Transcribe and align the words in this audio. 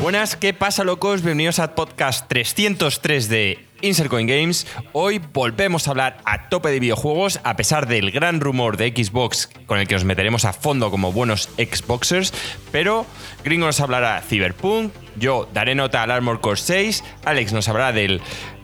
Buenas, 0.00 0.34
¿qué 0.34 0.54
pasa 0.54 0.82
locos? 0.82 1.20
Bienvenidos 1.20 1.58
al 1.58 1.74
podcast 1.74 2.26
303 2.26 3.28
de 3.28 3.66
Insert 3.82 4.08
Coin 4.08 4.26
Games. 4.26 4.66
Hoy 4.94 5.18
volvemos 5.18 5.86
a 5.86 5.90
hablar 5.90 6.22
a 6.24 6.48
tope 6.48 6.70
de 6.70 6.80
videojuegos, 6.80 7.38
a 7.44 7.54
pesar 7.54 7.86
del 7.86 8.10
gran 8.10 8.40
rumor 8.40 8.78
de 8.78 8.94
Xbox 8.96 9.50
con 9.66 9.78
el 9.78 9.86
que 9.86 9.94
nos 9.94 10.04
meteremos 10.04 10.46
a 10.46 10.54
fondo 10.54 10.90
como 10.90 11.12
buenos 11.12 11.50
Xboxers. 11.58 12.32
Pero 12.72 13.04
Gringo 13.44 13.66
nos 13.66 13.80
hablará 13.80 14.22
Cyberpunk, 14.26 14.90
yo 15.16 15.46
daré 15.52 15.74
nota 15.74 16.02
al 16.02 16.10
Armor 16.10 16.40
Core 16.40 16.56
6, 16.56 17.04
Alex 17.26 17.52
nos 17.52 17.68
hablará 17.68 17.92
del 17.92 18.22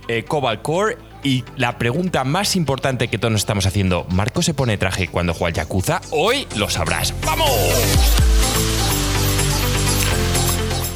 eh, 0.09 0.25
Cobalt 0.25 0.63
Core. 0.63 0.97
Y 1.23 1.45
la 1.57 1.77
pregunta 1.77 2.25
más 2.25 2.57
importante 2.57 3.09
que 3.09 3.19
todos 3.19 3.33
nos 3.33 3.43
estamos 3.43 3.67
haciendo, 3.67 4.07
¿Marco 4.09 4.41
se 4.41 4.55
pone 4.55 4.79
traje 4.79 5.09
cuando 5.09 5.35
juega 5.35 5.49
al 5.49 5.67
Yakuza? 5.67 6.01
Hoy 6.13 6.47
lo 6.57 6.71
sabrás. 6.71 7.13
¡Vamos! 7.27 8.36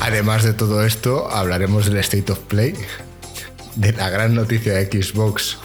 Además 0.01 0.45
de 0.45 0.55
todo 0.55 0.85
esto, 0.85 1.31
hablaremos 1.31 1.87
del 1.87 1.99
State 1.99 2.33
of 2.33 2.39
Play, 2.41 2.75
de 3.77 3.93
la 3.93 4.09
gran 4.09 4.35
noticia 4.35 4.73
de 4.75 4.87
Xbox 4.87 5.59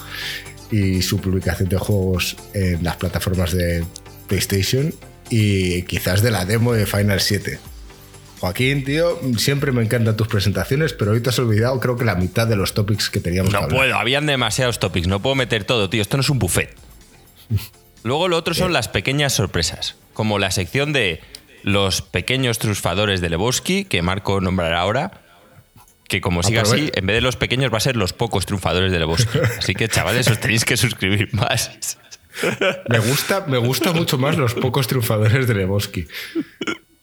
y 0.71 1.01
su 1.01 1.19
publicación 1.19 1.69
de 1.69 1.77
juegos 1.77 2.35
en 2.53 2.83
las 2.83 2.97
plataformas 2.97 3.53
de 3.53 3.85
PlayStation 4.27 4.93
y 5.29 5.83
quizás 5.83 6.21
de 6.21 6.31
la 6.31 6.45
demo 6.45 6.73
de 6.73 6.85
Final 6.85 7.21
7. 7.21 7.59
Joaquín, 8.39 8.83
tío, 8.83 9.19
siempre 9.37 9.71
me 9.71 9.81
encantan 9.81 10.17
tus 10.17 10.27
presentaciones, 10.27 10.91
pero 10.93 11.11
hoy 11.11 11.21
te 11.21 11.29
has 11.29 11.39
olvidado 11.39 11.79
creo 11.79 11.95
que 11.95 12.03
la 12.03 12.15
mitad 12.15 12.45
de 12.45 12.57
los 12.57 12.73
topics 12.73 13.09
que 13.09 13.21
teníamos 13.21 13.53
No 13.53 13.59
que 13.59 13.63
hablar. 13.65 13.79
puedo, 13.79 13.95
habían 13.95 14.25
demasiados 14.25 14.79
topics, 14.79 15.07
no 15.07 15.21
puedo 15.21 15.35
meter 15.35 15.63
todo, 15.63 15.89
tío. 15.89 16.01
Esto 16.01 16.17
no 16.17 16.21
es 16.21 16.29
un 16.29 16.39
buffet. 16.39 16.75
Luego 18.03 18.27
lo 18.27 18.37
otro 18.37 18.53
son 18.53 18.73
las 18.73 18.87
pequeñas 18.87 19.33
sorpresas, 19.33 19.95
como 20.13 20.37
la 20.37 20.51
sección 20.51 20.93
de 20.93 21.21
los 21.65 22.03
pequeños 22.03 22.59
triunfadores 22.59 23.21
de 23.21 23.29
Lebowski, 23.29 23.85
que 23.85 24.03
Marco 24.03 24.39
nombrará 24.39 24.79
ahora. 24.79 25.21
Que 26.07 26.21
como 26.21 26.43
siga 26.43 26.61
así, 26.61 26.91
en 26.93 27.07
vez 27.07 27.15
de 27.15 27.21
los 27.21 27.35
pequeños 27.35 27.73
va 27.73 27.77
a 27.77 27.81
ser 27.81 27.95
los 27.95 28.13
pocos 28.13 28.45
triunfadores 28.45 28.91
de 28.91 28.99
Lebowski. 28.99 29.39
Así 29.57 29.73
que, 29.73 29.89
chavales, 29.89 30.27
os 30.27 30.39
tenéis 30.39 30.63
que 30.63 30.77
suscribir 30.77 31.33
más. 31.33 31.97
Me 32.87 32.99
gusta, 32.99 33.45
me 33.47 33.57
gusta 33.57 33.91
mucho 33.93 34.19
más 34.19 34.37
los 34.37 34.53
pocos 34.53 34.85
triunfadores 34.87 35.47
de 35.47 35.55
Lebowski. 35.55 36.05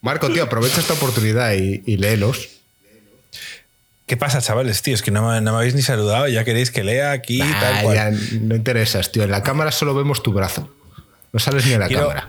Marco, 0.00 0.30
tío, 0.30 0.44
aprovecha 0.44 0.80
esta 0.80 0.92
oportunidad 0.94 1.54
y, 1.54 1.82
y 1.84 1.96
léelos. 1.96 2.48
¿Qué 4.06 4.16
pasa, 4.16 4.40
chavales? 4.40 4.80
Tío, 4.82 4.94
es 4.94 5.02
que 5.02 5.10
no 5.10 5.28
me, 5.28 5.40
no 5.40 5.50
me 5.52 5.58
habéis 5.58 5.74
ni 5.74 5.82
saludado. 5.82 6.28
Ya 6.28 6.44
queréis 6.44 6.70
que 6.70 6.84
lea 6.84 7.10
aquí 7.10 7.40
Ah, 7.42 7.58
tal 7.60 7.82
cual. 7.82 7.94
ya 7.96 8.10
no 8.40 8.54
interesas, 8.54 9.10
tío. 9.10 9.24
En 9.24 9.30
la 9.32 9.42
cámara 9.42 9.72
solo 9.72 9.94
vemos 9.94 10.22
tu 10.22 10.32
brazo. 10.32 10.72
No 11.32 11.40
sales 11.40 11.66
ni 11.66 11.72
a 11.72 11.78
la 11.80 11.88
Quiero, 11.88 12.02
cámara. 12.08 12.28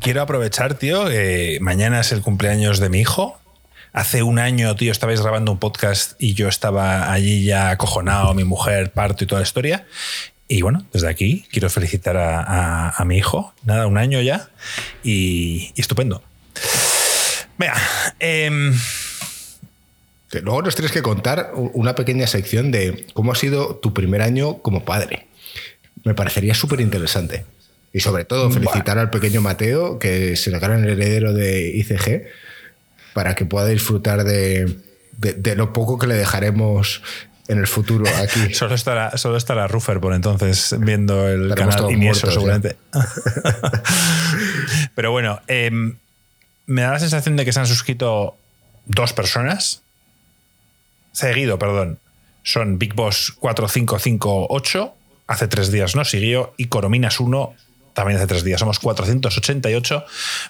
Quiero 0.00 0.22
aprovechar, 0.22 0.74
tío. 0.74 1.06
mañana 1.60 2.00
es 2.00 2.12
el 2.12 2.22
cumpleaños 2.22 2.78
de 2.78 2.88
mi 2.88 3.00
hijo. 3.00 3.38
Hace 3.92 4.22
un 4.22 4.38
año, 4.38 4.74
tío, 4.76 4.90
estabais 4.90 5.20
grabando 5.20 5.52
un 5.52 5.58
podcast 5.58 6.14
y 6.18 6.34
yo 6.34 6.48
estaba 6.48 7.12
allí 7.12 7.44
ya 7.44 7.70
acojonado, 7.70 8.32
mi 8.34 8.44
mujer, 8.44 8.92
parto 8.92 9.24
y 9.24 9.26
toda 9.26 9.40
la 9.40 9.46
historia. 9.46 9.86
Y 10.48 10.62
bueno, 10.62 10.86
desde 10.92 11.08
aquí 11.08 11.46
quiero 11.50 11.68
felicitar 11.68 12.16
a, 12.16 13.02
mi 13.04 13.18
hijo. 13.18 13.52
Nada, 13.64 13.86
un 13.86 13.98
año 13.98 14.20
ya. 14.20 14.48
Y, 15.02 15.72
estupendo. 15.76 16.22
Venga, 17.58 17.74
em, 18.18 18.74
Luego 20.40 20.62
nos 20.62 20.74
tienes 20.74 20.92
que 20.92 21.02
contar 21.02 21.52
una 21.54 21.94
pequeña 21.94 22.26
sección 22.26 22.70
de 22.70 23.06
cómo 23.12 23.32
ha 23.32 23.34
sido 23.34 23.76
tu 23.76 23.92
primer 23.92 24.22
año 24.22 24.58
como 24.58 24.84
padre. 24.84 25.26
Me 26.04 26.14
parecería 26.14 26.54
súper 26.54 26.80
interesante. 26.80 27.44
Y 27.92 28.00
sobre 28.00 28.24
todo, 28.24 28.50
felicitar 28.50 28.98
al 28.98 29.10
pequeño 29.10 29.42
Mateo, 29.42 29.98
que 29.98 30.34
se 30.36 30.50
le 30.50 30.58
gana 30.58 30.76
el 30.76 30.88
heredero 30.88 31.34
de 31.34 31.68
ICG, 31.76 32.22
para 33.12 33.34
que 33.34 33.44
pueda 33.44 33.66
disfrutar 33.66 34.24
de, 34.24 34.78
de- 35.18 35.34
de 35.34 35.56
lo 35.56 35.74
poco 35.74 35.98
que 35.98 36.06
le 36.06 36.14
dejaremos 36.14 37.02
en 37.48 37.58
el 37.58 37.66
futuro 37.66 38.06
aquí. 38.16 38.54
solo 38.54 38.74
estará, 38.74 39.18
solo 39.18 39.36
estará 39.36 39.66
Ruffer 39.66 40.00
por 40.00 40.14
entonces 40.14 40.74
viendo 40.78 41.28
el 41.28 41.50
Estaremos 41.50 41.76
canal 41.76 42.02
y 42.02 42.08
eso 42.08 42.30
seguramente. 42.30 42.76
Pero 44.94 45.10
bueno, 45.10 45.40
em, 45.48 45.96
me 46.66 46.82
da 46.82 46.92
la 46.92 46.98
sensación 46.98 47.36
de 47.36 47.44
que 47.44 47.52
se 47.52 47.60
han 47.60 47.66
suscrito 47.66 48.36
dos 48.86 49.12
personas. 49.12 49.82
Seguido, 51.12 51.58
perdón. 51.58 51.98
Son 52.42 52.78
Big 52.78 52.94
Boss 52.94 53.32
4558, 53.38 54.94
hace 55.28 55.48
tres 55.48 55.70
días 55.70 55.94
no 55.94 56.04
siguió, 56.04 56.54
y 56.56 56.66
Corominas 56.66 57.20
1 57.20 57.54
también 57.94 58.18
hace 58.18 58.26
tres 58.26 58.44
días. 58.44 58.60
Somos 58.60 58.78
488. 58.78 60.04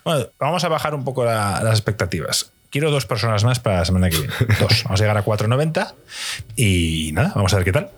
Bueno, 0.04 0.26
vamos 0.38 0.64
a 0.64 0.68
bajar 0.68 0.94
un 0.94 1.04
poco 1.04 1.24
la- 1.24 1.60
las 1.62 1.74
expectativas. 1.78 2.52
Quiero 2.70 2.90
dos 2.90 3.04
personas 3.04 3.44
más 3.44 3.60
para 3.60 3.80
la 3.80 3.84
semana 3.84 4.08
que 4.08 4.16
viene. 4.18 4.32
Dos. 4.60 4.84
Vamos 4.84 5.00
a 5.00 5.04
llegar 5.04 5.18
a 5.18 5.22
490 5.22 5.94
y 6.56 7.10
nada, 7.12 7.32
vamos 7.34 7.52
a 7.52 7.56
ver 7.56 7.64
qué 7.66 7.72
tal. 7.72 7.90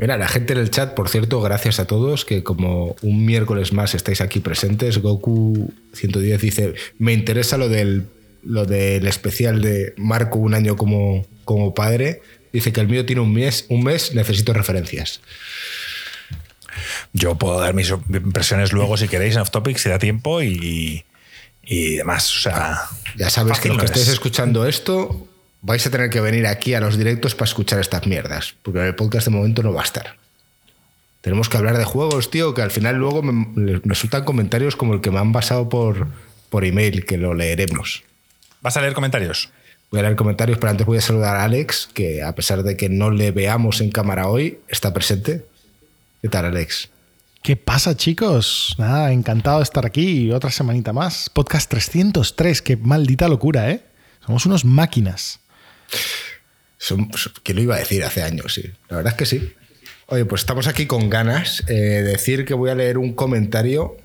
Mira, 0.00 0.16
la 0.16 0.26
gente 0.26 0.54
en 0.54 0.58
el 0.58 0.70
chat, 0.70 0.94
por 0.94 1.08
cierto, 1.08 1.40
gracias 1.40 1.78
a 1.78 1.86
todos, 1.86 2.24
que 2.24 2.42
como 2.42 2.96
un 3.02 3.24
miércoles 3.24 3.72
más 3.72 3.94
estáis 3.94 4.20
aquí 4.20 4.40
presentes. 4.40 4.98
Goku 4.98 5.72
110 5.94 6.40
dice, 6.40 6.74
me 6.98 7.12
interesa 7.12 7.56
lo 7.56 7.68
del, 7.68 8.06
lo 8.42 8.64
del 8.64 9.06
especial 9.06 9.62
de 9.62 9.94
Marco 9.96 10.40
un 10.40 10.54
año 10.54 10.76
como, 10.76 11.24
como 11.44 11.72
padre. 11.72 12.22
Dice 12.52 12.72
que 12.72 12.80
el 12.80 12.88
mío 12.88 13.06
tiene 13.06 13.22
un 13.22 13.32
mes, 13.32 13.66
un 13.68 13.84
mes, 13.84 14.12
necesito 14.16 14.52
referencias. 14.52 15.20
Yo 17.12 17.36
puedo 17.36 17.60
dar 17.60 17.74
mis 17.74 17.90
impresiones 17.90 18.72
luego 18.72 18.96
si 18.96 19.08
queréis 19.08 19.34
en 19.36 19.42
off 19.42 19.50
topic, 19.50 19.76
si 19.78 19.88
da 19.88 19.98
tiempo 19.98 20.42
y, 20.42 21.04
y 21.62 21.96
demás. 21.96 22.34
O 22.36 22.40
sea, 22.40 22.78
Ya 23.16 23.30
sabes 23.30 23.60
que 23.60 23.68
los 23.68 23.78
que 23.78 23.84
estéis 23.86 24.08
es. 24.08 24.14
escuchando 24.14 24.66
esto, 24.66 25.28
vais 25.60 25.86
a 25.86 25.90
tener 25.90 26.10
que 26.10 26.20
venir 26.20 26.46
aquí 26.46 26.74
a 26.74 26.80
los 26.80 26.96
directos 26.96 27.34
para 27.34 27.46
escuchar 27.48 27.80
estas 27.80 28.06
mierdas, 28.06 28.54
porque 28.62 28.80
en 28.80 28.86
el 28.86 28.94
podcast 28.94 29.26
de 29.26 29.32
momento 29.32 29.62
no 29.62 29.72
va 29.72 29.82
a 29.82 29.84
estar. 29.84 30.16
Tenemos 31.20 31.48
que 31.48 31.56
hablar 31.56 31.78
de 31.78 31.84
juegos, 31.84 32.30
tío, 32.30 32.52
que 32.52 32.62
al 32.62 32.72
final 32.72 32.96
luego 32.96 33.22
me, 33.22 33.32
me 33.54 33.80
resultan 33.84 34.24
comentarios 34.24 34.74
como 34.74 34.94
el 34.94 35.00
que 35.00 35.12
me 35.12 35.20
han 35.20 35.32
pasado 35.32 35.68
por, 35.68 36.08
por 36.50 36.64
email, 36.64 37.04
que 37.04 37.16
lo 37.16 37.32
leeremos. 37.34 38.02
¿Vas 38.60 38.76
a 38.76 38.80
leer 38.80 38.92
comentarios? 38.92 39.50
Voy 39.90 40.00
a 40.00 40.02
leer 40.04 40.16
comentarios, 40.16 40.58
pero 40.58 40.70
antes 40.70 40.86
voy 40.86 40.98
a 40.98 41.00
saludar 41.00 41.36
a 41.36 41.44
Alex, 41.44 41.88
que 41.94 42.22
a 42.22 42.34
pesar 42.34 42.62
de 42.64 42.76
que 42.76 42.88
no 42.88 43.10
le 43.10 43.30
veamos 43.30 43.80
en 43.80 43.90
cámara 43.90 44.26
hoy, 44.26 44.58
está 44.68 44.92
presente. 44.92 45.44
¿Qué 46.22 46.28
tal, 46.28 46.44
Alex? 46.44 46.88
¿Qué 47.42 47.56
pasa, 47.56 47.96
chicos? 47.96 48.76
Nada, 48.78 49.12
encantado 49.12 49.56
de 49.56 49.64
estar 49.64 49.84
aquí 49.84 50.30
otra 50.30 50.52
semanita 50.52 50.92
más. 50.92 51.28
Podcast 51.28 51.68
303, 51.68 52.62
qué 52.62 52.76
maldita 52.76 53.26
locura, 53.26 53.68
¿eh? 53.72 53.82
Somos 54.24 54.46
unos 54.46 54.64
máquinas. 54.64 55.40
¿Quién 57.42 57.56
lo 57.56 57.62
iba 57.62 57.74
a 57.74 57.80
decir 57.80 58.04
hace 58.04 58.22
años? 58.22 58.54
Sí. 58.54 58.70
La 58.88 58.98
verdad 58.98 59.14
es 59.14 59.18
que 59.18 59.26
sí. 59.26 59.52
Oye, 60.06 60.24
pues 60.24 60.42
estamos 60.42 60.68
aquí 60.68 60.86
con 60.86 61.10
ganas. 61.10 61.64
Eh, 61.66 61.74
decir 61.74 62.44
que 62.44 62.54
voy 62.54 62.70
a 62.70 62.76
leer 62.76 62.98
un 62.98 63.14
comentario. 63.14 63.96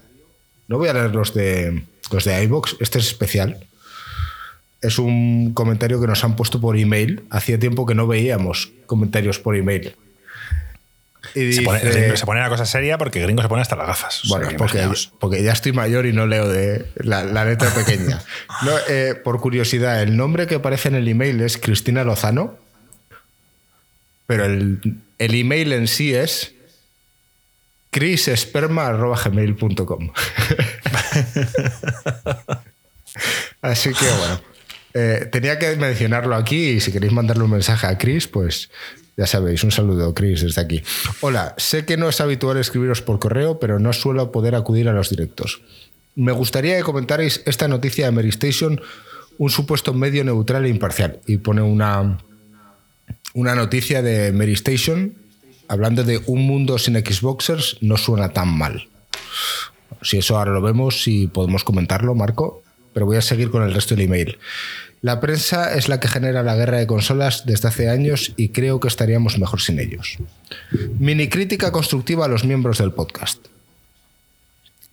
No 0.67 0.79
voy 0.79 0.89
a 0.89 0.94
leer 0.94 1.13
los 1.13 1.35
de 1.35 1.84
los 2.11 2.25
de 2.25 2.44
iVoox. 2.45 2.78
Este 2.79 2.97
es 2.97 3.05
especial. 3.05 3.59
Es 4.81 4.97
un 4.97 5.53
comentario 5.53 6.01
que 6.01 6.07
nos 6.07 6.23
han 6.23 6.35
puesto 6.35 6.59
por 6.59 6.78
email. 6.78 7.25
Hacía 7.29 7.59
tiempo 7.59 7.85
que 7.85 7.94
no 7.94 8.07
veíamos 8.07 8.72
comentarios 8.88 9.38
por 9.38 9.55
email. 9.55 9.94
Y 11.38 11.53
Se, 11.53 11.62
pone, 11.62 11.80
dice- 11.84 12.18
se 12.18 12.25
pone 12.25 12.40
una 12.40 12.50
cosa 12.50 12.66
seria 12.66 12.98
porque 12.98 13.22
Gringo 13.22 13.42
se 13.42 13.50
pone 13.50 13.62
hasta 13.62 13.75
las 13.75 13.88
gafas. 13.88 14.24
O 14.24 14.28
sea, 14.28 14.38
bueno, 14.38 14.50
que 14.50 14.56
porque, 14.58 14.88
porque 15.20 15.44
ya 15.44 15.52
estoy 15.52 15.74
mayor 15.74 16.06
y 16.06 16.14
no 16.14 16.25
leo 16.25 16.48
de 16.50 16.86
la, 16.98 17.24
la 17.24 17.46
letra 17.46 17.70
pequeña. 17.72 18.22
No, 18.64 18.72
eh, 18.90 19.14
por 19.24 19.40
curiosidad, 19.40 20.02
el 20.02 20.18
nombre 20.18 20.47
que 20.47 20.56
aparece 20.56 20.88
en 20.90 20.96
el 20.96 21.08
email 21.08 21.40
es 21.42 21.58
Cristina 21.58 22.03
Lozano, 22.03 22.58
pero 24.26 24.46
el, 24.46 24.80
el 25.20 25.36
email 25.36 25.74
en 25.74 25.88
sí 25.88 26.16
es 26.16 26.53
chrisesperma.gmail.com. 27.92 30.12
Así 33.61 33.91
que 33.94 34.06
bueno, 34.17 34.41
eh, 34.94 35.28
tenía 35.32 35.58
que 35.59 35.76
mencionarlo 35.76 36.35
aquí 36.35 36.70
y 36.70 36.79
si 36.79 36.91
queréis 36.91 37.14
mandarle 37.14 37.44
un 37.44 37.52
mensaje 37.52 37.88
a 37.88 37.97
Chris, 37.97 38.28
pues 38.28 38.70
ya 39.17 39.25
sabéis, 39.25 39.64
un 39.64 39.72
saludo 39.72 40.14
Chris 40.14 40.43
desde 40.43 40.61
aquí. 40.61 40.84
Hola, 41.22 41.55
sé 41.58 41.85
que 41.85 41.97
no 41.97 42.08
es 42.08 42.22
habitual 42.22 42.58
escribiros 42.58 43.02
por 43.02 43.19
correo, 43.19 43.59
pero 43.59 43.79
no 43.79 43.91
suelo 43.91 44.31
poder 44.31 44.53
acudir 44.53 44.87
a 44.87 44.93
los 44.93 45.09
directos. 45.09 45.61
Me 46.16 46.31
gustaría 46.31 46.78
que 46.78 46.84
comentarais 46.84 47.41
esta 47.46 47.67
noticia 47.67 48.05
de 48.05 48.11
Mary 48.11 48.29
Station, 48.29 48.79
un 49.40 49.49
supuesto 49.49 49.93
medio 49.93 50.23
neutral 50.23 50.66
e 50.66 50.69
imparcial. 50.69 51.19
Y 51.25 51.37
pone 51.37 51.64
una, 51.64 52.19
una 53.34 53.55
noticia 53.55 54.03
de 54.03 54.31
Mary 54.31 54.53
Station 54.53 55.16
hablando 55.67 56.03
de 56.03 56.22
un 56.28 56.46
mundo 56.46 56.78
sin 56.78 56.96
Xboxers 56.96 57.78
no 57.81 57.97
suena 57.97 58.29
tan 58.29 58.55
mal. 58.55 58.87
Si 60.02 60.17
eso 60.17 60.37
ahora 60.37 60.52
lo 60.52 60.61
vemos, 60.61 61.02
si 61.03 61.28
podemos 61.28 61.63
comentarlo, 61.63 62.13
Marco, 62.13 62.61
pero 62.93 63.05
voy 63.05 63.17
a 63.17 63.22
seguir 63.22 63.49
con 63.49 63.63
el 63.63 63.73
resto 63.73 63.96
del 63.96 64.05
email. 64.05 64.37
La 65.08 65.22
prensa 65.22 65.74
es 65.74 65.88
la 65.88 66.02
que 66.02 66.09
genera 66.09 66.44
la 66.44 66.58
guerra 66.58 66.80
de 66.80 66.86
consolas 66.86 67.46
desde 67.46 67.70
hace 67.70 67.90
años 67.90 68.34
y 68.36 68.50
creo 68.50 68.82
que 68.82 68.90
estaríamos 68.90 69.40
mejor 69.40 69.62
sin 69.62 69.80
ellos. 69.80 70.18
Mini 71.00 71.30
crítica 71.30 71.72
constructiva 71.72 72.26
a 72.26 72.28
los 72.28 72.44
miembros 72.44 72.80
del 72.80 72.92
podcast. 72.92 73.40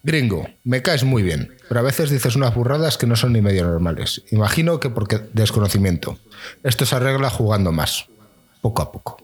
Gringo, 0.05 0.49
me 0.63 0.83
caes 0.83 1.03
muy 1.03 1.25
bien, 1.25 1.53
pero 1.67 1.81
a 1.81 1.83
veces 1.83 2.11
dices 2.11 2.37
unas 2.37 2.55
burradas 2.55 2.97
que 2.97 3.09
no 3.09 3.17
son 3.17 3.33
ni 3.33 3.41
medio 3.41 3.65
normales. 3.65 4.23
Imagino 4.31 4.79
que 4.79 4.89
porque 4.89 5.19
desconocimiento. 5.33 6.17
Esto 6.63 6.87
se 6.87 6.95
arregla 6.95 7.29
jugando 7.29 7.73
más, 7.73 8.07
poco 8.61 8.83
a 8.83 8.93
poco. 8.93 9.21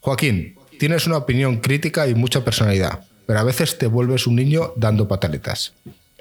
Joaquín, 0.00 0.56
tienes 0.80 1.06
una 1.06 1.18
opinión 1.18 1.58
crítica 1.58 2.08
y 2.08 2.16
mucha 2.16 2.44
personalidad, 2.44 3.04
pero 3.24 3.38
a 3.38 3.44
veces 3.44 3.78
te 3.78 3.86
vuelves 3.86 4.26
un 4.26 4.34
niño 4.34 4.72
dando 4.74 5.06
pataletas. 5.06 5.74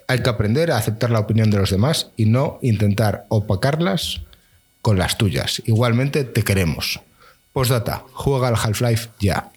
Hay 0.10 0.20
que 0.20 0.30
aprender 0.30 0.72
a 0.72 0.78
aceptar 0.78 1.12
la 1.12 1.20
opinión 1.20 1.52
de 1.52 1.58
los 1.58 1.70
demás 1.70 2.12
y 2.16 2.28
no 2.28 2.60
intentar 2.62 3.26
opacarlas 3.28 4.22
con 4.82 4.98
las 4.98 5.18
tuyas. 5.18 5.62
Igualmente 5.66 6.24
te 6.24 6.44
queremos. 6.44 7.02
Postdata, 7.52 8.06
juega 8.14 8.48
al 8.48 8.56
Half-Life 8.56 9.10
ya. 9.20 9.52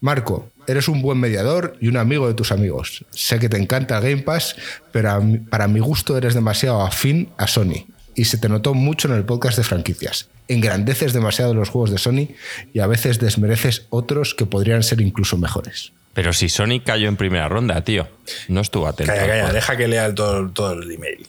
Marco, 0.00 0.48
eres 0.68 0.86
un 0.86 1.02
buen 1.02 1.18
mediador 1.18 1.76
y 1.80 1.88
un 1.88 1.96
amigo 1.96 2.28
de 2.28 2.34
tus 2.34 2.52
amigos. 2.52 3.04
Sé 3.10 3.40
que 3.40 3.48
te 3.48 3.56
encanta 3.56 3.98
Game 3.98 4.22
Pass, 4.22 4.54
pero 4.92 5.20
para 5.50 5.66
mi 5.66 5.80
gusto 5.80 6.16
eres 6.16 6.34
demasiado 6.34 6.82
afín 6.82 7.30
a 7.36 7.48
Sony. 7.48 7.86
Y 8.14 8.26
se 8.26 8.38
te 8.38 8.48
notó 8.48 8.74
mucho 8.74 9.08
en 9.08 9.14
el 9.14 9.24
podcast 9.24 9.56
de 9.56 9.64
franquicias. 9.64 10.28
Engrandeces 10.46 11.12
demasiado 11.12 11.54
los 11.54 11.70
juegos 11.70 11.90
de 11.90 11.98
Sony 11.98 12.28
y 12.72 12.78
a 12.78 12.86
veces 12.86 13.18
desmereces 13.18 13.86
otros 13.90 14.34
que 14.34 14.46
podrían 14.46 14.84
ser 14.84 15.00
incluso 15.00 15.36
mejores. 15.36 15.92
Pero 16.20 16.34
si 16.34 16.50
Sonic 16.50 16.84
cayó 16.84 17.08
en 17.08 17.16
primera 17.16 17.48
ronda, 17.48 17.82
tío. 17.82 18.06
No 18.48 18.60
estuvo 18.60 18.86
atento. 18.86 19.10
Calla, 19.10 19.26
calla, 19.26 19.52
deja 19.54 19.74
que 19.78 19.88
lea 19.88 20.04
el- 20.04 20.14
todo, 20.14 20.50
todo 20.50 20.74
el 20.74 20.90
email. 20.92 21.26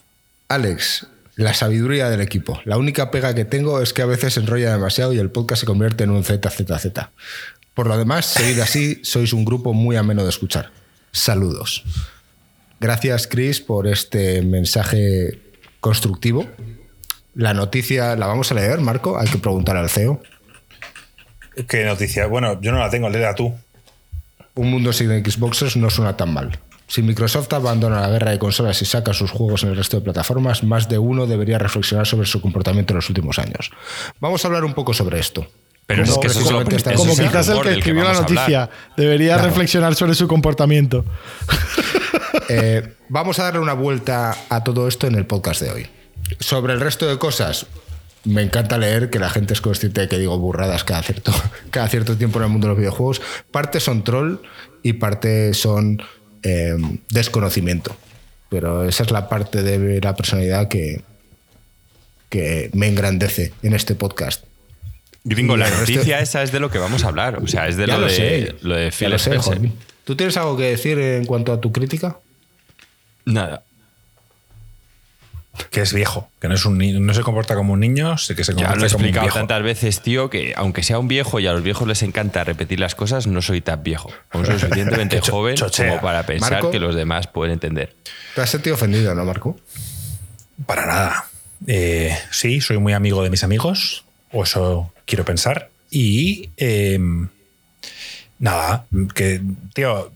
Alex, 0.48 1.06
la 1.36 1.54
sabiduría 1.54 2.10
del 2.10 2.20
equipo. 2.20 2.60
La 2.66 2.76
única 2.76 3.10
pega 3.10 3.34
que 3.34 3.46
tengo 3.46 3.80
es 3.80 3.94
que 3.94 4.02
a 4.02 4.04
veces 4.04 4.36
enrolla 4.36 4.70
demasiado 4.70 5.14
y 5.14 5.18
el 5.18 5.30
podcast 5.30 5.60
se 5.60 5.66
convierte 5.66 6.04
en 6.04 6.10
un 6.10 6.22
ZZZ. 6.24 7.08
Por 7.72 7.86
lo 7.86 7.96
demás, 7.96 8.26
seguid 8.26 8.60
así, 8.60 9.00
sois 9.02 9.32
un 9.32 9.46
grupo 9.46 9.72
muy 9.72 9.96
ameno 9.96 10.24
de 10.24 10.28
escuchar. 10.28 10.72
Saludos. 11.10 11.84
Gracias, 12.78 13.26
Chris, 13.26 13.62
por 13.62 13.86
este 13.86 14.42
mensaje 14.42 15.38
constructivo. 15.80 16.46
La 17.34 17.54
noticia 17.54 18.14
la 18.14 18.26
vamos 18.26 18.52
a 18.52 18.56
leer, 18.56 18.80
Marco. 18.82 19.18
Hay 19.18 19.28
que 19.28 19.38
preguntar 19.38 19.78
al 19.78 19.88
CEO. 19.88 20.20
¿Qué 21.66 21.86
noticia? 21.86 22.26
Bueno, 22.26 22.60
yo 22.60 22.72
no 22.72 22.78
la 22.78 22.90
tengo, 22.90 23.08
léela 23.08 23.34
tú. 23.34 23.54
Un 24.54 24.70
mundo 24.70 24.92
sin 24.92 25.08
Xboxes 25.24 25.76
no 25.76 25.88
suena 25.90 26.16
tan 26.16 26.32
mal. 26.32 26.58
Si 26.86 27.00
Microsoft 27.02 27.50
abandona 27.54 28.00
la 28.02 28.08
guerra 28.08 28.32
de 28.32 28.38
consolas 28.38 28.82
y 28.82 28.84
saca 28.84 29.14
sus 29.14 29.30
juegos 29.30 29.62
en 29.62 29.70
el 29.70 29.76
resto 29.76 29.96
de 29.96 30.02
plataformas, 30.04 30.62
más 30.62 30.88
de 30.90 30.98
uno 30.98 31.26
debería 31.26 31.58
reflexionar 31.58 32.06
sobre 32.06 32.26
su 32.26 32.40
comportamiento 32.42 32.92
en 32.92 32.96
los 32.96 33.08
últimos 33.08 33.38
años. 33.38 33.70
Vamos 34.20 34.44
a 34.44 34.48
hablar 34.48 34.64
un 34.64 34.74
poco 34.74 34.92
sobre 34.92 35.18
esto. 35.18 35.46
Pero 35.86 36.04
es 36.04 36.10
¿Cómo 36.10 36.20
que 36.20 36.26
eso 36.28 36.40
es 36.40 36.50
lo 36.50 36.64
precisamente 36.64 36.76
esta 36.76 36.90
eso 36.92 36.98
Como 37.00 37.12
el 37.12 37.18
quizás 37.28 37.48
el 37.48 37.60
que 37.62 37.72
escribió 37.72 38.04
la 38.04 38.12
noticia 38.12 38.70
debería 38.96 39.34
Claro. 39.34 39.48
reflexionar 39.48 39.94
sobre 39.94 40.14
su 40.14 40.28
comportamiento. 40.28 41.04
Eh, 42.48 42.94
vamos 43.08 43.38
a 43.38 43.44
darle 43.44 43.60
una 43.60 43.72
vuelta 43.72 44.34
a 44.48 44.64
todo 44.64 44.88
esto 44.88 45.06
en 45.06 45.14
el 45.14 45.26
podcast 45.26 45.62
de 45.62 45.70
hoy. 45.70 45.86
Sobre 46.40 46.72
el 46.74 46.80
resto 46.80 47.06
de 47.06 47.18
cosas, 47.18 47.66
me 48.24 48.42
encanta 48.42 48.78
leer 48.78 49.10
que 49.10 49.18
la 49.18 49.30
gente 49.30 49.52
es 49.52 49.60
consciente 49.60 50.02
de 50.02 50.08
que 50.08 50.18
digo 50.18 50.38
burradas 50.38 50.84
cada 50.84 51.02
cierto, 51.02 51.32
cada 51.70 51.88
cierto 51.88 52.16
tiempo 52.16 52.38
en 52.38 52.44
el 52.44 52.50
mundo 52.50 52.66
de 52.66 52.70
los 52.70 52.78
videojuegos. 52.78 53.20
Parte 53.50 53.80
son 53.80 54.04
troll 54.04 54.36
y 54.82 54.94
parte 54.94 55.54
son 55.54 56.02
eh, 56.42 56.76
desconocimiento. 57.10 57.96
Pero 58.48 58.86
esa 58.86 59.02
es 59.04 59.10
la 59.10 59.28
parte 59.28 59.62
de 59.62 60.00
la 60.00 60.14
personalidad 60.14 60.68
que, 60.68 61.02
que 62.28 62.70
me 62.74 62.88
engrandece 62.88 63.52
en 63.62 63.72
este 63.72 63.94
podcast. 63.94 64.44
Gringo, 65.24 65.56
la 65.56 65.70
noticia 65.70 66.20
esa 66.20 66.42
es 66.42 66.52
de 66.52 66.60
lo 66.60 66.70
que 66.70 66.78
vamos 66.78 67.04
a 67.04 67.08
hablar. 67.08 67.38
O 67.42 67.46
sea, 67.46 67.68
es 67.68 67.76
de 67.76 67.86
lo, 67.86 67.98
lo 67.98 68.06
de, 68.06 68.12
sé, 68.12 68.54
lo 68.62 68.76
de 68.76 68.90
ya 68.90 68.96
Phil 68.96 69.10
lo 69.10 69.18
sé, 69.18 69.30
Spencer. 69.30 69.54
Joaquín. 69.54 69.78
¿Tú 70.04 70.16
tienes 70.16 70.36
algo 70.36 70.56
que 70.56 70.64
decir 70.64 70.98
en 70.98 71.24
cuanto 71.24 71.52
a 71.52 71.60
tu 71.60 71.72
crítica? 71.72 72.18
Nada. 73.24 73.62
Que 75.70 75.82
es 75.82 75.92
viejo, 75.92 76.30
que 76.40 76.48
no 76.48 76.54
es 76.54 76.64
un 76.64 76.78
ni- 76.78 76.98
no 76.98 77.12
se 77.12 77.20
comporta 77.22 77.54
como 77.54 77.74
un 77.74 77.80
niño, 77.80 78.16
sé 78.16 78.34
que 78.34 78.42
se 78.42 78.52
Ya 78.52 78.56
comporta 78.68 78.80
lo 78.80 78.86
he 78.86 78.88
como 78.90 78.98
un 79.00 79.04
explicado 79.04 79.26
viejo. 79.26 79.38
tantas 79.38 79.62
veces, 79.62 80.00
tío, 80.00 80.30
que 80.30 80.54
aunque 80.56 80.82
sea 80.82 80.98
un 80.98 81.08
viejo 81.08 81.40
y 81.40 81.46
a 81.46 81.52
los 81.52 81.62
viejos 81.62 81.86
les 81.86 82.02
encanta 82.02 82.42
repetir 82.42 82.80
las 82.80 82.94
cosas, 82.94 83.26
no 83.26 83.42
soy 83.42 83.60
tan 83.60 83.82
viejo. 83.82 84.10
Aún 84.30 84.46
soy 84.46 84.58
suficientemente 84.58 85.20
joven 85.30 85.54
chochea. 85.56 85.88
como 85.90 86.00
para 86.00 86.24
pensar 86.24 86.52
Marco. 86.52 86.70
que 86.70 86.80
los 86.80 86.94
demás 86.94 87.26
pueden 87.26 87.52
entender. 87.52 87.94
Te 88.34 88.40
has 88.40 88.48
sentido 88.50 88.76
ofendido, 88.76 89.14
¿no, 89.14 89.24
Marco? 89.26 89.58
Para 90.64 90.86
nada. 90.86 91.24
Eh, 91.66 92.16
sí, 92.30 92.60
soy 92.62 92.78
muy 92.78 92.94
amigo 92.94 93.22
de 93.22 93.28
mis 93.30 93.44
amigos, 93.44 94.04
o 94.32 94.44
eso 94.44 94.92
quiero 95.04 95.24
pensar. 95.26 95.68
Y 95.90 96.48
eh, 96.56 96.98
nada, 98.38 98.86
que, 99.14 99.40
tío, 99.74 100.10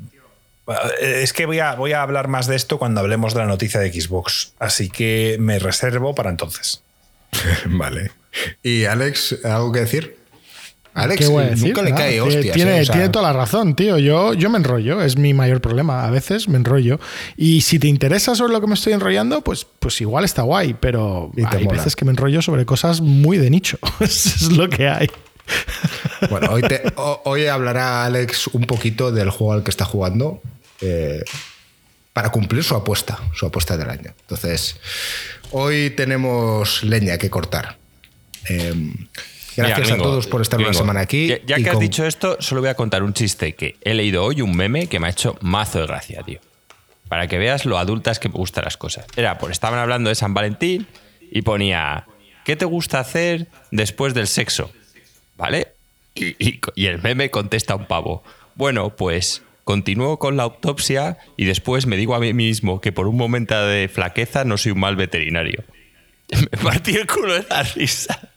es 1.00 1.32
que 1.32 1.46
voy 1.46 1.58
a, 1.60 1.74
voy 1.74 1.92
a 1.92 2.02
hablar 2.02 2.28
más 2.28 2.46
de 2.46 2.56
esto 2.56 2.78
cuando 2.78 3.00
hablemos 3.00 3.34
de 3.34 3.40
la 3.40 3.46
noticia 3.46 3.80
de 3.80 3.92
Xbox. 3.92 4.52
Así 4.58 4.88
que 4.88 5.36
me 5.38 5.58
reservo 5.58 6.14
para 6.14 6.30
entonces. 6.30 6.82
Vale. 7.66 8.10
¿Y 8.62 8.84
Alex, 8.84 9.38
algo 9.44 9.72
que 9.72 9.80
decir? 9.80 10.16
Alex, 10.94 11.18
¿Qué 11.20 11.26
voy 11.30 11.44
a 11.44 11.46
decir? 11.48 11.68
nunca 11.68 11.82
le 11.82 11.90
Nada, 11.90 12.02
cae 12.04 12.14
que 12.14 12.20
hostias. 12.22 12.54
Tiene, 12.54 12.78
¿eh? 12.78 12.80
O 12.80 12.84
sea, 12.86 12.94
tiene 12.94 13.08
toda 13.10 13.30
la 13.30 13.38
razón, 13.38 13.76
tío. 13.76 13.98
Yo, 13.98 14.32
yo 14.32 14.48
me 14.48 14.56
enrollo, 14.56 15.02
es 15.02 15.18
mi 15.18 15.34
mayor 15.34 15.60
problema. 15.60 16.06
A 16.06 16.10
veces 16.10 16.48
me 16.48 16.56
enrollo. 16.56 16.98
Y 17.36 17.60
si 17.60 17.78
te 17.78 17.86
interesa 17.86 18.34
sobre 18.34 18.54
lo 18.54 18.62
que 18.62 18.66
me 18.66 18.74
estoy 18.74 18.94
enrollando, 18.94 19.42
pues, 19.42 19.66
pues 19.78 20.00
igual 20.00 20.24
está 20.24 20.40
guay, 20.42 20.74
pero 20.80 21.30
hay 21.50 21.64
mola. 21.64 21.76
veces 21.78 21.96
que 21.96 22.06
me 22.06 22.12
enrollo 22.12 22.40
sobre 22.40 22.64
cosas 22.64 23.02
muy 23.02 23.36
de 23.36 23.50
nicho. 23.50 23.78
Eso 24.00 24.28
es 24.46 24.52
lo 24.52 24.70
que 24.70 24.88
hay. 24.88 25.10
Bueno, 26.30 26.48
hoy, 26.50 26.62
te- 26.62 26.82
ho- 26.96 27.20
hoy 27.26 27.46
hablará 27.46 28.06
Alex 28.06 28.46
un 28.48 28.62
poquito 28.62 29.12
del 29.12 29.28
juego 29.28 29.52
al 29.52 29.62
que 29.62 29.70
está 29.70 29.84
jugando 29.84 30.40
eh, 30.80 31.22
para 32.12 32.30
cumplir 32.30 32.64
su 32.64 32.74
apuesta, 32.74 33.18
su 33.34 33.46
apuesta 33.46 33.76
del 33.76 33.90
año. 33.90 34.14
Entonces, 34.20 34.76
hoy 35.50 35.90
tenemos 35.90 36.82
leña 36.82 37.18
que 37.18 37.28
cortar. 37.30 37.76
Eh, 38.48 38.72
gracias 39.56 39.80
Mira, 39.90 39.94
a 39.94 39.98
todos 39.98 40.26
por 40.26 40.40
estar 40.42 40.58
una 40.60 40.72
semana 40.72 41.00
aquí. 41.00 41.28
Ya, 41.46 41.56
que 41.56 41.70
has 41.70 41.78
dicho 41.78 42.04
esto, 42.06 42.36
solo 42.40 42.60
voy 42.62 42.70
a 42.70 42.74
contar 42.74 43.02
un 43.02 43.12
chiste 43.12 43.54
que 43.54 43.76
he 43.82 43.94
leído 43.94 44.24
hoy, 44.24 44.40
un 44.40 44.56
meme 44.56 44.86
que 44.86 44.98
me 45.00 45.08
ha 45.08 45.10
hecho 45.10 45.36
mazo 45.40 45.80
de 45.80 45.86
gracia, 45.86 46.22
tío. 46.22 46.40
Para 47.08 47.28
que 47.28 47.38
veas 47.38 47.64
lo 47.66 47.78
adultas 47.78 48.18
que 48.18 48.28
me 48.28 48.34
gustan 48.34 48.64
las 48.64 48.76
cosas. 48.76 49.04
Era, 49.16 49.38
pues 49.38 49.52
estaban 49.52 49.78
hablando 49.78 50.08
de 50.08 50.14
San 50.16 50.34
Valentín 50.34 50.86
y 51.30 51.42
ponía, 51.42 52.06
¿qué 52.44 52.56
te 52.56 52.64
gusta 52.64 52.98
hacer 52.98 53.46
después 53.70 54.12
del 54.14 54.26
sexo? 54.26 54.72
¿Vale? 55.36 55.68
Y, 56.14 56.28
y- 56.44 56.60
y 56.74 56.86
el 56.86 57.00
meme 57.02 57.30
contesta 57.30 57.76
un 57.76 57.86
pavo. 57.86 58.24
Bueno, 58.56 58.90
pues 58.96 59.42
continúo 59.66 60.20
con 60.20 60.36
la 60.36 60.44
autopsia 60.44 61.18
y 61.36 61.44
después 61.44 61.86
me 61.86 61.96
digo 61.96 62.14
a 62.14 62.20
mí 62.20 62.32
mismo 62.32 62.80
que 62.80 62.92
por 62.92 63.08
un 63.08 63.16
momento 63.16 63.66
de 63.66 63.88
flaqueza 63.88 64.44
no 64.44 64.56
soy 64.58 64.70
un 64.70 64.78
mal 64.78 64.94
veterinario. 64.94 65.64
Me 66.30 66.56
partí 66.62 66.94
el 66.94 67.06
culo 67.08 67.34
de 67.34 67.44
la 67.50 67.64
risa. 67.64 68.30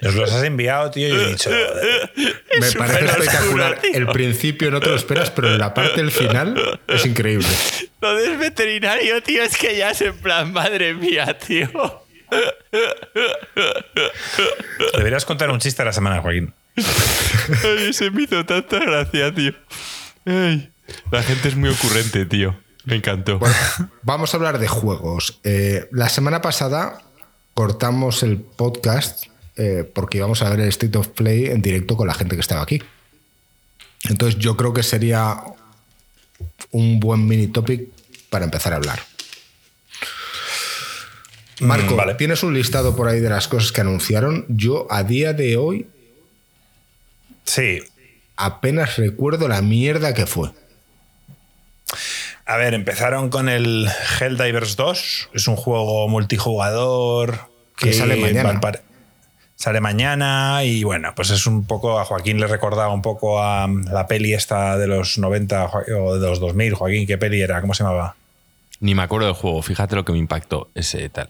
Nos 0.00 0.14
los 0.14 0.32
has 0.32 0.44
enviado, 0.44 0.92
tío, 0.92 1.08
y 1.08 1.10
he 1.10 1.26
dicho. 1.30 1.50
Me 2.60 2.66
Es 2.66 2.74
parece 2.76 3.04
oscuro, 3.04 3.22
espectacular. 3.24 3.80
El 3.92 4.06
principio 4.06 4.70
no 4.70 4.78
te 4.78 4.90
lo 4.90 4.94
esperas, 4.94 5.32
pero 5.32 5.50
en 5.50 5.58
la 5.58 5.74
parte 5.74 5.96
del 5.96 6.12
final 6.12 6.80
es 6.86 7.04
increíble. 7.04 7.48
Lo 8.00 8.14
del 8.14 8.36
veterinario, 8.36 9.20
tío, 9.24 9.42
es 9.42 9.58
que 9.58 9.76
ya 9.76 9.90
es 9.90 10.00
en 10.02 10.16
plan, 10.18 10.52
madre 10.52 10.94
mía, 10.94 11.36
tío. 11.36 11.68
Deberías 14.96 15.24
contar 15.24 15.50
un 15.50 15.58
chiste 15.58 15.82
a 15.82 15.86
la 15.86 15.92
semana, 15.92 16.20
Joaquín. 16.22 16.54
Ay, 16.76 17.92
se 17.92 18.08
me 18.12 18.22
hizo 18.22 18.46
tanta 18.46 18.78
gracia, 18.78 19.34
tío. 19.34 19.52
Ay, 20.30 20.70
la 21.10 21.22
gente 21.22 21.48
es 21.48 21.56
muy 21.56 21.70
ocurrente, 21.70 22.24
tío. 22.26 22.56
Me 22.84 22.96
encantó. 22.96 23.38
Bueno, 23.38 23.54
vamos 24.02 24.32
a 24.32 24.36
hablar 24.36 24.58
de 24.58 24.68
juegos. 24.68 25.38
Eh, 25.44 25.86
la 25.92 26.08
semana 26.08 26.40
pasada 26.40 27.02
cortamos 27.54 28.22
el 28.22 28.38
podcast 28.38 29.26
eh, 29.56 29.90
porque 29.94 30.18
íbamos 30.18 30.40
a 30.42 30.50
ver 30.50 30.60
el 30.60 30.68
State 30.68 30.96
of 30.96 31.08
Play 31.08 31.46
en 31.46 31.60
directo 31.62 31.96
con 31.96 32.06
la 32.06 32.14
gente 32.14 32.36
que 32.36 32.40
estaba 32.40 32.62
aquí. 32.62 32.82
Entonces 34.08 34.38
yo 34.40 34.56
creo 34.56 34.72
que 34.72 34.82
sería 34.82 35.36
un 36.70 37.00
buen 37.00 37.26
mini 37.26 37.48
topic 37.48 37.88
para 38.30 38.44
empezar 38.46 38.72
a 38.72 38.76
hablar. 38.76 39.00
Marco, 41.60 41.92
Mm, 41.92 41.96
vale. 41.96 42.14
¿tienes 42.14 42.42
un 42.42 42.54
listado 42.54 42.96
por 42.96 43.08
ahí 43.08 43.20
de 43.20 43.28
las 43.28 43.46
cosas 43.46 43.70
que 43.72 43.82
anunciaron? 43.82 44.46
Yo 44.48 44.86
a 44.90 45.02
día 45.02 45.32
de 45.34 45.56
hoy 45.58 45.86
Sí. 47.44 47.80
Apenas 48.44 48.96
recuerdo 48.96 49.48
la 49.48 49.62
mierda 49.62 50.14
que 50.14 50.26
fue. 50.26 50.50
A 52.46 52.56
ver, 52.56 52.74
empezaron 52.74 53.30
con 53.30 53.48
el 53.48 53.88
Helldivers 54.20 54.76
2. 54.76 55.30
Es 55.34 55.46
un 55.48 55.56
juego 55.56 56.08
multijugador 56.08 57.48
Que 57.76 57.92
sale 57.92 58.16
mañana. 58.16 58.60
Sale 59.56 59.80
mañana 59.82 60.64
y 60.64 60.84
bueno, 60.84 61.12
pues 61.14 61.28
es 61.30 61.46
un 61.46 61.66
poco, 61.66 62.00
a 62.00 62.04
Joaquín 62.06 62.40
le 62.40 62.46
recordaba 62.46 62.94
un 62.94 63.02
poco 63.02 63.42
a 63.42 63.66
um, 63.66 63.82
la 63.84 64.06
peli 64.06 64.32
esta 64.32 64.78
de 64.78 64.86
los 64.86 65.18
90 65.18 65.68
Jo- 65.68 65.82
o 66.02 66.18
de 66.18 66.26
los 66.28 66.40
2000. 66.40 66.74
Joaquín, 66.74 67.06
¿qué 67.06 67.18
peli 67.18 67.42
era? 67.42 67.60
¿Cómo 67.60 67.74
se 67.74 67.82
llamaba? 67.84 68.16
Ni 68.80 68.94
me 68.94 69.02
acuerdo 69.02 69.26
del 69.26 69.34
juego, 69.36 69.60
fíjate 69.60 69.96
lo 69.96 70.06
que 70.06 70.12
me 70.12 70.18
impactó 70.18 70.70
ese 70.74 71.10
tal. 71.10 71.28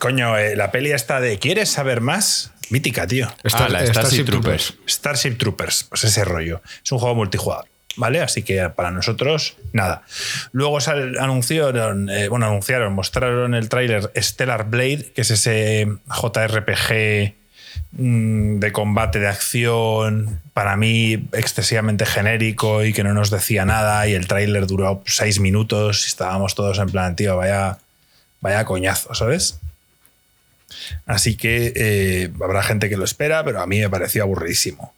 Coño, 0.00 0.36
eh, 0.36 0.56
la 0.56 0.72
peli 0.72 0.90
esta 0.90 1.20
de 1.20 1.38
¿Quieres 1.38 1.68
saber 1.70 2.00
más? 2.00 2.50
Mítica, 2.70 3.06
tío. 3.06 3.28
Star- 3.44 3.62
Ah, 3.66 3.68
la 3.68 3.78
Starship 3.86 3.92
Starship 4.08 4.24
Troopers. 4.24 4.74
Starship 4.88 5.36
Troopers, 5.38 5.84
pues 5.88 6.04
ese 6.04 6.24
rollo. 6.24 6.60
Es 6.84 6.90
un 6.92 6.98
juego 6.98 7.14
multijugador. 7.14 7.66
¿vale? 7.96 8.20
Así 8.20 8.42
que 8.42 8.68
para 8.70 8.90
nosotros, 8.90 9.56
nada. 9.72 10.02
Luego 10.50 10.80
sal- 10.80 11.16
anunciaron, 11.20 12.10
eh, 12.10 12.28
bueno, 12.28 12.46
anunciaron, 12.46 12.92
mostraron 12.92 13.54
el 13.54 13.68
tráiler 13.68 14.10
Stellar 14.16 14.68
Blade, 14.68 15.12
que 15.14 15.20
es 15.20 15.30
ese 15.30 15.86
JRPG 16.08 17.34
mm, 17.92 18.58
de 18.58 18.72
combate 18.72 19.20
de 19.20 19.28
acción, 19.28 20.40
para 20.54 20.76
mí 20.76 21.28
excesivamente 21.32 22.04
genérico 22.04 22.84
y 22.84 22.92
que 22.92 23.04
no 23.04 23.14
nos 23.14 23.30
decía 23.30 23.64
nada, 23.64 24.06
y 24.08 24.14
el 24.14 24.26
tráiler 24.26 24.66
duró 24.66 25.02
seis 25.06 25.38
minutos 25.38 26.04
y 26.04 26.08
estábamos 26.08 26.56
todos 26.56 26.78
en 26.80 26.88
plan, 26.90 27.14
tío, 27.14 27.36
vaya, 27.36 27.78
vaya 28.40 28.64
coñazo, 28.64 29.14
¿sabes? 29.14 29.60
Así 31.06 31.36
que 31.36 31.72
eh, 31.76 32.30
habrá 32.42 32.62
gente 32.62 32.88
que 32.88 32.96
lo 32.96 33.04
espera, 33.04 33.44
pero 33.44 33.60
a 33.60 33.66
mí 33.66 33.80
me 33.80 33.90
pareció 33.90 34.22
aburridísimo. 34.22 34.94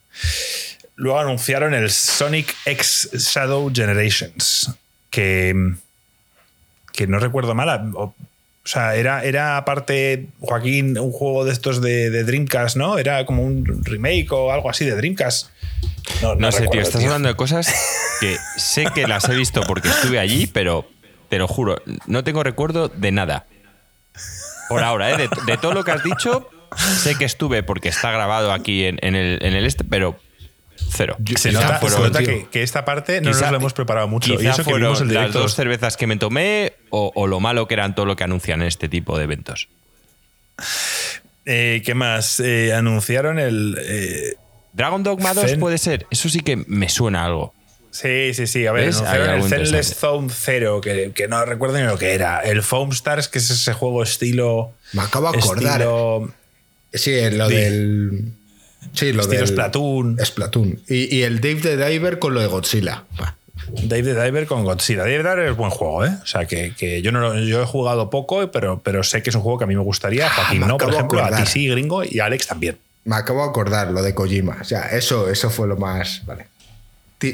Luego 0.97 1.19
anunciaron 1.19 1.75
el 1.75 1.91
Sonic 1.91 2.55
X 2.65 3.11
Shadow 3.13 3.71
Generations, 3.73 4.71
que, 5.11 5.75
que 6.93 7.07
no 7.07 7.19
recuerdo 7.19 7.55
mal. 7.55 7.93
O, 7.95 8.15
sea, 8.65 8.97
era, 8.97 9.23
era 9.23 9.59
aparte, 9.59 10.29
Joaquín, 10.41 10.99
un 10.99 11.13
juego 11.13 11.45
de 11.45 11.53
estos 11.53 11.81
de, 11.81 12.11
de 12.11 12.25
Dreamcast, 12.25 12.77
¿no? 12.77 12.99
Era 12.99 13.25
como 13.27 13.43
un 13.43 13.85
remake 13.85 14.33
o 14.33 14.51
algo 14.51 14.71
así 14.71 14.85
de 14.85 14.97
Dreamcast. 14.97 15.51
No, 16.39 16.53
sé, 16.53 16.67
tío, 16.69 16.81
estás 16.81 17.01
tío. 17.01 17.09
hablando 17.09 17.29
de 17.29 17.37
cosas 17.37 17.73
que 18.21 18.37
sé 18.57 18.87
que 18.95 19.07
las 19.07 19.29
he 19.29 19.35
visto 19.35 19.63
porque 19.67 19.89
estuve 19.89 20.19
allí, 20.19 20.47
pero 20.47 20.89
te 21.29 21.39
lo 21.39 21.49
juro, 21.49 21.83
no 22.07 22.25
tengo 22.25 22.43
recuerdo 22.43 22.89
de 22.89 23.13
nada. 23.13 23.47
Por 24.69 24.83
ahora, 24.83 25.11
¿eh? 25.13 25.17
de, 25.17 25.29
de 25.47 25.57
todo 25.59 25.73
lo 25.75 25.85
que 25.85 25.91
has 25.93 26.03
dicho, 26.03 26.49
sé 26.77 27.17
que 27.17 27.25
estuve 27.25 27.63
porque 27.63 27.89
está 27.89 28.11
grabado 28.11 28.53
aquí 28.53 28.85
en, 28.85 28.99
en 29.03 29.15
el, 29.15 29.39
en 29.43 29.55
el 29.55 29.65
este, 29.67 29.85
pero 29.85 30.19
cero. 30.91 31.17
Se 31.37 31.53
nota, 31.53 31.79
fueron, 31.79 31.99
se 31.99 32.05
nota 32.05 32.19
tío. 32.19 32.27
que, 32.29 32.47
que 32.51 32.63
esta 32.63 32.85
parte 32.85 33.21
no 33.21 33.31
Quizá- 33.31 33.43
nos 33.43 33.51
la 33.53 33.57
hemos 33.59 33.73
preparado 33.73 34.09
mucho. 34.09 34.33
Y 34.41 34.47
eso 34.47 34.59
que 34.59 34.65
fueron 34.65 34.81
vimos 34.95 35.01
el 35.01 35.15
las 35.15 35.33
dos 35.33 35.55
cervezas 35.55 35.97
que 35.97 36.07
me 36.07 36.17
tomé 36.17 36.75
o, 36.91 37.13
o 37.15 37.27
lo 37.27 37.41
malo 37.41 37.67
que 37.69 37.75
eran 37.75 37.95
todo 37.95 38.07
lo 38.07 38.17
que 38.17 38.25
anuncian 38.25 38.61
en 38.63 38.69
este 38.69 38.89
tipo 38.89 39.17
de 39.17 39.25
eventos. 39.25 39.69
Eh, 41.45 41.83
¿Qué 41.85 41.95
más? 41.95 42.41
Eh, 42.41 42.73
anunciaron 42.75 43.39
el. 43.39 43.77
eh, 43.81 44.35
Dragon 44.73 45.03
Dogma 45.03 45.33
2 45.33 45.45
Zen- 45.53 45.61
puede 45.61 45.79
ser. 45.79 46.07
Eso 46.11 46.29
sí 46.29 46.41
que 46.41 46.57
me 46.67 46.89
suena 46.89 47.25
algo. 47.25 47.55
Sí, 48.01 48.35
sí, 48.35 48.47
sí. 48.47 48.67
A 48.67 48.73
ver, 48.73 48.85
el 48.85 49.43
Zenless. 49.45 49.95
Zone 49.95 50.29
Zero, 50.33 50.81
que, 50.81 51.13
que 51.15 51.29
no 51.29 51.45
recuerdo 51.45 51.79
ni 51.79 51.85
lo 51.85 51.99
que 51.99 52.15
era. 52.15 52.41
El 52.41 52.63
Foam 52.63 52.91
Stars, 52.93 53.29
que 53.29 53.39
es 53.39 53.51
ese 53.51 53.73
juego 53.73 54.03
estilo. 54.03 54.73
Me 54.93 55.03
acabo 55.03 55.31
de 55.33 55.39
acordar. 55.39 55.81
Estilo, 55.81 56.33
Sí, 56.93 57.31
lo 57.31 57.49
Sí. 57.49 57.55
del. 57.55 58.23
Sí, 58.93 59.13
lo 59.13 59.23
estilo 59.23 59.41
del. 59.41 59.49
Splatoon. 59.49 60.19
Splatoon. 60.25 60.81
Y, 60.89 61.17
y 61.17 61.23
el 61.25 61.41
Dave 61.41 61.57
the 61.57 61.77
Diver 61.77 62.19
con 62.19 62.35
lo 62.35 62.41
de 62.41 62.47
Godzilla. 62.47 63.05
Dave 63.83 64.03
the 64.15 64.23
Diver 64.25 64.47
con 64.47 64.65
Godzilla. 64.65 65.01
Dave 65.01 65.23
the 65.23 65.29
Diver 65.31 65.39
es 65.51 65.57
buen 65.57 65.71
juego, 65.71 66.05
¿eh? 66.07 66.11
O 66.23 66.27
sea, 66.27 66.45
que, 66.47 66.73
que 66.77 67.03
yo 67.03 67.11
no 67.13 67.21
lo- 67.21 67.39
yo 67.41 67.63
he 67.63 67.67
jugado 67.67 68.11
poco, 68.11 68.51
pero, 68.53 68.81
pero 68.83 69.03
sé 69.03 69.23
que 69.23 69.31
es 69.31 69.37
un 69.37 69.43
juego 69.43 69.59
que 69.59 69.65
a 69.65 69.67
mí 69.67 69.75
me 69.75 69.83
gustaría. 69.83 70.31
Joaquín 70.31 70.61
me 70.61 70.67
no, 70.67 70.77
por 70.79 70.93
ejemplo, 70.93 71.19
a 71.21 71.23
ti 71.25 71.29
acordar. 71.35 71.49
sí, 71.49 71.69
gringo, 71.69 72.03
y 72.05 72.21
a 72.21 72.27
Alex 72.27 72.47
también. 72.47 72.79
Me 73.05 73.17
acabo 73.17 73.43
de 73.43 73.51
acordar 73.51 73.91
lo 73.91 74.03
de 74.03 74.15
Kojima. 74.15 74.59
O 74.61 74.65
sea, 74.65 74.87
eso, 74.89 75.29
eso 75.31 75.51
fue 75.51 75.67
lo 75.69 75.77
más. 75.77 76.23
Vale. 76.27 76.47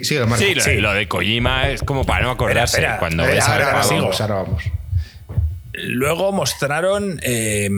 Sí, 0.02 0.14
lo, 0.54 0.62
Sí. 0.62 0.74
lo 0.76 0.92
de 0.92 1.08
Kojima 1.08 1.68
es 1.70 1.82
como 1.82 2.04
para 2.04 2.24
no 2.24 2.30
acordarse 2.30 2.76
Espera, 2.76 2.94
espera. 2.94 2.98
cuando 2.98 3.24
Eh, 3.24 3.34
ves 3.34 3.44
ahora, 3.44 3.54
al 3.54 3.62
ahora 3.76 3.82
pavo. 3.88 4.00
vamos, 4.00 4.20
ahora 4.20 4.34
vamos. 4.34 4.62
Luego 5.74 6.32
mostraron 6.32 7.18
eh, 7.22 7.70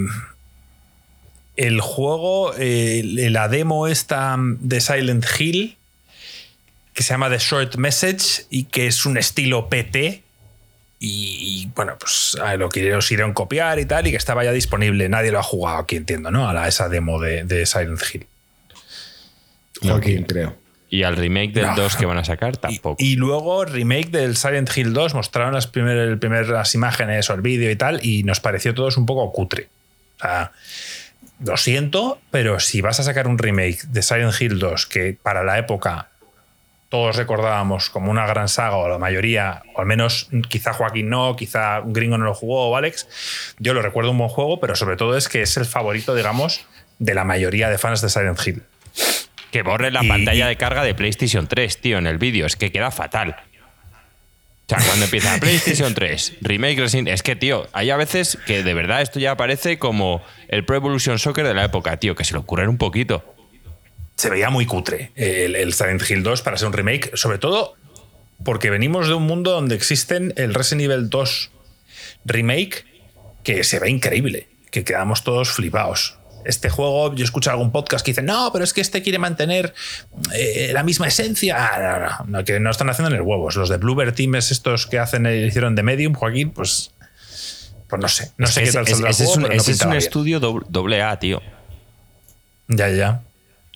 el 1.56 1.80
juego, 1.80 2.52
eh, 2.58 3.02
la 3.04 3.48
demo 3.48 3.86
esta 3.86 4.36
de 4.38 4.80
Silent 4.80 5.24
Hill, 5.38 5.76
que 6.92 7.02
se 7.02 7.10
llama 7.14 7.30
The 7.30 7.38
Short 7.38 7.76
Message 7.76 8.46
y 8.50 8.64
que 8.64 8.86
es 8.86 9.06
un 9.06 9.16
estilo 9.16 9.68
PT. 9.68 10.22
Y, 11.00 11.62
y, 11.66 11.70
bueno, 11.74 11.96
pues 11.98 12.36
a 12.42 12.56
lo 12.56 12.68
que 12.70 12.94
os 12.94 13.10
irán 13.12 13.34
copiar 13.34 13.78
y 13.78 13.84
tal, 13.84 14.06
y 14.06 14.10
que 14.10 14.16
estaba 14.16 14.42
ya 14.42 14.52
disponible. 14.52 15.08
Nadie 15.08 15.30
lo 15.32 15.38
ha 15.38 15.42
jugado 15.42 15.78
aquí, 15.78 15.96
entiendo, 15.96 16.30
¿no? 16.30 16.48
A 16.48 16.54
la, 16.54 16.66
esa 16.66 16.88
demo 16.88 17.20
de, 17.20 17.44
de 17.44 17.66
Silent 17.66 18.00
Hill. 18.12 18.26
Joaquín, 19.82 20.24
creo. 20.24 20.56
Y 20.90 21.02
al 21.02 21.16
remake 21.16 21.52
del 21.52 21.66
No. 21.66 21.74
2 21.76 21.96
que 21.96 22.06
van 22.06 22.18
a 22.18 22.24
sacar, 22.24 22.54
Y, 22.54 22.58
tampoco. 22.58 22.96
y 22.98 23.16
luego, 23.16 23.64
remake 23.64 24.10
del 24.10 24.36
Silent 24.36 24.70
Hill 24.76 24.92
2, 24.92 25.14
mostraron 25.14 25.54
las 25.54 25.66
primer- 25.66 26.18
primeras 26.18 26.74
imágenes 26.74 27.28
o 27.30 27.34
el 27.34 27.40
vídeo 27.40 27.70
y 27.70 27.76
tal, 27.76 28.04
y 28.04 28.22
nos 28.22 28.40
pareció 28.40 28.74
todos 28.74 28.96
un 28.96 29.06
poco 29.06 29.32
cutre. 29.32 29.68
O 30.18 30.22
sea, 30.22 30.52
lo 31.44 31.56
siento, 31.56 32.20
pero 32.30 32.60
si 32.60 32.80
vas 32.80 33.00
a 33.00 33.02
sacar 33.02 33.26
un 33.26 33.38
remake 33.38 33.82
de 33.88 34.02
Silent 34.02 34.40
Hill 34.40 34.58
2, 34.60 34.86
que 34.86 35.16
para 35.20 35.42
la 35.42 35.58
época 35.58 36.08
todos 36.90 37.16
recordábamos 37.16 37.90
como 37.90 38.10
una 38.12 38.24
gran 38.26 38.46
saga, 38.48 38.76
o 38.76 38.88
la 38.88 38.98
mayoría, 38.98 39.62
o 39.74 39.80
al 39.80 39.86
menos 39.86 40.28
quizá 40.48 40.72
Joaquín 40.74 41.08
no, 41.10 41.34
quizá 41.34 41.80
un 41.80 41.92
gringo 41.92 42.18
no 42.18 42.24
lo 42.26 42.34
jugó, 42.34 42.68
o 42.68 42.76
Alex, 42.76 43.08
yo 43.58 43.74
lo 43.74 43.82
recuerdo 43.82 44.12
un 44.12 44.18
buen 44.18 44.30
juego, 44.30 44.60
pero 44.60 44.76
sobre 44.76 44.96
todo 44.96 45.16
es 45.16 45.28
que 45.28 45.42
es 45.42 45.56
el 45.56 45.64
favorito, 45.64 46.14
digamos, 46.14 46.64
de 47.00 47.14
la 47.14 47.24
mayoría 47.24 47.68
de 47.68 47.78
fans 47.78 48.00
de 48.00 48.10
Silent 48.10 48.38
Hill. 48.46 48.62
Que 49.54 49.62
borre 49.62 49.92
la 49.92 50.02
Y- 50.02 50.08
pantalla 50.08 50.46
y- 50.46 50.48
de 50.48 50.56
carga 50.56 50.82
de 50.82 50.96
PlayStation 50.96 51.46
3, 51.46 51.80
tío, 51.80 51.98
en 51.98 52.08
el 52.08 52.18
vídeo. 52.18 52.44
Es 52.44 52.56
que 52.56 52.72
queda 52.72 52.90
fatal. 52.90 53.36
O 54.66 54.68
sea, 54.68 54.78
cuando 54.84 55.04
empieza 55.04 55.38
PlayStation 55.40 55.94
3, 55.94 56.38
Remake 56.40 56.80
Resident 56.80 57.06
Es 57.06 57.22
que, 57.22 57.36
tío, 57.36 57.68
hay 57.72 57.90
a 57.90 57.96
veces 57.96 58.36
que 58.48 58.64
de 58.64 58.74
verdad 58.74 59.00
esto 59.00 59.20
ya 59.20 59.36
parece 59.36 59.78
como 59.78 60.24
el 60.48 60.64
Pro 60.64 60.74
Evolution 60.74 61.20
Soccer 61.20 61.46
de 61.46 61.54
la 61.54 61.62
época, 61.66 61.98
tío, 61.98 62.16
que 62.16 62.24
se 62.24 62.34
lo 62.34 62.40
ocurren 62.40 62.68
un 62.68 62.78
poquito. 62.78 63.24
se 64.16 64.28
veía 64.28 64.50
muy 64.50 64.66
cutre 64.66 65.12
el, 65.14 65.54
el 65.54 65.72
Silent 65.72 66.02
Hill 66.10 66.24
2 66.24 66.42
para 66.42 66.56
ser 66.56 66.66
un 66.66 66.72
remake, 66.72 67.12
sobre 67.16 67.38
todo 67.38 67.76
porque 68.44 68.70
venimos 68.70 69.06
de 69.06 69.14
un 69.14 69.22
mundo 69.22 69.52
donde 69.52 69.76
existen 69.76 70.34
el 70.36 70.52
Resident 70.52 70.90
Evil 70.90 71.10
2 71.10 71.50
remake 72.24 72.86
que 73.44 73.62
se 73.62 73.78
ve 73.78 73.88
increíble, 73.88 74.48
que 74.72 74.82
quedamos 74.82 75.22
todos 75.22 75.50
flipados. 75.50 76.18
Este 76.44 76.68
juego, 76.70 77.14
yo 77.14 77.24
escucho 77.24 77.50
algún 77.50 77.72
podcast 77.72 78.04
que 78.04 78.10
dice, 78.12 78.22
no, 78.22 78.50
pero 78.52 78.64
es 78.64 78.72
que 78.72 78.80
este 78.80 79.02
quiere 79.02 79.18
mantener 79.18 79.72
eh, 80.34 80.70
la 80.74 80.82
misma 80.82 81.08
esencia. 81.08 81.56
Ah, 81.58 81.78
no, 81.80 82.26
no, 82.26 82.38
no, 82.38 82.44
que 82.44 82.60
no 82.60 82.70
están 82.70 82.90
haciendo 82.90 83.10
en 83.10 83.16
el 83.16 83.22
huevos. 83.22 83.56
Los 83.56 83.68
de 83.68 83.76
Bluebird 83.78 84.14
Teams, 84.14 84.50
estos 84.50 84.86
que 84.86 84.98
hacen, 84.98 85.26
eh, 85.26 85.46
hicieron 85.46 85.74
de 85.74 85.82
Medium, 85.82 86.14
Joaquín, 86.14 86.50
pues, 86.50 86.92
pues 87.88 88.00
no 88.02 88.08
sé. 88.08 88.32
No 88.36 88.46
sé 88.46 88.62
qué 88.64 88.72
tal 88.72 88.82
ese- 88.84 88.92
saldrá 88.92 89.08
el 89.08 89.14
ese 89.14 89.22
es 89.24 89.28
juego, 89.30 89.34
un, 89.38 89.42
pero 89.44 89.54
no 89.56 89.60
ese 89.62 89.70
es 89.72 89.82
un 89.82 89.92
estudio 89.94 90.40
doble, 90.40 90.66
doble 90.68 91.02
A, 91.02 91.18
tío. 91.18 91.40
Ya, 92.68 92.88
ya. 92.90 93.22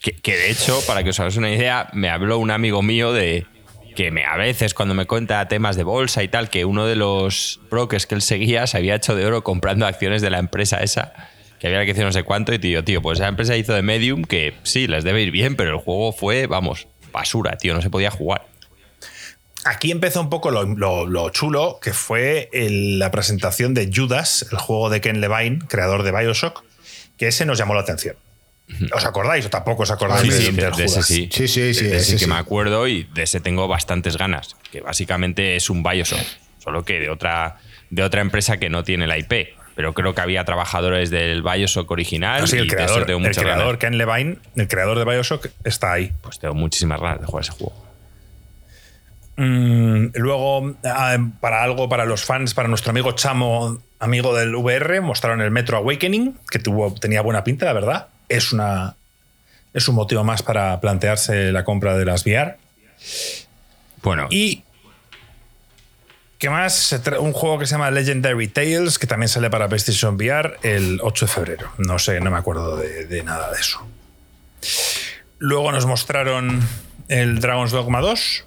Que, 0.00 0.12
que 0.12 0.36
de 0.36 0.50
hecho, 0.50 0.80
para 0.86 1.02
que 1.02 1.10
os 1.10 1.20
hagáis 1.20 1.36
una 1.36 1.50
idea, 1.50 1.88
me 1.92 2.08
habló 2.10 2.38
un 2.38 2.50
amigo 2.50 2.82
mío 2.82 3.12
de 3.12 3.46
que 3.96 4.10
me, 4.12 4.24
a 4.24 4.36
veces 4.36 4.74
cuando 4.74 4.94
me 4.94 5.06
cuenta 5.06 5.46
temas 5.48 5.74
de 5.76 5.82
bolsa 5.82 6.22
y 6.22 6.28
tal, 6.28 6.50
que 6.50 6.64
uno 6.64 6.86
de 6.86 6.94
los 6.94 7.60
brokers 7.68 8.06
que 8.06 8.14
él 8.14 8.22
seguía 8.22 8.66
se 8.68 8.76
había 8.76 8.94
hecho 8.94 9.16
de 9.16 9.26
oro 9.26 9.42
comprando 9.42 9.86
acciones 9.86 10.22
de 10.22 10.30
la 10.30 10.38
empresa 10.38 10.78
esa, 10.78 11.12
que 11.58 11.66
había 11.66 11.84
que 11.84 11.92
hacer 11.92 12.04
no 12.04 12.12
sé 12.12 12.22
cuánto, 12.22 12.52
y 12.54 12.58
tío, 12.58 12.84
tío, 12.84 13.02
pues 13.02 13.18
esa 13.18 13.28
empresa 13.28 13.56
hizo 13.56 13.72
de 13.74 13.82
Medium 13.82 14.24
que 14.24 14.54
sí, 14.62 14.86
les 14.86 15.04
debe 15.04 15.22
ir 15.22 15.30
bien, 15.30 15.56
pero 15.56 15.70
el 15.70 15.76
juego 15.78 16.12
fue, 16.12 16.46
vamos, 16.46 16.86
basura, 17.12 17.56
tío, 17.58 17.74
no 17.74 17.82
se 17.82 17.90
podía 17.90 18.10
jugar. 18.10 18.46
Aquí 19.64 19.90
empezó 19.90 20.20
un 20.20 20.30
poco 20.30 20.50
lo, 20.50 20.64
lo- 20.64 21.06
lo 21.06 21.30
chulo, 21.30 21.78
que 21.82 21.92
fue 21.92 22.48
el- 22.52 22.98
la 22.98 23.10
presentación 23.10 23.74
de 23.74 23.90
Judas, 23.94 24.46
el 24.52 24.58
juego 24.58 24.88
de 24.88 25.00
Ken 25.00 25.20
Levine, 25.20 25.58
creador 25.68 26.04
de 26.04 26.12
Bioshock, 26.12 26.62
que 27.16 27.26
ese 27.28 27.44
nos 27.44 27.58
llamó 27.58 27.74
la 27.74 27.80
atención. 27.80 28.16
¿Os 28.92 29.04
acordáis 29.06 29.46
o 29.46 29.50
tampoco 29.50 29.82
os 29.82 29.90
acordáis 29.90 30.22
Sí, 30.22 30.28
de, 30.30 30.38
sí, 30.50 30.52
de, 30.52 30.62
del 30.62 30.72
de 30.74 30.84
ese 30.84 31.02
sí. 31.02 31.28
Sí, 31.32 31.48
sí, 31.48 31.74
sí, 31.74 31.84
De 31.84 31.88
ese 31.88 31.96
ese 31.96 32.04
sí 32.04 32.12
que 32.12 32.18
sí. 32.24 32.26
me 32.30 32.36
acuerdo 32.36 32.86
y 32.86 33.04
de 33.14 33.22
ese 33.22 33.40
tengo 33.40 33.66
bastantes 33.66 34.16
ganas. 34.18 34.56
Que 34.70 34.82
básicamente 34.82 35.56
es 35.56 35.70
un 35.70 35.82
Bioshock, 35.82 36.20
solo 36.62 36.84
que 36.84 37.00
de 37.00 37.08
otra, 37.10 37.56
de 37.90 38.02
otra 38.02 38.20
empresa 38.20 38.58
que 38.58 38.68
no 38.68 38.84
tiene 38.84 39.06
la 39.06 39.16
IP. 39.18 39.56
Pero 39.78 39.94
creo 39.94 40.12
que 40.12 40.20
había 40.20 40.44
trabajadores 40.44 41.08
del 41.08 41.40
Bioshock 41.40 41.88
original. 41.88 42.42
Así 42.42 42.56
y 42.56 42.58
el 42.58 42.66
de 42.66 42.74
eso 42.74 42.84
creador, 42.84 43.06
tengo 43.06 43.24
el 43.24 43.36
creador. 43.36 43.78
Ken 43.78 43.96
Levine, 43.96 44.38
el 44.56 44.66
creador 44.66 44.98
de 44.98 45.04
Bioshock, 45.04 45.50
está 45.62 45.92
ahí. 45.92 46.12
Pues 46.20 46.40
tengo 46.40 46.54
muchísimas 46.54 47.00
ganas 47.00 47.20
de 47.20 47.26
jugar 47.26 47.44
ese 47.44 47.52
juego. 47.52 47.86
Mm, 49.36 50.06
luego, 50.14 50.74
ah, 50.84 51.16
para 51.38 51.62
algo, 51.62 51.88
para 51.88 52.06
los 52.06 52.24
fans, 52.24 52.54
para 52.54 52.66
nuestro 52.66 52.90
amigo 52.90 53.12
Chamo, 53.12 53.80
amigo 54.00 54.34
del 54.34 54.52
VR, 54.56 55.00
mostraron 55.00 55.42
el 55.42 55.52
Metro 55.52 55.76
Awakening, 55.76 56.36
que 56.50 56.58
tuvo, 56.58 56.92
tenía 56.94 57.22
buena 57.22 57.44
pinta, 57.44 57.64
la 57.64 57.72
verdad. 57.72 58.08
Es, 58.28 58.52
una, 58.52 58.96
es 59.74 59.86
un 59.86 59.94
motivo 59.94 60.24
más 60.24 60.42
para 60.42 60.80
plantearse 60.80 61.52
la 61.52 61.62
compra 61.62 61.96
de 61.96 62.04
las 62.04 62.26
VR. 62.26 62.56
Bueno, 64.02 64.26
Y. 64.28 64.64
¿Qué 66.38 66.50
más? 66.50 66.96
Un 67.18 67.32
juego 67.32 67.58
que 67.58 67.66
se 67.66 67.72
llama 67.72 67.90
Legendary 67.90 68.46
Tales, 68.46 69.00
que 69.00 69.08
también 69.08 69.28
sale 69.28 69.50
para 69.50 69.66
PlayStation 69.66 70.14
VR 70.14 70.58
el 70.62 71.00
8 71.02 71.26
de 71.26 71.32
febrero. 71.32 71.72
No 71.78 71.98
sé, 71.98 72.20
no 72.20 72.30
me 72.30 72.36
acuerdo 72.36 72.76
de, 72.76 73.22
nada 73.24 73.50
de 73.50 73.58
eso. 73.58 73.84
Luego 75.38 75.72
nos 75.72 75.86
mostraron 75.86 76.60
el 77.08 77.40
Dragon's 77.40 77.72
Dogma 77.72 78.00
2, 78.00 78.44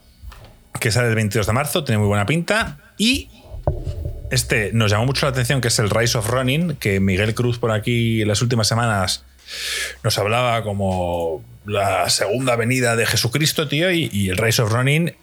que 0.80 0.90
sale 0.90 1.10
el 1.10 1.16
22 1.16 1.48
de 1.48 1.52
marzo, 1.52 1.84
tiene 1.84 2.00
muy 2.00 2.08
buena 2.08 2.26
pinta. 2.26 2.78
Y 2.98 3.30
este 4.32 4.72
nos 4.72 4.90
llamó 4.90 5.06
mucho 5.06 5.26
la 5.26 5.34
atención, 5.34 5.60
que 5.60 5.68
es 5.68 5.78
el 5.78 5.90
Rise 5.90 6.18
of 6.18 6.30
Running, 6.30 6.78
que 6.78 7.02
Miguel 7.02 7.36
Cruz 7.36 7.60
por 7.60 7.72
aquí 7.72 8.22
en 8.22 8.30
las 8.30 8.42
últimas 8.42 8.70
semanas 8.70 9.26
nos 10.02 10.18
hablaba 10.18 10.64
como 10.64 11.44
la 11.66 12.10
segunda 12.10 12.56
venida 12.56 12.96
de 12.96 13.06
Jesucristo, 13.06 13.68
tío, 13.68 13.92
y 13.92 14.30
el 14.30 14.38
Rise 14.38 14.62
of 14.62 14.72
Running 14.72 15.14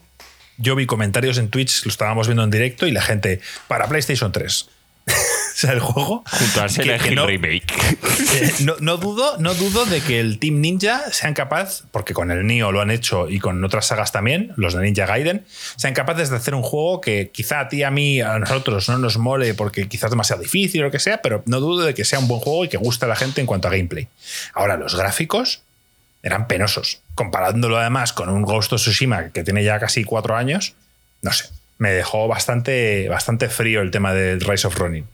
yo 0.58 0.74
vi 0.74 0.86
comentarios 0.86 1.38
en 1.38 1.48
Twitch, 1.48 1.84
lo 1.84 1.90
estábamos 1.90 2.26
viendo 2.26 2.44
en 2.44 2.50
directo, 2.50 2.86
y 2.86 2.90
la 2.90 3.02
gente, 3.02 3.40
para 3.68 3.88
PlayStation 3.88 4.32
3. 4.32 4.68
o 5.08 5.10
sea, 5.54 5.72
el 5.72 5.80
juego. 5.80 6.22
Junto 6.30 6.60
al 6.60 6.70
que- 7.00 7.14
no- 7.14 7.26
Remake. 7.26 7.64
eh, 8.34 8.52
no, 8.60 8.76
no 8.80 8.98
dudo, 8.98 9.38
no 9.38 9.54
dudo 9.54 9.86
de 9.86 10.00
que 10.02 10.20
el 10.20 10.38
Team 10.38 10.60
Ninja 10.60 11.00
sean 11.12 11.32
capaz, 11.32 11.84
porque 11.90 12.12
con 12.12 12.30
el 12.30 12.46
Nio 12.46 12.72
lo 12.72 12.80
han 12.80 12.90
hecho 12.90 13.28
y 13.28 13.38
con 13.38 13.64
otras 13.64 13.86
sagas 13.86 14.12
también, 14.12 14.52
los 14.56 14.74
de 14.74 14.82
Ninja 14.82 15.06
Gaiden, 15.06 15.46
sean 15.76 15.94
capaces 15.94 16.28
de 16.30 16.36
hacer 16.36 16.54
un 16.54 16.62
juego 16.62 17.00
que 17.00 17.30
quizá 17.32 17.60
a 17.60 17.68
ti, 17.68 17.82
a 17.82 17.90
mí, 17.90 18.20
a 18.20 18.38
nosotros 18.38 18.88
no 18.88 18.98
nos 18.98 19.16
mole 19.16 19.54
porque 19.54 19.88
quizás 19.88 20.04
es 20.08 20.10
demasiado 20.10 20.42
difícil 20.42 20.82
o 20.82 20.84
lo 20.84 20.90
que 20.90 20.98
sea, 21.00 21.22
pero 21.22 21.42
no 21.46 21.60
dudo 21.60 21.86
de 21.86 21.94
que 21.94 22.04
sea 22.04 22.18
un 22.18 22.28
buen 22.28 22.40
juego 22.40 22.64
y 22.66 22.68
que 22.68 22.76
guste 22.76 23.06
a 23.06 23.08
la 23.08 23.16
gente 23.16 23.40
en 23.40 23.46
cuanto 23.46 23.68
a 23.68 23.70
gameplay. 23.70 24.08
Ahora, 24.52 24.76
los 24.76 24.94
gráficos 24.94 25.62
eran 26.28 26.47
penosos. 26.47 27.00
Comparándolo 27.14 27.76
además 27.78 28.12
con 28.12 28.28
un 28.28 28.42
Ghost 28.42 28.73
of 28.73 28.80
Tsushima 28.80 29.30
que 29.30 29.42
tiene 29.44 29.64
ya 29.64 29.78
casi 29.80 30.04
cuatro 30.04 30.37
años, 30.37 30.75
no 31.23 31.32
sé, 31.32 31.47
me 31.78 31.90
dejó 31.90 32.28
bastante, 32.28 33.08
bastante 33.08 33.49
frío 33.49 33.80
el 33.82 33.90
tema 33.90 34.12
del 34.14 34.40
Rise 34.40 34.66
of 34.68 34.76
Ronin. 34.76 35.06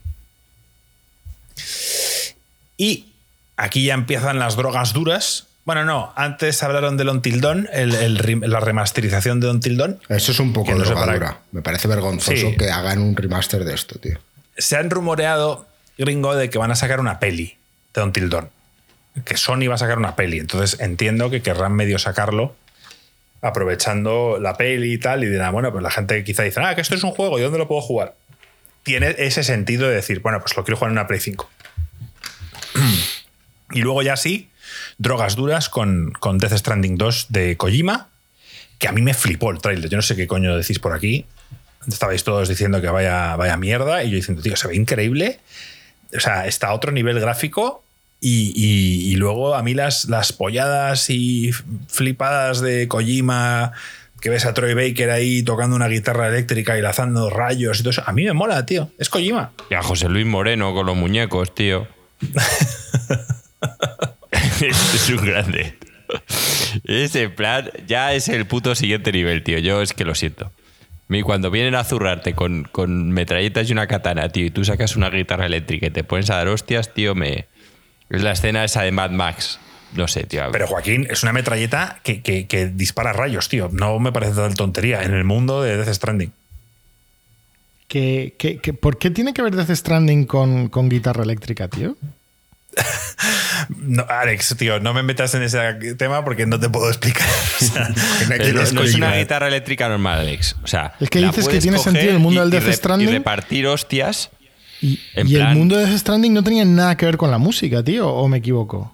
Y 2.77 3.13
aquí 3.57 3.85
ya 3.85 3.93
empiezan 3.93 4.39
las 4.39 4.55
drogas 4.55 4.93
duras. 4.93 5.47
Bueno, 5.63 5.83
no, 5.85 6.13
antes 6.15 6.61
hablaron 6.61 6.97
del 6.97 7.09
Until 7.09 7.41
Dawn, 7.41 7.67
el- 7.73 8.41
la 8.41 8.59
remasterización 8.59 9.39
de 9.39 9.49
Until 9.49 9.77
Dawn. 9.77 9.99
Eso 10.09 10.31
es 10.31 10.39
un 10.39 10.53
poco 10.53 10.71
no 10.73 10.85
sé 10.85 10.93
para 10.93 11.13
drogadura. 11.13 11.39
Me 11.51 11.61
parece 11.61 11.87
vergonzoso 11.87 12.35
Sí. 12.51 12.55
que 12.57 12.69
hagan 12.69 12.99
un 13.01 13.15
remaster 13.15 13.63
de 13.65 13.73
esto, 13.73 13.97
tío. 13.99 14.19
Se 14.57 14.77
han 14.77 14.89
rumoreado, 14.89 15.65
gringo, 15.97 16.35
de 16.35 16.49
que 16.49 16.57
van 16.59 16.71
a 16.71 16.75
sacar 16.75 16.99
una 16.99 17.19
peli 17.19 17.57
de 17.93 18.01
Until 18.03 18.29
Dawn. 18.29 18.49
Que 19.23 19.37
Sony 19.37 19.67
va 19.69 19.75
a 19.75 19.77
sacar 19.77 19.97
una 19.97 20.15
peli. 20.15 20.39
Entonces 20.39 20.79
entiendo 20.79 21.29
que 21.29 21.41
querrán 21.41 21.73
medio 21.73 21.99
sacarlo 21.99 22.55
aprovechando 23.45 24.39
la 24.41 24.57
peli 24.57 24.93
y 24.93 24.97
tal. 24.97 25.23
Y 25.23 25.27
dirán, 25.27 25.53
bueno, 25.53 25.71
pues 25.71 25.83
la 25.83 25.91
gente 25.91 26.23
quizá 26.23 26.43
dice, 26.43 26.61
ah, 26.61 26.73
que 26.73 26.81
esto 26.81 26.95
es 26.95 27.03
un 27.03 27.11
juego, 27.11 27.37
¿y 27.37 27.43
dónde 27.43 27.59
lo 27.59 27.67
puedo 27.67 27.81
jugar? 27.81 28.15
Tiene 28.83 29.15
ese 29.19 29.43
sentido 29.43 29.87
de 29.87 29.95
decir, 29.95 30.19
bueno, 30.21 30.39
pues 30.39 30.57
lo 30.57 30.63
quiero 30.63 30.77
jugar 30.77 30.89
en 30.89 30.97
una 30.97 31.07
Play 31.07 31.19
5. 31.19 31.49
y 33.71 33.81
luego 33.81 34.01
ya 34.01 34.17
sí, 34.17 34.49
drogas 34.97 35.35
duras 35.35 35.69
con, 35.69 36.11
con 36.19 36.39
Death 36.39 36.53
Stranding 36.53 36.97
2 36.97 37.27
de 37.29 37.55
Kojima, 37.55 38.09
que 38.79 38.87
a 38.87 38.91
mí 38.91 39.03
me 39.03 39.13
flipó 39.13 39.51
el 39.51 39.61
trailer. 39.61 39.89
Yo 39.91 39.97
no 39.97 40.01
sé 40.01 40.15
qué 40.15 40.25
coño 40.25 40.57
decís 40.57 40.79
por 40.79 40.93
aquí. 40.93 41.27
Estabais 41.87 42.23
todos 42.23 42.49
diciendo 42.49 42.81
que 42.81 42.87
vaya, 42.87 43.35
vaya 43.35 43.57
mierda 43.57 44.03
y 44.03 44.09
yo 44.09 44.15
diciendo, 44.15 44.41
tío, 44.41 44.55
se 44.55 44.67
ve 44.67 44.75
increíble. 44.75 45.39
O 46.15 46.19
sea, 46.19 46.47
está 46.47 46.69
a 46.69 46.73
otro 46.73 46.91
nivel 46.91 47.19
gráfico 47.19 47.84
y, 48.19 48.51
y- 48.55 49.11
y 49.11 49.15
luego 49.15 49.55
a 49.55 49.63
mí 49.63 49.73
las, 49.73 50.05
las 50.05 50.33
polladas 50.33 51.09
y 51.09 51.51
flipadas 51.87 52.61
de 52.61 52.87
Kojima, 52.87 53.71
que 54.21 54.29
ves 54.29 54.45
a 54.45 54.53
Troy 54.53 54.73
Baker 54.73 55.11
ahí 55.11 55.43
tocando 55.43 55.75
una 55.75 55.87
guitarra 55.87 56.27
eléctrica 56.29 56.77
y 56.77 56.81
lanzando 56.81 57.29
rayos 57.29 57.79
y 57.79 57.83
todo 57.83 57.91
eso, 57.91 58.03
a 58.05 58.11
mí 58.13 58.23
me 58.23 58.33
mola, 58.33 58.65
tío. 58.65 58.89
Es 58.97 59.09
Kojima. 59.09 59.51
Y 59.69 59.75
a 59.75 59.83
José 59.83 60.09
Luis 60.09 60.25
Moreno 60.25 60.73
con 60.73 60.85
los 60.87 60.95
muñecos, 60.95 61.53
tío. 61.53 61.87
Es 64.61 65.09
un 65.09 65.25
grande. 65.25 65.75
Ese 66.85 67.29
plan 67.29 67.69
ya 67.87 68.13
es 68.13 68.27
el 68.29 68.45
puto 68.45 68.75
siguiente 68.75 69.11
nivel, 69.11 69.43
tío. 69.43 69.59
Yo 69.59 69.81
es 69.81 69.93
que 69.93 70.05
lo 70.05 70.15
siento. 70.15 70.51
Mí 71.07 71.21
cuando 71.21 71.51
vienen 71.51 71.75
a 71.75 71.83
zurrarte 71.83 72.33
con, 72.33 72.63
con 72.71 73.11
metralletas 73.11 73.69
y 73.69 73.73
una 73.73 73.87
katana, 73.87 74.29
tío, 74.29 74.45
y 74.45 74.49
tú 74.51 74.63
sacas 74.65 74.95
una 74.95 75.09
guitarra 75.09 75.45
eléctrica 75.45 75.87
y 75.87 75.91
te 75.91 76.03
pones 76.03 76.29
a 76.29 76.37
dar 76.37 76.47
hostias, 76.47 76.93
tío, 76.93 77.13
me... 77.15 77.45
Es 78.09 78.21
la 78.23 78.31
escena 78.33 78.63
esa 78.63 78.81
de 78.83 78.91
Mad 78.91 79.11
Max. 79.11 79.59
No 79.93 80.07
sé, 80.07 80.23
tío. 80.23 80.43
Pero 80.51 80.67
Joaquín, 80.67 81.07
es 81.09 81.23
una 81.23 81.31
metralleta 81.33 81.99
que, 82.03 82.21
que- 82.21 82.47
que 82.47 82.67
dispara 82.67 83.13
rayos, 83.13 83.47
tío. 83.49 83.69
No 83.71 83.97
me 83.99 84.11
parece 84.11 84.33
tal 84.33 84.53
tontería 84.55 85.03
en 85.03 85.13
el 85.13 85.23
mundo 85.23 85.61
de 85.63 85.77
Death 85.77 85.93
Stranding. 85.95 86.31
¿Qué, 87.87 88.33
qué- 88.37 88.57
qué- 88.57 88.73
por 88.73 88.97
qué 88.97 89.09
tiene 89.11 89.33
que 89.33 89.41
ver 89.41 89.55
Death 89.55 89.71
Stranding 89.75 90.25
con, 90.25 90.69
con 90.69 90.89
guitarra 90.89 91.23
eléctrica, 91.23 91.67
tío? 91.67 91.95
No, 93.79 94.05
Alex, 94.07 94.55
tío, 94.57 94.79
no 94.79 94.93
me 94.93 95.01
metas 95.01 95.33
en 95.33 95.41
ese 95.41 95.95
tema 95.97 96.23
porque 96.25 96.45
no 96.45 96.59
te 96.59 96.69
puedo 96.69 96.87
explicar. 96.89 97.27
O 97.61 97.63
sea, 97.63 97.87
no 98.29 98.71
no, 98.73 98.83
es 98.83 98.93
una 98.95 99.15
guitarra 99.15 99.47
eléctrica 99.47 99.87
normal, 99.87 100.19
Alex. 100.19 100.55
O 100.63 100.67
sea, 100.67 100.93
Es 100.99 101.09
que 101.09 101.19
dices 101.19 101.47
que 101.47 101.59
tiene 101.59 101.79
sentido 101.79 102.11
el 102.11 102.19
mundo 102.19 102.41
del 102.45 102.53
y- 102.53 102.57
y 102.57 102.59
Death 102.59 102.75
Stranding. 102.75 103.09
Y 103.09 103.11
repartir 103.13 103.65
hostias. 103.67 104.29
Y, 104.81 104.99
En 105.15 105.27
y 105.27 105.35
el 105.35 105.47
mundo 105.55 105.77
de 105.77 105.85
Death 105.85 105.97
Stranding 105.99 106.33
no 106.33 106.43
tenía 106.43 106.65
nada 106.65 106.95
que 106.97 107.05
ver 107.05 107.17
con 107.17 107.31
la 107.31 107.37
música, 107.37 107.83
tío, 107.83 108.07
¿o 108.09 108.27
me 108.27 108.37
equivoco? 108.37 108.91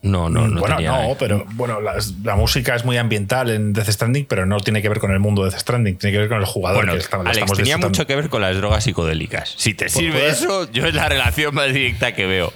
No, 0.00 0.30
no, 0.30 0.46
no. 0.46 0.60
bueno, 0.60 0.76
tenía 0.76 0.92
no, 1.08 1.16
pero 1.18 1.44
bueno, 1.54 1.80
la, 1.80 1.94
la 2.22 2.36
música 2.36 2.76
es 2.76 2.84
muy 2.84 2.96
ambiental 2.96 3.50
en 3.50 3.72
Death 3.72 3.88
Stranding, 3.90 4.26
pero 4.26 4.46
no 4.46 4.58
tiene 4.60 4.80
que 4.80 4.88
ver 4.88 5.00
con 5.00 5.10
el 5.10 5.18
mundo 5.18 5.44
de 5.44 5.50
Death 5.50 5.60
Stranding, 5.60 5.98
tiene 5.98 6.12
que 6.12 6.18
ver 6.20 6.28
con 6.28 6.38
el 6.38 6.44
jugador 6.44 6.78
Bueno, 6.78 6.92
que 6.92 7.00
está- 7.00 7.16
Alex, 7.16 7.32
estamos 7.38 7.58
tenía 7.58 7.78
mucho 7.78 8.06
que 8.06 8.14
ver 8.14 8.28
con 8.28 8.40
las 8.40 8.56
drogas 8.56 8.84
psicodélicas. 8.84 9.54
Si 9.56 9.74
te 9.74 9.88
sirve 9.88 10.28
eso, 10.28 10.70
yo 10.70 10.86
es 10.86 10.94
la 10.94 11.08
relación 11.08 11.52
más 11.54 11.72
directa 11.72 12.12
que 12.14 12.26
veo. 12.26 12.52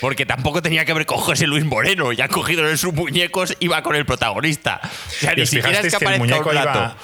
Porque 0.00 0.24
tampoco 0.24 0.62
tenía 0.62 0.84
que 0.84 0.92
ver 0.94 1.04
con 1.04 1.18
José 1.18 1.46
Luis 1.46 1.64
Moreno. 1.64 2.12
Ya 2.12 2.28
cogido 2.28 2.68
en 2.70 2.78
sus 2.78 2.94
muñecos, 2.94 3.56
iba 3.60 3.82
con 3.82 3.96
el 3.96 4.06
protagonista. 4.06 4.80
O 4.84 5.10
sea, 5.10 5.34
ni 5.34 5.46
siquiera 5.46 5.80
es 5.80 5.92
que 5.92 5.98
que 5.98 6.04
el 6.04 6.12
un 6.12 6.18
muñeco 6.20 6.50
plato. 6.50 6.78
iba. 6.78 6.96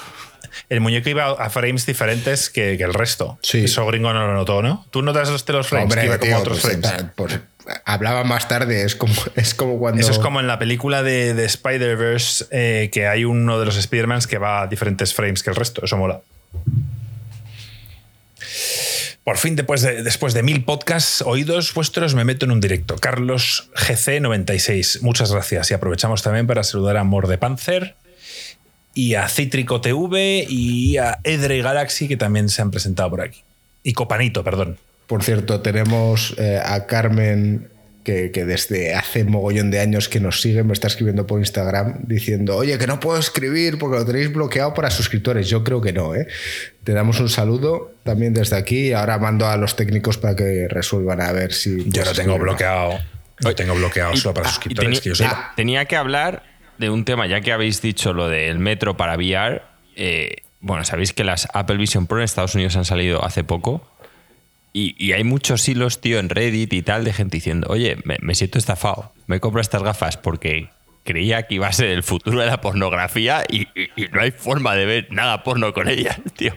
El 0.69 0.81
muñeco 0.81 1.09
iba 1.09 1.31
a 1.31 1.51
frames 1.51 1.87
diferentes 1.87 2.51
que, 2.51 2.77
que 2.77 2.85
el 2.85 2.95
resto. 2.95 3.39
Sí. 3.43 3.65
Eso 3.65 3.87
gringo 3.87 4.13
no 4.13 4.27
lo 4.27 4.35
notó, 4.35 4.63
¿no? 4.63 4.87
Tú 4.91 5.03
notas 5.03 5.29
los, 5.29 5.49
los 5.49 5.67
frames, 5.67 5.95
que 5.95 6.01
Hombre, 6.01 6.07
iba 6.07 6.19
como 6.19 6.29
tío, 6.29 6.37
a 6.37 6.41
otros 6.41 6.61
pues, 6.61 6.79
frames. 6.81 7.05
pues, 7.15 7.41
hablaba 7.85 8.25
más 8.25 8.49
tarde, 8.49 8.85
es 8.85 8.95
como, 8.95 9.15
es 9.37 9.55
como 9.55 9.79
cuando... 9.79 10.01
Eso 10.01 10.13
es 10.13 10.19
como 10.19 10.41
en 10.41 10.47
la 10.47 10.59
película 10.59 11.03
de, 11.03 11.35
de 11.35 11.45
Spider-Verse, 11.45 12.47
eh, 12.51 12.91
que 12.93 13.07
hay 13.07 13.25
uno 13.25 13.59
de 13.59 13.67
los 13.67 13.77
Spider-Mans 13.77 14.27
que 14.27 14.39
va 14.39 14.63
a 14.63 14.67
diferentes 14.67 15.15
frames 15.15 15.43
que 15.43 15.51
el 15.51 15.57
resto. 15.57 15.85
Eso 15.85 15.97
mola. 15.97 16.21
Por 19.25 19.37
fin, 19.37 19.55
después 19.55 19.83
de, 19.83 20.03
después 20.03 20.35
de 20.35 20.43
mil 20.43 20.65
podcasts 20.65 21.23
oídos 21.23 21.73
vuestros, 21.75 22.15
me 22.15 22.25
meto 22.25 22.47
en 22.47 22.53
un 22.53 22.61
directo. 22.61 22.97
Carlos 22.97 23.71
GC96, 23.77 25.03
muchas 25.03 25.31
gracias. 25.31 25.71
Y 25.71 25.75
aprovechamos 25.75 26.23
también 26.23 26.47
para 26.47 26.65
saludar 26.65 26.97
a 26.97 27.05
Morde 27.05 27.39
Panzer 27.39 27.97
y 29.01 29.15
a 29.15 29.29
Cítrico 29.29 29.81
TV 29.81 30.45
y 30.49 30.99
a 30.99 31.21
Edre 31.25 31.63
Galaxy, 31.63 32.07
que 32.07 32.19
también 32.19 32.51
se 32.51 32.61
han 32.61 32.71
presentado 32.71 33.09
por 33.09 33.23
aquí. 33.23 33.41
Y 33.83 33.95
Copanito, 33.95 34.45
perdón. 34.45 34.77
Por 35.07 35.23
cierto, 35.25 35.61
tenemos 35.61 36.35
eh, 36.37 36.61
a 36.63 36.85
Carmen, 36.87 37.69
que, 38.05 38.31
que 38.31 38.45
desde 38.45 38.95
hace 38.95 39.25
mogollón 39.25 39.71
de 39.71 39.81
años 39.81 40.11
que 40.11 40.21
nos 40.21 40.43
sigue, 40.43 40.65
me 40.65 40.75
está 40.75 40.87
escribiendo 40.89 41.27
por 41.27 41.39
Instagram 41.41 42.01
diciendo, 42.03 42.57
oye, 42.57 42.77
que 42.77 42.87
no 42.87 43.01
puedo 43.01 43.19
escribir 43.19 43.79
porque 43.79 43.97
lo 43.99 44.05
tenéis 44.05 44.31
bloqueado 44.33 44.75
para 44.75 44.91
suscriptores. 44.91 45.49
Yo 45.49 45.65
creo 45.65 45.81
que 45.81 45.95
no, 45.95 46.15
¿eh? 46.15 46.27
Te 46.85 46.93
damos 46.93 47.21
un 47.21 47.31
saludo 47.31 47.93
también 48.05 48.35
desde 48.35 48.57
aquí 48.57 48.89
y 48.89 48.93
ahora 48.93 49.19
mando 49.19 49.47
a 49.47 49.57
los 49.57 49.77
técnicos 49.77 50.19
para 50.19 50.37
que 50.37 50.69
resuelvan 50.69 51.23
a 51.23 51.33
ver 51.33 51.55
si... 51.55 51.89
Yo 51.91 52.05
lo 52.05 52.13
tengo 52.13 52.39
bloqueado. 52.39 52.99
Lo 53.39 53.55
tengo 53.55 53.75
bloqueado 53.75 54.15
solo 54.17 54.35
para 54.35 54.49
Ah, 54.49 54.51
y 54.51 54.55
suscriptores. 54.55 54.89
tenía, 54.91 55.01
que 55.01 55.09
yo 55.09 55.15
sepa. 55.15 55.53
tenía 55.57 55.85
que 55.87 55.97
hablar 55.97 56.43
de 56.81 56.90
un 56.90 57.05
tema, 57.05 57.27
ya 57.27 57.40
que 57.40 57.53
habéis 57.53 57.81
dicho 57.83 58.12
lo 58.12 58.29
del 58.29 58.59
metro 58.59 58.97
para 58.97 59.14
VR. 59.16 59.62
eh, 59.97 60.37
bueno, 60.62 60.85
sabéis 60.85 61.12
que 61.14 61.25
las 61.25 61.49
Apple 61.55 61.77
Vision 61.79 62.07
Pro 62.07 62.19
en 62.19 62.25
Estados 62.25 62.55
Unidos 62.55 62.77
han 62.77 62.85
salido 62.85 63.25
hace 63.25 63.45
poco. 63.45 63.87
Y, 64.75 64.95
y 65.05 65.12
hay 65.12 65.25
muchos 65.25 65.66
hilos, 65.69 66.01
tío, 66.03 66.19
en 66.19 66.29
Reddit 66.29 66.73
y 66.75 66.83
tal, 66.83 67.03
de 67.05 67.12
gente 67.14 67.38
diciendo, 67.38 67.66
oye, 67.71 67.97
me, 68.05 68.19
me 68.21 68.35
siento 68.35 68.59
estafado, 68.59 69.12
me 69.27 69.40
compro 69.40 69.61
estas 69.62 69.83
gafas 69.83 70.16
porque 70.19 70.69
creía 71.03 71.45
que 71.45 71.55
iba 71.55 71.66
a 71.66 71.73
ser 71.73 71.87
el 71.88 72.03
futuro 72.03 72.40
de 72.40 72.47
la 72.47 72.61
pornografía 72.61 73.43
y, 73.49 73.62
y- 73.75 73.88
y 73.97 74.09
no 74.12 74.21
hay 74.21 74.31
forma 74.33 74.75
de 74.77 74.85
ver 74.85 75.07
nada 75.11 75.43
porno 75.43 75.73
con 75.73 75.88
ellas, 75.88 76.19
tío. 76.37 76.55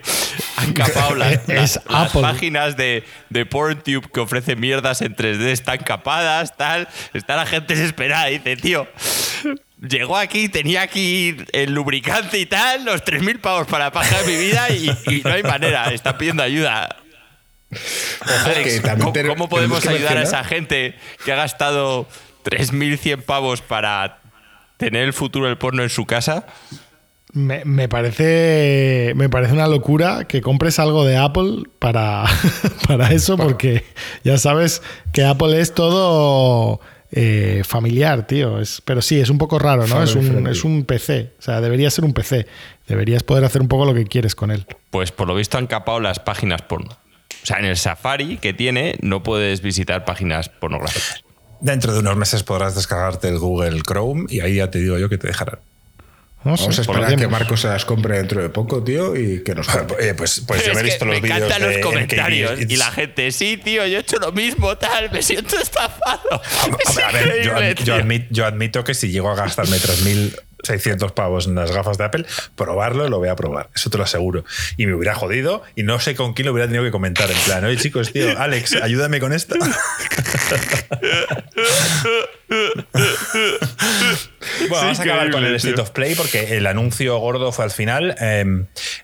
Han 0.58 0.74
capado 0.74 1.14
las, 1.16 1.80
páginas 2.12 2.76
de, 2.76 3.04
de 3.30 3.46
PornTube 3.46 4.10
que 4.12 4.20
ofrecen 4.20 4.60
mierdas 4.60 5.00
en 5.00 5.16
3D, 5.16 5.46
están 5.46 5.78
capadas, 5.78 6.56
tal. 6.58 6.88
Está 7.14 7.36
la 7.36 7.46
gente 7.46 7.74
desesperada, 7.74 8.26
dice, 8.26 8.56
tío. 8.56 8.86
Llegó 9.88 10.16
aquí, 10.16 10.48
tenía 10.48 10.82
aquí 10.82 11.36
el 11.52 11.72
lubricante 11.72 12.38
y 12.38 12.46
tal, 12.46 12.84
los 12.84 13.04
3.000 13.04 13.40
pavos 13.40 13.66
para 13.66 13.92
pagar 13.92 14.26
mi 14.26 14.36
vida 14.36 14.70
y, 14.70 14.90
y 15.06 15.22
no 15.22 15.30
hay 15.30 15.42
manera, 15.42 15.92
está 15.92 16.16
pidiendo 16.16 16.42
ayuda. 16.42 16.96
Alex, 18.44 18.82
¿cómo, 19.28 19.48
podemos 19.48 19.86
ayudar 19.86 20.16
a 20.18 20.22
esa 20.22 20.44
gente 20.44 20.94
que 21.24 21.32
ha 21.32 21.36
gastado 21.36 22.06
3.100 22.44 23.22
pavos 23.22 23.62
para 23.62 24.20
tener 24.76 25.02
el 25.02 25.12
futuro 25.12 25.46
del 25.46 25.58
porno 25.58 25.82
en 25.82 25.90
su 25.90 26.06
casa? 26.06 26.46
Me, 27.32 27.64
me 27.64 27.88
parece, 27.88 29.12
me 29.16 29.28
parece 29.28 29.54
una 29.54 29.66
locura 29.66 30.24
que 30.28 30.40
compres 30.40 30.78
algo 30.78 31.04
de 31.04 31.16
Apple 31.16 31.64
para, 31.78 32.24
para 32.86 33.12
eso, 33.12 33.36
porque 33.36 33.84
ya 34.22 34.38
sabes 34.38 34.82
que 35.12 35.24
Apple 35.24 35.60
es 35.60 35.74
todo 35.74 36.80
eh, 37.16 37.62
familiar, 37.64 38.26
tío. 38.26 38.58
Es, 38.58 38.82
pero 38.84 39.00
sí, 39.00 39.20
es 39.20 39.30
un 39.30 39.38
poco 39.38 39.60
raro, 39.60 39.86
¿no? 39.86 40.02
Es 40.02 40.16
un, 40.16 40.24
friendly. 40.24 40.50
es 40.50 40.64
un 40.64 40.84
PC. 40.84 41.32
O 41.38 41.42
sea, 41.42 41.60
debería 41.60 41.88
ser 41.88 42.04
un 42.04 42.12
PC. 42.12 42.46
Deberías 42.88 43.22
poder 43.22 43.44
hacer 43.44 43.62
un 43.62 43.68
poco 43.68 43.86
lo 43.86 43.94
que 43.94 44.04
quieres 44.04 44.34
con 44.34 44.50
él. 44.50 44.66
Pues 44.90 45.12
por 45.12 45.28
lo 45.28 45.36
visto 45.36 45.56
han 45.56 45.68
capado 45.68 46.00
las 46.00 46.18
páginas 46.18 46.62
porno. 46.62 46.90
O 46.90 47.46
sea, 47.46 47.58
en 47.58 47.66
el 47.66 47.76
Safari 47.76 48.38
que 48.38 48.52
tiene 48.52 48.98
no 49.00 49.22
puedes 49.22 49.62
visitar 49.62 50.04
páginas 50.04 50.48
pornográficas. 50.48 51.22
Dentro 51.60 51.92
de 51.92 52.00
unos 52.00 52.16
meses 52.16 52.42
podrás 52.42 52.74
descargarte 52.74 53.28
el 53.28 53.38
Google 53.38 53.80
Chrome 53.82 54.24
y 54.28 54.40
ahí 54.40 54.56
ya 54.56 54.70
te 54.72 54.80
digo 54.80 54.98
yo 54.98 55.08
que 55.08 55.16
te 55.16 55.28
dejarán. 55.28 55.60
No 56.44 56.56
sé, 56.56 56.64
Vamos 56.64 56.78
a 56.78 56.82
esperar 56.82 57.12
a 57.12 57.16
que. 57.16 57.28
Marcos 57.28 57.60
se 57.62 57.68
las 57.68 57.84
compre 57.84 58.18
dentro 58.18 58.42
de 58.42 58.50
poco, 58.50 58.82
tío, 58.84 59.16
y 59.16 59.42
que 59.42 59.54
nos 59.54 59.66
cuente. 59.66 59.94
Eh, 59.98 60.14
pues, 60.14 60.42
pues 60.46 60.64
yo 60.66 60.74
me 60.74 60.80
he 60.80 60.82
visto 60.82 61.04
los 61.04 61.14
me 61.14 61.20
vídeos 61.20 61.38
encantan 61.38 61.68
de 61.68 61.76
los 61.76 61.86
comentarios 61.86 62.60
y 62.60 62.76
la 62.76 62.90
gente, 62.90 63.32
sí, 63.32 63.56
tío, 63.56 63.86
yo 63.86 63.98
he 63.98 64.00
hecho 64.00 64.18
lo 64.18 64.30
mismo, 64.32 64.76
tal, 64.76 65.10
me 65.10 65.22
siento 65.22 65.58
estafado. 65.58 66.20
Es 66.84 66.88
Hombre, 66.90 67.04
a 67.04 67.12
ver, 67.12 67.82
yo, 68.30 68.44
admito 68.44 68.84
que 68.84 68.94
si 68.94 69.10
llego 69.10 69.30
a 69.30 69.34
gastarme 69.34 69.78
3.600 70.64 71.12
pavos 71.12 71.46
en 71.46 71.54
las 71.54 71.72
gafas 71.72 71.98
de 71.98 72.04
Apple, 72.04 72.26
probarlo 72.56 73.08
lo 73.08 73.18
voy 73.18 73.28
a 73.28 73.36
probar, 73.36 73.70
eso 73.74 73.90
te 73.90 73.98
lo 73.98 74.04
aseguro. 74.04 74.44
Y 74.76 74.86
me 74.86 74.94
hubiera 74.94 75.14
jodido 75.14 75.62
y 75.74 75.82
no 75.82 76.00
sé 76.00 76.14
con 76.14 76.34
quién 76.34 76.46
lo 76.46 76.52
hubiera 76.52 76.66
tenido 76.66 76.84
que 76.84 76.90
comentar. 76.90 77.30
En 77.30 77.38
plan, 77.38 77.64
oye 77.64 77.76
chicos, 77.76 78.12
tío, 78.12 78.38
Alex, 78.38 78.74
ayúdame 78.82 79.20
con 79.20 79.32
esto. 79.32 79.56
Bueno, 84.68 84.84
vamos 84.84 85.00
a 85.00 85.02
acabar 85.02 85.30
con 85.30 85.44
el 85.44 85.54
State 85.56 85.74
tío. 85.74 85.82
of 85.82 85.90
Play 85.90 86.14
porque 86.14 86.56
el 86.56 86.66
anuncio 86.66 87.18
gordo 87.18 87.52
fue 87.52 87.64
al 87.64 87.70
final. 87.70 88.14
Eh, 88.20 88.44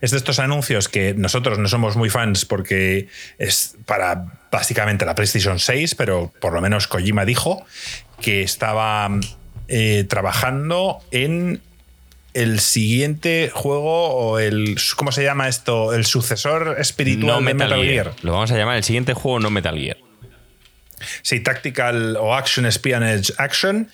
es 0.00 0.10
de 0.10 0.16
estos 0.16 0.38
anuncios 0.38 0.88
que 0.88 1.14
nosotros 1.14 1.58
no 1.58 1.68
somos 1.68 1.96
muy 1.96 2.10
fans 2.10 2.44
porque 2.44 3.08
es 3.38 3.76
para 3.86 4.24
básicamente 4.50 5.04
la 5.04 5.14
PlayStation 5.14 5.58
6, 5.58 5.94
pero 5.94 6.32
por 6.40 6.52
lo 6.52 6.60
menos 6.60 6.86
Kojima 6.86 7.24
dijo 7.24 7.64
que 8.20 8.42
estaba 8.42 9.08
eh, 9.72 10.04
trabajando 10.08 10.98
en 11.12 11.60
el 12.34 12.58
siguiente 12.58 13.50
juego 13.52 14.08
o 14.08 14.38
el 14.40 14.76
¿cómo 14.96 15.12
se 15.12 15.22
llama 15.22 15.48
esto? 15.48 15.94
El 15.94 16.04
sucesor 16.04 16.76
espiritual 16.78 17.26
No 17.26 17.36
de 17.36 17.54
Metal, 17.54 17.68
Metal 17.70 17.84
Gear. 17.84 18.04
Gear. 18.06 18.16
Lo 18.22 18.32
vamos 18.32 18.50
a 18.50 18.56
llamar 18.56 18.76
el 18.76 18.84
siguiente 18.84 19.14
juego 19.14 19.38
no 19.38 19.50
Metal 19.50 19.78
Gear. 19.78 19.96
Sí, 21.22 21.40
Tactical 21.40 22.16
o 22.16 22.34
Action 22.34 22.66
Espionage 22.66 23.32
Action. 23.38 23.88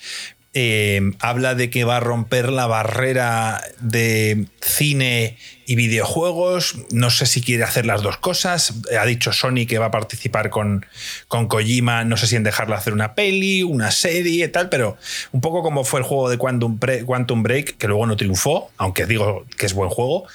Eh, 0.53 1.01
habla 1.19 1.55
de 1.55 1.69
que 1.69 1.83
va 1.83 1.97
a 1.97 1.99
romper 1.99 2.51
la 2.51 2.67
barrera 2.67 3.61
de 3.79 4.47
cine 4.61 5.37
y 5.67 5.75
videojuegos. 5.75 6.75
No 6.91 7.09
sé 7.09 7.25
si 7.25 7.41
quiere 7.41 7.63
hacer 7.63 7.85
las 7.85 8.01
dos 8.01 8.17
cosas. 8.17 8.73
Ha 8.99 9.05
dicho 9.05 9.33
Sony 9.33 9.67
que 9.67 9.77
va 9.77 9.87
a 9.87 9.91
participar 9.91 10.49
con, 10.49 10.85
con 11.27 11.47
Kojima. 11.47 12.05
No 12.05 12.17
sé 12.17 12.25
si 12.27 12.37
en 12.37 12.43
dejarle 12.43 12.75
hacer 12.75 12.93
una 12.93 13.13
peli, 13.13 13.63
una 13.63 13.91
serie 13.91 14.45
y 14.45 14.47
tal, 14.47 14.69
pero 14.69 14.97
un 15.31 15.41
poco 15.41 15.61
como 15.61 15.83
fue 15.83 15.99
el 15.99 16.05
juego 16.05 16.29
de 16.29 16.37
Quantum, 16.37 16.79
Quantum 17.05 17.43
Break, 17.43 17.77
que 17.77 17.87
luego 17.87 18.05
no 18.05 18.15
triunfó, 18.15 18.71
aunque 18.77 19.05
digo 19.05 19.45
que 19.57 19.65
es 19.65 19.73
buen 19.73 19.89
juego. 19.89 20.25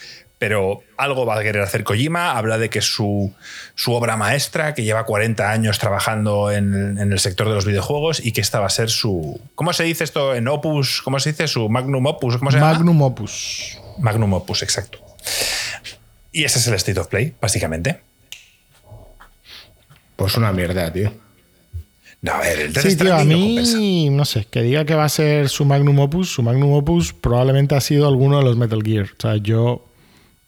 Pero 0.42 0.82
algo 0.96 1.24
va 1.24 1.38
a 1.38 1.42
querer 1.44 1.62
hacer 1.62 1.84
Kojima. 1.84 2.36
Habla 2.36 2.58
de 2.58 2.68
que 2.68 2.80
su, 2.80 3.32
su 3.76 3.92
obra 3.92 4.16
maestra, 4.16 4.74
que 4.74 4.82
lleva 4.82 5.06
40 5.06 5.48
años 5.48 5.78
trabajando 5.78 6.50
en, 6.50 6.98
en 6.98 7.12
el 7.12 7.20
sector 7.20 7.48
de 7.48 7.54
los 7.54 7.64
videojuegos 7.64 8.18
y 8.18 8.32
que 8.32 8.40
esta 8.40 8.58
va 8.58 8.66
a 8.66 8.70
ser 8.70 8.90
su. 8.90 9.40
¿Cómo 9.54 9.72
se 9.72 9.84
dice 9.84 10.02
esto 10.02 10.34
en 10.34 10.48
Opus? 10.48 11.00
¿Cómo 11.02 11.20
se 11.20 11.30
dice? 11.30 11.46
Su 11.46 11.68
Magnum 11.68 12.04
Opus. 12.06 12.38
¿Cómo 12.38 12.50
se 12.50 12.56
llama? 12.56 12.72
Magnum 12.72 13.02
Opus. 13.02 13.78
Magnum 14.00 14.32
Opus, 14.32 14.64
exacto. 14.64 14.98
Y 16.32 16.42
ese 16.42 16.58
es 16.58 16.66
el 16.66 16.74
State 16.74 16.98
of 16.98 17.06
Play, 17.06 17.34
básicamente. 17.40 18.00
Pues 20.16 20.36
una 20.36 20.50
mierda, 20.50 20.92
tío. 20.92 21.12
No, 22.20 22.32
a 22.32 22.40
ver, 22.40 22.58
el 22.58 22.74
Sí, 22.74 22.96
tío, 22.96 23.14
a 23.14 23.18
no 23.18 23.36
mí, 23.36 24.10
no 24.10 24.24
sé, 24.24 24.48
que 24.50 24.62
diga 24.62 24.84
que 24.84 24.96
va 24.96 25.04
a 25.04 25.08
ser 25.08 25.48
su 25.48 25.64
Magnum 25.64 26.00
Opus, 26.00 26.32
su 26.32 26.42
Magnum 26.42 26.72
Opus 26.72 27.12
probablemente 27.12 27.76
ha 27.76 27.80
sido 27.80 28.08
alguno 28.08 28.38
de 28.38 28.44
los 28.44 28.56
Metal 28.56 28.82
Gear. 28.82 29.06
O 29.16 29.20
sea, 29.20 29.36
yo 29.36 29.84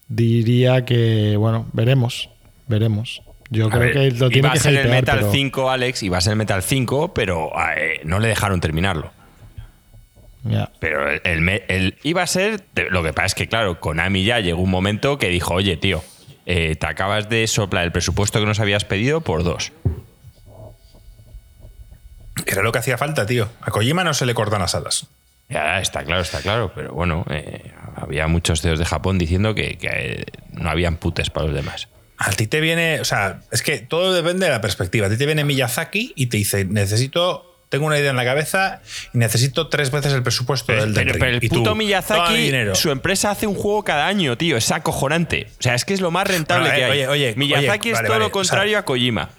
diría 0.07 0.85
que, 0.85 1.35
bueno, 1.37 1.67
veremos, 1.73 2.29
veremos. 2.67 3.21
Yo 3.49 3.67
A 3.67 3.69
creo 3.69 3.81
ver, 3.81 3.93
que 3.93 4.11
lo 4.11 4.29
tiene 4.29 4.47
iba 4.47 4.51
que 4.53 4.59
a 4.59 4.61
ser 4.61 4.75
el 4.77 4.89
Metal 4.89 5.19
pero- 5.19 5.31
5, 5.31 5.69
Alex, 5.69 6.03
iba 6.03 6.17
a 6.17 6.21
ser 6.21 6.31
el 6.31 6.37
Metal 6.37 6.63
5, 6.63 7.13
pero 7.13 7.51
eh, 7.77 8.01
no 8.03 8.19
le 8.19 8.27
dejaron 8.27 8.59
terminarlo. 8.59 9.11
Ya. 10.43 10.71
Pero 10.79 11.09
el, 11.09 11.21
el 11.23 11.41
me- 11.41 11.63
el- 11.67 11.97
iba 12.03 12.21
a 12.23 12.27
ser. 12.27 12.63
Lo 12.89 13.01
que 13.03 13.13
pasa 13.13 13.25
es 13.27 13.35
que, 13.35 13.47
claro, 13.47 13.79
Konami 13.79 14.23
ya 14.23 14.39
llegó 14.39 14.61
un 14.61 14.69
momento 14.69 15.17
que 15.17 15.29
dijo: 15.29 15.53
Oye, 15.55 15.75
tío, 15.77 16.03
eh, 16.45 16.75
te 16.75 16.85
acabas 16.87 17.29
de 17.29 17.47
soplar 17.47 17.83
el 17.85 17.91
presupuesto 17.91 18.39
que 18.39 18.45
nos 18.45 18.59
habías 18.59 18.85
pedido 18.85 19.21
por 19.21 19.43
dos. 19.43 19.71
Era 22.45 22.61
lo 22.61 22.71
que 22.71 22.79
hacía 22.79 22.97
falta, 22.97 23.25
tío. 23.25 23.49
A 23.61 23.71
Kojima 23.71 24.03
no 24.03 24.13
se 24.13 24.25
le 24.25 24.33
cortan 24.35 24.59
las 24.61 24.75
alas. 24.75 25.07
Ya, 25.49 25.79
está 25.79 26.03
claro, 26.03 26.21
está 26.21 26.39
claro. 26.41 26.71
Pero 26.73 26.93
bueno, 26.93 27.25
eh, 27.29 27.71
había 27.95 28.27
muchos 28.27 28.61
CEOs 28.61 28.79
de 28.79 28.85
Japón 28.85 29.17
diciendo 29.17 29.53
que, 29.55 29.77
que, 29.77 29.87
eh, 29.91 30.25
no 30.53 30.69
habían 30.69 30.97
putes 30.97 31.29
para 31.29 31.47
los 31.47 31.55
demás. 31.55 31.87
A 32.17 32.31
ti 32.31 32.47
te 32.47 32.61
viene, 32.61 32.99
o 33.01 33.05
sea, 33.05 33.41
es 33.51 33.61
que 33.61 33.77
todo 33.79 34.13
depende 34.13 34.45
de 34.45 34.51
la 34.51 34.61
perspectiva. 34.61 35.07
A 35.07 35.09
ti 35.09 35.17
te 35.17 35.25
viene 35.25 35.43
Miyazaki 35.43 36.13
y 36.15 36.27
te 36.27 36.37
dice, 36.37 36.63
necesito, 36.65 37.51
tengo 37.69 37.85
una 37.87 37.99
idea 37.99 38.09
en 38.11 38.15
la 38.15 38.23
cabeza 38.23 38.81
y 39.13 39.17
necesito 39.17 39.67
tres 39.67 39.91
veces 39.91 40.13
el 40.13 40.23
presupuesto 40.23 40.67
Pero, 40.67 40.83
del 40.85 40.93
pero- 40.93 41.13
pero 41.19 41.25
el 41.37 41.43
Y 41.43 41.49
puto 41.49 41.75
Miyazaki, 41.75 42.51
su 42.73 42.89
empresa 42.89 43.31
hace 43.31 43.47
un 43.47 43.55
juego 43.55 43.83
cada 43.83 44.07
año, 44.07 44.37
tío. 44.37 44.55
Es 44.57 44.71
acojonante. 44.71 45.47
O 45.59 45.61
sea, 45.61 45.75
es 45.75 45.83
que 45.85 45.93
es 45.93 46.01
lo 46.01 46.09
más 46.09 46.25
rentable 46.27 46.69
Bueno, 46.69 46.75
que 46.75 46.81
eh, 46.81 46.85
hay. 46.85 46.91
oye, 47.05 47.07
oye, 47.07 47.33
Miyazaki 47.35 47.89
oye, 47.89 47.91
es 47.91 47.97
vale, 47.97 48.07
todo 48.07 48.15
vale, 48.17 48.25
lo 48.25 48.31
contrario 48.31 48.77
a 48.79 48.81
Kojima. 48.83 49.29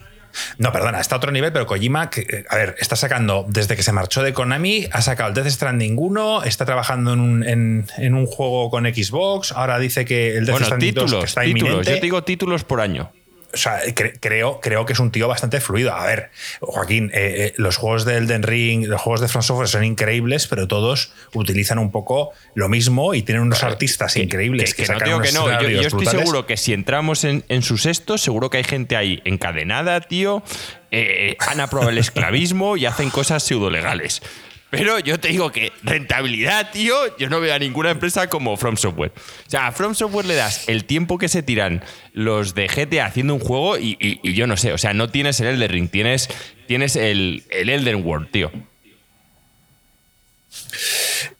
No, 0.59 0.73
perdona, 0.73 1.01
está 1.01 1.15
a 1.17 1.19
otro 1.19 1.31
nivel, 1.33 1.53
pero 1.53 1.67
Kojima, 1.67 2.11
que, 2.11 2.21
eh, 2.23 2.45
a 2.49 2.57
ver, 2.57 2.75
está 2.79 2.97
sacando, 2.97 3.45
desde 3.49 3.77
que 3.77 3.83
se 3.83 3.93
marchó 3.93 4.23
de 4.23 4.33
Konami, 4.33 4.89
ha 4.93 5.03
sacado 5.03 5.29
el 5.31 5.35
Death 5.35 5.49
Stranding 5.49 5.97
1, 5.99 6.45
está 6.45 6.65
trabajando 6.65 7.13
en 7.13 7.21
un, 7.21 7.45
en- 7.45 7.87
en 7.99 8.15
un 8.15 8.27
juego 8.27 8.71
con 8.71 8.85
Xbox, 8.85 9.53
ahora 9.53 9.79
dice 9.79 10.05
que 10.05 10.37
el 10.37 10.47
Death 10.47 10.53
Bueno, 10.53 10.67
Stranding 10.67 10.95
2 10.95 11.03
que 11.03 11.07
títulos, 11.07 11.25
está 11.25 11.41
títulos. 11.43 11.63
inminente. 11.69 11.91
Yo 11.91 11.97
te 11.97 12.03
digo 12.03 12.25
títulos 12.25 12.65
por 12.65 12.81
año. 12.81 13.13
O 13.57 13.59
sea, 13.59 13.83
cre- 13.87 14.17
creo, 14.21 14.61
creo 14.61 14.85
que 14.87 14.93
es 14.93 14.99
un 15.01 15.11
tío 15.11 15.27
bastante 15.29 15.61
fluido. 15.61 15.93
A 15.95 16.07
ver, 16.07 16.31
Joaquín, 16.61 17.11
eh, 17.15 17.47
eh, 17.49 17.55
los 17.57 17.77
juegos 17.77 18.05
de 18.05 18.17
Elden 18.19 18.43
Ring, 18.43 18.87
los 18.87 19.01
juegos 19.01 19.21
de 19.21 19.29
From 19.29 19.43
Software 19.43 19.69
son 19.69 19.83
increíbles, 19.85 20.47
pero 20.47 20.69
todos 20.69 21.13
utilizan 21.33 21.79
un 21.79 21.91
poco 21.91 22.33
lo 22.55 22.69
mismo 22.69 23.15
y 23.15 23.23
tienen 23.23 23.43
unos 23.43 23.63
artistas 23.63 24.15
Que- 24.15 24.23
increíbles 24.23 24.75
que, 24.75 24.83
que, 24.85 24.89
no 24.93 24.99
sacan 24.99 25.09
digo 25.09 25.21
que 25.21 25.33
no. 25.33 25.47
Yo, 25.49 25.69
estoy 25.81 25.89
brutales. 25.89 26.21
seguro 26.21 26.47
que 26.47 26.57
si 26.57 26.73
entramos 26.73 27.25
en, 27.25 27.45
en 27.49 27.63
sus 27.63 27.87
estos, 27.87 28.23
seguro 28.23 28.51
que 28.51 28.59
hay 28.59 28.65
gente 28.65 28.97
ahí 28.97 29.23
encadenada, 29.25 30.01
tío. 30.01 30.43
eh, 30.91 31.37
han 31.41 31.61
aprobado 31.61 31.91
el 31.91 31.99
esclavismo 31.99 32.77
y 32.77 32.87
hacen 32.87 33.11
cosas 33.11 33.43
pseudolegales. 33.43 34.23
Pero 34.71 34.99
yo 34.99 35.19
te 35.21 35.29
digo 35.29 35.53
que 35.53 35.73
rentabilidad, 35.83 36.71
tío, 36.73 36.95
yo 37.19 37.29
no 37.29 37.41
veo 37.41 37.55
a 37.55 37.59
ninguna 37.59 37.91
empresa 37.91 38.29
como 38.29 38.57
From 38.57 38.77
Software. 38.77 39.13
O 39.47 39.51
sea, 39.51 39.69
a 39.69 39.73
From 39.73 39.95
Software 39.95 40.27
le 40.27 40.35
das 40.35 40.69
el 40.69 40.85
tiempo 40.85 41.19
que 41.19 41.29
se 41.29 41.43
tiran 41.43 41.85
los 42.13 42.55
de 42.55 42.67
GTA 42.67 43.07
haciendo 43.07 43.35
un 43.35 43.41
juego 43.41 43.79
y, 43.79 44.21
yo 44.35 44.47
no 44.47 44.57
sé, 44.57 44.73
o 44.73 44.79
sea, 44.79 44.93
no 44.93 45.09
tienes 45.09 45.39
el 45.41 45.47
Elden 45.47 45.71
Ring, 45.71 45.91
tienes, 45.91 46.29
tienes 46.67 46.97
el, 46.97 47.45
el 47.51 47.69
Elden 47.69 48.05
World, 48.05 48.31
tío. 48.31 48.51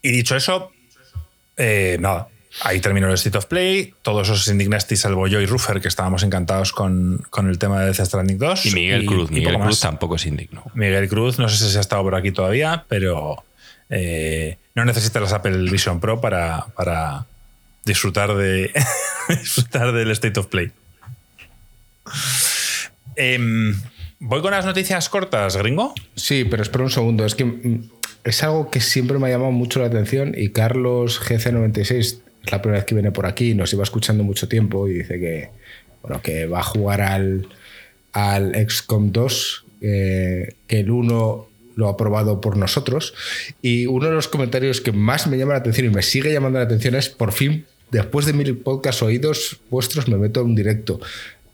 Y 0.03 0.13
dicho 0.13 0.37
eso, 0.37 0.73
eh, 1.57 1.97
nada. 1.99 2.29
Ahí 2.63 2.81
terminó 2.81 3.09
el 3.09 3.15
State 3.15 3.37
of 3.39 3.47
Play. 3.47 3.95
Todos 4.03 4.29
os 4.31 4.49
indignasteis, 4.49 5.01
salvo 5.01 5.27
yo 5.29 5.41
y 5.41 5.47
Ruffer, 5.47 5.81
que 5.81 5.89
estábamos 5.89 6.23
encantados 6.23 6.73
con, 6.73 7.25
con 7.31 7.49
el 7.49 7.59
tema 7.59 7.81
de 7.81 7.87
Death 7.87 8.07
Stranding 8.07 8.39
2. 8.39 8.67
Y 8.67 8.71
Miguel 8.73 9.07
Cruz, 9.07 9.31
y 9.31 9.35
Miguel 9.35 9.55
Cruz 9.55 9.67
más. 9.67 9.81
tampoco 9.81 10.19
se 10.19 10.29
indignó. 10.29 10.65
Miguel 10.75 11.09
Cruz, 11.09 11.39
no 11.39 11.49
sé 11.49 11.65
si 11.65 11.71
se 11.71 11.79
ha 11.79 11.81
estado 11.81 12.03
por 12.03 12.15
aquí 12.15 12.33
todavía, 12.33 12.85
pero 12.89 13.45
eh, 13.91 14.59
no 14.75 14.85
necesita 14.85 15.21
las 15.21 15.33
Apple 15.33 15.71
Vision 15.71 16.01
Pro 16.01 16.21
para, 16.21 16.67
para 16.75 17.27
disfrutar, 17.85 18.35
de, 18.35 18.73
disfrutar 19.29 19.93
del 19.93 20.11
State 20.11 20.41
of 20.41 20.47
Play. 20.47 20.73
Em, 23.17 23.75
Voy 24.19 24.41
con 24.41 24.53
las 24.53 24.65
noticias 24.65 25.09
cortas, 25.09 25.57
gringo. 25.57 25.95
Sí, 26.15 26.45
pero 26.45 26.63
espera 26.63 26.85
un 26.85 26.91
segundo. 26.91 27.25
Es 27.27 27.35
que 27.35 27.45
mm, 27.45 27.91
es 28.25 28.43
algo 28.43 28.71
que 28.71 28.81
siempre 28.81 29.19
me 29.19 29.29
ha 29.29 29.31
llamado 29.31 29.53
mucho 29.53 29.81
la 29.81 29.87
atención 29.87 30.35
y 30.37 30.51
Carlos 30.51 31.21
GC96 31.23 32.21
es 32.47 32.53
la 32.53 32.63
primera 32.63 32.79
vez 32.79 32.87
que 32.87 32.95
viene 32.95 33.13
por 33.13 33.27
aquí, 33.27 33.55
nos 33.55 33.73
iba 33.73 33.83
escuchando 33.83 34.25
mucho 34.25 34.49
tiempo 34.49 34.89
y 34.89 34.95
dice 34.95 35.19
que, 35.19 35.51
bueno, 36.03 36.23
que 36.23 36.47
va 36.47 36.61
a 36.61 36.65
jugar 36.65 37.01
al, 37.01 37.49
al 38.13 38.55
XCOM 38.69 39.13
2, 39.13 39.65
eh, 39.83 40.55
que 40.67 40.81
el 40.81 40.91
1 40.91 41.49
lo 41.77 41.89
ha 41.89 41.93
aprobado 41.93 42.41
por 42.41 42.57
nosotros. 42.57 43.15
Y 43.63 43.87
uno 43.87 44.07
de 44.07 44.15
los 44.15 44.29
comentarios 44.29 44.81
que 44.81 44.93
más 44.93 45.27
me 45.27 45.39
llama 45.39 45.53
la 45.53 45.59
atención 45.59 45.87
y 45.87 45.91
me 45.91 46.03
sigue 46.03 46.33
llamando 46.33 46.59
la 46.59 46.65
atención 46.65 46.95
es, 46.95 47.09
por 47.09 47.33
fin, 47.33 47.67
después 47.91 48.27
de 48.27 48.33
mil 48.33 48.57
podcasts 48.57 49.03
oídos 49.03 49.61
vuestros, 49.71 50.09
me 50.09 50.17
meto 50.17 50.41
en 50.41 50.47
un 50.47 50.55
directo. 50.55 51.01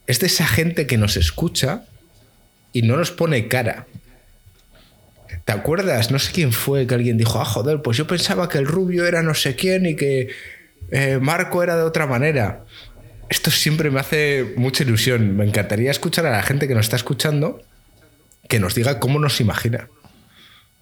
Es 0.07 0.21
de 0.21 0.27
esa 0.27 0.47
gente 0.47 0.87
que 0.87 0.97
nos 0.97 1.17
escucha 1.17 1.85
y 2.73 2.83
no 2.83 2.97
nos 2.97 3.11
pone 3.11 3.49
cara. 3.49 3.87
¿Te 5.45 5.53
acuerdas? 5.53 6.11
No 6.11 6.19
sé 6.19 6.33
quién 6.33 6.53
fue 6.53 6.87
que 6.87 6.95
alguien 6.95 7.19
dijo, 7.19 7.41
ah, 7.41 7.45
joder, 7.45 7.83
pues 7.83 7.97
yo 7.97 8.07
pensaba 8.07 8.49
que 8.49 8.59
el 8.59 8.67
rubio 8.67 9.07
era 9.07 9.23
no 9.23 9.35
sé 9.35 9.57
quién 9.57 9.87
y 9.87 9.97
que 9.97 10.29
eh, 10.93 11.19
Marco 11.21 11.63
era 11.63 11.77
de 11.77 11.83
otra 11.83 12.07
manera. 12.07 12.65
Esto 13.29 13.51
siempre 13.51 13.91
me 13.91 13.99
hace 14.01 14.53
mucha 14.57 14.85
ilusión. 14.85 15.37
Me 15.37 15.45
encantaría 15.45 15.91
escuchar 15.91 16.27
a 16.27 16.31
la 16.31 16.43
gente 16.43 16.69
que 16.69 16.75
nos 16.75 16.87
está 16.87 16.97
escuchando 16.97 17.63
que 18.49 18.59
nos 18.61 18.75
diga 18.75 18.99
cómo 19.01 19.19
nos 19.19 19.41
imagina. 19.41 19.89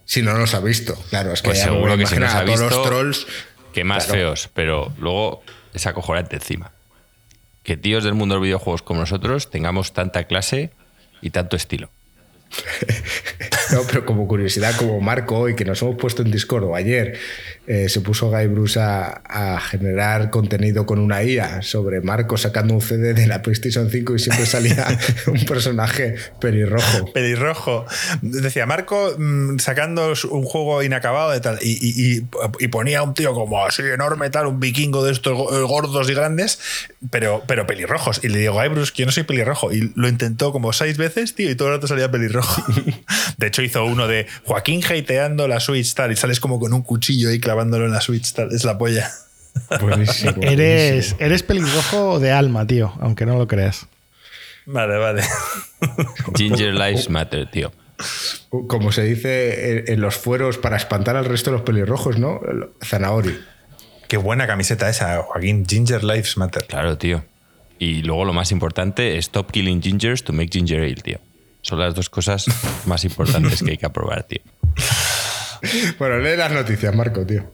Si 0.05 0.23
no 0.23 0.37
nos 0.37 0.55
ha 0.55 0.61
visto. 0.61 0.97
Claro, 1.11 1.33
es 1.33 1.41
que 1.43 1.51
Pues 1.51 1.59
ya 1.59 1.65
seguro 1.67 1.97
que 1.97 2.07
si 2.07 2.17
nos 2.17 2.35
ha 2.35 2.41
a 2.41 2.45
todos 2.45 2.61
visto, 2.61 2.77
los 2.77 2.87
trolls. 2.89 3.27
Que 3.73 3.85
más 3.85 4.07
Claro. 4.07 4.19
feos, 4.21 4.51
pero 4.53 4.93
luego 4.99 5.43
es 5.73 5.87
acojonante 5.87 6.37
encima. 6.37 6.73
Que 7.63 7.77
tíos 7.77 8.03
del 8.03 8.15
mundo 8.15 8.35
de 8.35 8.39
los 8.41 8.45
videojuegos 8.45 8.83
como 8.83 8.99
nosotros 9.01 9.51
tengamos 9.51 9.93
tanta 9.93 10.25
clase 10.25 10.71
y 11.23 11.31
tanto 11.31 11.55
estilo. 11.57 11.91
No, 13.73 13.83
pero 13.87 14.05
como 14.05 14.27
curiosidad, 14.27 14.75
como 14.77 15.01
Marco 15.01 15.39
hoy, 15.39 15.55
que 15.55 15.65
nos 15.65 15.81
hemos 15.83 15.95
puesto 15.95 16.23
en 16.23 16.33
Discord 16.33 16.65
o 16.65 16.75
ayer, 16.75 17.17
eh, 17.73 17.89
se 17.89 18.01
puso 18.01 18.31
Guy 18.31 18.49
Bruce 18.49 18.81
a, 18.81 19.23
a 19.25 19.61
generar 19.61 20.31
contenido 20.31 20.87
con 20.87 20.99
una 20.99 21.23
IA 21.23 21.63
sobre 21.63 22.01
Marco 22.01 22.37
sacando 22.37 22.75
un 22.75 22.81
CD 22.81 23.15
de 23.15 23.29
la 23.29 23.43
PlayStation 23.43 23.89
5 23.89 24.17
y 24.17 24.19
siempre 24.19 24.45
salía 24.45 24.87
un 25.29 25.45
personaje 25.45 26.17
pelirrojo. 26.41 27.13
Pelirrojo. 27.13 27.87
Decía, 28.23 28.67
Marco 28.67 29.15
mm, 29.17 29.59
sacando 29.61 30.13
un 30.33 30.43
juego 30.45 30.83
inacabado 30.83 31.31
de 31.31 31.41
tal. 31.41 31.59
Y, 31.63 31.71
y- 31.81 32.17
y- 32.19 32.27
y 32.59 32.69
ponía 32.69 33.05
un 33.05 33.15
tío 33.15 33.33
como 33.35 33.65
así 33.65 33.83
enorme, 33.83 34.31
tal, 34.31 34.47
un 34.47 34.59
vikingo 34.59 35.05
de 35.05 35.13
estos 35.13 35.35
go- 35.37 35.69
gordos 35.69 36.11
y 36.11 36.15
grandes, 36.15 36.59
pero, 37.11 37.45
pero 37.47 37.67
pelirrojos. 37.69 38.21
Y 38.25 38.29
le 38.31 38.39
digo, 38.41 38.59
ay, 38.59 38.69
Bruce, 38.69 38.93
que 38.93 39.03
yo 39.03 39.07
no 39.07 39.13
soy 39.13 39.23
pelirrojo. 39.23 39.73
Y 39.73 39.93
lo 39.95 40.09
intentó 40.09 40.51
como 40.51 40.73
seis 40.73 40.97
veces, 40.97 41.37
tío, 41.37 41.49
y 41.49 41.55
todo 41.55 41.69
el 41.69 41.75
rato 41.75 41.87
salía 41.87 42.11
pelirrojo. 42.11 42.65
De 43.39 43.47
hecho, 43.47 43.63
hizo 43.63 43.85
uno 43.85 44.09
de 44.09 44.27
Joaquín 44.45 44.83
hateando 44.85 45.47
la 45.47 45.61
Switch, 45.61 45.95
tal, 45.95 46.11
y 46.13 46.17
sales 46.17 46.41
como 46.41 46.59
con 46.59 46.73
un 46.73 46.83
cuchillo 46.83 47.29
ahí 47.31 47.39
clavándolo 47.61 47.85
en 47.85 47.93
la 47.93 48.01
Switch, 48.01 48.33
tal. 48.33 48.53
Es 48.53 48.65
la 48.65 48.79
polla. 48.79 49.11
Buenísimo. 49.81 50.33
Eres, 50.41 50.91
buenísimo. 50.91 51.21
eres 51.21 51.43
pelirrojo 51.43 52.19
de 52.19 52.33
alma, 52.33 52.67
tío, 52.67 52.93
aunque 53.01 53.27
no 53.27 53.37
lo 53.37 53.47
creas. 53.47 53.87
Vale, 54.65 54.97
vale. 54.97 55.23
Ginger 56.37 56.75
Lives 56.75 57.11
Matter, 57.11 57.51
tío. 57.51 57.73
Como 58.49 58.93
se 58.93 59.03
dice 59.03 59.73
en, 59.73 59.93
en 59.93 60.01
los 60.01 60.17
fueros 60.17 60.57
para 60.57 60.77
espantar 60.77 61.17
al 61.17 61.27
resto 61.27 61.51
de 61.51 61.59
los 61.59 61.67
pelirrojos, 61.67 62.19
¿no? 62.19 62.41
Zanahori. 62.83 63.39
Qué 64.09 64.17
buena 64.17 64.47
camiseta 64.47 64.89
esa, 64.89 65.23
Joaquín. 65.23 65.67
Ginger 65.69 66.03
Lives 66.03 66.37
Matter. 66.37 66.65
Claro, 66.67 66.97
tío. 66.97 67.25
Y 67.79 68.03
luego 68.03 68.25
lo 68.25 68.33
más 68.33 68.53
importante, 68.53 69.19
stop 69.19 69.51
killing 69.51 69.83
gingers 69.83 70.23
to 70.25 70.33
make 70.33 70.49
ginger 70.51 70.81
ale, 70.81 70.95
tío. 70.95 71.19
Son 71.63 71.79
las 71.79 71.95
dos 71.95 72.09
cosas 72.09 72.47
más 72.87 73.05
importantes 73.05 73.63
que 73.63 73.73
hay 73.73 73.77
que 73.77 73.87
aprobar, 73.87 74.23
tío. 74.23 74.41
Bueno, 75.99 76.19
lee 76.19 76.37
las 76.37 76.53
noticias, 76.53 76.95
Marco, 76.95 77.27
tío. 77.27 77.45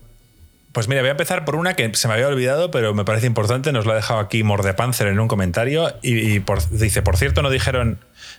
Pues 0.77 0.88
mira, 0.88 1.01
voy 1.01 1.09
a 1.09 1.12
empezar 1.12 1.47
por 1.47 1.57
una 1.57 1.75
que 1.75 1.90
se 1.95 2.07
me 2.07 2.12
había 2.12 2.29
olvidado, 2.29 2.71
pero 2.71 2.92
me 2.92 3.07
parece 3.07 3.27
importante. 3.27 3.73
Nos 3.73 3.87
lo 3.87 3.92
ha 3.92 3.95
dejado 3.95 4.21
aquí 4.21 4.42
Mordepanzer 4.42 5.07
en 5.07 5.19
un 5.19 5.27
comentario. 5.27 5.90
Y, 6.03 6.40
dice: 6.71 7.01
Por 7.01 7.16
cierto, 7.16 7.40
no 7.40 7.49
dijeron. 7.49 7.99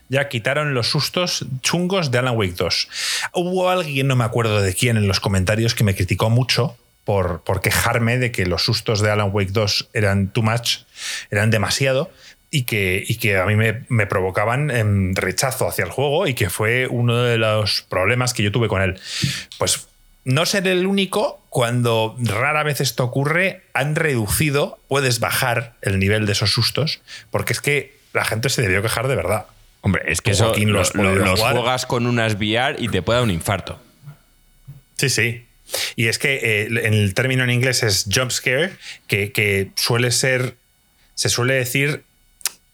Ya 0.09 0.29
quitaron 0.29 0.75
los 0.75 0.87
sustos 0.87 1.47
chungos 1.61 2.11
de 2.11 2.19
Alan 2.19 2.37
Wake 2.37 2.53
2. 2.53 2.89
Hubo 3.33 3.69
alguien, 3.69 4.07
no 4.07 4.15
me 4.15 4.23
acuerdo 4.23 4.61
de 4.61 4.73
quién, 4.73 4.97
en 4.97 5.07
los 5.07 5.19
comentarios 5.19 5.73
que 5.73 5.83
me 5.83 5.95
criticó 5.95 6.29
mucho 6.29 6.77
por, 7.03 7.41
por 7.41 7.61
quejarme 7.61 8.17
de 8.17 8.31
que 8.31 8.45
los 8.45 8.63
sustos 8.63 9.01
de 9.01 9.09
Alan 9.09 9.31
Wake 9.33 9.51
2 9.51 9.89
eran 9.93 10.27
too 10.27 10.43
much, 10.43 10.81
eran 11.31 11.49
demasiado. 11.49 12.11
Y 12.49 12.63
que, 12.63 13.03
y 13.05 13.15
que 13.15 13.37
a 13.37 13.45
mí 13.45 13.55
me, 13.55 13.83
me 13.89 14.07
provocaban 14.07 14.71
em, 14.71 15.13
rechazo 15.15 15.67
hacia 15.67 15.83
el 15.83 15.91
juego 15.91 16.27
y 16.27 16.33
que 16.33 16.49
fue 16.49 16.87
uno 16.87 17.23
de 17.23 17.37
los 17.37 17.81
problemas 17.81 18.33
que 18.33 18.41
yo 18.41 18.53
tuve 18.53 18.69
con 18.69 18.81
él. 18.81 18.97
Pues 19.57 19.87
no 20.27 20.45
ser 20.45 20.67
el 20.67 20.85
único, 20.85 21.41
cuando 21.49 22.15
rara 22.19 22.63
vez 22.63 22.81
esto 22.81 23.05
ocurre, 23.05 23.63
han 23.73 23.95
reducido, 23.95 24.77
puedes 24.89 25.21
bajar 25.21 25.75
el 25.81 25.99
nivel 25.99 26.25
de 26.25 26.33
esos 26.33 26.51
sustos, 26.51 26.99
porque 27.31 27.53
es 27.53 27.61
que 27.61 27.97
la 28.11 28.25
gente 28.25 28.49
se 28.49 28.61
debió 28.61 28.81
quejar 28.81 29.07
de 29.07 29.15
verdad. 29.15 29.45
Hombre, 29.79 30.03
es 30.07 30.19
que 30.19 30.31
eso 30.31 30.47
Joaquín, 30.47 30.73
lo 30.73 30.83
los 30.83 31.39
juegas 31.39 31.85
con 31.85 32.07
unas 32.07 32.35
VR 32.35 32.75
y 32.77 32.89
te 32.89 33.01
puede 33.01 33.19
dar 33.19 33.23
un 33.23 33.31
infarto. 33.31 33.79
Sí, 34.97 35.09
sí. 35.09 35.45
Y 35.95 36.07
es 36.07 36.19
que 36.19 36.39
eh, 36.43 36.67
el 36.83 37.13
término 37.13 37.45
en 37.45 37.49
inglés 37.49 37.83
es 37.83 38.05
jump 38.13 38.31
scare, 38.31 38.71
que, 39.07 39.31
que 39.31 39.71
suele 39.75 40.11
ser, 40.11 40.55
se 41.15 41.29
suele 41.29 41.53
decir 41.53 42.03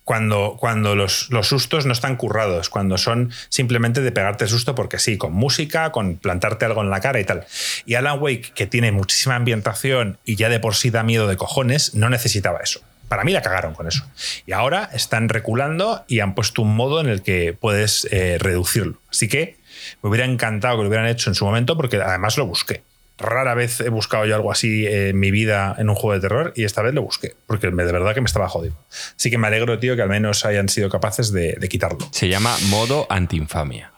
cuando, 0.04 0.58
cuando 0.60 0.96
los, 0.96 1.30
los 1.30 1.48
sustos 1.48 1.86
no 1.86 1.94
están 1.94 2.16
currados, 2.16 2.70
cuando 2.70 2.98
son 2.98 3.32
simplemente 3.50 4.02
de 4.02 4.12
pegarte 4.12 4.48
susto 4.48 4.76
porque 4.76 5.00
sí, 5.00 5.18
con 5.18 5.34
música, 5.34 5.92
con 5.92 6.18
plantarte 6.18 6.66
algo 6.66 6.82
en 6.82 6.90
la 6.90 7.00
cara 7.00 7.20
y 7.20 7.24
tal. 7.24 7.46
Y 7.86 7.96
Alan 7.96 8.20
Wake, 8.22 8.52
que 8.54 8.68
tiene 8.68 8.92
muchísima 8.92 9.36
ambientación 9.36 10.18
y 10.26 10.36
ya 10.36 10.50
de 10.50 10.60
por 10.60 10.76
sí 10.76 10.90
da 10.90 11.04
miedo 11.04 11.28
de 11.28 11.38
cojones, 11.38 11.96
no 11.96 12.10
necesitaba 12.10 12.60
eso. 12.60 12.82
Para 13.08 13.24
mí 13.24 13.32
la 13.32 13.42
cagaron 13.42 13.74
con 13.74 13.88
eso. 13.88 14.06
Y 14.46 14.54
ahora 14.54 14.90
están 14.94 15.30
reculando 15.30 16.04
y 16.08 16.20
han 16.20 16.34
puesto 16.34 16.64
un 16.64 16.76
modo 16.76 17.00
en 17.00 17.08
el 17.08 17.22
que 17.22 17.54
puedes 17.54 18.08
eh, 18.12 18.38
reducirlo. 18.40 18.98
Así 19.10 19.28
que 19.28 19.58
me 20.02 20.10
hubiera 20.10 20.26
encantado 20.26 20.78
que 20.78 20.84
lo 20.84 20.90
hubieran 20.90 21.08
hecho 21.08 21.30
en 21.30 21.36
su 21.36 21.46
momento 21.46 21.78
porque 21.78 21.98
además 21.98 22.38
lo 22.38 22.46
busqué. 22.48 22.82
Rara 23.20 23.54
vez 23.54 23.80
he 23.80 23.90
buscado 23.90 24.26
yo 24.26 24.36
algo 24.36 24.52
así 24.52 24.88
en 24.88 25.20
mi 25.20 25.30
vida 25.32 25.76
en 25.78 25.88
un 25.90 25.96
juego 25.96 26.14
de 26.16 26.20
terror 26.20 26.54
y 26.56 26.64
esta 26.64 26.82
vez 26.82 26.94
lo 26.94 27.04
busqué 27.04 27.36
porque 27.48 27.70
me- 27.72 27.84
de 27.86 27.92
verdad 27.92 28.14
que 28.14 28.22
me 28.22 28.26
estaba 28.26 28.50
jodido. 28.50 28.76
Así 29.18 29.30
que 29.30 29.38
me 29.38 29.48
alegro, 29.48 29.78
tío, 29.80 29.96
que 29.96 30.02
al 30.02 30.10
menos 30.10 30.46
hayan 30.46 30.68
sido 30.68 30.90
capaces 30.90 31.32
de, 31.32 31.54
de 31.54 31.70
quitarlo. 31.70 32.08
Se 32.12 32.28
llama 32.28 32.56
modo 32.70 33.06
anti-infamia. 33.10 33.92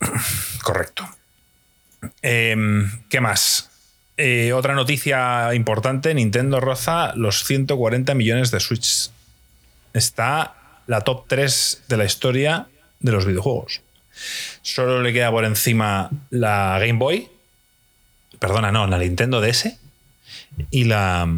Correcto. 0.62 1.08
Em, 2.22 2.90
¿Qué 3.08 3.20
más? 3.20 3.70
Eh, 4.16 4.52
otra 4.52 4.74
noticia 4.74 5.52
importante, 5.54 6.14
Nintendo 6.14 6.60
roza 6.60 7.12
los 7.16 7.44
140 7.44 8.14
millones 8.14 8.50
de 8.50 8.60
Switch. 8.60 9.10
Está 9.94 10.54
la 10.86 11.00
top 11.02 11.24
3 11.26 11.84
de 11.88 11.96
la 11.96 12.04
historia 12.04 12.66
de 13.00 13.12
los 13.12 13.24
videojuegos. 13.26 13.80
Solo 14.62 15.02
le 15.02 15.12
queda 15.12 15.30
por 15.30 15.44
encima 15.44 16.10
la 16.30 16.78
Game 16.78 16.98
Boy, 16.98 17.28
perdona, 18.40 18.72
no, 18.72 18.88
la 18.88 18.98
Nintendo 18.98 19.40
DS 19.40 19.78
y 20.72 20.84
la, 20.84 21.28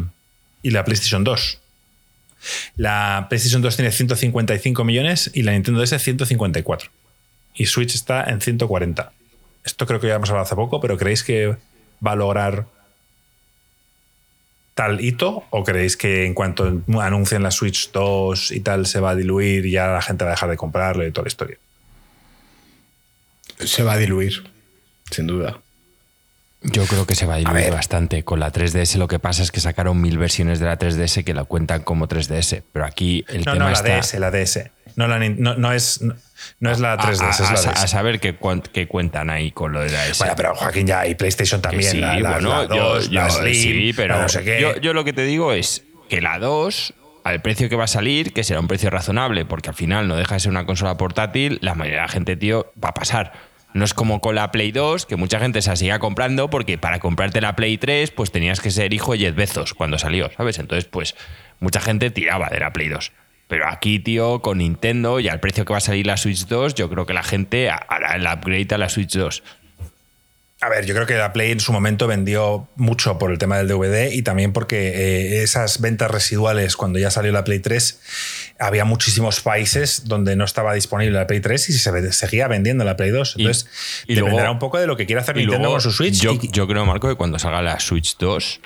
y 0.63 0.71
la 0.71 0.83
PlayStation 0.83 1.23
2. 1.23 1.59
La 2.77 3.27
PlayStation 3.29 3.61
2 3.61 3.75
tiene 3.75 3.91
155 3.91 4.83
millones 4.83 5.29
y 5.33 5.43
la 5.43 5.51
Nintendo 5.51 5.81
DS 5.81 6.01
154 6.01 6.89
y 7.55 7.65
Switch 7.67 7.93
está 7.95 8.23
en 8.23 8.41
140. 8.41 9.11
Esto 9.63 9.85
creo 9.85 9.99
que 9.99 10.07
ya 10.07 10.15
hemos 10.15 10.29
hablado 10.29 10.45
hace 10.45 10.55
poco, 10.55 10.81
pero 10.81 10.97
¿creéis 10.97 11.23
que 11.23 11.55
va 12.05 12.11
a 12.11 12.15
lograr 12.15 12.65
tal 14.73 15.01
hito? 15.01 15.45
¿O 15.51 15.63
creéis 15.63 15.95
que 15.95 16.25
en 16.25 16.33
cuanto 16.33 16.81
anuncien 16.99 17.43
la 17.43 17.51
Switch 17.51 17.91
2 17.91 18.51
y 18.51 18.59
tal 18.61 18.85
se 18.85 18.99
va 18.99 19.11
a 19.11 19.15
diluir 19.15 19.65
y 19.65 19.71
ya 19.71 19.87
la 19.87 20.01
gente 20.01 20.25
va 20.25 20.31
a 20.31 20.33
dejar 20.33 20.49
de 20.49 20.57
comprarlo 20.57 21.05
y 21.05 21.11
toda 21.11 21.25
la 21.25 21.29
historia? 21.29 21.57
Se 23.59 23.83
va 23.83 23.93
a 23.93 23.97
diluir, 23.97 24.49
sin 25.11 25.27
duda. 25.27 25.62
Yo 26.63 26.85
creo 26.85 27.05
que 27.05 27.13
se 27.15 27.25
va 27.25 27.35
a 27.35 27.37
diluir 27.37 27.71
bastante. 27.71 28.23
Con 28.23 28.39
la 28.39 28.51
3DS 28.51 28.95
lo 28.97 29.07
que 29.07 29.19
pasa 29.19 29.43
es 29.43 29.51
que 29.51 29.59
sacaron 29.59 29.99
mil 30.01 30.17
versiones 30.17 30.59
de 30.59 30.65
la 30.65 30.77
3DS 30.79 31.23
que 31.23 31.33
la 31.33 31.43
cuentan 31.43 31.81
como 31.81 32.07
3DS. 32.07 32.63
Pero 32.71 32.85
aquí 32.85 33.25
el 33.27 33.39
No, 33.43 33.53
tema 33.53 33.65
no, 33.65 33.71
la 33.71 33.73
está... 33.73 33.97
DS, 33.99 34.13
la 34.19 34.31
DS. 34.31 34.69
No, 34.95 35.07
la 35.07 35.19
nin- 35.19 35.37
no, 35.37 35.55
no 35.55 35.73
es, 35.73 36.01
no, 36.59 36.71
es 36.71 36.79
la 36.79 36.93
a- 36.93 36.97
3DS, 36.97 37.21
a, 37.21 37.29
es 37.31 37.41
a- 37.41 37.53
la 37.63 37.71
a 37.71 37.73
DS. 37.83 37.89
saber 37.89 38.19
qué, 38.19 38.37
qué 38.71 38.87
cuentan 38.87 39.29
ahí 39.29 39.51
con 39.51 39.73
lo 39.73 39.81
de 39.81 39.89
la 39.91 40.05
DS. 40.05 40.19
Bueno, 40.19 40.33
pero 40.37 40.55
Joaquín 40.55 40.87
ya 40.87 41.05
y 41.07 41.15
PlayStation 41.15 41.61
también. 41.61 41.91
sí, 41.91 41.97
la, 41.99 42.19
la- 42.19 42.31
bueno, 42.33 42.63
la 42.63 42.75
yo, 42.75 42.83
2, 42.95 43.09
yo- 43.09 43.19
la 43.21 43.29
Slim, 43.29 43.53
sí, 43.53 43.93
pero 43.95 44.15
la 44.15 44.21
no 44.23 44.29
sé 44.29 44.43
qué. 44.43 44.61
Yo, 44.61 44.75
yo 44.77 44.93
lo 44.93 45.03
que 45.03 45.11
te 45.13 45.23
digo 45.23 45.51
es 45.51 45.83
que 46.09 46.21
la 46.21 46.39
2, 46.39 46.93
al 47.25 47.41
precio 47.41 47.67
que 47.69 47.75
va 47.75 47.85
a 47.85 47.87
salir, 47.87 48.33
que 48.33 48.43
será 48.43 48.59
un 48.59 48.67
precio 48.67 48.89
razonable, 48.89 49.45
porque 49.45 49.69
al 49.69 49.75
final 49.75 50.07
no 50.07 50.15
deja 50.15 50.35
de 50.35 50.39
ser 50.41 50.51
una 50.51 50.65
consola 50.65 50.95
portátil, 50.95 51.57
la 51.61 51.73
mayoría 51.75 52.01
de 52.01 52.05
la 52.07 52.11
gente, 52.11 52.35
tío, 52.37 52.71
va 52.81 52.89
a 52.89 52.93
pasar. 52.93 53.33
No 53.73 53.85
es 53.85 53.93
como 53.93 54.21
con 54.21 54.35
la 54.35 54.51
Play 54.51 54.71
2, 54.71 55.05
que 55.05 55.15
mucha 55.15 55.39
gente 55.39 55.61
se 55.61 55.75
sigue 55.75 55.97
comprando 55.99 56.49
porque 56.49 56.77
para 56.77 56.99
comprarte 56.99 57.41
la 57.41 57.55
Play 57.55 57.77
3, 57.77 58.11
pues 58.11 58.31
tenías 58.31 58.61
que 58.61 58.71
ser 58.71 58.93
hijo 58.93 59.13
de 59.13 59.19
Jeff 59.19 59.35
Bezos 59.35 59.73
cuando 59.73 59.97
salió, 59.97 60.31
¿sabes? 60.37 60.59
Entonces, 60.59 60.85
pues 60.85 61.15
mucha 61.59 61.79
gente 61.79 62.11
tiraba 62.11 62.49
de 62.49 62.59
la 62.59 62.71
Play 62.71 62.89
2. 62.89 63.11
Pero 63.47 63.67
aquí, 63.67 63.99
tío, 63.99 64.41
con 64.41 64.59
Nintendo 64.59 65.19
y 65.19 65.27
al 65.27 65.39
precio 65.39 65.65
que 65.65 65.73
va 65.73 65.77
a 65.77 65.81
salir 65.81 66.07
la 66.07 66.17
Switch 66.17 66.47
2, 66.47 66.75
yo 66.75 66.89
creo 66.89 67.05
que 67.05 67.13
la 67.13 67.23
gente 67.23 67.69
hará 67.69 68.15
el 68.15 68.25
upgrade 68.25 68.73
a 68.73 68.77
la 68.77 68.89
Switch 68.89 69.15
2. 69.15 69.43
A 70.65 70.69
ver, 70.69 70.85
yo 70.85 70.93
creo 70.93 71.05
que 71.05 71.15
la 71.15 71.33
Play 71.33 71.51
en 71.51 71.59
su 71.59 71.73
momento 71.73 72.07
vendió 72.07 72.67
mucho 72.75 73.17
por 73.17 73.31
el 73.31 73.37
tema 73.37 73.57
del 73.57 73.67
DVD 73.67 74.11
y 74.13 74.21
también 74.21 74.53
porque 74.53 74.89
eh, 75.39 75.43
esas 75.43 75.81
ventas 75.81 76.09
residuales, 76.09 76.77
cuando 76.77 76.99
ya 76.99 77.11
salió 77.11 77.31
la 77.31 77.43
Play 77.43 77.59
3, 77.59 78.53
había 78.59 78.85
muchísimos 78.85 79.41
países 79.41 80.05
donde 80.05 80.35
no 80.37 80.45
estaba 80.45 80.73
disponible 80.73 81.17
la 81.17 81.27
Play 81.27 81.41
3 81.41 81.69
y 81.69 81.73
se 81.73 82.11
seguía 82.13 82.47
vendiendo 82.47 82.85
la 82.85 82.95
Play 82.95 83.09
2. 83.09 83.35
Y- 83.37 83.41
Entonces, 83.41 84.03
y 84.07 84.15
dependerá 84.15 84.43
luego- 84.43 84.53
un 84.53 84.59
poco 84.59 84.77
de 84.79 84.87
lo 84.87 84.95
que 84.95 85.05
quiera 85.05 85.21
hacer 85.21 85.35
Nintendo 85.35 85.59
luego, 85.59 85.73
con 85.73 85.81
su 85.81 85.91
Switch. 85.91 86.21
Yo, 86.21 86.33
y- 86.33 86.49
yo 86.51 86.65
creo, 86.67 86.85
Marco, 86.85 87.09
que 87.09 87.15
cuando 87.15 87.39
salga 87.39 87.61
la 87.61 87.79
Switch 87.81 88.15
2, 88.17 88.61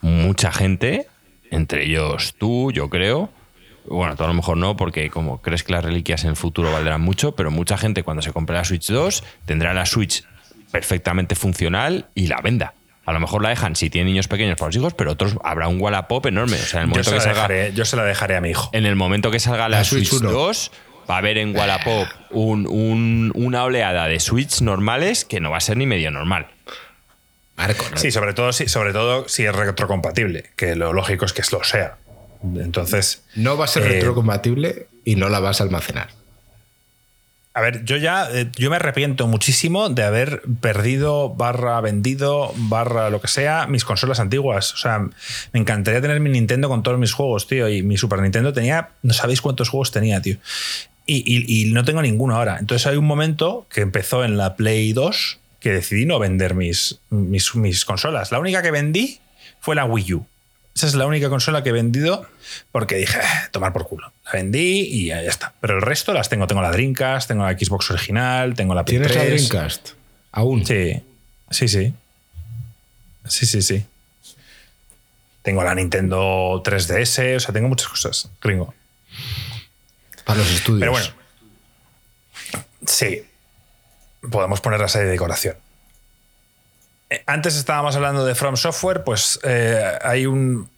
mucha 0.00 0.52
gente, 0.52 1.06
entre 1.50 1.84
ellos 1.86 2.34
tú, 2.38 2.72
yo 2.72 2.90
creo, 2.90 3.30
bueno, 3.86 4.14
a 4.18 4.26
lo 4.26 4.34
mejor 4.34 4.56
no, 4.58 4.76
porque 4.76 5.08
como 5.08 5.40
crees 5.40 5.62
que 5.62 5.72
las 5.72 5.82
reliquias 5.84 6.24
en 6.24 6.30
el 6.30 6.36
futuro 6.36 6.70
valdrán 6.70 7.00
mucho, 7.00 7.32
pero 7.34 7.50
mucha 7.50 7.78
gente 7.78 8.02
cuando 8.02 8.22
se 8.22 8.32
compre 8.32 8.56
la 8.56 8.64
Switch 8.64 8.88
2 8.90 9.24
tendrá 9.46 9.72
la 9.72 9.86
Switch 9.86 10.24
perfectamente 10.70 11.34
funcional 11.34 12.06
y 12.14 12.26
la 12.26 12.40
venda. 12.42 12.74
A 13.06 13.12
lo 13.12 13.20
mejor 13.20 13.42
la 13.42 13.48
dejan 13.48 13.74
si 13.74 13.88
tienen 13.88 14.12
niños 14.12 14.28
pequeños 14.28 14.56
para 14.58 14.68
los 14.68 14.76
hijos, 14.76 14.92
pero 14.94 15.12
otros 15.12 15.34
habrá 15.42 15.66
un 15.68 15.80
Wallapop 15.80 16.26
enorme. 16.26 16.56
O 16.56 16.58
sea, 16.58 16.82
en 16.82 16.88
el 16.90 16.94
yo, 16.94 17.00
momento 17.02 17.10
se 17.10 17.10
que 17.10 17.16
la 17.16 17.22
salga, 17.22 17.48
dejaré, 17.48 17.72
yo 17.74 17.84
se 17.86 17.96
la 17.96 18.04
dejaré 18.04 18.36
a 18.36 18.40
mi 18.42 18.50
hijo. 18.50 18.68
en 18.74 18.84
el 18.86 18.96
momento 18.96 19.30
que 19.30 19.40
salga 19.40 19.68
la, 19.68 19.78
La 19.78 19.84
Switch 19.84 20.08
Switch, 20.10 20.20
1. 20.22 20.30
2, 20.30 20.70
va 21.10 21.14
a 21.14 21.18
haber 21.18 21.38
en 21.38 21.56
Wallapop 21.56 22.06
un- 22.30 22.66
un- 22.66 23.32
una 23.34 23.64
oleada 23.64 24.06
de 24.08 24.20
Switch 24.20 24.60
normales 24.60 25.24
que 25.24 25.40
no 25.40 25.50
va 25.50 25.56
a 25.56 25.60
ser 25.60 25.78
ni 25.78 25.86
medio 25.86 26.10
normal. 26.10 26.48
Marco, 27.56 27.84
¿no? 27.90 27.96
Sí, 27.96 28.10
sobre 28.10 28.34
todo, 28.34 28.52
si, 28.52 28.68
sobre 28.68 28.92
todo 28.92 29.26
si 29.28 29.44
es 29.46 29.54
retrocompatible, 29.56 30.50
que 30.54 30.76
lo 30.76 30.92
lógico 30.92 31.24
es 31.24 31.32
que 31.32 31.42
lo 31.50 31.64
sea. 31.64 31.96
Entonces, 32.42 33.24
No 33.34 33.56
va 33.56 33.64
a 33.64 33.68
ser 33.68 33.82
Eh, 33.84 33.88
retrocompatible 33.88 34.86
y 35.04 35.16
no 35.16 35.28
la 35.28 35.40
vas 35.40 35.60
a 35.60 35.64
almacenar. 35.64 36.08
A 37.58 37.60
ver, 37.60 37.84
yo 37.84 37.96
ya 37.96 38.28
eh, 38.32 38.48
yo 38.56 38.70
me 38.70 38.76
arrepiento 38.76 39.26
muchísimo 39.26 39.88
de 39.88 40.04
haber 40.04 40.42
perdido, 40.60 41.30
barra 41.30 41.80
vendido, 41.80 42.52
barra 42.54 43.10
lo 43.10 43.20
que 43.20 43.26
sea, 43.26 43.66
mis 43.66 43.84
consolas 43.84 44.20
antiguas. 44.20 44.74
O 44.74 44.76
sea, 44.76 45.00
me 45.00 45.58
encantaría 45.58 46.00
tener 46.00 46.20
mi 46.20 46.30
Nintendo 46.30 46.68
con 46.68 46.84
todos 46.84 47.00
mis 47.00 47.12
juegos, 47.12 47.48
tío. 47.48 47.68
Y 47.68 47.82
mi 47.82 47.96
Super 47.96 48.20
Nintendo 48.20 48.52
tenía, 48.52 48.90
no 49.02 49.12
sabéis 49.12 49.40
cuántos 49.40 49.70
juegos 49.70 49.90
tenía, 49.90 50.22
tío. 50.22 50.36
Y, 51.04 51.72
no 51.72 51.84
tengo 51.84 52.00
ninguno 52.00 52.36
ahora. 52.36 52.58
Entonces 52.60 52.86
hay 52.86 52.96
un 52.96 53.06
momento 53.06 53.66
que 53.70 53.80
empezó 53.80 54.24
en 54.24 54.36
la 54.36 54.54
Play 54.54 54.92
2 54.92 55.40
que 55.58 55.72
decidí 55.72 56.06
no 56.06 56.20
vender 56.20 56.54
mis 56.54 57.00
consolas. 57.84 58.30
La 58.30 58.38
única 58.38 58.62
que 58.62 58.70
vendí 58.70 59.18
fue 59.58 59.74
la 59.74 59.84
Wii 59.84 60.14
U. 60.14 60.26
Esa 60.78 60.86
es 60.86 60.94
la 60.94 61.06
única 61.06 61.28
consola 61.28 61.64
que 61.64 61.70
he 61.70 61.72
vendido 61.72 62.24
porque 62.70 62.94
dije, 62.94 63.18
"Eh, 63.18 63.48
tomar 63.50 63.72
por 63.72 63.88
culo. 63.88 64.12
La 64.26 64.32
vendí 64.34 64.82
y 64.88 65.06
ya 65.06 65.20
está. 65.22 65.52
Pero 65.60 65.74
el 65.74 65.82
resto 65.82 66.12
las 66.12 66.28
tengo. 66.28 66.46
Tengo 66.46 66.62
la 66.62 66.70
Dreamcast, 66.70 67.26
tengo 67.26 67.42
la 67.42 67.58
Xbox 67.58 67.90
original, 67.90 68.54
tengo 68.54 68.76
la 68.76 68.84
Play 68.84 68.98
¿Tienes 68.98 69.16
la 69.16 69.22
3. 69.24 69.48
Dreamcast? 69.48 69.88
Aún. 70.30 70.64
Sí, 70.64 71.02
sí, 71.50 71.66
sí. 71.66 71.92
Sí, 73.26 73.46
sí, 73.46 73.60
sí. 73.60 73.84
Tengo 75.42 75.64
la 75.64 75.74
Nintendo 75.74 76.62
3DS, 76.64 77.34
o 77.36 77.40
sea, 77.40 77.52
tengo 77.52 77.66
muchas 77.68 77.88
cosas, 77.88 78.30
gringo. 78.40 78.72
Para 80.24 80.38
los 80.38 80.48
estudios. 80.52 80.78
Pero 80.78 80.92
bueno, 80.92 81.08
sí. 82.86 83.24
Podemos 84.30 84.60
poner 84.60 84.78
la 84.78 84.86
serie 84.86 85.06
de 85.06 85.12
decoración. 85.12 85.56
Eh, 87.10 87.22
Antes 87.26 87.56
estábamos 87.56 87.96
hablando 87.96 88.24
de 88.24 88.34
From 88.34 88.56
Software, 88.56 89.02
pues 89.04 89.38
eh, 89.44 89.98
hay 90.02 90.26
un. 90.26 90.68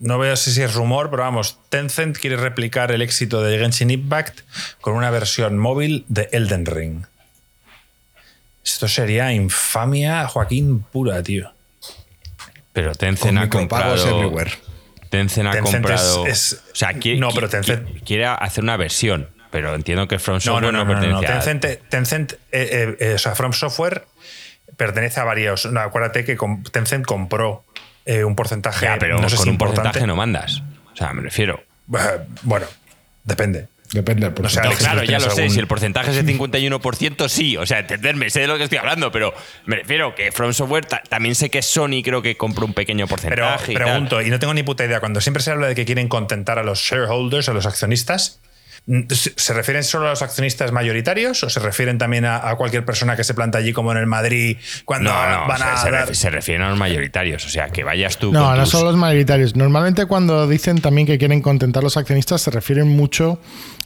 No 0.00 0.18
veo 0.18 0.36
si 0.36 0.62
es 0.62 0.74
rumor, 0.74 1.10
pero 1.10 1.24
vamos, 1.24 1.58
Tencent 1.70 2.16
quiere 2.18 2.36
replicar 2.36 2.92
el 2.92 3.02
éxito 3.02 3.42
de 3.42 3.58
Genshin 3.58 3.90
Impact 3.90 4.40
con 4.80 4.94
una 4.94 5.10
versión 5.10 5.58
móvil 5.58 6.04
de 6.08 6.28
Elden 6.30 6.66
Ring. 6.66 7.04
Esto 8.64 8.86
sería 8.86 9.32
infamia, 9.32 10.28
Joaquín, 10.28 10.82
pura, 10.92 11.20
tío. 11.22 11.50
Pero 12.72 12.90
Con 12.90 12.98
Tencent 12.98 13.38
ha 13.38 13.42
micropagos 13.42 14.02
comprado. 14.04 14.44
Tencent 15.10 15.48
ha 15.48 15.52
Tencent 15.52 15.74
comprado. 15.74 16.26
es- 16.28 16.52
es- 16.52 16.62
o 16.72 16.76
sea, 16.76 16.92
quiere, 16.94 17.18
no, 17.18 17.30
pero 17.32 17.48
qui- 17.48 17.52
Tencent- 17.60 17.84
qui- 17.88 18.04
quiere 18.04 18.26
hacer 18.26 18.62
una 18.62 18.76
versión, 18.76 19.28
pero 19.50 19.74
entiendo 19.74 20.06
que 20.06 20.20
From 20.20 20.38
Software 20.38 20.72
no, 20.72 20.84
no, 20.84 20.94
no, 20.94 21.06
no, 21.08 21.18
a- 21.18 21.22
Tencent, 21.22 21.64
Tencent, 21.88 22.32
eh, 22.34 22.38
eh, 22.52 22.96
eh, 23.00 23.14
o 23.14 23.18
sea, 23.18 23.34
From 23.34 23.52
Software 23.52 24.04
pertenece 24.78 25.20
a 25.20 25.24
varios. 25.24 25.66
No, 25.66 25.80
acuérdate 25.80 26.24
que 26.24 26.38
Tencent 26.72 27.04
compró 27.04 27.64
eh, 28.06 28.24
un 28.24 28.34
porcentaje. 28.34 28.86
Ya, 28.86 28.96
pero 28.98 29.20
no 29.20 29.28
sé 29.28 29.36
con 29.36 29.42
si 29.44 29.48
un 29.50 29.54
importante. 29.56 29.82
porcentaje 29.82 30.06
no 30.06 30.16
mandas. 30.16 30.62
O 30.94 30.96
sea, 30.96 31.12
me 31.12 31.20
refiero. 31.20 31.62
Eh, 31.94 31.98
Bueno, 32.42 32.64
depende. 33.24 33.68
Depende 33.92 34.26
del 34.26 34.34
porcentaje. 34.34 34.74
No, 34.74 34.78
claro, 34.78 35.00
¿tú 35.00 35.06
ya 35.10 35.18
lo 35.18 35.30
sé. 35.30 35.48
Si 35.48 35.58
el 35.58 35.66
porcentaje 35.66 36.10
es 36.10 36.16
de 36.16 36.22
51%, 36.38 37.26
sí. 37.30 37.56
O 37.56 37.64
sea, 37.64 37.78
entenderme, 37.78 38.28
sé 38.28 38.40
de 38.40 38.46
lo 38.46 38.58
que 38.58 38.64
estoy 38.64 38.76
hablando, 38.78 39.10
pero 39.10 39.32
me 39.64 39.76
refiero 39.76 40.14
que 40.14 40.30
From 40.30 40.52
Software 40.52 40.84
ta- 40.84 41.02
también 41.08 41.34
sé 41.34 41.48
que 41.50 41.62
Sony 41.62 42.02
creo 42.04 42.20
que 42.20 42.36
compró 42.36 42.66
un 42.66 42.74
pequeño 42.74 43.06
Pero 43.06 43.16
porcentaje. 43.16 43.72
tal. 43.72 43.82
pregunto, 43.82 44.20
y 44.20 44.28
no 44.28 44.38
tengo 44.38 44.52
ni 44.52 44.62
puta 44.62 44.84
idea, 44.84 45.00
cuando 45.00 45.22
siempre 45.22 45.42
se 45.42 45.52
habla 45.52 45.68
de 45.68 45.74
que 45.74 45.86
quieren 45.86 46.08
contentar 46.08 46.58
a 46.58 46.62
los 46.64 46.80
shareholders, 46.80 47.48
a 47.48 47.54
los 47.54 47.64
accionistas, 47.64 48.40
¿se 49.08 49.52
refieren 49.52 49.84
solo 49.84 50.06
a 50.06 50.10
los 50.10 50.22
accionistas 50.22 50.72
mayoritarios 50.72 51.42
o 51.44 51.50
se 51.50 51.60
refieren 51.60 51.98
también 51.98 52.24
a, 52.24 52.48
a 52.48 52.56
cualquier 52.56 52.84
persona 52.84 53.16
que 53.16 53.24
se 53.24 53.34
planta 53.34 53.58
allí 53.58 53.72
como 53.74 53.92
en 53.92 53.98
el 53.98 54.06
Madrid 54.06 54.56
cuando 54.86 55.10
No, 55.12 55.40
no, 55.42 55.46
van 55.46 55.58
se, 55.58 55.64
a 55.64 55.76
se 55.76 55.90
dar- 55.90 56.08
ref- 56.08 56.14
se 56.14 56.30
refieren 56.30 56.62
a 56.66 56.70
los 56.70 56.78
mayoritarios. 56.78 57.44
O 57.44 57.48
sea, 57.50 57.68
que 57.68 57.84
vayas 57.84 58.16
tú. 58.18 58.32
No, 58.32 58.44
con 58.46 58.56
no 58.56 58.62
tus- 58.62 58.70
son 58.70 58.84
los 58.84 58.96
mayoritarios. 58.96 59.56
Normalmente 59.56 60.06
cuando 60.06 60.48
dicen 60.48 60.80
también 60.80 61.06
que 61.06 61.18
quieren 61.18 61.42
contentar 61.42 61.82
a 61.82 61.84
los 61.84 61.96
accionistas 61.98 62.40
se 62.40 62.50
refieren 62.50 62.88
mucho 62.88 63.40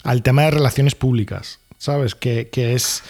al 0.04 0.22
tema 0.22 0.42
de 0.42 0.52
relaciones 0.52 0.94
públicas, 0.94 1.58
¿sabes? 1.78 2.14
Que, 2.14 2.48
que 2.52 2.74
es, 2.74 3.02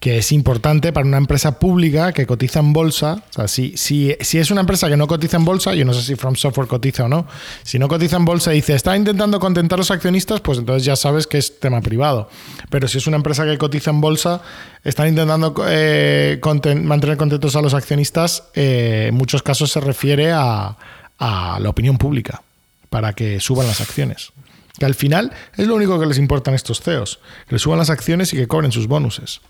que 0.00 0.16
es 0.16 0.32
importante 0.32 0.94
para 0.94 1.06
una 1.06 1.18
empresa 1.18 1.58
pública 1.58 2.12
que 2.14 2.26
cotiza 2.26 2.60
en 2.60 2.72
bolsa. 2.72 3.22
O 3.30 3.32
sea, 3.34 3.48
si, 3.48 3.76
si, 3.76 4.16
si 4.20 4.38
es 4.38 4.50
una 4.50 4.62
empresa 4.62 4.88
que 4.88 4.96
no 4.96 5.06
cotiza 5.06 5.36
en 5.36 5.44
bolsa, 5.44 5.74
yo 5.74 5.84
no 5.84 5.92
sé 5.92 6.00
si 6.00 6.16
From 6.16 6.36
Software 6.36 6.66
cotiza 6.66 7.04
o 7.04 7.08
no, 7.08 7.26
si 7.62 7.78
no 7.78 7.86
cotiza 7.86 8.16
en 8.16 8.24
bolsa 8.24 8.52
y 8.52 8.56
dice, 8.56 8.74
está 8.74 8.96
intentando 8.96 9.38
contentar 9.38 9.76
a 9.76 9.80
los 9.80 9.90
accionistas, 9.90 10.40
pues 10.40 10.58
entonces 10.58 10.86
ya 10.86 10.96
sabes 10.96 11.26
que 11.26 11.36
es 11.36 11.60
tema 11.60 11.82
privado. 11.82 12.30
Pero 12.70 12.88
si 12.88 12.96
es 12.96 13.06
una 13.06 13.18
empresa 13.18 13.44
que 13.44 13.58
cotiza 13.58 13.90
en 13.90 14.00
bolsa, 14.00 14.40
están 14.84 15.08
intentando 15.08 15.54
eh, 15.68 16.40
mantener 16.82 17.18
contentos 17.18 17.54
a 17.54 17.60
los 17.60 17.74
accionistas, 17.74 18.44
eh, 18.54 19.06
en 19.10 19.14
muchos 19.14 19.42
casos 19.42 19.70
se 19.70 19.80
refiere 19.80 20.32
a, 20.32 20.78
a 21.18 21.58
la 21.60 21.68
opinión 21.68 21.98
pública, 21.98 22.42
para 22.88 23.12
que 23.12 23.38
suban 23.38 23.66
las 23.66 23.82
acciones. 23.82 24.32
Que 24.78 24.86
al 24.86 24.94
final 24.94 25.30
es 25.58 25.66
lo 25.66 25.74
único 25.74 26.00
que 26.00 26.06
les 26.06 26.16
importan 26.16 26.54
estos 26.54 26.80
CEOs, 26.80 27.20
que 27.46 27.56
les 27.56 27.60
suban 27.60 27.78
las 27.78 27.90
acciones 27.90 28.32
y 28.32 28.38
que 28.38 28.48
cobren 28.48 28.72
sus 28.72 28.86
bonuses. 28.86 29.42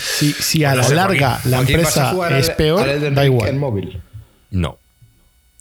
Si, 0.00 0.32
si 0.32 0.64
a 0.64 0.74
la 0.74 0.82
sé, 0.82 0.94
larga 0.94 1.30
Joaquín. 1.36 1.50
la 1.50 1.56
Joaquín, 1.58 1.76
¿vas 1.82 1.96
a 1.96 2.10
empresa 2.10 2.38
es 2.38 2.48
al- 2.50 2.56
peor, 2.56 2.88
al 2.88 3.14
da 3.14 3.24
igual. 3.24 3.48
En 3.48 3.58
móvil. 3.58 4.00
No. 4.50 4.78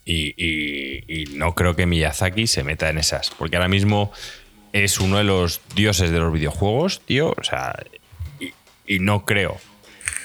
Y, 0.05 0.33
y- 0.43 1.03
y 1.07 1.25
no 1.37 1.53
creo 1.53 1.75
que 1.75 1.85
Miyazaki 1.85 2.47
se 2.47 2.63
meta 2.63 2.89
en 2.89 2.97
esas. 2.97 3.29
Porque 3.31 3.57
ahora 3.57 3.67
mismo 3.67 4.11
es 4.73 4.99
uno 4.99 5.17
de 5.17 5.23
los 5.23 5.61
dioses 5.75 6.11
de 6.11 6.19
los 6.19 6.31
videojuegos, 6.33 7.01
tío. 7.05 7.33
O 7.37 7.43
sea, 7.43 7.75
y, 8.39 8.53
y 8.87 8.99
no 8.99 9.25
creo. 9.25 9.57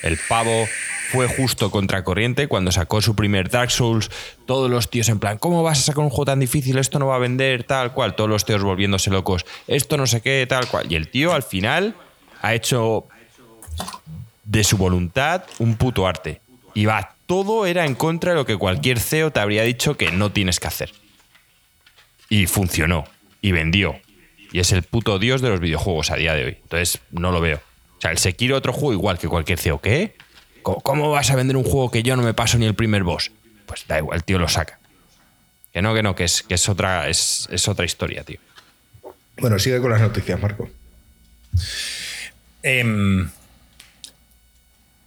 El 0.03 0.19
pavo 0.29 0.67
fue 1.13 1.27
justo 1.29 1.71
contracorriente 1.71 2.47
cuando 2.49 2.71
sacó 2.73 3.01
su 3.01 3.15
primer 3.17 3.49
Dark 3.51 3.71
Souls. 3.71 4.11
Todos 4.47 4.71
los 4.71 4.91
tíos 4.91 5.09
en 5.09 5.19
plan, 5.19 5.39
¿cómo 5.39 5.63
vas 5.63 5.79
a 5.79 5.83
sacar 5.83 6.05
un 6.05 6.11
juego 6.11 6.27
tan 6.27 6.41
difícil? 6.41 6.77
Esto 6.79 6.99
no 6.99 7.07
va 7.07 7.17
a 7.17 7.19
vender, 7.21 7.65
tal 7.65 7.93
cual. 7.95 8.15
Todos 8.15 8.29
los 8.29 8.45
tíos 8.45 8.63
volviéndose 8.63 9.11
locos. 9.11 9.45
Esto 9.67 9.97
no 9.97 10.07
sé 10.07 10.21
qué, 10.21 10.47
tal 10.49 10.67
cual. 10.69 10.91
Y 10.93 10.97
el 10.97 11.09
tío 11.09 11.33
al 11.33 11.43
final 11.43 11.95
ha 12.43 12.55
hecho 12.55 13.07
de 14.45 14.65
su 14.65 14.77
voluntad 14.77 15.45
un 15.59 15.77
puto 15.77 16.07
arte. 16.07 16.41
Y 16.75 16.87
va, 16.87 17.15
todo 17.27 17.67
era 17.67 17.87
en 17.87 17.95
contra 17.95 18.33
de 18.33 18.37
lo 18.37 18.47
que 18.47 18.57
cualquier 18.57 19.01
CEO 19.01 19.31
te 19.31 19.41
habría 19.41 19.63
dicho 19.63 19.97
que 19.97 20.11
no 20.11 20.33
tienes 20.33 20.61
que 20.61 20.67
hacer. 20.67 20.93
Y 22.29 22.47
funcionó. 22.47 23.05
Y 23.41 23.53
vendió. 23.53 23.97
Y 24.53 24.61
es 24.61 24.73
el 24.73 24.83
puto 24.83 25.19
dios 25.19 25.41
de 25.41 25.51
los 25.51 25.61
videojuegos 25.61 26.11
a 26.11 26.17
día 26.17 26.35
de 26.35 26.45
hoy. 26.45 26.59
Entonces, 26.63 27.01
no 27.11 27.31
lo 27.33 27.41
veo. 27.41 27.61
O 27.99 28.01
sea, 28.01 28.11
el 28.11 28.19
Sekiro 28.19 28.57
otro 28.57 28.73
juego 28.73 28.93
igual 28.93 29.19
que 29.19 29.29
cualquier 29.29 29.59
CEO. 29.59 29.81
¿Qué? 29.81 30.17
¿Cómo, 30.63 30.81
cómo 30.81 31.11
vas 31.11 31.31
a 31.31 31.37
vender 31.37 31.57
un 31.57 31.65
juego 31.65 31.91
que 31.91 32.03
yo 32.03 32.17
no 32.17 32.23
me 32.23 32.35
paso 32.35 32.59
ni 32.59 32.67
el 32.67 32.75
primer 32.75 33.03
boss? 33.03 33.31
Pues 33.67 33.87
da 33.87 33.99
igual, 33.99 34.17
el 34.17 34.25
tío 34.25 34.39
lo 34.39 34.49
saca. 34.49 34.79
Que 35.73 35.83
no, 35.83 35.93
que 35.93 36.03
no, 36.03 36.15
que 36.15 36.25
es, 36.25 36.43
que 36.43 36.55
es, 36.55 36.69
otra, 36.69 37.09
es, 37.09 37.49
es 37.51 37.67
otra 37.67 37.85
historia, 37.85 38.23
tío. 38.23 38.39
Bueno, 39.39 39.59
sigue 39.59 39.81
con 39.81 39.91
las 39.91 40.01
noticias, 40.01 40.41
Marco. 40.41 40.71
Em, 42.63 43.29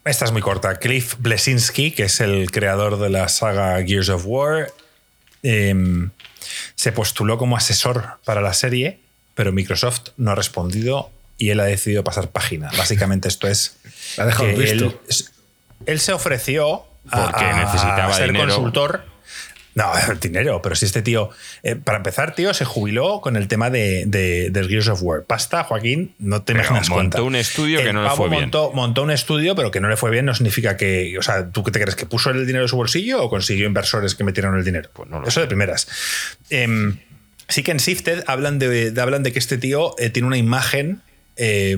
esta 0.07 0.25
es 0.25 0.31
muy 0.31 0.41
corta. 0.41 0.75
Cliff 0.75 1.15
Blesinski, 1.19 1.91
que 1.91 2.03
es 2.03 2.19
el 2.21 2.51
creador 2.51 2.99
de 2.99 3.09
la 3.09 3.27
saga 3.29 3.83
Gears 3.83 4.09
of 4.09 4.23
War, 4.25 4.71
em, 5.43 6.09
se 6.75 6.91
postuló 6.91 7.37
como 7.37 7.57
asesor 7.57 8.17
para 8.25 8.41
la 8.41 8.53
serie, 8.53 8.99
pero 9.35 9.51
Microsoft 9.51 10.09
no 10.17 10.31
ha 10.31 10.35
respondido 10.35 11.09
y 11.37 11.49
él 11.49 11.59
ha 11.59 11.65
decidido 11.65 12.03
pasar 12.03 12.29
página. 12.29 12.69
Básicamente 12.77 13.27
esto 13.27 13.47
es 13.47 13.77
La 14.17 14.23
ha 14.23 14.27
dejado 14.27 14.49
que 14.49 14.55
visto. 14.55 14.85
él, 14.85 15.25
él 15.85 15.99
se 15.99 16.13
ofreció 16.13 16.85
a, 17.09 17.23
Porque 17.25 17.45
a 17.45 17.65
necesitaba 17.65 18.13
ser 18.13 18.27
dinero. 18.31 18.53
consultor. 18.55 19.05
No, 19.77 19.91
dinero, 20.21 20.59
pero 20.63 20.75
si 20.75 20.85
este 20.85 21.01
tío, 21.03 21.29
eh, 21.61 21.75
para 21.75 21.97
empezar, 21.99 22.33
tío, 22.33 22.51
se 22.53 22.65
jubiló 22.65 23.21
con 23.21 23.35
el 23.37 23.47
tema 23.47 23.69
de, 23.69 24.05
de, 24.07 24.49
del 24.49 24.67
Gears 24.67 24.87
of 24.87 25.03
War. 25.03 25.23
Pasta, 25.25 25.63
Joaquín, 25.63 26.15
no 26.17 26.41
te 26.41 26.53
Pero 26.53 26.59
imaginas 26.65 26.89
montó 26.89 26.93
cuánta. 26.95 27.21
un 27.21 27.35
estudio 27.35 27.79
que 27.81 27.89
El 27.89 27.93
no 27.95 28.03
le 28.03 28.09
fue 28.09 28.27
bien. 28.29 28.41
montó, 28.41 28.71
montó 28.73 29.03
un 29.03 29.11
estudio, 29.11 29.55
pero 29.55 29.69
que 29.69 29.79
no 29.79 29.87
le 29.87 29.95
fue 29.95 30.09
bien 30.09 30.25
no 30.25 30.33
significa 30.33 30.77
que. 30.77 31.15
O 31.19 31.21
sea, 31.21 31.51
¿tú 31.51 31.63
qué 31.63 31.71
te 31.71 31.79
crees? 31.79 31.95
¿Que 31.95 32.05
puso 32.07 32.31
el 32.31 32.45
dinero 32.47 32.63
de 32.63 32.67
su 32.69 32.75
bolsillo 32.75 33.21
o 33.23 33.29
consiguió 33.29 33.67
inversores 33.67 34.15
que 34.15 34.23
metieron 34.23 34.57
el 34.57 34.65
dinero? 34.65 34.89
Pues 34.93 35.09
no 35.09 35.19
lo 35.19 35.27
Eso 35.27 35.41
de 35.41 35.47
primeras. 35.47 35.87
Em, 36.49 36.97
sí 37.47 37.61
que 37.63 37.71
en 37.71 37.79
Sifted 37.79 38.23
hablan 38.27 38.59
de, 38.59 38.91
de- 38.91 39.01
hablan 39.01 39.21
de 39.23 39.31
que 39.31 39.39
este 39.39 39.57
tío 39.57 39.93
eh, 39.99 40.09
tiene 40.09 40.27
una 40.27 40.37
imagen 40.37 41.01
eh, 41.37 41.77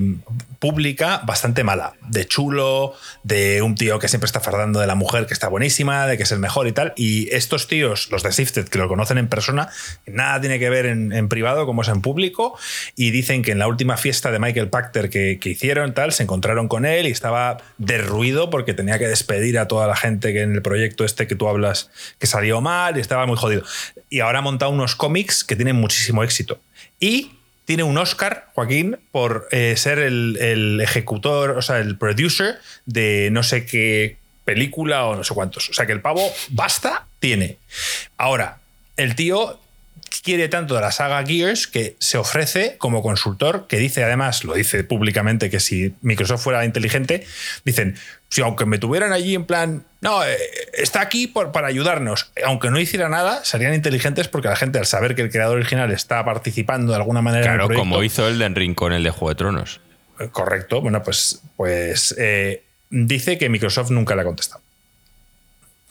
pública 0.59 1.21
bastante 1.25 1.63
mala. 1.63 1.93
De 2.07 2.25
chulo, 2.25 2.93
de 3.23 3.61
un 3.61 3.75
tío 3.75 3.99
que 3.99 4.07
siempre 4.07 4.25
está 4.25 4.39
fardando 4.39 4.79
de 4.79 4.87
la 4.87 4.95
mujer 4.95 5.25
que 5.25 5.33
está 5.33 5.47
buenísima, 5.47 6.07
de 6.07 6.17
que 6.17 6.23
es 6.23 6.31
el 6.31 6.39
mejor 6.39 6.67
y 6.67 6.71
tal. 6.71 6.93
Y 6.95 7.33
estos 7.33 7.67
tíos, 7.67 8.09
los 8.11 8.23
de 8.23 8.31
Sifted, 8.31 8.67
que 8.67 8.77
lo 8.77 8.87
conocen 8.87 9.17
en 9.17 9.27
persona, 9.27 9.69
nada 10.05 10.39
tiene 10.41 10.59
que 10.59 10.69
ver 10.69 10.85
en, 10.85 11.11
en 11.13 11.29
privado 11.29 11.65
como 11.65 11.81
es 11.81 11.87
en 11.87 12.01
público. 12.01 12.57
Y 12.95 13.11
dicen 13.11 13.41
que 13.41 13.51
en 13.51 13.59
la 13.59 13.67
última 13.67 13.97
fiesta 13.97 14.31
de 14.31 14.39
Michael 14.39 14.69
Pachter 14.69 15.09
que, 15.09 15.39
que 15.39 15.49
hicieron, 15.49 15.93
tal, 15.93 16.11
se 16.11 16.23
encontraron 16.23 16.67
con 16.67 16.85
él 16.85 17.07
y 17.07 17.11
estaba 17.11 17.57
derruido 17.77 18.49
porque 18.49 18.73
tenía 18.73 18.99
que 18.99 19.07
despedir 19.07 19.59
a 19.59 19.67
toda 19.67 19.87
la 19.87 19.95
gente 19.95 20.33
que 20.33 20.41
en 20.41 20.53
el 20.53 20.61
proyecto 20.61 21.05
este 21.05 21.27
que 21.27 21.35
tú 21.35 21.47
hablas 21.47 21.89
que 22.17 22.27
salió 22.27 22.61
mal 22.61 22.97
y 22.97 22.99
estaba 22.99 23.25
muy 23.25 23.37
jodido. 23.37 23.63
Y 24.09 24.21
ahora 24.21 24.39
ha 24.39 24.41
montado 24.41 24.71
unos 24.71 24.95
cómics 24.95 25.43
que 25.43 25.55
tienen 25.55 25.75
muchísimo 25.75 26.23
éxito. 26.23 26.59
Y 26.99 27.38
tiene 27.69 27.83
un 27.83 27.99
Oscar, 27.99 28.47
Joaquín, 28.55 28.97
por 29.11 29.47
eh, 29.51 29.75
ser 29.77 29.99
el, 29.99 30.39
el 30.41 30.81
ejecutor, 30.81 31.51
o 31.51 31.61
sea, 31.61 31.77
el 31.77 31.99
producer 31.99 32.57
de 32.87 33.29
no 33.31 33.43
sé 33.43 33.67
qué 33.67 34.17
película 34.43 35.05
o 35.05 35.15
no 35.15 35.23
sé 35.23 35.35
cuántos. 35.35 35.69
O 35.69 35.73
sea, 35.73 35.85
que 35.85 35.91
el 35.91 36.01
pavo 36.01 36.33
basta 36.49 37.05
tiene. 37.19 37.59
Ahora, 38.17 38.57
el 38.97 39.13
tío 39.13 39.59
quiere 40.23 40.49
tanto 40.49 40.75
de 40.75 40.81
la 40.81 40.91
saga 40.91 41.25
Gears 41.25 41.67
que 41.67 41.95
se 41.99 42.17
ofrece 42.17 42.75
como 42.77 43.01
consultor, 43.01 43.67
que 43.67 43.77
dice 43.77 44.03
además, 44.03 44.43
lo 44.43 44.53
dice 44.53 44.83
públicamente, 44.83 45.49
que 45.49 45.59
si 45.59 45.93
Microsoft 46.01 46.43
fuera 46.43 46.65
inteligente, 46.65 47.25
dicen, 47.65 47.95
si 48.29 48.41
aunque 48.41 48.65
me 48.65 48.77
tuvieran 48.77 49.11
allí 49.11 49.35
en 49.35 49.45
plan, 49.45 49.85
no, 50.01 50.23
eh, 50.23 50.37
está 50.73 51.01
aquí 51.01 51.27
por, 51.27 51.51
para 51.51 51.67
ayudarnos, 51.67 52.31
aunque 52.45 52.69
no 52.69 52.79
hiciera 52.79 53.09
nada, 53.09 53.43
serían 53.43 53.73
inteligentes 53.73 54.27
porque 54.27 54.47
la 54.47 54.55
gente 54.55 54.79
al 54.79 54.85
saber 54.85 55.15
que 55.15 55.21
el 55.21 55.31
creador 55.31 55.57
original 55.57 55.91
está 55.91 56.23
participando 56.23 56.91
de 56.91 56.97
alguna 56.97 57.21
manera 57.21 57.45
en 57.45 57.51
el 57.51 57.67
Claro, 57.67 57.79
como 57.79 58.03
hizo 58.03 58.27
Elden 58.27 58.55
Ring 58.55 58.75
con 58.75 58.93
el 58.93 59.03
de 59.03 59.09
Juego 59.09 59.29
de 59.29 59.35
Tronos. 59.35 59.81
eh, 60.19 60.29
Correcto, 60.31 60.81
bueno, 60.81 61.01
pues, 61.03 61.41
pues 61.55 62.15
eh, 62.17 62.63
dice 62.89 63.37
que 63.37 63.49
Microsoft 63.49 63.89
nunca 63.91 64.15
le 64.15 64.21
ha 64.21 64.25
contestado. 64.25 64.61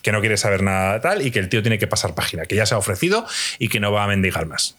Que 0.02 0.12
no 0.12 0.20
quiere 0.20 0.36
saber 0.36 0.62
nada 0.62 0.94
de 0.94 1.00
tal 1.00 1.26
y 1.26 1.30
que 1.30 1.38
el 1.40 1.48
tío 1.48 1.60
tiene 1.62 1.78
que 1.78 1.86
pasar 1.86 2.14
página, 2.14 2.44
que 2.44 2.54
ya 2.56 2.66
se 2.66 2.74
ha 2.74 2.78
ofrecido 2.78 3.26
y 3.58 3.68
que 3.68 3.80
no 3.80 3.90
va 3.92 4.04
a 4.04 4.06
mendigar 4.06 4.46
más. 4.46 4.76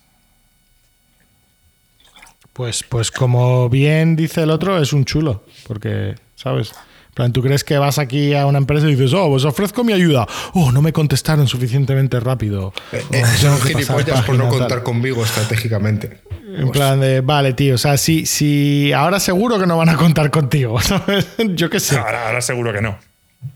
Pues, 2.54 2.84
pues 2.84 3.12
como 3.12 3.70
bien 3.70 4.16
dice 4.16 4.42
el 4.44 4.50
otro, 4.50 4.82
es 4.82 4.92
un 4.94 5.06
chulo. 5.06 5.44
Porque, 5.68 6.16
¿sabes? 6.36 6.72
En 7.10 7.14
plan, 7.16 7.34
tú 7.34 7.42
crees 7.42 7.64
que 7.64 7.78
vas 7.78 8.00
aquí 8.00 8.34
a 8.34 8.46
una 8.46 8.58
empresa 8.58 8.88
y 8.88 8.96
dices, 8.96 9.14
oh, 9.14 9.28
os 9.30 9.46
ofrezco 9.46 9.84
mi 9.84 9.94
ayuda. 9.94 10.28
Oh, 10.54 10.72
no 10.72 10.82
me 10.82 10.94
contestaron 10.94 11.48
suficientemente 11.48 12.20
rápido. 12.20 12.74
Eh, 12.92 13.04
Oh, 13.10 13.16
eh, 13.16 13.26
son 13.38 13.60
gilipollas 13.62 14.22
por 14.24 14.36
no 14.36 14.44
página, 14.46 14.50
tal". 14.50 14.60
contar 14.60 14.84
conmigo 14.84 15.24
estratégicamente. 15.24 16.22
En 16.56 16.70
plan 16.72 17.00
de, 17.00 17.22
vale, 17.22 17.54
tío, 17.54 17.76
o 17.76 17.78
sea, 17.78 17.98
si, 17.98 18.26
si 18.26 18.92
ahora 18.94 19.20
seguro 19.20 19.60
que 19.60 19.68
no 19.68 19.78
van 19.78 19.90
a 19.90 19.96
contar 19.96 20.30
contigo, 20.32 20.80
¿sabes? 20.82 21.28
Yo 21.50 21.70
qué 21.70 21.80
sé. 21.80 21.98
Ahora, 21.98 22.28
ahora 22.28 22.42
seguro 22.42 22.74
que 22.74 22.82
no. 22.82 22.98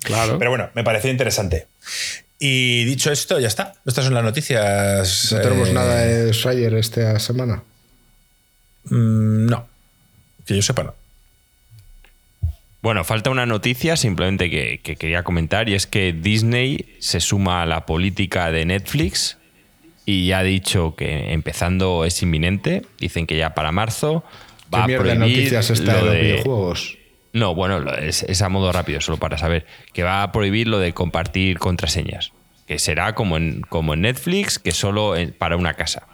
Claro. 0.04 0.38
Pero 0.40 0.50
bueno, 0.52 0.70
me 0.76 0.84
pareció 0.84 1.10
interesante. 1.12 1.68
Y 2.40 2.84
dicho 2.86 3.12
esto, 3.12 3.40
ya 3.40 3.48
está. 3.48 3.74
Estas 3.86 4.06
son 4.06 4.14
las 4.14 4.24
noticias. 4.24 5.32
No 5.32 5.42
tenemos 5.42 5.70
eh, 5.70 5.74
nada 5.74 5.96
de 6.06 6.34
Schreier 6.34 6.74
esta 6.76 7.20
semana. 7.20 7.64
mm, 8.86 9.46
no. 9.46 9.68
Que 10.46 10.56
yo 10.56 10.62
sepa, 10.62 10.84
no. 10.84 10.94
Bueno, 12.82 13.06
falta 13.06 13.30
una 13.30 13.46
noticia 13.46 13.96
simplemente 13.96 14.50
que, 14.50 14.80
que 14.84 14.98
quería 14.98 15.24
comentar 15.24 15.70
y 15.70 15.74
es 15.74 15.88
que 15.88 16.12
Disney 16.12 16.96
se 17.00 17.22
suma 17.22 17.62
a 17.62 17.66
la 17.66 17.86
política 17.86 18.52
de 18.52 18.66
Netflix 18.66 19.38
y 20.06 20.28
ya 20.28 20.40
ha 20.40 20.44
dicho 20.44 20.96
que 20.98 21.32
empezando 21.32 22.04
es 22.04 22.22
inminente. 22.22 22.82
Dicen 23.00 23.26
que 23.26 23.38
ya 23.38 23.54
para 23.54 23.72
marzo 23.72 24.26
va 24.74 24.80
¿Qué 24.80 24.84
a 24.84 24.88
mierda 24.88 25.04
de 25.12 25.16
prohibir 25.16 25.38
noticias 25.38 25.70
esta 25.70 25.94
lo 25.94 26.00
de 26.00 26.04
los 26.06 26.14
de- 26.14 26.22
videojuegos? 26.24 26.98
No, 27.34 27.56
bueno, 27.56 27.92
es, 27.96 28.42
a 28.42 28.50
modo 28.50 28.72
rápido, 28.72 29.02
solo 29.02 29.18
para 29.18 29.38
saber. 29.38 29.66
Que 29.92 30.04
va 30.04 30.22
a 30.22 30.32
prohibir 30.32 30.68
lo 30.68 30.78
de 30.80 30.94
compartir 30.94 31.58
contraseñas. 31.58 32.32
Que 32.68 32.80
será 32.80 33.16
como 33.16 33.38
en, 33.38 33.62
como 33.62 33.96
en 33.96 34.02
Netflix, 34.02 34.60
que 34.60 34.72
solo 34.72 35.16
para 35.40 35.58
una 35.58 35.74
casa. 35.74 36.08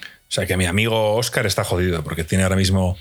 O 0.00 0.30
sea 0.30 0.46
que 0.46 0.56
mi 0.56 0.66
amigo 0.66 1.14
Oscar 1.14 1.46
está 1.46 1.64
jodido 1.64 2.02
porque 2.02 2.24
tiene 2.24 2.44
ahora 2.44 2.56
mismo 2.56 2.96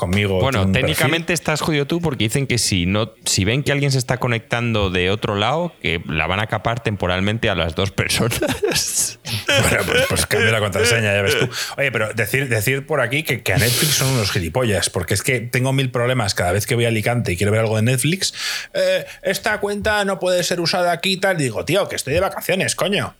conmigo. 0.00 0.40
Bueno, 0.40 0.72
técnicamente 0.72 1.34
estás 1.34 1.60
jodido 1.60 1.86
tú 1.86 2.00
porque 2.00 2.24
dicen 2.24 2.46
que 2.46 2.56
si 2.56 2.86
no, 2.86 3.12
si 3.26 3.44
ven 3.44 3.62
que 3.62 3.70
alguien 3.70 3.92
se 3.92 3.98
está 3.98 4.16
conectando 4.16 4.88
de 4.88 5.10
otro 5.10 5.34
lado, 5.34 5.74
que 5.82 6.02
la 6.06 6.26
van 6.26 6.40
a 6.40 6.46
capar 6.46 6.82
temporalmente 6.82 7.50
a 7.50 7.54
las 7.54 7.74
dos 7.74 7.90
personas. 7.90 9.18
Bueno, 9.46 9.84
pues, 9.86 10.06
pues 10.08 10.26
cambia 10.26 10.50
la 10.50 10.60
contraseña, 10.60 11.12
ya 11.12 11.22
ves 11.22 11.38
tú. 11.38 11.48
Oye, 11.76 11.92
pero 11.92 12.12
decir, 12.14 12.48
decir 12.48 12.86
por 12.86 13.00
aquí 13.00 13.22
que, 13.22 13.42
que 13.42 13.52
a 13.52 13.58
Netflix 13.58 13.94
son 13.94 14.08
unos 14.08 14.30
gilipollas, 14.30 14.90
porque 14.90 15.14
es 15.14 15.22
que 15.22 15.40
tengo 15.40 15.72
mil 15.72 15.90
problemas 15.90 16.34
cada 16.34 16.52
vez 16.52 16.66
que 16.66 16.74
voy 16.74 16.84
a 16.84 16.88
Alicante 16.88 17.32
y 17.32 17.36
quiero 17.36 17.52
ver 17.52 17.60
algo 17.60 17.76
de 17.76 17.82
Netflix. 17.82 18.32
eh, 18.74 19.04
esta 19.22 19.58
cuenta 19.60 20.04
no 20.04 20.18
puede 20.18 20.42
ser 20.44 20.60
usada 20.60 20.92
aquí 20.92 21.12
y 21.12 21.16
tal. 21.18 21.40
Y 21.40 21.44
digo, 21.44 21.64
tío, 21.64 21.88
que 21.88 21.96
estoy 21.96 22.14
de 22.14 22.20
vacaciones, 22.20 22.74
coño. 22.74 23.14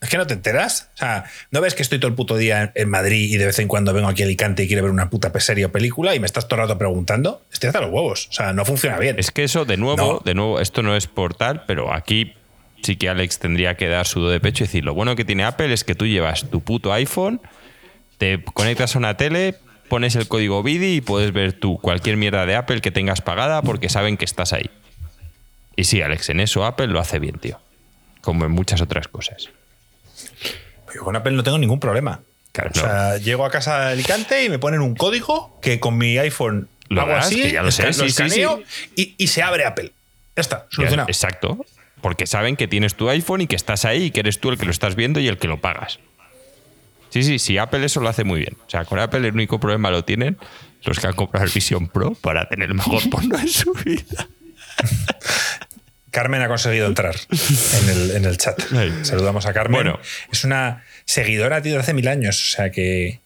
Es 0.00 0.10
que 0.10 0.18
no 0.18 0.26
te 0.26 0.34
enteras. 0.34 0.90
O 0.94 0.98
sea, 0.98 1.24
¿no 1.50 1.60
ves 1.60 1.74
que 1.74 1.82
estoy 1.82 1.98
todo 1.98 2.08
el 2.08 2.14
puto 2.14 2.36
día 2.36 2.72
en, 2.74 2.90
Madrid 2.90 3.32
y 3.32 3.36
de 3.38 3.46
vez 3.46 3.58
en 3.58 3.68
cuando 3.68 3.94
vengo 3.94 4.08
aquí 4.08 4.22
a 4.22 4.26
Alicante 4.26 4.64
y 4.64 4.66
quiero 4.66 4.82
ver 4.82 4.92
una 4.92 5.08
puta 5.08 5.32
serie 5.40 5.64
o 5.64 5.72
película 5.72 6.14
y 6.14 6.20
me 6.20 6.26
estás 6.26 6.46
todo 6.46 6.60
el 6.60 6.68
rato 6.68 6.78
preguntando? 6.78 7.42
Estoy 7.50 7.68
hasta 7.68 7.80
los 7.80 7.90
huevos. 7.90 8.28
O 8.28 8.32
sea, 8.32 8.52
no 8.52 8.64
funciona 8.64 8.98
bien. 8.98 9.18
es 9.18 9.30
que 9.30 9.44
eso, 9.44 9.64
de 9.64 9.76
nuevo, 9.78 9.96
No. 9.96 10.22
de 10.22 10.34
nuevo, 10.34 10.60
esto 10.60 10.82
no 10.82 10.94
es 10.94 11.06
portal, 11.06 11.64
pero 11.66 11.92
aquí 11.94 12.34
sí 12.82 12.96
que 12.96 13.08
Alex 13.08 13.38
tendría 13.38 13.76
que 13.76 13.88
dar 13.88 14.06
su 14.06 14.20
do 14.20 14.28
de 14.28 14.40
pecho 14.40 14.64
y 14.64 14.66
decir, 14.66 14.84
lo 14.84 14.92
bueno 14.92 15.16
que 15.16 15.24
tiene 15.24 15.44
Apple 15.44 15.72
es 15.72 15.84
que 15.84 15.94
tú 15.94 16.06
llevas 16.06 16.50
tu 16.50 16.60
puto 16.60 16.92
iPhone, 16.92 17.40
te 18.18 18.44
conectas 18.44 18.94
a 18.94 18.98
una 18.98 19.16
tele, 19.16 19.54
pones 19.88 20.16
el 20.16 20.28
código 20.28 20.62
BIDI 20.62 20.96
y 20.96 21.00
puedes 21.00 21.32
ver 21.32 21.54
tú 21.54 21.78
cualquier 21.78 22.18
mierda 22.18 22.44
de 22.44 22.56
Apple 22.56 22.82
que 22.82 22.90
tengas 22.90 23.22
pagada 23.22 23.62
porque 23.62 23.88
saben 23.88 24.18
que 24.18 24.26
estás 24.26 24.52
ahí. 24.52 24.70
Y 25.76 25.84
sí, 25.84 26.02
Alex, 26.02 26.28
en 26.28 26.40
eso 26.40 26.64
Apple 26.64 26.88
lo 26.88 27.00
hace 27.00 27.18
bien, 27.18 27.38
tío. 27.38 27.58
Como 28.20 28.44
en 28.44 28.50
muchas 28.50 28.80
otras 28.80 29.08
cosas. 29.08 29.48
Yo 30.94 31.02
con 31.02 31.16
Apple 31.16 31.32
no 31.32 31.42
tengo 31.42 31.58
ningún 31.58 31.80
problema. 31.80 32.20
Claro, 32.52 32.70
o 32.72 32.78
sea, 32.78 33.16
llego 33.18 33.44
a 33.44 33.50
casa 33.50 33.80
de 33.86 33.92
Alicante 33.92 34.44
y 34.44 34.48
me 34.48 34.58
ponen 34.60 34.80
un 34.80 34.94
código 34.94 35.58
que 35.60 35.80
con 35.80 35.98
mi 35.98 36.16
iPhone 36.18 36.68
Lo 36.88 37.00
hago 37.02 37.14
así, 37.16 37.42
que 37.42 37.52
ya 37.52 37.62
lo 37.62 37.72
sé, 37.72 37.82
esca- 37.88 37.92
sí, 37.92 38.00
sí, 38.00 38.06
escaneo 38.06 38.62
sí. 38.68 38.90
Y, 39.18 39.24
y 39.24 39.26
se 39.26 39.42
abre 39.42 39.64
Apple. 39.64 39.90
Ya 40.36 40.40
está, 40.40 40.66
solucionado. 40.70 41.08
Exacto. 41.08 41.64
Porque 42.00 42.26
saben 42.26 42.54
que 42.56 42.68
tienes 42.68 42.94
tu 42.94 43.08
iPhone 43.08 43.40
y 43.40 43.46
que 43.48 43.56
estás 43.56 43.84
ahí 43.84 44.04
y 44.04 44.10
que 44.12 44.20
eres 44.20 44.38
tú 44.38 44.50
el 44.50 44.58
que 44.58 44.66
lo 44.66 44.70
estás 44.70 44.94
viendo 44.94 45.18
y 45.20 45.26
el 45.26 45.38
que 45.38 45.48
lo 45.48 45.60
pagas. 45.60 45.98
Sí, 47.10 47.22
sí, 47.22 47.38
sí, 47.38 47.58
Apple 47.58 47.84
eso 47.84 48.00
lo 48.00 48.08
hace 48.08 48.24
muy 48.24 48.40
bien. 48.40 48.56
O 48.66 48.70
sea, 48.70 48.84
con 48.84 48.98
Apple 48.98 49.26
el 49.26 49.34
único 49.34 49.58
problema 49.58 49.90
lo 49.90 50.04
tienen 50.04 50.36
los 50.84 50.98
que 51.00 51.06
han 51.06 51.14
comprado 51.14 51.46
el 51.46 51.50
Vision 51.52 51.88
Pro 51.88 52.14
para 52.14 52.46
tener 52.48 52.68
el 52.68 52.74
mejor 52.74 53.08
porno 53.10 53.38
en 53.38 53.48
su 53.48 53.72
vida. 53.72 54.28
Carmen 56.14 56.40
ha 56.42 56.48
conseguido 56.48 56.86
entrar 56.86 57.16
en 57.82 57.88
el, 57.90 58.10
en 58.12 58.24
el 58.24 58.38
chat. 58.38 58.58
Saludamos 59.02 59.46
a 59.46 59.52
Carmen. 59.52 59.74
Bueno. 59.82 59.98
Es 60.32 60.44
una 60.44 60.84
seguidora, 61.04 61.60
tío, 61.60 61.74
de 61.74 61.80
hace 61.80 61.92
mil 61.92 62.06
años. 62.08 62.40
O 62.40 62.56
sea 62.56 62.70
que, 62.70 63.18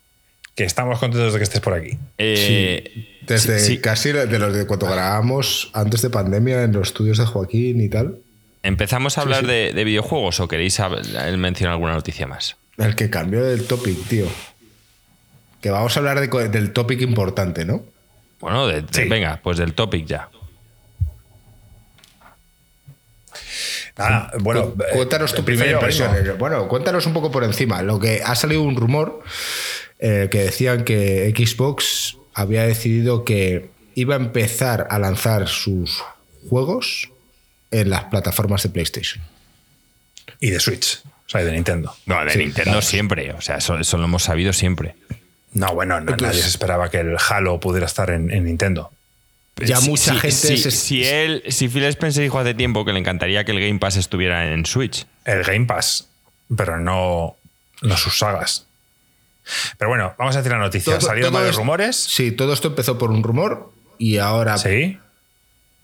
que 0.54 0.64
estamos 0.64 0.98
contentos 0.98 1.32
de 1.34 1.38
que 1.38 1.42
estés 1.44 1.60
por 1.60 1.74
aquí. 1.74 1.98
Eh, 2.16 3.18
Desde 3.26 3.58
sí, 3.60 3.74
sí. 3.74 3.78
casi 3.78 4.10
de 4.12 4.38
los 4.38 4.54
de 4.54 4.66
cuando 4.66 4.86
grabábamos 4.86 5.70
antes 5.74 6.00
de 6.02 6.08
pandemia 6.10 6.62
en 6.62 6.72
los 6.72 6.88
estudios 6.88 7.18
de 7.18 7.26
Joaquín 7.26 7.80
y 7.82 7.88
tal. 7.90 8.16
¿Empezamos 8.62 9.18
a 9.18 9.20
hablar 9.20 9.46
De, 9.46 9.72
de 9.74 9.84
videojuegos 9.84 10.40
o 10.40 10.48
queréis 10.48 10.80
mencionar 11.36 11.74
alguna 11.74 11.92
noticia 11.92 12.26
más? 12.26 12.56
El 12.78 12.96
que 12.96 13.10
cambió 13.10 13.44
del 13.44 13.66
topic, 13.66 14.02
tío. 14.08 14.26
Que 15.60 15.70
vamos 15.70 15.96
a 15.96 16.00
hablar 16.00 16.20
de 16.20 16.48
del 16.48 16.72
topic 16.72 17.00
importante, 17.02 17.64
¿no? 17.64 17.84
Bueno, 18.40 18.66
de- 18.66 18.82
de- 18.82 18.88
Sí. 18.92 19.08
venga, 19.08 19.40
pues 19.42 19.58
del 19.58 19.74
topic 19.74 20.06
ya. 20.06 20.28
Nada, 23.98 24.32
bueno, 24.40 24.74
eh, 24.78 24.84
cuéntanos 24.94 25.34
tu 25.34 25.44
primera 25.44 25.70
impresión. 25.72 26.10
Bueno, 26.38 26.68
cuéntanos 26.68 27.04
un 27.06 27.12
poco 27.12 27.30
por 27.30 27.44
encima. 27.44 27.82
Lo 27.82 27.98
que 27.98 28.22
ha 28.24 28.34
salido 28.34 28.62
un 28.62 28.76
rumor 28.76 29.22
eh, 29.98 30.28
que 30.30 30.38
decían 30.44 30.84
que 30.84 31.32
Xbox 31.36 32.16
había 32.34 32.64
decidido 32.64 33.24
que 33.24 33.70
iba 33.94 34.14
a 34.14 34.18
empezar 34.18 34.86
a 34.90 34.98
lanzar 35.00 35.48
sus 35.48 36.02
juegos 36.48 37.10
en 37.72 37.90
las 37.90 38.04
plataformas 38.04 38.62
de 38.62 38.68
PlayStation. 38.70 39.22
Y 40.40 40.50
de 40.50 40.60
Switch. 40.60 41.00
O 41.26 41.30
sea, 41.30 41.42
de 41.44 41.52
Nintendo. 41.52 41.94
No, 42.06 42.24
de 42.24 42.30
Sí, 42.30 42.38
Nintendo 42.38 42.62
claro. 42.70 42.82
siempre. 42.82 43.32
O 43.32 43.40
sea, 43.40 43.56
eso, 43.56 43.76
eso 43.78 43.98
lo 43.98 44.04
hemos 44.04 44.22
sabido 44.22 44.52
siempre. 44.52 44.94
No, 45.52 45.74
bueno, 45.74 46.00
no- 46.00 46.06
Pues- 46.16 46.22
nadie 46.22 46.40
se 46.42 46.48
esperaba 46.48 46.90
que 46.90 47.00
el 47.00 47.16
Halo 47.28 47.58
pudiera 47.58 47.86
estar 47.86 48.10
en, 48.10 48.30
en 48.30 48.44
Nintendo. 48.44 48.92
Ya 49.66 49.76
Si- 49.78 49.88
mucha 49.90 50.14
si- 50.14 50.20
gente 50.20 50.30
Si, 50.36 50.56
se- 50.58 50.70
si 50.70 51.04
él, 51.04 51.42
si 51.48 51.68
Phil 51.68 51.84
Spencer 51.84 52.22
dijo 52.22 52.38
hace 52.38 52.54
tiempo 52.54 52.84
que 52.84 52.92
le 52.92 52.98
encantaría 53.00 53.44
que 53.44 53.52
el 53.52 53.60
Game 53.60 53.78
Pass 53.78 53.96
estuviera 53.96 54.52
en 54.52 54.64
Switch. 54.66 55.06
El 55.24 55.42
Game 55.42 55.66
Pass, 55.66 56.08
pero 56.56 56.78
no, 56.78 57.36
no 57.82 57.96
sus 57.96 58.18
sagas. 58.18 58.66
Pero 59.78 59.88
bueno, 59.88 60.14
vamos 60.18 60.34
a 60.36 60.38
decir 60.40 60.52
la 60.52 60.58
noticia. 60.58 60.98
Todo- 60.98 61.08
Salieron 61.08 61.32
varios 61.32 61.52
es- 61.52 61.56
rumores. 61.56 61.96
Sí, 61.96 62.32
todo 62.32 62.52
esto 62.52 62.68
empezó 62.68 62.98
por 62.98 63.10
un 63.10 63.22
rumor 63.22 63.72
y 63.98 64.18
ahora 64.18 64.58
Sí. 64.58 64.98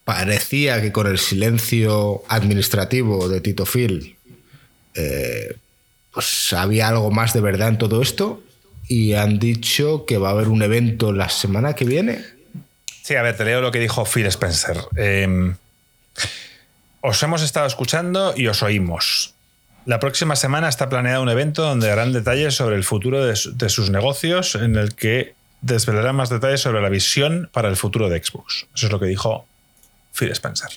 parecía 0.04 0.80
que 0.82 0.92
con 0.92 1.06
el 1.06 1.18
silencio 1.18 2.22
administrativo 2.28 3.28
de 3.28 3.40
Tito 3.40 3.64
Phil, 3.64 4.16
eh, 4.94 5.56
pues 6.12 6.52
había 6.52 6.88
algo 6.88 7.10
más 7.10 7.32
de 7.32 7.40
verdad 7.40 7.68
en 7.68 7.78
todo 7.78 8.02
esto. 8.02 8.42
Y 8.86 9.14
han 9.14 9.38
dicho 9.38 10.04
que 10.04 10.18
va 10.18 10.28
a 10.28 10.32
haber 10.32 10.48
un 10.48 10.62
evento 10.62 11.10
la 11.12 11.30
semana 11.30 11.72
que 11.72 11.86
viene. 11.86 12.22
Sí, 13.04 13.16
a 13.16 13.22
ver, 13.22 13.36
te 13.36 13.44
leo 13.44 13.60
lo 13.60 13.70
que 13.70 13.78
dijo 13.80 14.06
Phil 14.06 14.24
Spencer. 14.26 14.78
Eh, 14.96 15.52
os 17.02 17.22
hemos 17.22 17.42
estado 17.42 17.66
escuchando 17.66 18.32
y 18.34 18.46
os 18.46 18.62
oímos. 18.62 19.34
La 19.84 20.00
próxima 20.00 20.36
semana 20.36 20.70
está 20.70 20.88
planeado 20.88 21.22
un 21.22 21.28
evento 21.28 21.62
donde 21.64 21.86
darán 21.88 22.14
detalles 22.14 22.54
sobre 22.54 22.76
el 22.76 22.84
futuro 22.84 23.22
de, 23.26 23.36
su- 23.36 23.54
de 23.58 23.68
sus 23.68 23.90
negocios, 23.90 24.54
en 24.54 24.76
el 24.76 24.94
que 24.94 25.34
desvelarán 25.60 26.16
más 26.16 26.30
detalles 26.30 26.62
sobre 26.62 26.80
la 26.80 26.88
visión 26.88 27.50
para 27.52 27.68
el 27.68 27.76
futuro 27.76 28.08
de 28.08 28.24
Xbox. 28.24 28.66
Eso 28.74 28.86
es 28.86 28.92
lo 28.92 28.98
que 28.98 29.04
dijo 29.06 29.46
Phil 30.18 30.30
Spencer. 30.32 30.70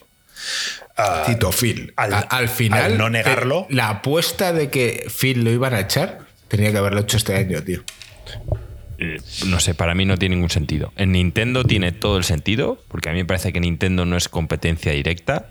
Ah, 0.97 1.23
Tito 1.27 1.53
Phil. 1.53 1.93
al- 1.95 2.13
Al, 2.13 2.27
al 2.29 2.49
final, 2.49 2.83
al 2.83 2.97
no 2.97 3.09
negarlo. 3.09 3.67
la 3.69 3.87
apuesta 3.87 4.51
de 4.51 4.69
que 4.69 5.09
Phil 5.17 5.45
lo 5.45 5.51
iban 5.51 5.73
a 5.73 5.79
echar 5.79 6.19
tenía 6.49 6.73
que 6.73 6.77
haberlo 6.77 6.99
hecho 6.99 7.15
este 7.15 7.35
año, 7.37 7.63
tío. 7.63 7.83
Eh, 8.99 9.19
No 9.47 9.59
sé, 9.59 9.75
para 9.75 9.93
mí 9.95 10.05
no 10.05 10.17
tiene 10.17 10.35
ningún 10.35 10.49
sentido. 10.49 10.91
En 10.95 11.11
Nintendo 11.11 11.63
tiene 11.63 11.91
todo 11.91 12.17
el 12.17 12.23
sentido, 12.23 12.81
porque 12.87 13.09
a 13.09 13.13
mí 13.13 13.19
me 13.19 13.25
parece 13.25 13.53
que 13.53 13.59
Nintendo 13.59 14.05
no 14.05 14.17
es 14.17 14.27
competencia 14.29 14.91
directa. 14.91 15.47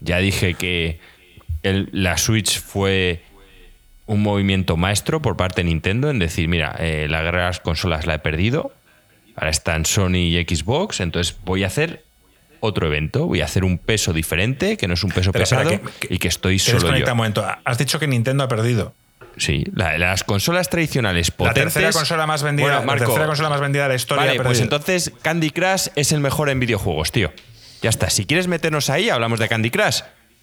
Ya 0.00 0.18
dije 0.18 0.54
que 0.54 1.00
el- 1.62 1.88
la 1.92 2.16
Switch 2.18 2.60
fue 2.60 3.22
un 4.06 4.22
movimiento 4.22 4.76
maestro 4.76 5.22
por 5.22 5.36
parte 5.36 5.62
de 5.62 5.64
Nintendo 5.70 6.10
en 6.10 6.18
decir, 6.18 6.46
mira, 6.48 6.76
eh, 6.78 7.06
la 7.08 7.22
guerra 7.22 7.40
de 7.40 7.46
las 7.46 7.60
consolas 7.60 8.06
la 8.06 8.14
he 8.14 8.18
perdido, 8.18 8.72
ahora 9.34 9.50
están 9.50 9.86
Sony 9.86 10.16
y 10.28 10.42
Xbox, 10.44 11.00
entonces 11.00 11.36
voy 11.44 11.64
a 11.64 11.68
hacer 11.68 12.04
otro 12.60 12.86
evento, 12.86 13.26
voy 13.26 13.40
a 13.40 13.46
hacer 13.46 13.64
un 13.64 13.78
peso 13.78 14.12
diferente, 14.12 14.76
que 14.76 14.86
no 14.88 14.94
es 14.94 15.04
un 15.04 15.10
peso 15.10 15.32
Pero 15.32 15.42
pesado 15.42 15.70
que- 15.70 16.14
y 16.14 16.18
que 16.18 16.28
estoy 16.28 16.58
solo 16.58 16.96
yo. 16.96 17.04
un 17.10 17.16
momento. 17.16 17.44
Has 17.64 17.78
dicho 17.78 17.98
que 17.98 18.06
Nintendo 18.06 18.44
ha 18.44 18.48
perdido. 18.48 18.94
Sí, 19.36 19.64
la- 19.74 19.98
las 19.98 20.24
consolas 20.24 20.68
tradicionales 20.68 21.28
La 21.30 21.36
potentes. 21.36 21.64
tercera 21.74 21.92
consola 21.92 22.26
más 22.26 22.42
vendida, 22.42 22.66
Bueno, 22.66 22.80
la 22.80 22.86
Marco, 22.86 23.04
tercera 23.06 23.26
consola 23.26 23.48
más 23.50 23.60
vendida 23.60 23.82
de 23.84 23.88
la 23.90 23.94
historia. 23.96 24.26
Vale, 24.26 24.40
pues 24.40 24.60
entonces 24.60 25.12
Candy 25.22 25.50
Crush 25.50 25.88
es 25.96 26.12
el 26.12 26.20
mejor 26.20 26.48
en 26.50 26.60
videojuegos, 26.60 27.12
tío. 27.12 27.32
Ya 27.82 27.90
está. 27.90 28.08
Si 28.10 28.24
quieres 28.26 28.48
meternos 28.48 28.88
ahí, 28.90 29.10
hablamos 29.10 29.38
de 29.40 29.48
Candy 29.48 29.70
Crush. 29.70 30.00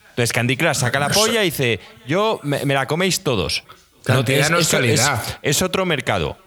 Entonces 0.10 0.34
Candy 0.34 0.58
Crush 0.58 0.76
saca 0.76 1.00
la 1.00 1.10
polla 1.10 1.42
y 1.42 1.46
dice, 1.46 1.80
yo 2.08 2.40
me, 2.44 2.66
me 2.66 2.74
la 2.74 2.86
coméis 2.86 3.24
todos. 3.24 3.64
No 4.08 4.20
es 4.22 4.30
eso- 4.50 4.78
calidad. 4.78 5.22
es 5.42 5.62
otro 5.62 5.86
mercado. 5.86 6.38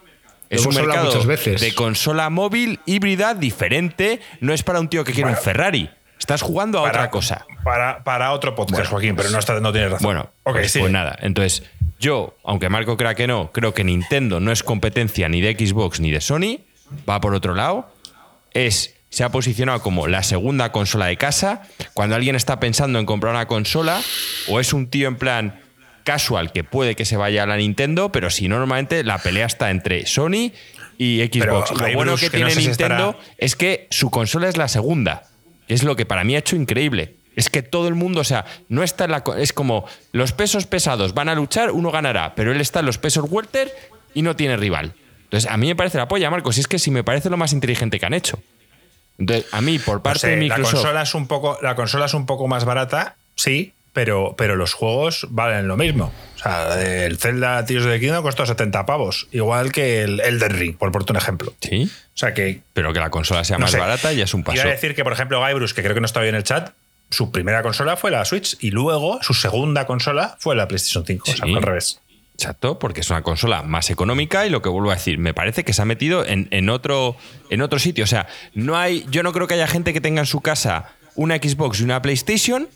Es 0.49 0.63
Lo 0.63 0.69
un 0.69 0.75
mercado 0.75 1.23
veces. 1.25 1.59
de 1.59 1.73
consola 1.73 2.29
móvil 2.29 2.79
híbrida 2.85 3.33
diferente. 3.33 4.21
No 4.41 4.53
es 4.53 4.61
para 4.61 4.79
un 4.79 4.87
tío 4.89 5.03
que 5.03 5.11
quiere 5.11 5.29
un 5.31 5.35
Ferrari. 5.35 5.89
Estás 6.19 6.41
jugando 6.43 6.79
a 6.79 6.83
otra 6.83 7.09
cosa. 7.09 7.45
Para, 7.63 8.03
para 8.03 8.31
otro 8.31 8.53
podcast, 8.55 8.73
Bueno, 8.77 8.89
Joaquín, 8.89 9.15
pero 9.15 9.29
no, 9.31 9.39
está, 9.39 9.59
no 9.59 9.71
tienes 9.71 9.91
razón. 9.91 10.05
Bueno, 10.05 10.31
pues, 10.43 10.77
pues 10.77 10.91
nada. 10.91 11.17
Entonces, 11.21 11.63
yo, 12.05 12.37
aunque 12.43 12.69
Marco 12.69 12.97
crea 12.97 13.15
que 13.15 13.25
no, 13.27 13.51
creo 13.51 13.73
que 13.73 13.83
Nintendo 13.83 14.39
no 14.39 14.51
es 14.51 14.61
competencia 14.63 15.27
ni 15.27 15.41
de 15.41 15.53
Xbox 15.53 15.99
ni 15.99 16.11
de 16.11 16.21
Sony. 16.21 16.59
Va 17.09 17.19
por 17.19 17.33
otro 17.33 17.55
lado. 17.55 17.91
Es, 18.53 18.93
se 19.09 19.23
ha 19.23 19.29
posicionado 19.29 19.81
como 19.81 20.07
la 20.07 20.21
segunda 20.21 20.71
consola 20.71 21.07
de 21.07 21.17
casa. 21.17 21.63
Cuando 21.95 22.15
alguien 22.15 22.35
está 22.35 22.59
pensando 22.59 22.99
en 22.99 23.05
comprar 23.05 23.33
una 23.33 23.47
consola, 23.47 23.99
o 24.47 24.59
es 24.59 24.71
un 24.71 24.87
tío 24.87 25.07
en 25.07 25.15
plan 25.17 25.61
casual 26.03 26.51
que 26.51 26.63
puede 26.63 26.95
que 26.95 27.05
se 27.05 27.17
vaya 27.17 27.43
a 27.43 27.47
la 27.47 27.57
Nintendo, 27.57 28.11
pero 28.11 28.29
si 28.29 28.47
no, 28.47 28.59
normalmente 28.59 29.03
la 29.03 29.17
pelea 29.17 29.47
está 29.47 29.71
entre 29.71 30.05
Sony 30.05 30.51
y 30.99 31.21
Xbox. 31.21 31.71
Pero, 31.71 31.87
Lo 31.87 31.93
bueno 31.95 32.15
que 32.17 32.29
que 32.29 32.37
no 32.39 32.45
tiene 32.47 32.61
si 32.61 32.67
Nintendo 32.67 33.09
estará- 33.17 33.35
es 33.39 33.55
que 33.55 33.87
su 33.89 34.11
consola 34.11 34.47
es 34.47 34.57
la 34.57 34.67
segunda. 34.67 35.23
Es 35.67 35.81
lo 35.81 35.95
que 35.95 36.05
para 36.05 36.23
mí 36.23 36.35
ha 36.35 36.39
hecho 36.39 36.55
increíble. 36.55 37.15
Es 37.35 37.49
que 37.49 37.61
todo 37.61 37.87
el 37.87 37.95
mundo, 37.95 38.21
o 38.21 38.23
sea, 38.23 38.45
no 38.69 38.81
está 38.83 39.05
en 39.05 39.11
la. 39.11 39.23
Es 39.37 39.51
como 39.53 39.85
los 40.13 40.31
pesos 40.31 40.65
pesados 40.67 41.13
van 41.13 41.29
a 41.29 41.35
luchar, 41.35 41.71
uno 41.71 41.91
ganará, 41.91 42.33
pero 42.35 42.51
él 42.51 42.61
está 42.61 42.79
en 42.79 42.85
los 42.85 42.97
pesos 42.97 43.25
welter 43.29 43.71
y 44.13 44.21
no 44.21 44.35
tiene 44.35 44.55
rival. 44.57 44.93
Entonces, 45.25 45.49
a 45.51 45.57
mí 45.57 45.67
me 45.67 45.75
parece 45.75 45.97
la 45.97 46.07
polla, 46.07 46.29
Marcos. 46.29 46.57
Y 46.57 46.61
es 46.61 46.67
que 46.67 46.79
si 46.79 46.91
me 46.91 47.03
parece 47.03 47.29
lo 47.29 47.35
más 47.37 47.51
inteligente 47.51 47.99
que 47.99 48.05
han 48.05 48.13
hecho. 48.13 48.39
Entonces, 49.17 49.45
a 49.51 49.61
mí, 49.61 49.79
por 49.79 49.95
No 49.97 50.03
parte 50.03 50.19
sé, 50.19 50.27
de 50.29 50.35
la 50.35 50.39
Microsoft. 50.41 50.73
consola 50.73 51.01
es 51.01 51.15
un 51.15 51.27
poco 51.27 51.57
la 51.61 51.75
consola 51.75 52.05
es 52.05 52.13
un 52.13 52.25
poco 52.25 52.47
más 52.47 52.65
barata, 52.65 53.15
sí, 53.35 53.73
pero, 53.93 54.35
pero 54.37 54.55
los 54.57 54.73
juegos 54.73 55.27
valen 55.29 55.67
lo 55.67 55.77
mismo. 55.77 56.11
O 56.35 56.37
sea, 56.37 56.81
el 57.05 57.17
Zelda 57.17 57.65
Tears 57.65 57.85
the 57.85 57.99
Kingdom 57.99 58.21
costó 58.23 58.45
70 58.45 58.85
pavos, 58.85 59.27
igual 59.31 59.71
que 59.71 60.03
el 60.03 60.19
Elden 60.19 60.51
Ring, 60.51 60.77
por 60.77 60.91
ponerte 60.91 61.13
un 61.13 61.17
ejemplo. 61.17 61.53
Sí, 61.61 61.89
O 62.13 62.17
sea 62.17 62.33
que 62.33 62.61
pero 62.73 62.91
que 62.93 62.99
la 62.99 63.09
consola 63.09 63.43
sea 63.45 63.57
no 63.57 63.61
más 63.63 63.71
sé. 63.71 63.79
barata 63.79 64.11
ya 64.11 64.25
es 64.25 64.33
un 64.33 64.43
paso. 64.43 64.61
A 64.61 64.65
decir 64.65 64.95
que, 64.95 65.03
por 65.05 65.13
ejemplo, 65.13 65.41
Guybrush, 65.45 65.71
que 65.73 65.81
creo 65.81 65.93
que 65.95 66.01
no 66.01 66.05
está 66.05 66.19
bien 66.21 66.35
en 66.35 66.39
el 66.39 66.43
chat, 66.43 66.71
su 67.15 67.31
primera 67.31 67.61
consola 67.63 67.95
fue 67.97 68.11
la 68.11 68.25
Switch 68.25 68.57
y 68.59 68.71
luego 68.71 69.19
su 69.21 69.33
segunda 69.33 69.85
consola 69.85 70.35
fue 70.39 70.55
la 70.55 70.67
PlayStation 70.67 71.05
5. 71.05 71.23
O 71.31 71.35
sea, 71.35 71.45
fue 71.45 71.55
al 71.57 71.61
revés. 71.63 71.99
Exacto, 72.33 72.77
porque 72.79 72.99
es 72.99 73.09
una 73.09 73.21
consola 73.23 73.63
más 73.63 73.89
económica 73.89 74.45
y 74.45 74.49
lo 74.49 74.61
que 74.61 74.67
vuelvo 74.67 74.91
a 74.91 74.95
decir, 74.95 75.17
me 75.17 75.33
parece 75.33 75.63
que 75.63 75.71
se 75.71 75.81
ha 75.81 75.85
metido 75.85 76.25
en, 76.25 76.49
en 76.51 76.69
otro, 76.69 77.15
en 77.49 77.61
otro 77.61 77.79
sitio. 77.79 78.03
O 78.03 78.07
sea, 78.07 78.27
no 78.53 78.75
hay, 78.77 79.05
yo 79.09 79.23
no 79.23 79.31
creo 79.31 79.47
que 79.47 79.53
haya 79.53 79.67
gente 79.67 79.93
que 79.93 80.01
tenga 80.01 80.19
en 80.19 80.25
su 80.25 80.41
casa 80.41 80.89
una 81.15 81.37
Xbox 81.37 81.79
y 81.79 81.83
una 81.83 82.01
PlayStation, 82.01 82.67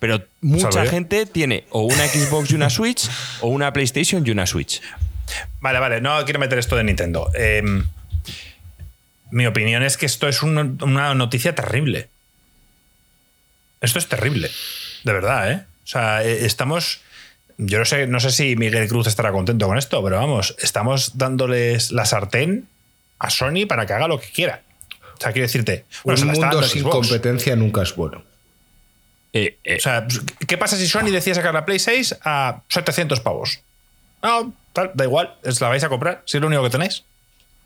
pero 0.00 0.22
mucha 0.40 0.84
gente 0.86 1.24
tiene 1.26 1.64
o 1.70 1.82
una 1.82 2.06
Xbox 2.08 2.50
y 2.50 2.56
una 2.56 2.68
Switch 2.68 3.08
o 3.40 3.46
una 3.48 3.72
PlayStation 3.72 4.26
y 4.26 4.30
una 4.30 4.44
Switch. 4.46 4.82
Vale, 5.60 5.78
vale, 5.78 6.00
no 6.00 6.24
quiero 6.24 6.40
meter 6.40 6.58
esto 6.58 6.74
de 6.76 6.82
Nintendo. 6.82 7.30
Eh, 7.38 7.62
mi 9.30 9.46
opinión 9.46 9.82
es 9.82 9.96
que 9.96 10.06
esto 10.06 10.28
es 10.28 10.42
un- 10.42 10.78
una 10.82 11.14
noticia 11.14 11.54
terrible. 11.54 12.08
Esto 13.80 13.98
es 13.98 14.08
terrible. 14.08 14.50
De 15.04 15.12
verdad, 15.12 15.50
¿eh? 15.50 15.64
O 15.84 15.86
sea, 15.86 16.24
eh, 16.24 16.44
estamos. 16.46 17.00
Yo 17.58 17.78
no 17.78 17.84
sé, 17.84 18.06
no 18.06 18.20
sé 18.20 18.30
si 18.32 18.56
Miguel 18.56 18.88
Cruz 18.88 19.06
estará 19.06 19.32
contento 19.32 19.66
con 19.66 19.78
esto, 19.78 20.02
pero 20.02 20.16
vamos, 20.16 20.54
estamos 20.58 21.16
dándoles 21.16 21.90
la 21.90 22.04
sartén 22.04 22.68
a 23.18 23.30
Sony 23.30 23.66
para 23.66 23.86
que 23.86 23.94
haga 23.94 24.08
lo 24.08 24.20
que 24.20 24.28
quiera. 24.28 24.62
O 25.16 25.20
sea, 25.20 25.32
quiero 25.32 25.46
decirte, 25.46 25.86
bueno, 26.04 26.20
un 26.20 26.28
mundo 26.32 26.62
sin 26.64 26.82
Xbox. 26.82 26.94
competencia 27.08 27.56
nunca 27.56 27.82
es 27.82 27.94
bueno. 27.96 28.22
Eh, 29.32 29.56
eh, 29.64 29.76
O 29.76 29.80
sea, 29.80 30.06
¿qué 30.46 30.58
pasa 30.58 30.76
si 30.76 30.86
Sony 30.86 31.10
decide 31.10 31.34
sacar 31.34 31.54
la 31.54 31.64
Play 31.64 31.78
6 31.78 32.16
a 32.24 32.62
700 32.68 33.20
pavos? 33.20 33.60
No, 34.22 34.52
tal, 34.74 34.90
da 34.94 35.04
igual, 35.04 35.34
es 35.42 35.60
la 35.60 35.68
vais 35.68 35.84
a 35.84 35.88
comprar, 35.88 36.22
si 36.26 36.36
es 36.36 36.40
lo 36.42 36.48
único 36.48 36.62
que 36.62 36.70
tenéis. 36.70 37.04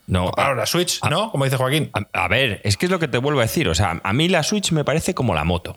no, 0.06 0.30
Ahora 0.36 0.54
la 0.54 0.66
Switch. 0.66 1.00
¿no? 1.10 1.32
Como 1.32 1.44
dice 1.44 1.56
Joaquín. 1.56 1.90
A, 1.92 2.24
a 2.24 2.28
ver, 2.28 2.60
es 2.62 2.76
que 2.76 2.86
es 2.86 2.92
lo 2.92 2.98
que 3.00 3.08
te 3.08 3.18
vuelvo 3.18 3.40
a 3.40 3.44
decir. 3.44 3.68
O 3.68 3.74
sea, 3.74 4.00
a 4.02 4.12
mí 4.12 4.28
la 4.28 4.44
Switch 4.44 4.70
me 4.70 4.84
parece 4.84 5.14
como 5.14 5.34
la 5.34 5.42
moto. 5.42 5.76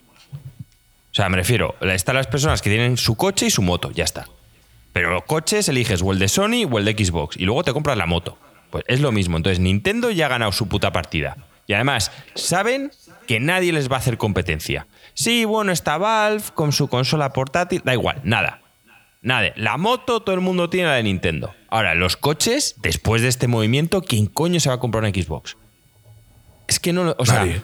O 1.14 1.16
sea, 1.16 1.30
me 1.30 1.38
refiero, 1.38 1.76
están 1.82 2.16
las 2.16 2.26
personas 2.26 2.64
que 2.64 2.72
tienen 2.72 2.98
su 2.98 3.16
coche 3.16 3.46
y 3.46 3.52
su 3.52 3.62
moto, 3.62 3.92
ya 3.92 4.04
está. 4.04 4.26
Pero 4.94 5.12
los 5.12 5.24
coches 5.26 5.70
eliges 5.70 6.02
o 6.02 6.12
el 6.12 6.18
de 6.18 6.28
Sony 6.28 6.66
o 6.70 6.80
el 6.80 6.86
de 6.86 6.94
Xbox 6.94 7.38
y 7.38 7.46
luego 7.46 7.64
te 7.64 7.72
compras 7.72 7.98
la 7.98 8.08
moto. 8.08 8.38
Pues 8.72 8.84
es 8.88 9.00
lo 9.00 9.12
mismo. 9.12 9.38
Entonces, 9.38 9.60
Nintendo 9.60 10.10
ya 10.10 10.26
ha 10.26 10.30
ganado 10.30 10.52
su 10.52 10.68
puta 10.68 10.92
partida. 10.92 11.38
Y 11.68 11.74
además, 11.74 12.12
saben 12.34 12.92
que 13.28 13.40
nadie 13.40 13.72
les 13.72 13.92
va 13.92 13.98
a 13.98 14.00
hacer 14.00 14.18
competencia. 14.18 14.88
Sí, 15.14 15.46
bueno, 15.46 15.72
está 15.72 16.00
Valve 16.00 16.46
con 16.56 16.72
su 16.72 16.88
consola 16.88 17.32
portátil, 17.32 17.84
da 17.86 17.94
igual, 17.94 18.20
nada. 18.24 18.62
Nada, 19.22 19.54
la 19.56 19.78
moto 19.78 20.22
todo 20.22 20.34
el 20.34 20.42
mundo 20.42 20.70
tiene 20.70 20.88
la 20.90 20.96
de 20.96 21.04
Nintendo. 21.04 21.54
Ahora, 21.70 21.94
los 21.94 22.18
coches, 22.18 22.76
después 22.82 23.22
de 23.22 23.28
este 23.28 23.48
movimiento, 23.48 24.02
¿quién 24.02 24.26
coño 24.26 24.60
se 24.60 24.70
va 24.70 24.76
a 24.76 24.80
comprar 24.80 25.04
una 25.04 25.14
Xbox? 25.14 25.56
Es 26.68 26.80
que 26.80 26.92
no 26.92 27.04
lo, 27.04 27.16
o 27.20 27.26
sea, 27.26 27.40
Nadie. 27.46 27.62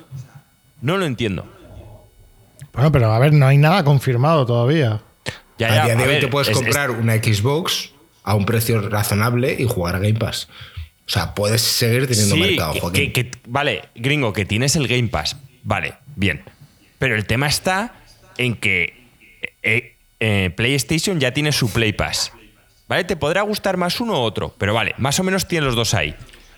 no 0.81 0.97
lo 0.97 1.05
entiendo. 1.05 1.51
Bueno, 2.73 2.91
pero 2.91 3.11
a 3.11 3.19
ver, 3.19 3.33
no 3.33 3.45
hay 3.47 3.57
nada 3.57 3.83
confirmado 3.83 4.45
todavía. 4.45 5.01
Ya, 5.57 5.67
a 5.67 5.85
día 5.85 5.95
de 5.95 6.03
a 6.03 6.05
hoy 6.05 6.11
ver, 6.13 6.19
te 6.21 6.27
puedes 6.27 6.47
es- 6.49 6.55
es- 6.57 6.63
comprar 6.63 6.91
una 6.91 7.15
Xbox 7.15 7.91
a 8.23 8.35
un 8.35 8.45
precio 8.45 8.81
razonable 8.89 9.55
y 9.59 9.65
jugar 9.65 9.95
a 9.95 9.99
Game 9.99 10.13
Pass. 10.19 10.47
O 11.05 11.11
sea, 11.11 11.33
puedes 11.33 11.61
seguir 11.61 12.07
teniendo 12.07 12.35
sí, 12.35 12.41
mercado, 12.41 12.73
que- 12.73 12.79
Joaquín. 12.79 13.13
que- 13.13 13.29
que- 13.31 13.39
vale, 13.47 13.81
gringo, 13.95 14.31
que 14.31 14.45
tienes 14.45 14.75
el 14.75 14.87
Game 14.87 15.07
Pass. 15.07 15.35
Vale, 15.63 15.95
bien. 16.15 16.43
Pero 16.99 17.15
el 17.15 17.25
tema 17.25 17.47
está 17.47 17.95
en 18.37 18.55
que 18.55 18.97
eh, 19.63 19.95
eh, 20.19 20.51
PlayStation 20.55 21.19
ya 21.19 21.33
tiene 21.33 21.51
su 21.51 21.69
Play 21.71 21.93
Pass. 21.93 22.31
¿Vale? 22.87 23.03
Te 23.03 23.15
podrá 23.15 23.41
gustar 23.43 23.77
más 23.77 23.99
uno 23.99 24.13
u 24.13 24.15
otro, 24.17 24.55
pero 24.57 24.73
vale, 24.73 24.95
más 24.97 25.19
o 25.19 25.23
menos 25.23 25.47
tienes 25.47 25.65
los 25.67 25.75
dos 25.75 25.93
ahí. 25.93 26.15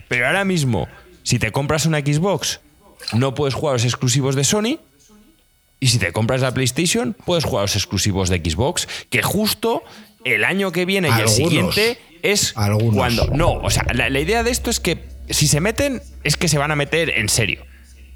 Pero 0.08 0.28
ahora 0.28 0.46
mismo, 0.46 0.88
si 1.24 1.40
te 1.40 1.52
compras 1.52 1.86
una 1.86 2.00
Xbox, 2.00 2.60
no 3.14 3.34
puedes 3.34 3.54
jugar 3.54 3.74
a 3.74 3.76
los 3.78 3.86
exclusivos 3.86 4.36
de 4.36 4.44
Sony. 4.44 4.80
Y 5.82 5.88
si 5.88 5.98
te 5.98 6.14
compras 6.14 6.42
la 6.42 6.54
PlayStation, 6.54 7.14
puedes 7.26 7.44
jugar 7.44 7.64
los 7.64 7.76
exclusivos 7.76 8.30
de 8.30 8.38
Xbox, 8.38 8.88
que 9.10 9.22
justo 9.22 9.84
el 10.24 10.46
año 10.46 10.72
que 10.72 10.86
viene 10.86 11.10
y 11.10 11.22
el 11.22 11.28
siguiente 11.28 11.98
es 12.22 12.54
Algunos. 12.56 12.96
cuando. 12.96 13.28
No, 13.34 13.54
o 13.54 13.70
sea, 13.72 13.86
la, 13.94 14.10
la 14.10 14.20
idea 14.20 14.44
de 14.44 14.52
esto 14.52 14.70
es 14.70 14.80
que 14.80 15.04
si 15.30 15.48
se 15.48 15.60
meten, 15.60 16.02
es 16.24 16.38
que 16.38 16.48
se 16.48 16.60
van 16.60 16.70
a 16.72 16.76
meter 16.76 17.10
en 17.10 17.30
serio. 17.30 17.66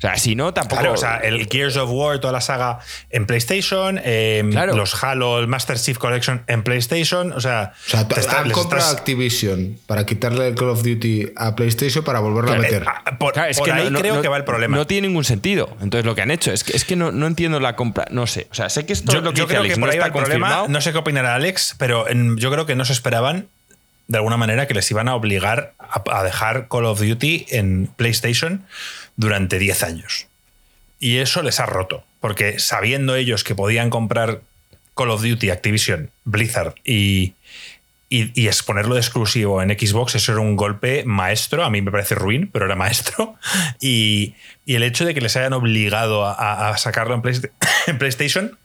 Sea, 0.10 0.18
si 0.18 0.36
no, 0.36 0.54
tampoco. 0.54 0.82
Claro, 0.82 0.94
o 0.96 0.98
sea, 0.98 1.18
el 1.18 1.48
Gears 1.50 1.78
of 1.78 1.90
War, 1.92 2.20
toda 2.20 2.34
la 2.34 2.42
saga 2.42 2.80
en 3.10 3.26
PlayStation, 3.26 4.00
eh, 4.04 4.44
Claro. 4.52 4.76
los 4.76 5.04
Halo, 5.04 5.40
el 5.40 5.48
Master 5.48 5.80
Chief 5.80 5.98
Collection 5.98 6.44
en 6.48 6.64
PlayStation, 6.64 7.32
o 7.34 7.40
sea, 7.42 7.74
O 7.88 7.90
sea, 7.90 8.08
te 8.08 8.20
está- 8.20 8.42
han 8.42 8.52
comprado 8.52 8.84
estás- 8.86 9.00
Activision 9.00 9.78
para 9.88 10.06
quitarle 10.06 10.48
el 10.48 10.56
Call 10.56 10.70
of 10.70 10.84
Duty 10.84 11.30
a 11.36 11.56
PlayStation 11.56 12.04
para 12.04 12.20
volverlo 12.20 12.54
a 12.54 12.58
meter. 12.58 12.84
Ah, 12.88 13.18
por, 13.18 13.34
Claro, 13.34 13.50
es 13.50 13.58
por 13.58 13.66
que 13.66 13.72
ahí 13.74 13.90
no- 13.90 14.00
creo 14.00 14.16
no- 14.16 14.22
que 14.22 14.28
va 14.28 14.38
el 14.38 14.44
problema. 14.44 14.76
No 14.78 14.86
tiene 14.88 15.08
ningún 15.08 15.24
sentido. 15.24 15.76
Entonces, 15.82 16.06
lo 16.06 16.16
que 16.16 16.22
han 16.22 16.32
hecho 16.32 16.52
es 16.52 16.64
que, 16.64 16.76
es 16.76 16.86
que 16.86 16.96
no, 16.96 17.12
no 17.12 17.28
entiendo 17.28 17.60
la 17.60 17.76
compra. 17.76 18.06
No 18.12 18.28
sé. 18.28 18.48
O 18.52 18.54
sea, 18.56 18.70
sé 18.70 18.86
que 18.86 18.94
esto 18.94 19.12
yo 19.12 19.20
es 19.20 19.24
lo 19.24 19.32
que 19.34 19.38
yo 19.40 19.44
dice 19.46 19.54
creo 19.54 19.62
Alex, 19.62 19.74
que 19.76 19.80
por 19.80 19.88
no 19.88 19.92
ahí 19.94 19.98
va 20.00 20.06
está 20.08 20.18
el 20.20 20.24
problema. 20.24 20.66
No 20.68 20.82
sé 20.82 20.92
qué 20.92 20.98
opinará 20.98 21.36
Alex, 21.36 21.76
pero 21.78 22.08
en- 22.10 22.38
yo 22.38 22.52
creo 22.52 22.66
que 22.66 22.76
no 22.76 22.86
se 22.86 22.94
esperaban 22.94 23.48
de 24.08 24.18
alguna 24.20 24.38
manera 24.38 24.68
que 24.68 24.76
les 24.76 24.90
iban 24.92 25.08
a 25.08 25.16
obligar 25.16 25.74
a, 25.80 26.04
a 26.20 26.24
dejar 26.24 26.68
Call 26.68 26.86
of 26.86 27.00
Duty 27.02 27.48
en 27.50 27.88
PlayStation 27.96 28.64
durante 29.16 29.60
10 29.60 29.84
años. 29.84 30.28
Y 31.00 31.18
eso 31.18 31.42
les 31.42 31.60
ha 31.60 31.66
roto, 31.66 32.04
porque 32.20 32.60
sabiendo 32.60 33.16
ellos 33.16 33.44
que 33.44 33.56
podían 33.56 33.90
comprar 33.90 34.42
Call 34.96 35.12
of 35.12 35.22
Duty, 35.22 35.50
Activision, 35.50 36.10
Blizzard 36.24 36.76
y, 36.84 37.34
y, 38.10 38.48
exponerlo 38.48 38.96
de 38.96 39.02
exclusivo 39.02 39.62
en 39.62 39.70
Xbox, 39.70 40.16
eso 40.16 40.32
era 40.32 40.42
un 40.42 40.56
golpe 40.56 41.04
maestro, 41.06 41.66
a 41.66 41.70
mí 41.70 41.82
me 41.82 41.92
parece 41.92 42.16
ruin, 42.16 42.50
pero 42.52 42.66
era 42.66 42.76
maestro. 42.76 43.36
Y, 43.82 44.36
y 44.66 44.76
el 44.76 44.84
hecho 44.84 45.06
de 45.06 45.14
que 45.14 45.22
les 45.22 45.36
hayan 45.36 45.54
obligado 45.54 46.26
a, 46.26 46.76
sacarlo 46.78 47.14
en, 47.14 47.22
en 47.88 47.98
PlayStation 47.98 48.58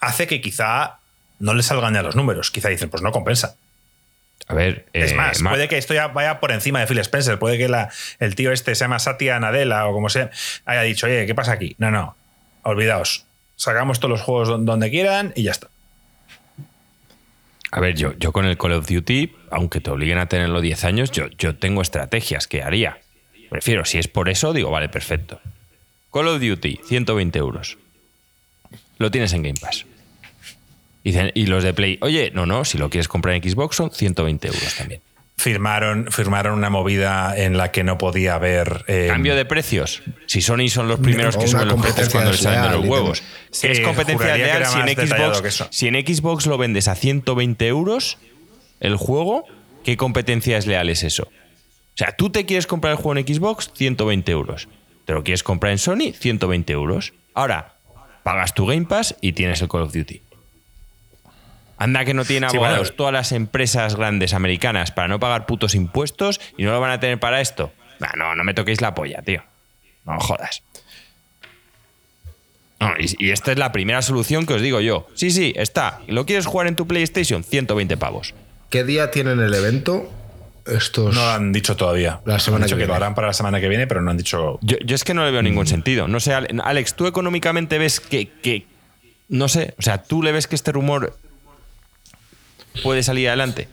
hace 0.00 0.26
que 0.26 0.40
quizá 0.40 0.98
no 1.38 1.54
les 1.54 1.66
salgan 1.66 1.94
ya 1.94 2.02
los 2.02 2.14
números, 2.14 2.50
quizá 2.50 2.68
dicen, 2.68 2.88
pues 2.90 3.02
no 3.02 3.10
compensa. 3.10 3.56
A 4.48 4.54
ver. 4.54 4.86
Es 4.92 5.12
eh, 5.12 5.14
más, 5.14 5.42
puede 5.42 5.68
que 5.68 5.78
esto 5.78 5.94
ya 5.94 6.08
vaya 6.08 6.40
por 6.40 6.52
encima 6.52 6.80
de 6.80 6.86
Phil 6.86 6.98
Spencer. 6.98 7.38
Puede 7.38 7.58
que 7.58 7.68
la- 7.68 7.90
el 8.18 8.34
tío 8.34 8.52
este 8.52 8.74
se 8.74 8.84
llama 8.84 8.98
Satya 8.98 9.38
Nadella 9.40 9.86
o 9.86 9.92
como 9.92 10.08
sea, 10.08 10.30
haya 10.64 10.82
dicho, 10.82 11.06
oye, 11.06 11.26
¿qué 11.26 11.34
pasa 11.34 11.52
aquí? 11.52 11.74
No, 11.78 11.90
no, 11.90 12.16
olvidaos. 12.62 13.24
Sacamos 13.56 14.00
todos 14.00 14.10
los 14.10 14.20
juegos 14.22 14.48
don- 14.48 14.64
donde 14.66 14.90
quieran 14.90 15.32
y 15.36 15.44
ya 15.44 15.52
está. 15.52 15.68
A 17.70 17.80
ver, 17.80 17.94
yo, 17.94 18.12
yo 18.18 18.32
con 18.32 18.44
el 18.44 18.58
Call 18.58 18.72
of 18.72 18.86
Duty, 18.86 19.34
aunque 19.50 19.80
te 19.80 19.90
obliguen 19.90 20.18
a 20.18 20.26
tenerlo 20.26 20.60
10 20.60 20.84
años, 20.84 21.10
yo, 21.10 21.28
yo 21.38 21.56
tengo 21.56 21.80
estrategias 21.80 22.46
que 22.46 22.62
haría. 22.62 22.98
Prefiero, 23.48 23.84
si 23.86 23.98
es 23.98 24.08
por 24.08 24.28
eso, 24.28 24.52
digo, 24.52 24.70
vale, 24.70 24.88
perfecto. 24.90 25.40
Call 26.12 26.28
of 26.28 26.40
Duty, 26.42 26.80
120 26.86 27.38
euros. 27.38 27.78
Lo 28.98 29.10
tienes 29.10 29.32
en 29.32 29.42
Game 29.42 29.58
Pass. 29.58 29.86
Dicen, 31.04 31.32
y 31.34 31.46
los 31.46 31.64
de 31.64 31.74
Play, 31.74 31.98
oye, 32.00 32.30
no, 32.32 32.46
no, 32.46 32.64
si 32.64 32.78
lo 32.78 32.90
quieres 32.90 33.08
comprar 33.08 33.34
en 33.34 33.42
Xbox 33.42 33.76
son 33.76 33.90
120 33.90 34.48
euros 34.48 34.74
también. 34.76 35.00
Firmaron, 35.36 36.06
firmaron 36.10 36.54
una 36.54 36.70
movida 36.70 37.36
en 37.36 37.56
la 37.56 37.72
que 37.72 37.82
no 37.82 37.98
podía 37.98 38.36
haber. 38.36 38.84
eh, 38.86 39.06
Cambio 39.08 39.34
de 39.34 39.44
precios. 39.44 40.02
Si 40.26 40.40
Sony 40.40 40.68
son 40.68 40.86
los 40.86 41.00
primeros 41.00 41.36
que 41.36 41.48
suben 41.48 41.68
los 41.68 41.80
precios 41.80 42.10
cuando 42.10 42.30
les 42.30 42.40
salen 42.40 42.62
de 42.62 42.78
los 42.78 42.86
huevos. 42.86 43.22
es 43.62 43.80
competencia 43.80 44.36
era 44.36 44.66
si 44.66 44.78
en, 44.78 44.88
Xbox, 44.88 45.66
si 45.70 45.88
en 45.88 45.94
Xbox 45.94 46.46
lo 46.46 46.58
vendes 46.58 46.86
a 46.86 46.94
120 46.94 47.66
euros 47.66 48.18
el 48.78 48.96
juego, 48.96 49.44
¿qué 49.84 49.96
competencia 49.96 50.58
es 50.58 50.66
leal 50.66 50.88
es 50.90 51.02
eso? 51.02 51.24
O 51.24 51.96
sea, 51.96 52.12
tú 52.16 52.30
te 52.30 52.46
quieres 52.46 52.66
comprar 52.66 52.92
el 52.92 52.96
juego 52.98 53.18
en 53.18 53.26
Xbox, 53.26 53.70
120 53.74 54.30
euros. 54.32 54.68
Te 55.04 55.12
lo 55.12 55.24
quieres 55.24 55.42
comprar 55.42 55.72
en 55.72 55.78
Sony, 55.78 56.12
120 56.14 56.72
euros. 56.72 57.12
Ahora, 57.34 57.74
pagas 58.22 58.54
tu 58.54 58.66
Game 58.66 58.86
Pass 58.86 59.16
y 59.20 59.32
tienes 59.32 59.60
el 59.62 59.68
Call 59.68 59.82
of 59.82 59.92
Duty. 59.92 60.22
Anda 61.82 62.04
que 62.04 62.14
no 62.14 62.24
tienen 62.24 62.48
Sí, 62.50 62.56
abogados 62.56 62.78
bueno. 62.90 62.96
todas 62.96 63.12
las 63.12 63.32
empresas 63.32 63.96
grandes 63.96 64.34
americanas 64.34 64.92
para 64.92 65.08
no 65.08 65.18
pagar 65.18 65.46
putos 65.46 65.74
impuestos 65.74 66.40
y 66.56 66.62
no 66.62 66.70
lo 66.70 66.80
van 66.80 66.92
a 66.92 67.00
tener 67.00 67.18
para 67.18 67.40
esto. 67.40 67.72
Nah, 67.98 68.12
no, 68.16 68.34
no 68.36 68.44
me 68.44 68.54
toquéis 68.54 68.80
la 68.80 68.94
polla, 68.94 69.22
tío. 69.22 69.42
No 70.04 70.18
jodas. 70.20 70.62
No, 72.80 72.92
y, 72.98 73.26
y 73.26 73.30
esta 73.30 73.52
es 73.52 73.58
la 73.58 73.70
primera 73.72 74.02
solución 74.02 74.44
que 74.46 74.54
os 74.54 74.62
digo 74.62 74.80
yo. 74.80 75.06
Sí, 75.14 75.30
sí, 75.30 75.52
está. 75.56 76.00
¿Lo 76.08 76.26
quieres 76.26 76.46
jugar 76.46 76.66
en 76.66 76.76
tu 76.76 76.86
PlayStation? 76.86 77.44
120 77.44 77.96
pavos. 77.96 78.34
¿Qué 78.70 78.84
día 78.84 79.10
tienen 79.10 79.40
el 79.40 79.54
evento? 79.54 80.10
Estos. 80.66 81.14
No 81.14 81.20
lo 81.22 81.30
han 81.30 81.52
dicho 81.52 81.76
todavía. 81.76 82.20
La 82.24 82.38
semana 82.38 82.64
han 82.64 82.66
dicho 82.68 82.76
que 82.76 82.82
que, 82.82 82.86
lo 82.86 82.92
viene. 82.94 83.04
harán 83.04 83.14
para 83.14 83.26
la 83.28 83.32
semana 83.32 83.60
que 83.60 83.68
viene, 83.68 83.86
pero 83.86 84.00
no 84.02 84.10
han 84.10 84.16
dicho. 84.16 84.58
Yo, 84.62 84.76
yo 84.84 84.94
es 84.94 85.04
que 85.04 85.14
no 85.14 85.24
le 85.24 85.30
veo 85.30 85.42
ningún 85.42 85.66
sentido. 85.66 86.06
No 86.08 86.20
sé, 86.20 86.32
Ale- 86.34 86.48
Alex, 86.62 86.94
¿tú 86.94 87.06
económicamente 87.06 87.78
ves 87.78 87.98
que, 88.00 88.28
que- 88.28 88.66
No 89.28 89.48
sé, 89.48 89.74
o 89.78 89.82
sea, 89.82 90.02
¿tú 90.02 90.22
le 90.22 90.30
ves 90.32 90.46
que 90.46 90.54
este 90.54 90.70
rumor 90.72 91.16
puede 92.82 93.02
salir 93.02 93.28
adelante? 93.28 93.68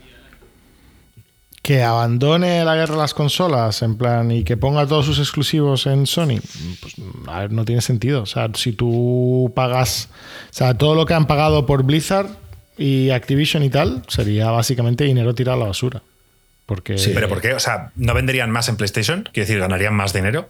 Que 1.61 1.83
abandone 1.83 2.63
la 2.63 2.75
guerra 2.75 2.95
de 2.95 3.01
las 3.01 3.13
consolas, 3.13 3.81
en 3.81 3.97
plan, 3.97 4.31
y 4.31 4.43
que 4.43 4.57
ponga 4.57 4.87
todos 4.87 5.05
sus 5.05 5.19
exclusivos 5.19 5.85
en 5.87 6.07
Sony, 6.07 6.39
pues 6.81 6.95
a 7.27 7.41
ver, 7.41 7.51
no 7.51 7.65
tiene 7.65 7.81
sentido. 7.81 8.23
O 8.23 8.25
sea, 8.25 8.49
si 8.55 8.71
tú 8.71 9.51
pagas, 9.55 10.09
o 10.49 10.53
sea, 10.53 10.73
todo 10.75 10.95
lo 10.95 11.05
que 11.05 11.13
han 11.13 11.27
pagado 11.27 11.65
por 11.65 11.83
Blizzard 11.83 12.29
y 12.77 13.09
Activision 13.09 13.63
y 13.63 13.69
tal, 13.69 14.03
sería 14.07 14.51
básicamente 14.51 15.03
dinero 15.03 15.35
tirado 15.35 15.57
a 15.57 15.59
la 15.59 15.67
basura. 15.67 16.01
Porque 16.65 16.95
¿Pero 17.13 17.27
por 17.27 17.41
qué? 17.41 17.53
O 17.53 17.59
sea, 17.59 17.91
¿no 17.95 18.13
venderían 18.13 18.51
más 18.51 18.69
en 18.69 18.77
PlayStation? 18.77 19.23
Quiero 19.33 19.47
decir, 19.47 19.59
¿ganarían 19.59 19.93
más 19.93 20.13
dinero 20.13 20.49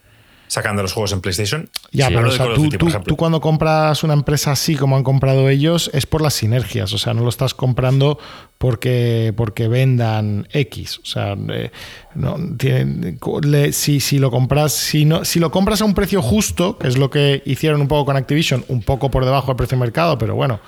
sacando 0.49 0.81
los 0.81 0.91
juegos 0.91 1.13
en 1.13 1.21
PlayStation? 1.21 1.69
Ya, 1.91 2.07
Sí, 2.07 2.13
pero 2.15 2.27
o 2.27 2.31
sea, 2.31 2.45
tú, 2.47 2.63
Duty, 2.63 2.69
por 2.71 2.77
tú- 2.79 2.87
ejemplo. 2.89 3.09
tú 3.09 3.15
cuando 3.15 3.39
compras 3.39 4.03
una 4.03 4.13
empresa 4.13 4.51
así 4.51 4.75
como 4.75 4.97
han 4.97 5.03
comprado 5.03 5.47
ellos 5.47 5.89
es 5.93 6.05
por 6.05 6.21
las 6.21 6.33
sinergias, 6.33 6.91
o 6.91 6.97
sea, 6.97 7.13
no 7.13 7.21
lo 7.23 7.29
estás 7.29 7.53
comprando 7.53 8.19
porque, 8.57 9.33
porque 9.37 9.67
vendan 9.69 10.47
X, 10.51 10.99
o 11.01 11.05
sea, 11.05 11.37
eh, 11.49 11.71
no, 12.15 12.35
tiene- 12.57 13.17
le- 13.43 13.71
si, 13.71 14.01
si 14.01 14.17
lo 14.19 14.31
compras 14.31 14.73
si, 14.73 15.05
no, 15.05 15.23
si 15.23 15.39
lo 15.39 15.49
compras 15.51 15.81
a 15.81 15.85
un 15.85 15.93
precio 15.93 16.21
justo, 16.21 16.77
que 16.77 16.87
es 16.89 16.97
lo 16.97 17.09
que 17.09 17.41
hicieron 17.45 17.79
un 17.79 17.87
poco 17.87 18.05
con 18.05 18.17
Activision, 18.17 18.65
un 18.67 18.81
poco 18.81 19.09
por 19.09 19.23
debajo 19.23 19.47
del 19.47 19.55
precio 19.55 19.77
de 19.77 19.81
mercado, 19.81 20.17
pero 20.17 20.35
bueno, 20.35 20.59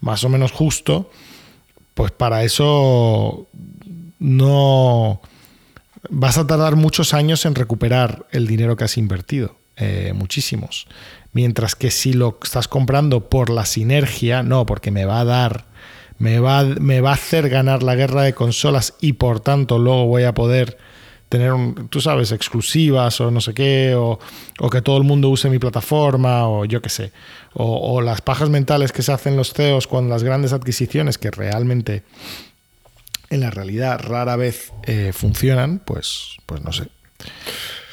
más 0.00 0.24
o 0.24 0.28
menos 0.28 0.50
justo, 0.50 1.10
pues 1.94 2.10
para 2.10 2.42
eso 2.42 3.46
no 4.18 5.20
vas 6.10 6.38
a 6.38 6.46
tardar 6.46 6.76
muchos 6.76 7.14
años 7.14 7.44
en 7.46 7.54
recuperar 7.54 8.26
el 8.30 8.46
dinero 8.46 8.76
que 8.76 8.84
has 8.84 8.96
invertido, 8.96 9.56
eh, 9.76 10.12
muchísimos. 10.14 10.86
Mientras 11.32 11.74
que 11.74 11.90
si 11.90 12.12
lo 12.12 12.38
estás 12.42 12.68
comprando 12.68 13.28
por 13.28 13.50
la 13.50 13.66
sinergia, 13.66 14.42
no, 14.42 14.66
porque 14.66 14.90
me 14.90 15.04
va 15.04 15.20
a 15.20 15.24
dar, 15.24 15.66
me 16.18 16.38
va, 16.40 16.64
me 16.64 17.00
va 17.00 17.10
a 17.10 17.14
hacer 17.14 17.48
ganar 17.48 17.82
la 17.82 17.94
guerra 17.94 18.22
de 18.22 18.34
consolas 18.34 18.94
y 19.00 19.14
por 19.14 19.40
tanto 19.40 19.78
luego 19.78 20.06
voy 20.06 20.24
a 20.24 20.34
poder 20.34 20.78
tener, 21.28 21.52
tú 21.90 22.00
sabes, 22.00 22.32
exclusivas 22.32 23.20
o 23.20 23.30
no 23.30 23.40
sé 23.40 23.52
qué, 23.52 23.94
o, 23.96 24.18
o 24.60 24.70
que 24.70 24.80
todo 24.80 24.96
el 24.96 25.04
mundo 25.04 25.28
use 25.28 25.50
mi 25.50 25.58
plataforma, 25.58 26.48
o 26.48 26.64
yo 26.64 26.80
qué 26.80 26.88
sé, 26.88 27.12
o, 27.52 27.94
o 27.94 28.00
las 28.00 28.20
pajas 28.20 28.48
mentales 28.48 28.92
que 28.92 29.02
se 29.02 29.12
hacen 29.12 29.36
los 29.36 29.52
CEOs 29.52 29.86
con 29.86 30.08
las 30.08 30.22
grandes 30.22 30.52
adquisiciones 30.52 31.18
que 31.18 31.30
realmente 31.30 32.04
en 33.30 33.40
la 33.40 33.50
realidad 33.50 34.00
rara 34.00 34.36
vez 34.36 34.72
eh, 34.84 35.12
funcionan, 35.12 35.80
pues, 35.84 36.36
pues 36.46 36.62
no 36.62 36.72
sé. 36.72 36.88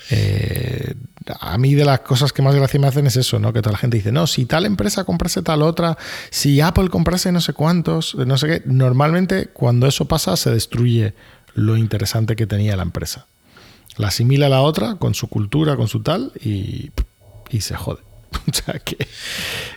Eh, 0.09 0.93
a 1.39 1.57
mí 1.57 1.73
de 1.73 1.85
las 1.85 2.01
cosas 2.01 2.33
que 2.33 2.41
más 2.41 2.53
gracia 2.55 2.79
me 2.79 2.87
hacen 2.87 3.07
es 3.07 3.15
eso, 3.15 3.39
¿no? 3.39 3.53
Que 3.53 3.61
toda 3.61 3.73
la 3.73 3.77
gente 3.77 3.97
dice, 3.97 4.11
no, 4.11 4.27
si 4.27 4.45
tal 4.45 4.65
empresa 4.65 5.05
comprase 5.05 5.41
tal 5.41 5.61
otra, 5.61 5.97
si 6.29 6.61
Apple 6.61 6.89
comprase 6.89 7.31
no 7.31 7.41
sé 7.41 7.53
cuántos, 7.53 8.15
no 8.15 8.37
sé 8.37 8.47
qué. 8.47 8.61
Normalmente 8.65 9.47
cuando 9.47 9.87
eso 9.87 10.05
pasa 10.05 10.35
se 10.35 10.51
destruye 10.51 11.13
lo 11.53 11.77
interesante 11.77 12.35
que 12.35 12.45
tenía 12.45 12.75
la 12.75 12.83
empresa. 12.83 13.27
La 13.97 14.07
asimila 14.09 14.47
a 14.47 14.49
la 14.49 14.61
otra 14.61 14.95
con 14.95 15.13
su 15.13 15.27
cultura, 15.27 15.75
con 15.77 15.87
su 15.87 16.01
tal, 16.01 16.31
y, 16.41 16.91
y 17.49 17.61
se 17.61 17.75
jode. 17.75 18.01
O 18.33 18.53
sea 18.53 18.79
que, 18.79 19.07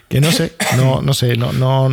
que 0.08 0.20
no 0.20 0.32
sé, 0.32 0.54
no, 0.76 1.00
no 1.02 1.14
sé, 1.14 1.36
no, 1.36 1.52
no. 1.52 1.88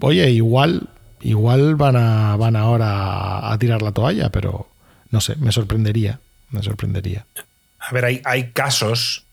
Oye, 0.00 0.30
igual, 0.30 0.88
igual 1.20 1.74
van 1.76 1.96
a, 1.96 2.36
van 2.36 2.56
ahora 2.56 3.50
a 3.52 3.58
tirar 3.58 3.82
la 3.82 3.92
toalla, 3.92 4.30
pero 4.30 4.68
no 5.10 5.20
sé, 5.20 5.36
me 5.36 5.52
sorprendería. 5.52 6.20
Me 6.50 6.62
sorprendería. 6.62 7.26
A 7.80 7.92
ver, 7.92 8.04
hay, 8.04 8.22
hay 8.24 8.50
casos. 8.52 9.24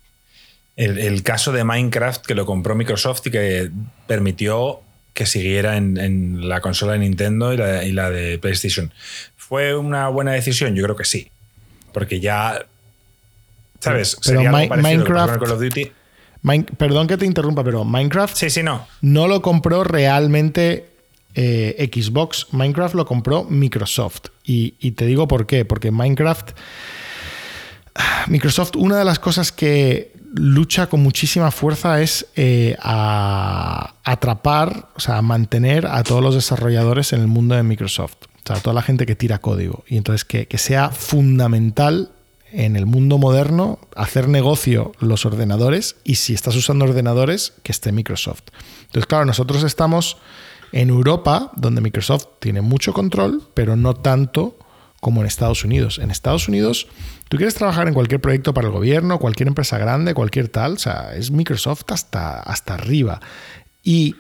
El, 0.76 0.98
el 0.98 1.22
caso 1.22 1.52
de 1.52 1.64
Minecraft 1.64 2.26
que 2.26 2.34
lo 2.34 2.46
compró 2.48 2.74
Microsoft 2.76 3.22
y 3.28 3.32
que 3.32 3.70
permitió 4.08 4.82
que 5.14 5.28
siguiera 5.28 5.78
en, 5.78 5.98
en 5.98 6.50
la 6.50 6.62
consola 6.62 6.94
de 6.94 7.00
Nintendo 7.00 7.54
y 7.54 7.58
la, 7.58 7.84
y 7.84 7.92
la 7.92 8.10
de 8.10 8.40
PlayStation. 8.40 8.92
¿Fue 9.38 9.76
una 9.76 10.08
buena 10.08 10.32
decisión? 10.32 10.74
Yo 10.74 10.84
creo 10.84 10.96
que 10.96 11.06
sí. 11.06 11.30
Porque 11.94 12.20
ya. 12.20 12.66
¿Sabes? 13.80 14.18
Pero 14.24 14.42
Sería 14.42 14.50
algo 14.50 14.76
Minecraft- 14.76 15.30
con 15.38 15.40
Call 15.40 15.52
of 15.52 15.62
Duty. 15.62 15.92
Min- 16.42 16.64
perdón 16.66 17.08
que 17.08 17.18
te 17.18 17.26
interrumpa, 17.28 17.64
pero 17.64 17.84
Minecraft 17.84 18.36
Sí, 18.36 18.50
sí, 18.50 18.64
no. 18.64 18.88
no 19.02 19.28
lo 19.28 19.42
compró 19.44 19.84
realmente 19.84 20.88
eh, 21.36 21.90
Xbox, 21.94 22.48
Minecraft 22.52 22.96
lo 22.96 23.06
compró 23.06 23.44
Microsoft. 23.44 24.28
Y, 24.44 24.92
te 24.92 25.06
digo 25.06 25.28
por 25.28 25.46
qué, 25.46 25.66
porque 25.66 25.92
Minecraft, 25.92 26.52
Microsoft, 28.28 28.76
una 28.76 28.98
de 28.98 29.06
las 29.06 29.20
cosas 29.20 29.52
que 29.52 30.14
lucha 30.36 30.88
con 30.88 31.02
muchísima 31.02 31.52
fuerza 31.52 32.02
es 32.02 32.26
eh, 32.36 32.76
a 32.82 33.96
atrapar, 34.04 34.90
o 34.96 35.00
sea, 35.00 35.18
a 35.18 35.22
mantener 35.22 35.86
a 35.86 36.04
todos 36.04 36.24
los 36.24 36.36
desarrolladores 36.36 37.14
en 37.14 37.22
el 37.22 37.28
mundo 37.28 37.56
de 37.56 37.64
Microsoft. 37.64 38.16
O 38.24 38.48
sea, 38.48 38.58
toda 38.58 38.74
la 38.74 38.82
gente 38.82 39.06
que 39.06 39.16
tira 39.16 39.40
código. 39.40 39.84
Y 39.88 39.98
entonces 39.98 40.26
que, 40.26 40.48
que 40.48 40.58
sea 40.58 40.90
fundamental 40.90 42.12
en 42.54 42.76
el 42.76 42.86
mundo 42.86 43.18
moderno 43.18 43.80
hacer 43.96 44.28
negocio 44.28 44.92
los 45.00 45.26
ordenadores 45.26 45.96
y 46.04 46.16
si 46.16 46.34
estás 46.34 46.56
usando 46.56 46.86
ordenadores, 46.86 47.54
que 47.64 47.72
esté 47.72 47.92
Microsoft. 47.92 48.44
Entonces, 48.86 49.08
claro, 49.08 49.26
nosotros 49.26 49.64
estamos 49.64 50.18
en 50.74 50.90
Europa, 50.90 51.52
donde 51.56 51.82
Microsoft 51.82 52.26
tiene 52.40 52.62
mucho 52.62 52.94
control, 52.94 53.48
pero 53.54 53.76
no 53.76 53.94
tanto 53.94 54.58
como 55.00 55.22
en 55.22 55.28
Estados 55.28 55.64
Unidos. 55.64 56.00
En 56.00 56.10
Estados 56.10 56.48
Unidos, 56.48 56.88
tú 57.30 57.38
quieres 57.38 57.54
trabajar 57.54 57.88
en 57.88 57.94
cualquier 57.94 58.20
proyecto 58.20 58.54
para 58.54 58.68
el 58.68 58.74
gobierno, 58.74 59.20
cualquier 59.20 59.48
empresa 59.48 59.78
grande, 59.78 60.16
cualquier 60.16 60.50
tal, 60.50 60.74
o 60.74 60.80
sea, 60.80 61.14
es 61.16 61.30
Microsoft 61.30 61.84
hasta, 61.90 62.40
hasta 62.40 62.74
arriba. 62.74 63.22
Y, 63.84 64.16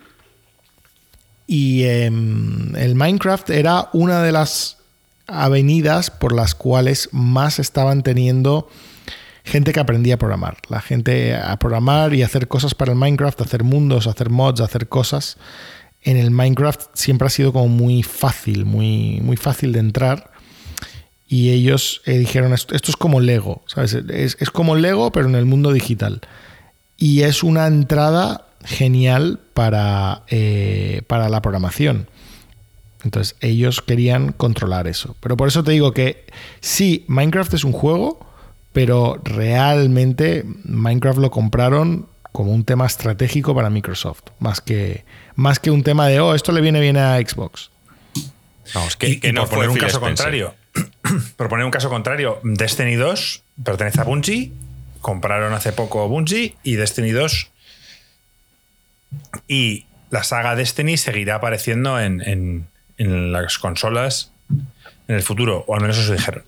y 1.47 1.85
em, 1.85 2.75
el 2.75 2.93
Minecraft 2.95 3.49
era 3.49 3.89
una 3.91 4.21
de 4.21 4.31
las 4.31 4.77
avenidas 5.25 6.11
por 6.11 6.35
las 6.35 6.53
cuales 6.53 7.09
más 7.11 7.57
estaban 7.57 8.03
teniendo 8.03 8.69
gente 9.43 9.73
que 9.73 9.79
aprendía 9.79 10.15
a 10.15 10.19
programar. 10.19 10.57
La 10.69 10.81
gente 10.81 11.35
a 11.35 11.57
programar 11.57 12.13
y 12.13 12.21
hacer 12.21 12.47
cosas 12.47 12.75
para 12.75 12.91
el 12.91 12.97
Minecraft, 12.97 13.41
hacer 13.41 13.63
mundos, 13.63 14.05
hacer 14.05 14.29
mods, 14.29 14.61
hacer 14.61 14.87
cosas. 14.87 15.37
En 16.03 16.17
el 16.17 16.31
Minecraft 16.31 16.81
siempre 16.93 17.27
ha 17.27 17.29
sido 17.29 17.53
como 17.53 17.67
muy 17.67 18.03
fácil, 18.03 18.65
muy, 18.65 19.19
muy 19.21 19.37
fácil 19.37 19.71
de 19.71 19.79
entrar. 19.79 20.31
Y 21.27 21.49
ellos 21.51 22.01
eh, 22.05 22.17
dijeron, 22.17 22.53
esto, 22.53 22.75
es 22.75 22.95
como 22.95 23.19
Lego, 23.19 23.63
¿sabes? 23.65 23.93
Es, 23.93 24.37
es 24.39 24.51
como 24.51 24.75
Lego, 24.75 25.11
pero 25.11 25.27
en 25.27 25.35
el 25.35 25.45
mundo 25.45 25.71
digital. 25.71 26.21
Y 26.97 27.21
es 27.21 27.41
una 27.41 27.67
entrada 27.67 28.47
genial 28.65 29.39
para, 29.53 30.23
eh, 30.27 31.01
para 31.07 31.29
la 31.29 31.41
programación. 31.41 32.07
Entonces 33.03 33.35
ellos 33.41 33.81
querían 33.81 34.31
controlar 34.31 34.87
eso. 34.87 35.15
Pero 35.19 35.35
por 35.37 35.47
eso 35.47 35.63
te 35.63 35.71
digo 35.71 35.93
que 35.93 36.25
sí, 36.61 37.03
Minecraft 37.07 37.53
es 37.53 37.63
un 37.63 37.73
juego, 37.73 38.25
pero 38.71 39.19
realmente 39.23 40.45
Minecraft 40.63 41.19
lo 41.19 41.31
compraron 41.31 42.07
como 42.33 42.51
un 42.51 42.65
tema 42.65 42.85
estratégico 42.85 43.55
para 43.55 43.69
Microsoft, 43.69 44.23
más 44.39 44.59
que, 44.59 45.05
más 45.35 45.59
que 45.59 45.71
un 45.71 45.83
tema 45.83 46.07
de, 46.09 46.19
oh, 46.19 46.35
esto 46.35 46.51
le 46.51 46.59
viene 46.59 46.81
bien 46.81 46.97
a 46.97 47.15
Xbox. 47.17 47.69
Vamos, 48.73 48.97
que, 48.97 49.07
y, 49.07 49.19
que 49.21 49.29
y 49.29 49.31
no 49.31 49.41
por 49.41 49.49
fue 49.49 49.57
poner 49.59 49.69
un 49.69 49.77
caso 49.77 49.97
Spencer. 49.97 50.01
contrario, 50.25 50.55
por 51.37 51.47
poner 51.47 51.65
un 51.65 51.71
caso 51.71 51.89
contrario, 51.89 52.39
Destiny 52.43 52.95
2 52.95 53.43
pertenece 53.63 54.01
a 54.01 54.03
Bungie, 54.03 54.51
compraron 54.99 55.53
hace 55.53 55.71
poco 55.71 56.07
Bungie 56.09 56.55
y 56.63 56.75
Destiny 56.75 57.11
2 57.11 57.49
y 59.47 59.85
la 60.09 60.23
saga 60.23 60.55
Destiny 60.55 60.97
seguirá 60.97 61.35
apareciendo 61.35 61.99
en, 61.99 62.21
en- 62.21 62.67
en 62.97 63.31
las 63.31 63.57
consolas 63.57 64.31
en 64.49 65.15
el 65.15 65.23
futuro, 65.23 65.65
o 65.67 65.75
al 65.75 65.81
menos 65.81 65.97
eso 65.97 66.13
dijeron. 66.13 66.43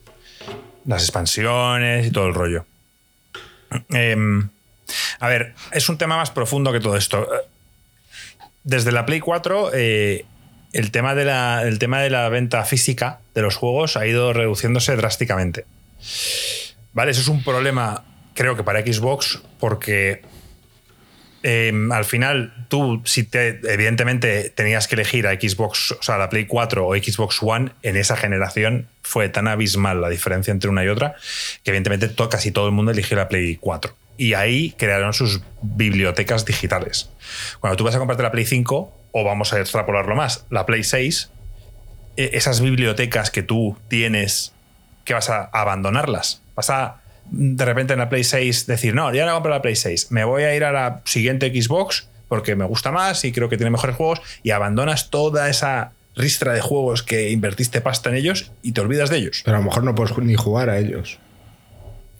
Las 0.85 1.01
expansiones 1.03 2.05
y 2.07 2.11
todo 2.11 2.27
el 2.27 2.35
rollo. 2.35 2.65
Em, 3.89 4.49
a 5.19 5.27
ver, 5.27 5.53
es 5.71 5.89
un 5.89 5.97
tema 5.97 6.17
más 6.17 6.31
profundo 6.31 6.71
que 6.71 6.79
todo 6.79 6.97
esto. 6.97 7.27
Desde 8.63 8.91
la 8.91 9.05
Play 9.05 9.19
4, 9.19 9.71
eh, 9.73 10.25
el, 10.73 10.91
tema 10.91 11.15
de 11.15 11.25
la, 11.25 11.63
el 11.63 11.79
tema 11.79 12.01
de 12.01 12.09
la 12.09 12.27
venta 12.29 12.63
física 12.65 13.19
de 13.33 13.41
los 13.41 13.55
juegos 13.55 13.97
ha 13.97 14.05
ido 14.07 14.33
reduciéndose 14.33 14.95
drásticamente. 14.95 15.65
Vale, 16.93 17.11
eso 17.11 17.21
es 17.21 17.27
un 17.27 17.43
problema, 17.43 18.05
creo 18.33 18.55
que 18.55 18.63
para 18.63 18.81
Xbox, 18.81 19.41
porque 19.59 20.21
eh, 21.43 21.71
al 21.91 22.05
final 22.05 22.65
tú, 22.69 23.03
si 23.05 23.23
te, 23.23 23.59
evidentemente 23.71 24.49
tenías 24.49 24.87
que 24.87 24.95
elegir 24.95 25.27
a 25.27 25.33
Xbox, 25.33 25.91
o 25.91 26.01
sea, 26.01 26.17
la 26.17 26.29
Play 26.29 26.47
4 26.47 26.87
o 26.87 26.95
Xbox 26.95 27.37
One, 27.41 27.71
en 27.83 27.97
esa 27.97 28.17
generación 28.17 28.87
fue 29.03 29.29
tan 29.29 29.47
abismal 29.47 30.01
la 30.01 30.09
diferencia 30.09 30.51
entre 30.51 30.71
una 30.71 30.83
y 30.83 30.87
otra 30.87 31.15
que 31.63 31.69
evidentemente 31.69 32.09
casi 32.31 32.51
todo 32.51 32.65
el 32.65 32.71
mundo 32.71 32.91
eligió 32.91 33.15
la 33.15 33.27
Play 33.27 33.57
4. 33.57 33.95
Y 34.17 34.33
ahí 34.33 34.71
crearon 34.77 35.13
sus 35.13 35.41
bibliotecas 35.61 36.45
digitales. 36.45 37.09
Cuando 37.59 37.77
tú 37.77 37.83
vas 37.83 37.95
a 37.95 37.99
comprarte 37.99 38.23
la 38.23 38.31
Play 38.31 38.45
5, 38.45 38.93
o 39.11 39.23
vamos 39.23 39.53
a 39.53 39.59
extrapolarlo 39.59 40.15
más, 40.15 40.45
la 40.49 40.65
Play 40.65 40.83
6, 40.83 41.29
eh, 42.17 42.29
esas 42.33 42.61
bibliotecas 42.61 43.31
que 43.31 43.43
tú 43.43 43.77
tienes, 43.87 44.53
que 45.03 45.13
vas 45.13 45.29
a 45.29 45.43
abandonarlas. 45.45 46.41
Vas 46.55 46.69
a 46.69 47.01
de 47.31 47.65
repente 47.65 47.93
en 47.93 47.99
la 47.99 48.09
Play 48.09 48.23
6 48.23 48.67
decir, 48.67 48.93
no, 48.93 49.13
ya 49.13 49.25
no 49.25 49.33
compro 49.33 49.51
la 49.51 49.61
Play 49.61 49.75
6, 49.75 50.11
me 50.11 50.23
voy 50.23 50.43
a 50.43 50.55
ir 50.55 50.63
a 50.63 50.71
la 50.71 51.01
siguiente 51.05 51.49
Xbox 51.49 52.07
porque 52.27 52.55
me 52.55 52.65
gusta 52.65 52.91
más 52.91 53.23
y 53.25 53.31
creo 53.31 53.49
que 53.49 53.57
tiene 53.57 53.71
mejores 53.71 53.95
juegos 53.95 54.21
y 54.43 54.51
abandonas 54.51 55.09
toda 55.09 55.49
esa 55.49 55.91
ristra 56.15 56.53
de 56.53 56.61
juegos 56.61 57.03
que 57.03 57.31
invertiste 57.31 57.81
pasta 57.81 58.09
en 58.09 58.15
ellos 58.15 58.51
y 58.61 58.71
te 58.71 58.81
olvidas 58.81 59.09
de 59.09 59.17
ellos. 59.17 59.41
Pero 59.43 59.57
a 59.57 59.59
lo 59.59 59.65
mejor 59.65 59.83
no 59.83 59.95
puedes 59.95 60.17
ni 60.17 60.35
jugar 60.35 60.69
a 60.69 60.77
ellos. 60.77 61.19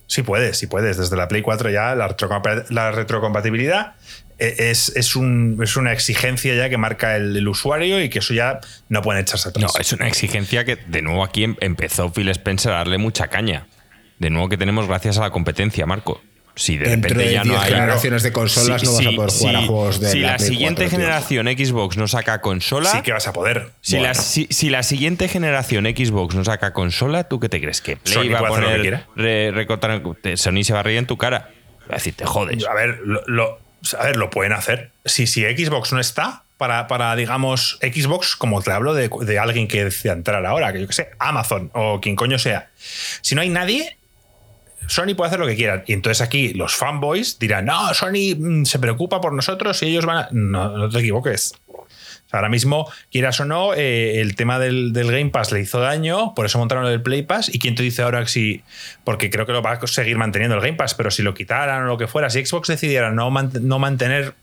Sí 0.06 0.22
puedes, 0.22 0.58
sí 0.58 0.66
puedes. 0.66 0.96
Desde 0.98 1.16
la 1.16 1.28
Play 1.28 1.42
4 1.42 1.70
ya 1.70 1.94
la, 1.94 2.08
retrocompa- 2.08 2.64
la 2.70 2.92
retrocompatibilidad 2.92 3.94
eh, 4.38 4.54
es, 4.70 4.90
es, 4.94 5.16
un- 5.16 5.58
es 5.62 5.76
una 5.76 5.92
exigencia 5.92 6.54
ya 6.54 6.68
que 6.68 6.76
marca 6.78 7.16
el, 7.16 7.36
el 7.36 7.48
usuario 7.48 8.00
y 8.02 8.08
que 8.08 8.20
eso 8.20 8.34
ya 8.34 8.60
no 8.88 9.02
pueden 9.02 9.22
echarse 9.22 9.48
atrás. 9.48 9.72
No, 9.74 9.80
es 9.80 9.92
una 9.92 10.06
exigencia 10.06 10.64
que 10.64 10.76
de 10.76 11.02
nuevo 11.02 11.24
aquí 11.24 11.44
em- 11.44 11.56
empezó 11.60 12.12
Phil 12.12 12.28
Spencer 12.28 12.72
a 12.72 12.76
darle 12.76 12.98
mucha 12.98 13.28
caña. 13.28 13.66
De 14.18 14.30
nuevo 14.30 14.48
que 14.48 14.56
tenemos 14.56 14.86
gracias 14.86 15.18
a 15.18 15.22
la 15.22 15.30
competencia, 15.30 15.86
Marco. 15.86 16.22
Si 16.58 16.78
de 16.78 16.88
Dentro 16.88 17.10
repente 17.10 17.28
de 17.28 17.34
ya 17.34 17.42
10 17.42 17.54
no 17.54 17.60
hay. 17.60 17.70
generaciones 17.70 18.22
de 18.22 18.32
consolas 18.32 18.82
no 18.82 18.92
vas 18.94 19.06
a 19.06 19.10
poder 19.10 19.30
jugar 19.30 19.56
a 19.56 19.62
juegos 19.66 20.00
de 20.00 20.10
Si 20.10 20.20
la 20.20 20.38
siguiente 20.38 20.84
4, 20.84 20.88
tío. 20.88 20.98
generación 20.98 21.46
Xbox 21.48 21.96
no 21.98 22.08
saca 22.08 22.40
consola. 22.40 22.90
sí 22.90 23.02
que 23.02 23.12
vas 23.12 23.28
a 23.28 23.32
poder. 23.34 23.68
Si, 23.82 23.96
Bueno. 23.96 24.08
la, 24.08 24.14
si, 24.14 24.46
si 24.50 24.70
la 24.70 24.82
siguiente 24.82 25.28
generación 25.28 25.84
Xbox 25.84 26.34
no 26.34 26.44
saca 26.44 26.72
consola, 26.72 27.24
¿tú 27.24 27.40
qué 27.40 27.50
te 27.50 27.60
crees? 27.60 27.82
¿Que 27.82 27.96
Play 27.98 28.14
Sony 28.14 28.32
va 28.32 28.38
a 28.38 28.48
poner 28.48 29.04
re- 29.16 29.50
recortar- 29.52 30.02
Sony 30.36 30.64
se 30.64 30.72
va 30.72 30.80
a 30.80 30.82
reír 30.82 30.96
en 30.98 31.06
tu 31.06 31.18
cara? 31.18 31.50
Va 31.82 31.92
a 31.92 31.96
decir, 31.96 32.14
te 32.14 32.24
jodes. 32.24 32.66
A 32.66 32.72
ver, 32.74 33.00
lo, 33.04 33.20
lo- 33.26 33.58
a 33.98 34.04
ver, 34.04 34.16
lo 34.16 34.30
pueden 34.30 34.52
hacer. 34.54 34.90
Si, 35.04 35.26
si 35.26 35.42
Xbox 35.42 35.92
no 35.92 36.00
está, 36.00 36.42
para, 36.56 36.86
para, 36.88 37.14
digamos, 37.16 37.78
Xbox, 37.82 38.34
como 38.34 38.62
te 38.62 38.72
hablo 38.72 38.94
de, 38.94 39.10
de 39.26 39.38
alguien 39.38 39.68
que 39.68 39.84
decida 39.84 40.14
entrar 40.14 40.44
ahora, 40.46 40.72
que 40.72 40.80
yo 40.80 40.86
que 40.86 40.94
sé, 40.94 41.10
Amazon 41.18 41.70
o 41.74 42.00
quien 42.00 42.16
coño 42.16 42.38
sea. 42.38 42.70
Si 43.20 43.34
no 43.34 43.42
hay 43.42 43.50
nadie, 43.50 43.98
Sony 44.88 45.14
puede 45.16 45.28
hacer 45.28 45.40
lo 45.40 45.46
que 45.46 45.56
quieran. 45.56 45.82
Y 45.86 45.92
entonces 45.92 46.20
aquí 46.20 46.54
los 46.54 46.74
fanboys 46.74 47.38
dirán, 47.38 47.66
no, 47.66 47.92
Sony 47.94 48.34
mm, 48.38 48.64
se 48.64 48.78
preocupa 48.78 49.20
por 49.20 49.32
nosotros 49.32 49.82
y 49.82 49.86
ellos 49.86 50.06
van 50.06 50.16
a... 50.18 50.28
No, 50.32 50.76
no 50.76 50.88
te 50.88 50.98
equivoques. 51.00 51.54
O 51.68 52.28
sea, 52.28 52.40
ahora 52.40 52.48
mismo, 52.48 52.90
quieras 53.12 53.38
o 53.40 53.44
no, 53.44 53.72
eh, 53.74 54.20
el 54.20 54.34
tema 54.34 54.58
del, 54.58 54.92
del 54.92 55.06
Game 55.12 55.30
Pass 55.30 55.52
le 55.52 55.60
hizo 55.60 55.78
daño, 55.78 56.34
por 56.34 56.44
eso 56.46 56.58
montaron 56.58 56.84
el 56.86 57.00
Play 57.00 57.22
Pass. 57.22 57.54
¿Y 57.54 57.60
quién 57.60 57.76
te 57.76 57.84
dice 57.84 58.02
ahora 58.02 58.20
que 58.22 58.28
si.? 58.28 58.62
Porque 59.04 59.30
creo 59.30 59.46
que 59.46 59.52
lo 59.52 59.62
va 59.62 59.72
a 59.72 59.86
seguir 59.86 60.16
manteniendo 60.16 60.56
el 60.56 60.60
Game 60.62 60.74
Pass, 60.76 60.94
pero 60.94 61.12
si 61.12 61.22
lo 61.22 61.34
quitaran 61.34 61.84
o 61.84 61.86
lo 61.86 61.98
que 61.98 62.08
fuera, 62.08 62.28
si 62.28 62.44
Xbox 62.44 62.66
decidiera 62.68 63.12
no, 63.12 63.30
man- 63.30 63.52
no 63.60 63.78
mantener 63.78 64.34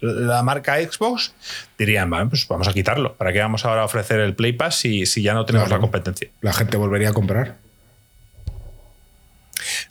la 0.00 0.42
marca 0.42 0.76
Xbox, 0.80 1.34
dirían, 1.78 2.08
vale, 2.10 2.26
pues 2.30 2.48
vamos 2.48 2.66
a 2.66 2.72
quitarlo. 2.72 3.12
¿Para 3.14 3.32
qué 3.32 3.40
vamos 3.40 3.64
ahora 3.66 3.82
a 3.82 3.84
ofrecer 3.84 4.18
el 4.20 4.34
Play 4.34 4.54
Pass 4.54 4.76
si, 4.76 5.04
si 5.06 5.20
ya 5.22 5.34
no 5.34 5.44
tenemos 5.44 5.68
Claro. 5.68 5.80
la 5.80 5.82
competencia? 5.82 6.28
La 6.40 6.52
gente 6.54 6.76
volvería 6.78 7.10
a 7.10 7.12
comprar. 7.12 7.58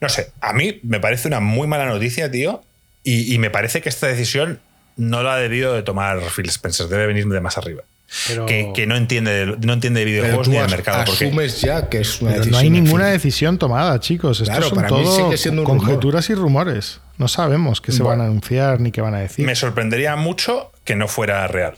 No 0.02 0.10
sé, 0.10 0.32
a 0.42 0.52
mí 0.54 0.80
me 0.84 1.00
parece 1.00 1.28
una 1.28 1.40
muy 1.40 1.68
mala 1.68 1.86
noticia, 1.86 2.30
tío. 2.32 2.64
Y, 3.04 3.34
y 3.34 3.38
me 3.38 3.50
parece 3.50 3.82
que 3.82 3.90
esta 3.90 4.08
decisión 4.08 4.60
no 4.98 5.24
la 5.24 5.36
ha 5.36 5.38
debido 5.38 5.74
de 5.74 5.84
tomar 5.84 6.20
Phil 6.36 6.50
Spencer, 6.50 6.88
debe 6.88 7.08
venir 7.08 7.28
de 7.28 7.40
más 7.40 7.58
arriba. 7.58 7.84
Pero- 8.28 8.46
Que, 8.46 8.72
que 8.76 8.86
no 8.88 8.96
entiende 8.98 9.32
de, 9.32 9.46
no 9.66 9.74
entiende 9.74 10.02
de 10.02 10.06
videojuegos 10.06 10.50
ni 10.50 10.58
del 10.58 10.70
mercado. 10.70 11.06
Porque 11.06 11.26
asumes 11.28 11.62
ya 11.62 11.88
que 11.88 12.02
es 12.02 12.22
una 12.22 12.32
Pero 12.32 12.44
decisión. 12.44 12.52
no 12.52 12.58
hay 12.58 12.70
ninguna 12.82 13.04
fin. 13.06 13.14
decisión 13.14 13.58
tomada, 13.58 14.00
chicos. 14.02 14.42
Esto 14.42 14.52
Claro, 14.52 14.68
son 14.68 14.76
para 14.76 14.90
mí 14.90 15.04
todo 15.04 15.16
sigue 15.16 15.38
siendo 15.38 15.62
un 15.62 15.66
conjeturas 15.68 16.30
y 16.30 16.36
rumores. 16.36 17.00
No 17.18 17.28
sabemos 17.30 17.80
qué 17.80 17.92
se 17.94 18.04
Bueno. 18.04 18.18
van 18.20 18.28
a 18.28 18.30
anunciar 18.30 18.82
ni 18.82 18.92
qué 18.92 19.00
van 19.02 19.14
a 19.16 19.20
decir. 19.20 19.46
me 19.46 19.56
sorprendería 19.56 20.16
mucho 20.18 20.72
que 20.84 20.96
no 20.98 21.08
fuera 21.08 21.48
real. 21.48 21.76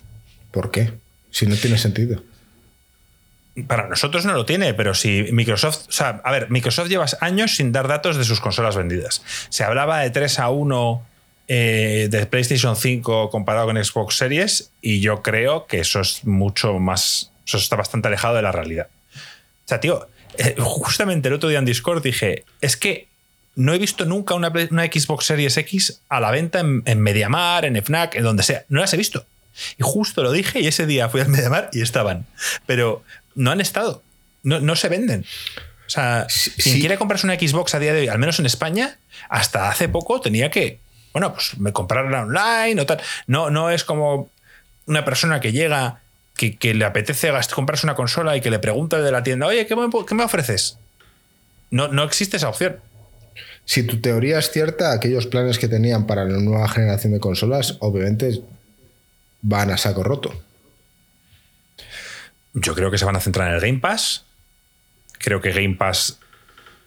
¿Por 0.52 0.72
qué? 0.72 0.94
Si 1.30 1.46
no 1.46 1.56
tiene 1.56 1.78
sentido. 1.78 2.24
Para 3.68 3.88
nosotros 3.88 4.26
no 4.26 4.34
lo 4.34 4.46
tiene, 4.46 4.74
pero 4.74 4.96
si 4.96 5.28
Microsoft. 5.32 5.88
O 5.88 5.92
sea, 5.92 6.22
a 6.24 6.32
ver, 6.32 6.50
Microsoft 6.50 6.88
lleva 6.90 7.06
años 7.22 7.56
sin 7.56 7.72
dar 7.72 7.88
datos 7.88 8.18
de 8.18 8.24
sus 8.24 8.40
consolas 8.40 8.76
vendidas. 8.76 9.22
Se 9.50 9.64
hablaba 9.64 10.00
de 10.00 10.10
3 10.10 10.40
a 10.40 10.50
1 10.50 11.06
eh, 11.48 12.08
de 12.10 12.26
PlayStation 12.26 12.76
5 12.76 13.30
comparado 13.30 13.68
con 13.68 13.84
Xbox 13.84 14.18
Series, 14.18 14.72
y 14.82 15.02
yo 15.02 15.22
creo 15.22 15.68
que 15.68 15.80
eso 15.80 16.00
es 16.00 16.26
mucho 16.26 16.80
más. 16.80 17.32
Eso 17.46 17.58
está 17.58 17.76
bastante 17.76 18.08
alejado 18.08 18.36
de 18.36 18.42
la 18.42 18.52
realidad. 18.52 18.88
O 19.14 19.68
sea, 19.68 19.80
tío, 19.80 20.08
eh, 20.38 20.56
justamente 20.58 21.28
el 21.28 21.36
otro 21.36 21.50
día 21.50 21.60
en 21.60 21.66
Discord 21.66 22.02
dije: 22.02 22.46
es 22.60 22.76
que 22.76 23.08
no 23.56 23.74
he 23.74 23.78
visto 23.78 24.06
nunca 24.06 24.34
una, 24.34 24.52
una 24.72 24.86
Xbox 24.86 25.26
Series 25.26 25.58
X 25.58 26.02
a 26.10 26.20
la 26.20 26.32
venta 26.32 26.60
en, 26.60 26.82
en 26.86 27.00
Mediamar, 27.02 27.66
en 27.66 27.76
FNAC, 27.76 28.16
en 28.16 28.24
donde 28.24 28.42
sea. 28.42 28.66
No 28.70 28.82
las 28.82 28.92
he 28.96 28.98
visto. 28.98 29.28
Y 29.78 29.84
justo 29.84 30.24
lo 30.24 30.32
dije 30.32 30.60
y 30.60 30.68
ese 30.68 30.86
día 30.86 31.10
fui 31.10 31.22
al 31.22 31.30
Mediamar 31.30 31.70
y 31.74 31.82
estaban. 31.82 32.26
Pero 32.66 33.04
no 33.36 33.52
han 33.52 33.62
estado. 33.62 34.02
No, 34.44 34.60
no 34.60 34.76
se 34.76 34.90
venden. 34.90 35.26
O 35.86 35.90
sea, 35.90 36.26
Sí, 36.30 36.52
quien 36.52 36.92
sí. 36.92 36.98
comprarse 36.98 37.26
una 37.28 37.36
Xbox 37.38 37.76
a 37.76 37.80
día 37.80 37.94
de 37.94 38.02
hoy, 38.02 38.08
al 38.08 38.20
menos 38.20 38.40
en 38.40 38.46
España, 38.46 38.98
hasta 39.30 39.70
hace 39.70 39.90
poco 39.90 40.22
tenía 40.22 40.50
que, 40.50 40.80
bueno, 41.14 41.34
pues 41.34 41.58
me 41.60 41.72
comprarla 41.72 42.22
online 42.24 42.82
o 42.82 42.86
tal. 42.86 43.02
No, 43.28 43.50
no 43.50 43.70
es 43.70 43.84
como 43.84 44.30
una 44.86 45.06
persona 45.06 45.40
que 45.40 45.52
llega, 45.52 46.02
que, 46.36 46.58
que 46.58 46.74
le 46.74 46.86
apetece 46.86 47.32
comprarse 47.54 47.86
una 47.86 47.96
consola 47.96 48.36
y 48.36 48.42
que 48.42 48.50
le 48.50 48.60
pregunta 48.60 49.00
de 49.02 49.12
la 49.12 49.24
tienda, 49.24 49.48
oye, 49.48 49.66
¿qué 49.68 49.76
me, 49.76 49.88
qué 50.08 50.16
me 50.16 50.24
ofreces? 50.24 50.78
No, 51.70 51.88
no 51.88 52.04
existe 52.04 52.38
esa 52.38 52.50
opción. 52.50 52.78
Si 53.66 53.84
tu 53.84 54.02
teoría 54.02 54.40
es 54.40 54.52
cierta, 54.52 54.92
aquellos 54.92 55.26
planes 55.28 55.58
que 55.58 55.68
tenían 55.68 56.06
para 56.06 56.26
la 56.26 56.38
nueva 56.40 56.68
generación 56.68 57.14
de 57.14 57.20
consolas, 57.20 57.78
obviamente 57.80 58.42
van 59.42 59.72
a 59.72 59.78
saco 59.78 60.04
roto. 60.04 60.34
Yo 62.54 62.76
creo 62.76 62.92
que 62.92 62.98
se 62.98 63.06
van 63.06 63.16
a 63.16 63.20
centrar 63.20 63.50
en 63.50 63.56
el 63.56 63.62
Game 63.62 63.80
Pass. 63.80 64.26
Creo 65.18 65.42
que 65.42 65.52
Game 65.52 65.76
Pass. 65.76 66.20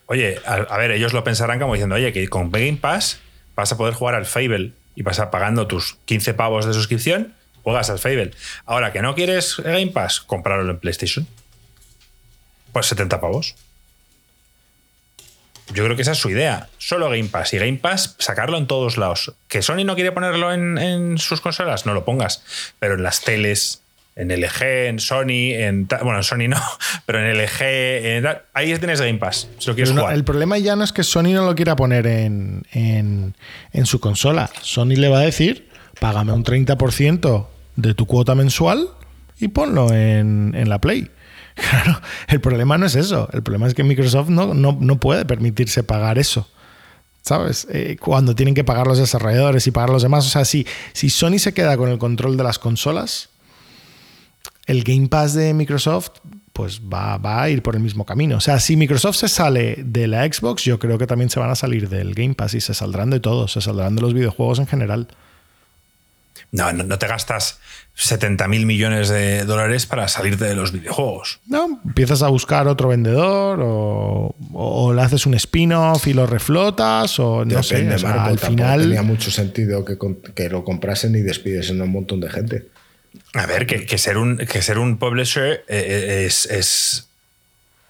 Oye, 0.06 0.40
a, 0.46 0.76
ver, 0.76 0.92
ellos 0.92 1.12
lo 1.12 1.24
pensarán 1.24 1.58
como 1.58 1.74
diciendo, 1.74 1.96
oye, 1.96 2.12
que 2.12 2.28
con 2.28 2.52
Game 2.52 2.78
Pass 2.80 3.18
vas 3.56 3.72
a 3.72 3.76
poder 3.76 3.94
jugar 3.94 4.14
al 4.14 4.26
Fable 4.26 4.72
y 4.94 5.02
vas 5.02 5.18
a 5.18 5.30
pagando 5.30 5.66
tus 5.66 5.96
15 6.04 6.34
pavos 6.34 6.66
de 6.66 6.72
suscripción, 6.72 7.34
juegas 7.62 7.90
al 7.90 7.98
Fable. 7.98 8.30
Ahora 8.64 8.92
que 8.92 9.02
no 9.02 9.14
quieres 9.16 9.56
Game 9.58 9.88
Pass, 9.88 10.20
comprarlo 10.20 10.70
en 10.70 10.78
PlayStation. 10.78 11.26
Pues 12.72 12.86
70 12.86 13.20
pavos. 13.20 13.56
Yo 15.74 15.82
creo 15.82 15.96
que 15.96 16.02
esa 16.02 16.12
es 16.12 16.18
su 16.18 16.30
idea. 16.30 16.68
Solo 16.78 17.10
Game 17.10 17.24
Pass. 17.24 17.52
Y 17.54 17.58
Game 17.58 17.78
Pass, 17.78 18.14
sacarlo 18.20 18.56
en 18.56 18.68
todos 18.68 18.98
lados. 18.98 19.32
¿Que 19.48 19.62
Sony 19.62 19.84
no 19.84 19.96
quiere 19.96 20.12
ponerlo 20.12 20.52
en 20.52 21.18
sus 21.18 21.40
consolas? 21.40 21.86
No 21.86 21.94
lo 21.94 22.04
pongas. 22.04 22.44
Pero 22.78 22.94
en 22.94 23.02
las 23.02 23.22
teles, 23.22 23.82
en 24.16 24.28
LG, 24.28 24.62
en 24.88 24.98
Sony, 24.98 25.52
en. 25.54 25.86
Bueno, 25.86 26.16
en 26.16 26.22
Sony 26.24 26.48
no, 26.48 26.56
pero 27.06 27.20
en 27.20 27.36
LG, 27.36 27.60
en 27.62 28.26
ahí 28.54 28.76
tienes 28.78 29.00
Game 29.00 29.18
Pass. 29.18 29.48
Si 29.58 29.68
lo 29.68 29.74
quieres 29.74 29.94
no, 29.94 30.00
jugar. 30.00 30.14
el 30.16 30.24
problema 30.24 30.58
ya 30.58 30.74
no 30.74 30.82
es 30.84 30.92
que 30.92 31.02
Sony 31.04 31.32
no 31.34 31.44
lo 31.44 31.54
quiera 31.54 31.76
poner 31.76 32.06
en, 32.06 32.62
en- 32.72 33.34
en 33.72 33.86
su 33.86 34.00
consola. 34.00 34.50
Sony 34.62 34.96
le 34.96 35.08
va 35.08 35.18
a 35.18 35.22
decir, 35.22 35.68
págame 36.00 36.32
un 36.32 36.44
30% 36.44 37.46
de 37.76 37.94
tu 37.94 38.06
cuota 38.06 38.34
mensual 38.34 38.88
y 39.38 39.48
ponlo 39.48 39.92
en, 39.92 40.54
en 40.56 40.68
la 40.68 40.80
Play. 40.80 41.10
Claro, 41.56 42.02
el 42.28 42.40
problema 42.42 42.76
no 42.76 42.84
es 42.84 42.94
eso. 42.96 43.30
El 43.32 43.42
problema 43.42 43.66
es 43.66 43.72
que 43.72 43.82
Microsoft 43.82 44.28
no, 44.28 44.52
no, 44.52 44.76
no 44.78 45.00
puede 45.00 45.24
permitirse 45.24 45.82
pagar 45.82 46.18
eso. 46.18 46.46
¿Sabes? 47.22 47.66
Eh, 47.72 47.96
cuando 47.98 48.34
tienen 48.34 48.54
que 48.54 48.62
pagar 48.62 48.86
los 48.86 48.98
desarrolladores 48.98 49.66
y 49.66 49.70
pagar 49.70 49.88
los 49.88 50.02
demás. 50.02 50.26
O 50.26 50.28
sea, 50.28 50.44
si, 50.44 50.66
si 50.92 51.08
Sony 51.08 51.38
se 51.38 51.54
queda 51.54 51.78
con 51.78 51.88
el 51.90 51.96
control 51.98 52.36
de 52.36 52.44
las 52.44 52.58
consolas, 52.58 53.30
el 54.66 54.84
Game 54.84 55.08
Pass 55.08 55.34
de 55.34 55.54
Microsoft 55.54 56.10
pues 56.52 56.80
va, 56.80 57.18
va, 57.18 57.42
a 57.42 57.50
ir 57.50 57.62
por 57.62 57.76
el 57.76 57.82
mismo 57.82 58.06
camino. 58.06 58.38
O 58.38 58.40
sea, 58.40 58.58
si 58.60 58.76
Microsoft 58.76 59.16
se 59.16 59.28
sale 59.28 59.82
de 59.84 60.06
la 60.06 60.24
Xbox, 60.24 60.64
yo 60.64 60.78
creo 60.78 60.96
que 60.96 61.06
también 61.06 61.28
se 61.28 61.38
van 61.38 61.50
a 61.50 61.54
salir 61.54 61.90
del 61.90 62.14
Game 62.14 62.32
Pass 62.32 62.54
y 62.54 62.62
se 62.62 62.72
saldrán 62.72 63.10
de 63.10 63.20
todo, 63.20 63.46
se 63.46 63.60
saldrán 63.60 63.94
de 63.94 64.00
los 64.00 64.14
videojuegos 64.14 64.58
en 64.58 64.66
general. 64.66 65.08
No, 66.52 66.72
no, 66.72 66.98
te 66.98 67.06
gastas 67.06 67.58
70 67.94 68.48
mil 68.48 68.64
millones 68.64 69.10
de 69.10 69.44
dólares 69.44 69.84
para 69.84 70.08
salirte 70.08 70.46
de 70.46 70.54
los 70.54 70.72
videojuegos. 70.72 71.40
No, 71.46 71.78
empiezas 71.84 72.22
a 72.22 72.28
buscar 72.28 72.68
otro 72.68 72.88
vendedor 72.88 73.60
o, 73.62 74.92
le 74.94 75.02
haces 75.02 75.26
un 75.26 75.34
spin-off 75.34 76.06
y 76.06 76.14
lo 76.14 76.26
reflotas 76.26 77.18
o 77.18 77.44
no 77.44 77.62
sé. 77.62 77.86
al 77.86 78.38
final 78.38 78.82
tenía 78.82 79.02
mucho 79.02 79.30
sentido 79.30 79.84
que, 79.84 79.98
que 80.34 80.48
lo 80.48 80.64
comprasen 80.64 81.14
y 81.16 81.20
despides 81.20 81.68
en 81.68 81.82
un 81.82 81.90
montón 81.90 82.20
de 82.20 82.30
gente. 82.30 82.75
A 83.34 83.46
ver, 83.46 83.66
que, 83.66 83.98
ser, 83.98 84.18
un, 84.18 84.38
que 84.38 84.62
ser 84.62 84.78
un 84.78 84.98
publisher 84.98 85.64
eh, 85.68 85.68
eh, 85.68 86.24
es, 86.26 86.46
es, 86.46 87.08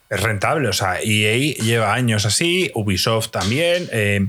rentable. 0.08 0.68
O 0.68 0.72
sea, 0.72 1.00
EA 1.02 1.54
lleva 1.54 1.94
años 1.94 2.26
así, 2.26 2.70
Ubisoft 2.74 3.30
también. 3.30 3.88
Eh, 3.92 4.26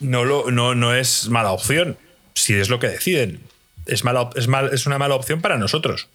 no, 0.00 0.24
lo, 0.24 0.50
no, 0.50 0.74
no 0.74 0.94
es 0.94 1.28
mala 1.28 1.52
opción 1.52 1.96
si 2.34 2.54
es 2.54 2.68
lo 2.68 2.78
que 2.78 2.88
deciden. 2.88 3.40
Es, 3.86 4.04
mala, 4.04 4.30
es, 4.34 4.48
mal, 4.48 4.70
es 4.72 4.86
una 4.86 4.98
mala 4.98 5.14
opción 5.14 5.40
para 5.40 5.58
nosotros 5.58 6.08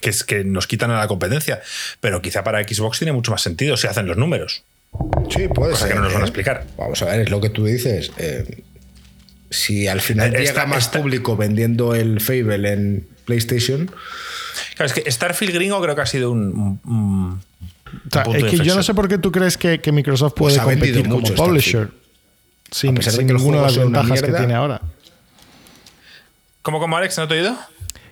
que 0.00 0.10
es 0.10 0.22
que 0.22 0.44
nos 0.44 0.66
quitan 0.66 0.90
a 0.90 0.98
la 0.98 1.08
competencia. 1.08 1.60
Pero 2.00 2.22
quizá 2.22 2.44
para 2.44 2.62
Xbox 2.62 2.98
tiene 2.98 3.12
mucho 3.12 3.30
más 3.30 3.42
sentido 3.42 3.76
si 3.76 3.86
hacen 3.86 4.06
los 4.06 4.16
números. 4.16 4.62
Sí, 5.28 5.48
puede 5.48 5.72
Cosa 5.72 5.86
ser. 5.86 5.88
que 5.88 5.94
no 5.96 6.04
nos 6.04 6.12
van 6.12 6.22
a 6.22 6.26
explicar. 6.26 6.66
Vamos 6.76 7.02
a 7.02 7.06
ver, 7.06 7.20
es 7.20 7.30
lo 7.30 7.40
que 7.40 7.50
tú 7.50 7.64
dices 7.64 8.12
si 9.50 9.88
al 9.88 10.00
final 10.00 10.34
eh, 10.34 10.40
llega 10.40 10.66
más 10.66 10.88
público 10.88 11.36
vendiendo 11.36 11.94
el 11.94 12.20
Fable 12.20 12.72
en 12.72 13.08
PlayStation. 13.24 13.90
Claro, 14.74 14.92
es 14.92 14.92
que 14.92 15.10
Starfield 15.10 15.54
gringo 15.54 15.80
creo 15.80 15.94
que 15.94 16.00
ha 16.00 16.06
sido 16.06 16.30
un. 16.30 17.40
es 18.34 18.44
que 18.44 18.58
yo 18.58 18.74
no 18.74 18.82
sé 18.82 18.94
por 18.94 19.08
qué 19.08 19.18
tú 19.18 19.32
crees 19.32 19.56
que, 19.56 19.80
Microsoft 19.92 20.34
puede 20.34 20.58
pues 20.58 20.66
competir 20.66 21.08
como 21.08 21.22
publisher 21.22 21.90
sin, 22.70 23.00
sin 23.02 23.26
ninguna 23.26 23.58
de 23.58 23.62
las 23.64 23.78
ventajas 23.78 24.22
que 24.22 24.32
tiene 24.32 24.54
ahora. 24.54 24.80
¿Cómo, 26.62 26.80
como 26.80 26.96
Alex? 26.96 27.16
¿No 27.18 27.28
te 27.28 27.34
he 27.34 27.40
oído? 27.40 27.56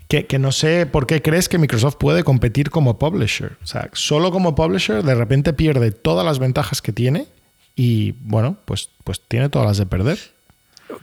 Que, 0.09 0.27
que, 0.27 0.39
no 0.39 0.53
sé 0.53 0.87
por 0.87 1.07
qué 1.07 1.21
crees 1.21 1.49
que 1.49 1.59
Microsoft 1.59 1.97
puede 1.97 2.23
competir 2.23 2.71
como 2.71 2.99
publisher. 2.99 3.57
O 3.63 3.67
sea, 3.67 3.91
solo 3.93 4.31
como 4.31 4.55
publisher 4.55 5.03
de 5.03 5.15
repente 5.15 5.53
pierde 5.53 5.91
todas 5.91 6.25
las 6.25 6.39
ventajas 6.39 6.81
que 6.81 6.93
tiene 6.93 7.27
y, 7.75 8.13
bueno, 8.21 8.57
pues, 8.65 8.89
pues 9.05 9.21
tiene 9.21 9.49
todas 9.49 9.67
las 9.67 9.79
de 9.79 9.87
perder. 9.87 10.36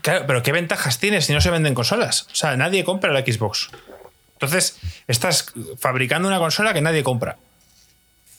Claro, 0.02 0.26
pero 0.28 0.44
¿qué 0.44 0.52
ventajas 0.52 1.00
tiene 1.00 1.22
si 1.22 1.34
no 1.34 1.42
se 1.42 1.50
venden 1.50 1.74
consolas? 1.74 2.28
O 2.32 2.36
sea, 2.36 2.56
nadie 2.58 2.84
compra 2.84 3.12
la 3.12 3.22
Xbox. 3.22 3.70
Entonces, 4.34 4.78
estás 5.08 5.54
fabricando 5.80 6.28
una 6.28 6.40
consola 6.40 6.74
que 6.74 6.82
nadie 6.82 7.04
compra. 7.04 7.38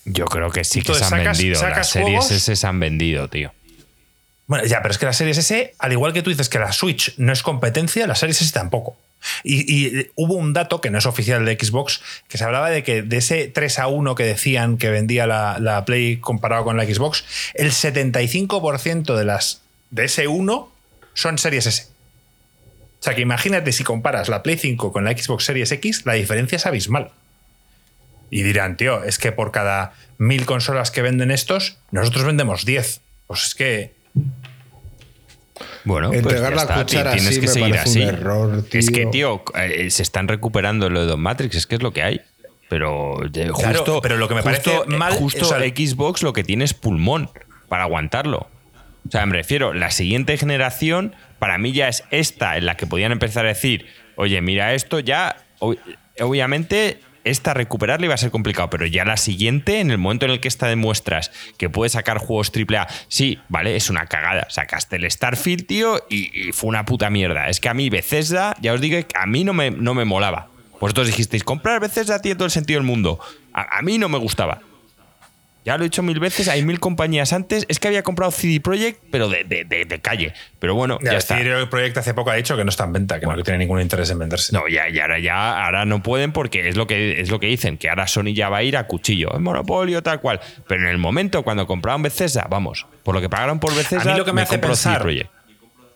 Yo 0.04 0.26
creo 0.26 0.50
que 0.50 0.64
sí 0.64 0.82
que 0.82 0.94
se 0.94 1.04
han 1.04 1.24
vendido. 1.24 1.62
Las 1.62 1.88
series 1.88 2.30
S 2.30 2.56
se 2.56 2.66
han 2.66 2.78
vendido, 2.78 3.28
tío. 3.28 3.52
Bueno, 4.46 4.66
ya, 4.66 4.82
pero 4.82 4.92
es 4.92 4.98
que 4.98 5.06
las 5.06 5.16
series 5.16 5.38
S, 5.38 5.74
al 5.78 5.92
igual 5.92 6.12
que 6.12 6.22
tú 6.22 6.28
dices 6.28 6.50
que 6.50 6.58
la 6.58 6.72
Switch 6.72 7.14
no 7.16 7.32
es 7.32 7.42
competencia, 7.42 8.06
las 8.06 8.18
series 8.18 8.42
S 8.42 8.52
tampoco. 8.52 8.96
Y, 9.42 10.08
hubo 10.16 10.34
un 10.34 10.52
dato 10.52 10.82
que 10.82 10.90
no 10.90 10.98
es 10.98 11.06
oficial 11.06 11.46
de 11.46 11.58
Xbox, 11.58 12.02
que 12.28 12.36
se 12.36 12.44
hablaba 12.44 12.68
de 12.68 12.82
que 12.82 13.00
de 13.00 13.16
ese 13.16 13.48
3 13.48 13.78
a 13.78 13.86
1 13.86 14.14
que 14.14 14.24
decían 14.24 14.76
que 14.76 14.90
vendía 14.90 15.26
la, 15.26 15.58
la 15.58 15.86
Play 15.86 16.18
comparado 16.18 16.64
con 16.64 16.76
la 16.76 16.84
Xbox, 16.84 17.24
el 17.54 17.70
75% 17.70 19.16
de 19.16 19.24
las 19.24 19.62
de 19.90 20.04
ese 20.04 20.28
1 20.28 20.73
son 21.14 21.38
Series 21.38 21.66
S. 21.66 21.88
O 23.00 23.02
sea 23.04 23.14
que 23.14 23.22
imagínate 23.22 23.72
si 23.72 23.84
comparas 23.84 24.28
la 24.28 24.42
Play 24.42 24.56
5 24.56 24.92
con 24.92 25.04
la 25.04 25.16
Xbox 25.16 25.44
Series 25.44 25.72
X, 25.72 26.06
la 26.06 26.14
diferencia 26.14 26.56
es 26.56 26.66
abismal. 26.66 27.10
Y 28.30 28.42
dirán, 28.42 28.76
tío, 28.76 29.04
es 29.04 29.18
que 29.18 29.30
por 29.32 29.52
cada 29.52 29.94
mil 30.18 30.46
consolas 30.46 30.90
que 30.90 31.02
venden 31.02 31.30
estos, 31.30 31.76
nosotros 31.90 32.24
vendemos 32.24 32.64
10. 32.64 33.00
Pues 33.26 33.44
es 33.44 33.54
que. 33.54 33.92
Bueno, 35.84 36.10
pues 36.10 36.40
ya 36.40 36.48
está, 36.48 36.86
tienes 36.86 37.38
que 37.38 37.46
seguir 37.46 37.76
así. 37.76 38.02
Es 38.72 38.90
que, 38.90 39.06
tío, 39.06 39.44
eh, 39.54 39.90
se 39.90 40.02
están 40.02 40.26
recuperando 40.26 40.88
lo 40.88 41.02
de 41.02 41.06
Don 41.06 41.20
Matrix, 41.20 41.56
es 41.56 41.66
que 41.66 41.74
es 41.76 41.82
lo 41.82 41.92
que 41.92 42.02
hay. 42.02 42.22
Pero 42.68 43.20
justo, 43.52 44.00
pero 44.00 44.16
lo 44.16 44.26
que 44.26 44.34
me 44.34 44.42
parece 44.42 44.80
mal, 44.86 45.12
justo 45.12 45.44
Xbox 45.44 46.22
lo 46.22 46.32
que 46.32 46.42
tiene 46.42 46.64
es 46.64 46.74
pulmón 46.74 47.30
para 47.68 47.84
aguantarlo. 47.84 48.48
O 49.06 49.10
sea, 49.10 49.26
me 49.26 49.36
refiero, 49.36 49.74
la 49.74 49.90
siguiente 49.90 50.36
generación 50.36 51.14
para 51.38 51.58
mí 51.58 51.72
ya 51.72 51.88
es 51.88 52.04
esta 52.10 52.56
en 52.56 52.66
la 52.66 52.76
que 52.76 52.86
podían 52.86 53.12
empezar 53.12 53.44
a 53.44 53.48
decir, 53.48 53.86
oye, 54.16 54.40
mira 54.40 54.74
esto, 54.74 54.98
ya, 55.00 55.36
obviamente 56.20 57.00
esta 57.24 57.54
recuperarla 57.54 58.06
iba 58.06 58.14
a 58.14 58.18
ser 58.18 58.30
complicado, 58.30 58.70
pero 58.70 58.86
ya 58.86 59.04
la 59.04 59.16
siguiente, 59.16 59.80
en 59.80 59.90
el 59.90 59.98
momento 59.98 60.26
en 60.26 60.32
el 60.32 60.40
que 60.40 60.48
esta 60.48 60.66
demuestras 60.66 61.30
que 61.58 61.70
puedes 61.70 61.92
sacar 61.92 62.18
juegos 62.18 62.52
AAA, 62.54 62.86
sí, 63.08 63.38
vale, 63.48 63.76
es 63.76 63.90
una 63.90 64.06
cagada. 64.06 64.46
Sacaste 64.50 64.96
el 64.96 65.10
Starfield, 65.10 65.66
tío, 65.66 66.02
y, 66.10 66.52
fue 66.52 66.68
una 66.68 66.84
puta 66.84 67.10
mierda. 67.10 67.48
Es 67.48 67.60
que 67.60 67.68
a 67.68 67.74
mí 67.74 67.88
Bethesda, 67.88 68.54
ya 68.60 68.74
os 68.74 68.80
digo, 68.80 68.98
a 69.14 69.26
mí 69.26 69.44
no 69.44 69.54
me, 69.54 69.70
no 69.70 69.94
me 69.94 70.04
molaba. 70.04 70.48
Vosotros 70.80 71.06
dijisteis, 71.06 71.44
comprar 71.44 71.80
Bethesda 71.80 72.20
tiene 72.20 72.36
todo 72.36 72.44
el 72.44 72.50
sentido 72.50 72.78
del 72.78 72.86
mundo. 72.86 73.18
a 73.54 73.80
mí 73.82 73.96
no 73.96 74.08
me 74.08 74.18
gustaba. 74.18 74.60
Ya 75.64 75.78
lo 75.78 75.84
he 75.84 75.86
dicho 75.86 76.02
mil 76.02 76.20
veces, 76.20 76.48
hay 76.48 76.62
mil 76.62 76.78
compañías 76.78 77.32
antes. 77.32 77.64
Es 77.68 77.78
que 77.78 77.88
había 77.88 78.02
comprado 78.02 78.30
CD 78.30 78.60
Projekt, 78.60 79.02
pero 79.10 79.30
de, 79.30 80.00
calle. 80.02 80.34
Pero 80.58 80.74
bueno, 80.74 80.98
ya, 81.02 81.12
está. 81.12 81.38
CD 81.38 81.66
Projekt 81.66 81.96
hace 81.96 82.12
poco 82.12 82.30
ha 82.30 82.34
dicho 82.34 82.54
que 82.56 82.64
no 82.64 82.70
está 82.70 82.84
en 82.84 82.92
venta, 82.92 83.18
que 83.18 83.26
no 83.26 83.42
tiene 83.42 83.60
ningún 83.60 83.80
interés 83.80 84.10
en 84.10 84.18
venderse. 84.18 84.52
No, 84.52 84.68
ya, 84.68 84.90
ya, 84.90 85.02
ahora, 85.02 85.18
ya, 85.18 85.64
ahora 85.64 85.86
no 85.86 86.02
pueden 86.02 86.32
porque 86.32 86.68
es 86.68 86.76
lo, 86.76 86.86
que, 86.86 87.20
es 87.20 87.30
lo 87.30 87.40
que 87.40 87.46
dicen, 87.46 87.78
que 87.78 87.88
ahora 87.88 88.06
Sony 88.06 88.34
ya 88.34 88.50
va 88.50 88.58
a 88.58 88.62
ir 88.62 88.76
a 88.76 88.86
cuchillo, 88.86 89.34
en 89.34 89.42
monopolio, 89.42 90.02
tal 90.02 90.20
cual. 90.20 90.40
Pero 90.68 90.82
en 90.82 90.88
el 90.88 90.98
momento 90.98 91.42
cuando 91.42 91.66
compraron 91.66 92.02
Bethesda, 92.02 92.46
vamos, 92.50 92.86
por 93.02 93.14
lo 93.14 93.22
que 93.22 93.30
pagaron 93.30 93.58
por 93.58 93.74
Bethesda, 93.74 94.10
a 94.10 94.14
mí 94.14 94.18
lo 94.18 94.26
que 94.26 94.34
me, 94.34 94.42
hace 94.42 94.58
pensar, 94.58 95.06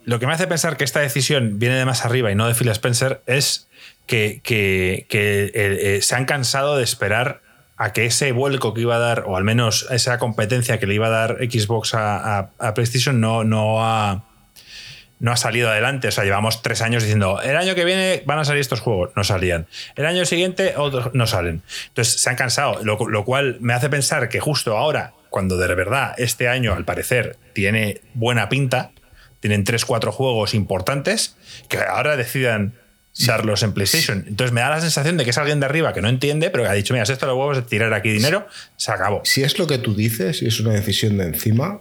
Lo 0.05 0.19
que 0.19 0.27
me 0.27 0.33
hace 0.33 0.47
pensar 0.47 0.79
que 0.79 0.85
esta 0.85 1.01
decisión 1.01 1.59
viene 1.59 1.75
de 1.75 1.85
más 1.85 2.07
arriba 2.07 2.33
y 2.33 2.35
no 2.35 2.47
de 2.47 2.55
Phil 2.55 2.69
Spencer 2.69 3.21
es 3.27 3.69
que, 4.07 4.41
que, 4.43 5.07
eh, 5.11 5.51
eh, 5.53 5.99
se 6.01 6.15
han 6.15 6.25
cansado 6.25 6.79
de 6.79 6.85
esperar 6.85 7.43
a 7.79 7.93
que 7.93 8.07
ese 8.07 8.33
vuelco 8.33 8.75
que 8.75 8.81
iba 8.81 8.97
a 8.97 8.99
dar, 8.99 9.25
o 9.27 9.37
al 9.37 9.45
menos 9.45 9.87
esa 9.91 10.19
competencia 10.19 10.79
que 10.81 10.87
le 10.87 10.95
iba 10.95 11.07
a 11.07 11.11
dar 11.11 11.37
Xbox 11.37 11.95
a, 11.95 12.51
PlayStation, 12.75 13.21
no, 13.21 13.45
no, 13.45 13.85
ha, 13.85 14.25
no 15.21 15.31
ha 15.31 15.37
salido 15.37 15.71
adelante. 15.71 16.09
O 16.09 16.11
sea, 16.11 16.25
llevamos 16.25 16.61
tres 16.61 16.83
años 16.83 17.05
diciendo, 17.05 17.41
el 17.41 17.57
año 17.57 17.77
que 17.77 17.85
viene 17.85 18.25
van 18.27 18.41
a 18.41 18.45
salir 18.45 18.61
estos 18.61 18.81
juegos. 18.81 19.11
No 19.15 19.23
salían. 19.23 19.69
El 19.95 20.07
año 20.07 20.27
siguiente 20.27 20.75
otros 20.77 21.15
no 21.15 21.29
salen. 21.29 21.63
Entonces 21.87 22.21
se 22.21 22.29
han 22.29 22.37
cansado, 22.37 22.83
lo, 22.83 22.99
lo 23.09 23.25
cual 23.25 23.59
me 23.61 23.75
hace 23.75 23.89
pensar 23.89 24.29
que 24.29 24.41
justo 24.41 24.77
ahora, 24.77 25.13
cuando 25.31 25.57
de 25.57 25.73
verdad 25.73 26.15
este 26.19 26.49
año 26.49 26.75
al 26.75 26.85
parecer 26.85 27.37
tiene 27.53 28.01
buena 28.13 28.49
pinta, 28.49 28.91
tienen 29.39 29.63
tres, 29.63 29.85
cuatro 29.85 30.11
juegos 30.11 30.53
importantes, 30.53 31.37
que 31.69 31.79
ahora 31.79 32.17
decidan 32.17 32.75
darlos 33.27 33.63
en 33.63 33.73
PlayStation. 33.73 34.25
Entonces 34.27 34.53
me 34.53 34.61
da 34.61 34.71
la 34.71 34.81
sensación 34.81 35.17
de 35.17 35.25
que 35.25 35.31
es 35.31 35.39
alguien 35.39 35.61
de 35.61 35.67
arriba 35.67 35.93
que 35.93 36.01
no 36.01 36.09
entiende, 36.09 36.51
pero 36.51 36.65
que 36.65 36.71
ha 36.71 36.75
dicho, 36.75 36.95
mira, 36.95 37.05
si 37.07 37.13
esto 37.13 37.27
lo 37.27 37.37
huevos 37.37 37.57
de 37.57 37.63
tirar 37.63 37.93
aquí 37.93 38.11
dinero, 38.11 38.47
se 38.77 38.93
acabó. 38.93 39.23
Si 39.25 39.43
es 39.43 39.59
lo 39.59 39.67
que 39.67 39.79
tú 39.79 39.95
dices 39.95 40.43
y 40.43 40.47
es 40.47 40.61
una 40.61 40.73
decisión 40.73 41.19
de 41.19 41.25
encima, 41.25 41.81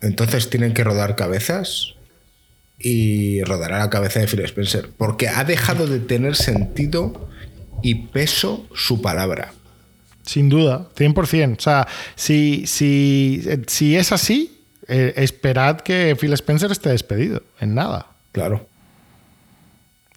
entonces 0.00 0.50
tienen 0.50 0.74
que 0.74 0.84
rodar 0.84 1.16
cabezas 1.16 1.94
y 2.78 3.42
rodará 3.42 3.78
la 3.78 3.90
cabeza 3.90 4.20
de 4.20 4.26
Phil 4.26 4.40
Spencer, 4.40 4.90
porque 4.96 5.28
ha 5.28 5.44
dejado 5.44 5.86
de 5.86 5.98
tener 5.98 6.36
sentido 6.36 7.30
y 7.82 8.06
peso 8.06 8.66
su 8.74 9.00
palabra. 9.00 9.52
Sin 10.24 10.48
duda, 10.48 10.88
100%. 10.96 11.56
O 11.56 11.60
sea, 11.60 11.86
si, 12.16 12.66
si, 12.66 13.42
si 13.66 13.96
es 13.96 14.12
así, 14.12 14.60
eh, 14.88 15.14
esperad 15.16 15.80
que 15.80 16.16
Phil 16.18 16.32
Spencer 16.32 16.70
esté 16.70 16.90
despedido, 16.90 17.42
en 17.60 17.74
nada. 17.74 18.06
Claro. 18.32 18.68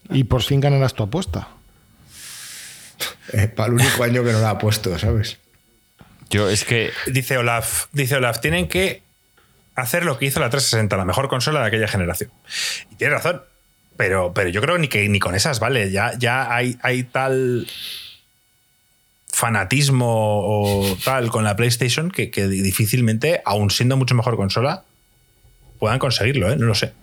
Y 0.10 0.24
por 0.24 0.41
fin 0.41 0.60
ganarás 0.60 0.93
tu 0.93 1.03
apuesta. 1.03 1.47
Eh, 3.34 3.47
para 3.47 3.68
el 3.68 3.76
único 3.76 4.03
año 4.03 4.24
que 4.24 4.32
no 4.32 4.39
la 4.39 4.51
ha 4.51 4.57
puesto, 4.57 4.97
¿sabes? 4.97 5.38
Yo 6.30 6.49
es 6.49 6.64
que. 6.64 6.91
Dice 7.07 7.38
Olaf, 7.38 7.86
dice 7.91 8.16
Olaf, 8.16 8.39
tienen 8.39 8.68
que 8.68 9.01
hacer 9.76 10.05
lo 10.05 10.18
que 10.18 10.26
hizo 10.26 10.39
la 10.39 10.49
360, 10.49 10.97
la 10.97 11.05
mejor 11.05 11.30
consola 11.30 11.62
de 11.62 11.68
aquella 11.68 11.88
generación. 11.88 12.32
Y 12.91 12.95
tiene 12.95 13.14
razón. 13.14 13.41
Pero, 13.97 14.34
pero 14.34 14.49
yo 14.49 14.62
creo 14.62 14.78
ni 14.78 14.88
que 14.88 15.07
ni 15.10 15.20
con 15.20 15.36
esas 15.36 15.60
vale. 15.60 15.91
Ya, 15.91 16.14
ya 16.18 16.53
hay, 16.53 16.78
hay 16.82 17.03
tal 17.03 17.68
fanatismo 19.28 20.07
o 20.07 20.97
tal 21.03 21.30
con 21.30 21.43
la 21.43 21.55
PlayStation 21.55 22.10
que, 22.10 22.32
que 22.32 22.47
difícilmente, 22.47 23.41
aún 23.45 23.70
siendo 23.72 23.97
mucho 23.97 24.16
mejor 24.16 24.38
consola, 24.38 24.84
puedan 25.80 25.99
conseguirlo, 25.99 26.51
¿eh? 26.51 26.55
No 26.55 26.66
lo 26.66 26.76
sé. 26.76 26.93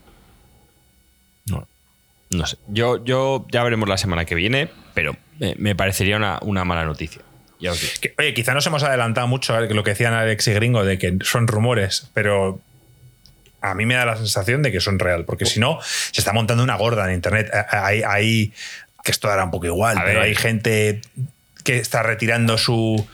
No 2.36 2.46
sé. 2.46 2.56
Yo, 2.68 3.04
yo 3.04 3.46
ya 3.50 3.62
veremos 3.62 3.88
la 3.88 3.98
semana 3.98 4.24
que 4.24 4.34
viene, 4.34 4.70
pero 4.94 5.16
me, 5.38 5.74
parecería 5.74 6.16
una, 6.16 6.64
mala 6.64 6.84
noticia. 6.84 7.22
oye, 8.18 8.34
quizá 8.34 8.54
nos 8.54 8.66
hemos 8.66 8.82
adelantado 8.82 9.26
mucho 9.26 9.54
a 9.54 9.60
lo 9.60 9.82
que 9.84 9.90
decían 9.90 10.14
Alex 10.14 10.48
y 10.48 10.52
Gringo 10.52 10.84
de 10.84 10.98
que 10.98 11.18
son 11.22 11.46
rumores, 11.46 12.10
pero 12.14 12.60
a 13.60 13.74
mí 13.74 13.86
me 13.86 13.94
da 13.94 14.06
la 14.06 14.16
sensación 14.16 14.62
de 14.62 14.72
que 14.72 14.80
son 14.80 14.98
real, 14.98 15.24
porque 15.24 15.46
si 15.46 15.60
no, 15.60 15.78
se 15.82 16.20
está 16.20 16.32
montando 16.32 16.62
una 16.62 16.76
gorda 16.76 17.06
en 17.08 17.14
internet. 17.14 17.50
Hay, 17.70 18.02
hay, 18.02 18.52
que 19.02 19.10
esto 19.10 19.28
dará 19.28 19.44
un 19.44 19.50
poco 19.50 19.66
igual, 19.66 19.98
A 19.98 20.04
pero 20.04 20.20
ver. 20.20 20.28
hay 20.28 20.34
gente 20.34 21.00
que 21.64 21.78
está 21.78 22.02
retirando 22.02 22.58
su. 22.58 23.06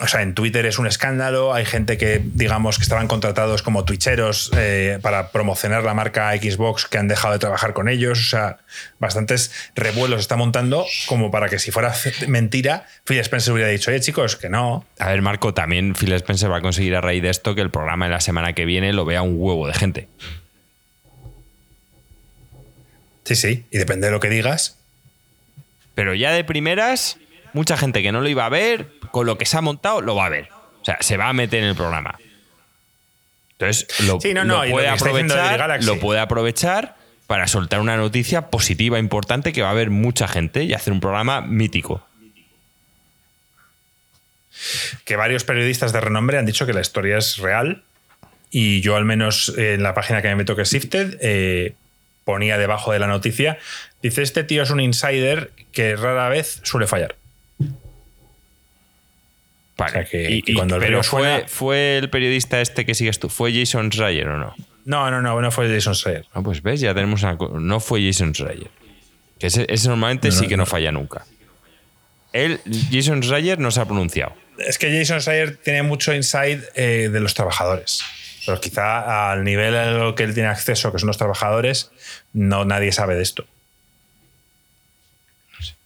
O 0.00 0.08
sea, 0.08 0.22
en 0.22 0.34
Twitter 0.34 0.66
es 0.66 0.80
un 0.80 0.88
escándalo. 0.88 1.54
Hay 1.54 1.64
gente 1.64 1.96
que, 1.96 2.20
digamos, 2.24 2.78
que 2.78 2.82
estaban 2.82 3.06
contratados 3.06 3.62
como 3.62 3.84
twitcheros 3.84 4.50
eh, 4.56 4.98
para 5.02 5.30
promocionar 5.30 5.84
la 5.84 5.94
marca 5.94 6.32
Xbox 6.32 6.86
que 6.86 6.98
han 6.98 7.06
dejado 7.06 7.34
de 7.34 7.38
trabajar 7.38 7.74
con 7.74 7.88
ellos. 7.88 8.18
O 8.18 8.24
sea, 8.24 8.58
bastantes 8.98 9.52
revuelos 9.76 10.20
está 10.20 10.36
montando 10.36 10.84
como 11.06 11.30
para 11.30 11.48
que 11.48 11.60
si 11.60 11.70
fuera 11.70 11.94
mentira, 12.26 12.86
Phil 13.04 13.20
Spencer 13.20 13.54
hubiera 13.54 13.70
dicho, 13.70 13.92
oye 13.92 14.00
chicos, 14.00 14.34
que 14.34 14.48
no. 14.48 14.84
A 14.98 15.10
ver, 15.10 15.22
Marco, 15.22 15.54
también 15.54 15.94
Phil 15.94 16.12
Spencer 16.14 16.50
va 16.50 16.56
a 16.56 16.62
conseguir 16.62 16.96
a 16.96 17.00
raíz 17.00 17.22
de 17.22 17.30
esto 17.30 17.54
que 17.54 17.60
el 17.60 17.70
programa 17.70 18.06
de 18.06 18.12
la 18.12 18.20
semana 18.20 18.52
que 18.52 18.64
viene 18.64 18.92
lo 18.92 19.04
vea 19.04 19.22
un 19.22 19.36
huevo 19.38 19.68
de 19.68 19.74
gente. 19.74 20.08
Sí, 23.24 23.36
sí, 23.36 23.64
y 23.70 23.78
depende 23.78 24.08
de 24.08 24.12
lo 24.12 24.20
que 24.20 24.28
digas. 24.28 24.76
Pero 25.94 26.14
ya 26.14 26.32
de 26.32 26.42
primeras, 26.42 27.18
mucha 27.52 27.76
gente 27.76 28.02
que 28.02 28.12
no 28.12 28.20
lo 28.20 28.28
iba 28.28 28.44
a 28.44 28.50
ver, 28.50 28.88
con 29.14 29.26
lo 29.26 29.38
que 29.38 29.46
se 29.46 29.56
ha 29.56 29.60
montado, 29.60 30.00
lo 30.00 30.16
va 30.16 30.26
a 30.26 30.28
ver. 30.28 30.48
O 30.82 30.84
sea, 30.84 30.96
se 30.98 31.16
va 31.16 31.28
a 31.28 31.32
meter 31.32 31.62
en 31.62 31.68
el 31.68 31.76
programa. 31.76 32.18
Entonces, 33.52 33.86
lo, 34.00 34.20
Sí, 34.20 34.34
no, 34.34 34.44
no, 34.44 34.56
lo 34.56 34.64
lo 34.64 34.70
puede 34.72 34.90
diciendo 34.90 35.34
aprovechar, 35.34 35.84
lo 35.84 36.00
puede 36.00 36.18
aprovechar 36.18 36.96
para 37.28 37.46
soltar 37.46 37.78
una 37.78 37.96
noticia 37.96 38.50
positiva, 38.50 38.98
importante, 38.98 39.52
que 39.52 39.62
va 39.62 39.68
a 39.68 39.70
haber 39.70 39.90
mucha 39.90 40.26
gente 40.26 40.64
y 40.64 40.74
hacer 40.74 40.92
un 40.92 40.98
programa 40.98 41.42
mítico. 41.42 42.04
que 45.04 45.14
varios 45.14 45.44
periodistas 45.44 45.92
de 45.92 46.00
renombre 46.00 46.36
han 46.36 46.46
dicho 46.46 46.66
que 46.66 46.72
la 46.72 46.80
historia 46.80 47.16
es 47.16 47.36
real 47.36 47.84
y 48.50 48.80
yo 48.80 48.96
al 48.96 49.04
menos 49.04 49.54
en 49.56 49.84
la 49.84 49.94
página 49.94 50.22
que 50.22 50.28
me 50.28 50.34
meto 50.34 50.56
que 50.56 50.62
es 50.62 50.68
Sifted 50.70 51.18
eh, 51.20 51.74
ponía 52.24 52.58
debajo 52.58 52.90
de 52.90 52.98
la 52.98 53.06
noticia, 53.06 53.58
dice 54.02 54.22
este 54.22 54.42
tío 54.42 54.64
es 54.64 54.70
un 54.70 54.80
insider 54.80 55.52
que 55.70 55.94
rara 55.94 56.28
vez 56.28 56.60
suele 56.64 56.88
fallar. 56.88 57.14
Vale. 59.76 59.90
O 59.90 59.92
sea 59.92 60.04
que- 60.04 60.30
Y- 60.30 60.42
que 60.42 60.52
y- 60.52 60.54
cuando 60.54 60.76
el 60.76 60.82
pero 60.82 61.02
fue, 61.02 61.44
fue 61.48 61.98
el 61.98 62.10
periodista 62.10 62.60
este 62.60 62.84
que 62.86 62.94
sigues 62.94 63.18
tú, 63.18 63.28
¿fue 63.28 63.52
Jason 63.52 63.90
Schreier 63.90 64.28
o 64.28 64.38
no? 64.38 64.54
No, 64.84 65.10
no, 65.10 65.20
no, 65.22 65.40
no 65.40 65.50
fue 65.50 65.68
Jason 65.72 65.94
Schreier. 65.94 66.26
Ah, 66.32 66.42
pues 66.42 66.62
ves, 66.62 66.80
ya 66.80 66.94
tenemos 66.94 67.22
una 67.22 67.36
No 67.58 67.80
fue 67.80 68.04
Jason 68.06 68.34
Schreier. 68.34 68.70
Que 69.38 69.48
ese, 69.48 69.66
ese 69.68 69.88
normalmente 69.88 70.28
No, 70.28 70.34
sí 70.34 70.46
que 70.46 70.56
no 70.56 70.62
no. 70.62 70.66
falla 70.66 70.92
nunca. 70.92 71.24
Él, 72.32 72.60
Jason 72.92 73.22
Schreier, 73.22 73.58
no 73.58 73.70
se 73.70 73.80
ha 73.80 73.84
pronunciado. 73.84 74.34
Es 74.58 74.78
que 74.78 74.96
Jason 74.96 75.20
Schreier 75.20 75.56
tiene 75.56 75.82
mucho 75.82 76.12
insight 76.14 76.62
eh, 76.76 77.08
de 77.12 77.20
los 77.20 77.34
trabajadores. 77.34 78.04
Pero 78.46 78.60
quizá 78.60 79.32
al 79.32 79.42
nivel 79.42 79.74
al 79.74 80.14
que 80.14 80.22
él 80.22 80.34
tiene 80.34 80.50
acceso, 80.50 80.92
que 80.92 80.98
son 80.98 81.06
los 81.06 81.16
trabajadores, 81.18 81.90
no 82.32 82.64
nadie 82.64 82.92
sabe 82.92 83.14
de 83.16 83.22
esto. 83.22 83.46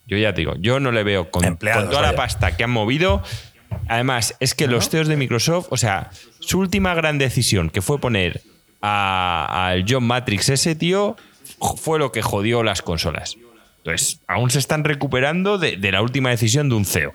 Yo 0.07 0.17
ya 0.17 0.33
te 0.33 0.41
digo, 0.41 0.55
yo 0.59 0.81
no 0.81 0.91
le 0.91 1.03
veo 1.05 1.31
con, 1.31 1.45
Empleados, 1.45 1.85
con 1.85 1.91
toda 1.91 2.03
la 2.03 2.17
pasta 2.17 2.57
que 2.57 2.65
han 2.65 2.71
movido. 2.71 3.23
Además, 3.89 4.35
es 4.41 4.55
que 4.55 4.67
los 4.67 4.89
CEOs 4.91 5.09
de 5.09 5.17
Microsoft, 5.17 5.67
o 5.71 5.77
sea, 5.77 6.11
su 6.41 6.59
última 6.59 6.95
gran 6.95 7.19
decisión, 7.19 7.71
que 7.71 7.83
fue 7.83 7.99
poner 8.01 8.43
a- 8.83 9.69
al 9.69 9.85
John 9.89 10.05
Matrix 10.05 10.49
ese 10.51 10.75
tío, 10.75 11.17
fue 11.77 11.99
lo 11.99 12.13
que 12.13 12.23
jodió 12.23 12.63
las 12.63 12.83
consolas. 12.83 13.37
Entonces, 13.79 14.21
aún 14.27 14.51
se 14.51 14.59
están 14.59 14.85
recuperando 14.85 15.57
de, 15.59 15.77
de 15.77 15.93
la 15.93 16.03
última 16.03 16.31
decisión 16.31 16.69
de 16.69 16.75
un 16.75 16.85
CEO. 16.85 17.13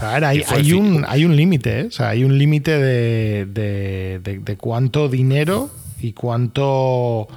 A 0.00 0.14
ver, 0.14 0.24
hay, 0.24 0.72
un, 0.72 1.04
hay 1.06 1.24
un 1.26 1.36
límite, 1.36 1.80
¿eh? 1.80 1.84
O 1.84 1.90
sea, 1.90 2.08
hay 2.08 2.24
un 2.24 2.38
límite 2.38 2.78
de, 2.78 3.44
de- 3.46 4.20
de- 4.22 4.38
de 4.38 4.56
cuánto 4.56 5.08
dinero 5.10 5.70
y 6.00 6.12
cuánto 6.14 7.28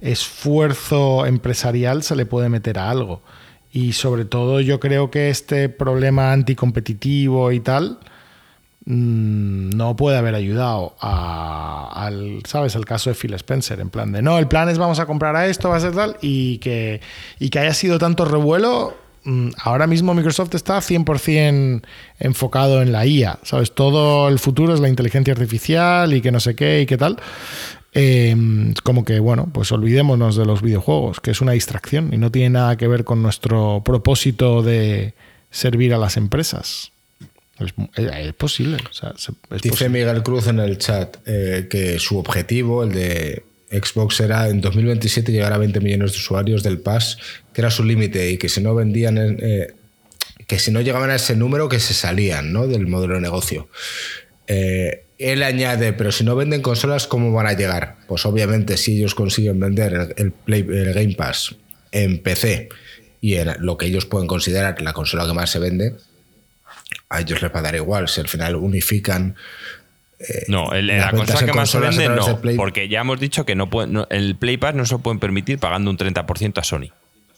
esfuerzo 0.00 1.26
empresarial 1.26 2.02
se 2.02 2.14
le 2.16 2.26
puede 2.26 2.48
meter 2.48 2.78
a 2.78 2.90
algo. 2.90 3.22
Y 3.72 3.92
sobre 3.94 4.24
todo 4.26 4.60
yo 4.60 4.78
creo 4.80 5.10
que 5.10 5.30
este 5.30 5.68
problema 5.70 6.32
anticompetitivo 6.32 7.52
y 7.52 7.60
tal 7.60 7.98
mm, 8.84 9.70
no 9.70 9.96
puede 9.96 10.18
haber 10.18 10.34
ayudado 10.34 10.94
a- 11.00 11.90
al, 11.94 12.40
¿sabes? 12.46 12.74
El 12.74 12.84
caso 12.84 13.10
de 13.10 13.14
Phil 13.16 13.32
Spencer, 13.34 13.80
en 13.80 13.90
plan 13.90 14.12
de, 14.12 14.22
no, 14.22 14.38
el 14.38 14.48
plan 14.48 14.68
es 14.68 14.76
vamos 14.78 14.98
a 14.98 15.06
comprar 15.06 15.36
a 15.36 15.46
esto, 15.46 15.68
va 15.70 15.76
a 15.76 15.80
ser 15.80 15.92
tal, 15.94 16.16
y 16.20 16.58
que, 16.58 17.00
y 17.38 17.48
que 17.50 17.60
haya 17.60 17.74
sido 17.74 17.98
tanto 17.98 18.24
revuelo, 18.24 18.94
mm, 19.24 19.50
ahora 19.62 19.86
mismo 19.86 20.14
Microsoft 20.14 20.54
está 20.54 20.80
100% 20.80 21.82
enfocado 22.18 22.82
en 22.82 22.92
la 22.92 23.06
IA, 23.06 23.38
¿sabes? 23.44 23.72
Todo 23.72 24.28
el 24.28 24.38
futuro 24.38 24.74
es 24.74 24.80
la 24.80 24.88
inteligencia 24.88 25.32
artificial 25.32 26.12
y 26.12 26.20
que 26.20 26.32
no 26.32 26.40
sé 26.40 26.54
qué 26.56 26.80
y 26.82 26.86
qué 26.86 26.96
tal. 26.98 27.18
Eh, 27.94 28.34
como 28.84 29.04
que, 29.04 29.18
bueno, 29.20 29.50
pues 29.52 29.70
olvidémonos 29.72 30.36
de 30.36 30.46
los 30.46 30.62
videojuegos, 30.62 31.20
que 31.20 31.30
es 31.30 31.40
una 31.40 31.52
distracción 31.52 32.12
y 32.12 32.16
no 32.18 32.30
tiene 32.30 32.50
nada 32.50 32.76
que 32.76 32.88
ver 32.88 33.04
con 33.04 33.22
nuestro 33.22 33.82
propósito 33.84 34.62
de 34.62 35.12
servir 35.50 35.92
a 35.92 35.98
las 35.98 36.16
empresas. 36.16 36.90
Es, 37.58 37.74
es 37.96 38.32
posible. 38.32 38.78
o 38.90 38.92
sea, 38.94 39.12
se- 39.18 39.32
es 39.54 39.62
Dice 39.62 39.68
posible. 39.70 39.88
Miguel 40.04 40.22
Cruz 40.22 40.46
en 40.46 40.58
el 40.58 40.78
chat 40.78 41.16
eh, 41.26 41.66
que 41.70 41.98
su 41.98 42.16
objetivo, 42.18 42.82
el 42.82 42.92
de 42.92 43.44
Xbox, 43.70 44.20
era 44.20 44.48
en 44.48 44.60
2027 44.62 45.30
llegar 45.30 45.52
a 45.52 45.58
20 45.58 45.80
millones 45.80 46.12
de 46.12 46.18
usuarios 46.18 46.62
del 46.62 46.78
Pass, 46.80 47.18
que 47.52 47.60
era 47.60 47.70
su 47.70 47.84
límite, 47.84 48.30
y 48.30 48.38
que 48.38 48.48
si 48.48 48.62
no 48.62 48.74
vendían, 48.74 49.18
eh, 49.18 49.68
que 50.46 50.58
si 50.58 50.70
no 50.70 50.80
llegaban 50.80 51.10
a 51.10 51.16
ese 51.16 51.36
número, 51.36 51.68
que 51.68 51.78
se 51.78 51.92
salían 51.94 52.52
¿no? 52.54 52.66
del 52.66 52.86
modelo 52.86 53.14
de 53.14 53.20
negocio. 53.20 53.68
Eh, 54.46 55.04
él 55.30 55.42
añade, 55.42 55.92
pero 55.92 56.12
si 56.12 56.24
no 56.24 56.34
venden 56.36 56.62
consolas, 56.62 57.06
¿cómo 57.06 57.32
van 57.32 57.46
a 57.46 57.52
llegar? 57.52 57.96
Pues 58.08 58.24
obviamente 58.26 58.76
si 58.76 58.98
ellos 58.98 59.14
consiguen 59.14 59.58
vender 59.60 59.92
el, 59.94 60.14
el 60.16 60.32
Play- 60.32 60.66
el 60.68 60.92
Game 60.94 61.14
Pass 61.14 61.54
en 61.92 62.22
PC 62.22 62.68
y 63.20 63.34
en 63.36 63.50
lo 63.60 63.76
que 63.76 63.86
ellos 63.86 64.06
pueden 64.06 64.26
considerar 64.26 64.80
la 64.82 64.92
consola 64.92 65.26
que 65.26 65.32
más 65.34 65.50
se 65.50 65.58
vende, 65.58 65.94
a 67.08 67.20
ellos 67.20 67.40
les 67.42 67.52
va 67.54 67.58
a 67.60 67.62
dar 67.62 67.74
igual. 67.74 68.08
Si 68.08 68.20
al 68.20 68.28
final 68.28 68.56
unifican 68.56 69.36
No, 70.48 70.72
el- 70.72 70.86
la 70.86 71.10
consola 71.10 71.44
que 71.46 71.52
más 71.52 71.70
se 71.70 71.78
vende 71.78 72.08
no, 72.08 72.40
porque 72.56 72.88
ya 72.88 73.00
hemos 73.00 73.18
dicho 73.18 73.44
que 73.44 73.54
no 73.54 73.68
puede- 73.70 73.88
no- 73.88 74.06
el 74.10 74.36
Play 74.36 74.56
Pass 74.56 74.74
no 74.74 74.86
se 74.86 74.94
lo 74.94 74.98
pueden 75.00 75.18
permitir 75.18 75.58
pagando 75.58 75.90
un 75.90 75.96
30% 75.96 76.60
a 76.60 76.64
Sony. 76.64 76.90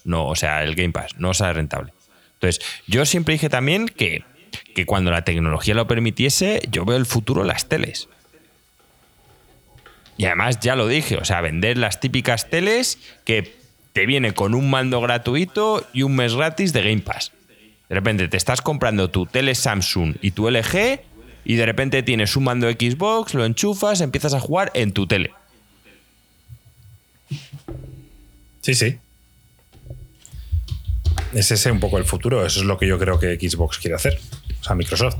No, 0.05 0.27
o 0.29 0.37
sea, 0.37 0.63
el 0.63 0.75
Game 0.75 0.93
Pass 0.93 1.13
no 1.19 1.33
sale 1.33 1.55
rentable. 1.55 1.93
Entonces, 2.35 2.63
yo 2.87 3.07
siempre 3.07 3.33
dije 3.35 3.49
también 3.49 3.89
que, 3.89 4.23
que 4.75 4.87
cuando 4.87 5.11
la 5.11 5.25
tecnología 5.25 5.75
lo 5.75 5.87
permitiese, 5.87 6.63
yo 6.71 6.85
veo 6.85 6.97
el 6.97 7.07
futuro 7.07 7.43
en 7.43 7.49
las 7.49 7.69
teles. 7.69 8.09
Y 10.17 10.27
además 10.27 10.61
ya 10.61 10.77
lo 10.77 10.87
dije, 10.87 11.17
o 11.17 11.25
sea, 11.25 11.41
vender 11.41 11.77
las 11.77 12.01
típicas 12.01 12.49
teles 12.49 12.99
que 13.25 13.57
te 13.93 14.07
viene 14.07 14.33
con 14.33 14.55
un 14.55 14.71
mando 14.71 15.01
gratuito 15.01 15.87
y 15.93 16.03
un 16.03 16.17
mes 16.17 16.35
gratis 16.35 16.73
de 16.73 16.83
Game 16.83 17.03
Pass. 17.03 17.33
De 17.89 17.95
repente 17.95 18.29
te 18.29 18.37
estás 18.37 18.63
comprando 18.63 19.11
tu 19.11 19.27
tele 19.27 19.55
Samsung 19.55 20.17
y 20.21 20.33
tu 20.33 20.49
LG 20.49 21.01
y 21.45 21.55
de 21.57 21.67
repente 21.67 22.03
tienes 22.03 22.37
un 22.37 22.45
mando 22.45 22.71
Xbox, 22.71 23.35
lo 23.35 23.45
enchufas, 23.45 24.01
empiezas 24.01 24.35
a 24.35 24.41
jugar 24.41 24.71
en 24.75 24.93
tu 24.93 25.07
tele. 25.07 25.33
Sí, 28.63 28.75
sí. 28.75 28.99
Es 31.35 31.51
ese 31.51 31.71
un 31.71 31.81
poco 31.81 31.99
el 31.99 32.05
futuro. 32.05 32.47
Eso 32.47 32.61
es 32.61 32.67
lo 32.67 32.79
que 32.79 32.87
yo 32.87 32.99
creo 32.99 33.19
que 33.19 33.37
Xbox 33.37 33.79
quiere 33.79 33.97
hacer. 33.97 34.19
O 34.65 34.67
sea, 34.67 34.75
Microsoft. 34.77 35.17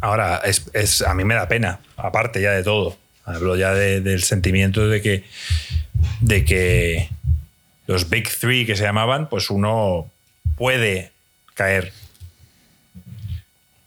Ahora, 0.00 0.40
es, 0.44 0.64
es- 0.72 1.02
a 1.02 1.14
mí 1.14 1.22
me 1.24 1.34
da 1.36 1.46
pena, 1.46 1.78
aparte 1.96 2.42
ya 2.42 2.50
de 2.50 2.64
todo. 2.64 2.96
Hablo 3.24 3.54
ya 3.54 3.72
de- 3.72 4.00
del 4.00 4.24
sentimiento 4.24 4.88
de 4.88 5.00
que, 5.00 5.24
de 6.20 6.44
que 6.44 7.08
los 7.86 8.10
Big 8.10 8.28
Three 8.28 8.66
que 8.66 8.74
se 8.74 8.82
llamaban, 8.82 9.28
pues 9.28 9.48
uno 9.50 10.10
puede 10.56 11.12
caer. 11.54 11.92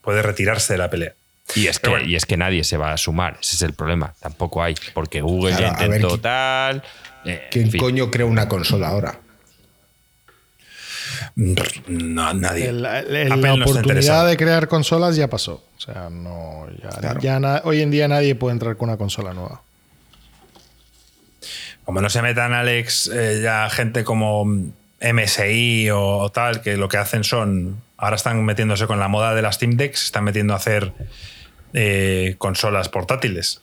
Puede 0.01 0.21
retirarse 0.21 0.73
de 0.73 0.77
la 0.79 0.89
pelea. 0.89 1.13
Y 1.55 1.67
es, 1.67 1.79
que, 1.79 1.89
bueno. 1.89 2.05
y 2.05 2.15
es 2.15 2.25
que 2.25 2.37
nadie 2.37 2.63
se 2.63 2.77
va 2.77 2.93
a 2.93 2.97
sumar, 2.97 3.37
ese 3.41 3.57
es 3.57 3.61
el 3.61 3.73
problema. 3.73 4.13
Tampoco 4.21 4.63
hay, 4.63 4.75
porque 4.93 5.19
Google 5.21 5.55
Claro, 5.55 5.75
ya 5.77 5.87
ver, 5.87 5.97
intentó 5.97 6.17
¿qui- 6.17 6.21
tal. 6.21 6.83
eh, 7.25 7.47
¿Quién 7.51 7.65
en 7.65 7.71
fin. 7.71 7.79
coño 7.81 8.09
crea 8.09 8.25
una 8.25 8.47
consola 8.47 8.87
ahora? 8.87 9.19
No, 11.35 12.33
nadie. 12.33 12.69
El- 12.69 12.85
el- 12.85 13.31
Apple 13.31 13.57
la 13.57 13.65
oportunidad 13.65 14.27
de 14.27 14.37
crear 14.37 14.67
consolas 14.67 15.15
ya 15.15 15.29
pasó. 15.29 15.63
O 15.77 15.81
sea, 15.81 16.09
no, 16.09 16.65
ya, 17.01 17.19
ya 17.19 17.39
na- 17.39 17.61
hoy 17.65 17.81
en 17.81 17.91
día 17.91 18.07
nadie 18.07 18.35
puede 18.35 18.53
entrar 18.53 18.77
con 18.77 18.89
una 18.89 18.97
consola 18.97 19.33
nueva. 19.33 19.61
como 21.85 21.99
no 22.01 22.09
se 22.09 22.21
metan, 22.21 22.53
Alex, 22.53 23.09
eh, 23.13 23.41
ya 23.43 23.69
gente 23.69 24.05
como 24.05 24.45
MSI 25.01 25.89
o, 25.89 25.99
o 26.19 26.29
tal, 26.31 26.61
que 26.61 26.77
lo 26.77 26.87
que 26.87 26.95
hacen 26.97 27.25
son. 27.25 27.81
Ahora 27.97 28.15
están 28.15 28.43
metiéndose 28.45 28.87
con 28.87 28.99
la 28.99 29.09
moda 29.09 29.35
de 29.35 29.41
las 29.41 29.55
Steam 29.55 29.75
Decks, 29.75 30.05
están 30.05 30.23
metiendo 30.23 30.53
a 30.53 30.57
hacer 30.57 30.93
eh, 31.73 32.35
consolas 32.37 32.87
portátiles 32.87 33.59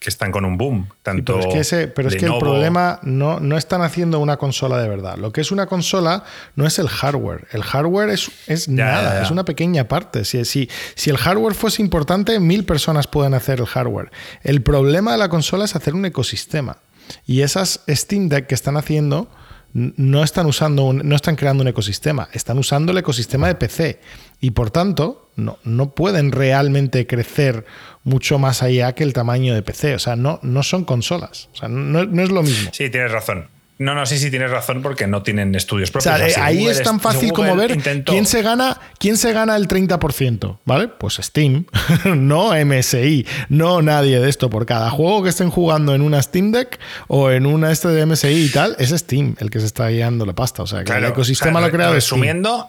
que 0.00 0.08
están 0.08 0.32
con 0.32 0.44
un 0.46 0.56
boom. 0.56 0.86
Sí, 0.90 0.96
Tanto 1.02 1.34
pero 1.36 1.48
es 1.48 1.54
que, 1.54 1.60
ese- 1.60 1.86
pero 1.88 2.08
es 2.08 2.16
que 2.16 2.24
el 2.24 2.38
problema 2.38 2.98
no, 3.02 3.38
no 3.38 3.56
están 3.56 3.82
haciendo 3.82 4.18
una 4.18 4.38
consola 4.38 4.78
de 4.78 4.88
verdad. 4.88 5.16
Lo 5.18 5.30
que 5.30 5.42
es 5.42 5.52
una 5.52 5.66
consola 5.66 6.24
no 6.56 6.66
es 6.66 6.78
el 6.78 6.88
hardware. 6.88 7.46
El 7.52 7.62
hardware 7.62 8.08
es, 8.08 8.30
es 8.46 8.68
nada, 8.68 9.16
ya, 9.16 9.22
es 9.22 9.30
una 9.30 9.44
pequeña 9.44 9.86
parte. 9.88 10.24
Si, 10.24 10.42
si, 10.46 10.70
si 10.94 11.10
el 11.10 11.18
hardware 11.18 11.54
fuese 11.54 11.82
importante, 11.82 12.40
mil 12.40 12.64
personas 12.64 13.06
pueden 13.06 13.34
hacer 13.34 13.60
el 13.60 13.66
hardware. 13.66 14.10
El 14.42 14.62
problema 14.62 15.12
de 15.12 15.18
la 15.18 15.28
consola 15.28 15.66
es 15.66 15.76
hacer 15.76 15.94
un 15.94 16.04
ecosistema. 16.06 16.78
Y 17.26 17.42
esas 17.42 17.80
Steam 17.88 18.28
Deck 18.30 18.46
que 18.46 18.54
están 18.54 18.76
haciendo 18.78 19.28
no 19.72 20.22
están 20.24 20.46
usando 20.46 20.84
un- 20.84 21.02
no 21.08 21.14
están 21.16 21.36
creando 21.36 21.62
un 21.62 21.68
ecosistema, 21.68 22.28
están 22.32 22.58
usando 22.58 22.92
el 22.92 22.98
ecosistema 22.98 23.46
de 23.48 23.54
PC 23.54 24.00
y 24.40 24.50
por 24.50 24.70
tanto 24.70 25.30
no, 25.36 25.58
no 25.64 25.90
pueden 25.94 26.32
realmente 26.32 27.06
crecer 27.06 27.64
mucho 28.04 28.38
más 28.38 28.62
allá 28.62 28.94
que 28.94 29.04
el 29.04 29.12
tamaño 29.12 29.54
de 29.54 29.62
PC. 29.62 29.94
O 29.94 29.98
sea, 29.98 30.16
no, 30.16 30.40
no 30.42 30.62
son 30.62 30.84
consolas. 30.84 31.48
O 31.52 31.56
sea, 31.56 31.68
no, 31.68 32.04
no 32.04 32.22
es 32.22 32.30
lo 32.30 32.42
mismo. 32.42 32.70
Sí, 32.72 32.90
tienes 32.90 33.12
razón. 33.12 33.46
No, 33.82 33.94
no, 33.94 34.04
sí, 34.04 34.18
sí, 34.18 34.28
tienes 34.30 34.50
razón 34.50 34.82
porque 34.82 35.06
no 35.06 35.22
tienen 35.22 35.54
estudios 35.54 35.88
O 35.88 35.92
propios. 35.94 36.14
sea, 36.16 36.26
eh, 36.26 36.32
Así, 36.32 36.40
ahí 36.40 36.58
Google 36.58 36.72
es 36.72 36.82
tan 36.82 37.00
fácil 37.00 37.30
Google 37.30 37.48
como 37.48 37.56
ver 37.56 37.70
intentó- 37.70 38.12
quién 38.12 38.26
se 38.26 38.42
gana, 38.42 38.78
quién 38.98 39.16
se 39.16 39.32
gana 39.32 39.56
el 39.56 39.68
30%, 39.68 40.58
¿vale? 40.66 40.88
Pues 40.88 41.14
Steam, 41.14 41.64
no 42.04 42.50
MSI, 42.54 43.26
no 43.48 43.80
nadie 43.80 44.20
de 44.20 44.28
esto. 44.28 44.50
Por 44.50 44.66
cada 44.66 44.90
juego 44.90 45.22
que 45.22 45.30
estén 45.30 45.48
jugando 45.48 45.94
en 45.94 46.02
una 46.02 46.20
Steam 46.20 46.52
Deck 46.52 46.78
o 47.08 47.30
en 47.30 47.46
una 47.46 47.72
este 47.72 47.88
de 47.88 48.04
MSI 48.04 48.28
y 48.44 48.48
tal, 48.50 48.76
es 48.78 48.90
Steam 48.90 49.34
el 49.38 49.48
que 49.48 49.60
se 49.60 49.66
está 49.66 49.88
guiando 49.88 50.26
la 50.26 50.34
pasta. 50.34 50.62
O 50.62 50.66
sea, 50.66 50.80
que 50.80 50.84
Claro, 50.84 51.06
el 51.06 51.12
ecosistema 51.12 51.52
o 51.52 51.54
sea, 51.54 51.60
lo 51.62 51.66
ha 51.66 51.70
creado 51.70 51.92
Steam. 51.92 52.20
Resumiendo, 52.20 52.68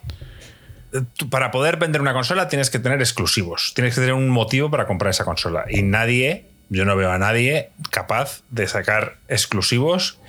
para 1.30 1.52
poder 1.52 1.78
vender 1.78 2.02
una 2.02 2.14
consola 2.14 2.48
tienes 2.48 2.70
que 2.70 2.80
tener 2.80 3.00
exclusivos. 3.02 3.74
Tienes 3.76 3.96
que 3.96 4.02
tener 4.02 4.14
un 4.14 4.30
motivo 4.30 4.70
para 4.72 4.88
comprar 4.88 5.12
esa 5.12 5.26
consola. 5.26 5.66
Y 5.70 5.84
nadie, 5.84 6.51
yo 6.72 6.86
no 6.86 6.96
veo 6.96 7.12
a 7.12 7.20
nadie 7.20 7.70
capaz 7.92 8.44
de 8.50 8.66
sacar 8.66 9.18
exclusivos 9.28 10.20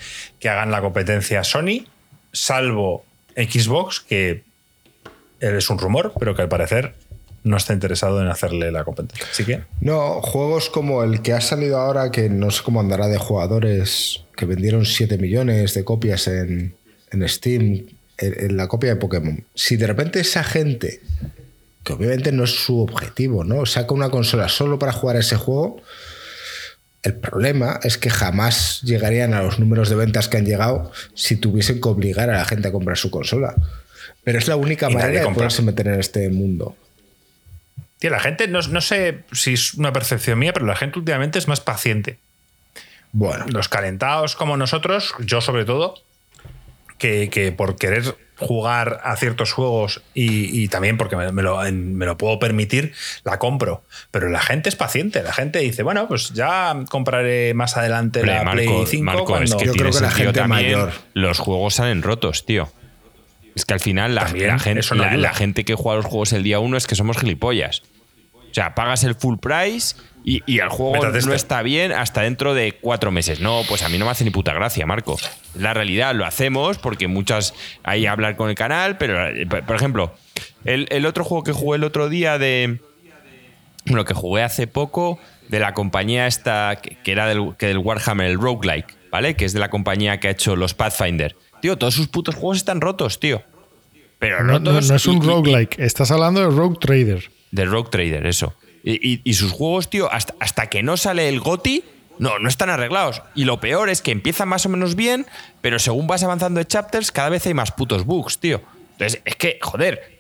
que 0.40 0.49
hagan 0.49 0.72
la 0.72 0.80
competencia 0.80 1.40
a 1.40 1.45
Sony, 1.45 1.86
salvo 2.32 3.05
Xbox, 3.36 4.01
que 4.01 4.43
es 5.38 5.70
un 5.70 5.78
rumor, 5.78 6.12
pero 6.18 6.34
que 6.34 6.43
al 6.43 6.49
parecer 6.49 6.95
no 7.45 7.57
está 7.57 7.72
interesado 7.72 8.20
en 8.20 8.26
hacerle 8.26 8.72
la 8.72 8.82
competencia. 8.82 9.24
Así 9.30 9.45
que 9.45 9.62
No, 9.80 10.20
juegos 10.20 10.68
como 10.68 11.05
el 11.05 11.22
que 11.22 11.32
ha 11.32 11.40
salido 11.40 11.78
ahora, 11.78 12.11
que 12.11 12.28
no 12.28 12.51
sé 12.51 12.64
cómo 12.64 12.80
andará 12.80 13.07
de 13.07 13.18
jugadores, 13.18 14.24
que 14.36 14.45
vendieron 14.45 14.84
7 14.84 15.18
millones 15.18 15.74
de 15.74 15.84
copias 15.84 16.26
en, 16.26 16.74
en 17.12 17.28
Steam, 17.28 17.86
en, 18.18 18.45
en 18.45 18.57
la 18.57 18.66
copia 18.66 18.90
de 18.90 18.97
Pokémon. 18.97 19.45
Si 19.55 19.76
de 19.76 19.86
repente 19.86 20.18
esa 20.18 20.43
gente, 20.43 21.01
que 21.84 21.93
obviamente 21.93 22.32
no 22.32 22.43
es 22.43 22.51
su 22.51 22.80
objetivo, 22.80 23.45
¿no? 23.45 23.64
Saca 23.64 23.95
una 23.95 24.11
consola 24.11 24.49
solo 24.49 24.80
para 24.80 24.93
jugar 24.93 25.16
ese 25.16 25.36
juego, 25.36 25.80
el 27.03 27.14
problema 27.14 27.80
es 27.82 27.98
que 27.98 28.11
jamás 28.11 28.80
llegarían 28.82 29.34
a 29.34 29.42
los 29.42 29.59
números 29.59 29.88
de 29.88 29.96
ventas 29.96 30.28
que 30.28 30.36
han 30.36 30.46
llegado 30.46 30.92
si 31.14 31.36
tuviesen 31.36 31.80
que 31.80 31.88
obligar 31.88 32.30
a 32.30 32.38
la 32.38 32.44
gente 32.44 32.68
a 32.68 32.72
comprar 32.72 32.96
su 32.96 33.11
consola. 33.11 33.55
Pero 34.22 34.38
es 34.38 34.46
la 34.46 34.57
única 34.57 34.88
Y 34.88 34.94
manera 34.94 35.28
de 35.28 35.34
poderse 35.34 35.62
meter 35.62 35.88
en 35.88 35.98
este 35.98 36.28
mundo. 36.30 36.76
Tío, 37.98 38.11
la 38.11 38.20
gente, 38.20 38.46
no, 38.46 38.61
no 38.62 38.80
sé 38.80 39.24
si 39.32 39.55
es 39.55 39.74
una 39.74 39.92
percepción 39.92 40.38
mía, 40.38 40.53
pero 40.53 40.66
la 40.66 40.76
gente 40.76 40.98
últimamente 40.98 41.38
es 41.40 41.48
más 41.48 41.61
paciente. 41.61 42.18
Bueno, 43.11 43.46
Los 43.48 43.68
calentados 43.68 44.36
como 44.36 44.57
nosotros, 44.57 45.12
yo 45.20 45.40
sobre 45.40 45.64
todo, 45.64 45.94
que, 46.98 47.28
que 47.30 47.50
por 47.50 47.76
querer 47.76 48.16
jugar 48.43 49.01
a 49.05 49.16
ciertos 49.16 49.53
juegos 49.53 50.03
y, 50.14 50.62
y 50.62 50.68
también 50.68 50.99
porque 50.99 51.16
me, 51.16 51.32
me 51.32 51.43
lo, 51.43 51.64
en- 51.64 51.97
me 51.97 52.07
lo 52.07 52.16
puedo 52.18 52.38
permitir, 52.38 52.93
la 53.24 53.38
compro. 53.38 53.82
Pero 54.11 54.28
la 54.28 54.40
gente 54.40 54.68
es 54.68 54.76
paciente. 54.76 55.22
La 55.22 55.32
gente 55.32 55.61
dice, 55.61 55.82
bueno, 55.82 56.09
pues 56.09 56.30
ya 56.34 56.74
compraré 56.90 57.55
más 57.55 57.76
adelante 57.76 58.20
Hombre, 58.20 58.34
la 58.34 58.45
Marco, 58.45 58.62
Play 58.62 58.86
5 58.86 59.05
Marco, 59.05 59.24
cuando... 59.24 59.45
es 59.45 59.55
que 59.62 59.66
Yo 59.66 59.72
creo 59.72 59.90
que 59.93 60.01
la 60.01 60.11
gente 60.11 60.32
también, 60.32 60.72
mayor. 60.72 60.93
Los 61.14 61.38
juegos 61.38 61.74
salen 61.76 62.03
rotos, 62.03 62.45
tío. 62.45 62.70
Es 63.55 63.64
que 63.66 63.74
al 63.74 63.80
final 63.80 64.14
la, 64.14 64.24
También, 64.26 64.49
la 64.49 64.59
gente, 64.59 64.86
no 64.95 65.11
la 65.16 65.34
gente 65.34 65.64
que 65.64 65.74
juega 65.74 65.97
los 65.97 66.07
juegos 66.07 66.32
el 66.32 66.43
día 66.43 66.59
uno 66.59 66.76
es 66.76 66.86
que 66.86 66.95
somos 66.95 67.18
gilipollas. 67.18 67.82
O 68.51 68.55
sea, 68.55 68.74
pagas 68.74 69.05
el 69.05 69.14
full 69.14 69.36
price 69.38 69.95
y, 70.25 70.43
y 70.47 70.61
el 70.61 70.68
juego 70.68 70.97
no 71.11 71.33
está 71.35 71.62
bien 71.62 71.93
hasta 71.93 72.23
dentro 72.23 72.55
de 72.55 72.73
cuatro 72.81 73.11
meses. 73.11 73.41
No, 73.41 73.62
pues 73.68 73.83
a 73.83 73.89
mí 73.89 73.99
no 73.99 74.05
me 74.05 74.11
hace 74.12 74.25
ni 74.25 74.31
puta 74.31 74.53
gracia, 74.55 74.87
Marco. 74.87 75.18
La 75.55 75.75
realidad 75.75 76.14
lo 76.14 76.25
hacemos 76.25 76.79
porque 76.79 77.09
muchas 77.09 77.55
hay 77.83 78.07
a 78.07 78.12
hablar 78.12 78.37
con 78.37 78.49
el 78.49 78.55
canal, 78.55 78.99
pero 78.99 79.27
eh, 79.29 79.47
por 79.47 79.75
ejemplo, 79.77 80.14
el, 80.64 80.87
el 80.91 81.07
otro 81.07 81.25
juego 81.25 81.43
que 81.45 81.53
jugué 81.53 81.77
el 81.77 81.85
otro 81.85 82.09
día 82.09 82.39
de. 82.39 82.81
Bueno, 83.87 84.05
que 84.05 84.14
jugué 84.14 84.43
hace 84.45 84.66
poco 84.68 85.18
de 85.49 85.59
la 85.59 85.75
compañía 85.75 86.27
esta 86.29 86.79
que, 86.81 86.97
que 87.03 87.11
era 87.12 87.27
del, 87.27 87.57
que 87.59 87.66
del 87.66 87.79
Warhammer, 87.79 88.29
el 88.31 88.39
Roguelike, 88.41 88.95
¿vale? 89.11 89.35
Que 89.35 89.45
es 89.45 89.53
de 89.53 89.59
la 89.59 89.70
compañía 89.70 90.20
que 90.20 90.29
ha 90.29 90.31
hecho 90.31 90.55
los 90.55 90.73
Pathfinder. 90.75 91.35
Tío, 91.61 91.77
todos 91.77 91.95
sus 91.95 92.07
putos 92.09 92.35
juegos 92.37 92.59
están 92.59 92.81
rotos, 92.81 93.18
tío. 93.18 93.43
Pero 94.20 94.45
No, 94.45 94.53
rotos. 94.55 94.89
no 94.89 94.95
es 94.97 95.07
y- 95.07 95.11
un 95.11 95.16
y- 95.23 95.27
roguelike, 95.27 95.79
estás 95.81 96.12
hablando 96.12 96.41
de 96.41 96.47
Rogue 96.57 96.77
Trader. 96.81 97.29
de 97.51 97.64
Rogue 97.64 97.91
Trader, 97.91 98.25
eso. 98.27 98.55
Y, 98.85 99.20
y- 99.28 99.35
sus 99.35 99.53
juegos, 99.53 99.89
tío, 99.91 100.12
hasta, 100.12 100.35
hasta 100.41 100.66
que 100.68 100.83
no 100.83 100.97
sale 100.97 101.28
el 101.28 101.41
GOTI, 101.41 101.85
no, 102.18 102.39
no 102.39 102.49
están 102.49 102.68
arreglados. 102.70 103.22
Y 103.35 103.45
lo 103.45 103.61
peor 103.61 103.89
es 103.91 104.03
que 104.03 104.11
empiezan 104.11 104.49
más 104.49 104.66
o 104.66 104.68
menos 104.68 104.97
bien, 104.97 105.26
pero 105.61 105.78
según 105.78 106.07
vas 106.07 106.22
avanzando 106.24 106.59
de 106.59 106.66
chapters, 106.66 107.12
cada 107.12 107.28
vez 107.28 107.47
hay 107.47 107.55
más 107.55 107.70
putos 107.72 108.05
bugs, 108.05 108.39
tío. 108.39 108.61
Entonces, 108.93 109.22
es 109.24 109.37
que, 109.37 109.59
joder. 109.62 110.18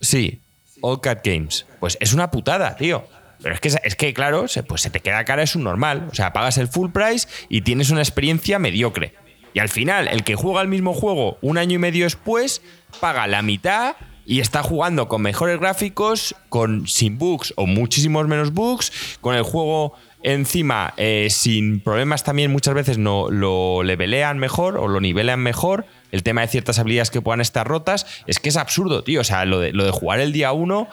Sí, 0.00 0.40
All 0.82 1.00
Cat 1.00 1.20
Games. 1.24 1.66
Pues 1.80 1.96
es 2.00 2.12
una 2.12 2.30
putada, 2.30 2.76
tío. 2.76 3.06
Pero 3.42 3.54
es 3.54 3.60
que, 3.60 3.68
es 3.82 3.96
que 3.96 4.14
claro, 4.14 4.46
pues 4.66 4.80
se 4.82 4.90
te 4.90 5.00
queda 5.00 5.24
cara, 5.24 5.42
es 5.42 5.56
un 5.56 5.64
normal. 5.64 6.08
O 6.10 6.14
sea, 6.14 6.32
pagas 6.32 6.58
el 6.58 6.68
full 6.68 6.90
price 6.90 7.28
y 7.48 7.62
tienes 7.62 7.90
una 7.90 8.00
experiencia 8.00 8.58
mediocre. 8.58 9.14
Y 9.54 9.58
al 9.58 9.68
final, 9.68 10.08
el 10.08 10.22
que 10.22 10.34
juega 10.34 10.60
el 10.62 10.68
mismo 10.68 10.92
juego 10.94 11.38
un 11.40 11.56
año 11.58 11.74
y 11.76 11.78
medio 11.78 12.04
después, 12.04 12.60
paga 13.00 13.26
la 13.26 13.42
mitad 13.42 13.96
y 14.26 14.40
está 14.40 14.62
jugando 14.62 15.08
con 15.08 15.22
mejores 15.22 15.58
gráficos, 15.58 16.34
con 16.48 16.86
sin 16.88 17.16
bugs 17.16 17.54
o 17.56 17.66
muchísimos 17.66 18.26
menos 18.26 18.52
bugs, 18.52 18.92
con 19.20 19.36
el 19.36 19.42
juego 19.42 19.94
encima 20.22 20.92
eh, 20.96 21.28
sin 21.30 21.78
problemas 21.78 22.24
también 22.24 22.50
muchas 22.50 22.74
veces 22.74 22.98
no 22.98 23.30
lo 23.30 23.84
levelean 23.84 24.38
mejor 24.38 24.76
o 24.76 24.88
lo 24.88 25.00
nivelan 25.00 25.40
mejor. 25.40 25.86
El 26.10 26.24
tema 26.24 26.40
de 26.40 26.48
ciertas 26.48 26.78
habilidades 26.80 27.10
que 27.10 27.20
puedan 27.20 27.40
estar 27.40 27.66
rotas 27.66 28.06
es 28.26 28.40
que 28.40 28.48
es 28.48 28.56
absurdo, 28.56 29.04
tío. 29.04 29.20
O 29.20 29.24
sea, 29.24 29.44
lo 29.44 29.60
de, 29.60 29.72
lo 29.72 29.84
de 29.84 29.92
jugar 29.92 30.18
el 30.18 30.32
día 30.32 30.52
uno 30.52 30.88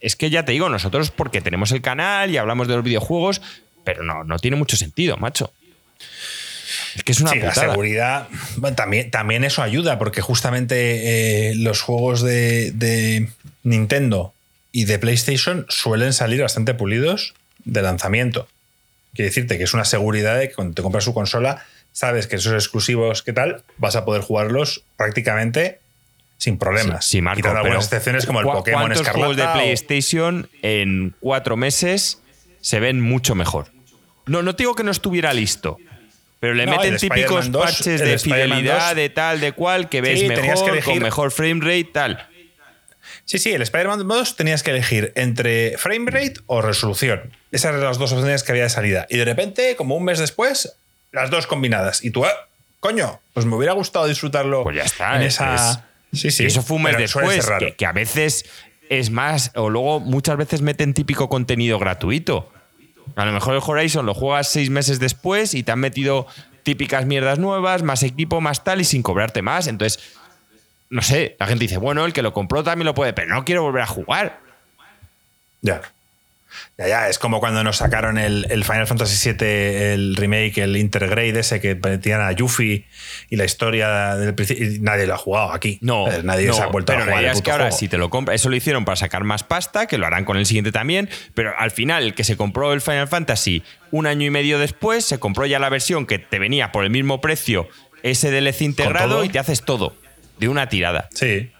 es 0.00 0.14
que 0.14 0.30
ya 0.30 0.44
te 0.44 0.52
digo, 0.52 0.68
nosotros 0.68 1.10
porque 1.10 1.40
tenemos 1.40 1.72
el 1.72 1.82
canal 1.82 2.30
y 2.30 2.36
hablamos 2.36 2.68
de 2.68 2.76
los 2.76 2.84
videojuegos, 2.84 3.42
pero 3.84 4.04
no, 4.04 4.22
no 4.22 4.38
tiene 4.38 4.56
mucho 4.56 4.76
sentido, 4.76 5.16
macho. 5.16 5.52
Es 6.96 7.04
que 7.04 7.12
es 7.12 7.20
una 7.20 7.30
sí, 7.30 7.38
la 7.38 7.54
seguridad. 7.54 8.28
bueno, 8.56 8.76
también, 8.76 9.10
también 9.10 9.44
eso 9.44 9.62
ayuda, 9.62 9.98
porque 9.98 10.20
justamente 10.20 11.50
eh, 11.50 11.54
los 11.56 11.80
juegos 11.80 12.22
de, 12.22 12.72
de 12.72 13.28
Nintendo 13.62 14.34
y 14.72 14.84
de 14.84 14.98
PlayStation 14.98 15.66
suelen 15.68 16.12
salir 16.12 16.42
bastante 16.42 16.74
pulidos 16.74 17.34
de 17.64 17.82
lanzamiento. 17.82 18.48
Quiere 19.14 19.28
decirte 19.28 19.58
que 19.58 19.64
es 19.64 19.74
una 19.74 19.84
seguridad 19.84 20.38
de 20.38 20.48
que 20.48 20.54
cuando 20.54 20.74
te 20.74 20.82
compras 20.82 21.04
su 21.04 21.12
consola, 21.14 21.64
sabes 21.92 22.26
que 22.26 22.36
esos 22.36 22.54
exclusivos, 22.54 23.22
¿qué 23.22 23.32
tal? 23.32 23.62
Vas 23.78 23.96
a 23.96 24.04
poder 24.04 24.22
jugarlos 24.22 24.82
prácticamente 24.96 25.78
sin 26.38 26.58
problemas. 26.58 27.04
Sí, 27.04 27.10
sí, 27.18 27.22
Marco, 27.22 27.36
Quitando 27.36 27.60
algunas 27.60 27.84
excepciones 27.84 28.26
como 28.26 28.40
el 28.40 28.46
¿cu- 28.46 28.52
Pokémon 28.52 28.82
¿Cuántos 28.82 29.08
juegos 29.08 29.36
de 29.36 29.42
Escarlata 29.42 29.58
o- 29.58 29.62
PlayStation 29.62 30.48
en 30.62 31.14
cuatro 31.20 31.56
meses 31.56 32.18
se 32.60 32.80
ven 32.80 33.00
mucho 33.00 33.34
mejor? 33.34 33.68
No, 34.26 34.42
no 34.42 34.56
te 34.56 34.62
digo 34.62 34.74
que 34.74 34.82
no 34.84 34.90
estuviera 34.90 35.32
listo, 35.34 35.78
pero 36.42 36.54
le 36.54 36.66
No, 36.66 36.72
meten 36.72 36.96
típicos 36.96 37.44
Spider-Man 37.44 37.52
2, 37.52 37.62
parches 37.62 38.00
de 38.00 38.18
fidelidad, 38.18 38.88
2. 38.88 38.96
de 38.96 39.08
tal, 39.10 39.38
de 39.40 39.52
cual, 39.52 39.88
que 39.88 40.00
ves 40.00 40.18
Sí, 40.18 40.26
que 40.28 40.34
mejor, 40.40 40.70
elegir- 40.70 40.84
con 40.94 40.98
mejor 41.04 41.30
frame 41.30 41.60
rate, 41.60 41.84
tal. 41.92 42.28
Sí, 43.24 43.38
sí, 43.38 43.52
el 43.52 43.62
Spider-Man 43.62 44.08
2 44.08 44.34
tenías 44.34 44.64
que 44.64 44.72
elegir 44.72 45.12
entre 45.14 45.78
frame 45.78 46.10
rate 46.10 46.34
o 46.46 46.60
resolución. 46.60 47.30
Esas 47.52 47.70
eran 47.70 47.84
las 47.84 47.98
dos 47.98 48.10
opciones 48.10 48.42
que 48.42 48.50
había 48.50 48.64
de 48.64 48.70
salida. 48.70 49.06
Y 49.08 49.18
de 49.18 49.24
repente, 49.24 49.76
como 49.76 49.94
un 49.96 50.02
mes 50.02 50.18
después, 50.18 50.74
las 51.12 51.30
dos 51.30 51.46
combinadas. 51.46 52.02
Y 52.04 52.10
tú, 52.10 52.24
"Ah, 52.24 52.32
coño, 52.80 53.20
pues 53.34 53.46
me 53.46 53.54
hubiera 53.54 53.74
gustado 53.74 54.08
disfrutarlo 54.08 54.64
Pues 54.64 54.74
ya 54.76 54.82
está. 54.82 55.14
en 55.14 55.22
es- 55.22 55.34
esa. 55.34 55.86
Sí, 56.12 56.32
sí. 56.32 56.42
y 56.42 56.46
eso 56.46 56.60
fue 56.62 56.76
un 56.78 56.82
mes 56.82 56.96
pero 56.96 57.02
después, 57.04 57.48
que, 57.60 57.74
que 57.76 57.86
a 57.86 57.92
veces 57.92 58.44
es 58.90 59.10
más, 59.10 59.52
o 59.54 59.70
luego 59.70 60.00
muchas 60.00 60.36
veces 60.36 60.60
meten 60.60 60.92
típico 60.92 61.28
contenido 61.28 61.78
gratuito. 61.78 62.52
A 63.16 63.24
lo 63.24 63.32
mejor 63.32 63.54
el 63.54 63.62
Horizon 63.64 64.06
lo 64.06 64.14
juegas 64.14 64.48
seis 64.48 64.70
meses 64.70 64.98
después 64.98 65.54
y 65.54 65.62
te 65.62 65.72
han 65.72 65.80
metido 65.80 66.26
típicas 66.62 67.06
mierdas 67.06 67.38
nuevas, 67.38 67.82
más 67.82 68.02
equipo, 68.02 68.40
más 68.40 68.64
tal, 68.64 68.80
y 68.80 68.84
sin 68.84 69.02
cobrarte 69.02 69.42
más. 69.42 69.66
Entonces, 69.66 70.02
no 70.90 71.02
sé, 71.02 71.36
la 71.38 71.46
gente 71.46 71.64
dice, 71.64 71.78
bueno, 71.78 72.04
el 72.04 72.12
que 72.12 72.22
lo 72.22 72.32
compró 72.32 72.62
también 72.62 72.86
lo 72.86 72.94
puede, 72.94 73.12
pero 73.12 73.34
no 73.34 73.44
quiero 73.44 73.62
volver 73.62 73.82
a 73.82 73.86
jugar. 73.86 74.40
Ya. 75.60 75.80
Ya, 76.78 76.88
ya, 76.88 77.08
es 77.08 77.18
como 77.18 77.40
cuando 77.40 77.62
nos 77.64 77.76
sacaron 77.78 78.18
el, 78.18 78.46
el 78.50 78.64
Final 78.64 78.86
Fantasy 78.86 79.32
VII, 79.32 79.46
el 79.46 80.16
remake, 80.16 80.58
el 80.58 80.76
Intergrade 80.76 81.38
ese 81.38 81.60
que 81.60 81.74
metían 81.74 82.20
a 82.20 82.32
Yuffie 82.32 82.86
y 83.30 83.36
la 83.36 83.44
historia 83.44 84.16
del 84.16 84.34
principio. 84.34 84.66
Nadie 84.80 85.06
lo 85.06 85.14
ha 85.14 85.18
jugado 85.18 85.52
aquí. 85.52 85.78
No, 85.80 86.10
Eh, 86.10 86.22
nadie 86.22 86.46
no, 86.48 86.54
se 86.54 86.62
ha 86.62 86.66
vuelto 86.66 86.92
pero 86.92 87.02
a 87.02 87.06
la 87.06 87.12
jugar. 87.12 87.22
idea 87.22 87.30
el 87.32 87.36
es 87.38 87.42
que 87.42 87.50
ahora 87.50 87.64
juego. 87.64 87.76
si 87.78 87.88
te 87.88 87.98
lo 87.98 88.10
compras, 88.10 88.34
eso 88.40 88.48
lo 88.48 88.56
hicieron 88.56 88.84
para 88.84 88.96
sacar 88.96 89.24
más 89.24 89.44
pasta, 89.44 89.86
que 89.86 89.98
lo 89.98 90.06
harán 90.06 90.24
con 90.24 90.36
el 90.36 90.46
siguiente 90.46 90.72
también, 90.72 91.08
pero 91.34 91.52
al 91.58 91.70
final 91.70 92.02
el 92.04 92.14
que 92.14 92.24
se 92.24 92.36
compró 92.36 92.72
el 92.72 92.80
Final 92.80 93.08
Fantasy 93.08 93.62
un 93.90 94.06
año 94.06 94.26
y 94.26 94.30
medio 94.30 94.58
después, 94.58 95.04
se 95.04 95.18
compró 95.18 95.46
ya 95.46 95.58
la 95.58 95.68
versión 95.68 96.06
que 96.06 96.18
te 96.18 96.38
venía 96.38 96.72
por 96.72 96.84
el 96.84 96.90
mismo 96.90 97.20
precio, 97.20 97.68
ese 98.02 98.30
DLC 98.30 98.62
integrado 98.62 99.22
y 99.24 99.28
te 99.28 99.38
haces 99.38 99.62
todo 99.64 99.94
de 100.38 100.48
una 100.48 100.68
tirada. 100.68 101.08
Sí. 101.14 101.50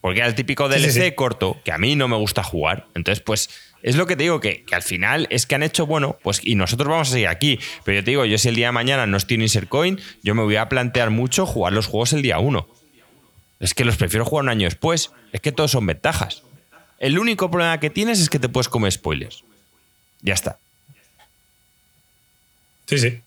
Porque 0.00 0.20
era 0.20 0.28
el 0.28 0.34
típico 0.34 0.70
Sí, 0.70 0.78
sí, 0.78 0.84
DLC 0.90 1.04
sí. 1.06 1.12
corto, 1.12 1.60
que 1.64 1.72
a 1.72 1.78
mí 1.78 1.96
no 1.96 2.06
me 2.08 2.16
gusta 2.16 2.42
jugar. 2.44 2.86
Entonces, 2.94 3.20
pues, 3.22 3.50
Es 3.82 3.96
lo 3.96 4.06
que 4.06 4.16
te 4.16 4.24
digo, 4.24 4.40
que, 4.40 4.64
que, 4.64 4.74
al 4.74 4.82
final 4.82 5.26
es 5.30 5.46
que 5.46 5.54
han 5.54 5.62
hecho, 5.62 5.86
bueno, 5.86 6.18
pues 6.22 6.40
y 6.42 6.56
nosotros 6.56 6.88
vamos 6.88 7.08
a 7.08 7.12
seguir 7.12 7.28
aquí. 7.28 7.60
Pero 7.84 8.00
yo 8.00 8.04
te 8.04 8.10
digo, 8.10 8.24
yo 8.24 8.38
si 8.38 8.48
el 8.48 8.56
día 8.56 8.66
de 8.66 8.72
mañana 8.72 9.06
no 9.06 9.16
estoy 9.16 9.36
en 9.36 9.42
Insert 9.42 9.68
Coin, 9.68 10.00
yo 10.22 10.34
me 10.34 10.42
voy 10.42 10.56
a 10.56 10.68
plantear 10.68 11.10
mucho 11.10 11.46
jugar 11.46 11.72
los 11.72 11.86
juegos 11.86 12.12
el 12.12 12.22
día 12.22 12.38
1. 12.38 12.68
Es 13.60 13.74
que 13.74 13.84
los 13.84 13.96
prefiero 13.96 14.24
jugar 14.24 14.44
un 14.44 14.50
año 14.50 14.66
después. 14.66 15.10
Es 15.32 15.40
que 15.40 15.52
todos 15.52 15.70
son 15.70 15.86
ventajas. 15.86 16.42
El 16.98 17.18
único 17.18 17.50
problema 17.50 17.78
que 17.80 17.90
tienes 17.90 18.20
es 18.20 18.28
que 18.28 18.38
te 18.38 18.48
puedes 18.48 18.68
comer 18.68 18.92
spoilers. 18.92 19.44
Ya 20.22 20.34
está. 20.34 20.58
Sí, 22.86 22.98
sí. 22.98 23.20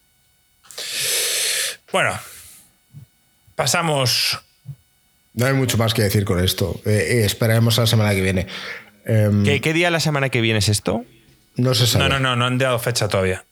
Bueno, 1.92 2.18
pasamos. 3.56 4.40
No 5.34 5.46
hay 5.46 5.54
mucho 5.54 5.78
más 5.78 5.94
que 5.94 6.02
decir 6.02 6.26
con 6.26 6.44
esto. 6.44 6.82
Eh, 6.86 6.90
eh, 6.90 7.26
esperaremos 7.26 7.78
a 7.78 7.82
la 7.82 7.88
semana 7.88 8.14
que 8.14 8.22
viene. 8.22 8.48
Um, 9.08 9.44
¿Qué, 9.44 9.62
¿Qué, 9.62 9.74
día 9.74 9.88
de 9.88 9.92
la 9.92 10.00
semana 10.00 10.30
que 10.30 10.42
viene 10.42 10.60
es 10.60 10.70
esto? 10.70 11.06
No 11.56 11.74
se 11.74 11.88
sabe. 11.88 12.08
No, 12.08 12.20
no, 12.20 12.20
no, 12.20 12.36
no 12.36 12.46
han 12.46 12.58
dado 12.58 12.80
fecha 12.80 13.08
todavía. 13.08 13.44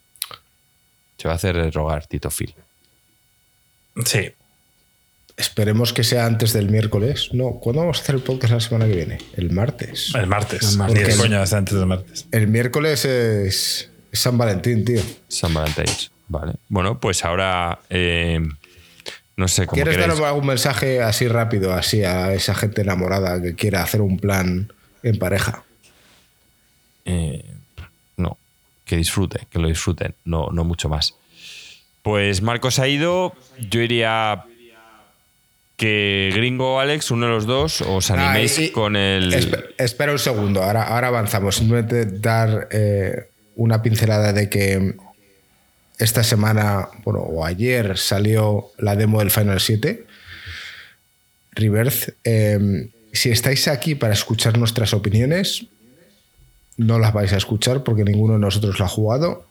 Se 1.17 1.27
va 1.27 1.33
a 1.33 1.35
hacer 1.35 1.73
rogar 1.73 2.05
Tito 2.07 2.29
Phil. 2.29 2.53
Sí. 4.05 4.31
Esperemos 5.35 5.93
que 5.93 6.03
sea 6.03 6.25
antes 6.25 6.53
del 6.53 6.69
miércoles. 6.69 7.29
No, 7.33 7.59
¿cuándo 7.61 7.81
vamos 7.81 7.99
a 7.99 8.01
hacer 8.01 8.15
el 8.15 8.21
podcast 8.21 8.53
la 8.53 8.59
semana 8.59 8.87
que 8.87 8.95
viene? 8.95 9.17
El 9.35 9.51
martes. 9.51 10.13
El 10.15 10.27
martes. 10.27 10.71
El 10.71 10.77
martes. 10.77 11.09
el, 11.09 11.17
coño, 11.17 11.39
antes 11.39 11.73
del 11.73 11.85
martes. 11.85 12.27
El 12.31 12.47
miércoles 12.47 13.05
es, 13.05 13.89
es, 14.11 14.19
San 14.19 14.37
Valentín, 14.37 14.85
tío. 14.85 15.01
San 15.27 15.53
Valentín. 15.53 15.85
Vale. 16.27 16.53
Bueno, 16.67 16.99
pues 16.99 17.23
ahora. 17.25 17.79
Eh, 17.89 18.39
no 19.37 19.47
sé 19.47 19.65
cómo. 19.65 19.75
¿Quieres 19.75 19.95
queréis? 19.95 20.19
dar 20.19 20.27
algún 20.27 20.45
mensaje 20.45 21.01
así 21.01 21.27
rápido, 21.29 21.73
así 21.73 22.03
a 22.03 22.33
esa 22.33 22.53
gente 22.53 22.81
enamorada 22.81 23.41
que 23.41 23.55
quiera 23.55 23.81
hacer 23.81 24.01
un 24.01 24.19
plan 24.19 24.73
en 25.03 25.17
pareja? 25.19 25.63
Eh, 27.05 27.43
no. 28.17 28.37
Que 28.85 28.95
disfrute, 28.97 29.47
que 29.51 29.59
lo 29.59 29.67
disfruten. 29.67 30.15
No, 30.25 30.49
no 30.51 30.63
mucho 30.63 30.89
más. 30.89 31.15
Pues 32.01 32.41
Marcos 32.41 32.79
ha 32.79 32.87
ido. 32.87 33.33
Yo 33.69 33.81
iría 33.81 34.43
que 35.77 36.31
Gringo 36.33 36.75
o 36.75 36.79
Alex, 36.79 37.11
uno 37.11 37.27
de 37.27 37.31
los 37.31 37.45
dos, 37.45 37.81
os 37.81 38.11
animéis 38.11 38.57
Ah, 38.57 38.61
y- 38.63 38.69
con 38.71 38.95
el. 38.95 39.33
Espe- 39.33 39.65
espera 39.77 40.11
un 40.11 40.19
segundo, 40.19 40.61
ahora, 40.63 40.83
ahora 40.83 41.07
avanzamos. 41.07 41.55
Simplemente 41.55 42.05
dar 42.05 42.67
eh, 42.71 43.27
una 43.55 43.81
pincelada 43.81 44.33
de 44.33 44.49
que 44.49 44.95
esta 45.97 46.23
semana, 46.23 46.87
bueno, 47.03 47.19
o 47.21 47.45
ayer 47.45 47.97
salió 47.97 48.71
la 48.77 48.95
demo 48.95 49.19
del 49.19 49.31
Final 49.31 49.59
7. 49.61 50.05
Rebirth. 51.51 52.09
Eh, 52.23 52.89
si 53.13 53.29
estáis 53.29 53.67
aquí 53.67 53.95
para 53.95 54.13
escuchar 54.13 54.57
nuestras 54.57 54.93
opiniones, 54.93 55.65
no 56.77 56.99
las 56.99 57.13
vais 57.13 57.33
a 57.33 57.37
escuchar 57.37 57.83
porque 57.83 58.03
ninguno 58.03 58.33
de 58.33 58.39
nosotros 58.39 58.79
lo 58.79 58.85
ha 58.85 58.89
jugado. 58.89 59.45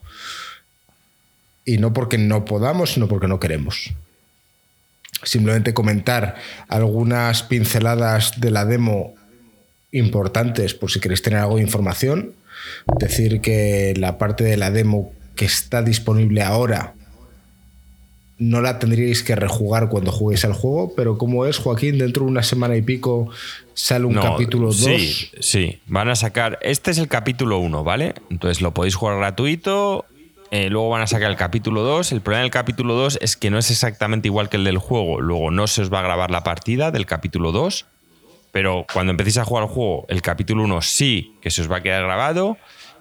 Y 1.65 1.77
no 1.79 1.93
porque 1.93 2.17
no 2.17 2.45
podamos, 2.47 2.95
sino 2.95 3.09
porque 3.09 3.29
no 3.29 3.39
queremos 3.39 3.93
simplemente 5.23 5.75
comentar 5.75 6.37
algunas 6.69 7.43
pinceladas 7.43 8.41
de 8.41 8.51
la 8.51 8.65
demo 8.65 9.15
importantes 9.91 10.75
por 10.75 10.91
si 10.91 11.01
queréis 11.01 11.23
tener 11.23 11.41
algo 11.41 11.57
de 11.57 11.63
información. 11.63 12.35
Decir 12.99 13.41
que 13.41 13.95
la 13.97 14.19
parte 14.19 14.45
de 14.45 14.57
la 14.57 14.71
demo 14.71 15.13
que 15.37 15.45
está 15.45 15.83
disponible 15.83 16.43
ahora 16.43 16.95
no 18.39 18.61
la 18.61 18.79
tendríais 18.79 19.23
que 19.23 19.35
rejugar 19.35 19.89
cuando 19.89 20.13
juguéis 20.13 20.45
al 20.45 20.53
juego, 20.53 20.93
pero 20.97 21.19
como 21.19 21.45
es, 21.47 21.59
Joaquín, 21.59 21.99
dentro 21.99 22.25
de 22.25 22.31
una 22.31 22.43
semana 22.43 22.77
y 22.77 22.83
pico 22.83 23.29
sale 23.75 24.05
un 24.05 24.15
No, 24.15 24.23
capítulo 24.23 24.67
2. 24.69 24.77
Sí, 24.77 25.31
sí. 25.41 25.79
Van 25.87 26.09
a 26.09 26.15
sacar. 26.17 26.59
Este 26.63 26.91
es 26.93 26.99
el 26.99 27.09
capítulo 27.09 27.59
1, 27.59 27.83
¿vale? 27.85 28.15
Entonces 28.31 28.61
lo 28.61 28.73
podéis 28.73 28.95
jugar 28.95 29.19
gratuito. 29.19 30.05
eh, 30.51 30.71
luego 30.71 30.89
van 30.89 31.03
a 31.03 31.07
sacar 31.07 31.31
el 31.31 31.37
capítulo 31.37 31.83
2. 31.83 32.13
El 32.13 32.21
problema 32.21 32.43
del 32.43 32.51
capítulo 32.51 32.95
2 32.95 33.19
es 33.21 33.37
que 33.37 33.51
no 33.51 33.59
es 33.59 33.71
exactamente 33.71 34.29
igual 34.29 34.49
que 34.49 34.57
el 34.57 34.65
del 34.65 34.79
juego. 34.79 35.21
Luego 35.21 35.51
no 35.51 35.67
se 35.67 35.83
os 35.83 35.93
va 35.93 35.99
a 35.99 36.03
grabar 36.03 36.31
la 36.31 36.43
partida 36.45 36.91
del 36.91 37.07
capítulo 37.07 37.53
2. 37.53 37.87
Pero 38.51 38.87
cuando 38.93 39.11
empecéis 39.11 39.37
a 39.39 39.45
jugar 39.45 39.65
al 39.65 39.69
juego, 39.69 40.07
el 40.09 40.23
capítulo 40.23 40.63
1 40.65 40.81
sí 40.83 41.35
que 41.43 41.51
se 41.51 41.61
os 41.61 41.71
va 41.71 41.77
a 41.79 41.83
quedar 41.83 42.05
grabado. 42.05 42.57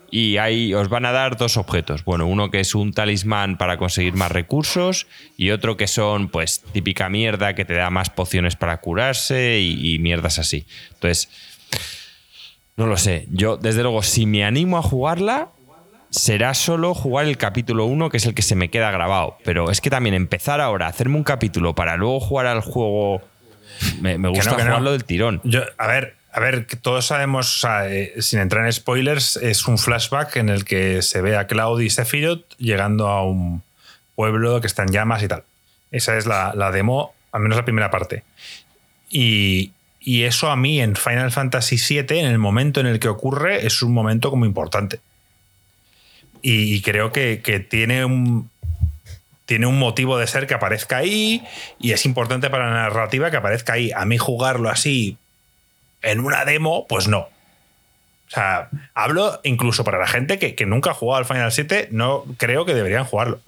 Y 0.10 0.38
ahí 0.38 0.74
os 0.74 0.88
van 0.90 1.06
a 1.06 1.12
dar 1.12 1.36
dos 1.38 1.58
objetos. 1.58 2.04
Bueno, 2.06 2.28
uno 2.28 2.50
que 2.50 2.60
es 2.62 2.76
un 2.76 2.94
talismán 2.94 3.58
para 3.58 3.78
conseguir 3.78 4.14
más 4.14 4.32
recursos 4.32 5.08
y 5.36 5.52
otro 5.52 5.76
que 5.76 5.88
son, 5.88 6.30
pues, 6.30 6.62
típica 6.72 7.10
mierda 7.10 7.56
que 7.56 7.66
te 7.66 7.74
da 7.74 7.90
más 7.90 8.10
pociones 8.10 8.56
para 8.56 8.78
curarse 8.80 9.60
y, 9.60 9.96
y 9.96 10.00
mierdas 10.00 10.40
así. 10.40 10.66
Entonces, 10.94 11.30
no 12.76 12.86
lo 12.86 12.98
sé. 12.98 13.28
Yo, 13.32 13.58
desde 13.58 13.82
luego, 13.82 14.04
si 14.04 14.26
me 14.26 14.46
animo 14.46 14.78
a 14.78 14.82
jugarla, 14.82 15.50
será 16.10 16.54
solo 16.54 16.94
jugar 16.94 17.26
el 17.26 17.38
capítulo 17.38 17.86
1, 17.86 18.10
que 18.10 18.18
es 18.18 18.26
el 18.26 18.34
que 18.34 18.44
se 18.44 18.56
me 18.56 18.70
queda 18.70 18.92
grabado. 18.92 19.38
Pero 19.44 19.72
es 19.72 19.82
que 19.82 19.90
también 19.90 20.16
empezar 20.16 20.62
ahora, 20.62 20.88
hacerme 20.88 21.18
un 21.18 21.24
capítulo 21.24 21.74
para 21.76 21.98
luego 21.98 22.20
jugar 22.20 22.46
al 22.46 22.62
juego. 22.62 23.22
Me, 24.02 24.18
me 24.18 24.30
Que 24.32 24.36
gusta 24.38 24.52
no, 24.52 24.58
que 24.58 24.64
no. 24.64 24.70
jugarlo 24.70 24.92
del 24.92 25.06
tirón. 25.06 25.42
Yo, 25.44 25.62
a 25.78 25.88
ver, 25.88 26.17
a 26.38 26.40
ver, 26.40 26.68
todos 26.84 27.08
sabemos, 27.08 27.66
eh, 27.86 28.14
sin 28.20 28.38
entrar 28.38 28.64
en 28.64 28.72
spoilers, 28.72 29.38
es 29.38 29.68
un 29.68 29.80
flashback 29.80 30.36
en 30.36 30.50
el 30.50 30.66
que 30.66 31.02
se 31.02 31.20
ve 31.20 31.36
a 31.36 31.48
Cloud 31.48 31.82
y 31.82 31.90
Sephiroth 31.90 32.56
llegando 32.60 33.08
a 33.08 33.24
un 33.24 33.64
pueblo 34.14 34.62
que 34.62 34.68
está 34.68 34.84
en 34.84 34.92
llamas 34.92 35.24
y 35.24 35.28
tal. 35.28 35.46
Esa 35.90 36.16
es 36.16 36.28
la, 36.28 36.54
demo, 36.72 37.16
al 37.32 37.42
menos 37.42 37.58
la 37.58 37.66
primera 37.66 37.90
parte. 37.90 38.24
Y, 39.10 39.72
eso 40.06 40.52
a 40.52 40.56
mí 40.56 40.80
en 40.80 40.96
Final 40.96 41.32
Fantasy 41.32 41.78
VII, 41.78 42.20
en 42.20 42.28
el 42.28 42.38
momento 42.38 42.82
en 42.82 42.86
el 42.86 43.00
que 43.00 43.08
ocurre, 43.08 43.66
es 43.66 43.82
un 43.82 43.92
momento 43.92 44.30
como 44.30 44.46
importante. 44.46 45.00
Y, 46.44 46.76
y 46.76 46.82
creo 46.82 47.12
que, 47.12 47.42
que 47.44 47.60
tiene 47.60 48.06
un, 48.06 48.52
tiene 49.48 49.66
un 49.66 49.80
motivo 49.80 50.20
de 50.20 50.28
ser 50.28 50.46
que 50.46 50.54
aparezca 50.54 50.98
ahí 50.98 51.44
y 51.80 51.94
es 51.94 52.06
importante 52.06 52.52
para 52.52 52.68
la 52.68 52.84
narrativa 52.84 53.32
que 53.32 53.38
aparezca 53.38 53.74
ahí. 53.74 53.92
A 53.92 54.06
mí 54.06 54.20
jugarlo 54.20 54.70
así 54.70 55.18
en 56.12 56.20
una 56.20 56.46
demo, 56.46 56.86
pues 56.88 57.08
no. 57.08 57.20
O 57.20 58.30
sea, 58.30 58.70
hablo 58.94 59.40
incluso 59.44 59.84
para 59.84 60.00
la 60.00 60.08
gente 60.08 60.38
que, 60.40 60.54
que 60.56 60.66
nunca 60.66 60.92
ha 60.92 60.94
jugado 60.94 61.20
al 61.20 61.26
Final 61.26 61.52
7, 61.52 61.90
no 61.92 62.26
creo 62.38 62.66
que 62.66 62.74
deberían 62.74 63.06
jugarlo. 63.06 63.40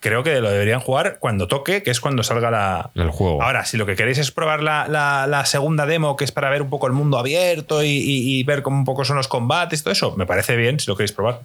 Creo 0.00 0.22
que 0.22 0.38
lo 0.40 0.50
deberían 0.50 0.80
jugar 0.80 1.16
cuando 1.18 1.48
toque, 1.48 1.82
que 1.82 1.90
es 1.90 1.98
cuando 1.98 2.22
salga 2.22 2.50
la, 2.50 2.90
El 2.94 3.08
juego. 3.10 3.42
Ahora, 3.42 3.64
si 3.64 3.78
lo 3.78 3.86
que 3.86 3.96
queréis 3.96 4.18
es 4.18 4.30
probar 4.30 4.62
la, 4.62 4.86
la- 4.86 5.26
la 5.26 5.46
segunda 5.46 5.86
demo, 5.86 6.14
que 6.16 6.24
es 6.24 6.30
para 6.32 6.50
ver 6.50 6.60
un 6.60 6.68
poco 6.68 6.86
el 6.86 6.92
mundo 6.92 7.18
abierto 7.18 7.82
y, 7.82 7.88
y- 7.88 8.38
y 8.38 8.44
ver 8.44 8.62
cómo 8.62 8.76
un 8.76 8.84
poco 8.84 9.04
son 9.06 9.16
los 9.16 9.28
combates 9.28 9.80
y 9.80 9.82
todo 9.82 9.92
eso, 9.92 10.14
me 10.16 10.26
parece 10.26 10.56
bien 10.56 10.78
si 10.78 10.88
lo 10.90 10.96
queréis 10.96 11.12
probar. 11.12 11.40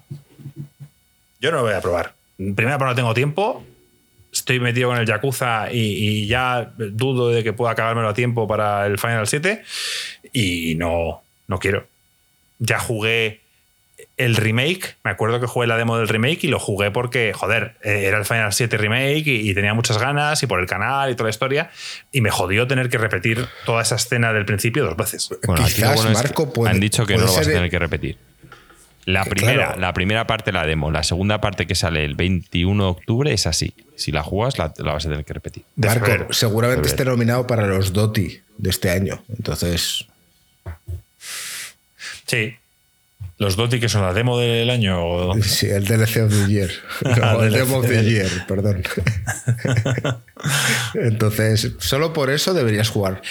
Yo 1.39 1.51
no 1.51 1.57
lo 1.57 1.63
voy 1.63 1.73
a 1.73 1.81
probar. 1.81 2.13
Primero, 2.37 2.77
porque 2.77 2.89
no 2.91 2.95
tengo 2.95 3.13
tiempo. 3.13 3.63
Estoy 4.31 4.59
metido 4.59 4.89
con 4.89 4.97
el 4.99 5.07
Yakuza 5.07 5.71
y, 5.71 5.77
y 5.79 6.27
ya 6.27 6.71
dudo 6.77 7.29
de 7.29 7.43
que 7.43 7.51
pueda 7.53 7.71
acabármelo 7.71 8.09
a 8.09 8.13
tiempo 8.13 8.47
para 8.47 8.85
el 8.85 8.99
Final 8.99 9.25
7. 9.25 9.63
Y 10.33 10.75
no, 10.75 11.21
no 11.47 11.59
quiero. 11.59 11.87
Ya 12.59 12.79
jugué 12.79 13.41
el 14.17 14.35
remake. 14.35 14.95
Me 15.03 15.11
acuerdo 15.11 15.39
que 15.39 15.47
jugué 15.47 15.67
la 15.67 15.77
demo 15.77 15.97
del 15.97 16.07
remake 16.07 16.43
y 16.45 16.47
lo 16.47 16.59
jugué 16.59 16.91
porque, 16.91 17.33
joder, 17.33 17.75
eh, 17.83 18.03
era 18.05 18.17
el 18.17 18.25
Final 18.25 18.51
7 18.53 18.77
remake 18.77 19.27
y, 19.27 19.49
y 19.49 19.53
tenía 19.53 19.73
muchas 19.73 19.97
ganas 19.97 20.41
y 20.43 20.47
por 20.47 20.59
el 20.59 20.67
canal 20.67 21.09
y 21.11 21.15
toda 21.15 21.25
la 21.25 21.29
historia. 21.31 21.69
Y 22.11 22.21
me 22.21 22.29
jodió 22.31 22.67
tener 22.67 22.89
que 22.89 22.97
repetir 22.97 23.47
toda 23.65 23.81
esa 23.81 23.95
escena 23.95 24.33
del 24.33 24.45
principio 24.45 24.83
dos 24.85 24.97
veces. 24.97 25.29
Bueno, 25.45 25.63
Quizás 25.65 25.95
bueno 25.95 26.11
es 26.11 26.17
que 26.21 26.27
Marco 26.27 26.53
puede- 26.53 26.71
han 26.71 26.79
dicho 26.79 27.05
que 27.05 27.15
no 27.15 27.25
lo 27.25 27.33
vas 27.33 27.37
a 27.47 27.49
tener 27.49 27.69
que 27.69 27.79
repetir. 27.79 28.17
La 29.05 29.25
primera, 29.25 29.67
claro. 29.67 29.81
la 29.81 29.93
primera 29.93 30.27
parte 30.27 30.51
la 30.51 30.67
demo, 30.67 30.91
la 30.91 31.01
segunda 31.03 31.41
parte 31.41 31.65
que 31.65 31.73
sale 31.73 32.05
el 32.05 32.13
21 32.15 32.83
de 32.83 32.89
octubre 32.91 33.33
es 33.33 33.47
así. 33.47 33.73
Si 33.95 34.11
la 34.11 34.21
juegas, 34.21 34.59
la, 34.59 34.71
la 34.77 34.93
vas 34.93 35.05
a 35.05 35.09
tener 35.09 35.25
que 35.25 35.33
repetir. 35.33 35.63
Marco, 35.77 36.31
seguramente 36.31 36.87
esté 36.89 37.05
nominado 37.05 37.47
para 37.47 37.65
los 37.65 37.91
DOTI 37.91 38.41
de 38.57 38.69
este 38.69 38.91
año. 38.91 39.23
Entonces, 39.35 40.05
Sí. 42.25 42.55
Los 43.37 43.55
Doti, 43.55 43.79
que 43.79 43.87
son 43.89 44.01
la 44.01 44.13
demo 44.13 44.37
del 44.37 44.69
año. 44.69 45.03
o- 45.03 45.41
sí, 45.41 45.67
el 45.67 45.85
DLC 45.85 46.17
of 46.23 46.31
the 46.33 46.51
Year. 46.51 46.69
Ah, 47.21 47.33
No, 47.33 47.43
el. 47.43 47.53
Demo 47.53 47.77
of 47.77 47.87
the 47.87 48.03
Year, 48.03 48.29
perdón. 48.47 48.83
Entonces, 50.93 51.73
solo 51.79 52.13
por 52.13 52.29
eso 52.29 52.53
deberías 52.53 52.89
jugar. 52.89 53.21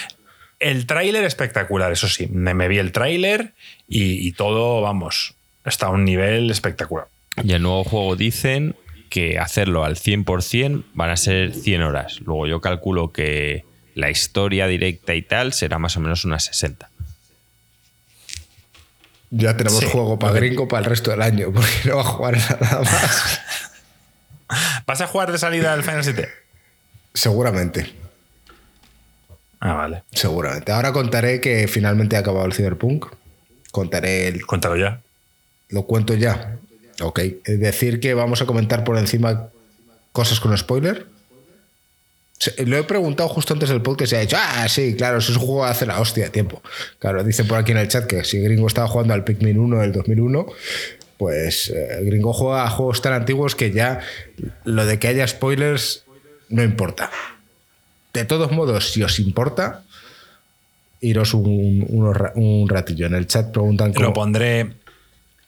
El 0.59 0.85
tráiler 0.85 1.23
espectacular, 1.23 1.91
eso 1.91 2.07
sí. 2.09 2.27
Me, 2.31 2.53
me 2.53 2.67
vi 2.67 2.79
el 2.79 2.91
tráiler 2.91 3.53
y, 3.87 4.27
y 4.27 4.31
todo, 4.33 4.81
vamos, 4.81 5.35
está 5.65 5.87
a 5.87 5.89
un 5.89 6.03
nivel 6.05 6.51
espectacular. 6.51 7.07
Y 7.43 7.53
el 7.53 7.61
nuevo 7.61 7.83
juego 7.83 8.15
dicen 8.15 8.75
que 9.09 9.39
hacerlo 9.39 9.85
al 9.85 9.95
100% 9.95 10.83
van 10.93 11.09
a 11.11 11.17
ser 11.17 11.53
100 11.53 11.81
horas. 11.83 12.19
Luego 12.21 12.47
yo 12.47 12.61
calculo 12.61 13.11
que 13.11 13.63
la 13.95 14.09
historia 14.09 14.67
directa 14.67 15.15
y 15.15 15.21
tal 15.21 15.53
será 15.53 15.79
más 15.79 15.95
o 15.97 15.99
menos 16.01 16.25
unas 16.25 16.43
60. 16.45 16.88
Ya 19.31 19.55
tenemos 19.55 19.79
Sí. 19.79 19.87
juego 19.91 20.17
para 20.17 20.33
gringo 20.33 20.67
para 20.67 20.79
el 20.79 20.85
resto 20.89 21.11
del 21.11 21.21
año, 21.21 21.51
porque 21.53 21.69
no 21.85 21.95
va 21.97 22.01
a 22.01 22.05
jugar 22.05 22.37
nada 22.37 22.79
más. 22.81 23.39
¿Vas 24.87 25.01
a 25.01 25.07
jugar 25.07 25.31
de 25.31 25.37
salida 25.37 25.73
al 25.73 25.83
Final 25.83 26.03
7? 26.03 26.27
Seguramente, 27.13 27.93
Ah, 29.59 29.73
vale. 29.73 30.03
seguramente. 30.11 30.71
Ahora 30.71 30.93
contaré 30.93 31.41
que 31.41 31.67
finalmente 31.67 32.15
ha 32.15 32.19
acabado 32.19 32.45
el 32.45 32.53
Cyberpunk. 32.53 33.05
Contaré 33.71 34.27
el, 34.27 34.45
Cuéntalo 34.45 34.77
ya. 34.77 35.01
Lo 35.69 35.83
cuento 35.83 36.13
ya. 36.15 36.55
Ok. 37.01 37.19
Es 37.43 37.59
decir, 37.59 37.99
que 37.99 38.13
vamos 38.13 38.41
a 38.41 38.45
comentar 38.45 38.83
por 38.83 38.97
encima 38.97 39.49
cosas 40.13 40.39
con 40.39 40.57
spoiler. 40.57 41.05
Lo 42.65 42.77
he 42.77 42.83
preguntado 42.83 43.27
justo 43.27 43.53
antes 43.53 43.69
del 43.69 43.81
podcast 43.81 44.13
y 44.13 44.15
ha 44.15 44.19
dicho, 44.19 44.37
ah, 44.39 44.67
sí, 44.69 44.95
claro, 44.95 45.17
eso 45.17 45.31
es 45.31 45.37
un 45.37 45.45
juego 45.45 45.65
hace 45.65 45.85
la 45.85 45.99
hostia 45.99 46.25
de 46.25 46.29
tiempo. 46.29 46.61
Claro, 46.97 47.23
dice 47.23 47.43
por 47.43 47.57
aquí 47.57 47.71
en 47.71 47.79
el 47.79 47.89
chat 47.89 48.05
que 48.05 48.23
si 48.23 48.39
Gringo 48.39 48.67
estaba 48.67 48.87
jugando 48.87 49.13
al 49.13 49.25
Pikmin 49.25 49.59
1 49.59 49.79
del 49.79 49.91
2001, 49.91 50.47
pues 51.17 51.69
eh, 51.69 51.99
Gringo 52.03 52.31
juega 52.31 52.63
a 52.63 52.69
juegos 52.69 53.01
tan 53.01 53.11
antiguos 53.11 53.55
que 53.55 53.71
ya 53.71 53.99
lo 54.63 54.85
de 54.85 54.99
que 54.99 55.09
haya 55.09 55.27
spoilers 55.27 56.05
no 56.47 56.63
importa. 56.63 57.11
De 58.13 58.23
todos 58.23 58.51
modos, 58.51 58.91
si 58.91 59.03
os 59.03 59.19
importa, 59.19 59.83
iros 61.01 61.33
un, 61.33 61.85
un 61.89 62.69
ratillo. 62.69 63.07
En 63.07 63.15
el 63.15 63.27
chat 63.27 63.51
preguntan 63.51 63.93
Lo 63.99 64.13
pondré, 64.13 64.73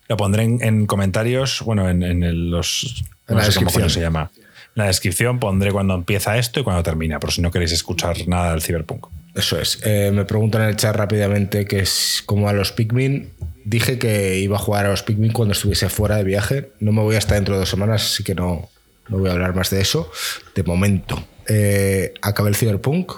lo 0.09 0.18
pondré 0.18 0.43
en, 0.43 0.61
en 0.61 0.85
comentarios, 0.85 1.61
bueno, 1.61 1.89
en, 1.89 2.03
en 2.03 2.51
los. 2.51 3.03
En 3.27 3.35
no 3.35 3.41
la 3.41 3.45
descripción. 3.45 3.89
se 3.89 4.01
llama. 4.01 4.30
La 4.73 4.85
descripción 4.85 5.39
pondré 5.39 5.72
cuando 5.72 5.95
empieza 5.95 6.38
esto 6.38 6.60
y 6.60 6.64
cuando 6.64 6.84
termina, 6.84 7.19
por 7.19 7.31
si 7.31 7.41
no 7.41 7.52
queréis 7.52 7.73
escuchar 7.73 8.27
nada 8.27 8.52
del 8.52 8.61
Cyberpunk. 8.61 9.07
Eso 9.35 9.60
es. 9.60 9.80
Eh, 9.84 10.11
me 10.14 10.26
preguntan 10.26 10.64
en 10.64 10.69
el 10.69 10.76
chat 10.76 10.95
rápidamente 10.95 11.65
que 11.65 11.80
es 11.80 12.23
como 12.26 12.49
a 12.49 12.53
los 12.53 12.72
Pikmin. 12.72 13.30
Dije 13.64 13.99
que 13.99 14.39
iba 14.39 14.57
a 14.57 14.60
jugar 14.60 14.85
a 14.85 14.89
los 14.89 15.03
Pikmin 15.03 15.31
cuando 15.31 15.53
estuviese 15.53 15.89
fuera 15.89 16.18
de 16.18 16.23
viaje. 16.23 16.72
No 16.80 16.91
me 16.91 17.02
voy 17.02 17.15
hasta 17.15 17.35
dentro 17.35 17.56
de 17.56 17.61
dos 17.61 17.69
semanas, 17.69 18.03
así 18.03 18.23
que 18.23 18.35
no, 18.35 18.69
no 19.10 19.18
voy 19.18 19.30
a 19.30 19.34
hablar 19.34 19.56
más 19.56 19.69
de 19.69 19.81
eso. 19.81 20.11
De 20.56 20.64
momento. 20.64 21.23
Eh, 21.48 22.14
acabé 22.22 22.49
el 22.49 22.56
Cyberpunk. 22.56 23.14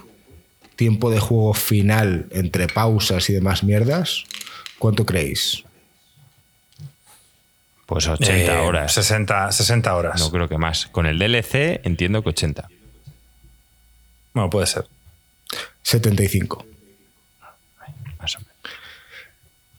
Tiempo 0.76 1.12
de 1.12 1.20
juego 1.20 1.54
final 1.54 2.26
entre 2.32 2.68
pausas 2.68 3.30
y 3.30 3.34
demás 3.34 3.64
mierdas. 3.64 4.24
¿Cuánto 4.80 5.06
creéis? 5.06 5.64
Pues 7.94 8.08
80 8.08 8.34
Eh, 8.56 8.58
horas. 8.58 8.92
60, 8.92 9.52
60 9.52 9.96
horas. 9.96 10.20
No 10.20 10.32
creo 10.32 10.50
que 10.50 10.58
más. 10.58 10.88
Con 10.88 11.06
el 11.06 11.20
DLC 11.20 11.80
entiendo 11.84 12.24
que 12.24 12.30
80. 12.30 12.68
Bueno, 14.34 14.50
puede 14.50 14.66
ser. 14.66 14.86
75. 15.84 16.66
Más 18.20 18.36
o 18.36 18.40
menos. 18.40 18.54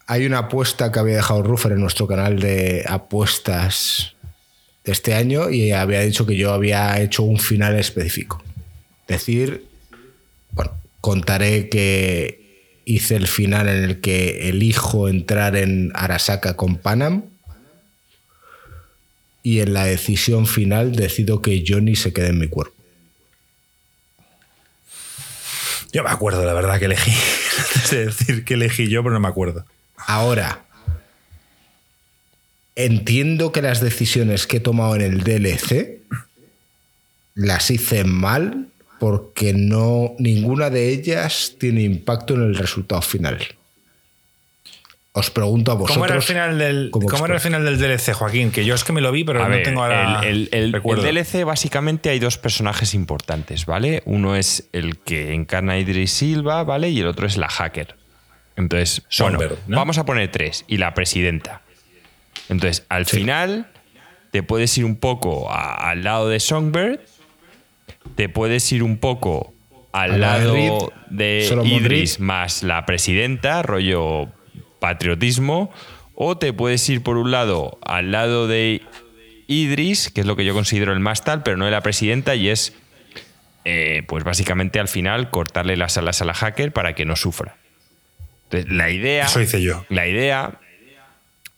Hay 0.06 0.26
una 0.26 0.38
apuesta 0.38 0.92
que 0.92 1.00
había 1.00 1.16
dejado 1.16 1.42
Ruffer 1.42 1.72
en 1.72 1.80
nuestro 1.80 2.06
canal 2.06 2.38
de 2.38 2.84
apuestas 2.88 4.14
de 4.84 4.92
este 4.92 5.14
año 5.14 5.50
y 5.50 5.72
había 5.72 5.98
dicho 6.02 6.24
que 6.24 6.36
yo 6.36 6.52
había 6.52 7.00
hecho 7.00 7.24
un 7.24 7.40
final 7.40 7.76
específico. 7.76 8.44
Decir, 9.08 9.66
bueno, 10.52 10.70
contaré 11.00 11.68
que 11.68 12.78
hice 12.84 13.16
el 13.16 13.26
final 13.26 13.66
en 13.68 13.82
el 13.82 14.00
que 14.00 14.48
elijo 14.50 15.08
entrar 15.08 15.56
en 15.56 15.90
Arasaka 15.96 16.54
con 16.54 16.76
Panam 16.76 17.24
y 19.44 19.60
en 19.60 19.74
la 19.74 19.84
decisión 19.84 20.46
final 20.46 20.96
decido 20.96 21.42
que 21.42 21.62
Johnny 21.68 21.94
se 21.94 22.14
quede 22.14 22.28
en 22.28 22.38
mi 22.38 22.48
cuerpo. 22.48 22.74
Yo 25.92 26.02
me 26.02 26.10
acuerdo, 26.10 26.44
la 26.44 26.54
verdad, 26.54 26.80
que 26.80 26.86
elegí. 26.86 27.12
Antes 27.74 27.90
de 27.90 28.06
decir 28.06 28.44
que 28.44 28.54
elegí 28.54 28.88
yo, 28.88 29.02
pero 29.04 29.12
no 29.12 29.20
me 29.20 29.28
acuerdo. 29.28 29.66
Ahora, 29.96 30.64
entiendo 32.74 33.52
que 33.52 33.62
las 33.62 33.80
decisiones 33.80 34.46
que 34.46 34.56
he 34.56 34.60
tomado 34.60 34.96
en 34.96 35.02
el 35.02 35.22
DLC 35.22 36.00
las 37.34 37.70
hice 37.70 38.04
mal 38.04 38.68
porque 38.98 39.52
no 39.52 40.14
ninguna 40.18 40.70
de 40.70 40.88
ellas 40.88 41.56
tiene 41.60 41.82
impacto 41.82 42.34
en 42.34 42.42
el 42.42 42.54
resultado 42.54 43.02
final. 43.02 43.38
Os 45.16 45.30
pregunto 45.30 45.70
a 45.70 45.74
vosotros. 45.74 45.94
¿Cómo 45.96 46.06
era 46.06 46.16
el 46.16 46.22
final 46.22 46.58
del, 46.58 46.90
como 46.90 47.06
cómo 47.08 47.24
era 47.26 47.36
el 47.36 47.40
final 47.40 47.64
del 47.64 47.78
DLC, 47.78 48.14
Joaquín? 48.14 48.50
Que 48.50 48.64
yo 48.64 48.74
es 48.74 48.82
que 48.82 48.92
me 48.92 49.00
lo 49.00 49.12
vi, 49.12 49.22
pero 49.22 49.40
A 49.40 49.48
no 49.48 49.54
ver, 49.54 49.62
tengo 49.62 49.84
ahora. 49.84 50.20
el, 50.24 50.48
el- 50.50 50.74
el-. 50.74 50.82
DLC 50.82 51.44
básicamente 51.44 52.10
hay 52.10 52.18
dos 52.18 52.36
personajes 52.36 52.94
importantes, 52.94 53.64
¿vale? 53.64 54.02
Uno 54.06 54.34
es 54.34 54.68
el 54.72 54.98
que 54.98 55.32
encarna 55.32 55.74
a 55.74 55.78
Idris 55.78 56.10
Silva, 56.10 56.64
¿vale? 56.64 56.90
Y 56.90 56.98
el 56.98 57.06
otro 57.06 57.28
es 57.28 57.36
la 57.36 57.48
hacker. 57.48 57.94
Entonces, 58.56 59.02
bueno, 59.20 59.38
¿no? 59.68 59.76
vamos 59.76 59.98
a 59.98 60.04
poner 60.04 60.32
tres. 60.32 60.64
Y 60.66 60.78
la 60.78 60.94
presidenta. 60.94 61.62
Entonces, 62.48 62.84
al 62.88 63.06
final, 63.06 63.68
te 64.32 64.42
puedes 64.42 64.76
ir 64.78 64.84
un 64.84 64.96
poco 64.96 65.48
a- 65.48 65.90
al 65.90 66.02
lado 66.02 66.28
de 66.28 66.40
Songbird, 66.40 66.98
te 68.16 68.28
puedes 68.28 68.70
ir 68.72 68.82
un 68.82 68.98
poco 68.98 69.54
al 69.92 70.20
lado 70.20 70.92
de 71.08 71.56
Idris 71.64 72.18
más 72.18 72.64
la 72.64 72.84
presidenta, 72.84 73.62
rollo 73.62 74.26
patriotismo, 74.84 75.72
o 76.14 76.36
te 76.36 76.52
puedes 76.52 76.86
ir 76.90 77.02
por 77.02 77.16
un 77.16 77.30
lado 77.30 77.78
al 77.80 78.12
lado 78.12 78.46
de 78.46 78.82
Idris, 79.46 80.10
que 80.10 80.20
es 80.20 80.26
lo 80.26 80.36
que 80.36 80.44
yo 80.44 80.52
considero 80.52 80.92
el 80.92 81.00
más 81.00 81.24
tal, 81.24 81.42
pero 81.42 81.56
no 81.56 81.64
de 81.64 81.70
la 81.70 81.80
presidenta, 81.80 82.34
y 82.34 82.50
es, 82.50 82.74
eh, 83.64 84.02
pues 84.06 84.24
básicamente 84.24 84.80
al 84.80 84.88
final, 84.88 85.30
cortarle 85.30 85.78
las 85.78 85.96
alas 85.96 86.20
a 86.20 86.26
la 86.26 86.34
hacker 86.34 86.70
para 86.70 86.94
que 86.94 87.06
no 87.06 87.16
sufra. 87.16 87.56
Entonces, 88.50 88.70
la 88.70 88.90
idea. 88.90 89.24
Eso 89.24 89.40
hice 89.40 89.62
yo. 89.62 89.86
La 89.88 90.06
idea 90.06 90.60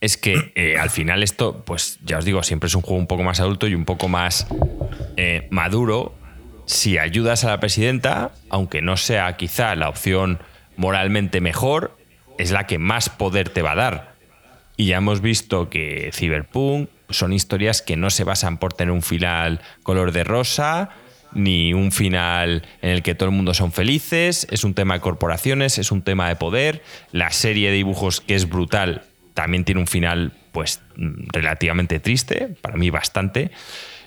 es 0.01 0.17
que 0.17 0.53
eh, 0.55 0.79
al 0.79 0.91
final 0.91 1.25
esto, 1.25 1.65
pues 1.65 1.99
ya 2.05 2.19
os 2.19 2.25
digo, 2.25 2.45
siempre 2.45 2.69
es 2.69 2.77
un 2.77 2.83
juego 2.83 3.01
un 3.01 3.09
poco 3.09 3.25
más 3.25 3.41
adulto 3.41 3.67
y 3.67 3.75
un 3.75 3.85
poco 3.85 4.07
más 4.07 4.47
eh, 5.17 5.49
maduro. 5.51 6.15
Si 6.67 6.97
ayudas 6.97 7.43
a 7.43 7.49
la 7.49 7.59
presidenta, 7.59 8.31
aunque 8.51 8.83
no 8.83 8.97
sea 8.97 9.37
quizá 9.37 9.75
la 9.75 9.89
opción 9.89 10.39
moralmente 10.77 11.41
mejor, 11.41 11.96
es 12.39 12.51
la 12.51 12.67
que 12.67 12.79
más 12.79 13.09
poder 13.09 13.49
te 13.49 13.63
va 13.63 13.73
a 13.73 13.77
dar. 13.77 14.17
Y 14.77 14.87
ya 14.87 14.99
hemos 14.99 15.21
visto 15.21 15.71
que 15.71 16.11
Cyberpunk 16.13 16.91
son 17.11 17.33
historias 17.33 17.83
que 17.83 17.97
no 17.97 18.11
se 18.11 18.25
basan 18.25 18.59
por 18.59 18.73
tener 18.73 18.93
un 18.93 19.03
final 19.03 19.61
color 19.83 20.13
de 20.13 20.25
rosa, 20.25 20.91
ni 21.33 21.75
un 21.75 21.93
final 21.93 22.63
en 22.83 22.91
el 22.91 23.03
que 23.03 23.15
todo 23.15 23.29
el 23.29 23.35
mundo 23.35 23.55
son 23.55 23.73
felices. 23.73 24.47
Es 24.51 24.65
un 24.65 24.75
tema 24.75 24.95
de 24.95 25.01
corporaciones, 25.01 25.79
es 25.79 25.91
un 25.93 26.03
tema 26.03 26.29
de 26.29 26.37
poder. 26.37 26.83
La 27.13 27.31
serie 27.31 27.71
de 27.71 27.77
dibujos, 27.77 28.21
que 28.21 28.35
es 28.35 28.49
brutal, 28.49 29.03
también 29.35 29.65
tiene 29.65 29.81
un 29.81 29.87
final, 29.87 30.33
pues, 30.53 30.81
relativamente 30.97 32.01
triste, 32.01 32.57
para 32.61 32.77
mí 32.77 32.91
bastante. 32.91 33.51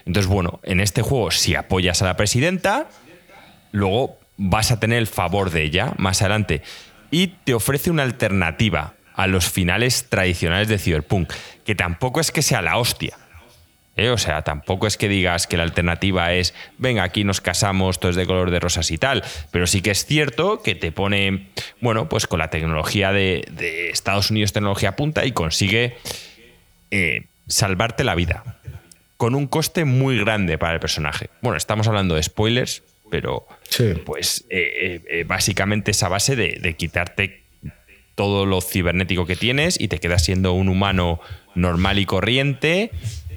Entonces, 0.06 0.30
bueno, 0.30 0.60
en 0.64 0.80
este 0.80 1.01
juego, 1.01 1.31
si 1.31 1.56
apoyas 1.56 2.01
a 2.01 2.06
la 2.06 2.18
presidenta, 2.18 2.89
luego 3.72 4.19
vas 4.38 4.72
a 4.72 4.80
tener 4.80 4.97
el 4.97 5.07
favor 5.07 5.51
de 5.51 5.64
ella 5.64 5.93
más 5.97 6.22
adelante. 6.22 6.64
Y 7.11 7.27
te 7.27 7.53
ofrece 7.53 7.90
una 7.90 8.03
alternativa 8.03 8.94
a 9.15 9.27
los 9.27 9.49
finales 9.49 10.07
tradicionales 10.10 10.68
de 10.68 10.77
Cyberpunk, 10.77 11.31
que 11.65 11.76
tampoco 11.76 12.19
es 12.19 12.31
que 12.31 12.41
sea 12.41 12.61
la 12.61 12.77
hostia. 12.77 13.18
¿eh? 13.99 14.10
O 14.10 14.18
sea, 14.18 14.41
tampoco 14.44 14.88
es 14.88 14.98
que 14.98 15.10
digas 15.10 15.48
que 15.48 15.57
la 15.57 15.64
alternativa 15.64 16.34
es, 16.34 16.53
venga, 16.77 17.03
aquí 17.03 17.23
nos 17.23 17.41
casamos, 17.41 17.99
todo 17.99 18.11
es 18.11 18.15
de 18.15 18.26
color 18.26 18.52
de 18.52 18.60
rosas 18.60 18.90
y 18.91 18.98
tal, 18.98 19.23
pero 19.52 19.68
sí 19.68 19.81
que 19.81 19.91
es 19.91 20.06
cierto 20.06 20.61
que 20.61 20.76
te 20.76 20.91
pone, 20.91 21.49
bueno, 21.81 22.10
pues 22.10 22.27
con 22.27 22.40
la 22.40 22.49
tecnología 22.49 23.11
de, 23.11 23.90
Estados 23.91 24.31
Unidos, 24.31 24.53
tecnología 24.53 24.95
punta, 24.95 25.26
y 25.26 25.31
consigue 25.31 25.98
eh, 26.91 27.26
salvarte 27.48 28.03
la 28.03 28.15
vida, 28.15 28.60
con 29.18 29.36
un 29.36 29.48
coste 29.48 29.86
muy 29.86 30.18
grande 30.18 30.57
para 30.57 30.73
el 30.73 30.80
personaje. 30.80 31.30
Bueno, 31.41 31.57
estamos 31.57 31.88
hablando 31.88 32.15
de 32.15 32.23
spoilers, 32.23 32.84
pero 33.10 33.45
Sí. 33.69 33.94
pues 34.06 34.45
eh, 34.49 34.72
eh, 34.81 35.02
eh, 35.10 35.23
básicamente 35.27 35.91
esa 35.91 36.10
base 36.10 36.36
de, 36.36 36.60
de 36.61 36.73
quitarte 36.76 37.44
todo 38.15 38.45
lo 38.45 38.60
cibernético 38.61 39.26
que 39.26 39.36
tienes 39.36 39.80
y 39.80 39.88
te 39.88 39.99
quedas 39.99 40.23
siendo 40.26 40.53
un 40.53 40.68
humano 40.69 41.19
normal 41.56 41.99
y 41.99 42.06
corriente 42.06 42.91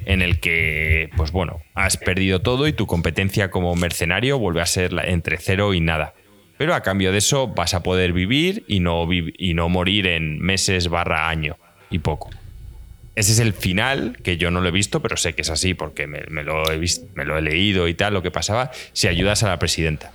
en 0.06 0.20
el 0.22 0.40
que, 0.40 1.10
pues 1.16 1.30
bueno, 1.30 1.60
has 1.74 1.96
perdido 1.96 2.40
todo 2.42 2.66
y 2.66 2.72
tu 2.72 2.86
competencia 2.86 3.50
como 3.52 3.74
mercenario 3.76 4.38
vuelve 4.38 4.60
a 4.60 4.66
ser 4.66 4.92
entre 5.04 5.36
cero 5.38 5.74
y 5.74 5.80
nada. 5.80 6.14
Pero 6.58 6.74
a 6.74 6.82
cambio 6.82 7.12
de 7.12 7.18
eso 7.18 7.46
vas 7.48 7.74
a 7.74 7.82
poder 7.84 8.12
vivir 8.12 8.64
y 8.66 8.80
no, 8.80 9.06
vi- 9.06 9.32
y 9.38 9.54
no 9.54 9.68
morir 9.68 10.06
en 10.08 10.38
meses 10.40 10.88
barra 10.88 11.28
año 11.28 11.56
y 11.90 12.00
poco. 12.00 12.30
Ese 13.14 13.32
es 13.32 13.38
el 13.40 13.52
final, 13.52 14.18
que 14.22 14.38
yo 14.38 14.50
no 14.50 14.60
lo 14.60 14.68
he 14.68 14.72
visto, 14.72 15.02
pero 15.02 15.16
sé 15.18 15.34
que 15.34 15.42
es 15.42 15.50
así 15.50 15.74
porque 15.74 16.06
me, 16.06 16.22
me 16.30 16.42
lo, 16.44 16.70
he 16.70 16.78
vis- 16.78 17.02
me 17.14 17.24
lo 17.24 17.36
he 17.36 17.42
leído 17.42 17.86
y 17.88 17.94
tal, 17.94 18.14
lo 18.14 18.22
que 18.22 18.30
pasaba, 18.30 18.70
si 18.94 19.06
ayudas 19.08 19.42
a 19.42 19.48
la 19.48 19.58
presidenta. 19.58 20.12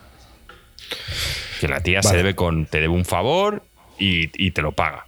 Que 1.61 1.67
la 1.67 1.81
tía 1.81 2.01
se 2.01 2.15
debe 2.15 2.35
con, 2.35 2.65
te 2.65 2.77
debe 2.79 2.93
un 2.93 3.05
favor 3.05 3.63
y, 3.99 4.29
y 4.43 4.51
te 4.51 4.61
lo 4.61 4.71
paga. 4.71 5.05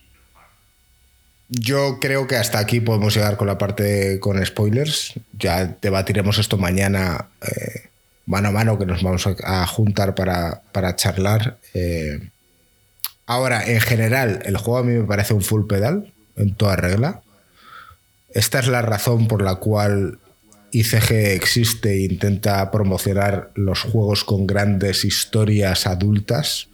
Yo 1.48 1.98
creo 2.00 2.28
que 2.28 2.36
hasta 2.36 2.60
aquí 2.60 2.80
podemos 2.80 3.16
llegar 3.16 3.36
con 3.38 3.48
la 3.48 3.58
parte 3.58 4.20
con 4.20 4.44
spoilers. 4.46 5.14
Ya 5.38 5.66
debatiremos 5.82 6.38
esto 6.38 6.58
mañana 6.58 7.30
eh, 7.42 7.88
mano 8.28 8.50
a 8.50 8.52
mano, 8.52 8.78
que 8.78 8.86
nos 8.86 9.02
vamos 9.02 9.26
a, 9.26 9.64
a 9.64 9.66
juntar 9.66 10.14
para, 10.14 10.62
para 10.72 10.96
charlar. 10.96 11.58
Eh, 11.74 12.20
ahora, 13.26 13.66
en 13.66 13.82
general, 13.82 14.42
el 14.46 14.58
juego 14.58 14.78
a 14.78 14.84
mí 14.84 14.94
me 14.94 15.06
parece 15.06 15.34
un 15.34 15.42
full 15.42 15.66
pedal, 15.66 16.14
en 16.36 16.54
toda 16.54 16.76
regla. 16.76 17.22
Esta 18.34 18.60
es 18.60 18.68
la 18.68 18.82
razón 18.82 19.28
por 19.28 19.42
la 19.42 19.56
cual 19.56 20.20
ICG 20.72 21.12
existe 21.34 21.92
e 21.94 22.06
intenta 22.06 22.70
promocionar 22.72 23.52
los 23.56 23.82
juegos 23.82 24.24
con 24.24 24.46
grandes 24.46 25.04
historias 25.04 25.88
adultas. 25.88 26.68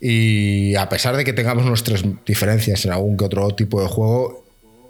Y 0.00 0.74
a 0.74 0.88
pesar 0.88 1.16
de 1.16 1.24
que 1.24 1.32
tengamos 1.32 1.64
nuestras 1.64 2.02
diferencias 2.26 2.84
en 2.84 2.92
algún 2.92 3.16
que 3.16 3.24
otro 3.24 3.54
tipo 3.54 3.80
de 3.80 3.88
juego, 3.88 4.44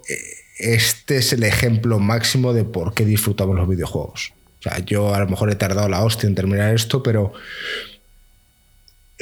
eh, 0.09 0.17
este 0.57 1.17
es 1.17 1.33
el 1.33 1.43
ejemplo 1.43 1.99
máximo 1.99 2.53
de 2.53 2.63
por 2.63 2.93
qué 2.93 3.05
disfrutamos 3.05 3.55
los 3.55 3.67
videojuegos. 3.67 4.33
O 4.59 4.63
sea, 4.63 4.79
yo 4.79 5.13
a 5.13 5.19
lo 5.19 5.27
mejor 5.27 5.51
he 5.51 5.55
tardado 5.55 5.89
la 5.89 6.03
hostia 6.03 6.27
en 6.27 6.35
terminar 6.35 6.73
esto, 6.73 7.03
pero 7.03 7.33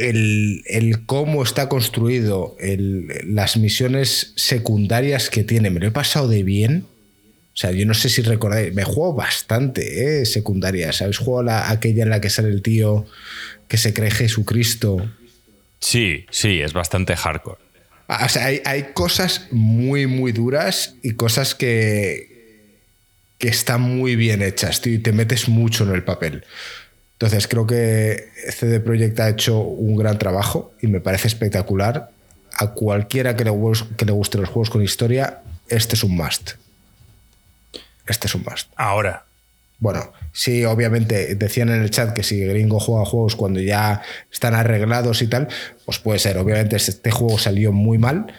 el, 0.09 0.63
el 0.65 1.05
cómo 1.05 1.43
está 1.43 1.69
construido, 1.69 2.55
el- 2.59 3.07
las 3.25 3.57
misiones 3.57 4.33
secundarias 4.35 5.29
que 5.29 5.43
tiene, 5.43 5.69
me 5.69 5.79
lo 5.79 5.87
he 5.87 5.91
pasado 5.91 6.27
de 6.27 6.43
bien. 6.43 6.85
O 7.53 7.57
sea, 7.57 7.71
yo 7.71 7.85
no 7.85 7.93
sé 7.93 8.09
si 8.09 8.21
recordáis, 8.21 8.73
me 8.73 8.83
juego 8.83 9.13
bastante, 9.13 10.21
¿eh? 10.21 10.25
Secundarias. 10.25 10.97
¿Sabéis? 10.97 11.17
Juego 11.17 11.43
la, 11.43 11.69
aquella 11.69 12.03
en 12.03 12.09
la 12.09 12.21
que 12.21 12.29
sale 12.29 12.49
el 12.49 12.61
tío 12.61 13.05
que 13.67 13.77
se 13.77 13.93
cree 13.93 14.09
Jesucristo. 14.11 14.97
Sí, 15.79 16.25
sí, 16.29 16.61
es 16.61 16.73
bastante 16.73 17.15
hardcore. 17.15 17.59
Ah, 18.07 18.25
O 18.25 18.29
sea, 18.29 18.45
hay, 18.45 18.61
hay 18.65 18.87
cosas 18.93 19.47
muy, 19.51 20.05
muy 20.07 20.31
duras 20.31 20.95
y 21.03 21.13
cosas 21.13 21.55
que, 21.55 22.67
que 23.37 23.47
están 23.49 23.81
muy 23.81 24.15
bien 24.15 24.41
hechas, 24.41 24.81
tío, 24.81 24.93
y 24.93 24.99
te 24.99 25.11
metes 25.11 25.47
mucho 25.49 25.83
en 25.83 25.93
el 25.95 26.03
papel. 26.03 26.43
Entonces, 27.21 27.47
creo 27.47 27.67
que 27.67 28.29
CD 28.49 28.79
Projekt 28.79 29.19
ha 29.19 29.29
hecho 29.29 29.59
un 29.59 29.95
gran 29.95 30.17
trabajo 30.17 30.71
y 30.81 30.87
me 30.87 31.01
parece 31.01 31.27
espectacular. 31.27 32.09
A 32.57 32.71
cualquiera 32.71 33.35
que 33.35 33.43
le, 33.43 33.51
gus- 33.51 33.85
que 33.95 34.05
le 34.05 34.11
guste 34.11 34.39
los 34.39 34.49
juegos 34.49 34.71
con 34.71 34.81
historia, 34.81 35.41
este 35.69 35.95
es 35.95 36.03
un 36.03 36.15
must. 36.17 36.53
Este 38.07 38.25
es 38.27 38.33
un 38.33 38.43
must. 38.43 38.69
Ahora, 38.75 39.23
Bueno, 39.77 40.11
sí, 40.31 40.65
obviamente 40.65 41.35
decían 41.35 41.69
en 41.69 41.81
el 41.83 41.91
chat 41.91 42.13
que 42.13 42.23
si 42.23 42.43
Gringo 42.43 42.79
juega 42.79 43.05
juegos 43.05 43.35
cuando 43.35 43.59
ya 43.59 44.01
están 44.31 44.53
arreglados 44.55 45.21
y 45.21 45.27
tal, 45.27 45.47
pues 45.85 45.99
puede 45.99 46.17
ser. 46.19 46.37
Obviamente 46.39 46.75
este 46.75 47.11
juego 47.11 47.37
salió 47.37 47.71
muy 47.71 47.97
mal, 47.99 48.33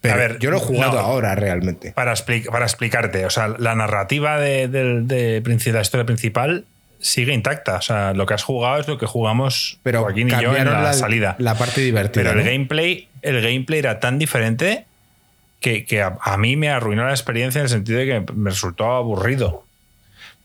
pero 0.00 0.14
A 0.14 0.16
ver, 0.16 0.38
yo 0.38 0.50
lo 0.50 0.56
he 0.56 0.60
jugado 0.60 0.94
no. 0.94 1.00
ahora 1.00 1.34
realmente. 1.34 1.92
para, 1.92 2.14
para 2.50 2.64
explicarte, 2.64 3.24
o 3.26 3.30
sea, 3.30 3.48
la 3.58 3.74
narrativa 3.74 4.38
de, 4.40 4.68
de 4.68 5.42
princi- 5.42 5.72
la 5.72 5.80
historia 5.82 6.04
principal 6.06 6.64
sigue 7.00 7.32
intacta. 7.32 7.76
O 7.76 7.82
sea, 7.82 8.12
lo 8.14 8.26
que 8.26 8.34
has 8.34 8.42
jugado 8.42 8.80
es 8.80 8.88
lo 8.88 8.98
que 8.98 9.06
jugamos 9.06 9.78
Pero 9.82 10.02
Joaquín 10.02 10.28
y 10.28 10.42
yo 10.42 10.54
en 10.56 10.66
la, 10.66 10.80
la, 10.82 10.92
salida. 10.92 11.36
la 11.38 11.54
parte 11.54 11.80
divertida. 11.80 12.22
Pero 12.24 12.38
el 12.38 12.44
¿no? 12.44 12.50
gameplay, 12.50 13.08
el 13.22 13.40
gameplay 13.42 13.78
era 13.80 14.00
tan 14.00 14.18
diferente 14.18 14.84
que, 15.60 15.84
que 15.84 16.02
a, 16.02 16.16
a 16.22 16.36
mí 16.36 16.56
me 16.56 16.68
arruinó 16.70 17.04
la 17.04 17.10
experiencia 17.10 17.58
en 17.58 17.64
el 17.64 17.68
sentido 17.70 17.98
de 17.98 18.06
que 18.06 18.32
me 18.32 18.50
resultó 18.50 18.92
aburrido. 18.92 19.64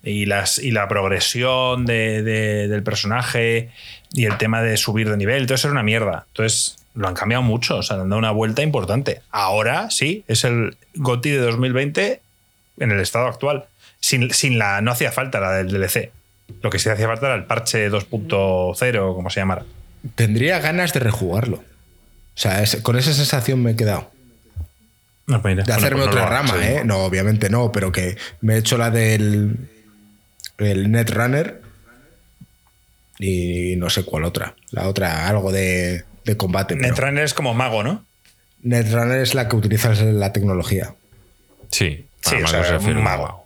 Y, 0.03 0.27
las, 0.27 0.60
y 0.60 0.69
la 0.72 0.88
progresión 0.88 1.86
de- 1.88 2.22
de- 2.22 2.68
del 2.68 2.84
personaje 2.84 3.72
y 4.14 4.26
el 4.26 4.38
tema 4.38 4.61
de 4.61 4.77
subir 4.77 5.10
de 5.10 5.18
nivel, 5.18 5.45
todo 5.48 5.56
eso 5.56 5.68
era 5.68 5.72
una 5.73 5.84
mierda. 5.84 6.26
Entonces 6.27 6.77
lo 6.94 7.07
han 7.07 7.15
cambiado 7.15 7.41
mucho, 7.44 7.77
o 7.77 7.84
sea, 7.84 7.98
le 7.98 8.03
han 8.03 8.10
dado 8.10 8.19
una 8.19 8.30
vuelta 8.32 8.61
importante. 8.61 9.22
Ahora 9.32 9.90
sí, 9.90 10.23
es 10.27 10.44
el 10.44 10.77
GOTI 10.94 11.32
de 11.32 11.38
2020 11.40 12.22
en 12.80 12.91
el 12.91 12.99
estado 12.99 13.26
actual. 13.27 13.65
Sin, 13.99 14.32
sin 14.32 14.60
la, 14.60 14.80
no 14.82 14.91
hacía 14.91 15.11
falta 15.11 15.40
la 15.40 15.52
del 15.53 15.69
DLC. 15.69 16.11
Lo 16.62 16.70
que 16.70 16.80
sí 16.80 16.90
hacía 16.90 17.08
falta 17.08 17.28
era 17.28 17.36
el 17.36 17.46
parche 17.46 17.90
2.0, 17.90 19.16
como 19.16 19.30
se 19.30 19.40
llamara. 19.40 19.66
Tendría 20.16 20.60
ganas 20.60 20.94
de 20.94 21.00
rejugarlo. 21.00 21.58
O 21.58 21.64
sea, 22.38 22.62
es- 22.64 22.78
con 22.82 22.98
esa 22.98 23.14
sensación 23.14 23.62
me 23.64 23.72
he 23.72 23.76
quedado. 23.76 24.12
No, 25.28 25.42
pues 25.42 25.56
mira, 25.56 25.64
De 25.66 25.72
bueno, 25.74 25.78
hacerme 25.86 26.04
pues 26.04 26.16
otra 26.16 26.26
rama. 26.28 26.54
¿eh? 26.68 26.84
No, 26.86 27.00
obviamente 27.00 27.50
no, 27.50 27.72
pero 27.72 27.92
que 27.92 28.18
me 28.42 28.56
he 28.56 28.58
hecho 28.60 28.78
la 28.78 28.92
del 28.92 29.58
el 30.60 30.92
Netrunner 30.92 31.62
y 33.20 33.76
no 33.78 33.90
sé 33.90 34.04
cuál 34.04 34.24
otra. 34.26 34.56
La 34.72 34.88
otra, 34.88 35.28
algo 35.28 35.52
de, 35.52 36.04
de 36.26 36.38
combate. 36.38 36.76
pero- 36.76 36.88
Netrunner 36.90 37.24
es 37.24 37.34
como 37.34 37.54
mago, 37.54 37.82
¿no? 37.84 38.06
Netrunner 38.62 39.20
es 39.22 39.34
la 39.34 39.48
que 39.48 39.56
utiliza 39.56 39.94
la 39.94 40.32
tecnología. 40.34 40.94
Sí, 41.72 42.08
Sí, 42.22 42.36
o 42.44 42.48
sea, 42.48 42.80
un 42.80 43.04
mago. 43.04 43.46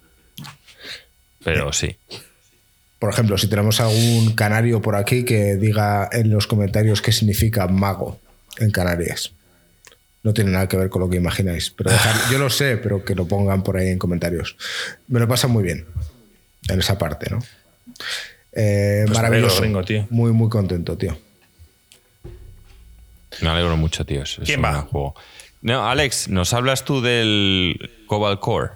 Pero 1.44 1.74
sí. 1.74 1.98
Por 3.00 3.10
ejemplo, 3.12 3.38
si 3.38 3.48
tenemos 3.48 3.80
algún 3.80 4.34
canario 4.36 4.82
por 4.82 4.96
aquí 4.96 5.24
que 5.24 5.56
diga 5.56 6.10
en 6.12 6.30
los 6.30 6.48
comentarios 6.48 7.02
qué 7.02 7.12
significa 7.14 7.68
mago 7.68 8.20
en 8.58 8.72
Canarias. 8.72 9.32
No 10.22 10.34
tiene 10.34 10.52
nada 10.52 10.68
que 10.68 10.76
ver 10.76 10.90
con 10.90 11.02
lo 11.02 11.10
que 11.10 11.16
imagináis. 11.16 11.70
Pero 11.72 11.92
yo 12.32 12.38
lo 12.40 12.50
sé, 12.50 12.76
pero 12.78 13.06
que 13.06 13.16
lo 13.16 13.26
pongan 13.26 13.64
por 13.64 13.78
ahí 13.78 13.88
en 13.88 13.98
comentarios. 14.00 14.58
Me 15.08 15.20
lo 15.22 15.28
pasa 15.30 15.48
muy 15.48 15.64
bien 15.64 15.86
en 16.68 16.80
esa 16.80 16.98
parte, 16.98 17.30
¿no? 17.30 17.40
Eh, 18.52 19.04
Pues 19.06 19.18
me 19.18 19.24
maravilloso. 19.24 19.62
gringo, 19.62 19.84
tío. 19.86 20.06
Muy, 20.10 20.34
muy 20.34 20.50
contento, 20.50 20.98
tío. 20.98 21.18
Me 23.42 23.50
alegro 23.50 23.78
mucho, 23.78 24.06
tío. 24.06 24.24
Es 24.24 24.40
¿Quién 24.44 24.60
un 24.60 24.66
va? 24.66 24.82
juego. 24.82 25.16
No, 25.62 25.88
Alex, 25.88 26.28
¿nos 26.30 26.54
hablas 26.54 26.84
tú 26.84 27.02
del 27.02 27.90
Cobalt 28.08 28.40
Core? 28.40 28.72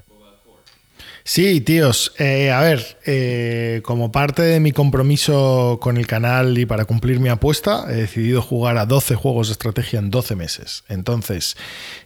Sí, 1.26 1.62
tíos. 1.62 2.14
eh, 2.20 2.52
a 2.52 2.60
ver, 2.62 2.98
eh, 3.06 3.80
como 3.86 4.12
parte 4.12 4.42
de 4.42 4.60
mi 4.60 4.74
compromiso 4.74 5.78
con 5.82 5.98
el 5.98 6.06
canal 6.06 6.58
y 6.58 6.66
para 6.66 6.84
cumplir 6.86 7.20
mi 7.22 7.30
apuesta, 7.30 7.86
he 7.90 7.94
decidido 7.96 8.42
jugar 8.42 8.78
a 8.78 8.86
12 8.86 9.16
juegos 9.16 9.48
de 9.48 9.54
estrategia 9.54 10.00
en 10.00 10.10
12 10.12 10.36
meses. 10.36 10.84
Entonces, 10.90 11.56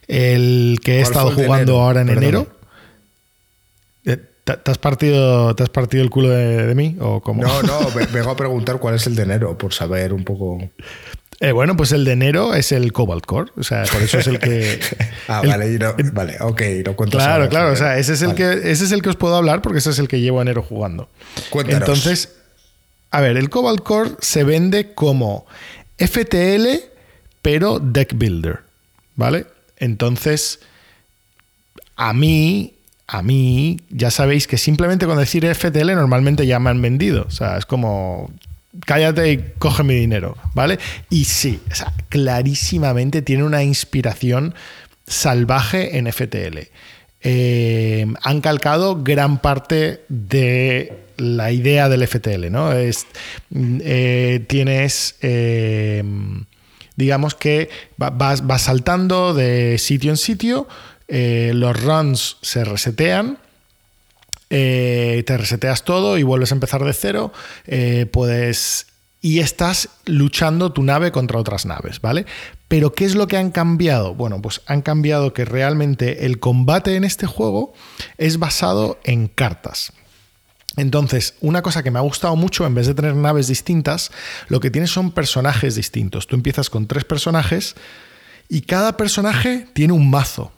el 0.06 0.78
que 0.84 0.98
he 0.98 1.02
¿Cuál 1.02 1.12
estado 1.12 1.30
jugando 1.32 1.72
enero? 1.72 1.80
ahora 1.82 2.00
en 2.02 2.08
enero. 2.10 2.46
eh, 4.04 4.18
¿Te, 4.44 4.70
has 4.70 4.78
partido, 4.78 5.54
¿Te 5.56 5.64
has 5.64 5.68
partido 5.68 6.02
el 6.04 6.10
culo 6.10 6.28
de, 6.30 6.66
de 6.66 6.74
mí? 6.76 6.96
¿O 7.00 7.20
cómo? 7.20 7.42
No, 7.42 7.62
no, 7.64 7.90
ve- 7.94 8.06
vengo 8.12 8.30
a 8.30 8.36
preguntar 8.36 8.78
cuál 8.78 8.94
es 8.94 9.06
el 9.08 9.16
de 9.16 9.24
enero, 9.24 9.58
por 9.58 9.74
saber 9.74 10.12
un 10.12 10.24
poco. 10.24 10.58
Eh, 11.40 11.52
bueno, 11.52 11.76
pues 11.76 11.92
el 11.92 12.04
de 12.04 12.12
enero 12.12 12.52
es 12.54 12.72
el 12.72 12.92
Cobalt 12.92 13.24
Core. 13.24 13.52
O 13.56 13.62
sea, 13.62 13.84
por 13.84 14.02
eso 14.02 14.18
es 14.18 14.26
el 14.26 14.38
que. 14.40 14.80
Ah, 15.28 15.40
el- 15.44 15.48
vale, 15.50 15.72
y 15.74 15.78
no- 15.78 15.94
vale, 16.14 16.36
ok, 16.40 16.62
lo 16.86 16.96
cuento 16.96 17.18
Claro, 17.18 17.48
claro. 17.48 17.72
O 17.72 17.76
sea, 17.76 17.98
ese 17.98 18.14
es, 18.14 18.22
el 18.22 18.28
Vale. 18.28 18.38
que, 18.62 18.70
ese 18.70 18.84
es 18.84 18.92
el 18.92 19.02
que 19.02 19.10
os 19.10 19.16
puedo 19.16 19.36
hablar 19.36 19.60
porque 19.62 19.78
ese 19.78 19.90
es 19.90 19.98
el 19.98 20.08
que 20.08 20.20
llevo 20.20 20.40
enero 20.42 20.62
jugando. 20.62 21.08
Cuéntanos. 21.50 21.82
Entonces, 21.86 22.32
a 23.10 23.20
ver, 23.20 23.36
el 23.36 23.50
Cobalt 23.50 23.82
Core 23.82 24.10
se 24.20 24.42
vende 24.44 24.94
como 24.94 25.46
FTL, 25.98 26.66
pero 27.42 27.78
Deck 27.78 28.14
Builder. 28.16 28.60
¿Vale? 29.16 29.46
Entonces, 29.76 30.60
a 31.96 32.12
mí, 32.14 32.74
a 33.06 33.22
mí, 33.22 33.78
ya 33.90 34.10
sabéis 34.10 34.46
que 34.46 34.56
simplemente 34.58 35.06
con 35.06 35.18
decir 35.18 35.44
FTL 35.54 35.94
normalmente 35.94 36.46
ya 36.46 36.58
me 36.58 36.70
han 36.70 36.80
vendido. 36.80 37.24
O 37.28 37.30
sea, 37.30 37.58
es 37.58 37.66
como. 37.66 38.30
Cállate 38.86 39.32
y 39.32 39.44
coge 39.58 39.82
mi 39.82 39.94
dinero, 39.94 40.36
¿vale? 40.54 40.78
Y 41.10 41.24
sí, 41.24 41.60
clarísimamente 42.08 43.22
tiene 43.22 43.44
una 43.44 43.62
inspiración 43.62 44.54
salvaje 45.06 45.98
en 45.98 46.06
FTL. 46.12 46.68
Eh, 47.20 48.06
han 48.22 48.40
calcado 48.40 49.02
gran 49.02 49.38
parte 49.40 50.04
de 50.08 50.92
la 51.16 51.50
idea 51.50 51.88
del 51.88 52.02
FTL, 52.06 52.50
¿no? 52.50 52.72
Es, 52.72 53.06
mm, 53.50 53.78
eh, 53.82 54.44
tienes, 54.46 55.16
eh, 55.22 56.04
digamos 56.94 57.34
que 57.34 57.70
va- 58.00 58.10
vas, 58.10 58.42
saltando 58.62 59.34
de 59.34 59.78
sitio 59.78 60.10
en 60.10 60.16
sitio, 60.16 60.68
los 61.08 61.82
runs 61.82 62.36
se 62.42 62.64
resetean, 62.64 63.38
eh, 64.50 65.22
te 65.26 65.36
reseteas 65.36 65.84
todo 65.84 66.18
y 66.18 66.22
vuelves 66.22 66.52
a 66.52 66.54
empezar 66.54 66.84
de 66.84 66.92
cero, 66.92 67.32
eh, 67.66 68.06
puedes... 68.10 68.86
Y 69.20 69.40
estás 69.40 69.88
luchando 70.04 70.72
tu 70.72 70.84
nave 70.84 71.10
contra 71.10 71.40
otras 71.40 71.66
naves, 71.66 72.00
¿vale? 72.00 72.24
Pero 72.68 72.92
¿qué 72.92 73.04
es 73.04 73.16
lo 73.16 73.26
que 73.26 73.36
han 73.36 73.50
cambiado? 73.50 74.14
Bueno, 74.14 74.40
pues 74.40 74.60
han 74.66 74.80
cambiado 74.80 75.32
que 75.32 75.44
realmente 75.44 76.24
el 76.24 76.38
combate 76.38 76.94
en 76.94 77.02
este 77.02 77.26
juego 77.26 77.72
es 78.16 78.38
basado 78.38 79.00
en 79.02 79.26
cartas. 79.26 79.92
Entonces, 80.76 81.34
una 81.40 81.62
cosa 81.62 81.82
que 81.82 81.90
me 81.90 81.98
ha 81.98 82.02
gustado 82.02 82.36
mucho, 82.36 82.64
en 82.64 82.76
vez 82.76 82.86
de 82.86 82.94
tener 82.94 83.16
naves 83.16 83.48
distintas, 83.48 84.12
lo 84.46 84.60
que 84.60 84.70
tienes 84.70 84.90
son 84.90 85.10
personajes 85.10 85.74
distintos. 85.74 86.28
Tú 86.28 86.36
empiezas 86.36 86.70
con 86.70 86.86
tres 86.86 87.04
personajes 87.04 87.74
y 88.48 88.60
cada 88.60 88.96
personaje 88.96 89.66
tiene 89.72 89.94
un 89.94 90.08
mazo 90.08 90.52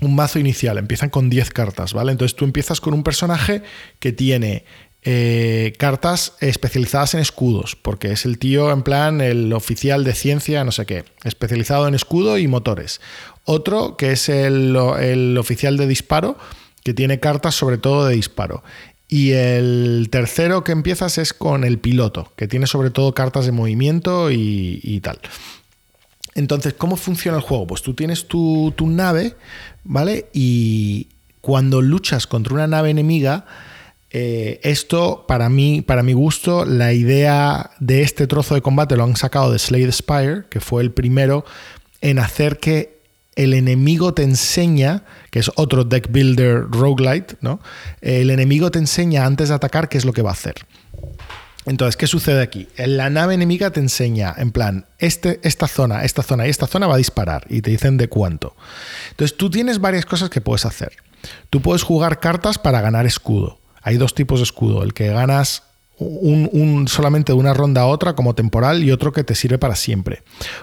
un 0.00 0.14
mazo 0.14 0.38
inicial, 0.38 0.78
empiezan 0.78 1.10
con 1.10 1.30
10 1.30 1.50
cartas, 1.50 1.92
¿vale? 1.92 2.12
Entonces 2.12 2.36
tú 2.36 2.44
empiezas 2.44 2.80
con 2.80 2.94
un 2.94 3.02
personaje 3.02 3.62
que 3.98 4.12
tiene 4.12 4.64
eh, 5.04 5.72
cartas 5.78 6.34
especializadas 6.40 7.14
en 7.14 7.20
escudos, 7.20 7.76
porque 7.76 8.12
es 8.12 8.24
el 8.24 8.38
tío 8.38 8.70
en 8.70 8.82
plan 8.82 9.20
el 9.20 9.52
oficial 9.52 10.04
de 10.04 10.14
ciencia, 10.14 10.64
no 10.64 10.72
sé 10.72 10.86
qué, 10.86 11.04
especializado 11.24 11.88
en 11.88 11.94
escudo 11.94 12.38
y 12.38 12.46
motores. 12.46 13.00
Otro 13.44 13.96
que 13.96 14.12
es 14.12 14.28
el, 14.28 14.76
el 15.00 15.36
oficial 15.38 15.76
de 15.76 15.86
disparo, 15.86 16.38
que 16.84 16.94
tiene 16.94 17.20
cartas 17.20 17.54
sobre 17.54 17.78
todo 17.78 18.06
de 18.06 18.14
disparo. 18.14 18.62
Y 19.08 19.32
el 19.32 20.08
tercero 20.10 20.64
que 20.64 20.72
empiezas 20.72 21.18
es 21.18 21.34
con 21.34 21.64
el 21.64 21.78
piloto, 21.78 22.32
que 22.36 22.48
tiene 22.48 22.66
sobre 22.66 22.90
todo 22.90 23.12
cartas 23.12 23.44
de 23.44 23.52
movimiento 23.52 24.30
y, 24.30 24.80
y 24.82 25.00
tal. 25.00 25.18
Entonces, 26.34 26.74
¿cómo 26.74 26.96
funciona 26.96 27.36
el 27.36 27.42
juego? 27.42 27.66
Pues 27.66 27.82
tú 27.82 27.94
tienes 27.94 28.26
tu, 28.26 28.72
tu, 28.74 28.86
nave, 28.86 29.34
¿vale? 29.84 30.26
Y 30.32 31.08
cuando 31.40 31.82
luchas 31.82 32.26
contra 32.26 32.54
una 32.54 32.66
nave 32.66 32.90
enemiga, 32.90 33.46
eh, 34.10 34.60
esto, 34.62 35.24
para 35.26 35.48
mí, 35.48 35.80
para 35.80 36.02
mi 36.02 36.12
gusto, 36.12 36.64
la 36.66 36.92
idea 36.92 37.70
de 37.80 38.02
este 38.02 38.26
trozo 38.26 38.54
de 38.54 38.60
combate 38.60 38.96
lo 38.96 39.04
han 39.04 39.16
sacado 39.16 39.50
de 39.50 39.58
Slay 39.58 39.84
the 39.84 39.92
Spire, 39.92 40.44
que 40.50 40.60
fue 40.60 40.82
el 40.82 40.90
primero 40.90 41.44
en 42.02 42.18
hacer 42.18 42.58
que 42.58 43.00
el 43.36 43.54
enemigo 43.54 44.12
te 44.12 44.22
enseña, 44.22 45.04
que 45.30 45.38
es 45.38 45.50
otro 45.54 45.84
deck 45.84 46.10
builder 46.10 46.66
roguelite, 46.70 47.36
¿no? 47.40 47.60
El 48.02 48.30
enemigo 48.30 48.70
te 48.70 48.78
enseña 48.78 49.24
antes 49.24 49.48
de 49.48 49.54
atacar 49.54 49.88
qué 49.88 49.96
es 49.96 50.04
lo 50.04 50.12
que 50.12 50.20
va 50.20 50.30
a 50.30 50.34
hacer. 50.34 50.54
Entonces, 51.64 51.96
¿qué 51.96 52.06
sucede 52.06 52.42
aquí? 52.42 52.68
La 52.76 53.08
nave 53.08 53.34
enemiga 53.34 53.70
te 53.70 53.80
enseña, 53.80 54.34
en 54.36 54.50
plan, 54.50 54.86
este, 54.98 55.40
esta 55.44 55.68
zona, 55.68 56.04
esta 56.04 56.22
zona 56.22 56.46
y 56.46 56.50
esta 56.50 56.66
zona 56.66 56.86
va 56.86 56.94
a 56.94 56.98
disparar 56.98 57.46
y 57.48 57.62
te 57.62 57.70
dicen 57.70 57.96
de 57.96 58.08
cuánto. 58.08 58.56
Entonces, 59.10 59.36
tú 59.36 59.48
tienes 59.48 59.78
varias 59.80 60.04
cosas 60.04 60.28
que 60.28 60.40
puedes 60.40 60.66
hacer. 60.66 60.92
Tú 61.50 61.62
puedes 61.62 61.82
jugar 61.82 62.18
cartas 62.18 62.58
para 62.58 62.80
ganar 62.80 63.06
escudo. 63.06 63.60
Hay 63.82 63.96
dos 63.96 64.14
tipos 64.14 64.40
de 64.40 64.44
escudo, 64.44 64.82
el 64.82 64.92
que 64.92 65.08
ganas 65.08 65.62
un, 65.98 66.86
solamente 66.88 67.32
de 67.32 67.38
una 67.38 67.54
ronda 67.54 67.82
a 67.82 67.86
otra 67.86 68.14
como 68.14 68.34
temporal 68.34 68.82
y 68.82 68.90
otro 68.90 69.12
que 69.12 69.24
te 69.24 69.34
sirve 69.34 69.58
para 69.58 69.76
siempre. 69.76 70.22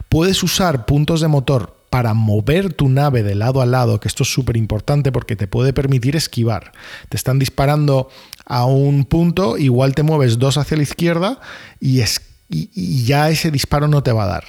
Puedes 0.09 0.43
usar 0.43 0.85
puntos 0.85 1.21
de 1.21 1.27
motor 1.27 1.78
para 1.89 2.13
mover 2.13 2.73
tu 2.73 2.89
nave 2.89 3.23
de 3.23 3.35
lado 3.35 3.61
a 3.61 3.65
lado, 3.65 3.99
que 3.99 4.07
esto 4.07 4.23
es 4.23 4.31
súper 4.31 4.57
importante 4.57 5.11
porque 5.11 5.35
te 5.35 5.47
puede 5.47 5.73
permitir 5.73 6.15
esquivar. 6.15 6.71
Te 7.09 7.17
están 7.17 7.39
disparando 7.39 8.09
a 8.45 8.65
un 8.65 9.05
punto, 9.05 9.57
igual 9.57 9.95
te 9.95 10.03
mueves 10.03 10.39
dos 10.39 10.57
hacia 10.57 10.77
la 10.77 10.83
izquierda 10.83 11.39
y, 11.79 12.01
y 12.49 13.03
ya 13.05 13.29
ese 13.29 13.51
disparo 13.51 13.87
no 13.87 14.03
te 14.03 14.11
va 14.11 14.23
a 14.25 14.27
dar. 14.27 14.43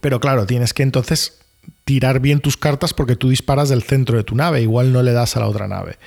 Pero 0.00 0.20
claro, 0.20 0.46
tienes 0.46 0.72
que 0.74 0.82
entonces 0.82 1.38
tirar 1.84 2.20
bien 2.20 2.40
tus 2.40 2.56
cartas 2.56 2.94
porque 2.94 3.16
tú 3.16 3.30
disparas 3.30 3.68
del 3.68 3.82
centro 3.82 4.16
de 4.16 4.24
tu 4.24 4.34
nave, 4.34 4.62
igual 4.62 4.92
no 4.92 5.02
le 5.02 5.12
das 5.12 5.36
a 5.36 5.40
la 5.40 5.48
otra 5.48 5.68
nave. 5.68 5.98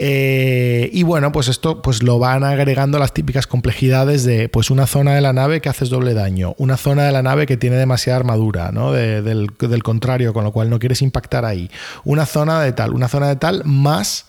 Eh, 0.00 0.90
y 0.92 1.02
bueno, 1.02 1.32
pues 1.32 1.48
esto 1.48 1.82
pues 1.82 2.04
lo 2.04 2.20
van 2.20 2.44
agregando 2.44 3.00
las 3.00 3.12
típicas 3.12 3.48
complejidades 3.48 4.22
de 4.24 4.48
pues 4.48 4.70
una 4.70 4.86
zona 4.86 5.16
de 5.16 5.20
la 5.20 5.32
nave 5.32 5.60
que 5.60 5.68
haces 5.68 5.90
doble 5.90 6.14
daño, 6.14 6.54
una 6.56 6.76
zona 6.76 7.02
de 7.02 7.10
la 7.10 7.22
nave 7.22 7.46
que 7.46 7.56
tiene 7.56 7.76
demasiada 7.76 8.16
armadura, 8.16 8.70
¿no? 8.70 8.92
del, 8.92 9.82
contrario, 9.82 10.32
con 10.32 10.44
lo 10.44 10.52
cual 10.52 10.70
no 10.70 10.78
quieres 10.78 11.02
impactar 11.02 11.44
ahí. 11.44 11.68
Una 12.04 12.26
zona 12.26 12.62
de 12.62 12.72
tal, 12.72 12.94
una 12.94 13.08
zona 13.08 13.26
de 13.26 13.36
tal, 13.36 13.64
más 13.64 14.26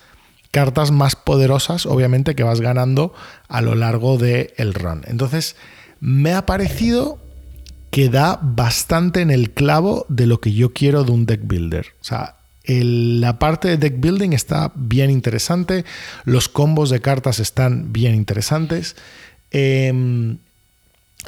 cartas 0.49 0.89
más 0.89 1.15
poderosas, 1.15 1.85
obviamente, 1.85 2.33
que 2.33 2.41
vas 2.41 2.61
ganando 2.61 3.13
a 3.47 3.61
lo 3.61 3.75
largo 3.75 4.17
del 4.17 4.51
el 4.57 4.73
run. 4.73 5.03
Entonces, 5.05 5.55
me 5.99 6.33
ha 6.33 6.47
parecido 6.47 7.19
que 7.91 8.09
da 8.09 8.39
bastante 8.41 9.21
en 9.21 9.29
el 9.29 9.51
clavo 9.51 10.07
de 10.09 10.25
lo 10.25 10.39
que 10.39 10.53
yo 10.53 10.73
quiero 10.73 11.03
de 11.03 11.11
un 11.11 11.27
deck 11.27 11.41
builder. 11.43 11.85
O 12.01 12.03
sea, 12.03 12.38
la 12.65 13.39
parte 13.39 13.67
de 13.67 13.77
deck 13.77 13.99
building 13.99 14.33
está 14.33 14.71
bien 14.75 15.09
interesante, 15.09 15.85
los 16.25 16.49
combos 16.49 16.89
de 16.89 17.01
cartas 17.01 17.39
están 17.39 17.91
bien 17.91 18.15
interesantes. 18.15 18.95
Em, 19.51 20.37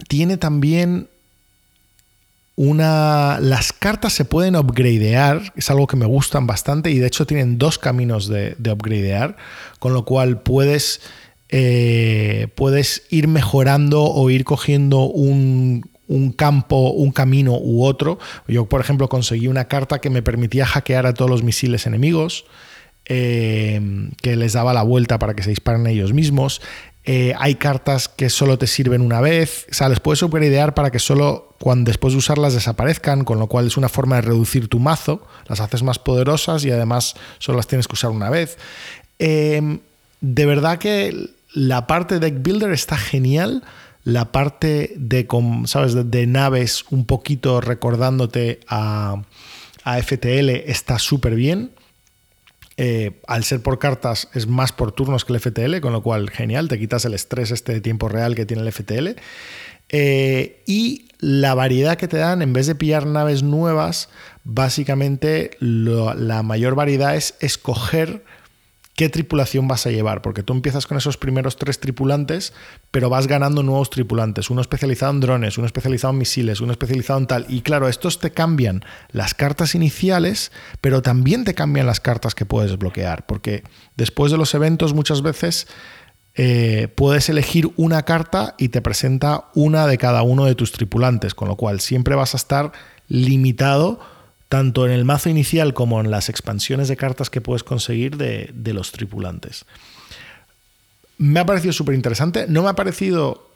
tiene 0.07 0.37
también 0.37 1.07
una... 2.55 3.39
Las 3.39 3.73
cartas 3.73 4.13
se 4.13 4.25
pueden 4.25 4.55
upgradear, 4.55 5.53
es 5.55 5.71
algo 5.71 5.87
que 5.87 5.97
me 5.97 6.05
gustan 6.05 6.45
bastante 6.47 6.91
y 6.91 6.99
de 6.99 7.07
hecho 7.07 7.25
tienen 7.25 7.57
dos 7.57 7.79
caminos 7.79 8.27
de, 8.27 8.55
de 8.59 8.71
upgradear, 8.71 9.37
con 9.79 9.93
lo 9.93 10.05
cual 10.05 10.41
puedes, 10.41 11.01
eh, 11.49 12.49
puedes 12.55 13.03
ir 13.09 13.27
mejorando 13.27 14.03
o 14.03 14.29
ir 14.29 14.43
cogiendo 14.43 15.05
un, 15.05 15.89
un 16.11 16.31
campo, 16.31 16.91
un 16.91 17.11
camino 17.11 17.57
u 17.57 17.83
otro. 17.83 18.19
Yo, 18.47 18.65
por 18.65 18.81
ejemplo, 18.81 19.07
conseguí 19.07 19.47
una 19.47 19.65
carta 19.65 19.99
que 19.99 20.09
me 20.09 20.21
permitía 20.21 20.65
hackear 20.65 21.05
a 21.05 21.13
todos 21.13 21.31
los 21.31 21.43
misiles 21.43 21.87
enemigos, 21.87 22.45
eh, 23.05 24.09
que 24.21 24.35
les 24.35 24.53
daba 24.53 24.73
la 24.73 24.83
vuelta 24.83 25.17
para 25.19 25.33
que 25.33 25.43
se 25.43 25.49
disparen 25.49 25.87
ellos 25.87 26.13
mismos. 26.13 26.61
Eh, 27.03 27.33
hay 27.39 27.55
cartas 27.55 28.07
que 28.09 28.29
solo 28.29 28.59
te 28.59 28.67
sirven 28.67 29.01
una 29.01 29.21
vez, 29.21 29.65
o 29.71 29.73
sea, 29.73 29.89
les 29.89 29.99
puedes 29.99 30.19
superidear 30.19 30.75
para 30.75 30.91
que 30.91 30.99
solo 30.99 31.55
cuando 31.59 31.89
después 31.89 32.13
de 32.13 32.19
usarlas 32.19 32.53
desaparezcan, 32.53 33.23
con 33.23 33.39
lo 33.39 33.47
cual 33.47 33.65
es 33.65 33.77
una 33.77 33.89
forma 33.89 34.17
de 34.17 34.21
reducir 34.21 34.67
tu 34.67 34.77
mazo, 34.77 35.25
las 35.47 35.61
haces 35.61 35.81
más 35.81 35.97
poderosas 35.97 36.63
y 36.63 36.69
además 36.69 37.15
solo 37.39 37.57
las 37.57 37.65
tienes 37.65 37.87
que 37.87 37.93
usar 37.93 38.11
una 38.11 38.29
vez. 38.29 38.57
Eh, 39.17 39.79
de 40.19 40.45
verdad 40.45 40.77
que 40.77 41.31
la 41.53 41.87
parte 41.87 42.19
de 42.19 42.31
Deck 42.31 42.43
Builder 42.43 42.71
está 42.71 42.97
genial 42.97 43.63
la 44.03 44.31
parte 44.31 44.93
de, 44.95 45.27
¿sabes? 45.65 45.95
de, 46.09 46.27
naves 46.27 46.85
un 46.89 47.05
poquito 47.05 47.61
recordándote 47.61 48.59
a, 48.67 49.21
FTL 49.83 50.49
está 50.67 50.99
súper 50.99 51.35
bien. 51.35 51.71
Eh, 52.77 53.19
al 53.27 53.43
ser 53.43 53.61
por 53.61 53.79
cartas 53.79 54.29
es 54.33 54.47
más 54.47 54.71
por 54.71 54.91
turnos 54.91 55.25
que 55.25 55.33
el 55.33 55.39
FTL, 55.39 55.79
con 55.81 55.91
lo 55.91 56.03
cual 56.03 56.29
genial, 56.29 56.67
te 56.67 56.79
quitas 56.79 57.03
el 57.05 57.13
estrés 57.13 57.51
este 57.51 57.73
de 57.73 57.81
tiempo 57.81 58.07
real 58.07 58.35
que 58.35 58.45
tiene 58.45 58.63
el 58.63 58.71
FTL. 58.71 59.19
Eh, 59.89 60.61
y 60.65 61.09
la 61.19 61.53
variedad 61.53 61.97
que 61.97 62.07
te 62.07 62.17
dan, 62.17 62.41
en 62.41 62.53
vez 62.53 62.67
de 62.67 62.75
pillar 62.75 63.05
naves 63.05 63.43
nuevas, 63.43 64.09
básicamente 64.43 65.51
la 65.59 66.43
mayor 66.43 66.75
variedad 66.75 67.15
es 67.15 67.35
escoger 67.39 68.23
qué 68.95 69.09
tripulación 69.09 69.67
vas 69.67 69.85
a 69.85 69.91
llevar, 69.91 70.21
porque 70.21 70.43
tú 70.43 70.53
empiezas 70.53 70.85
con 70.85 70.97
esos 70.97 71.17
primeros 71.17 71.57
tres 71.57 71.79
tripulantes, 71.79 72.53
pero 72.91 73.09
vas 73.09 73.27
ganando 73.27 73.63
nuevos 73.63 73.89
tripulantes, 73.89 74.49
uno 74.49 74.61
especializado 74.61 75.13
en 75.13 75.19
drones, 75.21 75.57
uno 75.57 75.65
especializado 75.65 76.13
en 76.13 76.19
misiles, 76.19 76.61
uno 76.61 76.71
especializado 76.71 77.19
en 77.19 77.27
tal. 77.27 77.45
Y 77.49 77.61
claro, 77.61 77.87
estos 77.87 78.19
te 78.19 78.31
cambian 78.31 78.83
las 79.11 79.33
cartas 79.33 79.75
iniciales, 79.75 80.51
pero 80.81 81.01
también 81.01 81.45
te 81.45 81.53
cambian 81.53 81.87
las 81.87 81.99
cartas 81.99 82.35
que 82.35 82.45
puedes 82.45 82.77
bloquear, 82.77 83.25
porque 83.25 83.63
después 83.95 84.31
de 84.31 84.37
los 84.37 84.53
eventos 84.53 84.93
muchas 84.93 85.21
veces... 85.21 85.67
Eh, 86.33 86.87
puedes 86.95 87.27
elegir 87.27 87.69
una 87.75 88.03
carta 88.03 88.55
y 88.57 88.69
te 88.69 88.81
presenta 88.81 89.49
una 89.53 89.85
de 89.85 89.97
cada 89.97 90.21
uno 90.21 90.45
de 90.45 90.55
tus 90.55 90.71
tripulantes, 90.71 91.35
con 91.35 91.49
lo 91.49 91.57
cual 91.57 91.81
siempre 91.81 92.15
vas 92.15 92.33
a 92.33 92.37
estar 92.37 92.71
limitado 93.09 93.99
tanto 94.51 94.85
en 94.85 94.91
el 94.91 95.05
mazo 95.05 95.29
inicial 95.29 95.73
como 95.73 96.01
en 96.01 96.11
las 96.11 96.27
expansiones 96.27 96.89
de 96.89 96.97
cartas 96.97 97.29
que 97.29 97.39
puedes 97.39 97.63
conseguir 97.63 98.17
de, 98.17 98.73
los 98.73 98.91
tripulantes. 98.91 99.63
Me 101.17 101.39
ha 101.39 101.45
parecido 101.45 101.71
súper 101.71 101.95
interesante, 101.95 102.47
no 102.49 102.61
me 102.61 102.67
ha 102.67 102.73
parecido 102.73 103.49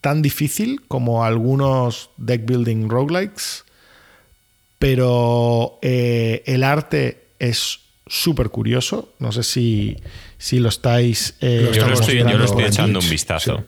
tan 0.00 0.22
difícil 0.22 0.80
como 0.88 1.26
algunos 1.26 2.08
deck 2.16 2.46
building 2.46 2.88
roguelikes, 2.88 3.64
pero 4.78 5.78
eh, 5.82 6.42
el 6.46 6.64
arte 6.64 7.26
es 7.38 7.80
súper 8.06 8.48
curioso. 8.48 9.12
No 9.18 9.32
sé 9.32 9.42
si, 9.42 9.98
si 10.38 10.60
lo 10.60 10.70
estáis. 10.70 11.34
Eh, 11.42 11.72
yo, 11.74 11.86
lo 11.86 11.92
estoy, 11.92 12.20
echando 12.64 13.00
un 13.00 13.10
vistazo. 13.10 13.66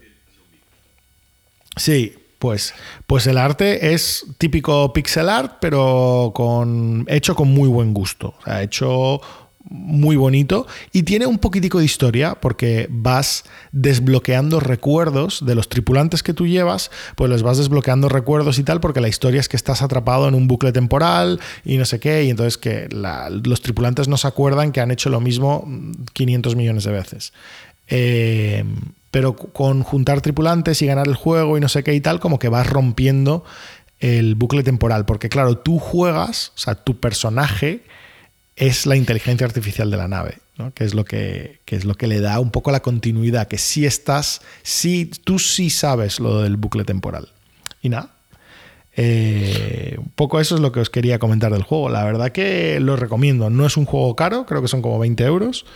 Sí, 1.77 2.15
pues, 2.44 2.74
pues 3.06 3.26
el 3.26 3.38
arte 3.38 3.94
es 3.94 4.26
típico 4.36 4.92
pixel 4.92 5.30
art, 5.30 5.54
pero 5.62 6.32
con, 6.34 7.06
hecho 7.08 7.34
con 7.34 7.48
muy 7.48 7.70
buen 7.70 7.94
gusto. 7.94 8.34
O 8.38 8.44
sea, 8.44 8.62
hecho 8.62 9.22
muy 9.70 10.16
bonito 10.16 10.66
y 10.92 11.04
tiene 11.04 11.24
un 11.24 11.38
poquitico 11.38 11.78
de 11.78 11.86
historia 11.86 12.34
porque 12.34 12.86
vas 12.90 13.44
desbloqueando 13.72 14.60
recuerdos 14.60 15.42
de 15.46 15.54
los 15.54 15.70
tripulantes 15.70 16.22
que 16.22 16.34
tú 16.34 16.46
llevas, 16.46 16.90
pues 17.16 17.30
les 17.30 17.42
vas 17.42 17.56
desbloqueando 17.56 18.10
recuerdos 18.10 18.58
y 18.58 18.62
tal 18.62 18.78
porque 18.80 19.00
la 19.00 19.08
historia 19.08 19.40
es 19.40 19.48
que 19.48 19.56
estás 19.56 19.80
atrapado 19.80 20.28
en 20.28 20.34
un 20.34 20.46
bucle 20.46 20.70
temporal 20.70 21.40
y 21.64 21.78
no 21.78 21.86
sé 21.86 21.98
qué 21.98 22.24
y 22.24 22.30
entonces 22.30 22.58
que 22.58 22.88
los 22.90 23.62
tripulantes 23.62 24.06
no 24.06 24.18
se 24.18 24.28
acuerdan 24.28 24.70
que 24.70 24.82
han 24.82 24.90
hecho 24.90 25.08
lo 25.08 25.20
mismo 25.20 25.66
500 26.12 26.56
millones 26.56 26.84
de 26.84 26.92
veces. 26.92 27.32
Eh, 27.89 28.65
pero 29.11 29.36
con 29.36 29.85
juntar 29.85 30.20
tripulantes 30.23 30.82
y 30.82 30.86
ganar 30.86 31.06
el 31.06 31.15
juego 31.15 31.56
y 31.56 31.61
no 31.61 31.69
sé 31.69 31.85
qué 31.85 31.94
y 31.94 32.01
tal, 32.01 32.19
como 32.19 32.40
que 32.40 32.48
vas 32.48 32.66
rompiendo 32.66 33.44
el 34.01 34.35
bucle 34.35 34.65
temporal. 34.65 35.05
Porque 35.05 35.28
claro, 35.28 35.59
tú 35.59 35.78
juegas, 35.78 36.52
o 36.56 36.59
sea, 36.59 36.74
tu 36.74 36.98
personaje 36.98 37.85
es 38.56 38.86
la 38.86 38.97
inteligencia 38.97 39.47
artificial 39.47 39.90
de 39.90 39.97
la 39.97 40.09
nave, 40.09 40.39
que, 40.74 40.82
es 40.82 40.94
lo 40.94 41.05
que, 41.05 41.61
es 41.66 41.85
lo 41.85 41.94
que 41.94 42.09
le 42.09 42.20
da 42.20 42.40
un 42.40 42.51
poco 42.51 42.73
la 42.73 42.81
continuidad, 42.81 43.47
que 43.47 43.56
si 43.56 43.86
estás, 43.86 44.40
si 44.62 45.06
tú 45.06 45.39
sí 45.39 45.70
sabes 45.70 46.19
lo 46.19 46.43
del 46.43 46.56
bucle 46.56 46.85
temporal. 46.85 47.28
Y 47.82 47.90
nada. 47.90 48.11
Eh, 48.97 49.97
un 49.98 50.11
poco 50.11 50.40
eso 50.40 50.55
es 50.55 50.61
lo 50.61 50.70
que 50.70 50.81
os 50.81 50.90
quería 50.90 51.19
comentar 51.19 51.52
del 51.52 51.62
juego. 51.62 51.89
La 51.89 52.05
verdad 52.05 52.32
que 52.32 52.81
lo 52.81 52.97
recomiendo. 52.97 53.48
No 53.48 53.65
es 53.65 53.77
un 53.77 53.85
juego 53.85 54.16
caro, 54.16 54.44
creo 54.47 54.61
que 54.61 54.69
son 54.69 54.82
como 54.82 54.98
20 54.98 55.23
euros 55.24 55.66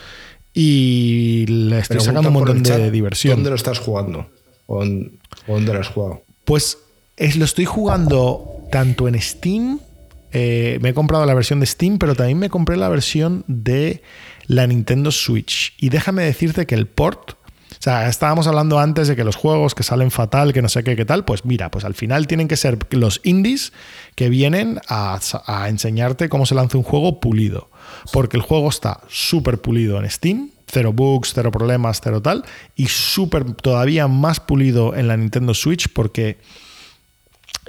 y 0.61 1.47
le 1.47 1.79
estoy 1.79 2.01
sacando 2.01 2.31
un 2.31 2.35
montón 2.35 2.65
de 2.65 2.91
diversión. 2.91 3.37
¿Dónde 3.37 3.51
lo 3.51 3.55
estás 3.55 3.79
jugando? 3.79 4.29
¿O 4.67 4.85
dónde 4.85 5.73
lo 5.73 5.79
has 5.79 5.87
jugado? 5.87 6.25
Pues 6.45 6.79
es, 7.17 7.37
lo 7.37 7.45
estoy 7.45 7.65
jugando 7.65 8.65
tanto 8.73 9.07
en 9.07 9.23
Steam, 9.23 9.79
eh, 10.33 10.81
me 10.83 10.89
he 10.89 10.95
comprado 10.95 11.25
la 11.27 11.35
versión 11.35 11.61
de 11.61 11.67
Steam, 11.67 11.99
pero 11.99 12.17
también 12.17 12.41
me 12.41 12.51
compré 12.51 12.77
la 12.77 12.89
versión 12.89 13.45
de 13.47 14.03
la 14.49 14.67
Nintendo 14.67 15.13
Switch. 15.13 15.75
Y 15.79 15.91
déjame 15.91 16.25
decirte 16.25 16.67
que 16.67 16.75
el 16.75 16.89
port, 16.89 17.35
o 17.35 17.77
sea, 17.79 18.09
estábamos 18.09 18.49
hablando 18.49 18.81
antes 18.81 19.07
de 19.07 19.15
que 19.15 19.23
los 19.23 19.37
juegos 19.37 19.77
que 19.77 19.85
salen 19.85 20.11
fatal, 20.11 20.53
que 20.53 20.61
no 20.61 20.69
sé 20.69 20.83
qué, 20.83 20.97
qué 20.97 21.05
tal, 21.05 21.25
pues 21.25 21.45
mira, 21.45 21.71
pues 21.71 21.85
al 21.85 21.95
final 21.95 22.27
tienen 22.27 22.49
que 22.49 22.57
ser 22.57 22.79
los 22.91 23.21
indies 23.23 23.73
que 24.17 24.29
vienen 24.29 24.81
a, 24.89 25.21
a 25.47 25.69
enseñarte 25.69 26.29
cómo 26.29 26.47
se 26.47 26.57
lanza 26.57 26.79
un 26.79 26.85
juego 26.85 27.21
pulido 27.21 27.71
porque 28.13 28.37
el 28.37 28.43
juego 28.43 28.69
está 28.69 29.01
súper 29.09 29.61
pulido 29.61 29.99
en 29.99 30.11
Steam, 30.11 30.51
cero 30.67 30.93
bugs, 30.93 31.33
cero 31.35 31.51
problemas, 31.51 32.01
cero 32.03 32.23
tal, 32.23 32.45
y 32.77 32.89
súper 32.89 33.53
todavía 33.55 34.09
más 34.09 34.41
pulido 34.41 34.95
en 34.95 35.09
la 35.09 35.17
Nintendo 35.17 35.55
Switch 35.55 35.93
porque 35.93 36.39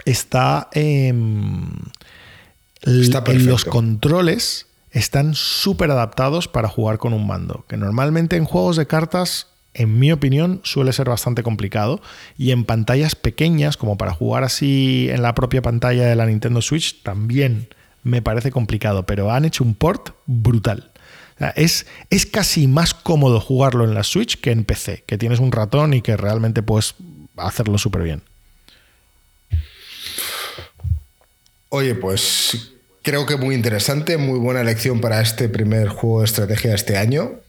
está... 0.06 0.69
Está 2.81 3.23
en 3.27 3.45
los 3.45 3.65
controles 3.65 4.68
están 4.91 5.35
súper 5.35 5.91
adaptados 5.91 6.47
para 6.47 6.68
jugar 6.68 6.97
con 6.97 7.14
un 7.14 7.27
mando, 7.27 7.65
que 7.68 7.77
normalmente 7.77 8.35
en 8.35 8.45
juegos 8.45 8.76
de 8.76 8.88
cartas, 8.88 9.47
en 9.73 9.99
mi 9.99 10.11
opinión, 10.11 10.61
suele 10.64 10.93
ser 10.93 11.10
bastante 11.10 11.43
complicado. 11.43 12.01
Y 12.38 12.51
en 12.51 12.65
pantallas 12.65 13.15
pequeñas, 13.15 13.77
como 13.77 13.97
para 13.97 14.14
jugar 14.14 14.43
así 14.43 15.07
en 15.11 15.22
la 15.22 15.35
propia 15.35 15.61
pantalla 15.61 16.06
de 16.06 16.15
la 16.15 16.26
Nintendo 16.26 16.61
Switch, 16.61 17.03
también 17.03 17.69
me 18.03 18.21
parece 18.21 18.51
complicado, 18.51 19.05
pero 19.05 19.31
han 19.31 19.45
hecho 19.45 19.63
un 19.63 19.76
port 19.76 20.11
brutal. 20.26 20.91
O 21.35 21.39
sea, 21.39 21.49
es, 21.49 21.85
es 22.09 22.26
casi 22.26 22.67
más 22.67 22.93
cómodo 22.93 23.39
jugarlo 23.39 23.85
en 23.85 23.93
la 23.93 24.03
Switch 24.03 24.39
que 24.39 24.51
en 24.51 24.65
PC, 24.65 25.03
que 25.05 25.17
tienes 25.17 25.39
un 25.39 25.51
ratón 25.51 25.93
y 25.93 26.01
que 26.01 26.17
realmente 26.17 26.61
puedes 26.61 26.95
hacerlo 27.38 27.77
súper 27.77 28.03
bien. 28.03 28.21
Oye, 31.69 31.95
pues 31.95 32.71
creo 33.03 33.26
que 33.26 33.38
muy 33.38 33.55
interesante, 33.55 34.17
muy 34.17 34.39
buena 34.39 34.61
elección 34.61 35.01
para 35.01 35.21
este 35.21 35.49
primer 35.49 35.88
juego 35.88 36.19
de 36.19 36.26
estrategia 36.26 36.71
de 36.71 36.76
este 36.76 36.97
año. 36.97 37.39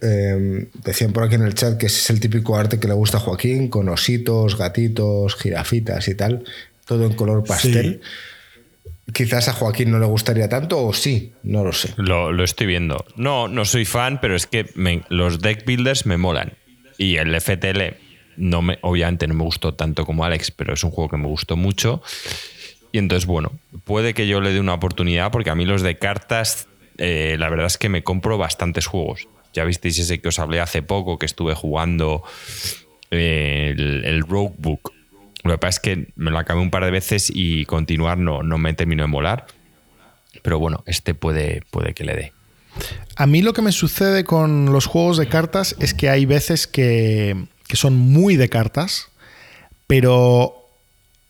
Eh, 0.00 0.68
decían 0.84 1.12
por 1.12 1.24
aquí 1.24 1.34
en 1.34 1.42
el 1.42 1.54
chat 1.54 1.76
que 1.76 1.86
ese 1.86 1.98
es 1.98 2.10
el 2.10 2.20
típico 2.20 2.56
arte 2.56 2.78
que 2.78 2.88
le 2.88 2.94
gusta 2.94 3.18
a 3.18 3.20
Joaquín, 3.20 3.68
con 3.68 3.88
ositos, 3.88 4.56
gatitos, 4.56 5.34
jirafitas 5.36 6.08
y 6.08 6.14
tal, 6.14 6.44
todo 6.86 7.04
en 7.04 7.14
color 7.14 7.44
pastel. 7.44 8.00
Quizás 9.12 9.48
a 9.48 9.52
Joaquín 9.54 9.90
no 9.90 9.98
le 9.98 10.06
gustaría 10.06 10.48
tanto, 10.48 10.84
o 10.84 10.92
sí, 10.92 11.32
no 11.42 11.64
lo 11.64 11.72
sé. 11.72 11.94
Lo, 11.96 12.44
estoy 12.44 12.66
viendo. 12.66 13.04
No, 13.16 13.48
no 13.48 13.64
soy 13.64 13.84
fan, 13.84 14.20
pero 14.20 14.36
es 14.36 14.46
que 14.46 14.66
los 15.08 15.40
deck 15.40 15.64
builders 15.64 16.04
me 16.04 16.18
molan. 16.18 16.52
Y 16.98 17.16
el 17.16 17.40
FTL, 17.40 17.96
no 18.36 18.60
me, 18.60 18.78
obviamente 18.82 19.26
no 19.26 19.34
me 19.34 19.44
gustó 19.44 19.74
tanto 19.74 20.04
como 20.04 20.24
Alex, 20.24 20.50
pero 20.50 20.74
es 20.74 20.84
un 20.84 20.90
juego 20.90 21.08
que 21.08 21.16
me 21.16 21.26
gustó 21.26 21.56
mucho. 21.56 22.02
Y 22.92 22.98
entonces, 22.98 23.26
bueno, 23.26 23.52
puede 23.84 24.12
que 24.12 24.26
yo 24.26 24.40
le 24.40 24.52
dé 24.52 24.60
una 24.60 24.74
oportunidad, 24.74 25.30
porque 25.30 25.50
a 25.50 25.54
mí 25.54 25.64
los 25.64 25.82
de 25.82 25.96
cartas, 25.98 26.68
eh, 26.98 27.36
la 27.38 27.48
verdad 27.48 27.66
es 27.66 27.78
que 27.78 27.88
me 27.88 28.02
compro 28.02 28.36
bastantes 28.36 28.86
juegos. 28.86 29.26
Ya 29.54 29.64
visteis 29.64 29.98
ese 29.98 30.20
que 30.20 30.28
os 30.28 30.38
hablé 30.38 30.60
hace 30.60 30.82
poco, 30.82 31.18
que 31.18 31.26
estuve 31.26 31.54
jugando 31.54 32.22
eh, 33.10 33.74
el, 33.76 34.04
el. 34.04 34.24
Lo 35.48 35.54
que 35.54 35.58
pasa 35.58 35.76
es 35.76 35.80
que 35.80 36.12
me 36.16 36.30
lo 36.30 36.38
acabé 36.38 36.60
un 36.60 36.70
par 36.70 36.84
de 36.84 36.90
veces 36.90 37.32
y 37.34 37.64
continuar 37.64 38.18
no, 38.18 38.42
no 38.42 38.58
me 38.58 38.74
terminó 38.74 39.04
de 39.04 39.08
molar. 39.08 39.46
Pero 40.42 40.58
bueno, 40.58 40.84
este 40.86 41.14
puede, 41.14 41.62
puede 41.70 41.94
que 41.94 42.04
le 42.04 42.14
dé. 42.14 42.32
A 43.16 43.26
mí 43.26 43.40
lo 43.40 43.54
que 43.54 43.62
me 43.62 43.72
sucede 43.72 44.24
con 44.24 44.66
los 44.66 44.84
juegos 44.84 45.16
de 45.16 45.26
cartas 45.26 45.74
es 45.80 45.94
que 45.94 46.10
hay 46.10 46.26
veces 46.26 46.66
que, 46.66 47.46
que 47.66 47.76
son 47.76 47.96
muy 47.96 48.36
de 48.36 48.50
cartas, 48.50 49.08
pero 49.86 50.66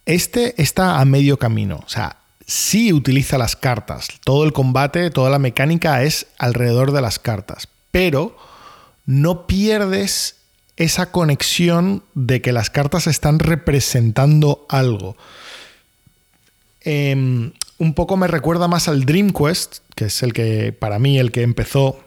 este 0.05 0.61
está 0.61 0.99
a 0.99 1.05
medio 1.05 1.39
camino. 1.39 1.81
O 1.87 1.89
sea, 1.89 2.17
sí 2.45 2.93
utiliza 2.93 3.39
las 3.39 3.55
cartas. 3.55 4.09
Todo 4.25 4.43
el 4.43 4.53
combate, 4.53 5.11
toda 5.11 5.31
la 5.31 5.39
mecánica 5.39 6.03
es 6.03 6.27
alrededor 6.39 6.91
de 6.91 7.03
las 7.03 7.21
cartas, 7.21 7.69
pero 7.93 8.37
no 9.07 9.47
pierdes 9.47 10.38
esa 10.79 11.11
conexión 11.11 12.03
de 12.15 12.41
que 12.41 12.53
las 12.53 12.71
cartas 12.71 13.07
están 13.07 13.39
representando 13.39 14.67
algo. 14.69 15.17
Eh, 16.83 17.51
un 17.79 17.95
poco 17.95 18.17
me 18.17 18.29
recuerda 18.29 18.67
más 18.69 18.89
al 18.89 19.05
Dream 19.05 19.33
Quest, 19.33 19.79
que 19.95 20.07
es 20.07 20.23
el 20.23 20.33
que, 20.33 20.73
para 20.73 20.99
mí, 20.99 21.19
el 21.19 21.33
que 21.33 21.43
empezó 21.43 22.01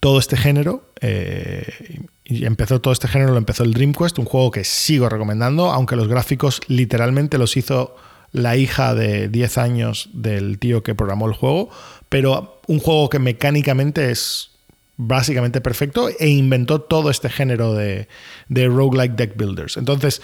todo 0.00 0.18
este 0.18 0.36
género. 0.36 0.84
eh, 1.00 2.02
y 2.28 2.44
empezó 2.44 2.80
todo 2.80 2.92
este 2.92 3.08
género, 3.08 3.32
lo 3.32 3.38
empezó 3.38 3.64
el 3.64 3.72
Dream 3.72 3.94
Quest, 3.94 4.18
un 4.18 4.26
juego 4.26 4.50
que 4.50 4.62
sigo 4.62 5.08
recomendando, 5.08 5.70
aunque 5.70 5.96
los 5.96 6.08
gráficos 6.08 6.60
literalmente 6.68 7.38
los 7.38 7.56
hizo 7.56 7.96
la 8.32 8.56
hija 8.56 8.94
de 8.94 9.28
10 9.28 9.56
años 9.56 10.10
del 10.12 10.58
tío 10.58 10.82
que 10.82 10.94
programó 10.94 11.26
el 11.26 11.32
juego, 11.32 11.70
pero 12.10 12.60
un 12.66 12.80
juego 12.80 13.08
que 13.08 13.18
mecánicamente 13.18 14.10
es 14.10 14.50
básicamente 14.98 15.60
perfecto 15.62 16.08
e 16.18 16.28
inventó 16.28 16.80
todo 16.82 17.08
este 17.08 17.30
género 17.30 17.72
de, 17.72 18.08
de 18.48 18.66
roguelike 18.66 19.14
deck 19.14 19.36
builders. 19.36 19.76
Entonces, 19.78 20.20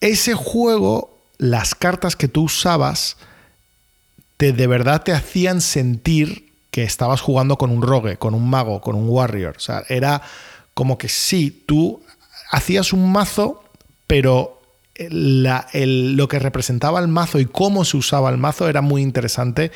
ese 0.00 0.34
juego, 0.34 1.16
las 1.38 1.74
cartas 1.74 2.16
que 2.16 2.28
tú 2.28 2.42
usabas, 2.42 3.16
te 4.36 4.52
de 4.52 4.66
verdad 4.66 5.02
te 5.02 5.12
hacían 5.12 5.60
sentir 5.60 6.52
que 6.70 6.82
estabas 6.82 7.20
jugando 7.20 7.56
con 7.56 7.70
un 7.70 7.80
rogue, 7.82 8.16
con 8.16 8.34
un 8.34 8.50
mago, 8.50 8.80
con 8.80 8.96
un 8.96 9.08
warrior. 9.08 9.54
O 9.56 9.60
sea, 9.60 9.84
era 9.88 10.20
como 10.74 10.98
que 10.98 11.08
sí, 11.08 11.62
tú 11.66 12.02
hacías 12.50 12.92
un 12.92 13.12
mazo, 13.12 13.62
pero 14.08 14.60
la- 14.96 15.68
el- 15.72 16.16
lo 16.16 16.26
que 16.28 16.40
representaba 16.40 16.98
el 17.00 17.08
mazo 17.08 17.38
y 17.38 17.46
cómo 17.46 17.84
se 17.84 17.96
usaba 17.96 18.30
el 18.30 18.38
mazo 18.38 18.68
era 18.68 18.80
muy 18.80 19.02
interesante 19.02 19.70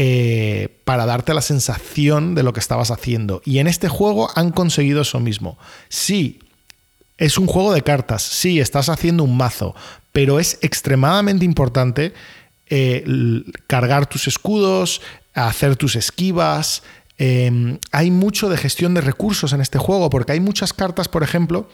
eh, 0.00 0.80
para 0.84 1.06
darte 1.06 1.34
la 1.34 1.40
sensación 1.40 2.36
de 2.36 2.44
lo 2.44 2.52
que 2.52 2.60
estabas 2.60 2.92
haciendo. 2.92 3.42
Y 3.44 3.58
en 3.58 3.66
este 3.66 3.88
juego 3.88 4.30
han 4.36 4.52
conseguido 4.52 5.00
eso 5.00 5.18
mismo. 5.18 5.58
Sí, 5.88 6.38
es 7.16 7.36
un 7.36 7.48
juego 7.48 7.72
de 7.72 7.82
cartas, 7.82 8.22
sí, 8.22 8.60
estás 8.60 8.90
haciendo 8.90 9.24
un 9.24 9.36
mazo, 9.36 9.74
pero 10.12 10.38
es 10.38 10.60
extremadamente 10.62 11.44
importante 11.44 12.14
eh, 12.68 13.42
cargar 13.66 14.06
tus 14.06 14.28
escudos, 14.28 15.00
hacer 15.34 15.74
tus 15.74 15.96
esquivas. 15.96 16.84
eh, 17.18 17.76
hay 17.90 18.12
mucho 18.12 18.48
de 18.48 18.56
gestión 18.56 18.94
de 18.94 19.00
recursos 19.00 19.52
en 19.52 19.60
este 19.60 19.78
juego, 19.78 20.10
porque 20.10 20.30
hay 20.30 20.38
muchas 20.38 20.72
cartas, 20.72 21.08
por 21.08 21.24
ejemplo, 21.24 21.68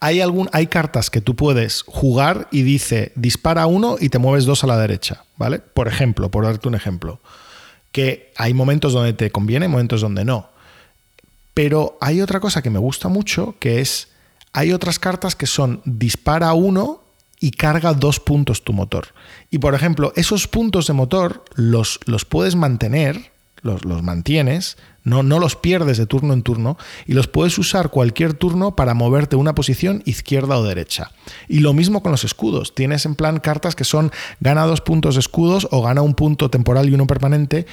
hay, 0.00 0.20
algún, 0.20 0.48
hay 0.52 0.66
cartas 0.66 1.10
que 1.10 1.20
tú 1.20 1.36
puedes 1.36 1.82
jugar 1.82 2.48
y 2.50 2.62
dice 2.62 3.12
dispara 3.14 3.66
uno 3.66 3.96
y 3.98 4.08
te 4.08 4.18
mueves 4.18 4.44
dos 4.44 4.64
a 4.64 4.66
la 4.66 4.78
derecha, 4.78 5.24
¿vale? 5.36 5.58
Por 5.58 5.88
ejemplo, 5.88 6.30
por 6.30 6.44
darte 6.44 6.68
un 6.68 6.74
ejemplo. 6.74 7.20
Que 7.92 8.32
hay 8.36 8.52
momentos 8.52 8.92
donde 8.92 9.14
te 9.14 9.30
conviene, 9.30 9.68
momentos 9.68 10.02
donde 10.02 10.24
no. 10.24 10.50
Pero 11.54 11.96
hay 12.00 12.20
otra 12.20 12.40
cosa 12.40 12.60
que 12.60 12.68
me 12.68 12.78
gusta 12.78 13.08
mucho, 13.08 13.56
que 13.58 13.80
es, 13.80 14.08
hay 14.52 14.72
otras 14.72 14.98
cartas 14.98 15.34
que 15.34 15.46
son 15.46 15.80
dispara 15.86 16.52
uno 16.52 17.00
y 17.40 17.52
carga 17.52 17.94
dos 17.94 18.20
puntos 18.20 18.62
tu 18.62 18.72
motor. 18.72 19.08
Y 19.50 19.58
por 19.58 19.74
ejemplo, 19.74 20.12
esos 20.16 20.48
puntos 20.48 20.86
de 20.86 20.92
motor 20.92 21.44
los, 21.54 22.00
los 22.04 22.24
puedes 22.24 22.56
mantener, 22.56 23.32
los, 23.62 23.84
los 23.84 24.02
mantienes, 24.02 24.76
no, 25.04 25.22
no 25.22 25.38
los 25.38 25.54
pierdes 25.54 25.98
de 25.98 26.06
turno 26.06 26.32
en 26.32 26.42
turno, 26.42 26.76
y 27.06 27.12
los 27.12 27.28
puedes 27.28 27.58
usar 27.58 27.90
cualquier 27.90 28.34
turno 28.34 28.74
para 28.74 28.94
moverte 28.94 29.36
una 29.36 29.54
posición 29.54 30.02
izquierda 30.04 30.58
o 30.58 30.64
derecha. 30.64 31.12
Y 31.48 31.60
lo 31.60 31.72
mismo 31.72 32.02
con 32.02 32.12
los 32.12 32.24
escudos. 32.24 32.74
Tienes 32.74 33.06
en 33.06 33.14
plan 33.14 33.38
cartas 33.38 33.76
que 33.76 33.84
son 33.84 34.10
gana 34.40 34.66
dos 34.66 34.80
puntos 34.80 35.14
de 35.14 35.20
escudos 35.20 35.68
o 35.70 35.82
gana 35.82 36.02
un 36.02 36.14
punto 36.14 36.50
temporal 36.50 36.88
y 36.88 36.94
uno 36.94 37.06
permanente. 37.06 37.66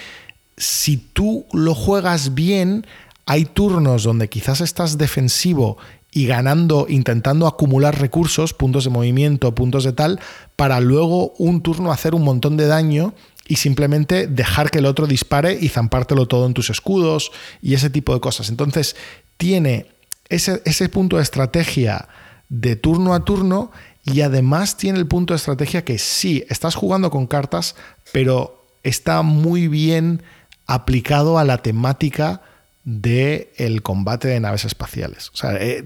Si 0.58 0.98
tú 0.98 1.46
lo 1.54 1.74
juegas 1.74 2.36
bien, 2.36 2.86
hay 3.26 3.46
turnos 3.46 4.04
donde 4.04 4.30
quizás 4.30 4.62
estás 4.62 4.98
defensivo 4.98 5.78
y 6.12 6.28
ganando, 6.28 6.86
intentando 6.88 7.48
acumular 7.48 8.00
recursos, 8.00 8.54
puntos 8.54 8.84
de 8.84 8.92
movimiento, 8.92 9.56
puntos 9.56 9.84
de 9.84 9.94
tal, 9.94 10.20
para 10.56 10.80
luego 10.80 11.34
un 11.40 11.62
turno 11.62 11.92
hacer 11.92 12.14
un 12.14 12.24
montón 12.24 12.56
de 12.56 12.68
daño 12.68 13.16
y 13.48 13.58
simplemente 13.58 14.28
dejar 14.28 14.72
que 14.72 14.80
el 14.80 14.86
otro 14.86 15.08
dispare 15.08 15.58
y 15.60 15.70
zampártelo 15.70 16.28
todo 16.28 16.46
en 16.46 16.54
tus 16.54 16.70
escudos 16.70 17.32
y 17.62 17.74
ese 17.74 17.90
tipo 17.90 18.14
de 18.14 18.22
cosas. 18.22 18.50
Entonces, 18.50 18.96
tiene 19.38 19.88
ese, 20.30 20.62
ese 20.66 20.90
punto 20.90 21.18
de 21.18 21.24
estrategia 21.24 22.08
de 22.50 22.76
turno 22.76 23.14
a 23.14 23.26
turno 23.26 23.72
y 24.06 24.22
además 24.22 24.78
tiene 24.78 25.00
el 25.00 25.08
punto 25.08 25.34
de 25.34 25.38
estrategia 25.38 25.84
que 25.84 25.98
sí, 25.98 26.46
estás 26.50 26.76
jugando 26.76 27.10
con 27.10 27.28
cartas, 27.28 27.76
pero 28.12 28.64
está 28.84 29.22
muy 29.22 29.68
bien 29.68 30.22
aplicado 30.66 31.38
a 31.38 31.44
la 31.44 31.58
temática 31.58 32.42
del 32.84 33.48
el 33.58 33.82
combate 33.82 34.28
de 34.28 34.40
naves 34.40 34.66
espaciales. 34.66 35.30
O 35.34 35.38
sea, 35.38 35.56
eh, 35.56 35.86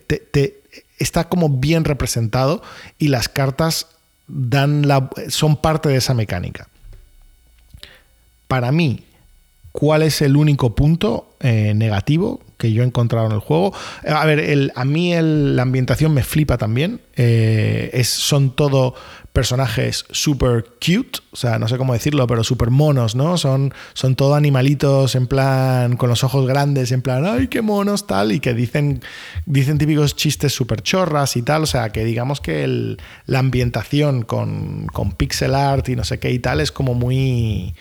está 0.98 1.30
como 1.30 1.50
bien 1.50 1.86
representado 1.86 2.62
y 2.98 3.10
las 3.10 3.30
cartas 3.30 3.88
dan 4.28 4.88
la, 4.88 5.10
son 5.30 5.58
parte 5.58 5.90
de 5.90 5.98
esa 5.98 6.14
mecánica. 6.14 6.68
Para 8.48 8.72
mí, 8.72 9.04
¿cuál 9.72 10.04
es 10.04 10.22
el 10.22 10.36
único 10.36 10.76
punto 10.76 11.30
eh, 11.40 11.74
negativo 11.76 12.42
que 12.58 12.72
yo 12.72 12.82
he 12.82 12.86
encontrado 12.86 13.28
en 13.28 13.34
el 13.34 13.40
juego? 13.40 13.74
A 14.08 14.26
ver, 14.26 14.72
a 14.74 14.86
mí 14.86 15.14
la 15.22 15.62
ambientación 15.62 16.14
me 16.14 16.24
flipa 16.24 16.58
también. 16.58 17.02
Eh, 17.16 17.92
es, 17.94 18.10
son 18.10 18.56
todo 18.56 18.96
personajes 19.38 20.06
super 20.10 20.66
cute, 20.84 21.20
o 21.30 21.36
sea, 21.36 21.60
no 21.60 21.68
sé 21.68 21.78
cómo 21.78 21.94
decirlo, 21.94 22.26
pero 22.26 22.44
super 22.44 22.72
monos, 22.72 23.14
¿no? 23.14 23.38
Son, 23.38 23.72
son 23.94 24.16
todo 24.16 24.34
animalitos 24.34 25.14
en 25.14 25.28
plan, 25.28 25.96
con 25.96 26.10
los 26.10 26.24
ojos 26.24 26.48
grandes, 26.48 26.92
en 26.92 27.04
plan, 27.04 27.24
¡ay, 27.24 27.48
qué 27.48 27.62
monos! 27.62 28.08
tal, 28.08 28.32
y 28.32 28.40
que 28.40 28.56
dicen, 28.56 29.04
dicen 29.46 29.78
típicos 29.78 30.16
chistes 30.16 30.54
super 30.54 30.82
chorras 30.82 31.38
y 31.38 31.44
tal, 31.44 31.62
o 31.62 31.66
sea, 31.68 31.90
que 31.90 32.04
digamos 32.04 32.42
que 32.42 32.98
la 33.28 33.38
ambientación 33.38 34.24
con, 34.24 34.88
con 34.88 35.12
pixel 35.12 35.54
art 35.54 35.88
y 35.90 35.96
no 35.96 36.04
sé 36.04 36.18
qué 36.18 36.32
y 36.32 36.40
tal 36.40 36.60
es 36.60 36.72
como 36.72 36.96
muy... 36.96 37.76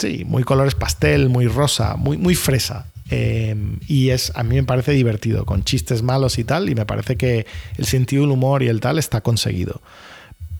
Sí, 0.00 0.24
muy 0.24 0.44
colores 0.44 0.76
pastel, 0.76 1.28
muy 1.28 1.48
rosa, 1.48 1.96
muy, 1.96 2.16
muy 2.18 2.36
fresa. 2.36 2.86
Eh, 3.10 3.56
y 3.88 4.10
es, 4.10 4.30
a 4.36 4.44
mí 4.44 4.54
me 4.54 4.62
parece 4.62 4.92
divertido, 4.92 5.44
con 5.44 5.64
chistes 5.64 6.02
malos 6.02 6.38
y 6.38 6.44
tal, 6.44 6.68
y 6.68 6.76
me 6.76 6.86
parece 6.86 7.16
que 7.16 7.46
el 7.76 7.84
sentido 7.84 8.22
del 8.22 8.30
humor 8.30 8.62
y 8.62 8.68
el 8.68 8.80
tal 8.80 8.98
está 8.98 9.22
conseguido. 9.22 9.80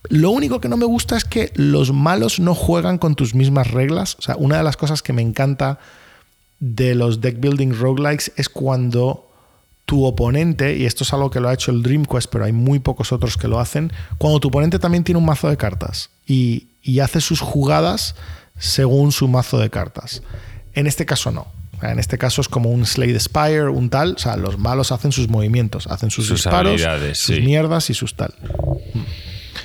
Lo 0.09 0.31
único 0.31 0.61
que 0.61 0.69
no 0.69 0.77
me 0.77 0.87
gusta 0.87 1.17
es 1.17 1.25
que 1.25 1.53
los 1.55 1.93
malos 1.93 2.41
no 2.41 2.57
juegan 2.57 2.99
con 2.99 3.15
tus 3.15 3.37
mismas 3.37 3.71
reglas. 3.71 4.17
O 4.19 4.23
sea, 4.23 4.35
una 4.37 4.57
de 4.57 4.65
las 4.65 4.77
cosas 4.77 5.03
que 5.03 5.13
me 5.13 5.23
encanta 5.23 5.79
de 6.59 6.97
los 6.97 7.21
deck 7.21 7.39
building 7.39 7.75
roguelikes 7.79 8.33
es 8.37 8.49
cuando 8.49 9.31
tu 9.85 10.05
oponente, 10.05 10.77
y 10.77 10.85
esto 10.85 11.05
es 11.05 11.13
algo 11.13 11.31
que 11.31 11.39
lo 11.39 11.49
ha 11.49 11.55
hecho 11.55 11.71
el 11.71 11.85
Dream 11.85 12.07
Quest, 12.07 12.29
pero 12.31 12.45
hay 12.45 12.53
muy 12.53 12.81
pocos 12.81 13.13
otros 13.13 13.37
que 13.37 13.47
lo 13.47 13.61
hacen, 13.61 13.93
cuando 14.19 14.41
tu 14.41 14.49
oponente 14.49 14.81
también 14.81 15.05
tiene 15.05 15.19
un 15.19 15.25
mazo 15.25 15.49
de 15.49 15.57
cartas 15.57 16.11
y, 16.27 16.67
y 16.83 16.99
hace 16.99 17.21
sus 17.21 17.41
jugadas 17.41 18.17
según 18.59 19.13
su 19.13 19.29
mazo 19.29 19.59
de 19.59 19.71
cartas. 19.71 20.23
En 20.75 20.87
este 20.87 21.07
caso 21.07 21.31
no. 21.31 21.47
En 21.83 21.99
este 21.99 22.19
caso 22.19 22.41
es 22.41 22.49
como 22.49 22.71
un 22.71 22.85
Slade 22.87 23.19
Spire, 23.21 23.69
un 23.69 23.89
tal. 23.89 24.15
O 24.17 24.19
sea, 24.19 24.37
los 24.37 24.59
malos 24.59 24.91
hacen 24.93 25.13
sus 25.13 25.29
movimientos, 25.29 25.87
hacen 25.87 26.11
sus, 26.11 26.27
Sus 26.27 26.43
disparos, 26.43 26.81
sus 27.13 27.37
sí. 27.37 27.41
mierdas 27.41 27.89
y 27.91 27.95
sus 27.95 28.15
tal. 28.15 28.35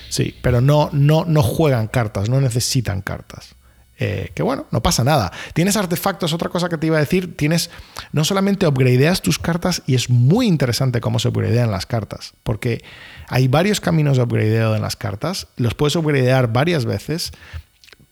Sí, 0.09 0.35
pero 0.41 0.61
no, 0.61 0.89
no, 0.93 1.25
no 1.25 1.41
juegan 1.41 1.87
cartas, 1.87 2.29
no 2.29 2.39
necesitan 2.39 3.01
cartas. 3.01 3.55
Eh, 3.99 4.31
que 4.33 4.43
bueno, 4.43 4.65
no 4.71 4.81
pasa 4.81 5.03
nada. 5.03 5.31
Tienes 5.53 5.77
artefactos, 5.77 6.33
otra 6.33 6.49
cosa 6.49 6.67
que 6.67 6.77
te 6.77 6.87
iba 6.87 6.97
a 6.97 6.99
decir, 6.99 7.37
tienes, 7.37 7.69
no 8.11 8.25
solamente 8.25 8.67
upgradeas 8.67 9.21
tus 9.21 9.39
cartas 9.39 9.83
y 9.85 9.95
es 9.95 10.09
muy 10.09 10.47
interesante 10.47 10.99
cómo 10.99 11.19
se 11.19 11.29
upgradean 11.29 11.71
las 11.71 11.85
cartas, 11.85 12.33
porque 12.43 12.83
hay 13.29 13.47
varios 13.47 13.79
caminos 13.79 14.17
de 14.17 14.23
upgradeo 14.23 14.75
en 14.75 14.81
las 14.81 14.95
cartas, 14.95 15.47
los 15.57 15.75
puedes 15.75 15.95
upgradear 15.95 16.51
varias 16.51 16.85
veces, 16.85 17.31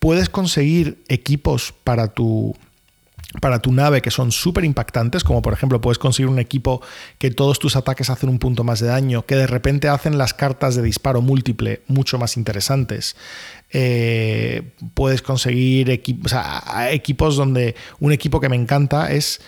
puedes 0.01 0.29
conseguir 0.29 1.03
equipos 1.09 1.75
para 1.83 2.07
tu, 2.07 2.55
para 3.39 3.59
tu 3.59 3.71
nave 3.71 4.01
que 4.01 4.09
son 4.09 4.31
súper 4.31 4.65
impactantes, 4.65 5.23
como 5.23 5.43
por 5.43 5.53
ejemplo 5.53 5.79
puedes 5.79 5.99
conseguir 5.99 6.27
un 6.27 6.39
equipo 6.39 6.81
que 7.19 7.29
todos 7.29 7.59
tus 7.59 7.75
ataques 7.75 8.09
hacen 8.09 8.27
un 8.27 8.39
punto 8.39 8.63
más 8.63 8.79
de 8.79 8.87
daño, 8.87 9.27
que 9.27 9.35
de 9.35 9.45
repente 9.45 9.89
hacen 9.89 10.17
las 10.17 10.33
cartas 10.33 10.73
de 10.73 10.81
disparo 10.81 11.21
múltiple 11.21 11.83
mucho 11.87 12.17
más 12.17 12.35
interesantes. 12.35 13.15
Eh, 13.69 14.71
puedes 14.95 15.21
conseguir 15.21 15.91
equipos, 15.91 17.35
donde 17.35 17.75
un 17.99 18.11
equipo 18.11 18.39
que 18.39 18.49
me 18.49 18.55
encanta 18.55 19.11
es 19.11 19.39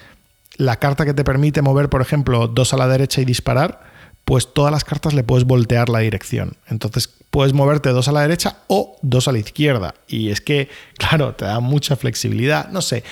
la 0.57 0.75
carta 0.75 1.03
que 1.03 1.15
te 1.15 1.23
permite 1.23 1.63
mover, 1.63 1.89
por 1.89 2.03
ejemplo, 2.03 2.47
dos 2.47 2.73
a 2.73 2.77
la 2.77 2.87
derecha 2.87 3.21
y 3.21 3.25
disparar, 3.25 3.91
pues 4.25 4.53
todas 4.53 4.71
las 4.71 4.83
cartas 4.83 5.13
le 5.13 5.23
puedes 5.23 5.45
voltear 5.45 5.89
la 5.89 5.99
dirección. 5.99 6.55
Entonces 6.67 7.09
puedes 7.29 7.53
moverte 7.53 7.89
dos 7.89 8.07
a 8.07 8.11
la 8.11 8.21
derecha 8.21 8.57
o 8.67 8.97
dos 9.01 9.27
a 9.27 9.31
la 9.31 9.39
izquierda. 9.39 9.95
Y 10.07 10.29
es 10.29 10.39
que, 10.39 10.69
claro, 10.97 11.35
te 11.35 11.45
da 11.45 11.59
mucha 11.59 11.95
flexibilidad. 11.95 12.69
No 12.69 12.81
sé. 12.81 13.03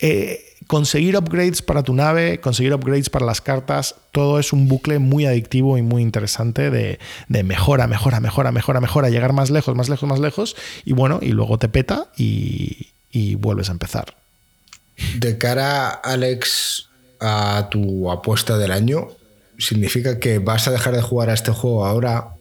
Eh, 0.00 0.44
conseguir 0.66 1.16
upgrades 1.16 1.62
para 1.62 1.82
tu 1.82 1.94
nave, 1.94 2.40
conseguir 2.40 2.72
upgrades 2.74 3.10
para 3.10 3.24
las 3.24 3.40
cartas, 3.40 3.94
todo 4.12 4.38
es 4.38 4.52
un 4.52 4.68
bucle 4.68 4.98
muy 4.98 5.26
adictivo 5.26 5.78
y 5.78 5.82
muy 5.82 6.02
interesante 6.02 6.70
de, 6.70 6.98
mejora, 7.28 7.86
mejora, 7.86 8.20
mejora, 8.20 8.52
mejora, 8.52 8.80
mejora, 8.80 9.08
llegar 9.10 9.32
más 9.32 9.50
lejos, 9.50 9.74
más 9.74 9.88
lejos, 9.88 10.08
más 10.08 10.20
lejos. 10.20 10.56
Y 10.84 10.92
bueno, 10.92 11.20
y 11.22 11.28
luego 11.28 11.58
te 11.58 11.68
peta 11.68 12.08
y, 12.16 12.88
y 13.10 13.34
vuelves 13.36 13.70
a 13.70 13.72
empezar. 13.72 14.14
De 15.16 15.38
cara, 15.38 15.88
Alex, 15.88 16.88
a 17.20 17.68
tu 17.70 18.10
apuesta 18.10 18.58
del 18.58 18.72
año, 18.72 19.08
¿significa 19.58 20.18
que 20.18 20.38
vas 20.38 20.68
a 20.68 20.70
dejar 20.70 20.94
de 20.94 21.02
jugar 21.02 21.30
a 21.30 21.34
este 21.34 21.50
juego 21.50 21.84
ahora 21.84 22.34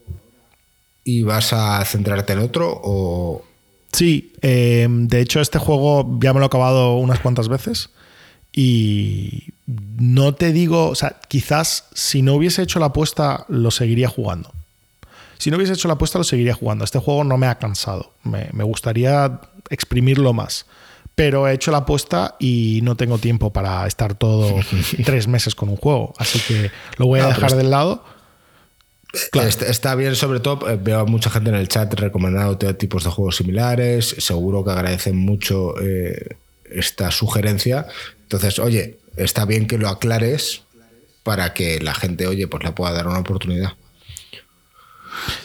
y 1.03 1.23
vas 1.23 1.51
a 1.53 1.83
centrarte 1.85 2.33
en 2.33 2.39
otro? 2.39 2.79
¿O 2.83 3.43
Sí, 3.91 4.33
eh, 4.41 4.87
de 4.89 5.21
hecho 5.21 5.39
este 5.41 5.59
juego 5.59 6.19
ya 6.21 6.33
me 6.33 6.39
lo 6.39 6.45
he 6.45 6.47
acabado 6.47 6.97
unas 6.97 7.19
cuantas 7.19 7.47
veces 7.47 7.89
y 8.51 9.53
no 9.65 10.35
te 10.35 10.51
digo, 10.51 10.89
o 10.89 10.95
sea, 10.95 11.19
quizás 11.27 11.85
si 11.93 12.21
no 12.21 12.35
hubiese 12.35 12.61
hecho 12.61 12.79
la 12.79 12.87
apuesta 12.87 13.45
lo 13.47 13.71
seguiría 13.71 14.09
jugando. 14.09 14.53
Si 15.37 15.51
no 15.51 15.57
hubiese 15.57 15.73
hecho 15.73 15.87
la 15.87 15.95
apuesta 15.95 16.17
lo 16.17 16.23
seguiría 16.23 16.53
jugando. 16.53 16.83
Este 16.83 16.99
juego 16.99 17.23
no 17.23 17.37
me 17.37 17.47
ha 17.47 17.55
cansado, 17.55 18.11
me, 18.23 18.49
me 18.53 18.63
gustaría 18.63 19.39
exprimirlo 19.69 20.33
más. 20.33 20.65
Pero 21.17 21.47
he 21.47 21.53
hecho 21.55 21.71
la 21.71 21.79
apuesta 21.79 22.35
y 22.39 22.81
no 22.83 22.95
tengo 22.95 23.17
tiempo 23.17 23.51
para 23.51 23.87
estar 23.87 24.13
todo 24.13 24.53
tres 25.03 25.27
meses 25.27 25.55
con 25.55 25.67
un 25.67 25.75
juego. 25.75 26.13
Así 26.19 26.39
que 26.39 26.69
lo 26.97 27.07
voy 27.07 27.19
a 27.19 27.23
No, 27.23 27.29
dejar 27.29 27.55
del 27.55 27.71
lado. 27.71 28.03
Claro. 29.31 29.49
Está, 29.49 29.65
está 29.65 29.95
bien, 29.95 30.15
sobre 30.15 30.39
todo, 30.41 30.69
eh, 30.69 30.77
veo 30.79 30.99
a 30.99 31.05
mucha 31.05 31.31
gente 31.31 31.49
en 31.49 31.55
el 31.55 31.67
chat 31.67 31.91
recomendando 31.95 32.55
tipos 32.75 33.03
de 33.03 33.09
juegos 33.09 33.35
similares. 33.37 34.15
Seguro 34.19 34.63
que 34.63 34.69
agradecen 34.69 35.17
mucho 35.17 35.73
eh, 35.81 36.37
esta 36.69 37.09
sugerencia. 37.09 37.87
Entonces, 38.21 38.59
oye, 38.59 38.99
está 39.15 39.45
bien 39.45 39.65
que 39.65 39.79
lo 39.79 39.89
aclares 39.89 40.61
para 41.23 41.51
que 41.55 41.79
la 41.79 41.95
gente, 41.95 42.27
oye, 42.27 42.47
pues 42.47 42.63
le 42.63 42.73
pueda 42.73 42.91
dar 42.91 43.07
una 43.07 43.17
oportunidad. 43.19 43.73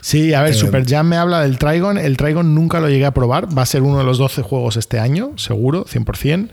Sí, 0.03 0.35
a 0.35 0.43
ver, 0.43 0.51
Eh, 0.51 0.55
Super 0.55 0.85
Jam 0.87 1.07
me 1.09 1.17
habla 1.17 1.41
del 1.43 1.59
Trigon. 1.59 1.97
El 1.97 2.17
Trigon 2.17 2.55
nunca 2.55 2.81
lo 2.81 2.89
llegué 2.89 3.07
a 3.07 3.15
probar. 3.15 3.57
Va 3.57 3.63
a 3.63 3.67
ser 3.67 3.83
uno 3.83 3.99
de 3.99 4.05
los 4.05 4.19
12 4.19 4.43
juegos 4.43 4.77
este 4.77 4.99
año, 4.99 5.33
seguro, 5.37 5.85
100%. 5.87 6.51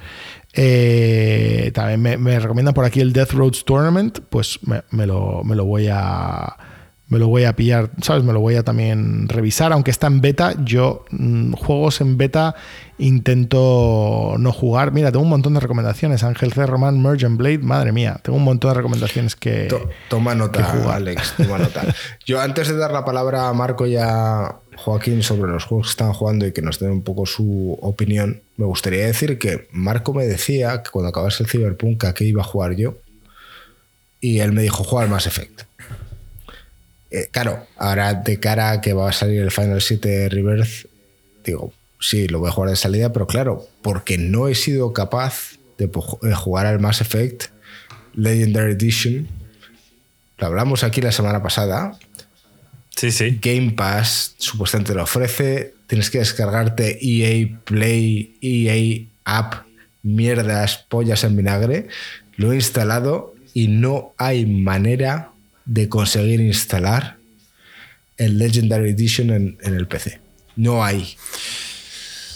Eh, 0.54 1.72
también 1.74 2.02
me, 2.02 2.18
me 2.18 2.40
recomiendan 2.40 2.74
por 2.74 2.86
aquí 2.86 3.00
el 3.02 3.12
Death 3.12 3.32
Roads 3.32 3.66
Tournament. 3.66 4.20
Pues 4.30 4.60
me, 4.64 4.84
me 4.92 5.06
lo, 5.08 5.44
me 5.44 5.56
lo 5.56 5.66
voy 5.66 5.88
a. 5.92 6.56
Me 7.10 7.18
lo 7.18 7.28
voy 7.28 7.44
a 7.46 7.56
pillar, 7.56 7.90
¿sabes? 8.04 8.24
Me 8.24 8.34
lo 8.34 8.40
voy 8.40 8.56
a 8.56 8.64
también 8.64 9.28
revisar. 9.28 9.74
Aunque 9.74 9.90
está 9.90 10.06
en 10.08 10.22
beta, 10.22 10.54
yo 10.64 11.06
mm, 11.10 11.54
juegos 11.54 12.02
en 12.02 12.18
beta 12.18 12.56
intento 13.00 14.36
no 14.40 14.52
jugar. 14.52 14.92
Mira, 14.92 15.12
tengo 15.12 15.24
un 15.24 15.30
montón 15.30 15.54
de 15.56 15.60
recomendaciones. 15.60 16.24
Ángel 16.24 16.54
C. 16.54 16.66
Román, 16.66 17.02
Merge 17.02 17.26
and 17.26 17.38
Blade, 17.38 17.60
madre 17.60 17.92
mía. 17.92 18.20
Tengo 18.24 18.38
un 18.38 18.44
montón 18.44 18.70
de 18.72 18.76
recomendaciones 18.76 19.36
que. 19.36 19.66
To- 19.66 19.90
toma 20.10 20.34
que 20.34 20.38
nota, 20.38 20.64
jugar. 20.64 20.98
Alex, 20.98 21.34
toma 21.38 21.58
nota. 21.58 21.84
Yo 22.26 22.40
antes 22.42 22.68
de 22.68 22.78
dar 22.78 22.92
la 22.92 23.06
palabra 23.06 23.50
a 23.50 23.54
Marco 23.54 23.88
y 23.88 23.96
a 23.98 24.56
Joaquín 24.78 25.24
sobre 25.24 25.52
los 25.52 25.66
juegos 25.66 25.88
que 25.88 25.92
están 25.92 26.14
jugando 26.14 26.46
y 26.46 26.52
que 26.52 26.62
nos 26.62 26.80
den 26.80 26.92
un 26.92 27.02
poco 27.02 27.26
su 27.26 27.78
opinión, 27.82 28.42
me 28.58 28.66
gustaría 28.66 29.06
decir 29.06 29.38
que 29.40 29.68
Marco 29.72 30.14
me 30.14 30.26
decía 30.26 30.84
que 30.84 30.90
cuando 30.92 31.10
acabase 31.10 31.44
el 31.44 31.50
Cyberpunk 31.50 32.06
a 32.06 32.14
qué 32.14 32.26
iba 32.26 32.42
a 32.42 32.46
jugar 32.46 32.76
yo 32.76 32.98
y 34.22 34.40
él 34.40 34.52
me 34.52 34.62
dijo 34.62 34.84
jugar 34.84 35.06
al 35.06 35.12
Mass 35.12 35.28
Effect. 35.28 35.62
Eh, 37.12 37.30
claro, 37.32 37.66
ahora 37.78 38.14
de 38.14 38.40
cara 38.40 38.72
a 38.72 38.82
que 38.82 38.94
va 38.94 39.10
a 39.10 39.14
salir 39.14 39.42
el 39.42 39.52
Final 39.52 39.82
7 39.82 40.30
Rebirth, 40.30 40.86
digo, 41.44 41.74
sí, 42.00 42.28
lo 42.28 42.40
voy 42.40 42.50
a 42.50 42.52
jugar 42.52 42.70
de 42.70 42.76
salida, 42.76 43.12
pero 43.12 43.28
claro, 43.28 43.68
porque 43.82 44.18
no 44.18 44.48
he 44.48 44.56
sido 44.56 44.94
capaz 44.94 45.58
de 45.78 45.90
jugar 46.36 46.66
al 46.66 46.80
Mass 46.80 47.02
Effect 47.02 47.46
Legendary 48.14 48.74
Edition. 48.74 49.28
Lo 50.38 50.48
hablamos 50.48 50.84
aquí 50.84 51.02
la 51.02 51.12
semana 51.12 51.42
pasada. 51.42 51.98
Sí, 52.96 53.12
sí. 53.12 53.40
Game 53.42 53.72
Pass 53.72 54.36
supuestamente 54.38 54.94
lo 54.94 55.04
ofrece. 55.04 55.74
Tienes 55.88 56.10
que 56.10 56.20
descargarte 56.20 57.00
EA 57.02 57.48
Play, 57.64 58.38
EA 58.42 59.08
App, 59.24 59.66
mierdas, 60.04 60.86
pollas 60.90 61.24
en 61.24 61.36
vinagre. 61.36 61.88
Lo 62.36 62.52
he 62.52 62.56
instalado 62.56 63.36
y 63.54 63.68
no 63.68 64.14
hay 64.18 64.46
manera 64.46 65.32
de 65.70 65.88
conseguir 65.88 66.42
instalar 66.42 67.18
el 68.18 68.40
Legendary 68.40 68.90
Edition 68.90 69.30
en, 69.30 69.58
en 69.62 69.76
el 69.76 69.88
PC. 69.88 70.20
No 70.56 70.84
hay. 70.84 71.16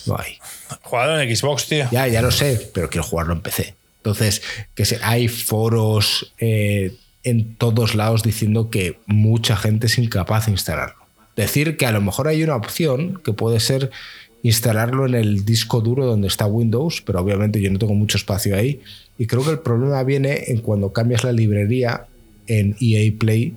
No 0.06 0.18
hay. 0.20 0.38
Jugado 0.84 1.20
en 1.20 1.36
Xbox, 1.36 1.68
tío. 1.68 1.88
Ya, 1.92 2.08
ya 2.08 2.22
lo 2.22 2.30
sé, 2.30 2.70
pero 2.74 2.90
quiero 2.90 3.04
jugarlo 3.04 3.34
en 3.34 3.42
PC. 3.42 3.74
Entonces, 3.98 4.44
que 4.76 4.86
se, 4.86 5.00
hay 5.02 5.28
foros 5.28 6.32
eh, 6.38 6.94
en 7.24 7.56
todos 7.56 7.96
lados 7.96 8.22
diciendo 8.22 8.70
que 8.70 9.00
mucha 9.08 9.58
gente 9.58 9.88
es 9.88 9.98
incapaz 9.98 10.46
de 10.46 10.52
instalarlo. 10.52 11.02
Decir 11.36 11.76
que 11.76 11.88
a 11.88 11.92
lo 11.92 12.02
mejor 12.02 12.28
hay 12.28 12.44
una 12.44 12.56
opción 12.56 13.20
que 13.24 13.34
puede 13.34 13.60
ser 13.60 13.90
instalarlo 14.44 15.08
en 15.08 15.16
el 15.16 15.44
disco 15.44 15.82
duro 15.82 16.06
donde 16.06 16.28
está 16.28 16.46
Windows, 16.46 17.02
pero 17.02 17.20
obviamente 17.20 17.60
yo 17.60 17.72
no 17.72 17.80
tengo 17.80 17.96
mucho 17.96 18.18
espacio 18.18 18.56
ahí. 18.56 18.82
Y 19.18 19.26
creo 19.26 19.44
que 19.44 19.52
el 19.52 19.60
problema 19.60 20.04
viene 20.04 20.44
en 20.48 20.60
cuando 20.60 20.94
cambias 20.94 21.24
la 21.24 21.32
librería 21.32 22.06
en 22.48 22.76
EA 22.80 23.12
Play 23.18 23.56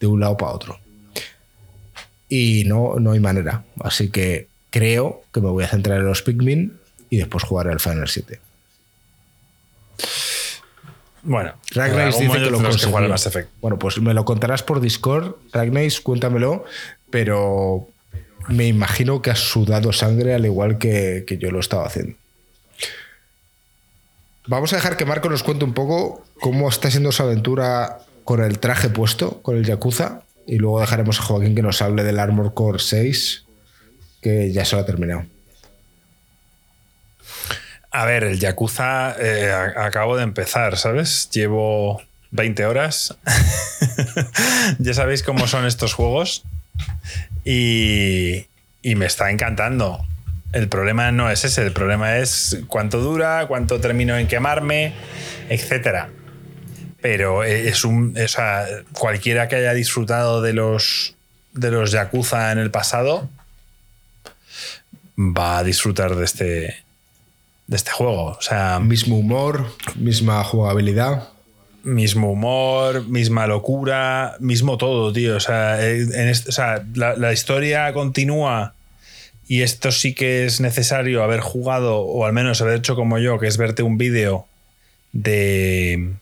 de 0.00 0.06
un 0.06 0.20
lado 0.20 0.36
para 0.36 0.52
otro. 0.52 0.78
Y 2.28 2.64
no, 2.66 2.96
no 2.98 3.12
hay 3.12 3.20
manera. 3.20 3.64
Así 3.80 4.10
que 4.10 4.48
creo 4.70 5.22
que 5.32 5.40
me 5.40 5.48
voy 5.48 5.64
a 5.64 5.68
centrar 5.68 5.98
en 5.98 6.06
los 6.06 6.22
Pikmin 6.22 6.78
y 7.10 7.16
después 7.16 7.44
jugar 7.44 7.68
al 7.68 7.80
Final 7.80 8.08
7. 8.08 8.40
Bueno, 11.22 11.54
Ragnace 11.72 12.22
dice 12.22 12.38
que 12.38 12.50
lo 12.50 12.58
que. 12.58 13.08
Mass 13.08 13.26
Effect. 13.26 13.50
Bueno, 13.60 13.78
pues 13.78 14.00
me 14.00 14.14
lo 14.14 14.24
contarás 14.24 14.62
por 14.62 14.80
Discord, 14.80 15.34
Ragnace, 15.52 16.00
cuéntamelo, 16.02 16.64
pero 17.10 17.88
me 18.48 18.66
imagino 18.66 19.20
que 19.20 19.30
has 19.30 19.40
sudado 19.40 19.92
sangre 19.92 20.34
al 20.34 20.46
igual 20.46 20.78
que, 20.78 21.24
que 21.26 21.38
yo 21.38 21.50
lo 21.50 21.60
estaba 21.60 21.86
haciendo. 21.86 22.16
Vamos 24.48 24.72
a 24.72 24.76
dejar 24.76 24.96
que 24.96 25.04
Marco 25.04 25.28
nos 25.28 25.42
cuente 25.42 25.66
un 25.66 25.74
poco 25.74 26.24
cómo 26.40 26.70
está 26.70 26.90
siendo 26.90 27.12
su 27.12 27.22
aventura 27.22 27.98
con 28.24 28.42
el 28.42 28.58
traje 28.58 28.88
puesto, 28.88 29.42
con 29.42 29.58
el 29.58 29.64
Yakuza, 29.66 30.22
y 30.46 30.56
luego 30.56 30.80
dejaremos 30.80 31.20
a 31.20 31.22
Joaquín 31.22 31.54
que 31.54 31.60
nos 31.60 31.82
hable 31.82 32.02
del 32.02 32.18
Armor 32.18 32.54
Core 32.54 32.78
6, 32.78 33.44
que 34.22 34.50
ya 34.50 34.64
se 34.64 34.74
lo 34.74 34.80
ha 34.80 34.86
terminado. 34.86 35.26
A 37.90 38.06
ver, 38.06 38.24
el 38.24 38.40
Yakuza 38.40 39.16
eh, 39.20 39.52
acabo 39.76 40.16
de 40.16 40.22
empezar, 40.22 40.78
¿sabes? 40.78 41.28
Llevo 41.30 42.00
20 42.30 42.64
horas. 42.64 43.18
ya 44.78 44.94
sabéis 44.94 45.22
cómo 45.22 45.46
son 45.46 45.66
estos 45.66 45.92
juegos. 45.92 46.42
y, 47.44 48.46
y 48.80 48.94
me 48.94 49.04
está 49.04 49.30
encantando. 49.30 50.06
El 50.52 50.68
problema 50.68 51.12
no 51.12 51.30
es 51.30 51.44
ese, 51.44 51.62
el 51.62 51.72
problema 51.72 52.16
es 52.18 52.58
cuánto 52.68 53.00
dura, 53.00 53.46
cuánto 53.48 53.80
termino 53.80 54.16
en 54.16 54.26
quemarme, 54.26 54.94
etcétera. 55.48 56.10
Pero 57.00 57.44
es 57.44 57.84
un. 57.84 58.16
O 58.18 58.28
sea, 58.28 58.66
cualquiera 58.92 59.48
que 59.48 59.56
haya 59.56 59.74
disfrutado 59.74 60.42
de 60.42 60.52
los. 60.52 61.14
de 61.52 61.70
los 61.70 61.92
Yakuza 61.92 62.50
en 62.52 62.58
el 62.58 62.70
pasado. 62.70 63.28
Va 65.18 65.58
a 65.58 65.64
disfrutar 65.64 66.16
de 66.16 66.24
este. 66.24 66.76
de 67.66 67.76
este 67.76 67.90
juego. 67.90 68.24
O 68.38 68.40
sea. 68.40 68.80
Mismo 68.80 69.18
humor, 69.18 69.66
misma 69.96 70.42
jugabilidad. 70.44 71.28
Mismo 71.84 72.32
humor, 72.32 73.06
misma 73.06 73.46
locura, 73.46 74.34
mismo 74.40 74.76
todo, 74.76 75.12
tío. 75.12 75.36
O 75.36 75.40
sea, 75.40 75.80
en 75.86 76.28
este- 76.28 76.48
o 76.48 76.52
sea, 76.52 76.84
la, 76.94 77.14
la 77.16 77.32
historia 77.32 77.92
continúa 77.92 78.74
y 79.48 79.62
esto 79.62 79.90
sí 79.90 80.14
que 80.14 80.44
es 80.44 80.60
necesario 80.60 81.24
haber 81.24 81.40
jugado 81.40 82.00
o 82.00 82.26
al 82.26 82.32
menos 82.32 82.60
haber 82.60 82.76
hecho 82.76 82.94
como 82.94 83.18
yo, 83.18 83.38
que 83.38 83.46
es 83.46 83.56
verte 83.56 83.82
un 83.82 83.98
vídeo 83.98 84.46
de 85.12 86.12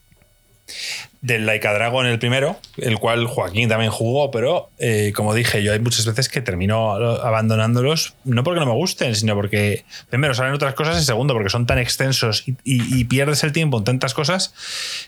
del 1.26 1.44
Laika 1.44 1.72
Dragon 1.72 2.06
el 2.06 2.20
primero, 2.20 2.56
el 2.76 2.98
cual 2.98 3.26
Joaquín 3.26 3.68
también 3.68 3.90
jugó, 3.90 4.30
pero 4.30 4.70
eh, 4.78 5.12
como 5.14 5.34
dije, 5.34 5.60
yo 5.60 5.72
hay 5.72 5.80
muchas 5.80 6.06
veces 6.06 6.28
que 6.28 6.40
termino 6.40 6.92
abandonándolos, 6.92 8.14
no 8.24 8.44
porque 8.44 8.60
no 8.60 8.66
me 8.66 8.72
gusten, 8.72 9.14
sino 9.16 9.34
porque 9.34 9.84
primero 10.08 10.34
salen 10.34 10.52
otras 10.54 10.74
cosas 10.74 11.02
y 11.02 11.04
segundo 11.04 11.34
porque 11.34 11.50
son 11.50 11.66
tan 11.66 11.78
extensos 11.78 12.44
y, 12.46 13.04
pierdes 13.06 13.42
el 13.42 13.52
tiempo 13.52 13.78
en 13.78 13.84
tantas 13.84 14.14
cosas 14.14 14.54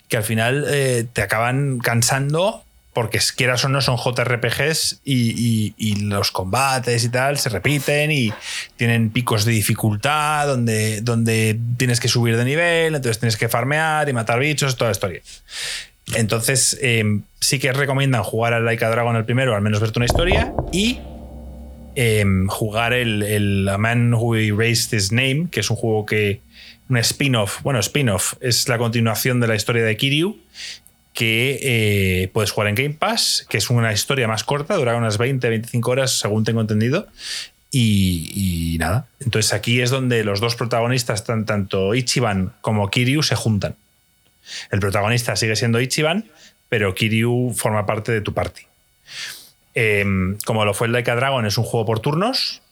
que 0.09 0.17
al 0.17 0.25
final 0.25 0.65
eh, 0.69 1.07
te 1.13 1.23
acaban 1.23 1.79
cansando 1.79 2.65
porque 2.99 3.21
quieras 3.37 3.65
o 3.65 3.69
no 3.69 3.81
son 3.81 3.97
JRPGs 3.97 5.03
y, 5.05 6.03
los 6.03 6.33
combates 6.33 7.05
y 7.05 7.09
tal 7.11 7.39
se 7.39 7.49
repiten 7.49 8.11
y 8.11 8.33
tienen 8.75 9.11
picos 9.11 9.45
de 9.45 9.53
dificultad 9.53 10.49
donde, 10.49 11.01
donde 11.03 11.57
tienes 11.77 12.01
que 12.01 12.09
subir 12.09 12.37
de 12.37 12.45
nivel, 12.45 12.97
entonces 12.97 13.21
tienes 13.21 13.37
que 13.37 13.49
farmear 13.49 14.09
y 14.09 14.13
matar 14.13 14.41
bichos, 14.41 14.77
toda 14.77 14.89
la 14.89 14.93
historia. 14.93 15.21
Entonces, 16.17 16.77
eh, 16.83 17.21
sí 17.39 17.61
que 17.61 17.73
recomiendan 17.73 18.25
jugar 18.25 18.53
al 18.53 18.65
Laika 18.65 18.91
Dragon 18.91 19.15
el 19.15 19.25
primero, 19.25 19.55
al 19.55 19.63
menos 19.63 19.79
verte 19.79 20.01
una 20.01 20.07
historia, 20.07 20.53
y 20.73 20.99
eh, 21.95 22.25
jugar 22.49 22.95
el, 22.95 23.23
el 23.23 23.69
A 23.69 23.79
Man 23.79 24.13
Who 24.13 24.35
Erased 24.35 24.99
His 24.99 25.13
Name, 25.13 25.47
que 25.53 25.61
es 25.61 25.71
un 25.71 25.77
juego 25.77 26.05
que. 26.05 26.41
Un 26.89 26.97
spin-off. 26.97 27.63
Bueno, 27.63 27.79
spin-off 27.79 28.35
es 28.41 28.69
la 28.69 28.79
continuación 28.79 29.39
de 29.41 29.47
la 29.47 29.55
historia 29.55 29.85
de 29.85 29.97
Kiryu, 29.97 30.39
que 31.19 31.59
eh, 31.63 32.29
puedes 32.33 32.53
jugar 32.53 32.69
en 32.69 32.77
Game 32.77 32.95
Pass, 32.95 33.45
que 33.51 33.57
es 33.59 33.71
una 33.71 33.93
historia 33.93 34.29
más 34.29 34.45
corta, 34.45 34.77
dura 34.77 34.95
unas 34.95 35.19
20-25 35.19 35.89
horas, 35.89 36.13
según 36.13 36.45
tengo 36.45 36.61
entendido. 36.61 37.09
Y, 37.73 38.77
nada. 38.79 39.07
Entonces 39.19 39.53
aquí 39.53 39.81
es 39.81 39.91
donde 39.91 40.23
los 40.23 40.39
dos 40.39 40.55
protagonistas, 40.55 41.25
tan- 41.25 41.45
tanto 41.45 41.97
Ichiban 41.97 42.53
como 42.61 42.89
Kiryu, 42.89 43.25
se 43.25 43.35
juntan. 43.35 43.75
El 44.71 44.79
protagonista 44.79 45.35
sigue 45.35 45.57
siendo 45.57 45.81
Ichiban, 45.81 46.25
pero 46.69 46.95
Kiryu 46.95 47.53
forma 47.57 47.85
parte 47.85 48.13
de 48.13 48.21
tu 48.21 48.33
party. 48.33 48.63
Em, 49.75 50.39
como 50.47 50.65
lo 50.65 50.73
fue 50.73 50.87
el 50.87 50.93
Laika 50.93 51.17
Dragon, 51.17 51.45
es 51.47 51.59
un 51.59 51.65
juego 51.65 51.85
por 51.85 51.99
turnos, 51.99 52.63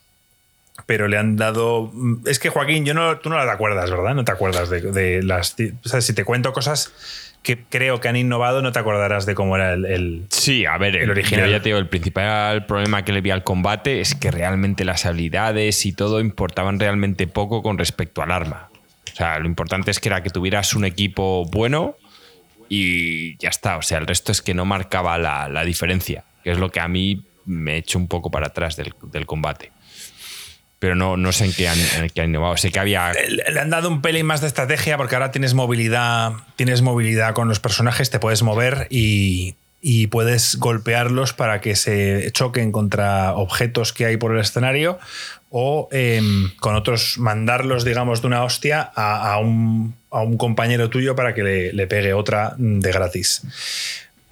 pero 0.85 1.09
le 1.09 1.17
han 1.17 1.35
dado. 1.35 1.91
Es 2.25 2.39
que 2.39 2.47
Joaquín, 2.49 2.85
yo 2.85 2.93
no, 2.93 3.17
tú 3.19 3.29
no 3.29 3.35
te 3.43 3.49
acuerdas, 3.51 3.91
¿verdad? 3.91 4.15
No 4.15 4.23
te 4.23 4.31
acuerdas 4.31 4.69
de, 4.69 4.79
de 4.81 5.21
las. 5.21 5.55
O 5.85 5.89
sea, 5.89 5.99
si 5.99 6.13
te 6.13 6.23
cuento 6.23 6.53
cosas 6.53 6.93
que 7.47 7.63
creo 7.69 7.99
que 8.01 8.09
han 8.09 8.15
innovado, 8.17 8.61
no 8.61 8.71
te 8.73 8.79
acordarás 8.79 9.25
de 9.25 9.33
cómo 9.33 9.55
era 9.55 9.73
el. 9.73 9.85
el- 9.85 10.25
Sí, 10.29 10.65
a 10.65 10.77
ver, 10.77 10.97
El 10.97 11.03
el 11.03 11.09
original. 11.11 11.49
Ya 11.49 11.59
te 11.61 11.69
digo, 11.69 11.79
el 11.79 11.87
principal 11.87 12.65
problema 12.65 13.03
que 13.05 13.13
le 13.13 13.21
vi 13.21 13.31
al 13.31 13.43
combate 13.45 14.01
es 14.01 14.13
que 14.15 14.29
realmente 14.31 14.83
las 14.85 15.05
habilidades 15.05 15.85
y 15.85 15.93
todo 15.93 16.19
importaban 16.19 16.79
realmente 16.79 17.25
poco 17.25 17.63
con 17.63 17.77
respecto 17.77 18.21
al 18.21 18.31
arma. 18.31 18.69
O 19.13 19.15
sea, 19.15 19.39
lo 19.39 19.47
importante 19.47 19.89
es 19.91 19.99
que 19.99 20.09
era 20.09 20.21
que 20.21 20.29
tuvieras 20.29 20.75
un 20.75 20.83
equipo 20.85 21.45
bueno 21.45 21.95
y 22.69 23.37
ya 23.37 23.49
está. 23.49 23.77
O 23.77 23.81
sea, 23.81 23.97
el 23.99 24.07
resto 24.07 24.31
es 24.31 24.41
que 24.41 24.53
no 24.53 24.65
marcaba 24.65 25.17
la, 25.17 25.47
la 25.49 25.63
diferencia, 25.63 26.25
que 26.43 26.51
es 26.51 26.57
lo 26.59 26.69
que 26.69 26.79
a 26.79 26.87
mí 26.87 27.23
me 27.45 27.77
echo 27.77 27.97
un 27.97 28.07
poco 28.07 28.29
para 28.29 28.47
atrás 28.47 28.75
del, 28.75 28.93
del 29.11 29.25
combate. 29.25 29.71
Pero 30.79 30.95
no, 30.95 31.17
no 31.17 31.31
sé 31.31 31.45
en 31.45 31.53
qué, 31.53 31.67
han, 31.67 32.29
innovado. 32.29 32.55
Sé 32.57 32.71
que 32.71 32.79
había 32.79 33.11
le 33.13 33.51
le 33.51 33.59
han 33.59 33.69
dado 33.69 33.89
un 33.89 34.01
pelín 34.01 34.25
más 34.25 34.41
de 34.41 34.47
estrategia 34.47 34.97
porque 34.97 35.15
ahora 35.15 35.31
tienes 35.31 35.53
movilidad, 35.53 36.33
tienes 36.55 36.81
movilidad 36.81 37.33
con 37.33 37.47
los 37.47 37.59
personajes, 37.59 38.09
te 38.11 38.19
puedes 38.19 38.43
mover 38.43 38.87
y, 38.89 39.55
puedes 40.11 40.57
golpearlos 40.57 41.33
para 41.33 41.61
que 41.61 41.75
se 41.75 42.29
choquen 42.33 42.71
contra 42.71 43.33
objetos 43.33 43.93
que 43.93 44.05
hay 44.05 44.17
por 44.17 44.33
el 44.33 44.41
escenario 44.41 44.99
o 45.49 45.87
em, 45.91 46.51
con 46.57 46.75
otros 46.75 47.17
mandarlos, 47.17 47.85
digamos, 47.85 48.21
de 48.21 48.27
una 48.27 48.43
hostia 48.43 48.81
a, 48.81 49.39
un, 49.39 49.95
a 50.11 50.21
un 50.21 50.37
compañero 50.37 50.89
tuyo 50.89 51.15
para 51.15 51.33
que 51.33 51.71
le, 51.73 51.87
pegue 51.87 52.13
otra 52.13 52.53
de 52.57 52.91
gratis. 52.91 53.43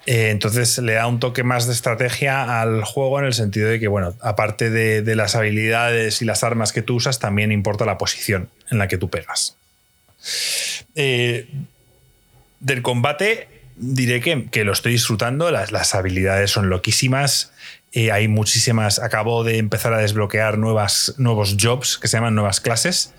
Eh, 0.06 0.30
entonces 0.30 0.78
le 0.78 0.94
da 0.94 1.08
un 1.08 1.18
toque 1.18 1.42
más 1.42 1.66
de 1.66 1.72
estrategia 1.72 2.60
al 2.60 2.84
juego 2.84 3.18
en 3.18 3.24
el 3.24 3.34
sentido 3.34 3.68
de 3.68 3.80
que, 3.80 3.88
bueno, 3.88 4.14
aparte 4.20 4.70
de, 4.70 5.16
las 5.16 5.34
habilidades 5.34 6.22
y 6.22 6.24
las 6.24 6.44
armas 6.44 6.72
que 6.72 6.80
tú 6.80 6.94
usas, 6.96 7.18
también 7.18 7.50
importa 7.50 7.84
la 7.84 7.98
posición 7.98 8.48
en 8.70 8.78
la 8.78 8.86
que 8.86 8.98
tú 8.98 9.10
pegas. 9.10 9.56
Eh, 10.94 11.48
del 12.60 12.82
combate 12.82 13.48
diré 13.76 14.20
que, 14.20 14.46
que 14.50 14.64
lo 14.64 14.72
estoy 14.72 14.92
disfrutando, 14.92 15.50
las, 15.50 15.72
las 15.72 15.94
habilidades 15.94 16.52
son 16.52 16.70
loquísimas. 16.70 17.52
eh, 17.92 18.12
hay 18.12 18.28
muchísimas. 18.28 19.00
Acabo 19.00 19.42
de 19.42 19.58
empezar 19.58 19.92
a 19.92 19.98
desbloquear 19.98 20.56
nuevas, 20.56 21.14
nuevos 21.18 21.56
jobs 21.60 21.98
que 21.98 22.06
se 22.06 22.16
llaman 22.16 22.34
nuevas 22.36 22.60
clases 22.60 23.12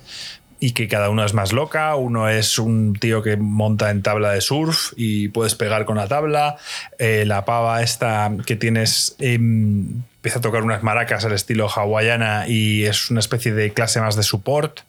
y 0.59 0.71
que 0.71 0.87
cada 0.87 1.09
uno 1.09 1.23
es 1.23 1.33
más 1.33 1.53
loca. 1.53 1.95
Uno 1.95 2.29
es 2.29 2.57
un 2.57 2.93
tío 2.99 3.21
que 3.21 3.37
monta 3.37 3.91
en 3.91 4.01
tabla 4.01 4.31
de 4.31 4.41
surf 4.41 4.93
y 4.95 5.29
puedes 5.29 5.55
pegar 5.55 5.85
con 5.85 5.97
la 5.97 6.07
tabla. 6.07 6.57
Eh, 6.97 7.23
la 7.25 7.45
pava 7.45 7.81
esta 7.83 8.31
que 8.45 8.55
tienes 8.55 9.15
em, 9.19 10.01
empieza 10.17 10.39
a 10.39 10.41
tocar 10.41 10.63
unas 10.63 10.83
maracas 10.83 11.25
al 11.25 11.33
estilo 11.33 11.69
hawaiana 11.69 12.47
y 12.47 12.85
es 12.85 13.11
una 13.11 13.19
especie 13.19 13.53
de 13.53 13.71
clase 13.71 14.01
más 14.01 14.15
de 14.15 14.23
support. 14.23 14.81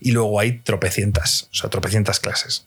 Y 0.00 0.12
luego 0.12 0.38
hay 0.38 0.58
tropecientas, 0.58 1.48
o 1.52 1.54
sea, 1.54 1.70
tropecientas 1.70 2.20
clases. 2.20 2.66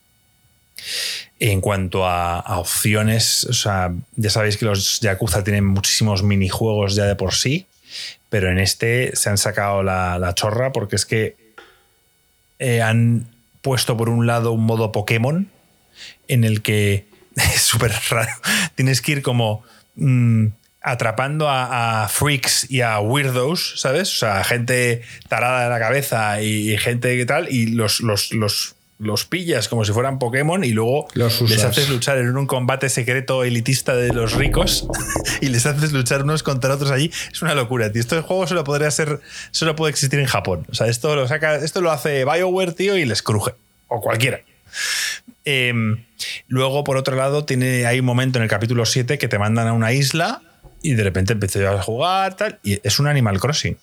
En 1.40 1.62
cuanto 1.62 2.08
a, 2.08 2.60
opciones, 2.60 3.46
o 3.46 3.54
sea, 3.54 3.94
ya 4.16 4.30
sabéis 4.30 4.58
que 4.58 4.66
los 4.66 5.00
Yakuza 5.02 5.44
tienen 5.44 5.66
muchísimos 5.66 6.24
minijuegos 6.24 6.96
ya 6.96 7.06
de 7.06 7.16
por 7.16 7.34
sí, 7.34 7.68
pero 8.30 8.50
en 8.50 8.60
este 8.60 9.16
se 9.16 9.30
han 9.30 9.38
sacado 9.38 9.84
la, 9.84 10.20
la 10.20 10.34
chorra 10.34 10.72
porque 10.72 10.96
es 10.96 11.06
que 11.06 11.36
eh, 12.60 12.82
han 12.82 13.28
puesto 13.62 13.98
por 13.98 14.10
un 14.10 14.28
lado 14.28 14.52
un 14.52 14.66
modo 14.66 14.92
Pokémon 14.92 15.50
en 16.28 16.44
el 16.44 16.62
que 16.62 17.06
es 17.36 17.62
súper 17.62 17.94
raro. 18.10 18.32
Tienes 18.76 19.02
que 19.02 19.14
ir 19.14 19.22
como 19.22 19.64
mm, 19.96 20.48
atrapando 20.82 21.50
a, 21.50 22.08
freaks 22.10 22.70
y 22.70 22.82
a 22.82 23.00
weirdos, 23.00 23.76
¿sabes? 23.78 24.14
O 24.16 24.20
sea, 24.20 24.44
gente 24.44 25.02
tarada 25.28 25.64
de 25.64 25.70
la 25.70 25.80
cabeza 25.80 26.42
y, 26.42 26.72
y 26.72 26.78
gente 26.78 27.18
que 27.18 27.26
tal, 27.26 27.52
y 27.52 27.68
los, 27.68 28.00
los, 28.02 28.34
los, 28.34 28.76
los 29.00 29.26
pillas 29.26 29.70
como 29.70 29.86
si 29.86 29.94
fueran 29.94 30.20
Pokémon 30.20 30.64
y 30.64 30.72
luego 30.72 31.08
Los 31.14 31.42
les 31.42 31.64
haces 31.64 31.90
luchar 31.90 32.18
en 32.18 32.36
un 32.36 32.46
combate 32.46 32.90
secreto 32.90 33.46
elitista 33.46 33.96
de 33.96 34.14
los 34.14 34.34
ricos 34.34 34.88
y 35.42 35.48
les 35.48 35.66
haces 35.66 35.94
luchar 35.94 36.24
unos 36.24 36.44
contra 36.44 36.76
otros 36.76 36.92
allí. 36.92 37.10
Es 37.32 37.42
una 37.42 37.56
locura, 37.56 37.92
tío. 37.92 38.02
Este 38.02 38.20
juego 38.20 38.46
solo 38.46 38.64
podría 38.66 38.92
ser, 38.92 39.22
solo 39.52 39.76
puede 39.76 39.92
existir 39.92 40.20
en 40.20 40.26
Japón. 40.26 40.68
O 40.70 40.76
sea, 40.76 40.88
esto 40.88 41.16
lo 41.16 41.28
saca, 41.28 41.56
esto 41.56 41.82
lo 41.82 41.92
hace 41.92 42.26
BioWare, 42.26 42.74
tío, 42.74 42.98
y 42.98 43.06
les 43.06 43.24
cruje. 43.24 43.54
O 43.88 44.02
cualquiera. 44.02 44.42
Em, 45.46 46.04
luego, 46.48 46.84
por 46.84 46.98
otro 46.98 47.16
lado, 47.16 47.46
tiene, 47.46 47.86
hay 47.86 48.02
un 48.02 48.06
momento 48.06 48.38
en 48.38 48.44
el 48.44 48.50
capítulo 48.50 48.86
7 48.86 49.18
que 49.18 49.28
te 49.30 49.40
mandan 49.40 49.68
a 49.68 49.74
una 49.74 49.94
isla 49.94 50.42
y 50.82 50.94
de 50.94 51.04
repente 51.04 51.34
empiezo 51.34 51.60
yo 51.60 51.72
a 51.72 51.82
jugar, 51.82 52.36
tal, 52.36 52.60
y 52.64 52.80
es 52.84 53.00
un 53.00 53.08
Animal 53.08 53.40
Crossing. 53.40 53.78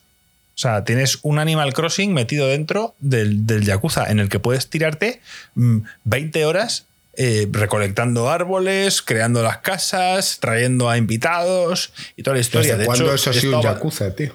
O 0.57 0.59
sea, 0.59 0.85
tienes 0.85 1.19
un 1.23 1.39
Animal 1.39 1.75
Crossing 1.75 2.15
metido 2.15 2.49
dentro 2.49 2.95
del, 2.99 3.47
del 3.47 3.65
Yakuza, 3.67 4.11
en 4.11 4.21
el 4.21 4.31
que 4.31 4.39
puedes 4.39 4.71
tirarte 4.71 5.21
mm, 5.55 5.81
20 6.05 6.47
horas 6.47 6.87
eh, 7.19 7.47
recolectando 7.51 8.31
árboles, 8.31 9.03
creando 9.03 9.43
las 9.43 9.59
casas, 9.59 10.39
trayendo 10.41 10.89
a 10.89 10.97
invitados 10.97 11.93
y 12.17 12.23
toda 12.23 12.37
la 12.37 12.41
historia. 12.41 12.69
¿Desde 12.73 12.81
De 12.81 12.87
cuándo 12.87 13.05
hecho, 13.05 13.15
eso 13.15 13.31
ha 13.31 13.33
sido 13.35 13.57
un 13.59 13.63
Yakuza, 13.65 14.15
tío? 14.15 14.35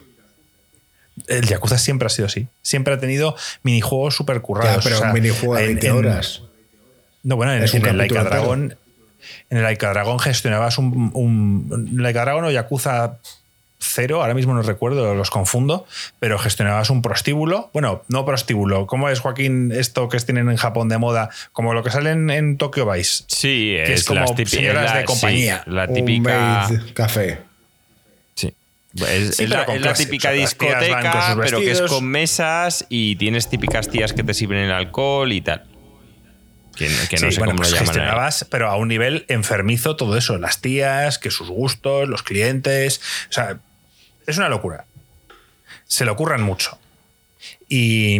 El 1.27 1.47
Yakuza 1.47 1.77
siempre 1.79 2.05
ha 2.05 2.09
sido 2.09 2.27
así. 2.27 2.47
Siempre 2.61 2.93
ha 2.93 2.99
tenido 2.99 3.35
minijuegos 3.63 4.15
súper 4.15 4.41
currados. 4.41 4.83
pero 4.83 4.97
o 4.97 4.99
sea, 4.99 5.07
un 5.09 5.13
minijuego 5.15 5.55
de 5.55 5.61
en- 5.61 5.67
20 5.69 5.87
en- 5.87 5.93
horas. 5.93 6.41
no, 7.23 7.35
bueno, 7.35 7.53
en, 7.53 7.61
el 7.63 7.97
Laika. 7.97 8.23
Dragon. 8.23 8.75
En 9.49 9.57
el 9.57 9.63
Laika 9.63 9.89
Dragon 9.89 10.17
gestionabas 10.19 10.77
un, 10.77 11.11
un 11.13 11.93
Laika 12.01 12.21
Dragon 12.21 12.43
o 12.45 12.51
Yakuza 12.51 13.17
cero, 13.83 14.21
ahora 14.21 14.33
mismo 14.35 14.53
no 14.53 14.61
recuerdo, 14.61 15.15
los 15.15 15.29
confundo, 15.31 15.85
pero 16.19 16.37
gestionabas 16.37 16.89
un 16.91 17.01
prostíbulo. 17.01 17.69
Bueno, 17.73 18.03
no 18.09 18.23
prostíbulo. 18.25 18.85
¿Cómo 18.87 19.09
es, 19.09 19.19
Joaquín, 19.19 19.71
esto 19.71 20.07
que 20.07 20.19
tienen 20.19 20.49
en 20.49 20.55
Japón 20.57 20.87
de 20.87 20.97
moda? 20.99 21.29
Como 21.51 21.73
lo 21.73 21.83
que 21.83 21.89
sale 21.89 22.11
en, 22.11 22.57
Tokyo 22.57 22.89
Vice. 22.89 23.23
Sí, 23.27 23.73
Que 23.75 23.93
es 23.93 24.01
es, 24.01 24.05
como 24.05 24.19
las 24.21 24.31
típi- 24.31 24.45
señoras 24.47 24.85
es 24.85 24.91
la- 24.91 24.97
de 24.99 25.05
compañía. 25.05 25.61
sí, 25.65 25.71
la 25.71 25.85
Un 25.85 25.93
típica. 25.95 26.67
maid 26.69 26.93
café. 26.93 27.39
Sí. 28.35 28.53
Es, 28.95 29.35
Sí, 29.37 29.43
es 29.43 29.49
pero 29.49 29.79
la, 29.79 29.93
típica 29.93 30.29
O 30.29 30.31
sea, 30.31 30.41
discoteca, 30.41 31.37
pero 31.41 31.59
que 31.59 31.71
es 31.71 31.81
con 31.81 32.05
mesas 32.05 32.85
y 32.89 33.15
tienes 33.15 33.49
típicas 33.49 33.89
tías 33.89 34.13
que 34.13 34.23
te 34.23 34.33
sirven 34.33 34.59
el 34.59 34.71
alcohol 34.71 35.31
y 35.31 35.41
tal. 35.41 35.63
Que, 36.75 36.87
que 37.09 37.17
no 37.17 37.27
Sí, 37.29 37.31
sé 37.33 37.39
bueno, 37.39 37.51
cómo 37.51 37.57
pues 37.57 37.71
lo 37.71 37.75
llaman. 37.77 37.87
gestionabas, 37.87 38.45
pero 38.49 38.69
a 38.69 38.75
un 38.77 38.87
nivel 38.87 39.25
enfermizo 39.27 39.95
todo 39.97 40.17
eso. 40.17 40.37
Las 40.37 40.61
tías, 40.61 41.19
que 41.19 41.29
sus 41.29 41.49
gustos, 41.49 42.07
los 42.07 42.23
clientes. 42.23 43.01
O 43.29 43.33
sea, 43.33 43.59
es 44.27 44.37
una 44.37 44.49
locura. 44.49 44.85
Se 45.87 46.05
le 46.05 46.11
ocurran 46.11 46.41
mucho. 46.41 46.77
Y, 47.67 48.17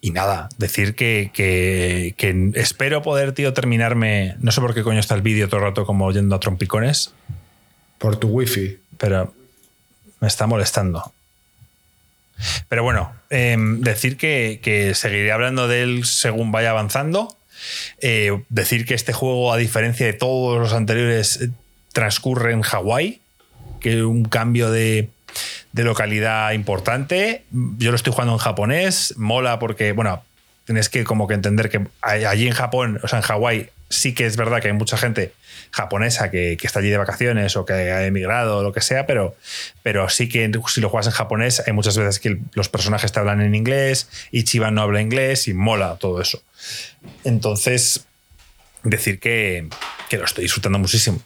y 0.00 0.10
nada, 0.10 0.48
decir 0.58 0.94
que, 0.94 1.30
que- 1.32 2.14
que 2.16 2.50
espero 2.54 3.02
poder, 3.02 3.32
tío, 3.32 3.52
terminarme. 3.52 4.36
No 4.40 4.52
sé 4.52 4.60
por 4.60 4.74
qué 4.74 4.82
coño 4.82 5.00
está 5.00 5.14
el 5.14 5.22
vídeo 5.22 5.48
todo 5.48 5.58
el 5.60 5.66
rato 5.66 5.84
como 5.86 6.06
oyendo 6.06 6.34
a 6.36 6.40
trompicones, 6.40 7.12
Por 7.98 8.16
tu 8.16 8.28
wifi. 8.28 8.78
pero 8.98 9.34
me 10.20 10.28
está 10.28 10.46
molestando. 10.46 11.12
Pero 12.68 12.82
bueno, 12.82 13.12
em, 13.30 13.80
decir 13.80 14.16
que, 14.16 14.60
que 14.62 14.94
seguiré 14.94 15.30
hablando 15.32 15.68
de 15.68 15.82
él 15.82 16.04
según 16.04 16.50
vaya 16.52 16.70
avanzando. 16.70 17.36
Eh, 18.00 18.42
decir 18.48 18.84
que 18.86 18.94
este 18.94 19.12
juego, 19.12 19.52
a 19.52 19.56
diferencia 19.56 20.04
de 20.04 20.12
todos 20.12 20.58
los 20.58 20.72
anteriores, 20.72 21.48
transcurre 21.92 22.52
en 22.52 22.62
Hawái, 22.62 23.20
que 23.84 24.02
un 24.02 24.24
cambio 24.24 24.70
de, 24.70 25.10
de 25.72 25.84
localidad 25.84 26.52
importante. 26.52 27.44
Yo 27.50 27.90
lo 27.90 27.96
estoy 27.96 28.14
jugando 28.14 28.32
en 28.32 28.38
japonés, 28.38 29.12
mola 29.18 29.58
porque, 29.58 29.92
bueno, 29.92 30.24
tienes 30.64 30.88
que 30.88 31.04
como 31.04 31.28
que 31.28 31.34
entender 31.34 31.68
que 31.68 31.86
allí 32.00 32.46
en 32.46 32.54
Japón, 32.54 32.98
o 33.02 33.08
sea, 33.08 33.18
en 33.18 33.24
Hawái, 33.24 33.68
sí 33.90 34.14
que 34.14 34.24
es 34.24 34.38
verdad 34.38 34.62
que 34.62 34.68
hay 34.68 34.72
mucha 34.72 34.96
gente 34.96 35.34
japonesa 35.70 36.30
que, 36.30 36.56
que 36.56 36.66
está 36.66 36.78
allí 36.78 36.88
de 36.88 36.96
vacaciones 36.96 37.56
o 37.56 37.66
que 37.66 37.74
ha 37.74 38.06
emigrado 38.06 38.56
o 38.56 38.62
lo 38.62 38.72
que 38.72 38.80
sea, 38.80 39.04
pero, 39.04 39.36
pero 39.82 40.08
sí 40.08 40.30
que 40.30 40.50
si 40.68 40.80
lo 40.80 40.88
juegas 40.88 41.08
en 41.08 41.12
japonés 41.12 41.62
hay 41.66 41.74
muchas 41.74 41.98
veces 41.98 42.20
que 42.20 42.38
los 42.54 42.70
personajes 42.70 43.12
te 43.12 43.20
hablan 43.20 43.42
en 43.42 43.54
inglés, 43.54 44.08
Ichiban 44.30 44.74
no 44.74 44.80
habla 44.80 45.02
inglés 45.02 45.46
y 45.46 45.52
mola 45.52 45.98
todo 46.00 46.22
eso. 46.22 46.42
Entonces, 47.24 48.06
decir 48.82 49.20
que, 49.20 49.68
que 50.08 50.16
lo 50.16 50.24
estoy 50.24 50.44
disfrutando 50.44 50.78
muchísimo. 50.78 51.20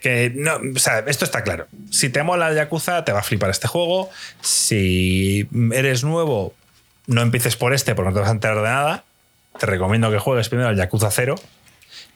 Que 0.00 0.32
no, 0.34 0.58
o 0.74 0.78
sea, 0.78 1.00
esto 1.00 1.24
está 1.24 1.42
claro. 1.42 1.66
Si 1.90 2.08
te 2.08 2.22
mola 2.22 2.52
Yakuza, 2.52 3.04
te 3.04 3.12
va 3.12 3.20
a 3.20 3.22
flipar 3.22 3.50
este 3.50 3.68
juego. 3.68 4.10
Si 4.40 5.46
eres 5.72 6.04
nuevo, 6.04 6.54
no 7.06 7.22
empieces 7.22 7.56
por 7.56 7.74
este 7.74 7.94
porque 7.94 8.10
no 8.10 8.14
te 8.14 8.20
vas 8.20 8.28
a 8.30 8.32
enterar 8.32 8.56
de 8.58 8.62
nada. 8.62 9.04
Te 9.58 9.66
recomiendo 9.66 10.10
que 10.10 10.18
juegues 10.18 10.48
primero 10.48 10.68
al 10.68 10.76
Yakuza 10.76 11.10
0, 11.10 11.34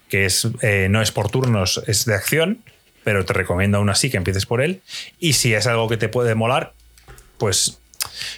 que 0.08 0.24
es, 0.24 0.48
eh, 0.62 0.88
no 0.90 1.02
es 1.02 1.12
por 1.12 1.30
turnos, 1.30 1.82
es 1.86 2.06
de 2.06 2.14
acción, 2.14 2.62
pero 3.02 3.24
te 3.24 3.32
recomiendo 3.32 3.78
aún 3.78 3.90
así 3.90 4.10
que 4.10 4.16
empieces 4.16 4.46
por 4.46 4.62
él. 4.62 4.80
Y 5.18 5.34
si 5.34 5.52
es 5.52 5.66
algo 5.66 5.88
que 5.88 5.96
te 5.96 6.08
puede 6.08 6.34
molar, 6.34 6.72
pues 7.38 7.80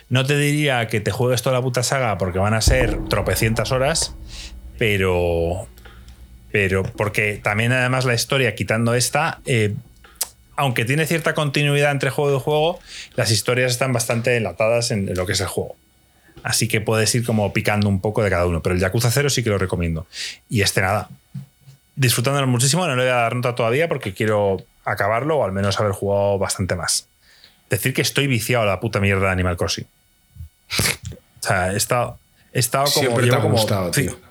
no 0.09 0.25
te 0.25 0.37
diría 0.37 0.87
que 0.89 1.01
te 1.01 1.11
juegues 1.11 1.43
toda 1.43 1.57
la 1.57 1.63
puta 1.63 1.83
saga 1.83 2.19
porque 2.19 2.39
van 2.39 2.55
a 2.55 2.61
ser 2.61 2.99
tropecientas 3.09 3.73
horas, 3.73 4.15
pero. 4.79 5.69
Pero 6.57 6.85
porque 6.85 7.39
también, 7.43 7.71
además, 7.73 8.07
la 8.07 8.15
historia, 8.15 8.55
quitando 8.55 8.95
esta, 8.95 9.41
eh, 9.45 9.75
aunque 10.57 10.87
tiene 10.87 11.05
cierta 11.05 11.35
continuidad 11.35 11.91
entre 11.91 12.09
juego 12.09 12.35
y 12.35 12.41
juego, 12.41 12.81
las 13.15 13.31
historias 13.31 13.73
están 13.73 13.93
bastante 13.93 14.35
enlatadas 14.39 14.91
en 14.91 15.15
lo 15.15 15.27
que 15.27 15.35
es 15.35 15.41
el 15.43 15.49
juego. 15.49 15.77
Así 16.43 16.67
que 16.67 16.81
puedes 16.81 17.15
ir 17.15 17.27
como 17.27 17.53
picando 17.53 17.91
un 17.91 18.01
poco 18.01 18.23
de 18.23 18.31
cada 18.31 18.47
uno. 18.47 18.63
Pero 18.63 18.75
el 18.75 18.81
Yakuza 18.81 19.11
0 19.11 19.29
sí 19.29 19.45
que 19.45 19.51
lo 19.51 19.59
recomiendo. 19.59 20.07
Y 20.49 20.63
este 20.63 20.81
nada. 20.81 21.11
Disfrutándolo 21.95 22.47
muchísimo, 22.47 22.87
no 22.87 22.97
le 22.97 23.03
voy 23.03 23.11
a 23.13 23.17
dar 23.17 23.35
nota 23.37 23.55
todavía 23.55 23.87
porque 23.87 24.15
quiero 24.15 24.57
acabarlo 24.87 25.37
o 25.37 25.45
al 25.45 25.53
menos 25.53 25.79
haber 25.79 25.93
jugado 25.93 26.39
bastante 26.39 26.75
más. 26.75 27.07
Decir 27.69 27.93
que 27.93 28.01
estoy 28.01 28.29
viciado 28.29 28.63
a 28.63 28.67
la 28.67 28.81
puta 28.81 28.99
mierda 28.99 29.27
de 29.27 29.33
Animal 29.33 29.59
Crossing. 29.59 29.87
O 31.43 31.49
sea, 31.49 31.73
he 31.75 31.77
estado, 31.77 32.19
he 32.55 32.59
estado 32.61 32.87
como. 32.87 33.01
Siempre 33.07 33.25
te 33.25 33.27
llevo 33.27 33.37
ha 33.39 33.43
como- 33.43 33.57
gustado, 33.57 33.93
sí, 33.93 34.03
tío. 34.09 34.26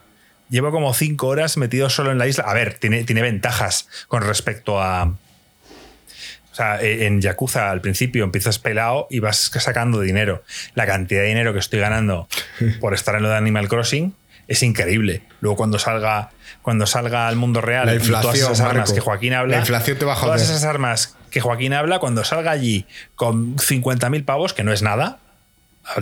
Llevo 0.50 0.72
como 0.72 0.94
cinco 0.94 1.28
horas 1.28 1.58
metido 1.58 1.90
solo 1.90 2.12
en 2.12 2.18
la 2.18 2.28
isla. 2.28 2.44
A 2.48 2.54
ver, 2.54 2.76
tiene, 2.76 3.04
tiene 3.04 3.22
ventajas 3.22 3.88
con 4.08 4.22
respecto 4.22 4.82
a. 4.82 5.04
O 5.06 6.56
sea, 6.56 6.82
e- 6.82 7.06
en 7.08 7.22
Yakuza 7.22 7.70
al 7.72 7.82
principio 7.82 8.24
empiezas 8.24 8.60
pelado 8.60 9.08
y 9.10 9.20
vas 9.20 9.52
sacando 9.54 10.00
dinero. 10.00 10.44
La 10.74 10.86
cantidad 10.86 11.22
de 11.22 11.28
dinero 11.28 11.52
que 11.52 11.60
estoy 11.60 11.80
ganando 11.80 12.28
por 12.80 12.94
estar 12.94 13.16
en 13.16 13.24
lo 13.24 13.30
de 13.30 13.36
Animal 13.36 13.68
Crossing 13.68 14.16
es 14.48 14.64
increíble. 14.64 15.24
Luego 15.42 15.58
cuando 15.58 15.80
salga, 15.80 16.30
cuando 16.62 16.86
salga 16.86 17.28
al 17.28 17.36
mundo 17.36 17.62
real 17.62 17.88
La 17.88 18.22
todas 18.22 18.38
esas 18.38 18.60
armas 18.62 18.76
Marco. 18.90 18.94
que 18.94 19.02
Joaquín 19.02 19.34
habla. 19.34 19.56
La 19.56 19.62
inflación 19.62 19.98
te 19.98 20.06
va 20.06 20.14
a 20.14 20.20
Todas 20.22 20.44
esas 20.44 20.64
armas 20.64 21.18
que 21.32 21.42
Joaquín 21.42 21.74
habla, 21.74 22.00
cuando 22.00 22.24
salga 22.24 22.52
allí 22.52 22.86
con 23.16 23.58
50.000 23.58 24.24
pavos, 24.24 24.54
que 24.54 24.64
no 24.64 24.72
es 24.72 24.82
nada, 24.82 25.20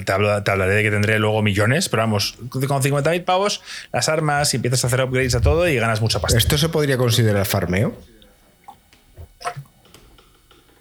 te, 0.06 0.12
hablo- 0.12 0.44
te 0.44 0.52
hablaré 0.52 0.74
de 0.76 0.84
que 0.84 0.92
tendré 0.92 1.20
luego 1.20 1.42
millones, 1.42 1.90
pero 1.90 2.04
vamos, 2.04 2.36
con 2.50 2.62
50.000 2.62 3.24
pavos, 3.26 3.62
las 3.92 4.10
armas 4.10 4.54
y 4.54 4.58
empiezas 4.58 4.84
a 4.84 4.88
hacer 4.88 5.02
upgrades 5.02 5.36
a 5.36 5.42
todo 5.42 5.68
y 5.68 5.76
ganas 5.76 6.02
mucha 6.02 6.20
pasta. 6.20 6.38
¿Esto 6.38 6.58
se 6.58 6.70
podría 6.70 6.98
considerar 6.98 7.46
farmeo? 7.46 7.98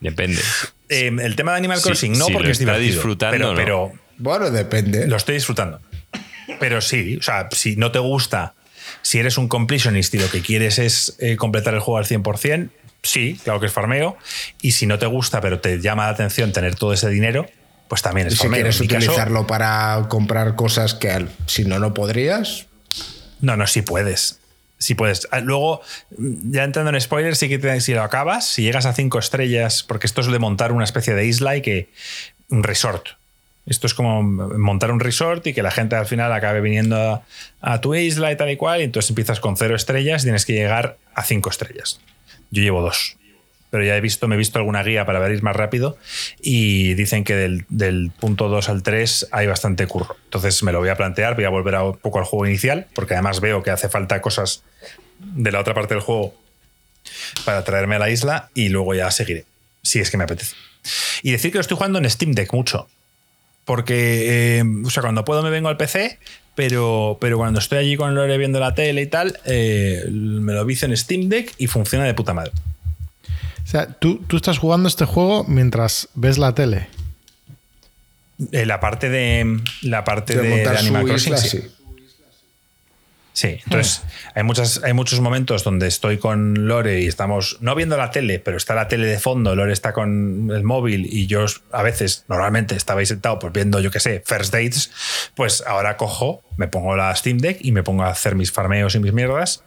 Depende. 0.00 0.40
Eh, 0.88 1.10
el 1.20 1.36
tema 1.36 1.52
de 1.52 1.58
Animal 1.58 1.78
Sí, 1.78 1.84
Crossing 1.84 2.18
no, 2.18 2.26
si 2.26 2.32
porque 2.32 2.48
lo 2.48 2.52
es 2.52 2.60
está 2.60 2.72
divertido. 2.72 2.94
disfrutando, 2.94 3.36
pero, 3.36 3.50
¿no? 3.52 3.56
pero 3.56 3.92
Bueno, 4.18 4.50
depende. 4.50 5.06
lo 5.06 5.16
estoy 5.16 5.36
disfrutando. 5.36 5.80
Pero 6.58 6.80
sí, 6.80 7.16
o 7.18 7.22
sea, 7.22 7.48
si 7.52 7.76
no 7.76 7.92
te 7.92 7.98
gusta, 8.00 8.54
si 9.02 9.18
eres 9.18 9.38
un 9.38 9.48
completionist 9.48 10.14
y 10.14 10.18
lo 10.18 10.28
que 10.30 10.42
quieres 10.42 10.78
es 10.78 11.16
eh, 11.20 11.36
completar 11.36 11.74
el 11.74 11.80
juego 11.80 11.98
al 11.98 12.04
100%, 12.06 12.70
sí, 13.02 13.38
claro 13.44 13.60
que 13.60 13.66
es 13.66 13.72
farmeo. 13.72 14.16
Y 14.60 14.72
si 14.72 14.86
no 14.86 14.98
te 14.98 15.06
gusta, 15.06 15.40
pero 15.40 15.60
te 15.60 15.80
llama 15.80 16.04
la 16.04 16.10
atención 16.10 16.52
tener 16.52 16.74
todo 16.74 16.92
ese 16.92 17.08
dinero, 17.08 17.46
pues 17.92 18.00
también 18.00 18.26
es 18.28 18.32
Y 18.32 18.36
si 18.38 18.48
quieres 18.48 18.76
caso- 18.78 18.84
utilizarlo 18.84 19.46
para 19.46 20.06
comprar 20.08 20.56
cosas 20.56 20.94
que 20.94 21.26
si 21.44 21.66
no, 21.66 21.78
no 21.78 21.92
podrías. 21.92 22.64
No, 23.42 23.54
no, 23.58 23.66
sí 23.66 23.82
puedes. 23.82 24.38
Sí 24.78 24.94
puedes. 24.94 25.28
Ah, 25.30 25.40
Luego, 25.40 25.82
mm, 26.16 26.52
ya 26.52 26.64
entrando 26.64 26.90
en 26.90 26.98
spoilers, 26.98 27.36
sí 27.36 27.50
que 27.50 27.58
te- 27.58 27.82
si 27.82 27.92
lo 27.92 28.02
acabas, 28.02 28.46
si 28.46 28.62
llegas 28.62 28.86
a 28.86 28.94
cinco 28.94 29.18
estrellas, 29.18 29.82
porque 29.82 30.06
esto 30.06 30.22
es 30.22 30.28
de 30.28 30.38
montar 30.38 30.72
una 30.72 30.84
especie 30.84 31.12
de 31.12 31.26
isla 31.26 31.54
y 31.54 31.60
que. 31.60 31.90
un 32.48 32.62
resort. 32.62 33.08
Esto 33.66 33.86
es 33.86 33.92
como 33.92 34.22
montar 34.22 34.90
un 34.90 34.98
resort 34.98 35.46
y 35.46 35.52
que 35.52 35.62
la 35.62 35.70
gente 35.70 35.94
al 35.94 36.06
final 36.06 36.32
acabe 36.32 36.62
viniendo 36.62 36.96
a, 36.96 37.22
a 37.60 37.80
tu 37.82 37.94
isla 37.94 38.32
y 38.32 38.36
tal 38.38 38.50
y 38.50 38.56
cual. 38.56 38.80
Y 38.80 38.84
entonces 38.84 39.10
empiezas 39.10 39.38
con 39.38 39.58
cero 39.58 39.76
estrellas 39.76 40.22
y 40.22 40.24
tienes 40.24 40.46
que 40.46 40.54
llegar 40.54 40.96
a 41.14 41.24
cinco 41.24 41.50
estrellas. 41.50 42.00
Yo 42.50 42.62
llevo 42.62 42.80
dos. 42.80 43.16
Pero 43.72 43.84
ya 43.84 43.96
he 43.96 44.00
visto, 44.00 44.28
me 44.28 44.36
he 44.36 44.38
visto 44.38 44.58
alguna 44.58 44.84
guía 44.84 45.04
para 45.06 45.18
ver 45.18 45.32
ir 45.32 45.42
más 45.42 45.56
rápido 45.56 45.96
y 46.40 46.92
dicen 46.92 47.24
que 47.24 47.34
del, 47.34 47.64
del 47.70 48.12
punto 48.20 48.48
2 48.48 48.68
al 48.68 48.82
3 48.82 49.28
hay 49.32 49.46
bastante 49.46 49.86
curro. 49.86 50.14
Entonces 50.24 50.62
me 50.62 50.72
lo 50.72 50.78
voy 50.78 50.90
a 50.90 50.94
plantear, 50.94 51.34
voy 51.34 51.44
a 51.44 51.48
volver 51.48 51.76
a 51.76 51.82
un 51.82 51.96
poco 51.96 52.18
al 52.18 52.26
juego 52.26 52.46
inicial, 52.46 52.86
porque 52.94 53.14
además 53.14 53.40
veo 53.40 53.62
que 53.62 53.70
hace 53.70 53.88
falta 53.88 54.20
cosas 54.20 54.62
de 55.18 55.50
la 55.50 55.60
otra 55.60 55.72
parte 55.72 55.94
del 55.94 56.02
juego 56.02 56.34
para 57.44 57.64
traerme 57.64 57.96
a 57.96 57.98
la 57.98 58.10
isla 58.10 58.50
y 58.54 58.68
luego 58.68 58.94
ya 58.94 59.10
seguiré, 59.10 59.46
si 59.82 60.00
es 60.00 60.10
que 60.10 60.18
me 60.18 60.24
apetece. 60.24 60.54
Y 61.22 61.32
decir 61.32 61.50
que 61.50 61.58
lo 61.58 61.62
estoy 61.62 61.76
jugando 61.76 61.98
en 61.98 62.08
Steam 62.10 62.32
Deck 62.32 62.52
mucho. 62.52 62.88
Porque, 63.64 64.58
eh, 64.58 64.64
o 64.84 64.90
sea, 64.90 65.02
cuando 65.02 65.24
puedo 65.24 65.42
me 65.42 65.50
vengo 65.50 65.68
al 65.68 65.76
PC, 65.76 66.18
pero, 66.54 67.16
pero 67.20 67.38
cuando 67.38 67.60
estoy 67.60 67.78
allí 67.78 67.96
con 67.96 68.14
Lore 68.14 68.36
viendo 68.36 68.60
la 68.60 68.74
tele 68.74 69.02
y 69.02 69.06
tal, 69.06 69.38
eh, 69.44 70.04
me 70.10 70.52
lo 70.52 70.64
vicio 70.64 70.86
en 70.86 70.96
Steam 70.96 71.28
Deck 71.28 71.54
y 71.58 71.68
funciona 71.68 72.04
de 72.04 72.14
puta 72.14 72.34
madre. 72.34 72.52
O 73.64 73.66
sea, 73.66 73.86
tú, 73.86 74.18
tú 74.26 74.36
estás 74.36 74.58
jugando 74.58 74.88
este 74.88 75.04
juego 75.04 75.44
mientras 75.44 76.08
ves 76.14 76.38
la 76.38 76.54
tele. 76.54 76.88
Eh, 78.50 78.66
la 78.66 78.80
parte 78.80 79.08
de 79.08 79.60
la 79.82 80.04
parte 80.04 80.36
De 80.36 80.48
de, 80.48 80.68
Animal 80.68 81.04
Crossing, 81.04 81.34
isla, 81.34 81.48
sí. 81.48 81.58
sí. 81.60 81.70
Sí, 83.34 83.58
entonces 83.64 84.02
hay, 84.34 84.42
muchas, 84.42 84.82
hay 84.84 84.92
muchos 84.92 85.20
momentos 85.20 85.64
donde 85.64 85.86
estoy 85.86 86.18
con 86.18 86.68
Lore 86.68 87.00
y 87.00 87.06
estamos 87.06 87.56
no 87.60 87.74
viendo 87.74 87.96
la 87.96 88.10
tele, 88.10 88.38
pero 88.38 88.58
está 88.58 88.74
la 88.74 88.88
tele 88.88 89.06
de 89.06 89.18
fondo, 89.18 89.56
Lore 89.56 89.72
está 89.72 89.94
con 89.94 90.50
el 90.52 90.64
móvil 90.64 91.06
y 91.10 91.26
yo 91.26 91.46
a 91.70 91.82
veces, 91.82 92.26
normalmente 92.28 92.76
estabais 92.76 93.08
sentado 93.08 93.38
pues 93.38 93.52
viendo, 93.54 93.80
yo 93.80 93.90
qué 93.90 94.00
sé, 94.00 94.22
First 94.26 94.52
Dates, 94.52 94.90
pues 95.34 95.64
ahora 95.66 95.96
cojo, 95.96 96.42
me 96.58 96.68
pongo 96.68 96.94
la 96.94 97.14
Steam 97.16 97.38
Deck 97.38 97.58
y 97.62 97.72
me 97.72 97.82
pongo 97.82 98.02
a 98.02 98.08
hacer 98.08 98.34
mis 98.34 98.52
farmeos 98.52 98.94
y 98.96 98.98
mis 98.98 99.14
mierdas 99.14 99.64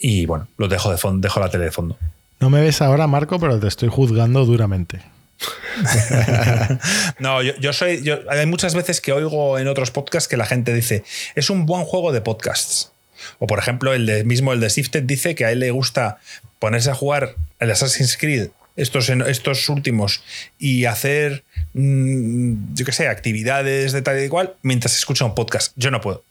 y 0.00 0.26
bueno, 0.26 0.48
lo 0.56 0.66
dejo 0.66 0.90
de 0.90 0.98
fondo, 0.98 1.24
dejo 1.24 1.38
la 1.38 1.50
tele 1.50 1.66
de 1.66 1.72
fondo. 1.72 1.96
No 2.40 2.50
me 2.50 2.60
ves 2.60 2.82
ahora, 2.82 3.06
Marco, 3.06 3.38
pero 3.38 3.58
te 3.58 3.68
estoy 3.68 3.88
juzgando 3.88 4.44
duramente. 4.44 5.02
No, 7.20 7.42
yo, 7.42 7.72
soy. 7.72 8.02
Yo, 8.02 8.18
hay 8.28 8.46
muchas 8.46 8.74
veces 8.74 9.00
que 9.00 9.12
oigo 9.12 9.58
en 9.58 9.68
otros 9.68 9.90
podcasts 9.90 10.28
que 10.28 10.36
la 10.36 10.46
gente 10.46 10.74
dice: 10.74 11.04
es 11.34 11.50
un 11.50 11.66
buen 11.66 11.84
juego 11.84 12.12
de 12.12 12.20
podcasts. 12.20 12.92
O 13.38 13.46
por 13.46 13.58
ejemplo, 13.58 13.92
el 13.92 14.24
mismo 14.24 14.52
el 14.52 14.60
de 14.60 14.70
Sifted 14.70 15.02
dice 15.02 15.34
que 15.34 15.44
a 15.44 15.52
él 15.52 15.60
le 15.60 15.70
gusta 15.70 16.18
ponerse 16.58 16.90
a 16.90 16.94
jugar 16.94 17.36
el 17.58 17.70
Assassin's 17.70 18.16
Creed, 18.16 18.48
estos, 18.76 19.08
estos 19.08 19.68
últimos, 19.68 20.22
y 20.58 20.84
hacer, 20.84 21.44
mm, 21.74 22.74
yo 22.74 22.84
qué 22.84 22.92
sé, 22.92 23.08
actividades 23.08 23.92
de 23.92 24.02
tal 24.02 24.22
y 24.22 24.28
cual, 24.28 24.54
mientras 24.62 24.96
escucha 24.96 25.24
un 25.24 25.34
podcast. 25.34 25.72
Yo 25.76 25.90
no 25.90 26.00
puedo. 26.00 26.22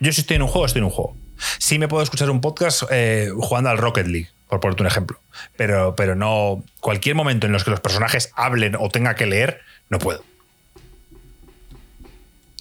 Yo 0.00 0.12
si 0.12 0.20
estoy 0.22 0.36
en 0.36 0.42
un 0.42 0.48
juego, 0.48 0.66
estoy 0.66 0.80
en 0.80 0.86
un 0.86 0.90
juego. 0.90 1.16
Sí 1.58 1.78
me 1.78 1.88
puedo 1.88 2.02
escuchar 2.02 2.30
un 2.30 2.40
podcast 2.40 2.82
eh, 2.90 3.30
jugando 3.36 3.70
al 3.70 3.78
Rocket 3.78 4.06
League, 4.06 4.28
por 4.48 4.60
ponerte 4.60 4.82
un 4.82 4.86
ejemplo. 4.88 5.18
Pero, 5.56 5.94
pero 5.96 6.14
no. 6.14 6.62
Cualquier 6.80 7.14
momento 7.14 7.46
en 7.46 7.52
los 7.52 7.64
que 7.64 7.70
los 7.70 7.80
personajes 7.80 8.30
hablen 8.36 8.76
o 8.78 8.88
tenga 8.88 9.14
que 9.14 9.26
leer, 9.26 9.60
no 9.90 9.98
puedo. 9.98 10.22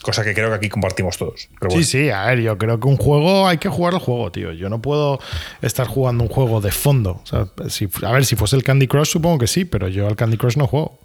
Cosa 0.01 0.25
que 0.25 0.33
creo 0.33 0.49
que 0.49 0.55
aquí 0.55 0.67
compartimos 0.69 1.17
todos. 1.17 1.47
Pero 1.59 1.71
Sí, 1.71 1.75
bueno. 1.77 1.85
sí, 1.87 2.09
a 2.09 2.25
ver, 2.25 2.41
yo 2.41 2.57
creo 2.57 2.77
que 2.77 2.87
un 2.89 2.97
juego 2.97 3.47
hay 3.47 3.57
que 3.57 3.69
jugar 3.69 3.93
el 3.93 3.99
juego, 4.01 4.31
tío. 4.33 4.51
Yo 4.51 4.67
no 4.67 4.81
puedo 4.81 5.19
estar 5.61 5.87
jugando 5.87 6.25
un 6.25 6.29
juego 6.29 6.59
de 6.59 6.71
fondo. 6.71 7.21
O 7.23 7.25
sea, 7.25 7.47
si- 7.69 7.87
a 8.05 8.11
ver, 8.11 8.25
si 8.25 8.35
fuese 8.35 8.57
el 8.57 8.63
Candy 8.63 8.87
Crush, 8.87 9.07
supongo 9.07 9.37
que 9.39 9.47
sí, 9.47 9.63
pero 9.63 9.87
yo 9.87 10.05
al 10.07 10.17
Candy 10.17 10.35
Crush 10.35 10.57
no 10.57 10.67
juego. 10.67 10.99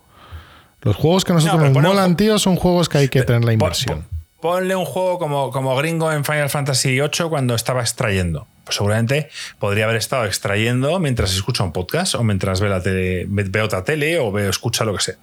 Los 0.83 0.97
juegos 0.97 1.25
que 1.25 1.31
a 1.33 1.37
nosotros 1.37 1.61
No, 1.61 1.69
nos 1.71 1.83
molan, 1.83 2.17
tío, 2.17 2.39
son 2.41 2.57
juegos 2.57 2.89
que 2.89 2.99
hay 2.99 3.09
que 3.09 3.23
tener 3.23 3.45
la 3.45 3.53
inversión. 3.53 4.05
Ponle 4.41 4.77
un 4.77 4.85
juego 4.85 5.19
como, 5.19 5.51
como 5.51 5.75
gringo 5.77 6.13
en 6.13 6.25
Final 6.25 6.49
Fantasy 6.49 6.91
VIII 7.01 7.29
cuando 7.29 7.55
estaba 7.55 7.81
extrayendo. 7.81 8.47
Pues 8.65 8.77
seguramente 8.77 9.31
podría 9.59 9.85
haber 9.85 9.97
estado 9.97 10.27
extrayendo 10.27 10.99
mientras 11.01 11.33
escucha 11.35 11.65
un 11.65 11.73
podcast 11.73 12.15
o 12.15 12.23
mientras 12.23 12.61
ve, 12.61 12.69
la 12.69 12.83
tele, 12.83 13.27
ve, 13.29 13.63
otra 13.63 13.83
tele 13.83 14.19
o 14.19 14.31
ve, 14.31 14.49
escucha 14.49 14.85
lo 14.85 14.95
que 14.97 15.03
sea. 15.03 15.15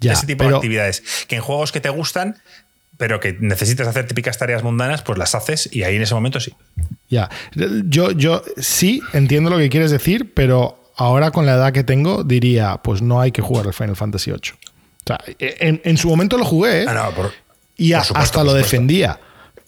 Ya, 0.00 0.12
Ese 0.12 0.26
tipo 0.26 0.44
de 0.44 0.54
actividades. 0.54 1.02
Que 1.26 1.36
en 1.36 1.42
juegos 1.42 1.72
que 1.72 1.80
te 1.80 1.88
gustan, 1.88 2.36
pero 2.96 3.18
que 3.18 3.36
necesitas 3.40 3.88
hacer 3.88 4.06
típicas 4.06 4.38
tareas 4.38 4.62
mundanas, 4.62 5.02
pues 5.02 5.18
las 5.18 5.34
haces 5.34 5.68
y 5.72 5.82
ahí 5.82 5.96
en 5.96 6.02
ese 6.02 6.14
momento 6.14 6.38
sí. 6.38 6.54
Ya, 7.08 7.28
yo, 7.86 8.12
yo 8.12 8.42
sí 8.58 9.00
entiendo 9.14 9.50
lo 9.50 9.58
que 9.58 9.68
quieres 9.70 9.90
decir, 9.90 10.32
pero 10.34 10.92
ahora 10.94 11.32
con 11.32 11.46
la 11.46 11.54
edad 11.54 11.72
que 11.72 11.82
tengo 11.82 12.22
diría, 12.22 12.76
pues 12.84 13.02
no 13.02 13.20
hay 13.20 13.32
que 13.32 13.42
jugar 13.42 13.66
el 13.66 13.72
Final 13.72 13.96
Fantasy 13.96 14.30
VIII. 14.30 14.52
O 14.52 15.06
sea, 15.08 15.18
en, 15.40 15.80
en 15.84 15.96
su 15.96 16.08
momento 16.08 16.36
lo 16.38 16.44
jugué 16.44 16.82
¿eh? 16.82 16.86
Ah, 16.86 16.94
no, 16.94 17.10
por- 17.12 17.32
y 17.78 17.94
a- 17.94 18.04
supuesto, 18.04 18.22
hasta 18.22 18.44
lo 18.44 18.52
defendía. 18.52 19.18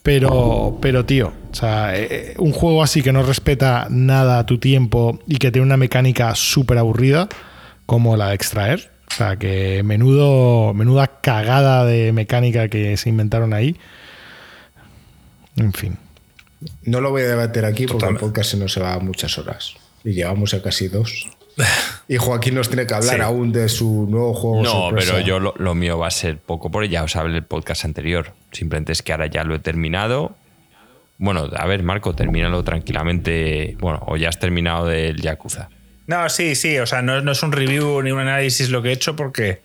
Pero, 0.03 0.79
pero 0.81 1.05
tío, 1.05 1.31
o 1.53 1.55
sea, 1.55 1.93
eh, 1.95 2.35
un 2.39 2.53
juego 2.53 2.83
así 2.83 3.03
que 3.03 3.13
no 3.13 3.23
respeta 3.23 3.87
nada 3.91 4.39
a 4.39 4.47
tu 4.47 4.59
tiempo 4.59 5.19
y 5.27 5.37
que 5.37 5.51
tiene 5.51 5.67
una 5.67 5.77
mecánica 5.77 6.35
súper 6.35 6.79
aburrida 6.79 7.29
como 7.85 8.17
la 8.17 8.29
de 8.29 8.35
extraer. 8.35 8.91
O 9.11 9.15
sea, 9.15 9.37
que 9.37 9.83
menudo, 9.83 10.73
menuda 10.73 11.21
cagada 11.21 11.85
de 11.85 12.13
mecánica 12.13 12.69
que 12.69 12.97
se 12.97 13.09
inventaron 13.11 13.53
ahí. 13.53 13.77
En 15.57 15.73
fin. 15.73 15.99
No 16.85 17.01
lo 17.01 17.11
voy 17.11 17.23
a 17.23 17.29
debater 17.29 17.65
aquí 17.65 17.87
porque 17.87 18.07
el 18.07 18.17
podcast 18.17 18.53
se 18.53 18.57
nos 18.57 18.79
va 18.81 18.95
a 18.95 18.99
muchas 19.01 19.37
horas. 19.39 19.75
Y 20.05 20.13
llevamos 20.13 20.53
ya 20.53 20.63
casi 20.63 20.89
dos. 20.89 21.29
Y 22.09 22.17
Joaquín 22.17 22.55
nos 22.55 22.69
tiene 22.69 22.87
que 22.87 22.95
hablar 22.95 23.17
Sí. 23.17 23.21
aún 23.21 23.53
de 23.53 23.69
su 23.69 24.07
nuevo 24.11 24.35
juego. 24.35 24.63
No, 24.63 24.71
sorpresa. 24.71 25.13
pero 25.15 25.27
yo 25.27 25.39
lo, 25.41 25.55
lo 25.59 25.75
mío 25.75 25.99
va 25.99 26.09
a 26.09 26.11
ser 26.11 26.39
poco, 26.39 26.71
porque 26.71 26.89
ya 26.89 27.03
os 27.05 27.15
hablé 27.17 27.37
el 27.39 27.45
podcast 27.45 27.85
anterior. 27.85 28.33
Simplemente 28.53 28.93
es 28.93 29.03
que 29.03 29.13
ahora 29.13 29.27
ya 29.27 29.45
lo 29.45 29.55
he 29.55 29.59
terminado. 29.59 30.35
Bueno, 31.19 31.49
a 31.55 31.67
ver, 31.67 31.83
Marco, 31.83 32.15
termínalo 32.15 32.65
tranquilamente. 32.65 33.77
Bueno, 33.79 34.03
o 34.07 34.17
ya 34.17 34.29
has 34.31 34.39
terminado 34.39 34.87
del 34.87 35.21
Yakuza. 35.21 35.69
No, 36.07 36.29
sí, 36.29 36.55
sí. 36.57 36.79
O 36.79 36.87
sea, 36.87 37.03
no, 37.03 37.21
no 37.21 37.33
es 37.33 37.43
un 37.43 37.53
review 37.53 38.03
ni 38.03 38.11
un 38.11 38.19
análisis 38.21 38.71
lo 38.71 38.83
que 38.83 38.89
he 38.89 38.93
hecho 38.93 39.15
porque 39.17 39.61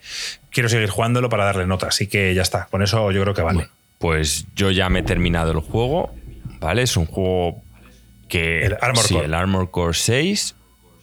quiero 0.51 0.69
seguir 0.69 0.89
jugándolo 0.89 1.29
para 1.29 1.45
darle 1.45 1.65
nota. 1.65 1.87
Así 1.87 2.07
que 2.07 2.33
ya 2.35 2.41
está. 2.43 2.67
Con 2.69 2.83
eso 2.83 3.09
yo 3.11 3.21
creo 3.21 3.33
que 3.33 3.41
vale. 3.41 3.67
Pues 3.97 4.45
yo 4.55 4.69
ya 4.69 4.89
me 4.89 4.99
he 4.99 5.03
terminado 5.03 5.51
el 5.53 5.59
juego, 5.59 6.13
¿vale? 6.59 6.83
Es 6.83 6.97
un 6.97 7.05
juego 7.05 7.63
que... 8.27 8.65
El 8.65 8.77
Armor 8.81 9.03
sí, 9.03 9.13
Core. 9.15 9.25
el 9.25 9.33
Armor 9.33 9.71
Core 9.71 9.93
6, 9.93 10.55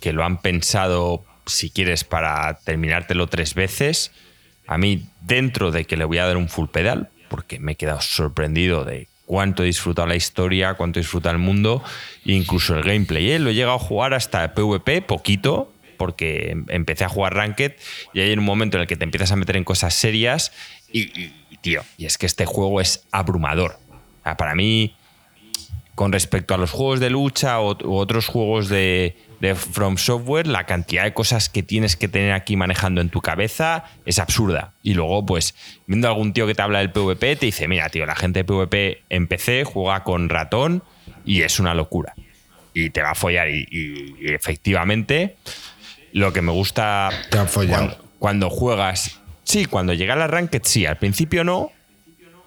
que 0.02 0.12
lo 0.12 0.24
han 0.24 0.42
pensado, 0.42 1.24
si 1.46 1.70
quieres, 1.70 2.04
para 2.04 2.58
terminártelo 2.64 3.28
tres 3.28 3.54
veces. 3.54 4.10
A 4.66 4.76
mí, 4.76 5.06
dentro 5.22 5.70
de 5.70 5.84
que 5.86 5.96
le 5.96 6.04
voy 6.04 6.18
a 6.18 6.26
dar 6.26 6.36
un 6.36 6.48
full 6.48 6.68
pedal, 6.68 7.08
porque 7.30 7.58
me 7.58 7.72
he 7.72 7.74
quedado 7.76 8.00
sorprendido 8.02 8.84
de 8.84 9.08
cuánto 9.24 9.62
he 9.62 9.66
disfrutado 9.66 10.06
la 10.08 10.16
historia, 10.16 10.74
cuánto 10.74 10.98
he 10.98 11.02
disfrutado 11.02 11.34
el 11.34 11.40
mundo, 11.40 11.82
incluso 12.24 12.76
el 12.76 12.82
gameplay. 12.82 13.30
¿eh? 13.30 13.38
Lo 13.38 13.50
he 13.50 13.54
llegado 13.54 13.76
a 13.76 13.78
jugar 13.78 14.12
hasta 14.12 14.52
PvP, 14.54 15.00
poquito, 15.02 15.72
porque 15.96 16.50
em- 16.50 16.66
empecé 16.68 17.04
a 17.04 17.08
jugar 17.08 17.34
Ranked 17.34 17.76
y 18.12 18.20
hay 18.20 18.32
un 18.32 18.44
momento 18.44 18.76
en 18.76 18.82
el 18.82 18.86
que 18.88 18.96
te 18.96 19.04
empiezas 19.04 19.30
a 19.32 19.36
meter 19.36 19.56
en 19.56 19.64
cosas 19.64 19.94
serias 19.94 20.52
y, 20.92 21.02
y- 21.18 21.32
tío, 21.62 21.82
y 21.96 22.06
es 22.06 22.18
que 22.18 22.26
este 22.26 22.44
juego 22.44 22.80
es 22.80 23.04
abrumador. 23.12 23.78
Para 24.36 24.54
mí, 24.56 24.94
con 25.94 26.12
respecto 26.12 26.54
a 26.54 26.58
los 26.58 26.70
juegos 26.70 27.00
de 27.00 27.10
lucha 27.10 27.60
o, 27.60 27.76
u 27.86 27.94
otros 27.96 28.26
juegos 28.26 28.68
de, 28.68 29.16
de 29.40 29.54
From 29.54 29.98
Software, 29.98 30.46
la 30.46 30.64
cantidad 30.64 31.04
de 31.04 31.12
cosas 31.12 31.48
que 31.48 31.62
tienes 31.62 31.96
que 31.96 32.08
tener 32.08 32.32
aquí 32.32 32.56
manejando 32.56 33.00
en 33.00 33.10
tu 33.10 33.20
cabeza 33.20 33.84
es 34.06 34.18
absurda. 34.18 34.72
Y 34.82 34.94
luego, 34.94 35.24
pues, 35.26 35.54
viendo 35.86 36.08
a 36.08 36.10
algún 36.12 36.32
tío 36.32 36.46
que 36.46 36.54
te 36.54 36.62
habla 36.62 36.78
del 36.78 36.90
PvP, 36.92 37.36
te 37.36 37.46
dice, 37.46 37.68
mira, 37.68 37.88
tío, 37.90 38.06
la 38.06 38.16
gente 38.16 38.40
de 38.40 38.44
PvP 38.44 39.02
en 39.10 39.26
PC 39.28 39.64
juega 39.64 40.02
con 40.02 40.28
ratón 40.28 40.82
y 41.24 41.42
es 41.42 41.60
una 41.60 41.74
locura. 41.74 42.14
Y 42.74 42.88
te 42.90 43.02
va 43.02 43.10
a 43.10 43.14
follar. 43.14 43.50
Y, 43.50 43.66
y- 43.70 44.14
y 44.18 44.32
efectivamente, 44.32 45.36
lo 46.12 46.32
que 46.32 46.40
me 46.42 46.52
gusta 46.52 47.10
Te 47.30 47.38
han 47.38 47.48
follado. 47.48 47.86
cuando, 47.88 48.04
cuando 48.18 48.50
juegas... 48.50 49.18
Sí, 49.44 49.66
cuando 49.66 49.92
llega 49.92 50.14
al 50.14 50.28
ranked, 50.30 50.62
sí. 50.64 50.86
Al 50.86 50.96
principio 50.96 51.42
no, 51.44 51.70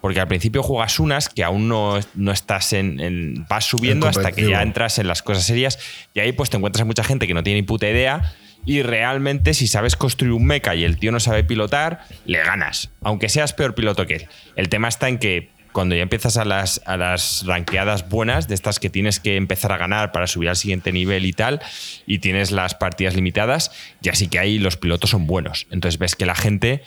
porque 0.06 0.20
al 0.20 0.28
principio 0.28 0.62
juegas 0.62 1.00
unas 1.00 1.28
que 1.28 1.42
aún 1.42 1.66
no, 1.66 1.98
no 2.14 2.30
estás 2.30 2.72
en, 2.72 3.00
en- 3.00 3.44
vas 3.48 3.64
subiendo 3.64 4.06
En 4.06 4.10
hasta 4.10 4.30
que 4.30 4.48
ya 4.48 4.62
entras 4.62 5.00
en 5.00 5.08
las 5.08 5.20
cosas 5.20 5.42
serias 5.42 5.80
y 6.14 6.20
ahí 6.20 6.30
pues 6.30 6.48
te 6.48 6.56
encuentras 6.58 6.82
a 6.82 6.84
mucha 6.84 7.02
gente 7.02 7.26
que 7.26 7.34
no 7.34 7.42
tiene 7.42 7.58
ni 7.62 7.66
puta 7.66 7.88
idea 7.90 8.32
y 8.64 8.82
realmente 8.82 9.52
si 9.52 9.66
sabes 9.66 9.96
construir 9.96 10.32
un 10.32 10.44
mecha 10.46 10.76
y 10.76 10.84
el 10.84 10.96
tío 10.96 11.10
no 11.10 11.18
sabe 11.18 11.42
pilotar, 11.42 12.04
le 12.24 12.38
ganas, 12.38 12.90
aunque 13.02 13.28
seas 13.28 13.52
peor 13.52 13.74
piloto 13.74 14.06
que 14.06 14.14
él. 14.14 14.26
El 14.54 14.68
tema 14.68 14.86
está 14.86 15.08
en 15.08 15.18
que 15.18 15.50
cuando 15.72 15.96
ya 15.96 16.02
empiezas 16.02 16.36
a 16.36 16.44
las, 16.44 16.80
a 16.86 16.96
las 16.96 17.42
ranqueadas 17.44 18.08
buenas, 18.08 18.46
de 18.46 18.54
estas 18.54 18.78
que 18.78 18.90
tienes 18.90 19.18
que 19.18 19.34
empezar 19.34 19.72
a 19.72 19.76
ganar 19.76 20.12
para 20.12 20.28
subir 20.28 20.50
al 20.50 20.56
siguiente 20.56 20.92
nivel 20.92 21.26
y 21.26 21.32
tal, 21.32 21.60
y 22.06 22.20
tienes 22.20 22.52
las 22.52 22.76
partidas 22.76 23.16
limitadas, 23.16 23.72
ya 24.02 24.14
sí 24.14 24.28
que 24.28 24.38
ahí 24.38 24.60
los 24.60 24.76
pilotos 24.76 25.10
son 25.10 25.26
buenos. 25.26 25.66
Entonces 25.72 25.98
ves 25.98 26.14
que 26.14 26.26
la 26.26 26.36
gente 26.36 26.82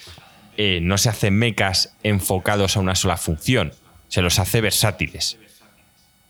eh, 0.61 0.81
no 0.81 0.97
se 0.97 1.07
hace 1.07 1.31
mechas 1.31 1.95
enfocados 2.03 2.75
a 2.75 2.81
una 2.81 2.93
sola 2.93 3.15
función, 3.15 3.71
se 4.09 4.21
los 4.21 4.39
hace 4.39 4.59
versátiles. 4.59 5.37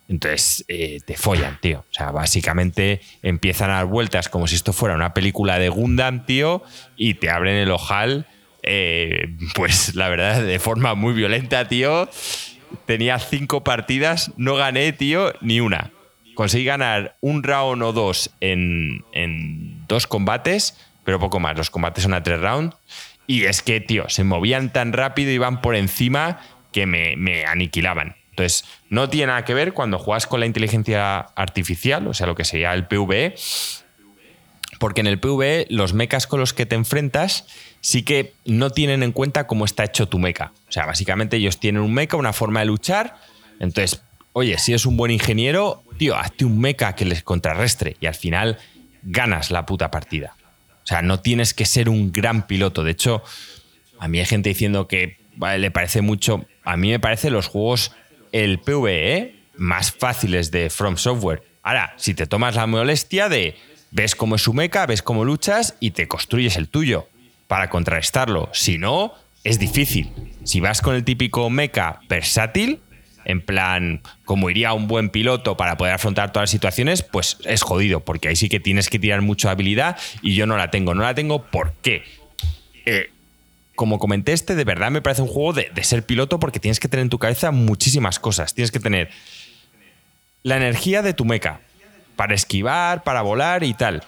Entonces 0.07 0.64
eh, 0.68 0.99
te 1.03 1.18
follan, 1.18 1.57
tío. 1.60 1.80
O 1.80 1.93
sea, 1.93 2.11
básicamente 2.11 3.01
empiezan 3.23 3.72
a 3.72 3.77
dar 3.77 3.88
vueltas 3.88 4.30
como 4.30 4.45
si 4.45 4.53
esto 4.53 4.72
fuera 4.72 4.93
una 4.93 5.15
película 5.15 5.57
de 5.57 5.69
Gundam, 5.69 6.27
tío, 6.27 6.61
y 6.95 7.15
te 7.15 7.31
abren 7.31 7.56
el 7.56 7.72
ojal, 7.72 8.27
eh, 8.61 9.35
pues 9.56 9.95
la 9.95 10.10
verdad, 10.10 10.43
de 10.43 10.60
forma 10.60 10.93
muy 10.93 11.14
violenta, 11.14 11.68
tío. 11.68 12.07
Tenía 12.85 13.18
cinco 13.18 13.64
partidas, 13.64 14.31
no 14.38 14.53
gané, 14.53 14.93
tío, 14.93 15.34
ni 15.41 15.60
una. 15.60 15.89
Conseguí 16.35 16.65
ganar 16.65 17.18
un 17.19 17.41
round 17.41 17.81
o 17.81 17.93
dos 17.93 18.30
en, 18.41 19.03
en 19.11 19.88
dos 19.88 20.06
combates, 20.06 20.77
pero 21.03 21.19
poco 21.19 21.39
más. 21.39 21.57
Los 21.57 21.72
combates 21.72 22.03
son 22.03 22.14
a 22.14 22.22
tres 22.22 22.39
rounds. 22.39 22.76
Y 23.30 23.45
es 23.45 23.61
que, 23.61 23.80
tío, 23.80 24.10
se 24.10 24.23
movían 24.23 24.73
tan 24.73 24.91
rápido, 24.91 25.30
iban 25.30 25.61
por 25.61 25.76
encima 25.76 26.39
que 26.72 26.88
me, 26.88 27.15
me 27.15 27.45
aniquilaban. 27.45 28.15
Entonces, 28.31 28.65
no 28.89 29.07
tiene 29.07 29.27
nada 29.27 29.45
que 29.45 29.53
ver 29.53 29.73
cuando 29.73 29.99
juegas 29.99 30.26
con 30.26 30.39
la 30.39 30.47
inteligencia 30.47 31.19
artificial, 31.19 32.07
o 32.07 32.15
sea, 32.15 32.26
lo 32.26 32.34
que 32.34 32.43
sería 32.43 32.73
el 32.73 32.88
PvE, 32.88 33.35
porque 34.80 35.01
en 35.01 35.06
el 35.06 35.19
PvE 35.19 35.68
los 35.69 35.93
mechas 35.93 36.26
con 36.26 36.39
los 36.39 36.56
que 36.56 36.65
te 36.65 36.73
enfrentas 36.73 37.45
sí 37.81 38.01
que 38.01 38.34
no 38.45 38.72
tienen 38.72 39.03
en 39.03 39.11
cuenta 39.11 39.45
cómo 39.45 39.64
está 39.64 39.84
hecho 39.84 40.07
tu 40.07 40.18
mecha. 40.18 40.51
O 40.68 40.72
sea, 40.72 40.88
básicamente 40.88 41.38
ellos 41.38 41.60
tienen 41.60 41.84
un 41.84 41.93
mecha, 41.93 42.18
una 42.18 42.34
forma 42.34 42.61
de 42.61 42.65
luchar. 42.65 43.15
Entonces, 43.60 44.01
oye, 44.34 44.57
si 44.57 44.73
es 44.73 44.88
un 44.88 44.97
buen 44.97 45.11
ingeniero, 45.11 45.84
tío, 45.99 46.15
hazte 46.15 46.45
un 46.45 46.60
mecha 46.60 46.95
que 46.95 47.06
les 47.06 47.22
contrarrestre 47.22 47.95
y 47.99 48.07
al 48.07 48.15
final 48.15 48.57
ganas 49.03 49.51
la 49.51 49.68
puta 49.68 49.91
partida. 49.91 50.35
Sea, 50.90 51.03
no 51.03 51.20
tienes 51.20 51.53
que 51.53 51.66
ser 51.66 51.88
un 51.88 52.11
gran 52.11 52.48
piloto. 52.48 52.84
De 52.84 52.90
hecho, 52.90 53.22
a 53.99 54.07
mí 54.07 54.18
hay 54.18 54.26
gente 54.26 54.49
diciendo 54.49 54.88
que 54.88 55.18
le 55.38 55.70
parece 55.70 56.02
mucho. 56.02 56.48
A 56.64 56.78
mí 56.78 56.90
me 56.90 56.99
parece 56.99 57.30
los 57.30 57.45
juegos, 57.45 57.91
el 58.32 58.60
PvE, 58.60 59.36
más 59.56 59.91
fáciles 59.91 60.49
de 60.49 60.72
From 60.72 60.98
Software. 60.98 61.44
Ahora, 61.61 61.94
si 61.98 62.16
te 62.16 62.26
tomas 62.26 62.56
la 62.56 62.66
molestia 62.66 63.30
de 63.30 63.56
ves 63.91 64.16
cómo 64.16 64.36
es 64.36 64.41
su 64.41 64.52
mecha, 64.56 64.88
ves 64.88 65.03
cómo 65.03 65.26
luchas 65.26 65.76
y 65.80 65.91
te 65.91 66.07
construyes 66.07 66.57
el 66.57 66.70
tuyo 66.70 67.07
para 67.48 67.70
contrarrestarlo. 67.70 68.49
Si 68.52 68.80
no, 68.80 69.14
es 69.44 69.60
difícil. 69.60 70.11
Si 70.44 70.60
vas 70.60 70.82
con 70.82 70.95
el 70.95 71.03
típico 71.03 71.52
mecha 71.52 71.99
versátil, 72.10 72.80
en 73.30 73.41
plan, 73.41 74.01
como 74.26 74.49
iría 74.49 74.73
un 74.73 74.88
buen 74.88 75.11
piloto 75.11 75.56
para 75.56 75.77
poder 75.77 75.93
afrontar 75.93 76.31
todas 76.31 76.45
las 76.45 76.49
situaciones, 76.49 77.03
pues 77.03 77.38
es 77.45 77.61
jodido, 77.61 77.99
porque 77.99 78.27
ahí 78.27 78.35
sí 78.35 78.49
que 78.49 78.60
tienes 78.60 78.89
que 78.89 78.97
tirar 78.97 79.22
mucha 79.22 79.51
habilidad 79.51 79.97
y 80.23 80.34
yo 80.34 80.47
no 80.47 80.57
la 80.57 80.72
tengo. 80.72 80.95
No 80.95 81.03
la 81.03 81.14
tengo 81.14 81.43
porque, 81.43 82.03
eh, 82.88 83.11
como 83.76 83.99
comenté, 83.99 84.34
este 84.34 84.56
de 84.56 84.64
verdad 84.64 84.89
me 84.89 85.03
parece 85.03 85.22
un 85.22 85.27
juego 85.27 85.53
de, 85.53 85.69
de 85.72 85.84
ser 85.84 86.03
piloto 86.07 86.39
porque 86.39 86.60
tienes 86.60 86.80
que 86.80 86.88
tener 86.88 87.03
en 87.03 87.10
tu 87.10 87.19
cabeza 87.19 87.51
muchísimas 87.51 88.18
cosas. 88.18 88.56
Tienes 88.56 88.72
que 88.72 88.80
tener 88.80 89.11
la 90.41 90.57
energía 90.57 91.03
de 91.03 91.14
tu 91.14 91.23
mecha 91.23 91.60
para 92.15 92.34
esquivar, 92.34 93.03
para 93.03 93.22
volar 93.22 93.64
y 93.64 93.76
tal. 93.76 94.01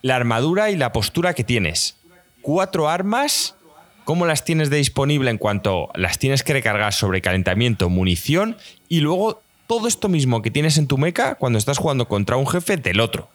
La 0.00 0.16
armadura 0.16 0.70
y 0.70 0.76
la 0.76 0.90
postura 0.90 1.34
que 1.34 1.44
tienes. 1.44 1.96
Cuatro 2.40 2.88
armas 2.88 3.56
cómo 4.04 4.26
las 4.26 4.44
tienes 4.44 4.70
de 4.70 4.76
disponible 4.76 5.30
en 5.30 5.38
cuanto 5.38 5.90
las 5.94 6.18
tienes 6.18 6.42
que 6.42 6.52
recargar 6.52 6.92
sobre 6.92 7.20
calentamiento, 7.20 7.88
munición 7.88 8.56
y 8.88 9.00
luego 9.00 9.42
todo 9.66 9.88
esto 9.88 10.08
mismo 10.08 10.42
que 10.42 10.50
tienes 10.50 10.78
en 10.78 10.86
tu 10.86 10.98
mecha 10.98 11.34
cuando 11.36 11.58
estás 11.58 11.78
jugando 11.78 12.06
contra 12.06 12.36
un 12.36 12.46
jefe 12.46 12.76
del 12.76 13.00
otro. 13.00 13.30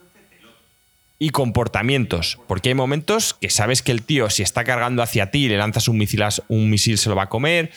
y 1.21 1.31
comportamientos. 1.31 2.39
Porque 2.47 2.69
hay 2.69 2.75
momentos 2.75 3.33
que 3.33 3.49
sabes 3.49 3.81
que 3.81 3.91
el 3.91 4.03
tío, 4.03 4.29
si 4.29 4.41
está 4.41 4.63
cargando 4.63 5.03
hacia 5.03 5.31
ti 5.31 5.49
le 5.49 5.57
lanzas 5.57 5.89
un 5.89 5.97
misil, 5.97 6.23
un 6.47 6.69
misil 6.69 6.97
se 6.97 7.09
lo 7.09 7.15
va 7.15 7.23
a 7.23 7.29
comer. 7.29 7.71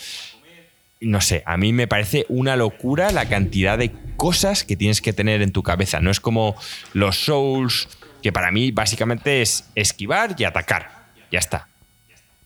No 1.01 1.21
sé, 1.21 1.43
a 1.45 1.57
mí 1.57 1.73
me 1.73 1.89
parece 1.89 2.25
una 2.29 2.55
locura 2.55 3.11
la 3.11 3.29
cantidad 3.29 3.77
de 3.77 3.91
cosas 4.17 4.63
que 4.63 4.77
tienes 4.77 5.01
que 5.01 5.13
tener 5.13 5.43
en 5.43 5.51
tu 5.51 5.65
cabeza. 5.65 5.99
No 5.99 6.13
es 6.13 6.21
como 6.21 6.55
los 6.93 7.25
Souls, 7.25 7.89
que 8.23 8.31
para 8.31 8.53
mí 8.53 8.71
básicamente 8.71 9.43
es 9.43 9.65
esquivar 9.75 10.37
y 10.39 10.45
atacar. 10.45 11.09
Ya 11.33 11.41
está. 11.41 11.72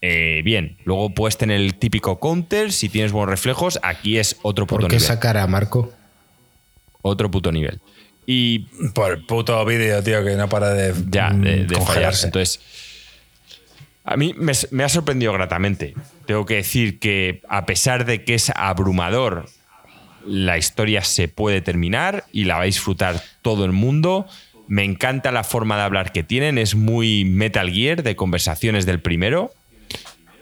Eh, 0.03 0.43
bien, 0.45 0.77
luego 0.85 1.11
puedes 1.11 1.37
tener 1.39 1.61
el 1.61 1.75
típico 1.75 2.21
counter, 2.21 2.73
si 2.73 2.89
tienes 2.89 3.13
buenos 3.13 3.31
reflejos, 3.31 3.79
aquí 3.83 4.19
es 4.19 4.37
otro 4.43 4.67
puto 4.67 4.83
¿Por 4.83 4.91
qué 4.91 4.97
nivel. 4.97 5.07
sacar 5.09 5.37
a 5.37 5.47
Marco? 5.47 5.93
Otro 7.03 7.31
puto 7.31 7.51
nivel. 7.53 7.81
Y 8.27 8.61
Por 8.95 9.13
el 9.13 9.25
puto 9.25 9.65
vídeo, 9.65 10.03
tío, 10.03 10.25
que 10.25 10.35
no 10.35 10.49
para 10.49 10.71
de, 10.71 10.93
ya, 11.11 11.31
de, 11.31 11.35
mm, 11.37 11.67
de 11.67 11.75
congelarse. 11.77 11.85
fallarse. 11.95 12.27
Entonces, 12.27 12.61
a 14.05 14.17
mí 14.17 14.35
me, 14.37 14.53
me 14.71 14.85
ha 14.85 14.89
sorprendido 14.89 15.33
gratamente. 15.33 15.95
Tengo 16.27 16.45
que 16.47 16.57
decir 16.57 16.99
que 16.99 17.41
a 17.49 17.67
pesar 17.67 18.05
de 18.05 18.25
que 18.25 18.35
es 18.35 18.51
abrumador, 18.55 19.49
la 20.27 20.59
historia 20.59 21.03
se 21.03 21.29
puede 21.29 21.61
terminar 21.61 22.25
y 22.33 22.45
la 22.45 22.57
va 22.57 22.63
a 22.63 22.67
disfrutar 22.67 23.23
todo 23.43 23.65
el 23.65 23.73
mundo. 23.73 24.27
Me 24.69 24.83
encanta 24.85 25.31
la 25.31 25.45
forma 25.45 25.77
de 25.77 25.83
hablar 25.83 26.11
que 26.13 26.25
tienen, 26.25 26.59
es 26.59 26.75
muy 26.75 27.25
Metal 27.25 27.71
Gear 27.71 28.03
de 28.03 28.17
conversaciones 28.17 28.87
del 28.87 29.01
primero. 29.01 29.53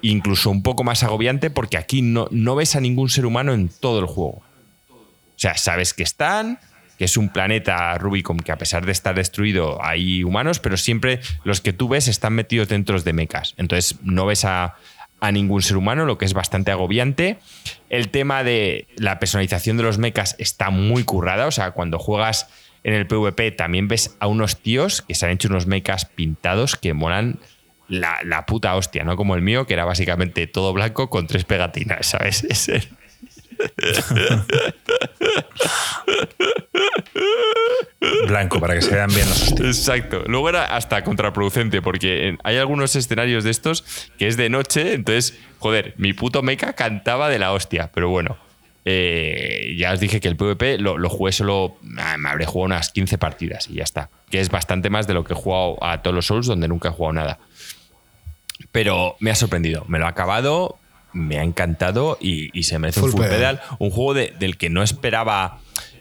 Incluso 0.07 0.51
un 0.51 0.63
poco 0.63 0.85
más 0.85 1.03
agobiante 1.03 1.49
porque 1.49 1.79
aquí 1.79 2.03
no, 2.03 2.29
no 2.31 2.55
ves 2.55 2.77
a 2.77 2.81
ningún 2.81 3.09
ser 3.09 3.25
humano 3.25 3.55
en 3.55 3.71
todo 3.71 4.01
el 4.01 4.07
juego. 4.07 4.43
O 4.91 5.37
sea, 5.37 5.57
sabes 5.57 5.95
que 5.95 6.03
están, 6.03 6.59
que 6.99 7.07
es 7.07 7.17
un 7.17 7.31
planeta 7.31 7.97
Rubicon 7.97 8.37
que 8.37 8.53
a 8.53 8.59
pesar 8.59 8.85
de 8.85 8.93
estar 8.93 9.15
destruido 9.15 9.83
hay 9.83 10.23
humanos, 10.23 10.59
pero 10.61 10.77
siempre 10.77 11.21
los 11.43 11.63
que 11.63 11.73
tú 11.73 11.89
ves 11.89 12.09
están 12.09 12.35
metidos 12.35 12.69
dentro 12.69 13.01
de 13.01 13.13
mecas. 13.15 13.55
Entonces 13.57 13.99
no 14.03 14.27
ves 14.27 14.45
a, 14.45 14.77
a 15.21 15.33
ningún 15.33 15.63
ser 15.63 15.79
humano, 15.79 16.05
lo 16.05 16.19
que 16.19 16.27
es 16.27 16.35
bastante 16.35 16.71
agobiante. 16.71 17.39
El 17.89 18.11
tema 18.11 18.45
de 18.45 18.87
la 18.97 19.19
personalización 19.19 19.79
de 19.79 19.85
los 19.85 19.97
mechas 19.97 20.37
está 20.39 20.69
muy 20.69 21.05
currada, 21.05 21.47
o 21.47 21.51
sea, 21.51 21.71
cuando 21.71 21.99
juegas 21.99 22.47
en 22.83 22.93
el 22.93 23.07
PvP 23.07 23.53
también 23.53 23.89
ves 23.89 24.15
a 24.21 24.27
unos 24.27 24.59
tíos 24.59 25.01
que 25.01 25.15
se 25.15 25.25
han 25.25 25.33
hecho 25.33 25.49
unos 25.49 25.67
mechas 25.67 26.05
pintados 26.05 26.77
que 26.77 26.93
molan 26.93 27.39
la, 27.89 28.19
la 28.24 28.47
puta 28.47 28.74
hostia, 28.77 29.05
no 29.05 29.16
como 29.16 29.35
el 29.35 29.43
mío, 29.43 29.66
que 29.66 29.74
era 29.74 29.85
básicamente 29.85 30.47
todo 30.47 30.73
blanco 30.73 31.11
con 31.11 31.27
tres 31.27 31.44
pegatinas, 31.44 32.06
¿sabes? 32.06 32.44
Ese- 32.48 32.89
Blanco, 38.27 38.61
para 38.61 38.74
que 38.74 38.82
se 38.82 38.94
vean 38.94 39.09
bien 39.09 39.28
los 39.28 39.43
hostias. 39.43 39.78
Exacto. 39.78 40.23
Luego 40.27 40.48
era 40.48 40.77
hasta 40.77 41.02
contraproducente, 41.05 41.81
porque 41.82 42.36
hay 42.44 42.56
algunos 42.59 42.94
escenarios 42.97 43.44
de 43.44 43.51
estos 43.51 43.85
que 44.19 44.27
es 44.28 44.36
de 44.36 44.48
noche, 44.51 44.94
entonces, 44.94 45.39
joder, 45.59 45.94
mi 45.97 46.12
puto 46.12 46.43
mecha 46.43 46.74
cantaba 46.74 47.28
de 47.28 47.39
la 47.39 47.52
hostia, 47.52 47.90
pero 47.94 48.09
bueno. 48.11 48.36
eh, 48.85 49.74
ya 49.78 49.93
os 49.93 50.01
dije 50.01 50.20
que 50.20 50.28
el 50.28 50.36
PvP 50.36 50.77
lo, 50.78 50.98
lo 50.98 51.09
jugué 51.09 51.32
solo, 51.32 51.77
ah, 51.98 52.16
me 52.19 52.28
habré 52.28 52.44
jugado 52.44 52.66
unas 52.66 52.90
15 52.90 53.16
partidas 53.19 53.69
y 53.70 53.74
ya 53.74 53.85
está. 53.85 54.11
Que 54.31 54.40
es 54.40 54.51
bastante 54.51 54.90
más 54.90 55.06
de 55.06 55.15
lo 55.15 55.24
que 55.24 55.32
he 55.32 55.36
jugado 55.36 55.82
a 55.82 56.02
todos 56.02 56.15
los 56.15 56.27
Souls, 56.27 56.47
donde 56.47 56.69
nunca 56.69 56.90
he 56.90 56.93
jugado 56.93 57.15
nada. 57.15 57.39
Pero 58.73 59.17
me 59.21 59.31
ha 59.31 59.35
sorprendido, 59.35 59.85
me 59.89 59.99
lo 59.99 60.07
ha 60.07 60.11
acabado, 60.11 60.79
me 61.13 61.39
ha 61.39 61.43
encantado 61.43 62.19
y, 62.21 62.57
y 62.59 62.65
se 62.65 62.79
merece 62.79 63.01
Full 63.01 63.11
un 63.11 63.17
full 63.17 63.25
pedal. 63.27 63.59
pedal. 63.59 63.77
Un 63.79 63.91
juego 63.91 64.15
de- 64.15 64.33
del 64.39 64.57
que 64.57 64.71
no 64.71 64.83
esperaba 64.83 65.59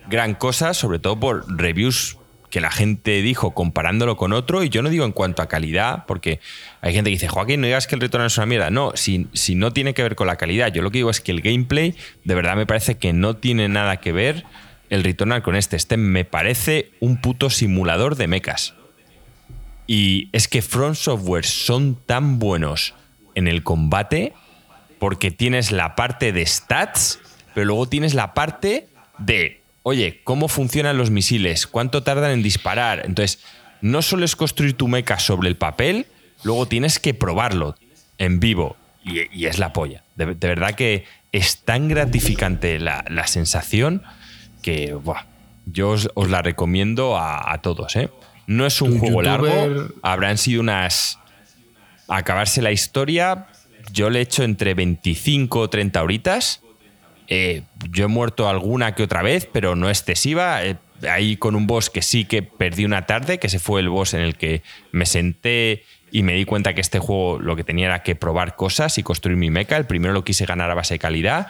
gran 0.10 0.34
cosa, 0.36 0.74
sobre 0.74 1.00
todo 1.00 1.20
por 1.20 1.46
reviews 1.56 2.18
que 2.50 2.62
la 2.62 2.70
gente 2.70 3.22
dijo 3.24 3.56
comparándolo 3.56 4.16
con 4.16 4.32
otro. 4.34 4.64
Y 4.64 4.70
yo 4.70 4.84
no 4.84 4.90
digo 4.90 5.06
en 5.06 5.12
cuanto 5.12 5.42
a 5.42 5.48
calidad, 5.48 6.06
porque 6.06 6.40
hay 6.82 6.94
gente 6.94 7.10
que 7.10 7.16
dice, 7.16 7.28
Joaquín, 7.28 7.62
no 7.62 7.66
digas 7.68 7.88
que 7.88 7.96
el 7.96 8.02
retorno 8.02 8.28
es 8.28 8.38
una 8.38 8.46
mierda. 8.46 8.70
No, 8.70 8.92
si, 8.96 9.28
si 9.34 9.56
no 9.56 9.74
tiene 9.74 9.96
que 9.96 10.04
ver 10.04 10.16
con 10.16 10.28
la 10.28 10.36
calidad. 10.36 10.72
Yo 10.72 10.84
lo 10.84 10.92
que 10.92 11.00
digo 11.00 11.10
es 11.10 11.20
que 11.22 11.32
el 11.32 11.42
gameplay, 11.42 11.96
de 12.24 12.36
verdad 12.36 12.56
me 12.56 12.68
parece 12.68 12.96
que 13.00 13.12
no 13.12 13.36
tiene 13.38 13.70
nada 13.70 13.98
que 13.98 14.12
ver 14.12 14.44
el 14.92 15.04
Returnal 15.04 15.42
con 15.42 15.56
este. 15.56 15.76
Este 15.78 15.98
me 15.98 16.26
parece 16.26 16.92
un 17.00 17.20
puto 17.20 17.50
simulador 17.50 18.16
de 18.18 18.28
mechas. 18.28 18.76
Y 19.88 20.30
es 20.32 20.48
que 20.48 20.62
Front 20.62 20.96
Software 20.96 21.46
son 21.46 21.96
tan 22.06 22.40
buenos 22.40 22.94
en 23.36 23.48
el 23.48 23.64
combate 23.64 24.34
porque 25.00 25.32
tienes 25.32 25.72
la 25.72 25.96
parte 25.96 26.32
de 26.32 26.46
stats, 26.46 27.20
pero 27.54 27.66
luego 27.66 27.90
tienes 27.90 28.14
la 28.14 28.34
parte 28.34 28.88
de, 29.18 29.62
oye, 29.84 30.22
cómo 30.24 30.48
funcionan 30.48 30.98
los 30.98 31.10
misiles, 31.10 31.68
cuánto 31.68 32.04
tardan 32.04 32.32
en 32.32 32.44
disparar. 32.44 33.02
Entonces, 33.06 33.44
no 33.82 34.02
solo 34.02 34.24
es 34.24 34.36
construir 34.36 34.76
tu 34.78 34.88
mecha 34.88 35.20
sobre 35.20 35.50
el 35.50 35.58
papel, 35.58 36.08
luego 36.44 36.68
tienes 36.68 37.00
que 37.00 37.14
probarlo 37.14 37.76
en 38.18 38.40
vivo. 38.40 38.78
Y, 39.04 39.46
es 39.46 39.60
la 39.60 39.74
polla. 39.74 40.04
De, 40.16 40.26
verdad 40.26 40.76
que 40.76 41.04
es 41.34 41.58
tan 41.58 41.90
gratificante 41.90 42.80
la, 42.80 43.04
la 43.10 43.28
sensación 43.28 44.04
que 44.62 44.96
yo 45.66 45.90
os, 45.90 46.10
os 46.14 46.30
la 46.30 46.42
recomiendo 46.42 47.18
a, 47.18 47.52
a 47.52 47.62
todos. 47.62 47.98
¿eh? 47.98 48.10
No 48.48 48.66
es 48.66 48.82
un 48.82 49.00
juego 49.00 49.22
largo, 49.22 49.90
habrán 50.02 50.38
sido 50.38 50.62
unas 50.62 51.20
acabarse 52.08 52.62
la 52.62 52.72
historia, 52.72 53.48
yo 53.92 54.10
le 54.10 54.20
he 54.20 54.22
hecho 54.22 54.44
entre 54.44 54.74
25 54.74 55.60
o 55.60 55.70
30 55.70 56.02
horitas. 56.02 56.62
Eh, 57.28 57.64
yo 57.92 58.06
he 58.06 58.08
muerto 58.08 58.50
alguna 58.50 58.96
que 58.96 59.04
otra 59.04 59.22
vez, 59.22 59.48
pero 59.52 59.76
no 59.76 59.90
excesiva. 59.90 60.64
Eh, 60.64 60.78
ahí 61.10 61.38
con 61.38 61.56
un 61.56 61.68
boss 61.68 61.90
que 61.90 62.02
sí 62.02 62.26
que 62.26 62.44
perdí 62.44 62.86
una 62.86 63.06
tarde, 63.06 63.40
que 63.40 63.48
ese 63.48 63.60
fue 63.60 63.82
el 63.82 63.90
boss 63.90 64.14
en 64.14 64.22
el 64.22 64.36
que 64.36 64.62
me 64.92 65.06
senté 65.06 65.84
y 66.12 66.24
me 66.24 66.34
di 66.34 66.46
cuenta 66.46 66.74
que 66.74 66.82
este 66.82 67.00
juego 67.00 67.40
lo 67.40 67.56
que 67.56 67.64
tenía 67.64 67.88
era 67.88 68.04
que 68.04 68.16
probar 68.16 68.56
cosas 68.56 68.98
y 68.98 69.04
construir 69.04 69.38
mi 69.38 69.50
mecha. 69.50 69.78
El 69.78 69.86
primero 69.86 70.14
lo 70.14 70.24
quise 70.24 70.46
ganar 70.46 70.70
a 70.70 70.76
base 70.76 70.96
de 70.96 71.00
calidad. 71.00 71.48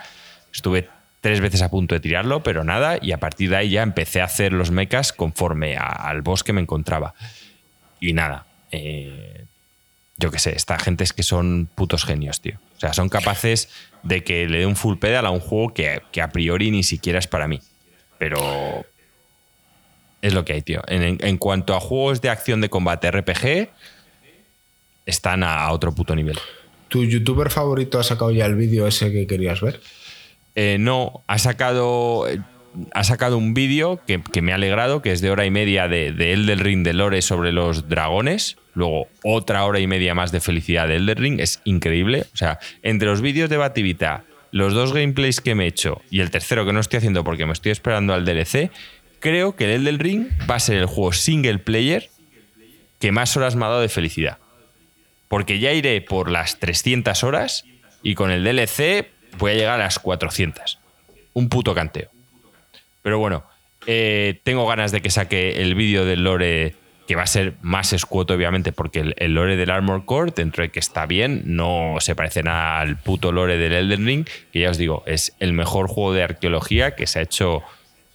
Estuve 0.53 0.89
tres 1.23 1.39
veces 1.39 1.61
a 1.61 1.71
punto 1.71 1.95
de 1.95 2.01
tirarlo, 2.01 2.43
pero 2.43 2.65
nada. 2.65 2.99
Y 3.01 3.13
a 3.13 3.17
partir 3.17 3.49
de 3.49 3.55
ahí 3.55 3.69
ya 3.69 3.81
empecé 3.81 4.19
a 4.19 4.25
hacer 4.25 4.51
los 4.51 4.71
mechas 4.71 5.13
conforme 5.13 5.77
al 5.77 6.21
boss 6.21 6.43
que 6.43 6.51
me 6.51 6.59
encontraba. 6.59 7.15
Y 8.01 8.11
nada. 8.11 8.45
eh, 8.71 9.45
yo 10.17 10.29
qué 10.31 10.37
sé, 10.37 10.55
esta 10.55 10.77
gente 10.77 11.03
es 11.03 11.11
que 11.13 11.23
son 11.23 11.67
putos 11.73 12.05
genios, 12.05 12.39
tío. 12.41 12.59
O 12.77 12.79
sea, 12.79 12.93
son 12.93 13.09
capaces 13.09 13.69
de 14.03 14.23
que 14.23 14.47
le 14.47 14.59
dé 14.59 14.65
un 14.65 14.75
full 14.75 14.97
pedal 14.97 15.25
a 15.25 15.31
un 15.31 15.39
juego 15.39 15.73
que, 15.73 16.01
que 16.11 16.21
a 16.21 16.29
priori 16.29 16.71
ni 16.71 16.83
siquiera 16.83 17.19
es 17.19 17.27
para 17.27 17.47
mí. 17.47 17.61
Pero 18.19 18.85
es 20.21 20.33
lo 20.33 20.43
que 20.45 20.53
hay, 20.53 20.61
tío. 20.61 20.81
En 20.87 21.37
cuanto 21.37 21.73
a 21.73 21.79
juegos 21.79 22.21
de 22.21 22.29
acción 22.29 22.61
de 22.61 22.69
combate 22.69 23.09
RPG, 23.09 23.69
están 25.05 25.43
a, 25.43 25.63
a 25.63 25.71
otro 25.71 25.95
puto 25.95 26.15
nivel. 26.15 26.37
¿Tu 26.89 27.05
youtuber 27.05 27.49
favorito 27.49 27.97
ha 27.99 28.03
sacado 28.03 28.31
ya 28.31 28.45
el 28.45 28.55
vídeo 28.55 28.87
ese 28.87 29.11
que 29.11 29.25
querías 29.25 29.61
ver? 29.61 29.81
Eh, 30.55 30.77
no, 30.79 31.23
ha 31.27 31.39
sacado, 31.39 32.25
ha 32.93 33.03
sacado 33.03 33.37
un 33.37 33.53
vídeo 33.53 33.99
que, 34.05 34.21
que 34.21 34.41
me 34.41 34.51
ha 34.51 34.55
alegrado, 34.55 35.01
que 35.01 35.11
es 35.11 35.21
de 35.21 35.31
hora 35.31 35.45
y 35.45 35.51
media 35.51 35.87
de, 35.87 36.11
de 36.11 36.33
Elden 36.33 36.59
Ring 36.59 36.83
de 36.83 36.93
Lore 36.93 37.21
sobre 37.21 37.51
los 37.51 37.89
dragones. 37.89 38.57
Luego 38.75 39.07
otra 39.23 39.65
hora 39.65 39.79
y 39.79 39.87
media 39.87 40.15
más 40.15 40.31
de 40.31 40.39
felicidad 40.39 40.87
de 40.87 40.95
Elden 40.95 41.17
Ring. 41.17 41.39
Es 41.39 41.61
increíble. 41.63 42.25
O 42.33 42.37
sea, 42.37 42.59
entre 42.81 43.07
los 43.07 43.21
vídeos 43.21 43.49
de 43.49 43.57
Bativita, 43.57 44.23
los 44.51 44.73
dos 44.73 44.93
gameplays 44.93 45.41
que 45.41 45.55
me 45.55 45.65
he 45.65 45.67
hecho 45.67 46.01
y 46.11 46.19
el 46.19 46.29
tercero 46.29 46.65
que 46.65 46.73
no 46.73 46.79
estoy 46.79 46.97
haciendo 46.97 47.23
porque 47.23 47.45
me 47.45 47.53
estoy 47.53 47.71
esperando 47.71 48.13
al 48.13 48.23
DLC, 48.23 48.69
creo 49.19 49.55
que 49.55 49.65
el 49.65 49.81
Elden 49.81 49.99
Ring 49.99 50.27
va 50.49 50.55
a 50.55 50.59
ser 50.59 50.77
el 50.77 50.85
juego 50.85 51.11
single 51.11 51.57
player 51.57 52.09
que 52.99 53.11
más 53.11 53.35
horas 53.35 53.55
me 53.55 53.65
ha 53.65 53.69
dado 53.69 53.81
de 53.81 53.89
felicidad. 53.89 54.37
Porque 55.27 55.57
ya 55.57 55.73
iré 55.73 55.99
por 56.01 56.29
las 56.29 56.59
300 56.59 57.23
horas 57.23 57.65
y 58.03 58.13
con 58.13 58.29
el 58.29 58.43
DLC 58.43 59.07
voy 59.37 59.51
a 59.51 59.55
llegar 59.55 59.79
a 59.79 59.83
las 59.83 59.99
400. 59.99 60.79
Un 61.33 61.49
puto 61.49 61.73
canteo. 61.73 62.09
Pero 63.01 63.19
bueno, 63.19 63.43
eh, 63.85 64.39
tengo 64.43 64.65
ganas 64.67 64.91
de 64.91 65.01
que 65.01 65.09
saque 65.09 65.61
el 65.61 65.75
vídeo 65.75 66.05
del 66.05 66.23
lore, 66.23 66.75
que 67.07 67.15
va 67.15 67.23
a 67.23 67.27
ser 67.27 67.55
más 67.61 67.93
escueto, 67.93 68.33
obviamente, 68.33 68.71
porque 68.71 69.13
el, 69.15 69.33
lore 69.33 69.57
del 69.57 69.69
Armor 69.69 70.05
Core, 70.05 70.31
dentro 70.35 70.63
de 70.63 70.69
que 70.69 70.79
está 70.79 71.05
bien, 71.05 71.43
no 71.45 71.95
se 71.99 72.15
parece 72.15 72.43
nada 72.43 72.79
al 72.79 72.97
puto 72.97 73.31
lore 73.31 73.57
del 73.57 73.73
Elden 73.73 74.05
Ring, 74.05 74.27
que 74.51 74.61
ya 74.61 74.69
os 74.69 74.77
digo, 74.77 75.03
es 75.05 75.35
el 75.39 75.53
mejor 75.53 75.87
juego 75.87 76.13
de 76.13 76.23
arqueología 76.23 76.95
que 76.95 77.07
se 77.07 77.19
ha 77.19 77.21
hecho 77.23 77.61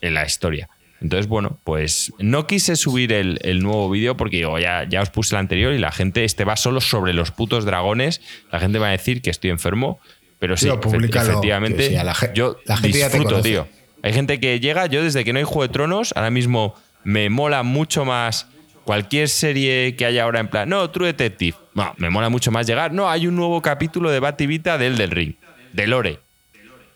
en 0.01 0.15
la 0.15 0.25
historia. 0.25 0.69
Entonces, 1.01 1.29
bueno, 1.29 1.59
pues 1.63 2.13
no 2.19 2.49
quise 2.49 2.75
subir 2.75 3.13
el, 3.13 3.39
el 3.43 3.63
nuevo 3.63 3.89
vídeo 3.89 4.17
porque 4.17 4.39
digo, 4.39 4.59
ya, 4.59 4.85
ya 4.89 5.01
os 5.01 5.11
puse 5.11 5.37
el 5.37 5.39
anterior 5.39 5.73
y 5.73 5.79
la 5.79 5.93
gente, 5.93 6.25
este 6.25 6.45
va 6.45 6.57
solo 6.57 6.81
sobre 6.81 7.13
los 7.13 7.31
putos 7.31 7.65
dragones. 7.65 8.21
La 8.51 8.59
gente 8.59 8.81
va 8.81 8.89
a 8.89 8.93
decir 8.93 9.23
que 9.23 9.31
estoy 9.31 9.51
enfermo, 9.51 10.01
pero 10.39 10.57
sí, 10.57 10.67
Tío, 10.67 10.81
efectivamente, 10.83 11.89
sí, 11.89 11.97
a 11.97 12.05
la 12.05 12.15
yo 12.35 12.59
la 12.65 12.77
gente 12.77 12.99
ya 12.99 13.11
te 13.11 13.19
disfruto, 13.19 13.43
tío. 13.43 13.69
Hay 14.03 14.13
gente 14.13 14.39
que 14.39 14.61
llega, 14.61 14.87
yo 14.87 15.03
desde 15.03 15.25
que 15.25 15.33
no 15.33 15.39
hay 15.39 15.45
Juego 15.45 15.63
de 15.63 15.69
Tronos, 15.69 16.13
ahora 16.15 16.31
mismo 16.31 16.75
me 17.03 17.31
mola 17.31 17.63
mucho 17.63 18.05
más 18.05 18.47
cualquier 18.85 19.29
serie 19.29 19.97
que 19.97 20.07
haya 20.07 20.23
ahora 20.23 20.41
en 20.41 20.49
plan, 20.49 20.69
no, 20.69 20.89
True 20.91 21.09
Detective. 21.09 21.57
No, 21.75 21.95
me 21.97 22.11
mola 22.11 22.29
mucho 22.29 22.51
más 22.51 22.67
llegar. 22.67 22.93
No, 22.93 23.11
hay 23.11 23.27
un 23.27 23.37
nuevo 23.37 23.61
capítulo 23.61 24.11
de 24.11 24.21
Bativita 24.21 24.79
del 24.79 24.97
del 24.97 25.11
Ring, 25.11 25.35
de 25.73 25.87
Lore, 25.87 26.21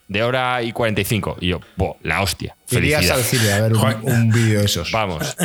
de 0.09 0.23
hora 0.23 0.63
y 0.63 0.73
45. 0.73 1.39
Y 1.41 1.49
yo, 1.49 1.61
bo, 1.77 1.99
la 2.03 2.23
hostia. 2.23 2.57
Irías 2.71 3.11
al 3.11 3.23
cine 3.23 3.53
a 3.53 3.61
ver 3.63 3.73
un, 3.75 3.97
un 4.03 4.31
vídeo 4.31 4.61
de 4.61 4.67
esos. 4.67 4.93
Vamos. 4.93 5.37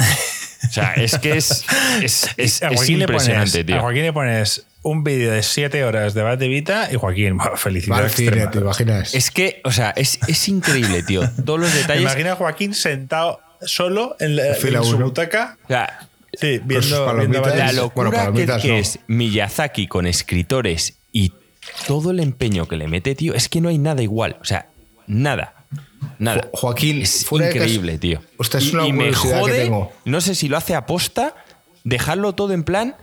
O 0.67 0.71
sea, 0.71 0.93
es 0.93 1.17
que 1.17 1.37
es, 1.37 1.65
es, 2.01 2.29
es, 2.37 2.63
a 2.63 2.69
es 2.69 2.89
impresionante, 2.89 3.51
pones, 3.51 3.63
a 3.63 3.65
tío. 3.65 3.81
Joaquín 3.81 4.01
le 4.03 4.13
pones 4.13 4.66
un 4.87 5.03
vídeo 5.03 5.31
de 5.31 5.43
7 5.43 5.83
horas 5.83 6.13
de 6.13 6.23
Bate 6.23 6.47
Vita 6.47 6.89
y 6.91 6.95
Joaquín, 6.95 7.37
buah, 7.37 7.51
Va 7.51 7.57
felicidad 7.57 7.99
al 8.03 8.09
cine, 8.09 8.27
extrema. 8.29 8.51
¿te 8.51 8.59
imaginas? 8.59 9.13
Es 9.13 9.31
que, 9.31 9.61
o 9.63 9.71
sea, 9.71 9.91
es, 9.91 10.19
es 10.27 10.47
increíble, 10.47 11.03
tío. 11.03 11.21
Todos 11.45 11.59
los 11.59 11.73
detalles. 11.75 12.01
imagino 12.03 12.31
a 12.31 12.35
Joaquín 12.35 12.73
sentado 12.73 13.39
solo 13.61 14.15
en, 14.19 14.35
la- 14.35 14.53
Fila 14.55 14.79
en 14.79 14.85
su 14.85 14.97
butaca. 14.97 15.57
O 15.65 15.67
sea, 15.67 16.07
Sí, 16.39 16.59
viendo, 16.63 17.15
viendo 17.15 17.41
la 17.41 17.71
locura 17.71 18.09
Bueno, 18.31 18.33
que, 18.61 18.67
no. 18.67 18.75
es 18.75 18.99
Miyazaki 19.07 19.87
con 19.87 20.05
escritores 20.05 20.95
y 21.11 21.33
todo 21.87 22.11
el 22.11 22.19
empeño 22.19 22.67
que 22.67 22.75
le 22.75 22.87
mete, 22.87 23.15
tío, 23.15 23.33
es 23.33 23.49
que 23.49 23.59
no 23.59 23.69
hay 23.69 23.79
nada 23.79 24.03
igual. 24.03 24.37
O 24.39 24.45
sea, 24.45 24.67
nada. 25.07 25.55
Nada. 26.19 26.43
Jo- 26.43 26.49
Joaquín, 26.53 27.01
es 27.01 27.25
fuera 27.25 27.47
de 27.47 27.53
cas- 27.53 27.61
increíble, 27.63 27.97
tío. 27.97 28.21
Es 28.39 28.65
y, 28.65 28.75
una 28.75 28.85
y 28.87 28.91
me 28.93 28.97
curiosidad 29.05 29.33
que 29.35 29.39
jode, 29.39 29.63
tengo. 29.63 29.91
no 30.05 30.21
sé 30.21 30.35
si 30.35 30.47
lo 30.47 30.57
hace 30.57 30.75
aposta, 30.75 31.33
dejarlo 31.83 32.33
todo 32.35 32.53
en 32.53 32.63
plan 32.63 32.95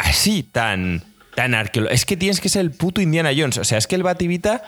así, 0.00 0.42
tan, 0.42 1.02
tan 1.34 1.54
arqueológico. 1.54 1.94
Es 1.94 2.04
que 2.04 2.16
tienes 2.16 2.40
que 2.40 2.48
ser 2.48 2.62
el 2.62 2.70
puto 2.70 3.00
Indiana 3.00 3.30
Jones. 3.36 3.58
O 3.58 3.64
sea, 3.64 3.78
es 3.78 3.86
que 3.86 3.94
el 3.96 4.02
Bativita 4.02 4.62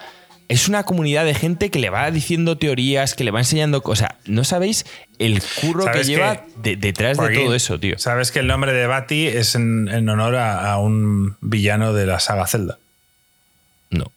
es 0.49 0.69
una 0.69 0.83
comunidad 0.85 1.25
de 1.25 1.35
gente 1.35 1.71
que 1.71 1.79
le 1.79 1.89
va 1.91 2.11
diciendo 2.11 2.59
teorías, 2.59 3.15
que 3.15 3.25
le 3.25 3.31
va 3.31 3.39
enseñando 3.41 3.83
cosas. 3.83 4.11
No 4.27 4.45
sabéis 4.45 4.85
el 5.19 5.41
curro 5.61 5.85
que 5.87 5.93
¿Sabes 5.93 6.07
lleva 6.09 6.45
de- 6.57 6.77
detrás 6.77 7.17
de 7.19 7.35
todo 7.35 7.55
eso, 7.55 7.79
tío. 7.81 7.99
Sabes 7.99 8.33
que 8.33 8.41
el 8.41 8.47
nombre 8.49 8.73
de 8.73 8.87
Bati 8.87 9.27
es 9.29 9.55
en, 9.55 9.89
en 9.89 10.09
honor 10.09 10.37
a, 10.37 10.71
a 10.73 10.79
un 10.79 11.37
villano 11.41 11.93
de 11.95 12.07
la 12.07 12.21
saga 12.21 12.47
Zelda. 12.47 12.79
No. 13.91 14.13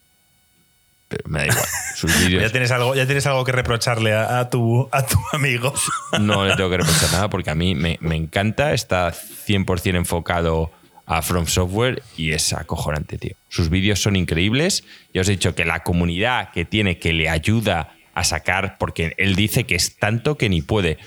Pero 1.08 1.24
me 1.30 1.40
da 1.40 1.46
igual. 1.48 1.66
Sus 1.96 2.12
Ya 2.30 2.50
tienes 2.50 2.72
algo, 2.72 2.96
ya 2.96 3.06
tienes 3.06 3.26
algo 3.28 3.46
que 3.46 3.52
reprocharle 3.54 4.14
a, 4.14 4.40
a 4.40 4.50
tu, 4.50 4.90
a 4.92 5.06
tu 5.06 5.18
amigo. 5.32 5.74
no 6.20 6.44
le 6.46 6.56
tengo 6.58 6.70
que 6.70 6.78
reprochar 6.78 7.12
nada 7.14 7.30
porque 7.30 7.52
a 7.52 7.56
mí 7.56 7.76
me, 7.76 7.98
me 8.02 8.16
encanta. 8.16 8.74
Está 8.74 9.14
100% 9.14 9.96
enfocado 9.96 10.72
a 11.06 11.22
From 11.22 11.48
Software 11.48 12.02
y 12.18 12.32
es 12.32 12.54
acojonante, 12.54 13.18
tío. 13.18 13.36
Sus 13.50 13.70
vídeos 13.70 14.02
son 14.02 14.16
increíbles. 14.16 14.84
Ya 15.14 15.22
os 15.22 15.28
he 15.28 15.32
dicho 15.32 15.56
que 15.56 15.66
la 15.66 15.84
comunidad 15.84 16.52
que 16.52 16.66
tiene 16.66 16.98
que 16.98 17.14
le 17.14 17.30
ayuda 17.30 17.96
a 18.14 18.24
sacar, 18.24 18.78
porque 18.78 19.14
él 19.18 19.36
dice 19.36 19.66
que 19.66 19.76
es 19.76 19.98
tanto 19.98 20.38
que 20.38 20.50
ni 20.50 20.62
puede. 20.62 20.98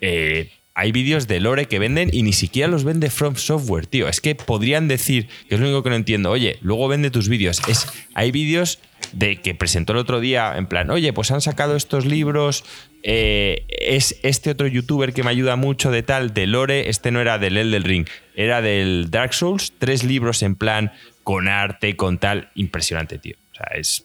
Eh, 0.00 0.50
hay 0.74 0.92
vídeos 0.92 1.26
de 1.26 1.40
Lore 1.40 1.66
que 1.66 1.80
venden 1.80 2.08
y 2.12 2.22
ni 2.22 2.32
siquiera 2.32 2.68
los 2.68 2.84
vende 2.84 3.10
From 3.10 3.34
Software, 3.34 3.86
tío. 3.86 4.08
Es 4.08 4.20
que 4.20 4.34
podrían 4.36 4.86
decir, 4.86 5.28
que 5.48 5.56
es 5.56 5.60
lo 5.60 5.66
único 5.66 5.82
que 5.82 5.90
no 5.90 5.96
entiendo, 5.96 6.30
oye, 6.30 6.56
luego 6.60 6.86
vende 6.86 7.10
tus 7.10 7.28
vídeos. 7.28 7.60
Es, 7.66 7.86
hay 8.14 8.30
vídeos 8.30 8.78
de 9.12 9.40
que 9.40 9.54
presentó 9.54 9.92
el 9.92 9.98
otro 9.98 10.20
día, 10.20 10.54
en 10.56 10.66
plan, 10.66 10.90
oye, 10.90 11.12
pues 11.12 11.30
han 11.30 11.40
sacado 11.40 11.74
estos 11.74 12.06
libros, 12.06 12.64
eh, 13.02 13.64
es 13.68 14.16
este 14.22 14.50
otro 14.50 14.66
youtuber 14.66 15.12
que 15.12 15.22
me 15.22 15.30
ayuda 15.30 15.56
mucho 15.56 15.90
de 15.90 16.02
tal, 16.02 16.34
de 16.34 16.46
Lore, 16.46 16.88
este 16.90 17.10
no 17.10 17.20
era 17.20 17.38
del 17.38 17.56
Elden 17.56 17.84
Ring, 17.84 18.06
era 18.34 18.60
del 18.60 19.08
Dark 19.10 19.34
Souls, 19.34 19.72
tres 19.78 20.04
libros 20.04 20.42
en 20.42 20.54
plan, 20.56 20.92
con 21.24 21.48
arte, 21.48 21.96
con 21.96 22.18
tal, 22.18 22.50
impresionante, 22.54 23.18
tío. 23.18 23.36
O 23.52 23.54
sea, 23.54 23.66
es... 23.78 24.04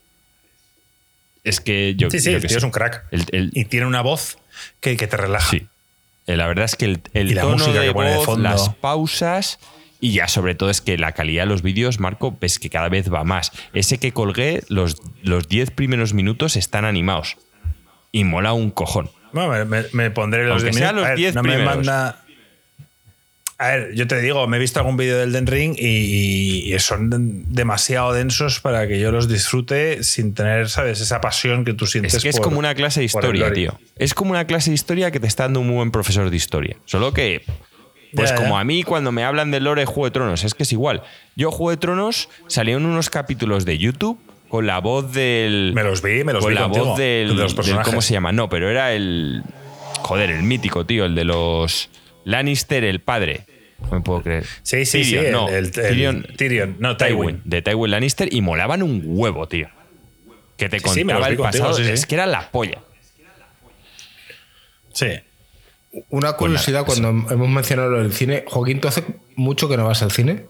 Es 1.43 1.59
que 1.59 1.95
yo... 1.95 2.09
Sí, 2.09 2.19
sí, 2.19 2.31
yo 2.31 2.37
el 2.37 2.41
qué 2.41 2.47
tío 2.47 2.55
sé. 2.55 2.57
es 2.59 2.63
un 2.63 2.71
crack. 2.71 3.03
El- 3.11 3.25
el- 3.31 3.49
y 3.53 3.65
tiene 3.65 3.85
una 3.85 4.01
voz 4.01 4.37
que, 4.79 4.95
que 4.95 5.07
te 5.07 5.17
relaja. 5.17 5.49
Sí. 5.51 5.67
Eh, 6.27 6.37
La 6.37 6.47
verdad 6.47 6.65
es 6.65 6.75
que 6.75 6.85
el, 6.85 7.01
el 7.13 7.35
tono 7.35 7.57
música 7.57 7.81
de 7.81 7.87
que 7.87 7.93
pone 7.93 8.11
de 8.11 8.19
fondo. 8.19 8.43
las 8.49 8.69
pausas 8.75 9.59
y 9.99 10.13
ya 10.13 10.27
sobre 10.27 10.55
todo 10.55 10.69
es 10.69 10.79
que 10.81 10.97
la 10.97 11.11
calidad 11.13 11.43
de 11.43 11.47
los 11.47 11.61
vídeos, 11.61 11.99
Marco, 11.99 12.37
ves 12.39 12.59
que 12.59 12.69
cada 12.69 12.87
vez 12.89 13.11
va 13.13 13.23
más. 13.25 13.51
Ese 13.73 13.97
que 13.97 14.11
colgué, 14.13 14.63
los, 14.69 14.97
los 15.21 15.47
10 15.49 15.71
primeros 15.71 16.13
minutos 16.13 16.55
están 16.55 16.85
animados. 16.85 17.37
Y 18.13 18.23
mola 18.23 18.53
un 18.53 18.71
cojón. 18.71 19.09
Bueno, 19.33 19.65
me, 19.91 20.11
pondré 20.11 20.43
los 20.45 20.63
Aunque 20.63 20.67
de 20.67 20.73
sean 20.73 20.95
minutos. 20.95 21.01
los 21.01 21.05
A 21.05 21.09
ver, 21.09 21.17
10 21.17 21.35
no 21.35 21.43
me 21.43 21.57
manda. 21.57 22.19
A 23.57 23.67
ver, 23.69 23.93
yo 23.95 24.07
te 24.07 24.19
digo, 24.21 24.45
me 24.47 24.57
he 24.57 24.59
visto 24.59 24.79
algún 24.79 24.97
vídeo 24.97 25.17
del 25.17 25.31
Den 25.31 25.47
Ring 25.47 25.75
y, 25.77 26.73
y 26.73 26.79
son 26.79 27.43
demasiado 27.53 28.13
densos 28.13 28.59
para 28.59 28.87
que 28.87 28.99
yo 28.99 29.11
los 29.11 29.27
disfrute 29.27 30.03
sin 30.03 30.33
tener, 30.33 30.69
¿sabes? 30.69 31.01
Esa 31.01 31.21
pasión 31.21 31.63
que 31.65 31.73
tú 31.73 31.87
sientes. 31.87 32.13
Es 32.15 32.21
que 32.23 32.29
es 32.29 32.35
por- 32.37 32.45
como 32.45 32.59
una 32.59 32.75
clase 32.75 32.99
de 32.99 33.05
historia, 33.05 33.51
tío. 33.53 33.79
Es 33.95 34.13
como 34.13 34.31
una 34.31 34.45
clase 34.45 34.69
de 34.71 34.75
historia 34.75 35.11
que 35.11 35.19
te 35.19 35.27
está 35.27 35.43
dando 35.43 35.59
un 35.61 35.67
muy 35.67 35.75
buen 35.77 35.91
profesor 35.91 36.29
de 36.29 36.35
historia. 36.35 36.77
Solo 36.85 37.13
que, 37.13 37.43
pues 38.15 38.31
Ya, 38.31 38.35
como 38.35 38.57
a 38.59 38.63
mí 38.63 38.83
cuando 38.83 39.11
me 39.11 39.23
hablan 39.23 39.49
del 39.49 39.63
lore 39.63 39.81
de 39.81 39.85
Juego 39.85 40.05
de 40.05 40.11
Tronos, 40.11 40.43
es 40.43 40.53
que 40.53 40.63
es 40.63 40.71
igual. 40.71 41.01
Yo 41.35 41.49
Juego 41.51 41.71
de 41.71 41.77
Tronos 41.77 42.29
salieron 42.47 42.85
unos 42.85 43.09
capítulos 43.09 43.65
de 43.65 43.77
YouTube 43.77 44.19
con 44.53 44.67
la 44.67 44.77
voz 44.81 45.11
del... 45.11 45.71
Me 45.73 45.81
los 45.83 46.03
vi, 46.03 46.23
me 46.23 46.31
los 46.31 46.43
con 46.43 46.49
vi 46.51 46.55
la 46.55 46.65
contigo, 46.65 46.85
voz 46.85 46.97
del, 46.99 47.29
de 47.29 47.33
los 47.33 47.55
del-. 47.55 47.81
¿Cómo 47.81 48.03
se 48.03 48.13
llama? 48.13 48.31
No, 48.31 48.49
pero 48.49 48.69
era 48.69 48.93
el... 48.93 49.41
Joder, 50.01 50.29
el 50.29 50.43
mítico, 50.43 50.85
tío, 50.85 51.05
el 51.05 51.15
de 51.15 51.23
los... 51.23 51.89
Lannister, 52.23 52.83
el 52.83 52.99
padre. 53.01 53.47
No 53.81 53.89
me 53.97 54.01
puedo 54.01 54.21
creer. 54.21 54.45
Sí, 54.61 54.85
sí, 54.85 55.01
Tyrion, 55.01 55.25
sí. 55.25 55.31
no. 55.31 55.49
el, 55.49 55.55
el- 55.55 55.71
Tyrion, 55.71 56.27
Tyrion, 56.37 56.75
no, 56.77 56.97
Tywin, 56.97 57.17
Tywin. 57.17 57.41
de 57.45 57.61
Tywin 57.63 57.89
Lannister 57.89 58.31
y 58.31 58.41
molaban 58.41 58.83
un 58.83 59.01
huevo, 59.07 59.47
tío. 59.47 59.69
Que 60.55 60.69
te 60.69 60.77
Sí, 60.79 60.87
sí, 60.87 61.03
me 61.03 61.13
contaba 61.13 61.19
los 61.21 61.29
vi 61.29 61.33
el 61.33 61.37
contigo, 61.39 61.63
pasado. 61.65 61.77
sí, 61.79 61.85
sí. 61.85 61.91
Es 61.91 62.05
que 62.05 62.13
era 62.13 62.27
la 62.27 62.51
polla. 62.51 62.77
Sí. 64.93 65.07
Una 66.09 66.33
curiosidad, 66.33 66.85
Pues 66.85 66.99
cuando 66.99 67.33
hemos 67.33 67.49
mencionado 67.49 67.89
lo 67.89 68.03
del 68.03 68.13
cine, 68.13 68.43
Joaquín, 68.47 68.79
¿tú 68.81 68.87
hace 68.87 69.03
mucho 69.35 69.67
que 69.67 69.77
no 69.77 69.85
vas 69.85 70.03
al 70.03 70.11
cine? 70.11 70.45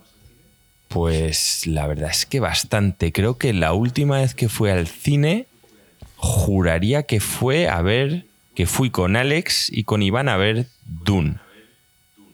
Pues 0.93 1.65
la 1.65 1.87
verdad 1.87 2.11
es 2.11 2.27
que 2.27 2.39
bastante. 2.39 3.11
Creo 3.11 3.39
que 3.39 3.51
la 3.51 3.73
última 3.73 4.19
vez 4.19 4.35
que 4.35 4.47
fui 4.47 4.69
al 4.69 4.85
cine, 4.85 5.47
juraría 6.17 7.01
que 7.03 7.19
fue 7.19 7.67
a 7.67 7.81
ver, 7.81 8.25
que 8.53 8.67
fui 8.67 8.91
con 8.91 9.15
Alex 9.15 9.71
y 9.71 9.85
con 9.85 10.03
Iván 10.03 10.29
a 10.29 10.37
ver 10.37 10.67
Dune. 10.85 11.37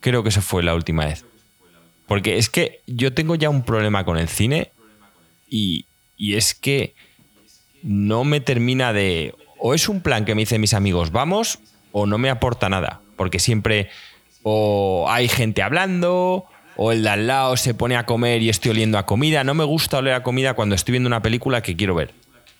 Creo 0.01 0.23
que 0.23 0.29
esa 0.29 0.41
fue 0.41 0.61
la 0.61 0.75
última 0.75 1.05
vez. 1.05 1.23
Porque 2.05 2.37
es 2.37 2.49
que 2.49 2.81
yo 2.85 3.13
tengo 3.13 3.35
ya 3.35 3.49
un 3.49 3.63
problema 3.63 4.03
con 4.03 4.17
el 4.17 4.27
cine 4.27 4.71
y, 5.49 5.85
y 6.17 6.35
es 6.35 6.53
que 6.53 6.93
no 7.81 8.25
me 8.25 8.41
termina 8.41 8.91
de... 8.91 9.35
O 9.57 9.73
es 9.73 9.87
un 9.87 10.01
plan 10.01 10.25
que 10.25 10.35
me 10.35 10.41
dicen 10.41 10.59
mis 10.59 10.73
amigos, 10.73 11.13
vamos, 11.13 11.59
o 11.93 12.05
no 12.05 12.17
me 12.17 12.29
aporta 12.29 12.67
nada. 12.67 12.99
Porque 13.15 13.39
siempre 13.39 13.89
o 14.43 15.07
hay 15.09 15.29
gente 15.29 15.61
hablando, 15.61 16.45
o 16.81 16.93
el 16.93 17.03
de 17.03 17.09
al 17.09 17.27
lado 17.27 17.57
se 17.57 17.73
pone 17.73 17.97
a 17.97 18.05
comer 18.05 18.41
y 18.41 18.47
estoy 18.47 18.71
oliendo 18.71 18.97
a 18.97 19.05
comida. 19.05 19.43
No 19.43 19.53
me 19.53 19.65
gusta 19.65 19.97
oler 19.97 20.13
a 20.13 20.23
comida 20.23 20.53
cuando 20.53 20.75
estoy 20.75 20.93
viendo 20.93 21.07
una 21.07 21.21
película 21.21 21.61
que 21.61 21.75
quiero 21.75 21.93
ver. 21.93 22.13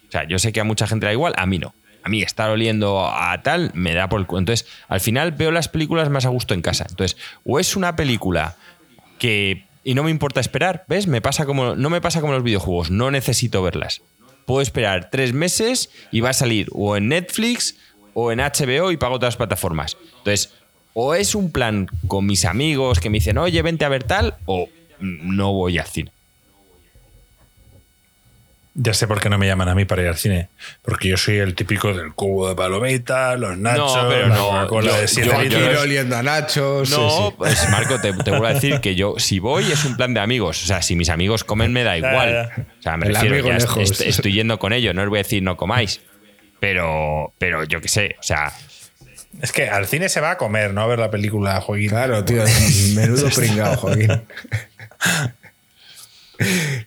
O 0.10 0.12
sea, 0.12 0.28
yo 0.28 0.38
sé 0.40 0.52
que 0.52 0.60
a 0.60 0.66
mucha 0.66 0.88
gente 0.88 1.06
da 1.06 1.14
igual, 1.14 1.34
a 1.38 1.46
mí 1.46 1.58
no. 1.58 1.74
A 2.04 2.10
mí 2.10 2.22
estar 2.22 2.50
oliendo 2.50 3.08
a 3.08 3.41
tal 3.44 3.72
me 3.76 3.94
da 3.94 4.10
por 4.10 4.20
el 4.20 4.28
culo. 4.28 4.40
Entonces, 4.40 4.68
al 4.90 5.00
final 5.00 5.32
veo 5.32 5.52
las 5.52 5.70
películas 5.70 6.10
más 6.10 6.26
a 6.26 6.30
gusto 6.30 6.54
en 6.54 6.62
casa. 6.62 6.86
Entonces, 6.90 7.18
o 7.46 7.62
es 7.62 7.78
una 7.78 7.96
película 7.96 8.58
que 9.20 9.64
y 9.86 9.94
no 9.94 10.04
me 10.04 10.12
importa 10.12 10.41
esperar, 10.41 10.84
¿ves? 10.90 11.08
Me 11.08 11.22
pasa 11.22 11.46
como 11.46 11.76
no 11.76 11.90
me 11.90 12.02
pasa 12.02 12.20
como 12.20 12.34
los 12.34 12.44
videojuegos, 12.44 12.91
no 12.91 13.12
necesito 13.12 13.64
verlas. 13.64 14.02
Puedo 14.46 14.60
esperar 14.60 15.10
tres 15.10 15.32
meses 15.32 15.91
y 16.12 16.20
va 16.20 16.32
a 16.32 16.34
salir 16.34 16.68
o 16.74 16.98
en 16.98 17.08
Netflix 17.08 17.78
o 18.14 18.34
en 18.34 18.40
HBO 18.40 18.91
y 18.91 18.98
pago 18.98 19.18
todas 19.18 19.36
las 19.36 19.38
plataformas. 19.38 19.96
Entonces, 20.18 20.54
o 20.94 21.14
es 21.16 21.36
un 21.36 21.52
plan 21.52 21.88
con 22.07 22.26
mis 22.26 22.45
amigos 22.45 22.99
que 22.99 23.10
me 23.10 23.18
dicen, 23.20 23.38
oye, 23.38 23.61
vente 23.61 23.86
a 23.86 23.90
ver 23.90 24.03
tal, 24.03 24.36
o 24.45 24.68
no 24.99 25.53
voy 25.53 25.78
al 25.78 25.88
cine. 25.88 26.11
Ya 28.76 28.94
sé 28.94 29.07
por 29.07 29.20
qué 29.20 29.30
no 29.30 29.38
me 29.38 29.45
llaman 29.45 29.68
a 29.68 29.76
mí 29.76 29.84
para 29.84 30.03
ir 30.03 30.07
al 30.07 30.16
cine. 30.16 30.48
Porque 30.84 31.10
yo 31.10 31.18
soy 31.18 31.38
el 31.40 31.53
típico 31.53 31.94
del 31.94 32.14
cubo 32.14 32.48
de 32.48 32.56
palomitas, 32.56 33.38
los 33.38 33.57
nachos, 33.57 33.98
pero 34.07 34.28
la 34.30 34.36
no, 34.36 34.45
Coca-Cola 34.48 34.91
yo- 34.91 35.02
de 35.02 35.07
siete 35.07 35.49
yo- 35.49 35.82
oliendo 35.82 36.16
a 36.16 36.24
nachos. 36.24 36.90
No, 36.91 37.10
sí. 37.30 37.36
pues 37.38 37.70
Marco, 37.72 37.99
te, 37.99 38.14
te 38.14 38.30
vuelvo 38.30 38.45
a 38.45 38.53
decir 38.53 38.80
que 38.80 38.95
yo, 38.95 39.16
si 39.18 39.40
voy, 39.40 39.70
es 39.70 39.84
un 39.84 39.98
plan 39.98 40.14
de 40.14 40.22
amigos. 40.22 40.64
O 40.64 40.66
sea, 40.68 40.82
si 40.82 40.95
mis 40.95 41.10
amigos 41.10 41.44
comen, 41.44 41.74
me 41.74 41.84
da 41.84 41.98
igual. 41.98 42.52
O 42.80 42.82
sea, 42.82 42.95
me 42.95 43.07
El 43.07 43.16
refiero, 43.16 43.52
est- 43.53 43.78
est- 43.78 44.02
estoy 44.02 44.32
yendo 44.34 44.60
con 44.60 44.72
ellos, 44.72 44.95
no 44.95 45.02
os 45.02 45.10
voy 45.10 45.18
a 45.20 45.24
decir 45.24 45.44
no 45.44 45.57
comáis. 45.57 45.99
Pero, 46.61 47.34
pero 47.38 47.64
yo 47.66 47.82
qué 47.82 47.88
sé, 47.90 48.16
o 48.20 48.24
sea, 48.24 48.53
Es 49.41 49.52
que 49.52 49.70
al 49.70 49.88
cine 49.88 50.10
se 50.10 50.20
va 50.22 50.32
a 50.32 50.38
comer, 50.38 50.74
no 50.74 50.82
a 50.82 50.88
ver 50.88 50.99
la 50.99 51.10
película, 51.11 51.60
Joaquín. 51.61 51.90
Claro, 51.90 52.26
tío, 52.26 52.44
menudo 52.95 53.30
pringado, 53.36 53.78
Joaquín. 53.78 54.10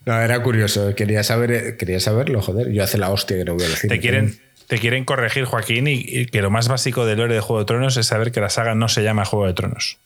No, 0.06 0.18
era 0.20 0.42
curioso. 0.42 0.94
Quería 0.94 1.22
saber, 1.22 1.76
quería 1.76 2.00
saberlo, 2.00 2.40
joder. 2.40 2.72
Yo 2.72 2.82
hace 2.82 2.96
la 2.96 3.10
hostia 3.10 3.36
que 3.36 3.44
no 3.44 3.54
voy 3.54 3.64
al 3.64 3.72
cine. 3.72 3.94
Te 3.94 4.00
quieren, 4.00 4.40
te 4.66 4.78
quieren 4.78 5.04
corregir, 5.04 5.44
Joaquín, 5.44 5.86
y, 5.88 5.92
y 6.06 6.26
que 6.26 6.40
lo 6.40 6.50
más 6.50 6.68
básico 6.68 7.04
del 7.04 7.18
lore 7.18 7.34
de 7.34 7.40
Juego 7.40 7.60
de 7.60 7.66
Tronos 7.66 7.96
es 7.98 8.06
saber 8.06 8.32
que 8.32 8.40
la 8.40 8.48
saga 8.48 8.74
no 8.74 8.88
se 8.88 9.02
llama 9.02 9.26
Juego 9.26 9.46
de 9.46 9.52
Tronos. 9.52 9.98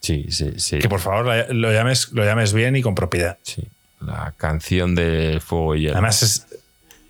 sí, 0.00 0.26
sí, 0.30 0.52
sí. 0.56 0.78
Que 0.78 0.88
por 0.88 1.00
favor 1.00 1.52
lo 1.54 1.70
llames, 1.72 2.12
lo 2.12 2.24
llames 2.24 2.54
bien 2.54 2.74
y 2.76 2.82
con 2.82 2.94
propiedad. 2.94 3.38
sí. 3.42 3.62
La 4.00 4.32
canción 4.36 4.96
del 4.96 5.40
fuego 5.40 5.76
y 5.76 5.82
hielo. 5.82 5.92
Además 5.92 6.22
es, 6.24 6.46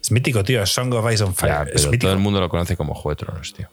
es 0.02 0.10
mítico, 0.10 0.44
tío. 0.44 0.66
Song 0.66 0.92
of 0.92 1.10
Ice 1.10 1.22
on 1.24 1.34
Fire. 1.34 1.50
Ya, 1.52 1.64
pero 1.72 1.90
todo 1.98 2.12
el 2.12 2.18
mundo 2.18 2.38
lo 2.38 2.50
conoce 2.50 2.76
como 2.76 2.92
Juego 2.94 3.10
de 3.10 3.16
Tronos, 3.24 3.54
tío. 3.54 3.66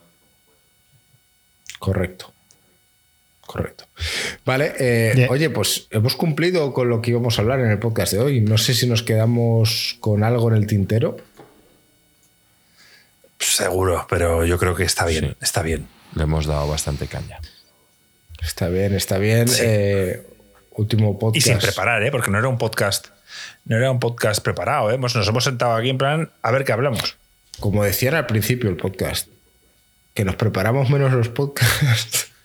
Correcto. 1.79 2.33
Correcto. 3.45 3.85
Vale, 4.45 4.73
eh, 4.77 5.27
oye, 5.31 5.49
pues 5.49 5.87
hemos 5.89 6.15
cumplido 6.15 6.71
con 6.71 6.87
lo 6.87 7.01
que 7.01 7.09
íbamos 7.09 7.39
a 7.39 7.41
hablar 7.41 7.59
en 7.61 7.71
el 7.71 7.79
podcast 7.79 8.13
de 8.13 8.19
hoy. 8.19 8.41
No 8.41 8.59
sé 8.59 8.75
si 8.75 8.85
nos 8.85 9.01
quedamos 9.01 9.97
con 9.99 10.23
algo 10.23 10.51
en 10.51 10.57
el 10.57 10.67
tintero. 10.67 11.17
Seguro, 13.39 14.05
pero 14.07 14.45
yo 14.45 14.59
creo 14.59 14.75
que 14.75 14.83
está 14.83 15.05
bien. 15.07 15.29
Sí. 15.29 15.37
Está 15.41 15.63
bien. 15.63 15.87
Le 16.13 16.23
hemos 16.23 16.45
dado 16.45 16.67
bastante 16.67 17.07
caña. 17.07 17.39
Está 18.41 18.67
bien, 18.67 18.93
está 18.93 19.17
bien. 19.17 19.47
Eh, 19.59 20.25
último 20.71 21.17
podcast. 21.17 21.47
Y 21.47 21.49
sin 21.49 21.57
preparar, 21.57 22.03
¿eh? 22.03 22.11
porque 22.11 22.29
no 22.29 22.37
era 22.37 22.47
un 22.47 22.57
podcast. 22.57 23.07
No 23.65 23.77
era 23.77 23.89
un 23.91 23.99
podcast 23.99 24.43
preparado, 24.43 24.91
¿eh? 24.91 24.97
Nos 24.97 25.27
hemos 25.27 25.43
sentado 25.43 25.73
aquí 25.73 25.89
en 25.89 25.97
plan 25.97 26.31
a 26.41 26.51
ver 26.51 26.65
qué 26.65 26.71
hablamos. 26.71 27.17
Como 27.59 27.83
decían 27.83 28.15
al 28.15 28.25
principio 28.25 28.69
el 28.69 28.77
podcast, 28.77 29.27
que 30.19 30.25
nos 30.25 30.35
preparamos 30.35 30.89
menos 30.89 31.13
los 31.13 31.29
podcasts. 31.29 32.27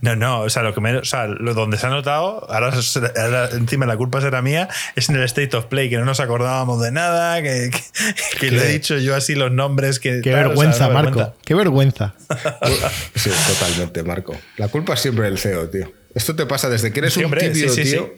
No, 0.00 0.14
no, 0.16 0.40
o 0.40 0.50
sea, 0.50 0.62
lo 0.62 0.74
que 0.74 0.80
me, 0.80 0.96
o 0.96 1.04
sea, 1.04 1.26
lo 1.26 1.54
donde 1.54 1.78
se 1.78 1.86
ha 1.86 1.90
notado, 1.90 2.50
ahora, 2.50 2.70
ahora, 3.16 3.50
encima 3.52 3.86
la 3.86 3.96
culpa 3.96 4.20
será 4.20 4.42
mía, 4.42 4.68
es 4.94 5.08
en 5.08 5.16
el 5.16 5.22
State 5.22 5.54
of 5.56 5.66
Play, 5.66 5.88
que 5.88 5.96
no 5.96 6.04
nos 6.04 6.20
acordábamos 6.20 6.82
de 6.82 6.92
nada, 6.92 7.42
que, 7.42 7.70
que, 7.70 8.38
que 8.38 8.50
le 8.50 8.64
he 8.64 8.72
dicho 8.72 8.98
yo 8.98 9.14
así 9.14 9.34
los 9.34 9.50
nombres 9.50 10.00
que. 10.00 10.20
Qué 10.22 10.32
vergüenza, 10.32 10.86
o 10.86 10.90
sea, 10.90 11.02
Marco. 11.02 11.34
Qué 11.44 11.54
vergüenza. 11.54 12.14
Sí, 13.14 13.30
totalmente, 13.48 14.02
Marco. 14.02 14.36
La 14.56 14.68
culpa 14.68 14.94
es 14.94 15.00
siempre 15.00 15.24
del 15.24 15.38
CEO, 15.38 15.68
tío. 15.68 15.92
Esto 16.14 16.34
te 16.34 16.46
pasa 16.46 16.68
desde 16.68 16.92
que 16.92 17.00
eres 17.00 17.14
Sí, 17.14 17.24
un 17.24 17.32
tímido, 17.32 17.68
sí, 17.72 17.84
sí, 17.84 17.90
tío. 17.90 18.14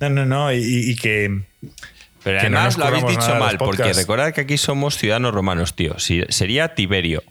No, 0.00 0.10
no, 0.10 0.26
no, 0.26 0.52
y, 0.52 0.90
y 0.90 0.96
que. 0.96 1.42
Pero 2.24 2.40
Que 2.40 2.48
no 2.50 2.56
además 2.58 2.78
nos 2.78 2.90
lo 2.90 2.96
habéis 2.96 3.18
dicho 3.18 3.34
mal, 3.36 3.58
porque 3.58 3.92
recordad 3.92 4.32
que 4.32 4.40
aquí 4.40 4.56
somos 4.58 4.96
ciudadanos 4.96 5.34
romanos, 5.34 5.74
tío. 5.76 5.98
Si- 5.98 6.24
sería 6.30 6.74
Tiberio, 6.74 7.22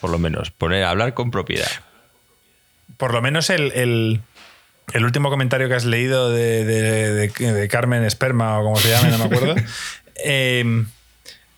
por 0.00 0.10
lo 0.10 0.18
menos. 0.18 0.50
Poner, 0.50 0.82
hablar 0.84 1.14
con 1.14 1.30
propiedad. 1.30 1.68
Por 2.96 3.12
lo 3.14 3.22
menos 3.22 3.50
el, 3.50 3.70
el, 3.72 4.20
el 4.94 5.04
último 5.04 5.30
comentario 5.30 5.68
que 5.68 5.74
has 5.74 5.84
leído 5.84 6.30
de, 6.32 6.64
de- 6.64 7.12
de- 7.28 7.52
de 7.52 7.68
Carmen 7.68 8.04
Esperma 8.04 8.58
o 8.58 8.64
como 8.64 8.76
se 8.76 8.90
llame, 8.90 9.10
no 9.10 9.18
me 9.18 9.24
acuerdo. 9.24 9.54
eh, 10.24 10.84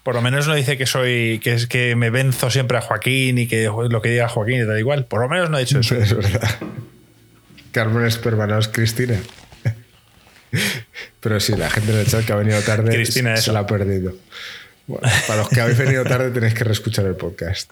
por 0.02 0.14
lo 0.14 0.20
menos 0.20 0.46
no 0.46 0.54
dice 0.54 0.76
que 0.76 0.84
soy 0.84 1.40
que 1.42 1.54
es 1.54 1.66
que 1.66 1.96
me 1.96 2.10
venzo 2.10 2.50
siempre 2.50 2.76
a 2.76 2.82
Joaquín 2.82 3.38
y 3.38 3.46
que 3.46 3.64
lo 3.88 4.02
que 4.02 4.10
diga 4.10 4.28
Joaquín 4.28 4.62
y 4.62 4.66
tal 4.66 4.78
igual. 4.78 5.06
Por 5.06 5.22
lo 5.22 5.28
menos 5.30 5.48
no 5.48 5.56
ha 5.56 5.60
dicho 5.60 5.78
eso. 5.80 5.94
Es 5.98 6.14
verdad. 6.14 6.50
Carmen 7.72 8.04
Esperma, 8.04 8.46
no 8.46 8.58
es 8.58 8.68
Cristina. 8.68 9.18
Pero 11.20 11.40
sí, 11.40 11.56
la 11.56 11.70
gente 11.70 11.92
en 11.92 11.98
el 11.98 12.06
chat 12.06 12.24
que 12.24 12.32
ha 12.32 12.36
venido 12.36 12.60
tarde 12.60 12.92
Cristina, 12.94 13.36
se 13.36 13.52
la 13.52 13.60
ha 13.60 13.66
perdido. 13.66 14.14
Bueno, 14.86 15.08
para 15.26 15.40
los 15.40 15.48
que 15.48 15.60
habéis 15.60 15.78
venido 15.78 16.04
tarde 16.04 16.30
tenéis 16.30 16.54
que 16.54 16.64
reescuchar 16.64 17.06
el 17.06 17.16
podcast. 17.16 17.70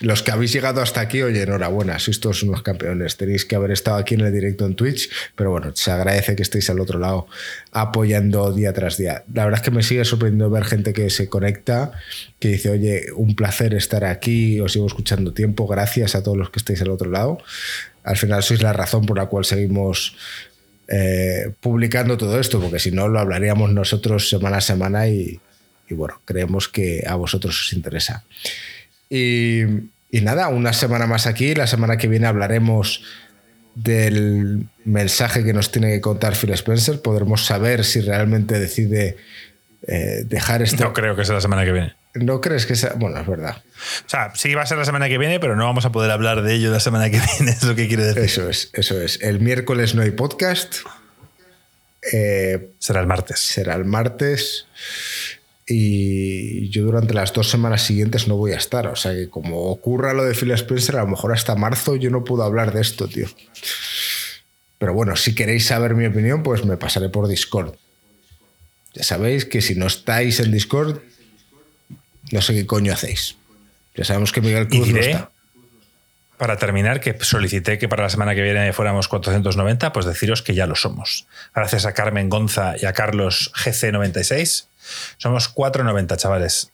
Los 0.00 0.22
que 0.22 0.30
habéis 0.30 0.50
llegado 0.52 0.80
hasta 0.80 1.00
aquí, 1.00 1.20
oye, 1.20 1.42
enhorabuena, 1.42 1.98
sois 1.98 2.20
todos 2.20 2.42
unos 2.42 2.62
campeones. 2.62 3.18
Tenéis 3.18 3.44
que 3.44 3.54
haber 3.54 3.70
estado 3.70 3.98
aquí 3.98 4.14
en 4.14 4.22
el 4.22 4.32
directo 4.32 4.64
en 4.64 4.74
Twitch, 4.74 5.10
pero 5.36 5.50
bueno, 5.50 5.72
se 5.74 5.90
agradece 5.90 6.36
que 6.36 6.42
estéis 6.42 6.70
al 6.70 6.80
otro 6.80 6.98
lado 6.98 7.26
apoyando 7.70 8.50
día 8.50 8.72
tras 8.72 8.96
día. 8.96 9.24
La 9.34 9.44
verdad 9.44 9.60
es 9.60 9.64
que 9.64 9.70
me 9.70 9.82
sigue 9.82 10.06
sorprendiendo 10.06 10.48
ver 10.48 10.64
gente 10.64 10.94
que 10.94 11.10
se 11.10 11.28
conecta, 11.28 11.92
que 12.38 12.48
dice, 12.48 12.70
oye, 12.70 13.12
un 13.14 13.36
placer 13.36 13.74
estar 13.74 14.06
aquí, 14.06 14.58
os 14.60 14.72
sigo 14.72 14.86
escuchando 14.86 15.34
tiempo, 15.34 15.66
gracias 15.66 16.14
a 16.14 16.22
todos 16.22 16.38
los 16.38 16.48
que 16.48 16.60
estáis 16.60 16.80
al 16.80 16.88
otro 16.88 17.10
lado. 17.10 17.36
Al 18.02 18.16
final 18.16 18.42
sois 18.42 18.62
la 18.62 18.72
razón 18.72 19.04
por 19.04 19.18
la 19.18 19.26
cual 19.26 19.44
seguimos 19.44 20.16
eh, 20.90 21.52
publicando 21.60 22.18
todo 22.18 22.40
esto, 22.40 22.60
porque 22.60 22.80
si 22.80 22.90
no 22.90 23.08
lo 23.08 23.20
hablaríamos 23.20 23.72
nosotros 23.72 24.28
semana 24.28 24.56
a 24.56 24.60
semana 24.60 25.08
y, 25.08 25.40
y 25.88 25.94
bueno, 25.94 26.20
creemos 26.24 26.68
que 26.68 27.04
a 27.06 27.14
vosotros 27.14 27.60
os 27.60 27.72
interesa. 27.72 28.24
Y, 29.08 29.62
y 30.10 30.20
nada, 30.22 30.48
una 30.48 30.72
semana 30.72 31.06
más 31.06 31.26
aquí. 31.26 31.54
La 31.54 31.66
semana 31.66 31.96
que 31.96 32.08
viene 32.08 32.26
hablaremos 32.26 33.04
del 33.74 34.66
mensaje 34.84 35.44
que 35.44 35.52
nos 35.52 35.70
tiene 35.70 35.92
que 35.92 36.00
contar 36.00 36.34
Phil 36.34 36.50
Spencer. 36.50 37.00
Podremos 37.00 37.46
saber 37.46 37.84
si 37.84 38.00
realmente 38.00 38.58
decide 38.58 39.16
eh, 39.86 40.24
dejar 40.26 40.62
este. 40.62 40.82
No 40.82 40.92
creo 40.92 41.14
que 41.14 41.24
sea 41.24 41.36
la 41.36 41.40
semana 41.40 41.64
que 41.64 41.72
viene. 41.72 41.94
¿No 42.14 42.40
crees 42.40 42.66
que 42.66 42.74
sea.? 42.74 42.94
Bueno, 42.96 43.20
es 43.20 43.26
verdad. 43.26 43.62
O 44.06 44.08
sea, 44.08 44.32
sí 44.34 44.54
va 44.54 44.62
a 44.62 44.66
ser 44.66 44.78
la 44.78 44.84
semana 44.84 45.08
que 45.08 45.18
viene, 45.18 45.40
pero 45.40 45.56
no 45.56 45.64
vamos 45.64 45.84
a 45.84 45.92
poder 45.92 46.10
hablar 46.10 46.42
de 46.42 46.54
ello 46.54 46.70
la 46.70 46.80
semana 46.80 47.10
que 47.10 47.20
viene, 47.38 47.52
es 47.52 47.62
lo 47.64 47.74
que 47.74 47.88
quiere 47.88 48.04
decir. 48.04 48.22
Eso 48.22 48.48
es, 48.48 48.70
eso 48.72 49.00
es. 49.00 49.20
El 49.22 49.40
miércoles 49.40 49.94
no 49.94 50.02
hay 50.02 50.10
podcast. 50.10 50.76
Eh, 52.12 52.70
Será 52.78 53.00
el 53.00 53.06
martes. 53.06 53.40
será 53.40 53.74
el 53.74 53.84
martes. 53.84 54.66
Y 55.66 56.68
yo 56.70 56.82
durante 56.82 57.14
las 57.14 57.32
dos 57.32 57.48
semanas 57.48 57.82
siguientes 57.82 58.26
no 58.26 58.36
voy 58.36 58.52
a 58.52 58.56
estar. 58.56 58.86
O 58.88 58.96
sea 58.96 59.12
que 59.12 59.28
como 59.30 59.66
ocurra 59.70 60.12
lo 60.12 60.24
de 60.24 60.34
Phil 60.34 60.50
Spencer, 60.52 60.96
a 60.96 61.02
lo 61.02 61.08
mejor 61.08 61.32
hasta 61.32 61.54
marzo 61.54 61.94
yo 61.96 62.10
no 62.10 62.24
puedo 62.24 62.42
hablar 62.42 62.72
de 62.72 62.80
esto, 62.80 63.06
tío. 63.06 63.28
Pero 64.78 64.94
bueno, 64.94 65.14
si 65.14 65.34
queréis 65.34 65.66
saber 65.66 65.94
mi 65.94 66.06
opinión, 66.06 66.42
pues 66.42 66.64
me 66.64 66.76
pasaré 66.76 67.08
por 67.08 67.28
Discord. 67.28 67.74
Ya 68.94 69.04
sabéis 69.04 69.44
que 69.44 69.60
si 69.60 69.76
no 69.76 69.86
estáis 69.86 70.40
en 70.40 70.50
Discord, 70.50 71.00
no 72.32 72.42
sé 72.42 72.54
qué 72.54 72.66
coño 72.66 72.92
hacéis. 72.92 73.36
Ya 73.94 74.04
sabemos 74.04 74.32
que 74.32 74.40
Miguel 74.40 74.68
Y 74.70 74.76
Cruz 74.78 74.88
no 74.88 74.94
diré, 74.94 75.10
está. 75.10 75.30
para 76.36 76.56
terminar, 76.56 77.00
que 77.00 77.16
solicité 77.20 77.78
que 77.78 77.88
para 77.88 78.04
la 78.04 78.10
semana 78.10 78.34
que 78.34 78.42
viene 78.42 78.72
fuéramos 78.72 79.08
490, 79.08 79.92
pues 79.92 80.06
deciros 80.06 80.42
que 80.42 80.54
ya 80.54 80.66
lo 80.66 80.76
somos. 80.76 81.26
Gracias 81.54 81.86
a 81.86 81.92
Carmen 81.92 82.28
Gonza 82.28 82.74
y 82.80 82.86
a 82.86 82.92
Carlos 82.92 83.52
GC96, 83.54 84.66
somos 85.18 85.48
490, 85.48 86.16
chavales. 86.16 86.70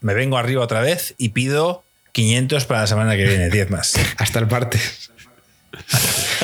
Me 0.00 0.14
vengo 0.14 0.38
arriba 0.38 0.62
otra 0.62 0.80
vez 0.80 1.14
y 1.18 1.30
pido 1.30 1.84
500 2.12 2.64
para 2.66 2.80
la 2.80 2.86
semana 2.86 3.16
que 3.16 3.24
viene, 3.24 3.50
10 3.50 3.70
más. 3.70 3.94
Hasta 4.18 4.38
el 4.38 4.46
martes. 4.46 5.10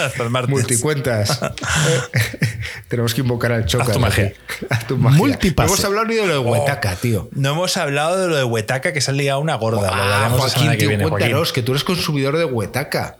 Hasta 0.06 0.22
el 0.22 0.30
martes. 0.30 0.50
Multicuentas. 0.50 1.40
Tenemos 2.88 3.14
que 3.14 3.20
invocar 3.22 3.52
al 3.52 3.66
Chocas. 3.66 3.88
Haz 3.88 3.94
tu 3.94 4.00
magia. 4.00 4.32
Haz 4.70 4.86
tu 4.86 4.96
magia. 4.96 5.18
Multipase. 5.18 5.66
No 5.68 5.74
hemos 5.74 5.84
hablado 5.84 6.06
ni 6.06 6.14
de 6.16 6.26
lo 6.26 6.32
de 6.32 6.38
Huetaca, 6.38 6.96
tío. 6.96 7.28
No 7.32 7.50
hemos 7.52 7.76
hablado 7.76 8.18
de 8.20 8.28
lo 8.28 8.36
de 8.36 8.44
Huetaca, 8.44 8.92
que 8.92 9.00
se 9.00 9.10
ha 9.10 9.14
liado 9.14 9.40
una 9.40 9.54
gorda. 9.56 9.82
lo 9.82 9.86
Ah, 9.92 10.28
que 10.76 10.86
viene, 10.86 11.04
Joaquín. 11.04 11.08
cuéntanos 11.08 11.52
que 11.52 11.62
tú 11.62 11.72
eres 11.72 11.84
consumidor 11.84 12.36
de 12.36 12.44
Huetaca. 12.44 13.16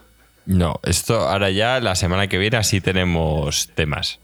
No, 0.46 0.78
esto 0.82 1.20
ahora 1.28 1.50
ya 1.50 1.80
la 1.80 1.94
semana 1.96 2.28
que 2.28 2.36
viene 2.38 2.56
así 2.58 2.80
tenemos 2.80 3.70
temas. 3.74 4.18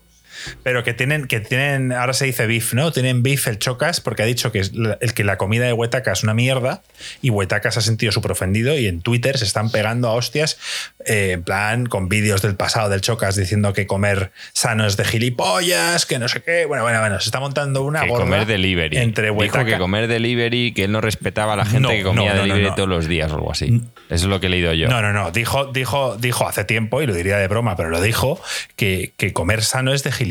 Pero 0.62 0.84
que 0.84 0.94
tienen, 0.94 1.26
que 1.26 1.40
tienen, 1.40 1.92
ahora 1.92 2.12
se 2.12 2.24
dice 2.26 2.46
beef, 2.46 2.74
¿no? 2.74 2.92
Tienen 2.92 3.22
beef 3.22 3.46
el 3.46 3.58
Chocas 3.58 4.00
porque 4.00 4.22
ha 4.22 4.26
dicho 4.26 4.52
que, 4.52 4.58
es 4.60 4.74
la- 4.74 4.98
el 5.00 5.14
que 5.14 5.24
la 5.24 5.36
comida 5.38 5.66
de 5.66 5.72
Huetaca 5.72 6.12
es 6.12 6.22
una 6.22 6.34
mierda 6.34 6.82
y 7.22 7.30
Huetaca 7.30 7.70
se 7.70 7.78
ha 7.78 7.82
sentido 7.82 8.12
súper 8.12 8.32
ofendido 8.32 8.76
y 8.78 8.86
en 8.86 9.00
Twitter 9.02 9.38
se 9.38 9.44
están 9.44 9.70
pegando 9.70 10.08
a 10.08 10.12
hostias, 10.14 10.58
eh, 11.06 11.32
en 11.32 11.42
plan, 11.42 11.86
con 11.86 12.08
vídeos 12.08 12.42
del 12.42 12.54
pasado 12.56 12.88
del 12.88 13.00
Chocas 13.00 13.36
diciendo 13.36 13.72
que 13.72 13.86
comer 13.86 14.30
sano 14.52 14.86
es 14.86 14.96
de 14.96 15.04
gilipollas, 15.04 16.06
que 16.06 16.18
no 16.18 16.28
sé 16.28 16.42
qué. 16.42 16.64
Bueno, 16.66 16.82
bueno, 16.84 17.00
bueno, 17.00 17.18
se 17.20 17.26
está 17.26 17.40
montando 17.40 17.82
una 17.82 18.02
que 18.02 18.08
gorda 18.08 18.24
comer 18.24 18.46
delivery. 18.46 18.96
entre 18.98 19.26
Dijo 19.28 19.36
Huetaca. 19.38 19.64
que 19.64 19.78
comer 19.78 20.08
delivery, 20.08 20.72
que 20.72 20.84
él 20.84 20.92
no 20.92 21.00
respetaba 21.00 21.54
a 21.54 21.56
la 21.56 21.64
gente 21.64 21.80
No, 21.80 21.88
que 21.90 22.02
comía 22.02 22.30
no, 22.34 22.40
no, 22.40 22.46
no, 22.46 22.54
delivery 22.54 22.74
todos 22.74 22.88
los 22.88 23.06
días 23.08 23.30
o 23.32 23.36
algo 23.36 23.52
así. 23.52 23.80
Eso 24.08 24.24
es 24.24 24.24
lo 24.24 24.40
que 24.40 24.46
he 24.46 24.50
leído 24.50 24.72
yo. 24.74 24.88
No, 24.88 25.00
no, 25.02 25.12
no. 25.12 25.30
Dijo, 25.30 25.66
dijo, 25.66 26.16
dijo 26.16 26.46
hace 26.48 26.64
tiempo, 26.64 27.00
y 27.02 27.06
lo 27.06 27.14
diría 27.14 27.36
de 27.38 27.48
broma, 27.48 27.76
pero 27.76 27.88
lo 27.90 28.00
dijo, 28.00 28.40
que, 28.76 29.12
que 29.16 29.32
comer 29.32 29.62
sano 29.62 29.92
es 29.92 30.02
de 30.02 30.12
gilipollas. 30.12 30.29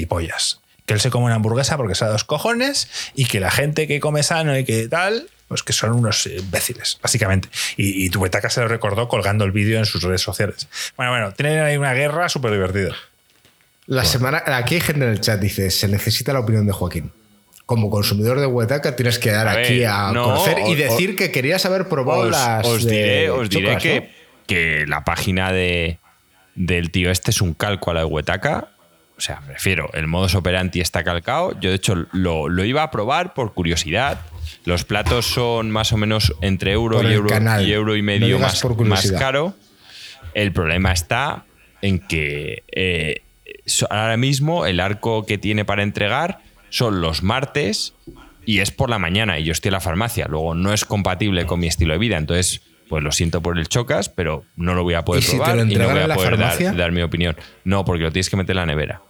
Que 0.85 0.93
él 0.93 0.99
se 0.99 1.09
come 1.09 1.25
una 1.25 1.35
hamburguesa 1.35 1.77
porque 1.77 1.95
sabe 1.95 2.11
dos 2.11 2.23
cojones 2.23 2.89
y 3.13 3.25
que 3.25 3.39
la 3.39 3.51
gente 3.51 3.87
que 3.87 3.99
come 3.99 4.23
sano 4.23 4.57
y 4.57 4.65
que 4.65 4.87
tal, 4.87 5.29
pues 5.47 5.63
que 5.63 5.73
son 5.73 5.91
unos 5.91 6.25
imbéciles, 6.25 6.99
básicamente. 7.01 7.49
Y, 7.77 8.05
y 8.05 8.09
Tuetaca 8.09 8.49
se 8.49 8.61
lo 8.61 8.67
recordó 8.67 9.07
colgando 9.07 9.45
el 9.45 9.51
vídeo 9.51 9.77
en 9.77 9.85
sus 9.85 10.01
redes 10.01 10.21
sociales. 10.21 10.67
Bueno, 10.97 11.11
bueno, 11.11 11.31
tienen 11.33 11.59
ahí 11.59 11.77
una 11.77 11.93
guerra 11.93 12.29
súper 12.29 12.51
divertida. 12.51 12.95
La 13.89 14.05
semana, 14.05 14.43
aquí 14.45 14.75
hay 14.75 14.81
gente 14.81 15.03
en 15.03 15.11
el 15.11 15.19
chat 15.19 15.39
dice, 15.39 15.71
se 15.71 15.87
necesita 15.87 16.31
la 16.31 16.41
opinión 16.41 16.67
de 16.67 16.73
Joaquín. 16.73 17.11
Como 17.65 17.89
consumidor 17.89 18.39
de 18.39 18.45
Huetaca 18.45 18.95
tienes 18.95 19.17
que 19.17 19.31
dar 19.31 19.47
A 19.47 19.53
aquí 19.53 19.79
ver, 19.79 19.87
a 19.87 20.11
no, 20.11 20.25
conocer 20.25 20.59
y 20.67 20.75
decir 20.75 21.15
que 21.15 21.31
querías 21.31 21.65
haber 21.65 21.87
probado 21.89 22.21
Os, 22.21 22.29
las 22.29 22.67
os 22.67 22.83
de 22.83 22.91
diré, 22.91 23.29
os 23.31 23.49
diré 23.49 23.67
Chocas, 23.67 23.83
que, 23.83 23.99
¿no? 24.01 24.07
que 24.45 24.85
la 24.87 25.03
página 25.03 25.51
de, 25.51 25.97
del 26.53 26.91
tío 26.91 27.09
este 27.09 27.31
es 27.31 27.41
un 27.41 27.55
calco 27.55 27.89
a 27.89 27.95
la 27.95 28.01
de 28.01 28.05
Huetaca. 28.05 28.69
O 29.19 29.21
sea, 29.21 29.41
prefiero, 29.45 29.89
el 29.95 30.07
modus 30.07 30.33
operandi 30.33 30.79
está 30.79 31.03
calcado. 31.03 31.51
Yo, 31.59 31.71
de 31.71 31.75
hecho, 31.75 32.07
lo, 32.13 32.47
lo 32.47 32.63
iba 32.63 32.83
a 32.83 32.89
probar 32.89 33.33
por 33.33 33.53
curiosidad. 33.53 34.21
Los 34.63 34.85
platos 34.85 35.25
son 35.25 35.71
más 35.71 35.91
o 35.91 35.97
menos 35.97 36.33
entre 36.39 36.71
euro 36.71 37.03
y 37.03 37.13
euro, 37.13 37.29
y 37.61 37.73
euro 37.73 37.97
y 37.97 38.01
No 38.01 38.05
medio 38.05 38.39
más, 38.39 38.63
más 38.85 39.11
caro. 39.11 39.55
El 40.33 40.53
problema 40.53 40.93
está 40.93 41.43
en 41.81 41.99
que 41.99 42.63
eh, 42.71 43.23
ahora 43.89 44.15
mismo 44.15 44.65
el 44.65 44.79
arco 44.79 45.25
que 45.25 45.37
tiene 45.37 45.65
para 45.65 45.83
entregar 45.83 46.39
son 46.69 47.01
los 47.01 47.21
martes 47.21 47.95
y 48.45 48.59
es 48.59 48.71
por 48.71 48.89
la 48.89 48.99
mañana 48.99 49.37
y 49.37 49.43
yo 49.43 49.51
estoy 49.51 49.67
en 49.67 49.73
la 49.73 49.81
farmacia. 49.81 50.27
Luego 50.29 50.55
no 50.55 50.71
es 50.71 50.85
compatible 50.85 51.45
con 51.45 51.59
mi 51.59 51.67
estilo 51.67 51.91
de 51.91 51.99
vida. 51.99 52.15
Entonces, 52.15 52.61
pues 52.87 53.03
lo 53.03 53.11
siento 53.11 53.41
por 53.41 53.57
el 53.57 53.67
chocas, 53.67 54.09
pero 54.09 54.45
no 54.55 54.73
lo 54.73 54.83
voy 54.83 54.95
a 54.95 55.05
poder 55.05 55.23
¿Y 55.23 55.25
si 55.25 55.31
te 55.33 55.37
probar 55.37 55.55
lo 55.57 55.63
y 55.65 55.75
no 55.75 55.89
voy 55.89 55.99
a 55.99 56.07
la 56.07 56.15
poder 56.15 56.37
dar, 56.37 56.49
farmacia? 56.49 56.71
dar 56.73 56.91
mi 56.91 57.01
opinión. 57.01 57.35
No, 57.63 57.85
porque 57.85 58.03
lo 58.03 58.11
tienes 58.11 58.29
que 58.29 58.37
meter 58.37 58.53
en 58.53 58.57
la 58.57 58.65
nevera. 58.65 59.01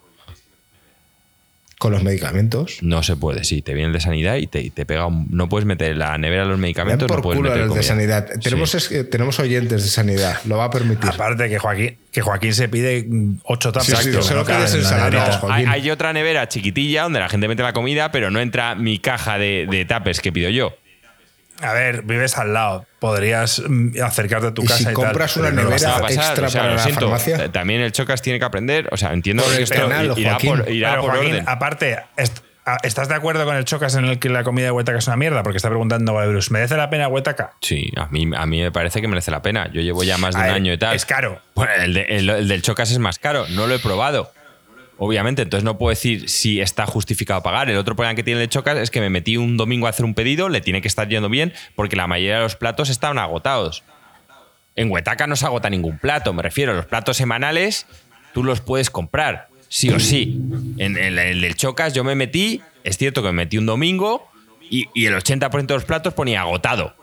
Con 1.80 1.93
los 1.93 2.03
medicamentos. 2.03 2.80
No 2.81 3.03
se 3.03 3.15
puede, 3.15 3.45
sí, 3.45 3.61
te 3.61 3.73
viene 3.73 3.88
el 3.88 3.93
de 3.93 4.01
sanidad 4.01 4.35
y 4.35 4.47
te, 4.47 4.61
y 4.61 4.69
te 4.69 4.85
pega 4.85 5.06
un- 5.06 5.27
No 5.31 5.47
puedes 5.47 5.65
meter 5.65 5.93
en 5.93 5.99
la 5.99 6.18
nevera 6.18 6.43
los 6.43 6.60
medicamentos, 6.60 7.07
por 7.07 7.18
no 7.19 7.23
puedes 7.23 7.38
culo 7.38 7.49
meter 7.51 7.65
los 7.68 7.76
de 7.77 7.84
sanidad. 7.84 8.27
Tenemos, 8.43 8.72
Sí. 8.72 8.77
es 8.77 8.89
que 8.89 9.03
tenemos 9.06 9.39
oyentes 9.39 9.84
de 9.84 9.89
sanidad, 9.89 10.39
lo 10.43 10.57
va 10.57 10.65
a 10.65 10.69
permitir. 10.72 11.10
Aparte 11.10 11.47
que 11.47 11.57
Joaquín, 11.57 11.97
que 12.11 12.19
Joaquín 12.22 12.53
se 12.53 12.68
pide 12.68 13.07
ocho 13.45 13.72
tapas. 13.72 13.88
Sí, 13.88 13.95
sí, 13.95 14.10
no. 14.11 14.22
No, 15.10 15.49
hay 15.72 15.89
otra 15.89 16.11
nevera 16.11 16.49
chiquitilla 16.49 17.03
donde 17.03 17.22
la 17.22 17.30
gente 17.30 17.47
mete 17.47 17.64
la 17.64 17.72
comida, 17.72 18.11
pero 18.11 18.30
no 18.30 18.41
entra 18.41 18.76
mi 18.76 18.99
caja 18.99 19.38
de, 19.38 19.65
de 19.72 19.85
tapes 19.85 20.19
que 20.19 20.34
pido 20.34 20.49
yo. 20.49 20.76
A 21.61 21.73
ver, 21.73 22.03
vives 22.03 22.38
al 22.38 22.53
lado. 22.53 22.86
Podrías 22.99 23.61
mm, 23.68 24.02
acercarte 24.03 24.48
a 24.48 24.53
tu 24.53 24.64
¿Y 24.64 24.65
casa 24.65 24.77
si 24.77 24.84
y 24.84 24.86
tal, 24.86 24.94
compras 24.94 25.36
una 25.38 25.49
no 25.52 25.64
nevera 25.64 25.99
pasar, 25.99 26.11
extra 26.11 26.48
o 26.48 26.49
sea, 26.49 26.61
para 26.61 26.73
la 26.76 26.80
siento. 26.84 27.02
farmacia? 27.02 27.45
Eh, 27.45 27.49
También 27.49 27.81
el 27.81 27.91
Chocas 27.91 28.22
tiene 28.22 28.40
que 28.40 28.45
aprender. 28.45 28.88
O 28.91 28.98
sea, 28.98 29.11
entiendo 29.14 29.44
Por 29.44 29.56
que 29.57 29.64
esto 29.64 29.76
penal, 29.76 30.14
irá 30.18 30.31
Joaquín. 30.31 30.49
por, 30.57 30.69
irá 30.72 30.90
Pero, 30.91 31.02
por 31.02 31.11
Joaquín, 31.11 31.31
orden. 31.31 31.45
aparte, 31.49 31.99
¿estás 32.84 33.10
de 33.10 33.15
acuerdo 33.15 33.45
con 33.45 33.56
el 33.56 33.65
Chocas 33.65 33.95
en 33.95 34.06
el 34.06 34.19
que 34.19 34.30
la 34.30 34.44
comida 34.44 34.65
de 34.65 34.72
Huetaca 34.72 34.98
es 34.99 35.07
una 35.07 35.18
mierda? 35.18 35.44
Porque 35.44 35.57
está 35.57 35.69
preguntando 35.69 36.18
a 36.18 36.26
Bruce, 36.27 36.52
¿merece 36.53 36.77
la 36.77 36.90
pena 36.90 37.07
Huetaca? 37.07 37.52
Sí, 37.61 37.91
a 37.98 38.06
mí, 38.07 38.30
a 38.36 38.45
mí 38.45 38.61
me 38.61 38.72
parece 38.72 39.02
que 39.02 39.07
merece 39.07 39.31
la 39.31 39.41
pena. 39.41 39.69
Yo 39.73 39.81
llevo 39.81 40.03
ya 40.03 40.18
más 40.18 40.36
de 40.36 40.41
A 40.41 40.44
un 40.44 40.48
ver, 40.49 40.56
año 40.56 40.73
y 40.73 40.77
tal. 40.77 40.95
es 40.95 41.06
caro. 41.06 41.41
Bueno, 41.56 41.72
el, 41.84 41.94
de- 41.94 42.06
el- 42.10 42.30
el 42.30 42.48
del 42.48 42.61
Chocas 42.61 42.91
es 42.91 42.99
más 42.99 43.19
caro. 43.19 43.45
No 43.49 43.68
lo 43.68 43.76
he 43.76 43.80
probado. 43.80 44.31
Obviamente, 45.02 45.42
entonces 45.44 45.64
no 45.64 45.78
puedo 45.78 45.92
decir 45.92 46.30
si 46.30 46.60
está 46.60 46.86
justificado 46.86 47.42
pagar. 47.42 47.70
El 47.70 47.78
otro 47.78 47.96
problema 47.96 48.16
que 48.16 48.24
tiene 48.24 48.42
el 48.42 48.48
de 48.48 48.50
Chocas 48.50 48.78
es 48.78 48.92
que 48.92 49.00
me 49.00 49.10
metí 49.10 49.38
un 49.38 49.56
domingo 49.56 49.88
a 49.88 49.92
hacer 49.92 50.04
un 50.06 50.14
pedido, 50.14 50.50
le 50.50 50.60
tiene 50.60 50.82
que 50.82 50.90
estar 50.90 51.08
yendo 51.08 51.30
bien, 51.30 51.54
porque 51.76 51.96
la 51.96 52.06
mayoría 52.08 52.36
de 52.36 52.42
los 52.44 52.56
platos 52.58 52.90
estaban 52.90 53.18
agotados. 53.18 53.84
En 54.76 54.92
Huetaca 54.92 55.26
no 55.26 55.36
se 55.38 55.46
agota 55.46 55.70
ningún 55.70 55.98
plato, 56.00 56.34
me 56.34 56.44
refiero. 56.44 56.74
Los 56.74 56.86
platos 56.86 57.18
semanales 57.18 57.86
tú 58.34 58.44
los 58.44 58.60
puedes 58.62 58.90
comprar, 58.90 59.48
sí 59.70 59.90
o 59.90 60.00
sí. 60.00 60.38
En 60.78 60.98
el, 60.98 61.18
el 61.18 61.42
del 61.42 61.56
Chocas 61.56 61.94
yo 61.94 62.04
me 62.04 62.16
metí, 62.16 62.62
es 62.84 62.98
cierto 62.98 63.22
que 63.22 63.28
me 63.30 63.34
metí 63.34 63.58
un 63.58 63.66
domingo 63.66 64.30
y, 64.70 64.88
y 64.94 65.06
el 65.06 65.16
80% 65.16 65.66
de 65.66 65.74
los 65.76 65.86
platos 65.86 66.14
ponía 66.14 66.42
agotado. 66.42 66.94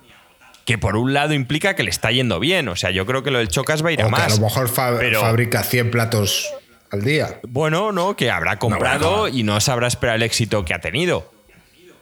Que 0.67 0.77
por 0.79 0.97
un 0.97 1.15
lado 1.15 1.33
implica 1.33 1.75
que 1.77 1.83
le 1.83 1.91
está 1.91 2.11
yendo 2.11 2.41
bien. 2.41 2.69
O 2.69 2.77
sea, 2.77 2.91
yo 2.91 3.07
creo 3.07 3.23
que 3.23 3.31
lo 3.31 3.39
del 3.39 3.49
Chocas 3.49 3.85
va 3.85 3.89
a 3.89 3.93
ir 3.93 4.01
a 4.03 4.05
que 4.05 4.11
más. 4.11 4.33
a 4.33 4.37
lo 4.37 4.43
mejor 4.43 4.69
fa- 4.69 4.99
pero- 4.99 5.21
fabrica 5.21 5.63
100 5.63 5.91
platos 5.91 6.53
al 6.97 7.05
día. 7.05 7.41
Bueno, 7.49 7.93
no, 7.93 8.17
que 8.17 8.31
habrá 8.31 8.59
comprado 8.59 9.21
bueno. 9.21 9.37
y 9.37 9.43
no 9.43 9.61
sabrá 9.61 9.87
esperar 9.87 10.17
el 10.17 10.23
éxito 10.23 10.65
que 10.65 10.75
ha 10.75 10.81
tenido. 10.81 11.33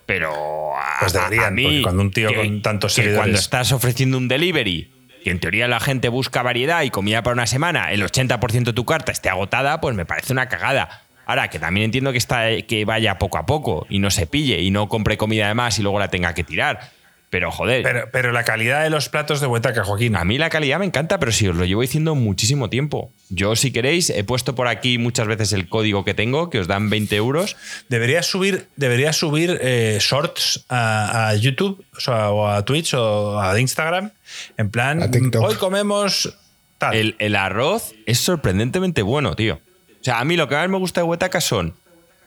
Pero 0.07 0.77
a, 0.77 0.97
Pues 1.01 1.13
deberían, 1.13 1.45
a 1.45 1.51
mí, 1.51 1.83
cuando 1.83 2.03
un 2.03 2.11
tío 2.11 2.29
que- 2.29 2.37
con 2.37 2.63
tantos 2.63 2.95
que 2.95 3.15
cuando 3.15 3.39
estás 3.39 3.73
ofreciendo 3.73 4.19
un 4.19 4.29
delivery, 4.29 4.91
que 5.23 5.31
en 5.31 5.41
teoría 5.41 5.67
la 5.69 5.81
gente 5.81 6.09
busca 6.11 6.43
variedad 6.43 6.83
y 6.83 6.91
comida 6.91 7.23
para 7.23 7.33
una 7.33 7.47
semana, 7.47 7.91
el 7.93 8.03
80% 8.03 8.65
de 8.65 8.73
tu 8.75 8.85
carta 8.85 9.13
esté 9.13 9.31
agotada, 9.31 9.81
pues 9.81 9.97
me 9.97 10.05
parece 10.05 10.33
una 10.33 10.49
cagada. 10.49 11.03
Ahora, 11.27 11.49
que 11.49 11.59
también 11.59 11.87
entiendo 11.87 12.13
que, 12.13 12.19
está, 12.19 12.49
que 12.69 12.85
vaya 12.85 13.17
poco 13.19 13.39
a 13.39 13.47
poco 13.47 13.87
y 13.89 13.99
no 13.99 14.11
se 14.11 14.27
pille 14.27 14.61
y 14.61 14.71
no 14.71 14.91
compre 14.91 15.17
comida 15.17 15.49
de 15.49 15.55
más 15.55 15.79
y 15.79 15.83
luego 15.83 15.99
la 15.99 16.09
tenga 16.09 16.35
que 16.35 16.45
tirar. 16.45 16.91
Pero 17.35 17.51
joder, 17.51 17.83
Pero, 17.83 18.09
pero 18.13 18.31
la 18.31 18.45
calidad 18.45 18.85
de 18.85 18.91
los 18.91 19.09
platos 19.09 19.41
de 19.41 19.49
Huetaca, 19.49 19.83
Joaquín. 19.83 20.15
a 20.15 20.23
mí 20.25 20.39
la 20.39 20.51
calidad 20.51 20.79
me 20.79 20.85
encanta, 20.85 21.19
pero 21.19 21.33
si 21.33 21.49
os 21.49 21.57
lo 21.57 21.65
llevo 21.65 21.81
diciendo 21.81 22.15
muchísimo 22.15 22.71
tiempo. 22.71 23.11
Yo, 23.29 23.57
si 23.57 23.73
queréis, 23.73 24.09
he 24.11 24.23
puesto 24.23 24.55
por 24.55 24.69
aquí 24.69 24.99
muchas 24.99 25.27
veces 25.27 25.53
el 25.53 25.69
código 25.69 26.05
que 26.05 26.15
tengo, 26.15 26.49
que 26.49 26.61
os 26.61 26.69
dan 26.69 26.91
20 26.91 27.17
euros. 27.17 27.57
Deberías 27.89 28.27
subir, 28.27 28.69
deberías 28.77 29.17
subir 29.17 29.59
eh, 29.61 29.99
shorts 30.01 30.65
a, 30.69 31.31
a 31.31 31.35
YouTube 31.35 31.85
o, 31.97 31.99
sea, 31.99 32.31
o 32.31 32.47
a 32.47 32.65
Twitch 32.65 32.95
o 32.95 33.41
a 33.41 33.59
Instagram. 33.59 34.13
En 34.57 34.71
plan, 34.71 35.03
A 35.03 35.11
TikTok. 35.11 35.43
hoy 35.43 35.57
comemos 35.57 36.39
tal. 36.79 36.95
El, 36.95 37.17
el 37.19 37.35
arroz 37.35 37.95
es 38.07 38.21
sorprendentemente 38.21 39.03
bueno, 39.03 39.35
tío. 39.35 39.55
O 39.55 40.05
sea, 40.05 40.21
a 40.21 40.25
mí 40.25 40.37
lo 40.37 40.47
que 40.49 40.55
más 40.55 40.69
me 40.69 40.79
gusta 40.79 41.01
de 41.01 41.07
Huetaca 41.09 41.41
son 41.41 41.75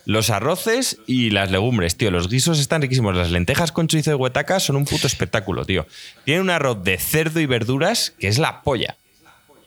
los 0.10 0.30
arroces 0.30 0.98
y 1.06 1.32
las 1.32 1.52
legumbres, 1.52 1.98
tío. 1.98 2.12
Los 2.12 2.30
guisos 2.30 2.60
están 2.60 2.82
riquísimos. 2.82 3.14
Las 3.16 3.30
lentejas 3.30 3.74
con 3.74 3.88
chorizo 3.88 4.10
de 4.12 4.16
Huetaca 4.16 4.60
son 4.62 4.78
un 4.78 4.86
puto 4.86 5.06
espectáculo, 5.06 5.66
tío. 5.66 5.86
Tiene 6.24 6.40
un 6.40 6.50
arroz 6.50 6.82
de 6.82 6.98
cerdo 6.98 7.42
y 7.42 7.46
verduras 7.46 8.14
que 8.18 8.30
es 8.30 8.38
la 8.38 8.62
polla. 8.62 8.96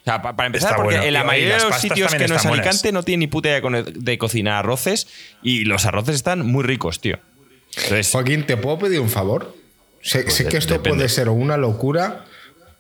O 0.01 0.03
sea, 0.05 0.23
pa- 0.23 0.35
para 0.35 0.47
empezar, 0.47 0.71
Está 0.71 0.77
porque 0.83 0.95
bueno. 0.97 1.07
en 1.09 1.13
la 1.13 1.25
mayoría 1.25 1.59
de 1.59 1.65
los 1.65 1.77
sitios 1.77 2.13
que 2.15 2.27
no 2.27 2.37
es 2.37 2.43
buenas. 2.45 2.67
Alicante 2.67 2.91
no 2.91 3.03
tiene 3.03 3.19
ni 3.21 3.27
puta 3.27 3.49
idea 3.49 3.57
de 3.57 3.63
co- 3.63 3.93
de 4.01 4.19
cocinar 4.19 4.55
arroces 4.55 5.09
y 5.43 5.67
los 5.67 5.85
arroces 5.85 6.15
están 6.15 6.47
muy 6.47 6.65
ricos, 6.65 7.01
tío. 7.03 7.19
Entonces, 7.77 8.11
Joaquín, 8.11 8.47
¿te 8.47 8.57
puedo 8.57 8.79
pedir 8.79 8.99
un 9.01 9.11
favor? 9.11 9.55
Sé, 10.03 10.31
sé 10.31 10.45
de- 10.45 10.49
que 10.51 10.57
esto 10.57 10.73
depende. 10.73 10.97
puede 10.97 11.09
ser 11.11 11.29
una 11.29 11.59
locura 11.59 12.25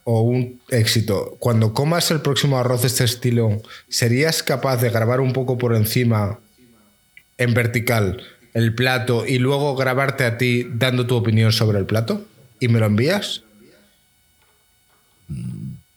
o 0.04 0.22
un 0.22 0.62
éxito. 0.70 1.36
Cuando 1.38 1.74
comas 1.74 2.10
el 2.10 2.22
próximo 2.22 2.56
arroz 2.58 2.80
de 2.80 2.86
este 2.88 3.04
estilo, 3.04 3.60
¿serías 3.90 4.42
capaz 4.42 4.78
de 4.78 4.88
grabar 4.88 5.20
un 5.20 5.34
poco 5.34 5.58
por 5.58 5.76
encima, 5.76 6.38
en 7.40 7.54
vertical, 7.54 8.22
el 8.54 8.74
plato 8.74 9.26
y 9.26 9.38
luego 9.38 9.74
grabarte 9.74 10.24
a 10.24 10.38
ti 10.38 10.66
dando 10.72 11.06
tu 11.06 11.16
opinión 11.16 11.50
sobre 11.52 11.78
el 11.78 11.86
plato? 11.86 12.24
¿Y 12.60 12.68
me 12.68 12.78
lo 12.78 12.86
envías? 12.86 13.42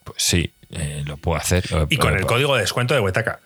pues 0.03 0.21
sí, 0.21 0.51
eh, 0.71 1.03
lo 1.05 1.17
puedo 1.17 1.37
hacer. 1.37 1.69
Lo- 1.71 1.87
y 1.89 1.97
con 1.97 2.11
lo 2.13 2.19
el 2.19 2.25
código 2.25 2.55
de 2.55 2.61
descuento 2.61 2.93
de 2.93 2.99
Huetaca. 2.99 3.39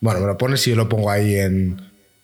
Bueno, 0.00 0.20
me 0.20 0.26
lo 0.26 0.38
pones 0.38 0.66
y 0.66 0.70
yo 0.70 0.76
lo 0.76 0.88
pongo 0.88 1.10
ahí 1.10 1.36
en, 1.36 1.80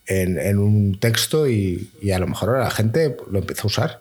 en- 0.06 0.38
en 0.38 0.58
un 0.58 0.98
texto 0.98 1.48
y, 1.48 1.90
y 2.02 2.10
a 2.10 2.18
lo 2.18 2.26
mejor 2.26 2.50
ahora 2.50 2.64
la 2.64 2.70
gente 2.70 3.16
lo 3.30 3.38
empieza 3.38 3.62
a 3.62 3.66
usar. 3.66 4.00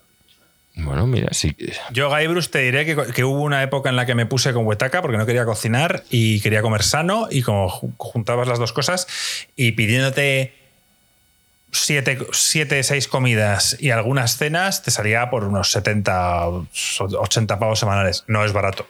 Bueno, 0.78 1.08
mira, 1.08 1.30
sí. 1.32 1.56
Yo, 1.94 2.14
Guybrush, 2.14 2.50
te 2.50 2.60
diré 2.60 2.86
que, 2.86 2.98
que 3.14 3.24
hubo 3.24 3.42
una 3.42 3.64
época 3.64 3.90
en 3.90 3.96
la 3.96 4.06
que 4.06 4.14
me 4.16 4.26
puse 4.26 4.52
con 4.52 4.66
Huetaca 4.66 5.02
porque 5.02 5.18
no 5.18 5.26
quería 5.26 5.46
cocinar 5.46 6.04
y 6.10 6.42
quería 6.42 6.62
comer 6.62 6.84
sano 6.84 7.28
y 7.32 7.44
como 7.44 7.70
ju- 7.70 7.94
juntabas 7.98 8.48
las 8.50 8.60
dos 8.60 8.74
cosas 8.74 9.08
y 9.56 9.72
pidiéndote 9.74 10.54
siete, 11.78 12.18
siete, 12.32 12.82
seis 12.84 13.08
comidas 13.08 13.76
y 13.80 13.92
algunas 13.92 14.38
cenas 14.38 14.82
te 14.84 14.92
salía 14.92 15.30
por 15.30 15.44
unos 15.44 15.72
70, 15.72 16.48
80 16.98 17.60
pavos 17.60 17.80
semanales. 17.80 18.24
No 18.28 18.44
es 18.46 18.54
barato. 18.54 18.88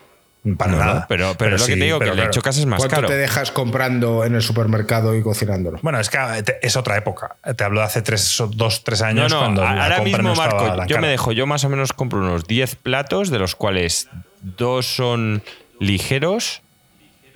Para 0.56 0.70
No, 0.70 0.78
no, 0.78 0.84
nada. 0.84 1.06
pero, 1.08 1.34
pero, 1.36 1.56
es 1.56 1.62
lo 1.62 1.66
que 1.66 1.72
te 1.76 1.84
digo, 1.86 1.98
que 1.98 2.04
pero 2.04 2.12
el 2.12 2.16
de 2.18 2.22
claro. 2.22 2.32
Chocas 2.32 2.56
es 2.56 2.66
más 2.66 2.78
¿Cuánto 2.78 2.94
caro. 2.94 3.08
te 3.08 3.16
dejas 3.16 3.50
comprando 3.50 4.24
en 4.24 4.36
el 4.36 4.42
supermercado 4.42 5.16
y 5.16 5.20
cocinándolo? 5.22 5.80
Bueno, 5.82 5.98
es 5.98 6.08
que 6.08 6.18
te- 6.44 6.64
es 6.64 6.76
otra 6.76 6.96
época. 6.96 7.34
Te 7.56 7.64
hablo 7.64 7.80
de 7.80 7.86
hace 7.86 8.00
tres, 8.00 8.40
dos, 8.50 8.84
tres 8.84 9.00
No, 9.00 9.06
años 9.08 9.32
no, 9.32 9.40
cuando 9.40 9.62
la 9.64 9.70
ahora 9.70 9.96
compra 9.96 10.18
mismo, 10.18 10.28
no 10.28 10.34
Marco, 10.36 10.86
yo 10.86 10.98
me 11.00 11.08
dejo, 11.08 11.32
yo 11.32 11.48
más 11.48 11.64
o 11.64 11.68
menos 11.68 11.92
compro 11.92 12.20
unos 12.20 12.46
10 12.46 12.76
platos, 12.76 13.30
de 13.30 13.40
los 13.40 13.56
cuales 13.56 14.08
dos 14.40 14.86
son 14.86 15.42
ligeros. 15.80 16.62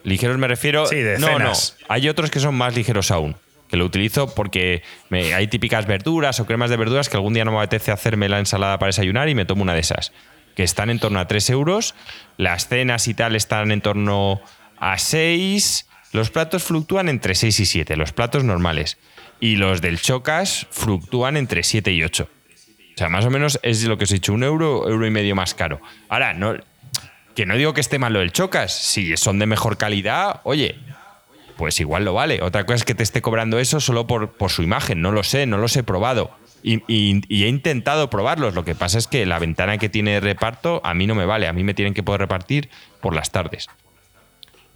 Ligeros 0.05 0.39
me 0.39 0.47
refiero. 0.47 0.87
Sí, 0.87 0.97
de 0.97 1.19
no, 1.19 1.39
no. 1.41 1.53
Hay 1.89 2.09
otros 2.09 2.31
que 2.31 2.39
son 2.39 2.55
más 2.55 2.77
ligeros 2.77 3.11
aún. 3.11 3.35
Que 3.71 3.77
lo 3.77 3.85
utilizo 3.85 4.35
porque 4.35 4.83
hay 5.11 5.47
típicas 5.47 5.87
verduras 5.87 6.41
o 6.41 6.47
cremas 6.47 6.71
de 6.71 6.77
verduras 6.77 7.09
que 7.09 7.17
algún 7.17 7.35
día 7.35 7.45
no 7.45 7.53
me 7.53 7.59
apetece 7.59 7.93
hacerme 7.93 8.29
la 8.29 8.39
ensalada 8.39 8.79
para 8.79 8.89
desayunar 8.89 9.29
y 9.29 9.35
me 9.35 9.45
tomo 9.45 9.63
una 9.63 9.75
de 9.75 9.81
esas. 9.81 10.13
Que 10.57 10.65
están 10.65 10.91
en 10.91 10.99
torno 10.99 11.21
a 11.21 11.29
3 11.29 11.51
euros. 11.51 11.95
Las 12.37 12.69
cenas 12.69 13.07
y 13.07 13.15
tal 13.15 13.37
están 13.37 13.71
en 13.71 13.81
torno 13.81 14.41
a 14.79 14.99
6. 14.99 15.87
Los 16.13 16.31
platos 16.31 16.65
fluctúan 16.65 17.09
entre 17.09 17.35
6 17.37 17.61
y 17.61 17.67
7, 17.67 17.97
los 17.97 18.13
platos 18.13 18.43
normales. 18.43 18.99
Y 19.39 19.57
los 19.57 19.81
del 19.81 20.01
Chocas 20.01 20.67
fluctúan 20.71 21.37
entre 21.37 21.63
7 21.63 21.93
y 21.93 22.03
8. 22.03 22.29
O 22.95 22.99
sea, 22.99 23.09
más 23.09 23.25
o 23.25 23.31
menos 23.31 23.61
es 23.63 23.85
lo 23.85 23.97
que 23.97 24.05
os 24.05 24.11
he 24.11 24.15
dicho, 24.15 24.33
un 24.33 24.43
euro, 24.43 24.89
euro 24.89 25.07
y 25.07 25.11
medio 25.11 25.35
más 25.35 25.55
caro. 25.55 25.81
Ahora, 26.09 26.35
no, 26.35 26.57
que 27.35 27.47
no 27.47 27.57
digo 27.57 27.73
que 27.73 27.81
esté 27.81 27.99
mal 27.99 28.13
lo 28.13 28.19
del 28.19 28.33
Chocas. 28.33 28.73
Si 28.73 29.17
son 29.17 29.39
de 29.39 29.47
mejor 29.47 29.79
calidad, 29.79 30.41
oye, 30.45 30.77
pues 31.61 31.79
igual 31.79 32.07
lo 32.07 32.15
vale. 32.15 32.41
Otra 32.41 32.65
cosa 32.65 32.77
es 32.77 32.85
que 32.87 32.95
te 32.95 33.03
esté 33.03 33.21
cobrando 33.21 33.59
eso 33.59 33.81
solo 33.81 34.07
por, 34.07 34.33
su 34.49 34.63
imagen. 34.63 35.03
No 35.03 35.13
lo 35.13 35.23
sé, 35.23 35.45
no 35.45 35.59
los 35.59 35.77
he 35.77 35.83
probado. 35.83 36.31
Y, 36.63 36.81
he 36.89 37.49
intentado 37.49 38.09
probarlos. 38.09 38.55
Lo 38.55 38.65
que 38.65 38.75
pasa 38.75 38.97
es 38.97 39.07
que 39.07 39.27
la 39.27 39.39
ventana 39.39 39.77
que 39.77 39.91
tiene 39.91 40.21
reparto 40.21 40.81
a 40.85 40.95
mí 40.95 41.07
no 41.07 41.15
me 41.15 41.27
vale. 41.27 41.49
A 41.49 41.53
mí 41.53 41.63
me 41.63 41.75
tienen 41.75 41.93
que 41.93 42.03
poder 42.03 42.23
repartir 42.23 42.71
por 43.03 43.15
las 43.15 43.31
tardes. 43.31 43.69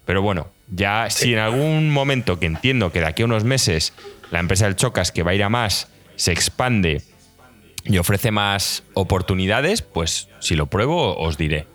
Pero 0.05 0.21
bueno, 0.21 0.49
ya 0.69 1.09
si 1.09 1.33
en 1.33 1.39
algún 1.39 1.91
momento 1.91 2.39
que 2.39 2.45
entiendo 2.45 2.93
que 2.93 3.01
de 3.01 3.07
aquí 3.07 3.23
a 3.23 3.25
unos 3.25 3.45
meses 3.45 3.95
la 4.31 4.41
empresa 4.41 4.67
del 4.67 4.77
Chocas, 4.77 5.11
que 5.11 5.23
va 5.23 5.31
a 5.31 5.35
ir 5.35 5.43
a 5.43 5.49
más, 5.49 5.89
se 6.17 6.33
expande 6.33 7.01
y 7.85 7.97
ofrece 7.97 8.31
más 8.31 8.85
oportunidades, 8.93 9.81
pues 9.81 10.29
si 10.41 10.55
lo 10.55 10.67
pruebo 10.67 11.17
os 11.17 11.39
diré 11.39 11.67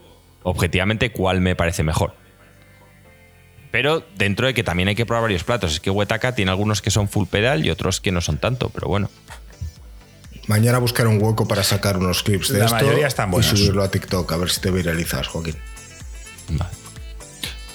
objetivamente 0.44 1.12
cuál 1.12 1.42
me 1.42 1.56
parece 1.56 1.82
mejor. 1.82 2.14
Pero 3.72 4.04
dentro 4.16 4.48
de 4.48 4.54
que 4.54 4.64
también 4.64 4.90
hay 4.90 4.96
que 4.96 5.06
probar 5.06 5.24
varios 5.24 5.44
platos. 5.44 5.74
Es 5.74 5.80
que 5.80 5.90
Huetaca 5.92 6.34
tiene 6.34 6.52
algunos 6.52 6.82
que 6.82 6.92
son 6.92 7.08
full 7.08 7.28
pedal 7.28 7.66
y 7.66 7.70
otros 7.70 8.02
que 8.02 8.12
no 8.12 8.22
son 8.22 8.38
tanto, 8.38 8.70
pero 8.70 8.88
bueno. 8.88 9.10
Mañana 10.48 10.80
buscaré 10.80 11.08
un 11.10 11.22
hueco 11.22 11.48
para 11.48 11.64
sacar 11.64 11.98
unos 11.98 12.24
clips 12.24 12.50
de 12.50 12.60
La 12.60 12.66
esto 12.66 12.78
mayoría 12.78 13.06
están 13.06 13.32
y 13.32 13.44
subirlo 13.44 13.84
a 13.84 13.92
TikTok, 13.92 14.32
a 14.32 14.38
ver 14.38 14.50
si 14.50 14.60
te 14.62 14.72
viralizas, 14.72 15.28
Joaquín. 15.28 15.56
Vale. 16.50 16.72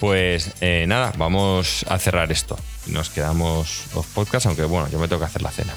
Pues 0.01 0.51
eh, 0.59 0.83
nada, 0.85 1.13
vamos 1.17 1.85
a 1.87 1.97
cerrar 1.99 2.33
esto. 2.33 2.59
Nos 2.87 3.09
quedamos 3.09 3.85
off 3.93 4.07
podcast, 4.13 4.45
aunque 4.47 4.65
bueno, 4.65 4.89
yo 4.89 4.99
me 4.99 5.07
tengo 5.07 5.21
que 5.21 5.25
hacer 5.25 5.41
la 5.41 5.51
cena. 5.51 5.73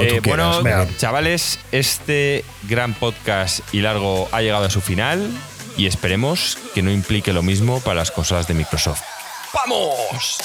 Eh, 0.00 0.20
quieras, 0.22 0.62
bueno, 0.62 0.88
chavales, 0.96 1.58
este 1.70 2.44
gran 2.62 2.94
podcast 2.94 3.60
y 3.72 3.82
largo 3.82 4.28
ha 4.32 4.40
llegado 4.40 4.64
a 4.64 4.70
su 4.70 4.80
final 4.80 5.30
y 5.76 5.86
esperemos 5.86 6.56
que 6.74 6.82
no 6.82 6.90
implique 6.90 7.34
lo 7.34 7.42
mismo 7.42 7.80
para 7.80 7.96
las 7.96 8.10
consolas 8.10 8.48
de 8.48 8.54
Microsoft. 8.54 9.02
¡Vamos! 9.52 10.38